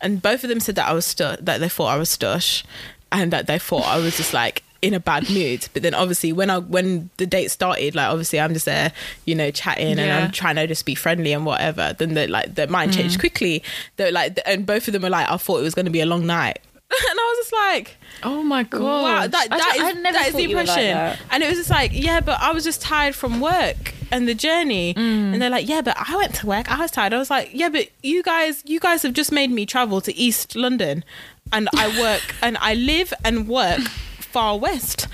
And 0.01 0.23
both 0.23 0.45
of 0.45 0.49
them 0.51 0.61
said 0.61 0.77
that 0.77 0.86
I 0.89 0.93
was 0.93 1.07
stu- 1.07 1.36
that 1.40 1.59
they 1.61 1.69
thought 1.69 1.89
I 1.89 1.97
was 1.97 2.09
stush, 2.16 2.62
and 3.11 3.32
that 3.32 3.47
they 3.47 3.59
thought 3.59 3.85
I 3.86 3.97
was 3.99 4.16
just 4.16 4.32
like 4.32 4.62
in 4.83 4.95
a 4.95 5.01
bad 5.01 5.29
mood. 5.31 5.69
But 5.73 5.83
then 5.83 5.95
obviously 5.95 6.33
when 6.33 6.51
I 6.51 6.59
when 6.59 7.11
the 7.17 7.27
date 7.27 7.51
started, 7.51 7.95
like 7.95 8.09
obviously 8.09 8.41
I'm 8.41 8.53
just 8.53 8.67
there, 8.67 8.93
you 9.25 9.35
know, 9.35 9.51
chatting 9.51 9.99
and 9.99 10.11
I'm 10.11 10.31
trying 10.31 10.57
to 10.57 10.67
just 10.67 10.87
be 10.87 10.95
friendly 10.95 11.33
and 11.33 11.45
whatever. 11.45 11.95
Then 11.99 12.15
the 12.15 12.27
like 12.29 12.55
their 12.55 12.69
mind 12.69 12.93
changed 12.95 13.19
quickly. 13.21 13.63
They're 13.97 14.13
like, 14.13 14.39
and 14.47 14.67
both 14.67 14.89
of 14.89 14.93
them 14.93 15.03
were 15.03 15.11
like, 15.11 15.29
I 15.29 15.37
thought 15.37 15.59
it 15.59 15.65
was 15.65 15.75
going 15.75 15.87
to 15.87 15.93
be 15.93 16.01
a 16.01 16.07
long 16.07 16.27
night. 16.27 16.61
and 16.91 17.21
I 17.21 17.35
was 17.37 17.39
just 17.39 17.53
like, 17.53 17.97
Oh 18.23 18.43
my 18.43 18.63
god! 18.63 18.81
wow, 18.83 19.27
that, 19.27 19.49
I 19.51 19.59
that 19.59 19.79
I 19.81 19.89
is, 19.91 19.97
never 19.97 20.19
that 20.19 20.29
is 20.29 20.35
the 20.35 20.47
were 20.47 20.55
like 20.55 20.69
impression. 20.69 20.95
that. 20.95 21.21
and 21.31 21.43
it 21.43 21.49
was 21.49 21.59
just 21.59 21.71
like, 21.71 21.91
yeah, 21.93 22.21
but 22.21 22.41
I 22.41 22.53
was 22.53 22.65
just 22.65 22.81
tired 22.81 23.15
from 23.15 23.41
work 23.41 23.93
and 24.11 24.27
the 24.27 24.35
journey. 24.35 24.95
Mm. 24.95 25.35
And 25.35 25.43
they're 25.43 25.51
like, 25.51 25.69
yeah, 25.69 25.83
but 25.83 25.97
I 25.99 26.17
went 26.17 26.35
to 26.37 26.47
work. 26.47 26.71
I 26.71 26.81
was 26.81 26.91
tired. 26.91 27.13
I 27.13 27.19
was 27.19 27.29
like, 27.29 27.51
yeah, 27.53 27.69
but 27.69 27.89
you 28.03 28.23
guys, 28.23 28.63
you 28.65 28.81
guys 28.81 29.03
have 29.03 29.13
just 29.13 29.33
made 29.33 29.51
me 29.51 29.67
travel 29.67 30.01
to 30.01 30.17
East 30.17 30.57
London, 30.57 31.05
and 31.53 31.69
I 31.75 32.01
work 32.01 32.35
and 32.41 32.57
I 32.59 32.73
live 32.73 33.13
and 33.23 33.49
work 33.49 33.81
far 34.29 34.59
west. 34.59 35.09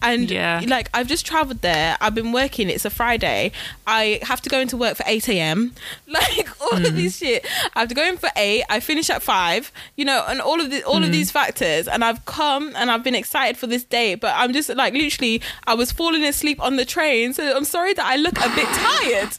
And 0.00 0.30
Yeah. 0.30 0.62
like 0.64 0.88
I've 0.94 1.08
just 1.08 1.26
traveled 1.26 1.60
there. 1.60 1.96
I've 2.00 2.14
been 2.14 2.30
working. 2.30 2.70
It's 2.70 2.84
a 2.84 2.90
Friday. 2.90 3.50
I 3.84 4.20
have 4.22 4.40
to 4.42 4.48
go 4.48 4.60
into 4.60 4.76
work 4.76 4.96
for 4.96 5.02
eight 5.08 5.28
a.m. 5.28 5.72
Like 6.06 6.48
all 6.62 6.78
Mm. 6.78 6.86
of 6.86 6.94
this 6.94 7.18
shit. 7.18 7.44
I 7.74 7.80
have 7.80 7.88
to 7.88 7.96
go 7.96 8.04
in 8.04 8.16
for 8.16 8.30
eight. 8.36 8.62
I 8.70 8.78
finish 8.78 9.10
at 9.10 9.22
five. 9.24 9.72
You 9.96 10.04
know, 10.04 10.24
and 10.28 10.40
all 10.40 10.60
of 10.60 10.70
the 10.70 10.84
all 10.84 11.00
Mm. 11.00 11.06
of 11.06 11.10
these 11.10 11.32
factors. 11.32 11.88
And 11.88 12.04
I've 12.04 12.24
come 12.26 12.74
and 12.76 12.92
I've 12.92 13.02
been 13.02 13.16
excited 13.16 13.56
for 13.56 13.66
this 13.66 13.82
day. 13.82 14.14
But 14.14 14.34
I'm 14.36 14.52
just 14.52 14.68
like 14.68 14.94
literally, 14.94 15.42
I 15.66 15.74
was 15.74 15.90
falling 15.90 16.22
asleep 16.22 16.62
on 16.62 16.76
the 16.76 16.84
train. 16.84 17.32
So 17.32 17.56
I'm 17.56 17.64
sorry 17.64 17.92
that 17.94 18.06
I 18.06 18.14
look 18.16 18.38
a 18.38 18.48
bit 18.54 18.68
tired. 18.86 19.30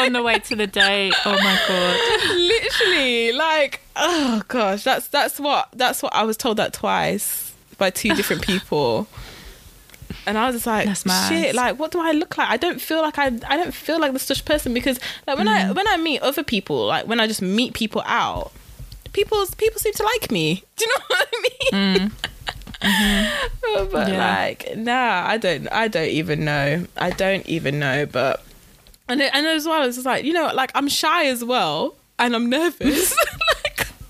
on 0.00 0.12
the 0.12 0.22
way 0.22 0.38
to 0.38 0.54
the 0.54 0.68
date. 0.68 1.14
Oh 1.24 1.32
my 1.32 1.58
god! 1.66 2.36
literally, 2.38 3.32
like 3.32 3.80
oh 3.96 4.42
gosh, 4.46 4.84
that's 4.84 5.08
that's 5.08 5.40
what 5.40 5.70
that's 5.74 6.04
what 6.04 6.14
I 6.14 6.22
was 6.22 6.36
told 6.36 6.58
that 6.58 6.72
twice 6.72 7.47
by 7.78 7.90
two 7.90 8.14
different 8.14 8.42
people. 8.42 9.06
And 10.26 10.36
I 10.38 10.46
was 10.46 10.56
just 10.56 10.66
like, 10.66 10.86
That's 10.86 11.06
mad. 11.06 11.28
shit, 11.28 11.54
like 11.54 11.78
what 11.78 11.90
do 11.90 12.00
I 12.00 12.12
look 12.12 12.36
like? 12.38 12.48
I 12.48 12.56
don't 12.56 12.80
feel 12.80 13.00
like 13.02 13.18
I 13.18 13.26
I 13.46 13.56
don't 13.56 13.72
feel 13.74 13.98
like 14.00 14.12
the 14.12 14.18
such 14.18 14.44
person 14.44 14.74
because 14.74 14.98
like 15.26 15.36
when 15.38 15.46
Mm. 15.46 15.68
I 15.68 15.72
when 15.72 15.88
I 15.88 15.96
meet 15.96 16.20
other 16.22 16.42
people, 16.42 16.86
like 16.86 17.06
when 17.06 17.20
I 17.20 17.26
just 17.26 17.40
meet 17.42 17.72
people 17.74 18.02
out, 18.04 18.52
people 19.12 19.44
people 19.56 19.78
seem 19.80 19.92
to 19.94 20.02
like 20.02 20.30
me. 20.30 20.62
Do 20.76 20.84
you 20.84 20.92
know 20.98 21.04
what 21.08 21.28
I 21.32 21.42
mean? 21.78 22.12
but 22.80 22.88
Mm. 24.06 24.08
Yeah. 24.08 24.18
like, 24.18 24.76
nah, 24.76 25.26
I 25.26 25.36
don't 25.38 25.66
I 25.72 25.88
don't 25.88 26.08
even 26.08 26.44
know. 26.44 26.86
I 26.96 27.10
don't 27.10 27.46
even 27.46 27.78
know, 27.78 28.06
but 28.06 28.42
and 29.08 29.20
it, 29.20 29.30
and 29.34 29.46
as 29.46 29.66
well, 29.66 29.86
it's 29.86 29.96
just 29.96 30.06
like 30.06 30.24
you 30.24 30.32
know, 30.32 30.50
like 30.54 30.70
I'm 30.74 30.88
shy 30.88 31.26
as 31.26 31.42
well, 31.44 31.96
and 32.18 32.34
I'm 32.34 32.48
nervous. 32.50 33.14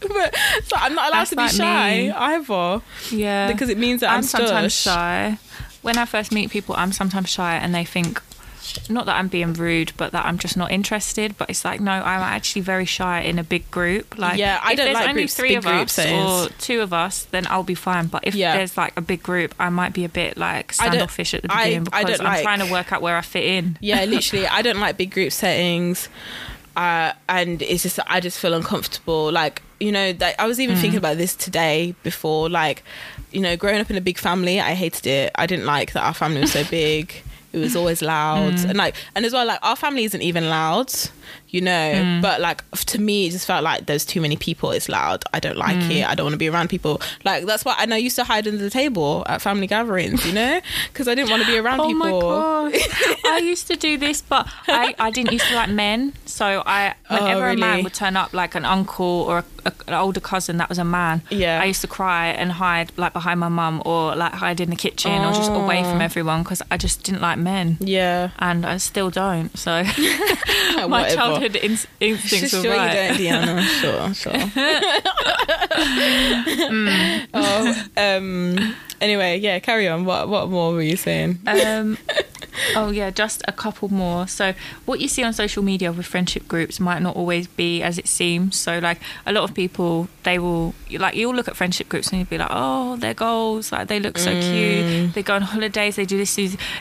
but 0.13 0.35
so 0.65 0.77
I'm 0.77 0.95
not 0.95 1.09
allowed 1.11 1.19
That's 1.21 1.31
to 1.31 1.37
be 1.37 1.43
like 1.43 1.53
shy 1.53 1.91
me. 2.05 2.11
either 2.11 2.83
Yeah, 3.11 3.51
because 3.53 3.69
it 3.69 3.79
means 3.79 4.01
that 4.01 4.11
I'm, 4.11 4.19
I'm 4.19 4.23
sometimes 4.23 4.73
stush. 4.75 4.85
shy. 4.85 5.39
When 5.83 5.97
I 5.97 6.05
first 6.07 6.33
meet 6.33 6.51
people, 6.51 6.75
I'm 6.77 6.93
sometimes 6.93 7.29
shy, 7.31 7.57
and 7.57 7.75
they 7.75 7.85
think 7.85 8.21
not 8.91 9.07
that 9.07 9.17
I'm 9.17 9.29
being 9.29 9.55
rude, 9.55 9.93
but 9.97 10.13
that 10.13 10.27
I'm 10.27 10.37
just 10.37 10.55
not 10.57 10.71
interested. 10.71 11.39
But 11.39 11.49
it's 11.49 11.65
like, 11.65 11.81
no, 11.81 11.93
I'm 11.93 12.21
actually 12.21 12.61
very 12.63 12.85
shy 12.85 13.21
in 13.21 13.39
a 13.39 13.45
big 13.45 13.71
group. 13.71 14.19
Like, 14.19 14.39
Yeah, 14.39 14.61
I 14.63 14.73
if 14.73 14.77
don't 14.77 14.87
there's 14.87 14.95
like 14.95 15.09
only 15.09 15.23
groups- 15.23 15.35
three 15.35 15.55
of 15.55 15.67
us 15.67 15.99
or 15.99 16.49
two 16.59 16.81
of 16.83 16.93
us, 16.93 17.25
then 17.31 17.47
I'll 17.49 17.63
be 17.63 17.75
fine. 17.75 18.09
But 18.09 18.27
if 18.27 18.35
Yeah. 18.35 18.57
there's 18.57 18.77
like 18.77 18.93
a 18.97 19.01
big 19.01 19.23
group, 19.23 19.55
I 19.59 19.71
might 19.71 19.95
be 19.95 20.05
a 20.05 20.09
bit 20.09 20.37
like 20.37 20.75
standoffish 20.75 21.33
at 21.33 21.43
the 21.43 21.49
beginning 21.49 21.89
I, 21.93 22.05
because 22.05 22.21
I 22.21 22.25
I'm 22.25 22.33
like- 22.35 22.43
trying 22.43 22.59
to 22.59 22.71
work 22.71 22.93
out 22.93 23.01
where 23.01 23.17
I 23.17 23.23
fit 23.23 23.45
in. 23.45 23.79
yeah, 23.81 24.05
literally, 24.17 24.47
I 24.47 24.61
don't 24.61 24.81
like 24.81 24.99
big 24.99 25.13
group 25.13 25.33
settings, 25.33 26.09
uh, 26.77 27.13
and 27.29 27.63
it's 27.63 27.85
just 27.85 27.99
I 28.07 28.21
just 28.21 28.39
feel 28.39 28.53
uncomfortable. 28.53 29.33
Like 29.33 29.63
you 29.81 29.93
know, 29.93 30.13
that 30.15 30.35
I 30.41 30.47
was 30.47 30.59
even 30.61 30.77
Mm. 30.77 30.81
thinking 30.81 30.99
about 30.99 31.17
this 31.19 31.35
today 31.37 31.95
before. 32.03 32.49
Like, 32.51 32.83
you 33.33 33.41
know, 33.41 33.57
growing 33.57 33.81
up 33.81 33.91
in 33.91 33.97
a 33.97 34.01
big 34.01 34.19
family, 34.19 34.61
I 34.61 34.75
hated 34.75 35.07
it. 35.07 35.33
I 35.37 35.47
didn't 35.47 35.67
like 35.67 35.93
that 35.93 36.03
our 36.05 36.15
family 36.15 36.41
was 36.41 36.53
so 36.53 36.65
big. 36.71 37.13
It 37.53 37.59
was 37.59 37.75
always 37.75 38.03
loud, 38.03 38.55
Mm. 38.55 38.69
and 38.71 38.77
like, 38.79 38.95
and 39.15 39.25
as 39.25 39.33
well, 39.33 39.47
like 39.47 39.59
our 39.63 39.77
family 39.77 40.05
isn't 40.05 40.21
even 40.21 40.51
loud, 40.51 40.93
you 41.51 41.61
know. 41.61 41.71
Mm. 41.95 42.23
But 42.23 42.41
like 42.41 42.63
to 42.87 43.01
me, 43.01 43.27
it 43.27 43.31
just 43.31 43.47
felt 43.47 43.63
like 43.65 43.87
there's 43.87 44.05
too 44.05 44.21
many 44.21 44.37
people. 44.37 44.71
It's 44.71 44.89
loud. 44.89 45.25
I 45.33 45.41
don't 45.41 45.57
like 45.57 45.77
Mm. 45.77 45.91
it. 46.01 46.09
I 46.09 46.15
don't 46.15 46.25
want 46.25 46.35
to 46.35 46.39
be 46.39 46.49
around 46.49 46.69
people. 46.69 47.01
Like 47.25 47.45
that's 47.47 47.65
why, 47.65 47.77
and 47.81 47.93
I 47.95 47.97
used 47.99 48.17
to 48.17 48.25
hide 48.25 48.47
under 48.47 48.59
the 48.63 48.71
table 48.71 49.25
at 49.27 49.41
family 49.43 49.67
gatherings, 49.67 50.25
you 50.27 50.33
know, 50.33 50.61
because 50.93 51.09
I 51.09 51.15
didn't 51.15 51.31
want 51.31 51.43
to 51.43 51.49
be 51.49 51.59
around 51.59 51.81
Oh 51.81 51.87
people. 51.89 52.05
my 52.05 52.11
god! 52.11 52.75
I 53.27 53.39
used 53.39 53.67
to 53.69 53.77
do 53.77 53.97
this, 53.99 54.23
but 54.23 54.49
I, 54.67 54.95
I 54.99 55.11
didn't 55.11 55.33
used 55.33 55.47
to 55.49 55.55
like 55.55 55.71
men. 55.71 56.13
So 56.27 56.63
I, 56.67 56.95
whenever 57.09 57.49
Oh, 57.49 57.53
a 57.53 57.57
man 57.57 57.85
would 57.85 57.95
turn 57.95 58.17
up, 58.17 58.33
like 58.33 58.55
an 58.55 58.65
uncle 58.65 59.07
or 59.29 59.39
a, 59.39 59.45
a, 59.67 59.73
an 59.87 59.95
older 59.95 60.21
cousin 60.21 60.57
that 60.59 60.69
was 60.69 60.79
a 60.79 60.85
man, 60.85 61.23
Yeah. 61.31 61.61
I 61.61 61.65
used 61.67 61.81
to 61.83 61.87
cry 61.89 62.29
and 62.29 62.53
hide 62.53 62.93
like 62.97 63.13
behind 63.13 63.41
my 63.41 63.49
mum 63.49 63.83
or 63.85 64.15
like 64.17 64.33
hide 64.35 64.61
in 64.61 64.71
the 64.71 64.77
kitchen 64.77 65.13
or 65.13 65.33
just 65.33 65.51
away 65.51 65.81
Oh. 65.81 65.91
from 65.91 66.01
everyone 66.01 66.43
because 66.43 66.63
I 66.71 66.77
just 66.77 67.03
didn't 67.05 67.21
like 67.23 67.39
men. 67.39 67.77
Yeah. 67.81 68.31
And 68.39 68.65
I 68.67 68.77
still 68.79 69.11
don't. 69.11 69.57
So 69.59 69.83
my 70.77 70.87
Whatever. 70.87 71.17
Childhood 71.41 71.57
in- 71.57 71.79
instincts 72.01 72.51
Sure 72.51 72.61
were 72.63 72.67
you 72.69 72.73
right. 72.75 72.95
don't, 72.95 73.19
Deanna. 73.19 73.63
Sure, 73.81 74.15
sure. 74.15 74.33
oh, 77.35 77.85
um. 77.97 78.75
Anyway, 79.01 79.39
yeah. 79.39 79.59
Carry 79.61 79.87
on. 79.87 80.05
What 80.05 80.29
What 80.29 80.49
more 80.51 80.73
were 80.73 80.83
you 80.83 80.97
saying? 80.97 81.39
um, 81.47 81.97
oh 82.75 82.91
yeah, 82.91 83.11
just 83.11 83.43
a 83.47 83.53
couple 83.53 83.89
more. 83.89 84.27
So 84.27 84.55
what 84.87 84.99
you 84.99 85.07
see 85.07 85.23
on 85.23 85.33
social 85.33 85.63
media 85.63 85.93
with 85.93 86.05
friendship 86.07 86.49
groups 86.49 86.81
might 86.81 87.01
not 87.01 87.15
always 87.15 87.47
be 87.47 87.81
as 87.81 87.97
it 87.99 88.09
seems. 88.09 88.57
So 88.57 88.81
like 88.81 89.01
a 89.25 89.33
lot 89.33 89.45
of 89.45 89.55
people, 89.55 90.09
they 90.25 90.41
will 90.41 90.75
like 90.91 91.15
you'll 91.15 91.33
look 91.35 91.47
at 91.47 91.55
friendship 91.57 91.89
groups 91.89 92.09
and 92.11 92.19
you'll 92.19 92.27
be 92.29 92.39
like, 92.39 92.49
oh, 92.51 92.97
their 92.97 93.15
goals, 93.15 93.71
like 93.71 93.87
they 93.87 94.01
look 94.01 94.19
so 94.19 94.33
Mm. 94.33 94.43
cute. 94.43 95.15
They 95.15 95.23
go 95.23 95.35
on 95.37 95.43
holidays, 95.43 95.95
they 95.95 96.05
do 96.05 96.17
this. 96.19 96.37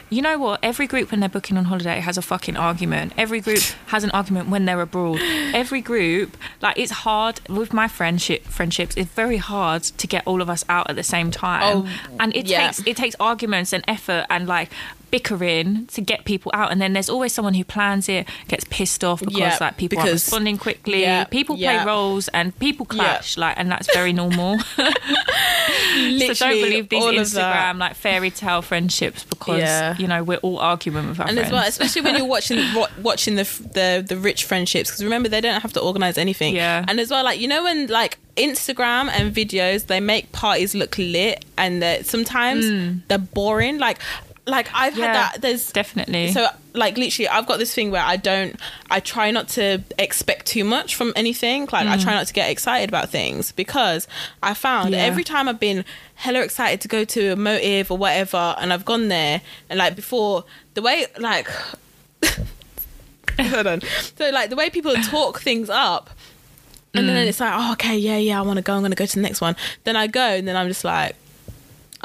You 0.10 0.22
know 0.24 0.40
what? 0.40 0.60
Every 0.64 0.88
group 0.88 1.12
when 1.12 1.20
they're 1.20 1.30
booking 1.30 1.56
on 1.56 1.66
holiday 1.66 2.00
has 2.00 2.18
a 2.18 2.22
fucking 2.24 2.58
argument. 2.58 3.14
Every 3.16 3.42
group 3.42 3.62
has 3.88 4.04
an 4.04 4.10
argument 4.12 4.47
when 4.48 4.65
they're 4.65 4.82
abroad. 4.82 5.19
Every 5.53 5.82
group, 5.82 6.38
like 6.61 6.78
it's 6.80 6.91
hard 6.91 7.40
with 7.49 7.74
my 7.74 7.88
friendship 7.88 8.44
friendships. 8.45 8.95
It's 8.98 9.10
very 9.11 9.38
hard 9.38 9.84
to 9.84 10.07
get 10.07 10.26
all 10.26 10.41
of 10.41 10.49
us 10.49 10.64
out 10.69 10.90
at 10.90 10.95
the 10.95 11.03
same 11.03 11.32
time 11.32 11.64
Oh, 11.64 11.90
and 12.19 12.36
it 12.36 12.48
yeah. 12.48 12.68
takes 12.68 12.80
it 12.88 12.98
takes 12.98 13.15
arguments 13.19 13.74
and 13.74 13.84
effort 13.88 14.26
and 14.30 14.48
like 14.48 14.69
bickering 15.12 15.86
to 15.88 16.02
get 16.02 16.26
people 16.26 16.52
out 16.54 16.72
and 16.72 16.82
then 16.82 16.94
there's 16.94 17.10
always 17.10 17.34
someone 17.34 17.54
who 17.54 17.64
plans 17.64 18.10
it 18.10 18.28
gets 18.48 18.66
pissed 18.70 19.04
off 19.04 19.20
because 19.22 19.36
Yeah, 19.38 19.58
like 19.60 19.78
people 19.78 19.98
aren't 20.00 20.08
because- 20.08 20.26
responding 20.26 20.58
quickly 20.58 21.02
yeah, 21.02 21.24
people 21.26 21.56
yeah. 21.58 21.84
play 21.84 21.92
roles 21.92 22.28
and 22.30 22.58
people 22.60 22.86
clash 22.86 23.38
like 23.38 23.56
and 23.58 23.72
that's 23.72 23.92
very 23.94 24.14
normal 24.14 24.60
so 24.70 26.34
don't 26.34 26.62
believe 26.62 26.90
these 26.90 27.04
all 27.04 27.10
of 27.18 27.32
that. 27.32 27.76
instagram 27.76 27.78
like 27.80 27.96
fairy 27.96 28.32
tale 28.32 28.62
friendships 28.62 29.24
because 29.24 29.60
Yeah. 29.60 29.96
you 29.98 30.08
know 30.08 30.24
we're 30.24 30.38
all 30.38 30.60
arguing 30.60 31.08
with 31.08 31.20
our 31.20 31.28
And 31.28 31.36
friends 31.38 31.48
as 31.48 31.52
well, 31.52 31.68
especially 31.68 32.02
when 32.02 32.16
you're 32.16 32.26
watching 32.38 32.60
watching 33.02 33.36
the 33.36 33.44
the 33.74 34.06
the 34.08 34.18
rich 34.18 34.46
friendships, 34.46 34.90
because 34.90 35.04
remember 35.04 35.30
they 35.30 35.42
don't 35.42 35.62
have 35.62 35.74
to 35.74 35.80
organize 35.82 36.18
anything. 36.18 36.56
Yeah. 36.56 36.86
And 36.88 37.00
as 37.00 37.10
well, 37.10 37.24
like 37.24 37.40
you 37.40 37.48
know 37.48 37.64
when 37.64 37.88
like 37.88 38.18
Instagram 38.36 39.10
and 39.10 39.34
videos, 39.34 39.88
they 39.88 40.00
make 40.00 40.32
parties 40.32 40.76
look 40.76 40.98
lit, 40.98 41.46
and 41.58 41.82
that 41.82 42.06
sometimes 42.06 42.66
mm. 42.66 43.02
they're 43.08 43.18
boring. 43.18 43.78
Like 43.80 44.00
like 44.48 44.69
I've. 44.74 44.98
Yeah, 44.98 45.06
had 45.06 45.15
that. 45.15 45.41
There's 45.41 45.72
definitely 45.72 46.32
So 46.32 46.48
like 46.74 46.98
literally 46.98 47.28
I've 47.28 47.45
got 47.45 47.60
this 47.60 47.74
thing 47.74 47.91
where 47.91 48.03
I 48.03 48.18
don't 48.18 48.60
I 48.90 48.99
try 48.99 49.32
not 49.32 49.49
to 49.49 49.84
expect 49.98 50.45
too 50.45 50.64
much 50.64 50.95
from 50.95 51.14
anything. 51.15 51.68
Like 51.72 51.88
I 51.88 51.98
try 51.98 52.14
mm. 52.14 52.18
not 52.18 52.28
to 52.28 52.34
get 52.34 52.49
excited 52.49 52.90
about 52.90 53.10
things 53.10 53.52
because 53.52 54.07
I 54.41 54.53
found 54.53 54.91
Yeah. 54.91 54.99
every 54.99 55.24
time 55.24 55.48
I've 55.48 55.60
been 55.60 55.84
hella 56.15 56.41
excited 56.41 56.82
to 56.82 56.88
go 56.88 57.03
to 57.06 57.34
a 57.34 57.36
motive 57.36 57.91
or 57.91 57.98
whatever 57.98 58.56
and 58.60 58.74
I've 58.74 58.86
gone 58.86 59.07
there 59.07 59.41
and 59.69 59.78
like 59.78 59.95
before 59.95 60.45
the 60.74 60.82
way 60.82 61.06
like 61.19 61.48
hold 63.40 63.68
on. 63.68 63.82
So 64.15 64.30
like 64.30 64.49
the 64.49 64.56
way 64.56 64.69
people 64.69 64.95
talk 65.03 65.41
things 65.41 65.69
up 65.69 66.10
and 66.94 67.07
then 67.07 67.26
mm. 67.26 67.30
it's 67.30 67.40
like, 67.40 67.53
oh, 67.56 67.74
okay, 67.74 67.95
yeah, 67.98 68.18
yeah, 68.18 68.40
I 68.40 68.41
want 68.41 68.57
to 68.57 68.64
go. 68.64 68.74
I'm 68.74 68.80
going 68.82 68.91
to 68.91 68.95
go 68.95 69.06
to 69.06 69.15
the 69.15 69.22
next 69.22 69.40
one. 69.40 69.56
Then 69.84 69.95
I 69.95 70.07
go, 70.07 70.22
and 70.22 70.48
then 70.48 70.56
I'm 70.56 70.68
just 70.68 70.84
like, 70.84 71.15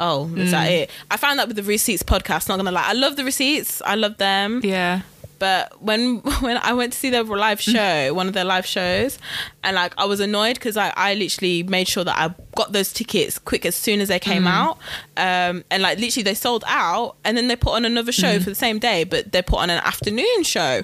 oh, 0.03 0.29
is 0.35 0.51
that 0.51 0.69
mm. 0.69 0.81
it? 0.81 0.91
I 1.09 1.17
found 1.17 1.39
that 1.39 1.47
with 1.47 1.57
the 1.57 1.63
receipts 1.63 2.03
podcast. 2.03 2.49
Not 2.49 2.57
gonna 2.57 2.71
lie, 2.71 2.85
I 2.85 2.93
love 2.93 3.15
the 3.15 3.23
receipts. 3.23 3.81
I 3.85 3.95
love 3.95 4.17
them. 4.17 4.61
yeah 4.63 5.01
But 5.39 5.81
when 5.81 6.17
when 6.41 6.57
I 6.57 6.73
went 6.73 6.93
to 6.93 6.99
see 6.99 7.09
their 7.09 7.23
live 7.23 7.59
mm. 7.59 7.73
show, 7.73 8.13
one 8.13 8.27
of 8.27 8.33
their 8.33 8.45
live 8.45 8.65
shows, 8.65 9.19
and 9.63 9.75
like 9.75 9.93
I 9.97 10.05
was 10.05 10.19
annoyed 10.19 10.55
because 10.55 10.77
I 10.77 10.93
I 10.95 11.15
literally 11.15 11.63
made 11.63 11.87
sure 11.87 12.03
that 12.03 12.17
I 12.17 12.33
got 12.55 12.71
those 12.71 12.93
tickets 12.93 13.39
quick 13.39 13.65
as 13.65 13.75
soon 13.75 13.99
as 13.99 14.07
they 14.07 14.19
came 14.19 14.43
mm. 14.43 14.47
out, 14.47 14.77
um, 15.17 15.63
and 15.71 15.81
like 15.81 15.99
literally 15.99 16.23
they 16.23 16.33
sold 16.33 16.63
out, 16.67 17.15
and 17.25 17.35
then 17.35 17.47
they 17.47 17.55
put 17.55 17.73
on 17.73 17.85
another 17.85 18.11
show 18.11 18.39
for 18.39 18.49
the 18.49 18.55
same 18.55 18.79
day, 18.79 19.03
but 19.03 19.31
they 19.31 19.41
put 19.41 19.59
on 19.59 19.69
an 19.69 19.81
afternoon 19.83 20.43
show. 20.43 20.81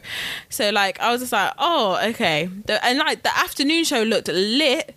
So 0.49 0.71
like 0.71 0.99
I 0.99 1.11
was 1.11 1.21
just 1.21 1.31
like, 1.31 1.53
oh 1.57 1.99
okay, 2.09 2.49
and 2.83 2.99
like 2.99 3.23
the 3.23 3.37
afternoon 3.37 3.83
show 3.83 4.03
looked 4.03 4.27
lit. 4.27 4.95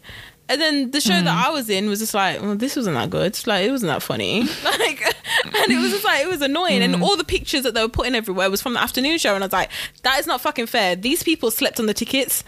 And 0.52 0.60
then 0.60 0.90
the 0.90 1.00
show 1.00 1.14
that 1.14 1.24
mm. 1.24 1.46
I 1.46 1.48
was 1.48 1.70
in 1.70 1.88
was 1.88 2.00
just 2.00 2.12
like, 2.12 2.42
well, 2.42 2.54
this 2.54 2.76
wasn't 2.76 2.96
that 2.96 3.08
good. 3.08 3.38
Like, 3.46 3.66
it 3.66 3.70
wasn't 3.70 3.90
that 3.90 4.02
funny. 4.02 4.42
Like, 4.62 5.00
and 5.44 5.72
it 5.72 5.80
was 5.80 5.92
just 5.92 6.04
like, 6.04 6.22
it 6.22 6.28
was 6.28 6.42
annoying. 6.42 6.82
And 6.82 6.94
mm. 6.96 7.02
all 7.02 7.16
the 7.16 7.24
pictures 7.24 7.62
that 7.62 7.72
they 7.72 7.80
were 7.80 7.88
putting 7.88 8.14
everywhere 8.14 8.50
was 8.50 8.60
from 8.60 8.74
the 8.74 8.82
afternoon 8.82 9.16
show. 9.16 9.34
And 9.34 9.42
I 9.42 9.46
was 9.46 9.52
like, 9.52 9.70
that 10.02 10.20
is 10.20 10.26
not 10.26 10.42
fucking 10.42 10.66
fair. 10.66 10.94
These 10.94 11.22
people 11.22 11.50
slept 11.50 11.80
on 11.80 11.86
the 11.86 11.94
tickets. 11.94 12.44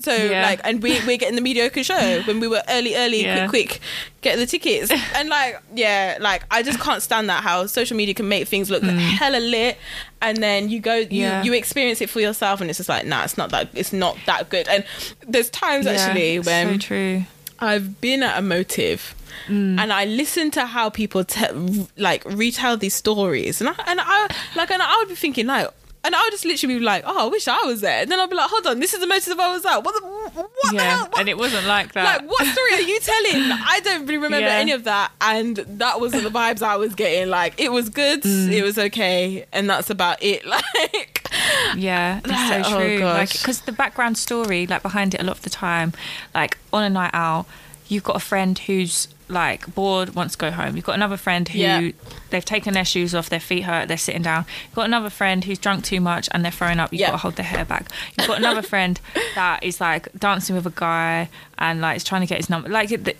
So, 0.00 0.14
Yeah. 0.14 0.42
like, 0.42 0.60
and 0.64 0.82
we, 0.82 0.98
we're 1.06 1.18
getting 1.18 1.34
the 1.36 1.42
mediocre 1.42 1.84
show 1.84 2.22
when 2.22 2.40
we 2.40 2.48
were 2.48 2.62
early, 2.68 2.96
early, 2.96 3.22
Yeah. 3.22 3.46
quick, 3.48 3.68
quick, 3.68 3.80
get 4.22 4.36
the 4.38 4.46
tickets. 4.46 4.90
And 5.14 5.28
like, 5.28 5.60
yeah, 5.74 6.16
like, 6.20 6.42
I 6.50 6.62
just 6.62 6.80
can't 6.80 7.02
stand 7.02 7.28
that 7.28 7.42
how 7.42 7.66
social 7.66 7.96
media 7.96 8.14
can 8.14 8.26
make 8.28 8.48
things 8.48 8.70
look 8.70 8.82
hella 8.82 9.38
lit. 9.38 9.76
And 10.22 10.38
then 10.42 10.68
you 10.70 10.80
go, 10.80 10.94
you, 10.96 11.06
Mm. 11.06 11.12
Yeah. 11.12 11.42
you 11.42 11.52
experience 11.52 12.00
it 12.00 12.08
for 12.10 12.20
yourself. 12.20 12.60
And 12.60 12.70
it's 12.70 12.78
just 12.78 12.88
like, 12.88 13.04
nah, 13.06 13.24
it's 13.24 13.36
not 13.36 13.50
that, 13.50 13.68
it's 13.74 13.92
not 13.92 14.16
that 14.26 14.48
good. 14.48 14.68
And 14.68 14.84
there's 15.26 15.50
times 15.50 15.86
actually 15.86 16.38
when. 16.40 16.72
so 16.80 16.86
true 16.86 17.24
I've 17.58 18.00
been 18.00 18.22
at 18.22 18.38
a 18.38 18.42
motive. 18.42 19.14
Mm. 19.48 19.78
And 19.78 19.92
I 19.92 20.06
listen 20.06 20.50
to 20.52 20.64
how 20.66 20.88
people 20.90 21.24
te- 21.24 21.86
like 21.96 22.24
retell 22.24 22.76
these 22.78 22.94
stories, 22.94 23.60
and 23.60 23.68
I 23.70 23.74
and 23.86 24.00
I 24.02 24.28
like 24.56 24.70
and 24.70 24.82
I 24.82 24.96
would 24.98 25.08
be 25.08 25.14
thinking 25.14 25.46
like, 25.46 25.68
and 26.02 26.14
I 26.14 26.22
would 26.22 26.30
just 26.30 26.44
literally 26.44 26.78
be 26.78 26.84
like, 26.84 27.02
oh, 27.06 27.26
I 27.26 27.28
wish 27.28 27.46
I 27.48 27.62
was 27.64 27.80
there. 27.82 28.02
And 28.02 28.10
then 28.10 28.18
I'd 28.20 28.30
be 28.30 28.36
like, 28.36 28.48
hold 28.50 28.66
on, 28.66 28.80
this 28.80 28.94
is 28.94 29.00
the 29.00 29.06
motive 29.06 29.38
I 29.38 29.52
was 29.52 29.64
at. 29.66 29.84
What 29.84 29.94
the 30.00 30.06
what 30.06 30.50
the 30.72 30.82
hell? 30.82 31.06
What- 31.06 31.18
and 31.20 31.28
it 31.28 31.36
wasn't 31.36 31.66
like 31.66 31.92
that. 31.92 32.22
like 32.22 32.30
what 32.30 32.46
story 32.46 32.74
are 32.74 32.80
you 32.80 32.98
telling? 33.02 33.42
I 33.52 33.80
don't 33.84 34.02
really 34.02 34.16
remember 34.18 34.46
Yeah. 34.46 34.54
any 34.54 34.72
of 34.72 34.84
that, 34.84 35.12
and 35.20 35.56
that 35.56 36.00
wasn't 36.00 36.22
the 36.24 36.30
vibes 36.30 36.62
I 36.62 36.76
was 36.76 36.94
getting. 36.94 37.28
Like 37.28 37.60
it 37.60 37.70
was 37.72 37.88
good, 37.88 38.22
Mm. 38.22 38.50
it 38.52 38.62
was 38.62 38.78
okay, 38.78 39.44
and 39.52 39.68
that's 39.68 39.90
about 39.90 40.22
it. 40.22 40.42
Like 40.50 41.28
Yeah, 41.76 42.20
Like, 42.26 42.64
so 42.64 42.74
oh 42.74 42.78
true. 42.80 42.98
Like, 42.98 43.28
gosh. 43.28 43.32
because 43.42 43.60
the 43.62 43.72
background 43.72 44.18
story, 44.18 44.66
like 44.66 44.82
behind 44.82 45.14
it, 45.14 45.20
a 45.20 45.24
lot 45.24 45.36
of 45.36 45.42
the 45.42 45.50
time, 45.50 45.92
like 46.34 46.58
on 46.72 46.82
a 46.82 46.90
night 46.90 47.10
out, 47.12 47.46
you've 47.88 48.04
got 48.04 48.16
a 48.16 48.20
friend 48.20 48.58
who's 48.58 49.06
like 49.30 49.72
bored, 49.74 50.14
wants 50.14 50.34
to 50.34 50.38
go 50.38 50.50
home. 50.50 50.76
You've 50.76 50.84
got 50.84 50.94
another 50.94 51.16
friend 51.16 51.48
who 51.48 51.58
Yeah. 51.58 51.90
they've 52.30 52.44
taken 52.44 52.74
their 52.74 52.84
shoes 52.84 53.14
off, 53.14 53.28
their 53.28 53.40
feet 53.40 53.62
hurt, 53.62 53.88
they're 53.88 53.96
sitting 53.96 54.22
down. 54.22 54.44
You've 54.66 54.74
got 54.74 54.86
another 54.86 55.10
friend 55.10 55.44
who's 55.44 55.58
drunk 55.58 55.84
too 55.84 56.00
much 56.00 56.28
and 56.32 56.44
they're 56.44 56.52
throwing 56.52 56.80
up. 56.80 56.92
You've 56.92 57.00
Yeah. 57.00 57.06
got 57.08 57.12
to 57.12 57.18
hold 57.18 57.36
their 57.36 57.46
hair 57.46 57.64
back. 57.64 57.90
You've 58.18 58.26
got 58.26 58.38
another 58.38 58.62
friend 58.62 59.00
that 59.34 59.62
is 59.62 59.80
like 59.80 60.08
dancing 60.18 60.56
with 60.56 60.66
a 60.66 60.70
guy 60.74 61.28
and 61.58 61.80
like 61.80 61.96
is 61.96 62.04
trying 62.04 62.20
to 62.22 62.26
get 62.26 62.38
his 62.38 62.50
number. 62.50 62.68
Like 62.68 62.90
it, 62.92 63.06
it, 63.08 63.18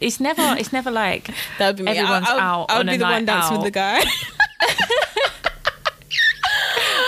it's 0.00 0.20
never, 0.20 0.56
it's 0.58 0.72
never 0.72 0.90
like 0.90 1.30
that 1.58 1.66
would 1.68 1.76
be 1.76 1.82
me. 1.84 1.92
Everyone's 1.96 2.28
I, 2.28 2.36
I, 2.36 2.40
out 2.40 2.66
I 2.70 2.78
would 2.78 2.86
be 2.86 2.96
the 2.96 3.04
one 3.04 3.24
dancing 3.24 3.56
with 3.56 3.64
the 3.64 3.70
guy. 3.70 4.02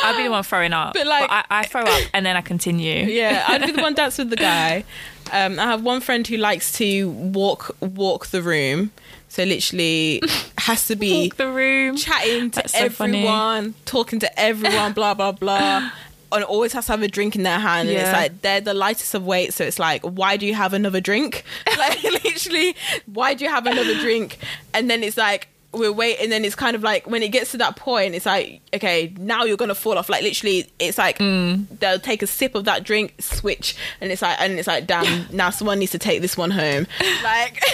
I'd 0.05 0.17
be 0.17 0.25
the 0.25 0.31
one 0.31 0.43
throwing 0.43 0.73
up. 0.73 0.95
But, 0.95 1.07
like- 1.07 1.31
I, 1.31 1.45
I 1.49 1.65
throw 1.65 1.83
up 1.83 2.03
and 2.13 2.27
then 2.27 2.37
I 2.37 2.41
continue. 2.41 3.05
yeah, 3.07 3.45
I'd 3.47 3.65
be 3.65 3.73
the 3.73 3.83
one 3.83 3.95
dancing 3.95 4.25
with 4.29 4.31
the 4.39 4.43
guy. 4.43 4.85
Um, 5.33 5.59
I 5.59 5.65
have 5.65 5.83
one 5.83 6.01
friend 6.01 6.27
who 6.27 6.37
likes 6.37 6.73
to 6.75 7.09
walk 7.11 7.75
walk 7.81 8.27
the 8.29 8.43
room, 8.43 8.91
so 9.29 9.45
literally 9.45 10.21
has 10.59 10.87
to 10.89 10.97
be 10.97 11.29
Walk 11.29 11.37
the 11.37 11.49
room. 11.49 11.97
chatting 11.97 12.51
to 12.53 12.57
That's 12.61 12.73
so 12.73 12.85
everyone, 12.85 13.75
talking 13.87 14.19
to 14.21 14.39
everyone, 14.39 14.93
blah 14.93 15.15
blah 15.15 15.33
blah. 15.33 15.91
And 16.35 16.45
always 16.45 16.73
has 16.73 16.87
to 16.87 16.93
have 16.93 17.03
a 17.03 17.09
drink 17.09 17.37
in 17.37 17.43
their 17.43 17.59
hand, 17.59 17.91
and 17.91 17.99
it's 17.99 18.11
like 18.11 18.41
they're 18.41 18.63
the 18.63 18.73
lightest 18.73 19.15
of 19.15 19.23
weight. 19.27 19.53
So 19.53 19.65
it's 19.65 19.79
like, 19.79 20.01
why 20.03 20.39
do 20.39 20.47
you 20.47 20.55
have 20.55 20.73
another 20.73 20.99
drink? 20.99 21.45
Like 21.77 22.03
literally, 22.03 22.75
why 23.05 23.35
do 23.35 23.45
you 23.45 23.51
have 23.51 23.67
another 23.67 23.95
drink? 24.01 24.39
And 24.73 24.89
then 24.89 25.03
it's 25.03 25.19
like 25.19 25.49
we're 25.73 25.93
waiting, 25.93 26.25
and 26.25 26.33
then 26.33 26.45
it's 26.45 26.55
kind 26.55 26.77
of 26.77 26.83
like 26.83 27.07
when 27.07 27.23
it 27.23 27.29
gets 27.29 27.53
to 27.53 27.59
that 27.59 27.77
point, 27.77 28.15
it's 28.15 28.27
like, 28.27 28.61
okay, 28.75 29.13
now 29.19 29.45
you're 29.45 29.57
gonna 29.57 29.75
fall 29.75 29.97
off. 29.99 30.09
Like 30.09 30.23
literally, 30.23 30.71
it's 30.79 30.99
like 30.99 31.19
Mm. 31.19 31.67
they'll 31.81 31.99
take 31.99 32.23
a 32.23 32.27
sip 32.27 32.55
of 32.55 32.65
that 32.67 32.85
drink, 32.85 33.15
switch, 33.21 33.75
and 34.01 34.13
it's 34.13 34.23
like, 34.23 34.41
and 34.41 34.59
it's 34.59 34.69
like, 34.69 34.87
damn, 34.87 35.27
now 35.35 35.51
someone 35.51 35.79
needs 35.79 35.93
to 35.93 35.99
take 35.99 36.21
this 36.21 36.37
one 36.37 36.51
home. 36.51 36.87
Like. 37.23 37.63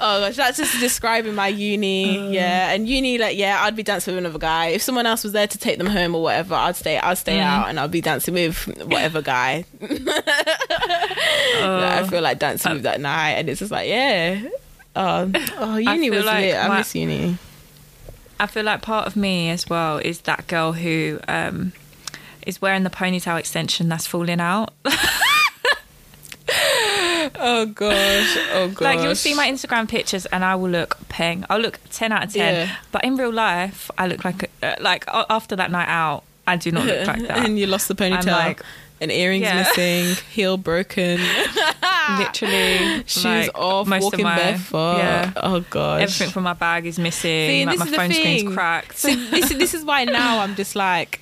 Oh 0.00 0.20
gosh, 0.20 0.36
that's 0.36 0.56
just 0.58 0.78
describing 0.80 1.34
my 1.34 1.48
uni. 1.48 2.18
Uh. 2.18 2.28
yeah, 2.30 2.70
and 2.72 2.88
uni, 2.88 3.16
like, 3.18 3.36
yeah, 3.36 3.62
I'd 3.62 3.74
be 3.76 3.82
dancing 3.82 4.14
with 4.14 4.24
another 4.24 4.38
guy. 4.38 4.66
If 4.68 4.82
someone 4.82 5.06
else 5.06 5.24
was 5.24 5.32
there 5.32 5.46
to 5.46 5.58
take 5.58 5.78
them 5.78 5.86
home 5.86 6.14
or 6.14 6.22
whatever, 6.22 6.54
I'd 6.54 6.76
stay. 6.76 6.98
I'd 6.98 7.18
stay 7.18 7.38
Mm. 7.38 7.42
out 7.42 7.68
and 7.68 7.80
I'd 7.80 7.90
be 7.90 8.00
dancing 8.00 8.34
with 8.34 8.56
whatever 8.86 9.22
guy. 9.22 9.64
Uh, 11.62 12.00
I 12.02 12.06
feel 12.08 12.20
like 12.20 12.38
dancing 12.38 12.72
with 12.74 12.82
that 12.82 13.00
night, 13.00 13.32
and 13.32 13.48
it's 13.48 13.60
just 13.60 13.70
like, 13.72 13.88
yeah. 13.88 14.42
Oh, 14.96 15.30
oh 15.58 15.76
uni 15.76 16.10
was 16.10 16.24
like 16.24 16.44
lit. 16.44 16.56
I 16.56 16.68
my- 16.68 16.78
miss 16.78 16.94
uni. 16.94 17.38
I 18.40 18.46
feel 18.46 18.64
like 18.64 18.82
part 18.82 19.06
of 19.06 19.14
me 19.16 19.48
as 19.50 19.68
well 19.68 19.98
is 19.98 20.20
that 20.22 20.46
girl 20.48 20.72
who 20.72 21.20
um, 21.28 21.72
is 22.46 22.60
wearing 22.60 22.82
the 22.82 22.90
ponytail 22.90 23.38
extension 23.38 23.88
that's 23.88 24.06
falling 24.06 24.40
out. 24.40 24.72
Oh 27.36 27.66
gosh, 27.66 28.36
oh 28.52 28.68
gosh. 28.68 28.80
like 28.80 29.00
you'll 29.00 29.14
see 29.14 29.34
my 29.34 29.48
Instagram 29.50 29.88
pictures 29.88 30.26
and 30.26 30.44
I 30.44 30.54
will 30.56 30.68
look 30.68 30.98
peng. 31.08 31.44
I'll 31.48 31.58
look 31.58 31.80
ten 31.90 32.12
out 32.12 32.24
of 32.24 32.32
ten. 32.34 32.54
Yeah. 32.68 32.76
But 32.92 33.02
in 33.04 33.16
real 33.16 33.32
life, 33.32 33.90
I 33.96 34.06
look 34.06 34.24
like 34.24 34.50
a- 34.62 34.66
uh, 34.66 34.76
like 34.80 35.04
after 35.08 35.56
that 35.56 35.70
night 35.70 35.88
out, 35.88 36.24
I 36.46 36.56
do 36.56 36.70
not 36.70 36.84
look 36.86 37.06
like 37.06 37.22
that. 37.28 37.38
and 37.46 37.58
you 37.58 37.66
lost 37.66 37.88
the 37.88 37.94
ponytail. 37.94 38.26
like- 38.26 38.62
and 39.00 39.10
earrings 39.12 39.42
Yeah. 39.42 39.58
missing, 39.62 40.16
heel 40.30 40.56
broken, 40.56 41.20
Literally, 42.18 43.02
shoes 43.06 43.24
like, 43.24 43.50
off, 43.58 43.86
most 43.86 43.98
of 43.98 44.04
walking 44.12 44.24
my- 44.24 44.36
barefoot. 44.36 44.98
Yeah. 44.98 45.32
Oh 45.36 45.60
gosh. 45.70 46.02
Everything 46.02 46.30
from 46.30 46.42
my 46.44 46.52
bag 46.52 46.86
is 46.86 46.98
missing. 46.98 47.48
See, 47.48 47.66
like 47.66 47.78
my 47.78 47.86
is 47.86 47.94
phone 47.94 48.12
screen's 48.12 48.54
cracked. 48.54 48.98
So 48.98 49.14
this 49.14 49.48
this 49.54 49.74
is 49.74 49.84
why 49.84 50.04
now 50.04 50.40
I'm 50.40 50.54
just 50.54 50.76
like, 50.76 51.20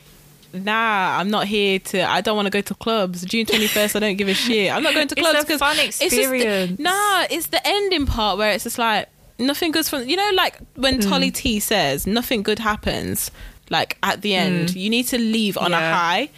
nah, 0.52 1.18
I'm 1.18 1.30
not 1.30 1.46
here 1.46 1.78
to. 1.78 2.02
I 2.08 2.20
don't 2.20 2.36
want 2.36 2.46
to 2.46 2.50
go 2.50 2.60
to 2.60 2.74
clubs. 2.74 3.24
June 3.24 3.46
21st, 3.46 3.96
I 3.96 3.98
don't 4.00 4.16
give 4.16 4.28
a 4.28 4.34
shit. 4.34 4.72
I'm 4.72 4.82
not 4.82 4.94
going 4.94 5.08
to 5.08 5.14
It's 5.18 5.22
clubs 5.28 5.44
because 5.44 5.60
fun 5.60 5.76
It's 5.78 5.98
just 5.98 6.10
the, 6.14 6.20
experience. 6.20 6.78
nah, 6.78 7.26
it's 7.30 7.46
the 7.48 7.60
ending 7.66 8.06
part 8.06 8.38
where 8.38 8.52
it's 8.52 8.64
just 8.64 8.78
like 8.78 9.08
nothing 9.38 9.70
good's 9.72 9.88
from. 9.88 10.08
You 10.08 10.16
know, 10.16 10.30
like 10.34 10.58
when 10.74 10.98
Mm. 11.00 11.08
Tolly 11.08 11.30
T 11.30 11.60
says 11.60 12.06
nothing 12.06 12.42
good 12.42 12.58
happens. 12.58 13.30
Like 13.72 13.96
at 14.02 14.20
the 14.22 14.34
end, 14.34 14.76
you 14.76 14.88
need 14.90 15.06
to 15.08 15.18
leave 15.18 15.56
on 15.58 15.72
a 15.72 15.76
Mm. 15.78 15.92
High, 15.92 16.28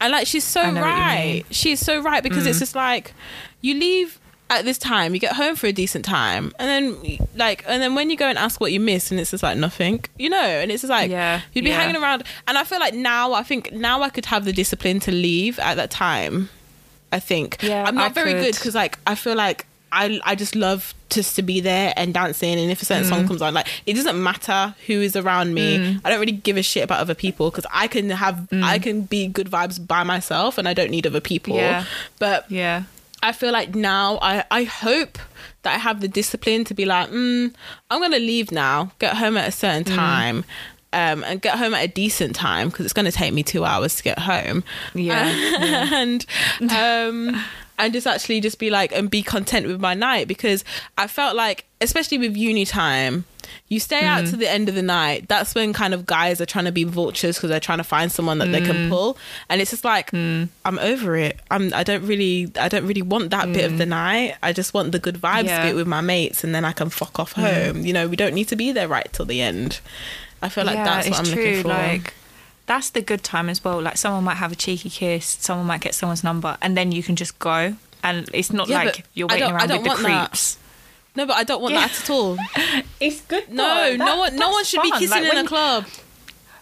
and 0.00 0.12
like 0.12 0.26
she's 0.26 0.44
so 0.44 0.60
I 0.60 0.70
know 0.70 0.80
what 0.82 0.86
you 0.86 0.92
right. 0.92 1.42
Mm. 1.48 1.54
She's 1.60 1.80
so 1.80 2.00
right 2.02 2.22
because 2.22 2.46
it's 2.46 2.58
just 2.60 2.74
like 2.76 3.14
you 3.62 3.74
leave 3.74 4.18
at 4.50 4.66
this 4.66 4.76
time, 4.76 5.14
you 5.14 5.20
get 5.20 5.34
home 5.34 5.56
for 5.56 5.66
a 5.66 5.72
decent 5.72 6.04
time, 6.04 6.52
and 6.58 6.68
then 6.68 7.18
like, 7.34 7.64
and 7.66 7.80
then 7.82 7.94
when 7.94 8.10
you 8.10 8.16
go 8.18 8.26
and 8.28 8.36
ask 8.38 8.60
what 8.60 8.70
you 8.70 8.78
missed, 8.80 9.10
and 9.10 9.18
it's 9.18 9.30
just 9.30 9.42
like 9.42 9.56
nothing, 9.56 10.04
you 10.18 10.28
know, 10.28 10.36
and 10.60 10.70
it's 10.70 10.82
just 10.82 10.90
like 10.90 11.10
Yeah, 11.10 11.40
you'd 11.54 11.64
be 11.64 11.70
yeah. 11.70 11.80
hanging 11.80 11.96
around. 12.02 12.24
And 12.46 12.58
I 12.58 12.64
feel 12.64 12.78
like 12.78 12.92
now, 12.94 13.32
I 13.32 13.42
think 13.44 13.72
now 13.72 14.02
I 14.02 14.10
could 14.10 14.26
have 14.26 14.44
the 14.44 14.52
discipline 14.52 15.00
to 15.00 15.10
leave 15.10 15.58
at 15.58 15.76
that 15.76 15.90
time. 15.90 16.50
I 17.10 17.18
think 17.18 17.62
Yeah, 17.62 17.84
I'm 17.86 17.94
not 17.94 18.10
I 18.10 18.14
very 18.14 18.32
could. 18.34 18.42
good 18.44 18.54
because 18.56 18.74
like 18.74 18.98
I 19.06 19.14
feel 19.14 19.34
like 19.36 19.64
I 19.90 20.20
I 20.24 20.34
just 20.34 20.54
love 20.54 20.92
just 21.12 21.36
to 21.36 21.42
be 21.42 21.60
there 21.60 21.92
and 21.96 22.12
dancing, 22.14 22.58
and 22.58 22.70
if 22.70 22.82
a 22.82 22.84
certain 22.84 23.04
Mm. 23.04 23.08
song 23.08 23.26
comes 23.28 23.42
on, 23.42 23.54
like 23.54 23.68
it 23.86 23.94
doesn't 23.94 24.20
matter 24.22 24.74
who 24.86 24.94
is 25.00 25.14
around 25.16 25.54
me. 25.54 25.98
I 26.04 26.10
don't 26.10 26.20
really 26.20 26.32
give 26.32 26.56
a 26.56 26.62
shit 26.62 26.82
about 26.84 27.00
other 27.00 27.14
people 27.14 27.50
because 27.50 27.66
I 27.72 27.86
can 27.86 28.10
have 28.10 28.48
I 28.52 28.78
can 28.78 29.02
be 29.02 29.26
good 29.28 29.48
vibes 29.50 29.84
by 29.86 30.02
myself, 30.02 30.58
and 30.58 30.66
I 30.68 30.74
don't 30.74 30.90
need 30.90 31.06
other 31.06 31.20
people. 31.20 31.54
Mm. 31.54 31.58
Yeah. 31.58 31.84
But 32.18 32.50
yeah. 32.50 32.84
I 33.24 33.30
feel 33.32 33.52
like 33.52 33.76
now 33.76 34.18
I, 34.20 34.44
I 34.50 34.64
hope 34.64 35.16
that 35.62 35.74
I 35.76 35.78
have 35.78 36.00
the 36.00 36.08
discipline 36.08 36.64
to 36.64 36.74
be 36.74 36.84
like, 36.84 37.08
mm, 37.10 37.54
I'm 37.88 38.00
gonna 38.00 38.18
leave 38.18 38.50
now, 38.50 38.90
get 38.98 39.16
home 39.16 39.36
at 39.36 39.46
a 39.48 39.52
certain 39.52 39.84
Mm. 39.84 39.94
time, 39.94 40.44
um, 40.92 41.22
and 41.22 41.40
get 41.40 41.56
home 41.56 41.72
at 41.72 41.84
a 41.84 41.88
decent 41.88 42.34
time 42.34 42.68
because 42.68 42.84
it's 42.84 42.92
gonna 42.92 43.12
take 43.12 43.32
me 43.32 43.44
two 43.44 43.64
hours 43.64 43.94
to 43.94 44.02
get 44.02 44.18
home. 44.18 44.64
Yeah, 44.92 45.28
and 45.94 46.26
um, 46.68 47.40
and 47.78 47.92
just 47.92 48.06
actually 48.06 48.40
just 48.40 48.58
be 48.58 48.70
like 48.70 48.92
and 48.92 49.10
be 49.10 49.22
content 49.22 49.66
with 49.66 49.80
my 49.80 49.94
night 49.94 50.28
because 50.28 50.64
I 50.98 51.06
felt 51.06 51.34
like, 51.36 51.64
especially 51.80 52.18
with 52.18 52.36
uni 52.36 52.64
time. 52.64 53.24
You 53.68 53.80
stay 53.80 54.02
out 54.04 54.24
Mm. 54.24 54.30
to 54.30 54.36
the 54.36 54.48
end 54.48 54.68
of 54.68 54.74
the 54.74 54.82
night. 54.82 55.28
That's 55.28 55.54
when 55.54 55.72
kind 55.72 55.92
of 55.94 56.06
guys 56.06 56.40
are 56.40 56.46
trying 56.46 56.66
to 56.66 56.72
be 56.72 56.84
vultures 56.84 57.36
because 57.36 57.50
they're 57.50 57.58
trying 57.60 57.78
to 57.78 57.84
find 57.84 58.12
someone 58.12 58.38
that 58.38 58.52
they 58.52 58.60
Mm. 58.60 58.66
can 58.66 58.88
pull, 58.88 59.18
and 59.48 59.60
it's 59.60 59.70
just 59.72 59.84
like 59.84 60.10
I'm 60.12 60.50
over 60.64 61.16
it. 61.16 61.40
I'm. 61.50 61.72
I 61.74 61.82
don't 61.82 62.06
really. 62.06 62.50
I 62.58 62.68
don't 62.68 62.86
really 62.86 63.02
want 63.02 63.30
that 63.30 63.52
bit 63.52 63.64
of 63.64 63.78
the 63.78 63.86
night. 63.86 64.36
I 64.42 64.52
just 64.52 64.72
want 64.74 64.92
the 64.92 64.98
good 64.98 65.16
vibes 65.20 65.44
Mm. 65.44 65.46
Yeah. 65.46 65.60
Mm. 65.60 65.66
bit 65.68 65.74
with 65.76 65.86
my 65.86 66.00
mates, 66.00 66.44
and 66.44 66.54
then 66.54 66.64
I 66.64 66.72
can 66.72 66.88
fuck 66.90 67.18
off 67.18 67.32
home. 67.32 67.84
You 67.84 67.92
know, 67.92 68.06
we 68.06 68.16
don't 68.16 68.34
need 68.34 68.48
to 68.48 68.56
be 68.56 68.72
there 68.72 68.88
right 68.88 69.08
till 69.12 69.26
the 69.26 69.40
end. 69.42 69.80
I 70.40 70.48
feel 70.48 70.64
like 70.64 70.76
that's 70.76 71.08
what 71.10 71.18
I'm 71.18 71.24
looking 71.34 71.62
for. 71.62 71.68
Like 71.68 72.14
that's 72.66 72.90
the 72.90 73.00
good 73.02 73.22
time 73.22 73.48
as 73.48 73.62
well. 73.64 73.80
Like 73.82 73.96
someone 73.96 74.24
might 74.24 74.36
have 74.36 74.52
a 74.52 74.56
cheeky 74.56 74.90
kiss, 74.90 75.26
someone 75.40 75.66
might 75.66 75.80
get 75.80 75.94
someone's 75.94 76.24
number, 76.24 76.56
and 76.62 76.76
then 76.76 76.92
you 76.92 77.02
can 77.02 77.16
just 77.16 77.38
go. 77.38 77.74
And 78.04 78.28
it's 78.34 78.52
not 78.52 78.68
Yeah, 78.68 78.82
like 78.84 79.04
you're 79.14 79.28
waiting 79.28 79.50
around 79.52 79.70
with 79.70 79.82
the 79.82 79.88
want 79.88 80.02
that. 80.02 80.28
creeps. 80.30 80.58
no, 81.14 81.26
but 81.26 81.36
I 81.36 81.44
don't 81.44 81.60
want 81.62 81.74
Yeah. 81.74 81.80
that 81.86 82.00
at 82.00 82.10
all. 82.10 82.36
It's 83.00 83.20
good. 83.22 83.48
No, 83.50 83.94
no 83.96 84.16
one, 84.16 84.36
no 84.36 84.50
one 84.50 84.64
should 84.64 84.82
be 84.82 84.90
kissing 84.92 85.24
in 85.24 85.38
a 85.38 85.44
club. 85.44 85.86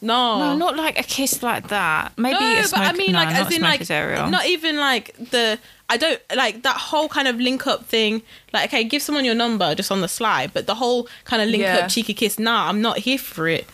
No, 0.02 0.38
No, 0.38 0.56
not 0.56 0.76
like 0.76 0.98
a 0.98 1.02
kiss 1.02 1.42
like 1.42 1.68
that. 1.68 2.12
Maybe 2.16 2.40
No, 2.40 2.52
a 2.60 2.64
smoke, 2.64 2.80
but 2.82 2.94
I 2.94 2.96
mean, 2.96 3.12
no, 3.12 3.18
like, 3.18 3.34
as 3.34 3.54
in, 3.54 3.60
like, 3.60 3.90
area. 3.90 4.26
not 4.30 4.46
even 4.46 4.78
like 4.78 5.14
the. 5.30 5.58
I 5.90 5.96
don't 5.98 6.20
like 6.34 6.62
that 6.62 6.76
whole 6.76 7.08
kind 7.08 7.28
of 7.28 7.36
link 7.40 7.66
up 7.66 7.84
thing. 7.84 8.22
Like, 8.52 8.70
okay, 8.70 8.84
give 8.84 9.02
someone 9.02 9.24
your 9.26 9.34
number 9.34 9.74
just 9.74 9.90
on 9.92 10.00
the 10.00 10.08
slide, 10.08 10.52
but 10.54 10.66
the 10.66 10.76
whole 10.76 11.06
kind 11.24 11.42
of 11.42 11.48
link 11.48 11.62
Yeah. 11.64 11.78
up 11.78 11.90
cheeky 11.90 12.14
kiss. 12.14 12.38
Nah, 12.38 12.68
I'm 12.68 12.80
not 12.80 12.98
here 12.98 13.18
for 13.18 13.46
it. 13.48 13.66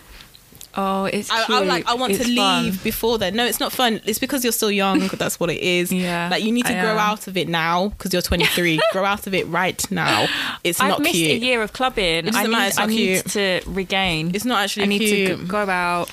Oh, 0.76 1.04
it's 1.06 1.30
I, 1.30 1.44
cute. 1.44 1.58
I 1.58 1.64
like. 1.64 1.86
I 1.86 1.94
want 1.94 2.12
It's 2.12 2.22
to 2.24 2.28
leave 2.28 2.74
fun. 2.74 2.78
before 2.84 3.18
then. 3.18 3.34
No, 3.36 3.44
it's 3.46 3.60
not 3.60 3.72
fun. 3.72 4.00
It's 4.04 4.18
because 4.18 4.44
you're 4.44 4.52
still 4.52 4.70
young. 4.70 5.00
That's 5.18 5.40
what 5.40 5.50
it 5.50 5.60
is. 5.60 5.92
Yeah, 5.92 6.28
like 6.30 6.42
you 6.42 6.52
need 6.52 6.66
to 6.66 6.76
I 6.76 6.80
grow 6.82 6.92
am. 6.92 6.98
out 6.98 7.26
of 7.26 7.36
it 7.36 7.48
now 7.48 7.88
because 7.88 8.12
you're 8.12 8.22
23. 8.22 8.80
grow 8.92 9.04
out 9.04 9.26
of 9.26 9.34
it 9.34 9.46
right 9.48 9.90
now. 9.90 10.26
It's 10.64 10.80
I've 10.80 10.88
not 10.90 11.00
missed 11.00 11.14
cute. 11.14 11.42
a 11.42 11.44
year 11.44 11.62
of 11.62 11.72
clubbing. 11.72 12.34
I 12.34 12.46
need, 12.46 12.78
I 12.78 12.86
need 12.86 13.24
to 13.26 13.60
regain. 13.66 14.34
It's 14.34 14.44
not 14.44 14.62
actually 14.62 14.84
I 14.84 14.86
need 14.86 14.98
cute. 15.00 15.38
to 15.40 15.46
go 15.46 15.58
out. 15.68 16.10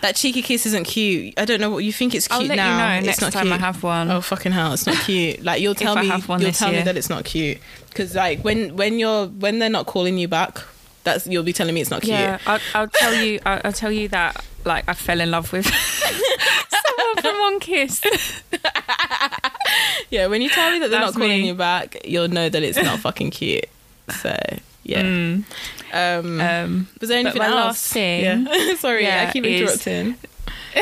That 0.00 0.14
cheeky 0.14 0.42
kiss 0.42 0.64
isn't 0.66 0.84
cute. 0.84 1.34
I 1.40 1.44
don't 1.44 1.60
know 1.60 1.70
what 1.70 1.78
you 1.82 1.92
think 1.92 2.14
it's 2.14 2.28
cute 2.28 2.46
now. 2.54 2.96
you 2.98 3.02
know 3.02 3.10
it's 3.10 3.20
not 3.20 3.32
time 3.32 3.52
I 3.52 3.56
have 3.58 3.82
one. 3.82 4.08
Oh 4.10 4.20
fucking 4.20 4.52
hell! 4.52 4.72
It's 4.72 4.86
not 4.86 4.96
cute. 4.98 5.42
Like 5.42 5.60
you'll 5.60 5.74
tell 5.86 5.96
me, 5.96 6.06
you'll 6.06 6.52
tell 6.52 6.70
me 6.70 6.82
that 6.82 6.96
it's 6.96 7.10
not 7.10 7.24
cute. 7.24 7.58
Because 7.88 8.14
like 8.14 8.44
when 8.44 8.76
when 8.76 9.00
you're 9.00 9.26
when 9.26 9.58
they're 9.58 9.68
not 9.68 9.86
calling 9.86 10.16
you 10.16 10.28
back, 10.28 10.58
that's 11.04 11.26
you'll 11.26 11.42
be 11.42 11.52
telling 11.52 11.74
me 11.74 11.80
it's 11.80 11.90
not 11.90 12.02
cute. 12.02 12.12
Yeah, 12.18 12.38
I'll, 12.46 12.60
I'll 12.74 12.88
tell 12.88 13.14
you. 13.14 13.40
I'll, 13.46 13.60
I'll 13.64 13.72
tell 13.72 13.92
you 13.92 14.08
that 14.08 14.44
like 14.64 14.84
I 14.88 14.94
fell 14.94 15.20
in 15.20 15.30
love 15.30 15.52
with 15.52 15.66
someone 15.66 17.16
from 17.22 17.38
one 17.40 17.60
kiss. 17.60 18.02
yeah, 20.10 20.26
when 20.26 20.42
you 20.42 20.48
tell 20.50 20.70
me 20.70 20.78
that 20.80 20.90
they're 20.90 21.00
That's 21.00 21.14
not 21.14 21.20
calling 21.20 21.40
me. 21.42 21.48
you 21.48 21.54
back, 21.54 21.96
you'll 22.04 22.28
know 22.28 22.48
that 22.48 22.62
it's 22.62 22.78
not 22.82 22.98
fucking 23.00 23.30
cute. 23.30 23.66
So 24.10 24.36
yeah. 24.84 25.02
Mm. 25.02 25.44
Um, 25.92 26.40
Um, 26.40 26.88
was 27.00 27.08
there 27.08 27.18
anything 27.18 27.38
my 27.38 27.46
else? 27.46 27.54
last 27.54 27.92
thing- 27.92 28.24
Yeah. 28.24 28.74
Sorry, 28.76 29.04
yeah, 29.04 29.26
I 29.28 29.32
keep 29.32 29.44
is- 29.44 29.60
interrupting. 29.60 30.16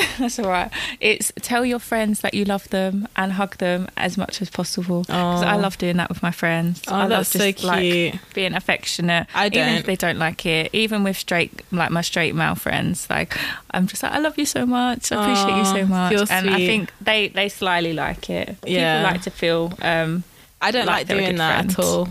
That's 0.18 0.38
all 0.38 0.48
right. 0.48 0.70
It's 1.00 1.32
tell 1.40 1.64
your 1.64 1.78
friends 1.78 2.20
that 2.20 2.34
you 2.34 2.44
love 2.44 2.68
them 2.70 3.08
and 3.16 3.32
hug 3.32 3.56
them 3.58 3.88
as 3.96 4.16
much 4.16 4.42
as 4.42 4.50
possible. 4.50 5.02
Because 5.02 5.42
I 5.42 5.56
love 5.56 5.78
doing 5.78 5.96
that 5.98 6.08
with 6.08 6.22
my 6.22 6.30
friends. 6.30 6.82
Oh, 6.88 6.94
I 6.94 6.98
love 7.00 7.10
that's 7.10 7.30
so 7.30 7.38
just, 7.50 7.64
like, 7.64 7.80
cute. 7.82 8.14
being 8.34 8.54
affectionate. 8.54 9.26
I 9.34 9.48
don't. 9.48 9.62
Even 9.62 9.74
if 9.78 9.86
they 9.86 9.96
don't 9.96 10.18
like 10.18 10.44
it. 10.46 10.70
Even 10.72 11.04
with 11.04 11.16
straight, 11.16 11.52
like 11.72 11.90
my 11.90 12.00
straight 12.02 12.34
male 12.34 12.54
friends. 12.54 13.08
Like, 13.08 13.36
I'm 13.70 13.86
just 13.86 14.02
like, 14.02 14.12
I 14.12 14.18
love 14.18 14.38
you 14.38 14.46
so 14.46 14.66
much. 14.66 15.12
I 15.12 15.22
appreciate 15.22 15.58
you 15.58 15.64
so 15.64 15.86
much. 15.86 16.30
And 16.30 16.50
I 16.50 16.56
sweet. 16.56 16.66
think 16.66 16.92
they, 17.00 17.28
they 17.28 17.48
slyly 17.48 17.92
like 17.92 18.28
it. 18.30 18.56
Yeah. 18.66 18.98
People 18.98 19.12
like 19.12 19.22
to 19.22 19.30
feel, 19.30 19.72
um, 19.82 20.24
I 20.60 20.70
don't 20.70 20.86
like 20.86 20.96
like, 20.96 21.06
they're 21.08 21.16
a 21.16 21.20
doing 21.20 21.30
good 21.32 21.40
that 21.40 21.72
friend. 21.72 21.78
at 21.78 21.84
all. 21.84 22.08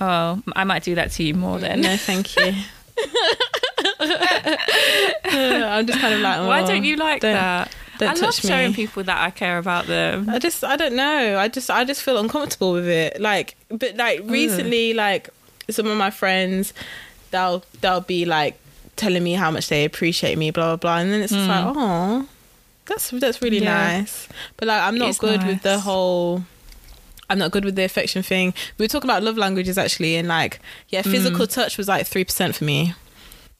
oh, 0.00 0.42
I 0.54 0.64
might 0.64 0.82
do 0.84 0.94
that 0.96 1.10
to 1.12 1.22
you 1.22 1.34
more 1.34 1.58
then. 1.58 1.80
No, 1.80 1.96
thank 1.96 2.36
you. 2.36 2.52
I'm 5.24 5.86
just 5.86 5.98
kind 6.00 6.14
of 6.14 6.20
like, 6.20 6.38
Why 6.46 6.62
oh, 6.62 6.66
don't 6.66 6.84
you 6.84 6.96
like 6.96 7.20
don't- 7.22 7.34
that? 7.34 7.74
Don't 7.98 8.10
I 8.10 8.26
love 8.26 8.34
showing 8.34 8.68
me. 8.72 8.74
people 8.74 9.04
that 9.04 9.22
I 9.22 9.30
care 9.30 9.56
about 9.56 9.86
them. 9.86 10.28
I 10.28 10.38
just, 10.38 10.62
I 10.62 10.76
don't 10.76 10.94
know. 10.96 11.38
I 11.38 11.48
just, 11.48 11.70
I 11.70 11.82
just 11.84 12.02
feel 12.02 12.18
uncomfortable 12.18 12.74
with 12.74 12.86
it. 12.86 13.18
Like, 13.22 13.56
but 13.70 13.96
like 13.96 14.20
recently, 14.24 14.92
like 14.92 15.30
some 15.70 15.86
of 15.86 15.96
my 15.96 16.10
friends, 16.10 16.74
they'll, 17.30 17.64
they'll 17.80 18.02
be 18.02 18.26
like 18.26 18.58
telling 18.96 19.24
me 19.24 19.32
how 19.32 19.50
much 19.50 19.68
they 19.70 19.86
appreciate 19.86 20.36
me, 20.36 20.50
blah 20.50 20.76
blah 20.76 20.76
blah, 20.76 20.98
and 20.98 21.10
then 21.10 21.22
it's 21.22 21.32
just 21.32 21.48
like, 21.48 21.64
oh, 21.74 22.28
that's 22.84 23.08
that's 23.12 23.40
really 23.40 23.60
Mm. 23.60 23.64
Yeah. 23.64 23.98
nice. 24.00 24.28
But 24.58 24.68
like, 24.68 24.82
I'm 24.82 24.98
not 24.98 25.08
It's 25.08 25.18
good 25.18 25.42
with 25.46 25.62
the 25.62 25.78
whole. 25.80 26.44
I'm 27.30 27.38
not 27.38 27.50
good 27.50 27.64
with 27.64 27.76
the 27.76 27.84
affection 27.84 28.22
thing. 28.22 28.52
We 28.76 28.84
were 28.84 28.88
talking 28.88 29.08
about 29.08 29.22
love 29.22 29.38
languages 29.38 29.78
actually, 29.78 30.16
and 30.16 30.28
like, 30.28 30.60
yeah, 30.90 31.00
Mm. 31.00 31.10
physical 31.12 31.46
touch 31.46 31.78
was 31.78 31.88
like 31.88 32.06
three 32.06 32.24
percent 32.24 32.56
for 32.56 32.64
me. 32.64 32.92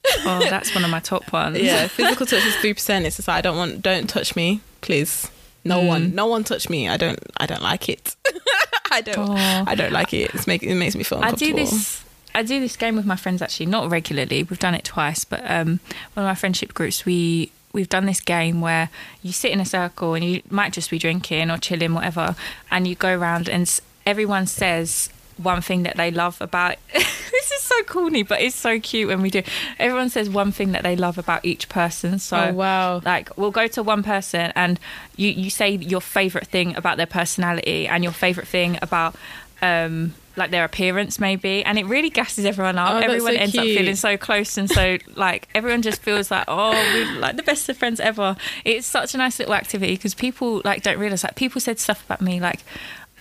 Oh, 0.25 0.41
that's 0.51 0.75
one 0.75 0.85
of 0.85 0.91
my 0.91 1.01
top 1.01 1.33
ones. 1.33 1.59
Yeah, 1.59 1.87
physical 1.89 2.27
touch 2.27 2.45
is 2.45 2.57
three 2.57 2.75
percent. 2.75 3.07
It's 3.07 3.17
just 3.17 3.29
like 3.29 3.39
I 3.39 3.41
don't 3.41 3.57
want, 3.57 3.83
don't 3.83 4.09
touch 4.09 4.35
me, 4.37 4.61
please. 4.81 5.31
No 5.65 5.81
Mm. 5.81 5.87
one, 5.89 6.15
no 6.15 6.27
one 6.27 6.45
touch 6.45 6.69
me. 6.69 6.89
I 6.89 6.97
don't, 6.97 7.19
I 7.39 7.47
don't 7.47 7.63
like 7.63 7.89
it. 7.89 8.15
I 8.93 9.01
don't, 9.01 9.19
Oh. 9.31 9.65
I 9.67 9.75
don't 9.75 9.93
like 9.93 10.13
it. 10.15 10.33
It's 10.35 10.47
make, 10.47 10.63
it 10.63 10.75
makes 10.77 10.95
me 10.95 11.03
feel 11.03 11.19
I 11.23 11.33
do 11.33 11.53
this. 11.53 12.05
I 12.37 12.43
do 12.45 12.61
this 12.61 12.77
game 12.77 12.95
with 12.97 13.07
my 13.07 13.17
friends 13.17 13.41
actually, 13.43 13.67
not 13.67 13.91
regularly. 13.91 14.43
We've 14.45 14.59
done 14.59 14.75
it 14.75 14.85
twice, 14.85 15.25
but 15.25 15.41
um, 15.51 15.81
one 16.15 16.25
of 16.25 16.31
my 16.31 16.35
friendship 16.35 16.73
groups, 16.75 17.05
we 17.05 17.51
we've 17.73 17.89
done 17.89 18.07
this 18.07 18.21
game 18.21 18.61
where 18.61 18.91
you 19.23 19.33
sit 19.33 19.51
in 19.51 19.61
a 19.61 19.65
circle 19.67 20.15
and 20.15 20.25
you 20.25 20.43
might 20.51 20.73
just 20.73 20.89
be 20.91 20.99
drinking 20.99 21.51
or 21.51 21.59
chilling, 21.59 21.95
whatever, 21.95 22.37
and 22.71 22.87
you 22.87 22.95
go 22.95 23.13
around 23.19 23.49
and 23.49 23.81
everyone 24.07 24.47
says 24.47 25.11
one 25.37 25.61
thing 25.61 25.83
that 25.85 25.97
they 25.97 26.11
love 26.11 26.41
about. 26.41 26.77
this 26.93 27.51
is 27.53 27.61
so 27.63 27.83
corny, 27.85 28.23
but 28.23 28.41
it's 28.41 28.57
so 28.57 28.81
cute 28.81 29.09
when 29.09 29.21
we 29.23 29.31
do. 29.31 29.43
Everyone 29.79 30.09
says 30.09 30.29
one 30.31 30.53
thing 30.53 30.73
that 30.73 30.83
they 30.83 30.97
love 30.97 31.19
about 31.19 31.45
each 31.45 31.69
person. 31.69 32.19
So 32.19 32.37
Oh, 32.37 32.53
wow. 32.55 33.01
like 33.05 33.37
we'll 33.37 33.51
go 33.51 33.67
to 33.69 33.83
one 33.83 34.03
person 34.03 34.53
and 34.57 34.81
you 35.17 35.29
you 35.31 35.51
say 35.51 35.71
your 35.77 36.01
favorite 36.01 36.47
thing 36.47 36.75
about 36.77 36.97
their 36.97 37.07
personality 37.07 37.87
and 37.87 38.03
your 38.03 38.13
favorite 38.13 38.49
thing 38.49 38.79
about 38.83 39.15
um 39.63 40.15
like 40.39 40.51
their 40.51 40.65
appearance 40.67 41.19
maybe 41.19 41.65
and 41.65 41.79
it 41.79 41.87
really 41.87 42.11
gasses 42.11 42.45
everyone 42.45 42.77
up 42.77 42.93
Oh, 42.93 42.99
everyone 42.99 43.33
so 43.33 43.41
ends 43.41 43.57
up 43.57 43.65
feeling 43.65 43.97
so 43.97 44.19
close 44.19 44.59
and 44.59 44.69
so 44.71 44.99
like 45.15 45.49
everyone 45.55 45.81
just 45.81 46.03
feels 46.03 46.31
like 46.31 46.45
oh 46.47 46.73
we're 46.73 47.19
like 47.21 47.37
the 47.37 47.43
best 47.43 47.67
of 47.71 47.79
friends 47.79 47.99
ever 47.99 48.37
it's 48.63 48.87
such 48.87 49.15
a 49.15 49.17
nice 49.17 49.39
little 49.39 49.55
activity 49.55 49.95
because 49.95 50.13
people 50.15 50.61
like 50.63 50.83
don't 50.83 50.99
realize 50.99 51.25
like 51.25 51.37
people 51.37 51.59
said 51.59 51.79
stuff 51.79 52.05
about 52.05 52.21
me 52.21 52.39
like 52.39 52.61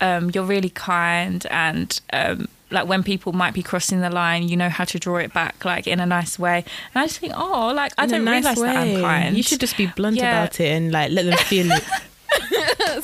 um 0.02 0.30
you're 0.34 0.44
really 0.44 0.70
kind 0.70 1.46
and 1.50 2.02
um 2.14 2.48
like 2.72 2.88
when 2.88 3.04
people 3.04 3.32
might 3.32 3.54
be 3.54 3.62
crossing 3.64 4.02
the 4.02 4.10
line, 4.10 4.50
you 4.50 4.58
know 4.58 4.70
how 4.70 4.84
to 4.86 4.98
draw 5.00 5.18
it 5.18 5.32
back, 5.34 5.64
like 5.64 5.86
in 5.88 6.00
a 6.00 6.06
nice 6.06 6.38
way. 6.40 6.66
And 6.94 7.04
I 7.04 7.06
just 7.08 7.20
think, 7.20 7.34
oh, 7.38 7.72
like 7.76 7.94
I 7.98 8.06
In 8.06 8.10
don't 8.10 8.24
nice 8.26 8.44
realize 8.44 8.58
that 8.60 8.76
I'm 8.76 8.94
way. 8.96 9.02
kind. 9.02 9.38
You 9.38 9.44
should 9.44 9.60
just 9.60 9.78
be 9.78 9.86
blunt 9.86 10.18
Yeah. 10.18 10.44
about 10.44 10.60
it 10.60 10.70
and 10.72 10.92
like 10.92 11.12
let 11.12 11.26
them 11.26 11.38
feel 11.38 11.68
it. 11.72 11.84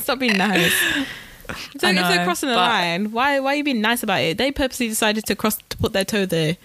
Stop 0.00 0.18
being 0.18 0.36
nice. 0.36 0.72
So 1.78 1.88
I 1.88 1.90
if 1.90 1.96
they're 2.08 2.24
crossing 2.24 2.48
the 2.48 2.54
line, 2.56 3.12
why 3.12 3.38
why 3.40 3.52
are 3.52 3.56
you 3.56 3.64
being 3.64 3.80
nice 3.82 4.02
about 4.02 4.20
it? 4.22 4.38
They 4.38 4.50
purposely 4.52 4.88
decided 4.88 5.26
to 5.26 5.34
cross 5.36 5.58
to 5.68 5.76
put 5.76 5.92
their 5.92 6.04
toe 6.04 6.24
there. 6.24 6.56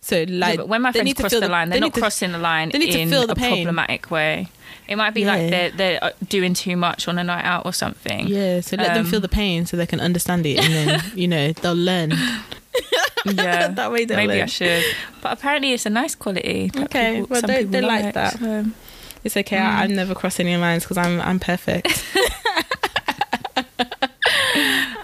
So 0.00 0.16
Yeah, 0.20 0.38
like 0.46 0.56
but 0.58 0.68
when 0.68 0.82
my 0.82 0.90
friends 0.90 1.14
cross 1.14 1.30
the, 1.32 1.48
line, 1.48 1.68
they 1.68 1.74
they're 1.74 1.80
not 1.82 1.94
to- 1.94 2.00
crossing 2.00 2.32
the 2.32 2.38
line 2.38 2.70
they 2.70 2.78
need 2.78 2.92
to 2.92 2.98
in 3.00 3.08
feel 3.10 3.26
the 3.26 3.34
a 3.34 3.36
pain. 3.36 3.64
problematic 3.66 4.10
way. 4.10 4.48
It 4.92 4.96
might 4.96 5.14
be 5.14 5.22
Yeah. 5.22 5.32
like 5.34 5.50
they're 5.50 5.70
they're 5.70 6.04
uh, 6.04 6.10
doing 6.28 6.52
too 6.54 6.76
much 6.76 7.08
on 7.08 7.18
a 7.18 7.24
night 7.24 7.44
out 7.44 7.64
or 7.66 7.72
something. 7.72 8.28
Yeah, 8.28 8.60
so 8.60 8.76
let 8.76 8.88
them 8.94 9.04
Um, 9.06 9.10
feel 9.10 9.20
the 9.20 9.28
pain 9.42 9.64
so 9.66 9.76
they 9.76 9.86
can 9.86 10.00
understand 10.00 10.44
it, 10.46 10.58
and 10.64 10.72
then 10.74 10.88
you 11.14 11.26
know 11.28 11.52
they'll 11.52 11.74
learn. 11.90 12.10
yeah. 13.24 13.68
that 13.78 13.90
way 13.90 14.04
they'll 14.04 14.16
Maybe 14.18 14.34
I 14.34 14.38
learn. 14.40 14.48
should, 14.48 14.84
but 15.22 15.32
apparently 15.32 15.72
it's 15.72 15.86
a 15.86 15.90
nice 15.90 16.14
quality. 16.14 16.70
Okay, 16.76 17.20
people- 17.20 17.28
well, 17.30 17.42
they- 17.42 17.64
they 17.64 17.80
like 17.80 18.12
that. 18.14 18.38
so- 18.38 18.66
It's 19.24 19.36
okay. 19.36 19.56
Mm. 19.56 19.62
I, 19.80 19.82
I 19.84 19.86
never 19.86 20.14
cross 20.14 20.38
any 20.40 20.56
lines 20.56 20.82
because 20.84 20.98
I'm 20.98 21.20
I'm 21.20 21.38
perfect. 21.40 21.88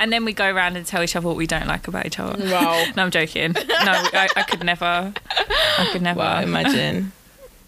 And 0.00 0.12
then 0.12 0.24
we 0.24 0.32
go 0.32 0.48
around 0.48 0.76
and 0.76 0.86
tell 0.86 1.02
each 1.02 1.16
other 1.16 1.26
what 1.26 1.36
we 1.36 1.46
don't 1.48 1.66
like 1.66 1.88
about 1.88 2.06
each 2.06 2.20
other. 2.20 2.38
wow. 2.52 2.84
No, 2.96 3.02
I'm 3.02 3.10
joking. 3.10 3.52
No, 3.52 3.62
I, 4.22 4.28
I 4.36 4.42
could 4.44 4.62
never. 4.62 5.12
I 5.78 5.88
could 5.92 6.02
never. 6.02 6.20
Wow. 6.20 6.40
Imagine. 6.40 7.10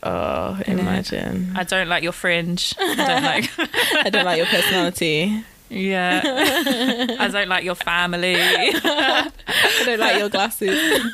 Uh, 0.03 0.57
oh, 0.59 0.63
Innit? 0.65 0.79
imagine. 0.79 1.53
I 1.55 1.65
don't 1.65 1.89
like 1.89 2.03
your 2.03 2.13
fringe. 2.13 2.75
I 2.81 2.95
don't 2.95 3.23
like. 3.23 3.51
I 4.07 4.11
don't 4.11 4.25
like 4.25 4.39
your 4.39 4.47
personality. 4.47 5.45
Yeah. 5.69 6.23
I 7.19 7.29
don't 7.29 7.49
like 7.49 7.65
your 7.65 7.77
family. 7.77 8.35
I 8.37 9.31
don't 9.85 10.01
like 10.01 10.19
your 10.19 10.29
glasses. 10.29 11.05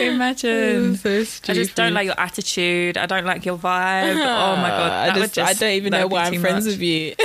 Imagine. 0.00 0.96
so 0.96 1.24
stupid. 1.24 1.50
I 1.50 1.54
just 1.54 1.74
don't 1.74 1.92
like 1.92 2.06
your 2.06 2.18
attitude. 2.18 2.96
I 2.96 3.04
don't 3.06 3.26
like 3.26 3.44
your 3.44 3.58
vibe. 3.58 4.14
Oh 4.14 4.56
my 4.56 4.70
ah, 4.70 4.78
god, 4.78 4.92
I 4.92 5.06
that 5.06 5.16
would 5.18 5.32
just, 5.32 5.50
I 5.50 5.52
don't 5.52 5.74
even 5.74 5.90
know 5.90 6.06
why 6.06 6.24
I'm 6.24 6.40
friends 6.40 6.66
much. 6.66 6.74
with 6.74 6.82
you. 6.82 7.14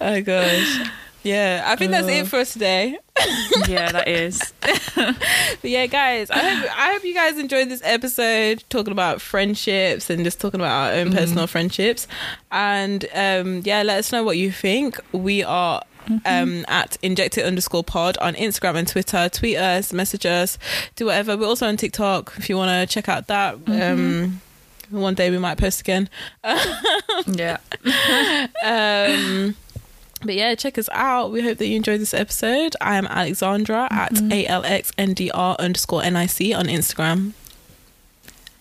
oh 0.00 0.20
gosh. 0.22 0.88
Yeah, 1.26 1.64
I 1.66 1.76
think 1.76 1.90
that's 1.90 2.06
Uh. 2.06 2.10
it 2.10 2.26
for 2.28 2.36
us 2.38 2.52
today. 2.52 2.98
Yeah, 3.68 3.90
that 3.92 4.06
is. 4.08 4.40
But 4.94 5.70
yeah, 5.70 5.86
guys, 5.86 6.30
I 6.30 6.38
hope 6.38 6.70
I 6.78 6.92
hope 6.92 7.04
you 7.04 7.14
guys 7.14 7.38
enjoyed 7.38 7.68
this 7.68 7.80
episode 7.84 8.62
talking 8.68 8.92
about 8.92 9.20
friendships 9.20 10.08
and 10.10 10.22
just 10.24 10.40
talking 10.40 10.60
about 10.60 10.92
our 10.92 10.98
own 11.00 11.12
personal 11.12 11.46
friendships. 11.46 12.06
And 12.52 13.04
um, 13.14 13.62
yeah, 13.64 13.82
let 13.82 13.98
us 13.98 14.12
know 14.12 14.22
what 14.22 14.36
you 14.36 14.52
think. 14.52 15.00
We 15.12 15.42
are 15.42 15.82
um, 16.24 16.64
at 16.68 16.96
inject 17.02 17.36
it 17.38 17.44
underscore 17.44 17.82
pod 17.84 18.16
on 18.18 18.34
Instagram 18.34 18.76
and 18.76 18.86
Twitter. 18.86 19.28
Tweet 19.28 19.56
us, 19.56 19.92
message 19.92 20.26
us, 20.26 20.58
do 20.94 21.06
whatever. 21.06 21.36
We're 21.36 21.46
also 21.48 21.66
on 21.66 21.76
TikTok 21.76 22.34
if 22.36 22.48
you 22.48 22.56
want 22.56 22.70
to 22.70 22.92
check 22.94 23.08
out 23.08 23.26
that. 23.28 23.54
Um, 23.66 24.40
one 24.90 25.14
day 25.14 25.30
we 25.30 25.38
might 25.38 25.58
post 25.58 25.80
again. 25.80 26.08
Yeah. 27.26 27.58
Um, 28.64 29.56
but 30.26 30.34
yeah, 30.34 30.54
check 30.54 30.76
us 30.76 30.88
out. 30.92 31.30
We 31.30 31.42
hope 31.42 31.58
that 31.58 31.66
you 31.66 31.76
enjoyed 31.76 32.00
this 32.00 32.12
episode. 32.12 32.74
I 32.80 32.96
am 32.96 33.06
Alexandra 33.06 33.88
at 33.90 34.12
ALXNDR 34.12 35.58
underscore 35.58 36.02
NIC 36.02 36.54
on 36.54 36.66
Instagram. 36.66 37.32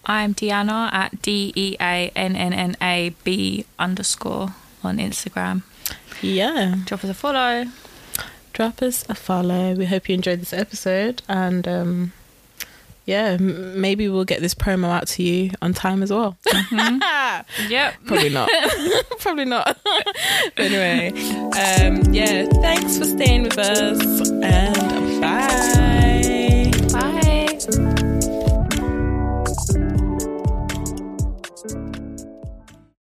I'm 0.05 0.35
Deanna 0.35 0.93
at 0.93 1.21
D 1.21 1.51
E 1.55 1.75
A 1.81 2.11
N 2.15 2.35
N 2.35 2.53
N 2.53 2.77
A 2.81 3.15
B 3.23 3.65
underscore 3.79 4.53
on 4.83 4.97
Instagram. 4.97 5.63
Yeah. 6.21 6.75
Drop 6.85 7.03
us 7.03 7.09
a 7.09 7.13
follow. 7.13 7.65
Drop 8.53 8.81
us 8.81 9.03
a 9.09 9.15
follow. 9.15 9.73
We 9.73 9.85
hope 9.85 10.07
you 10.07 10.15
enjoyed 10.15 10.41
this 10.41 10.53
episode. 10.53 11.23
And 11.27 11.67
um, 11.67 12.13
yeah, 13.05 13.37
m- 13.39 13.79
maybe 13.79 14.09
we'll 14.09 14.25
get 14.25 14.41
this 14.41 14.53
promo 14.55 14.87
out 14.89 15.07
to 15.09 15.23
you 15.23 15.51
on 15.61 15.73
time 15.73 16.01
as 16.03 16.11
well. 16.11 16.37
Yep. 17.69 17.93
Probably 18.05 18.29
not. 18.29 18.49
Probably 19.19 19.45
not. 19.45 19.77
anyway, 20.57 21.09
um, 21.09 22.13
yeah, 22.13 22.45
thanks 22.61 22.97
for 22.97 23.05
staying 23.05 23.43
with 23.43 23.57
us. 23.57 24.29
And 24.29 24.75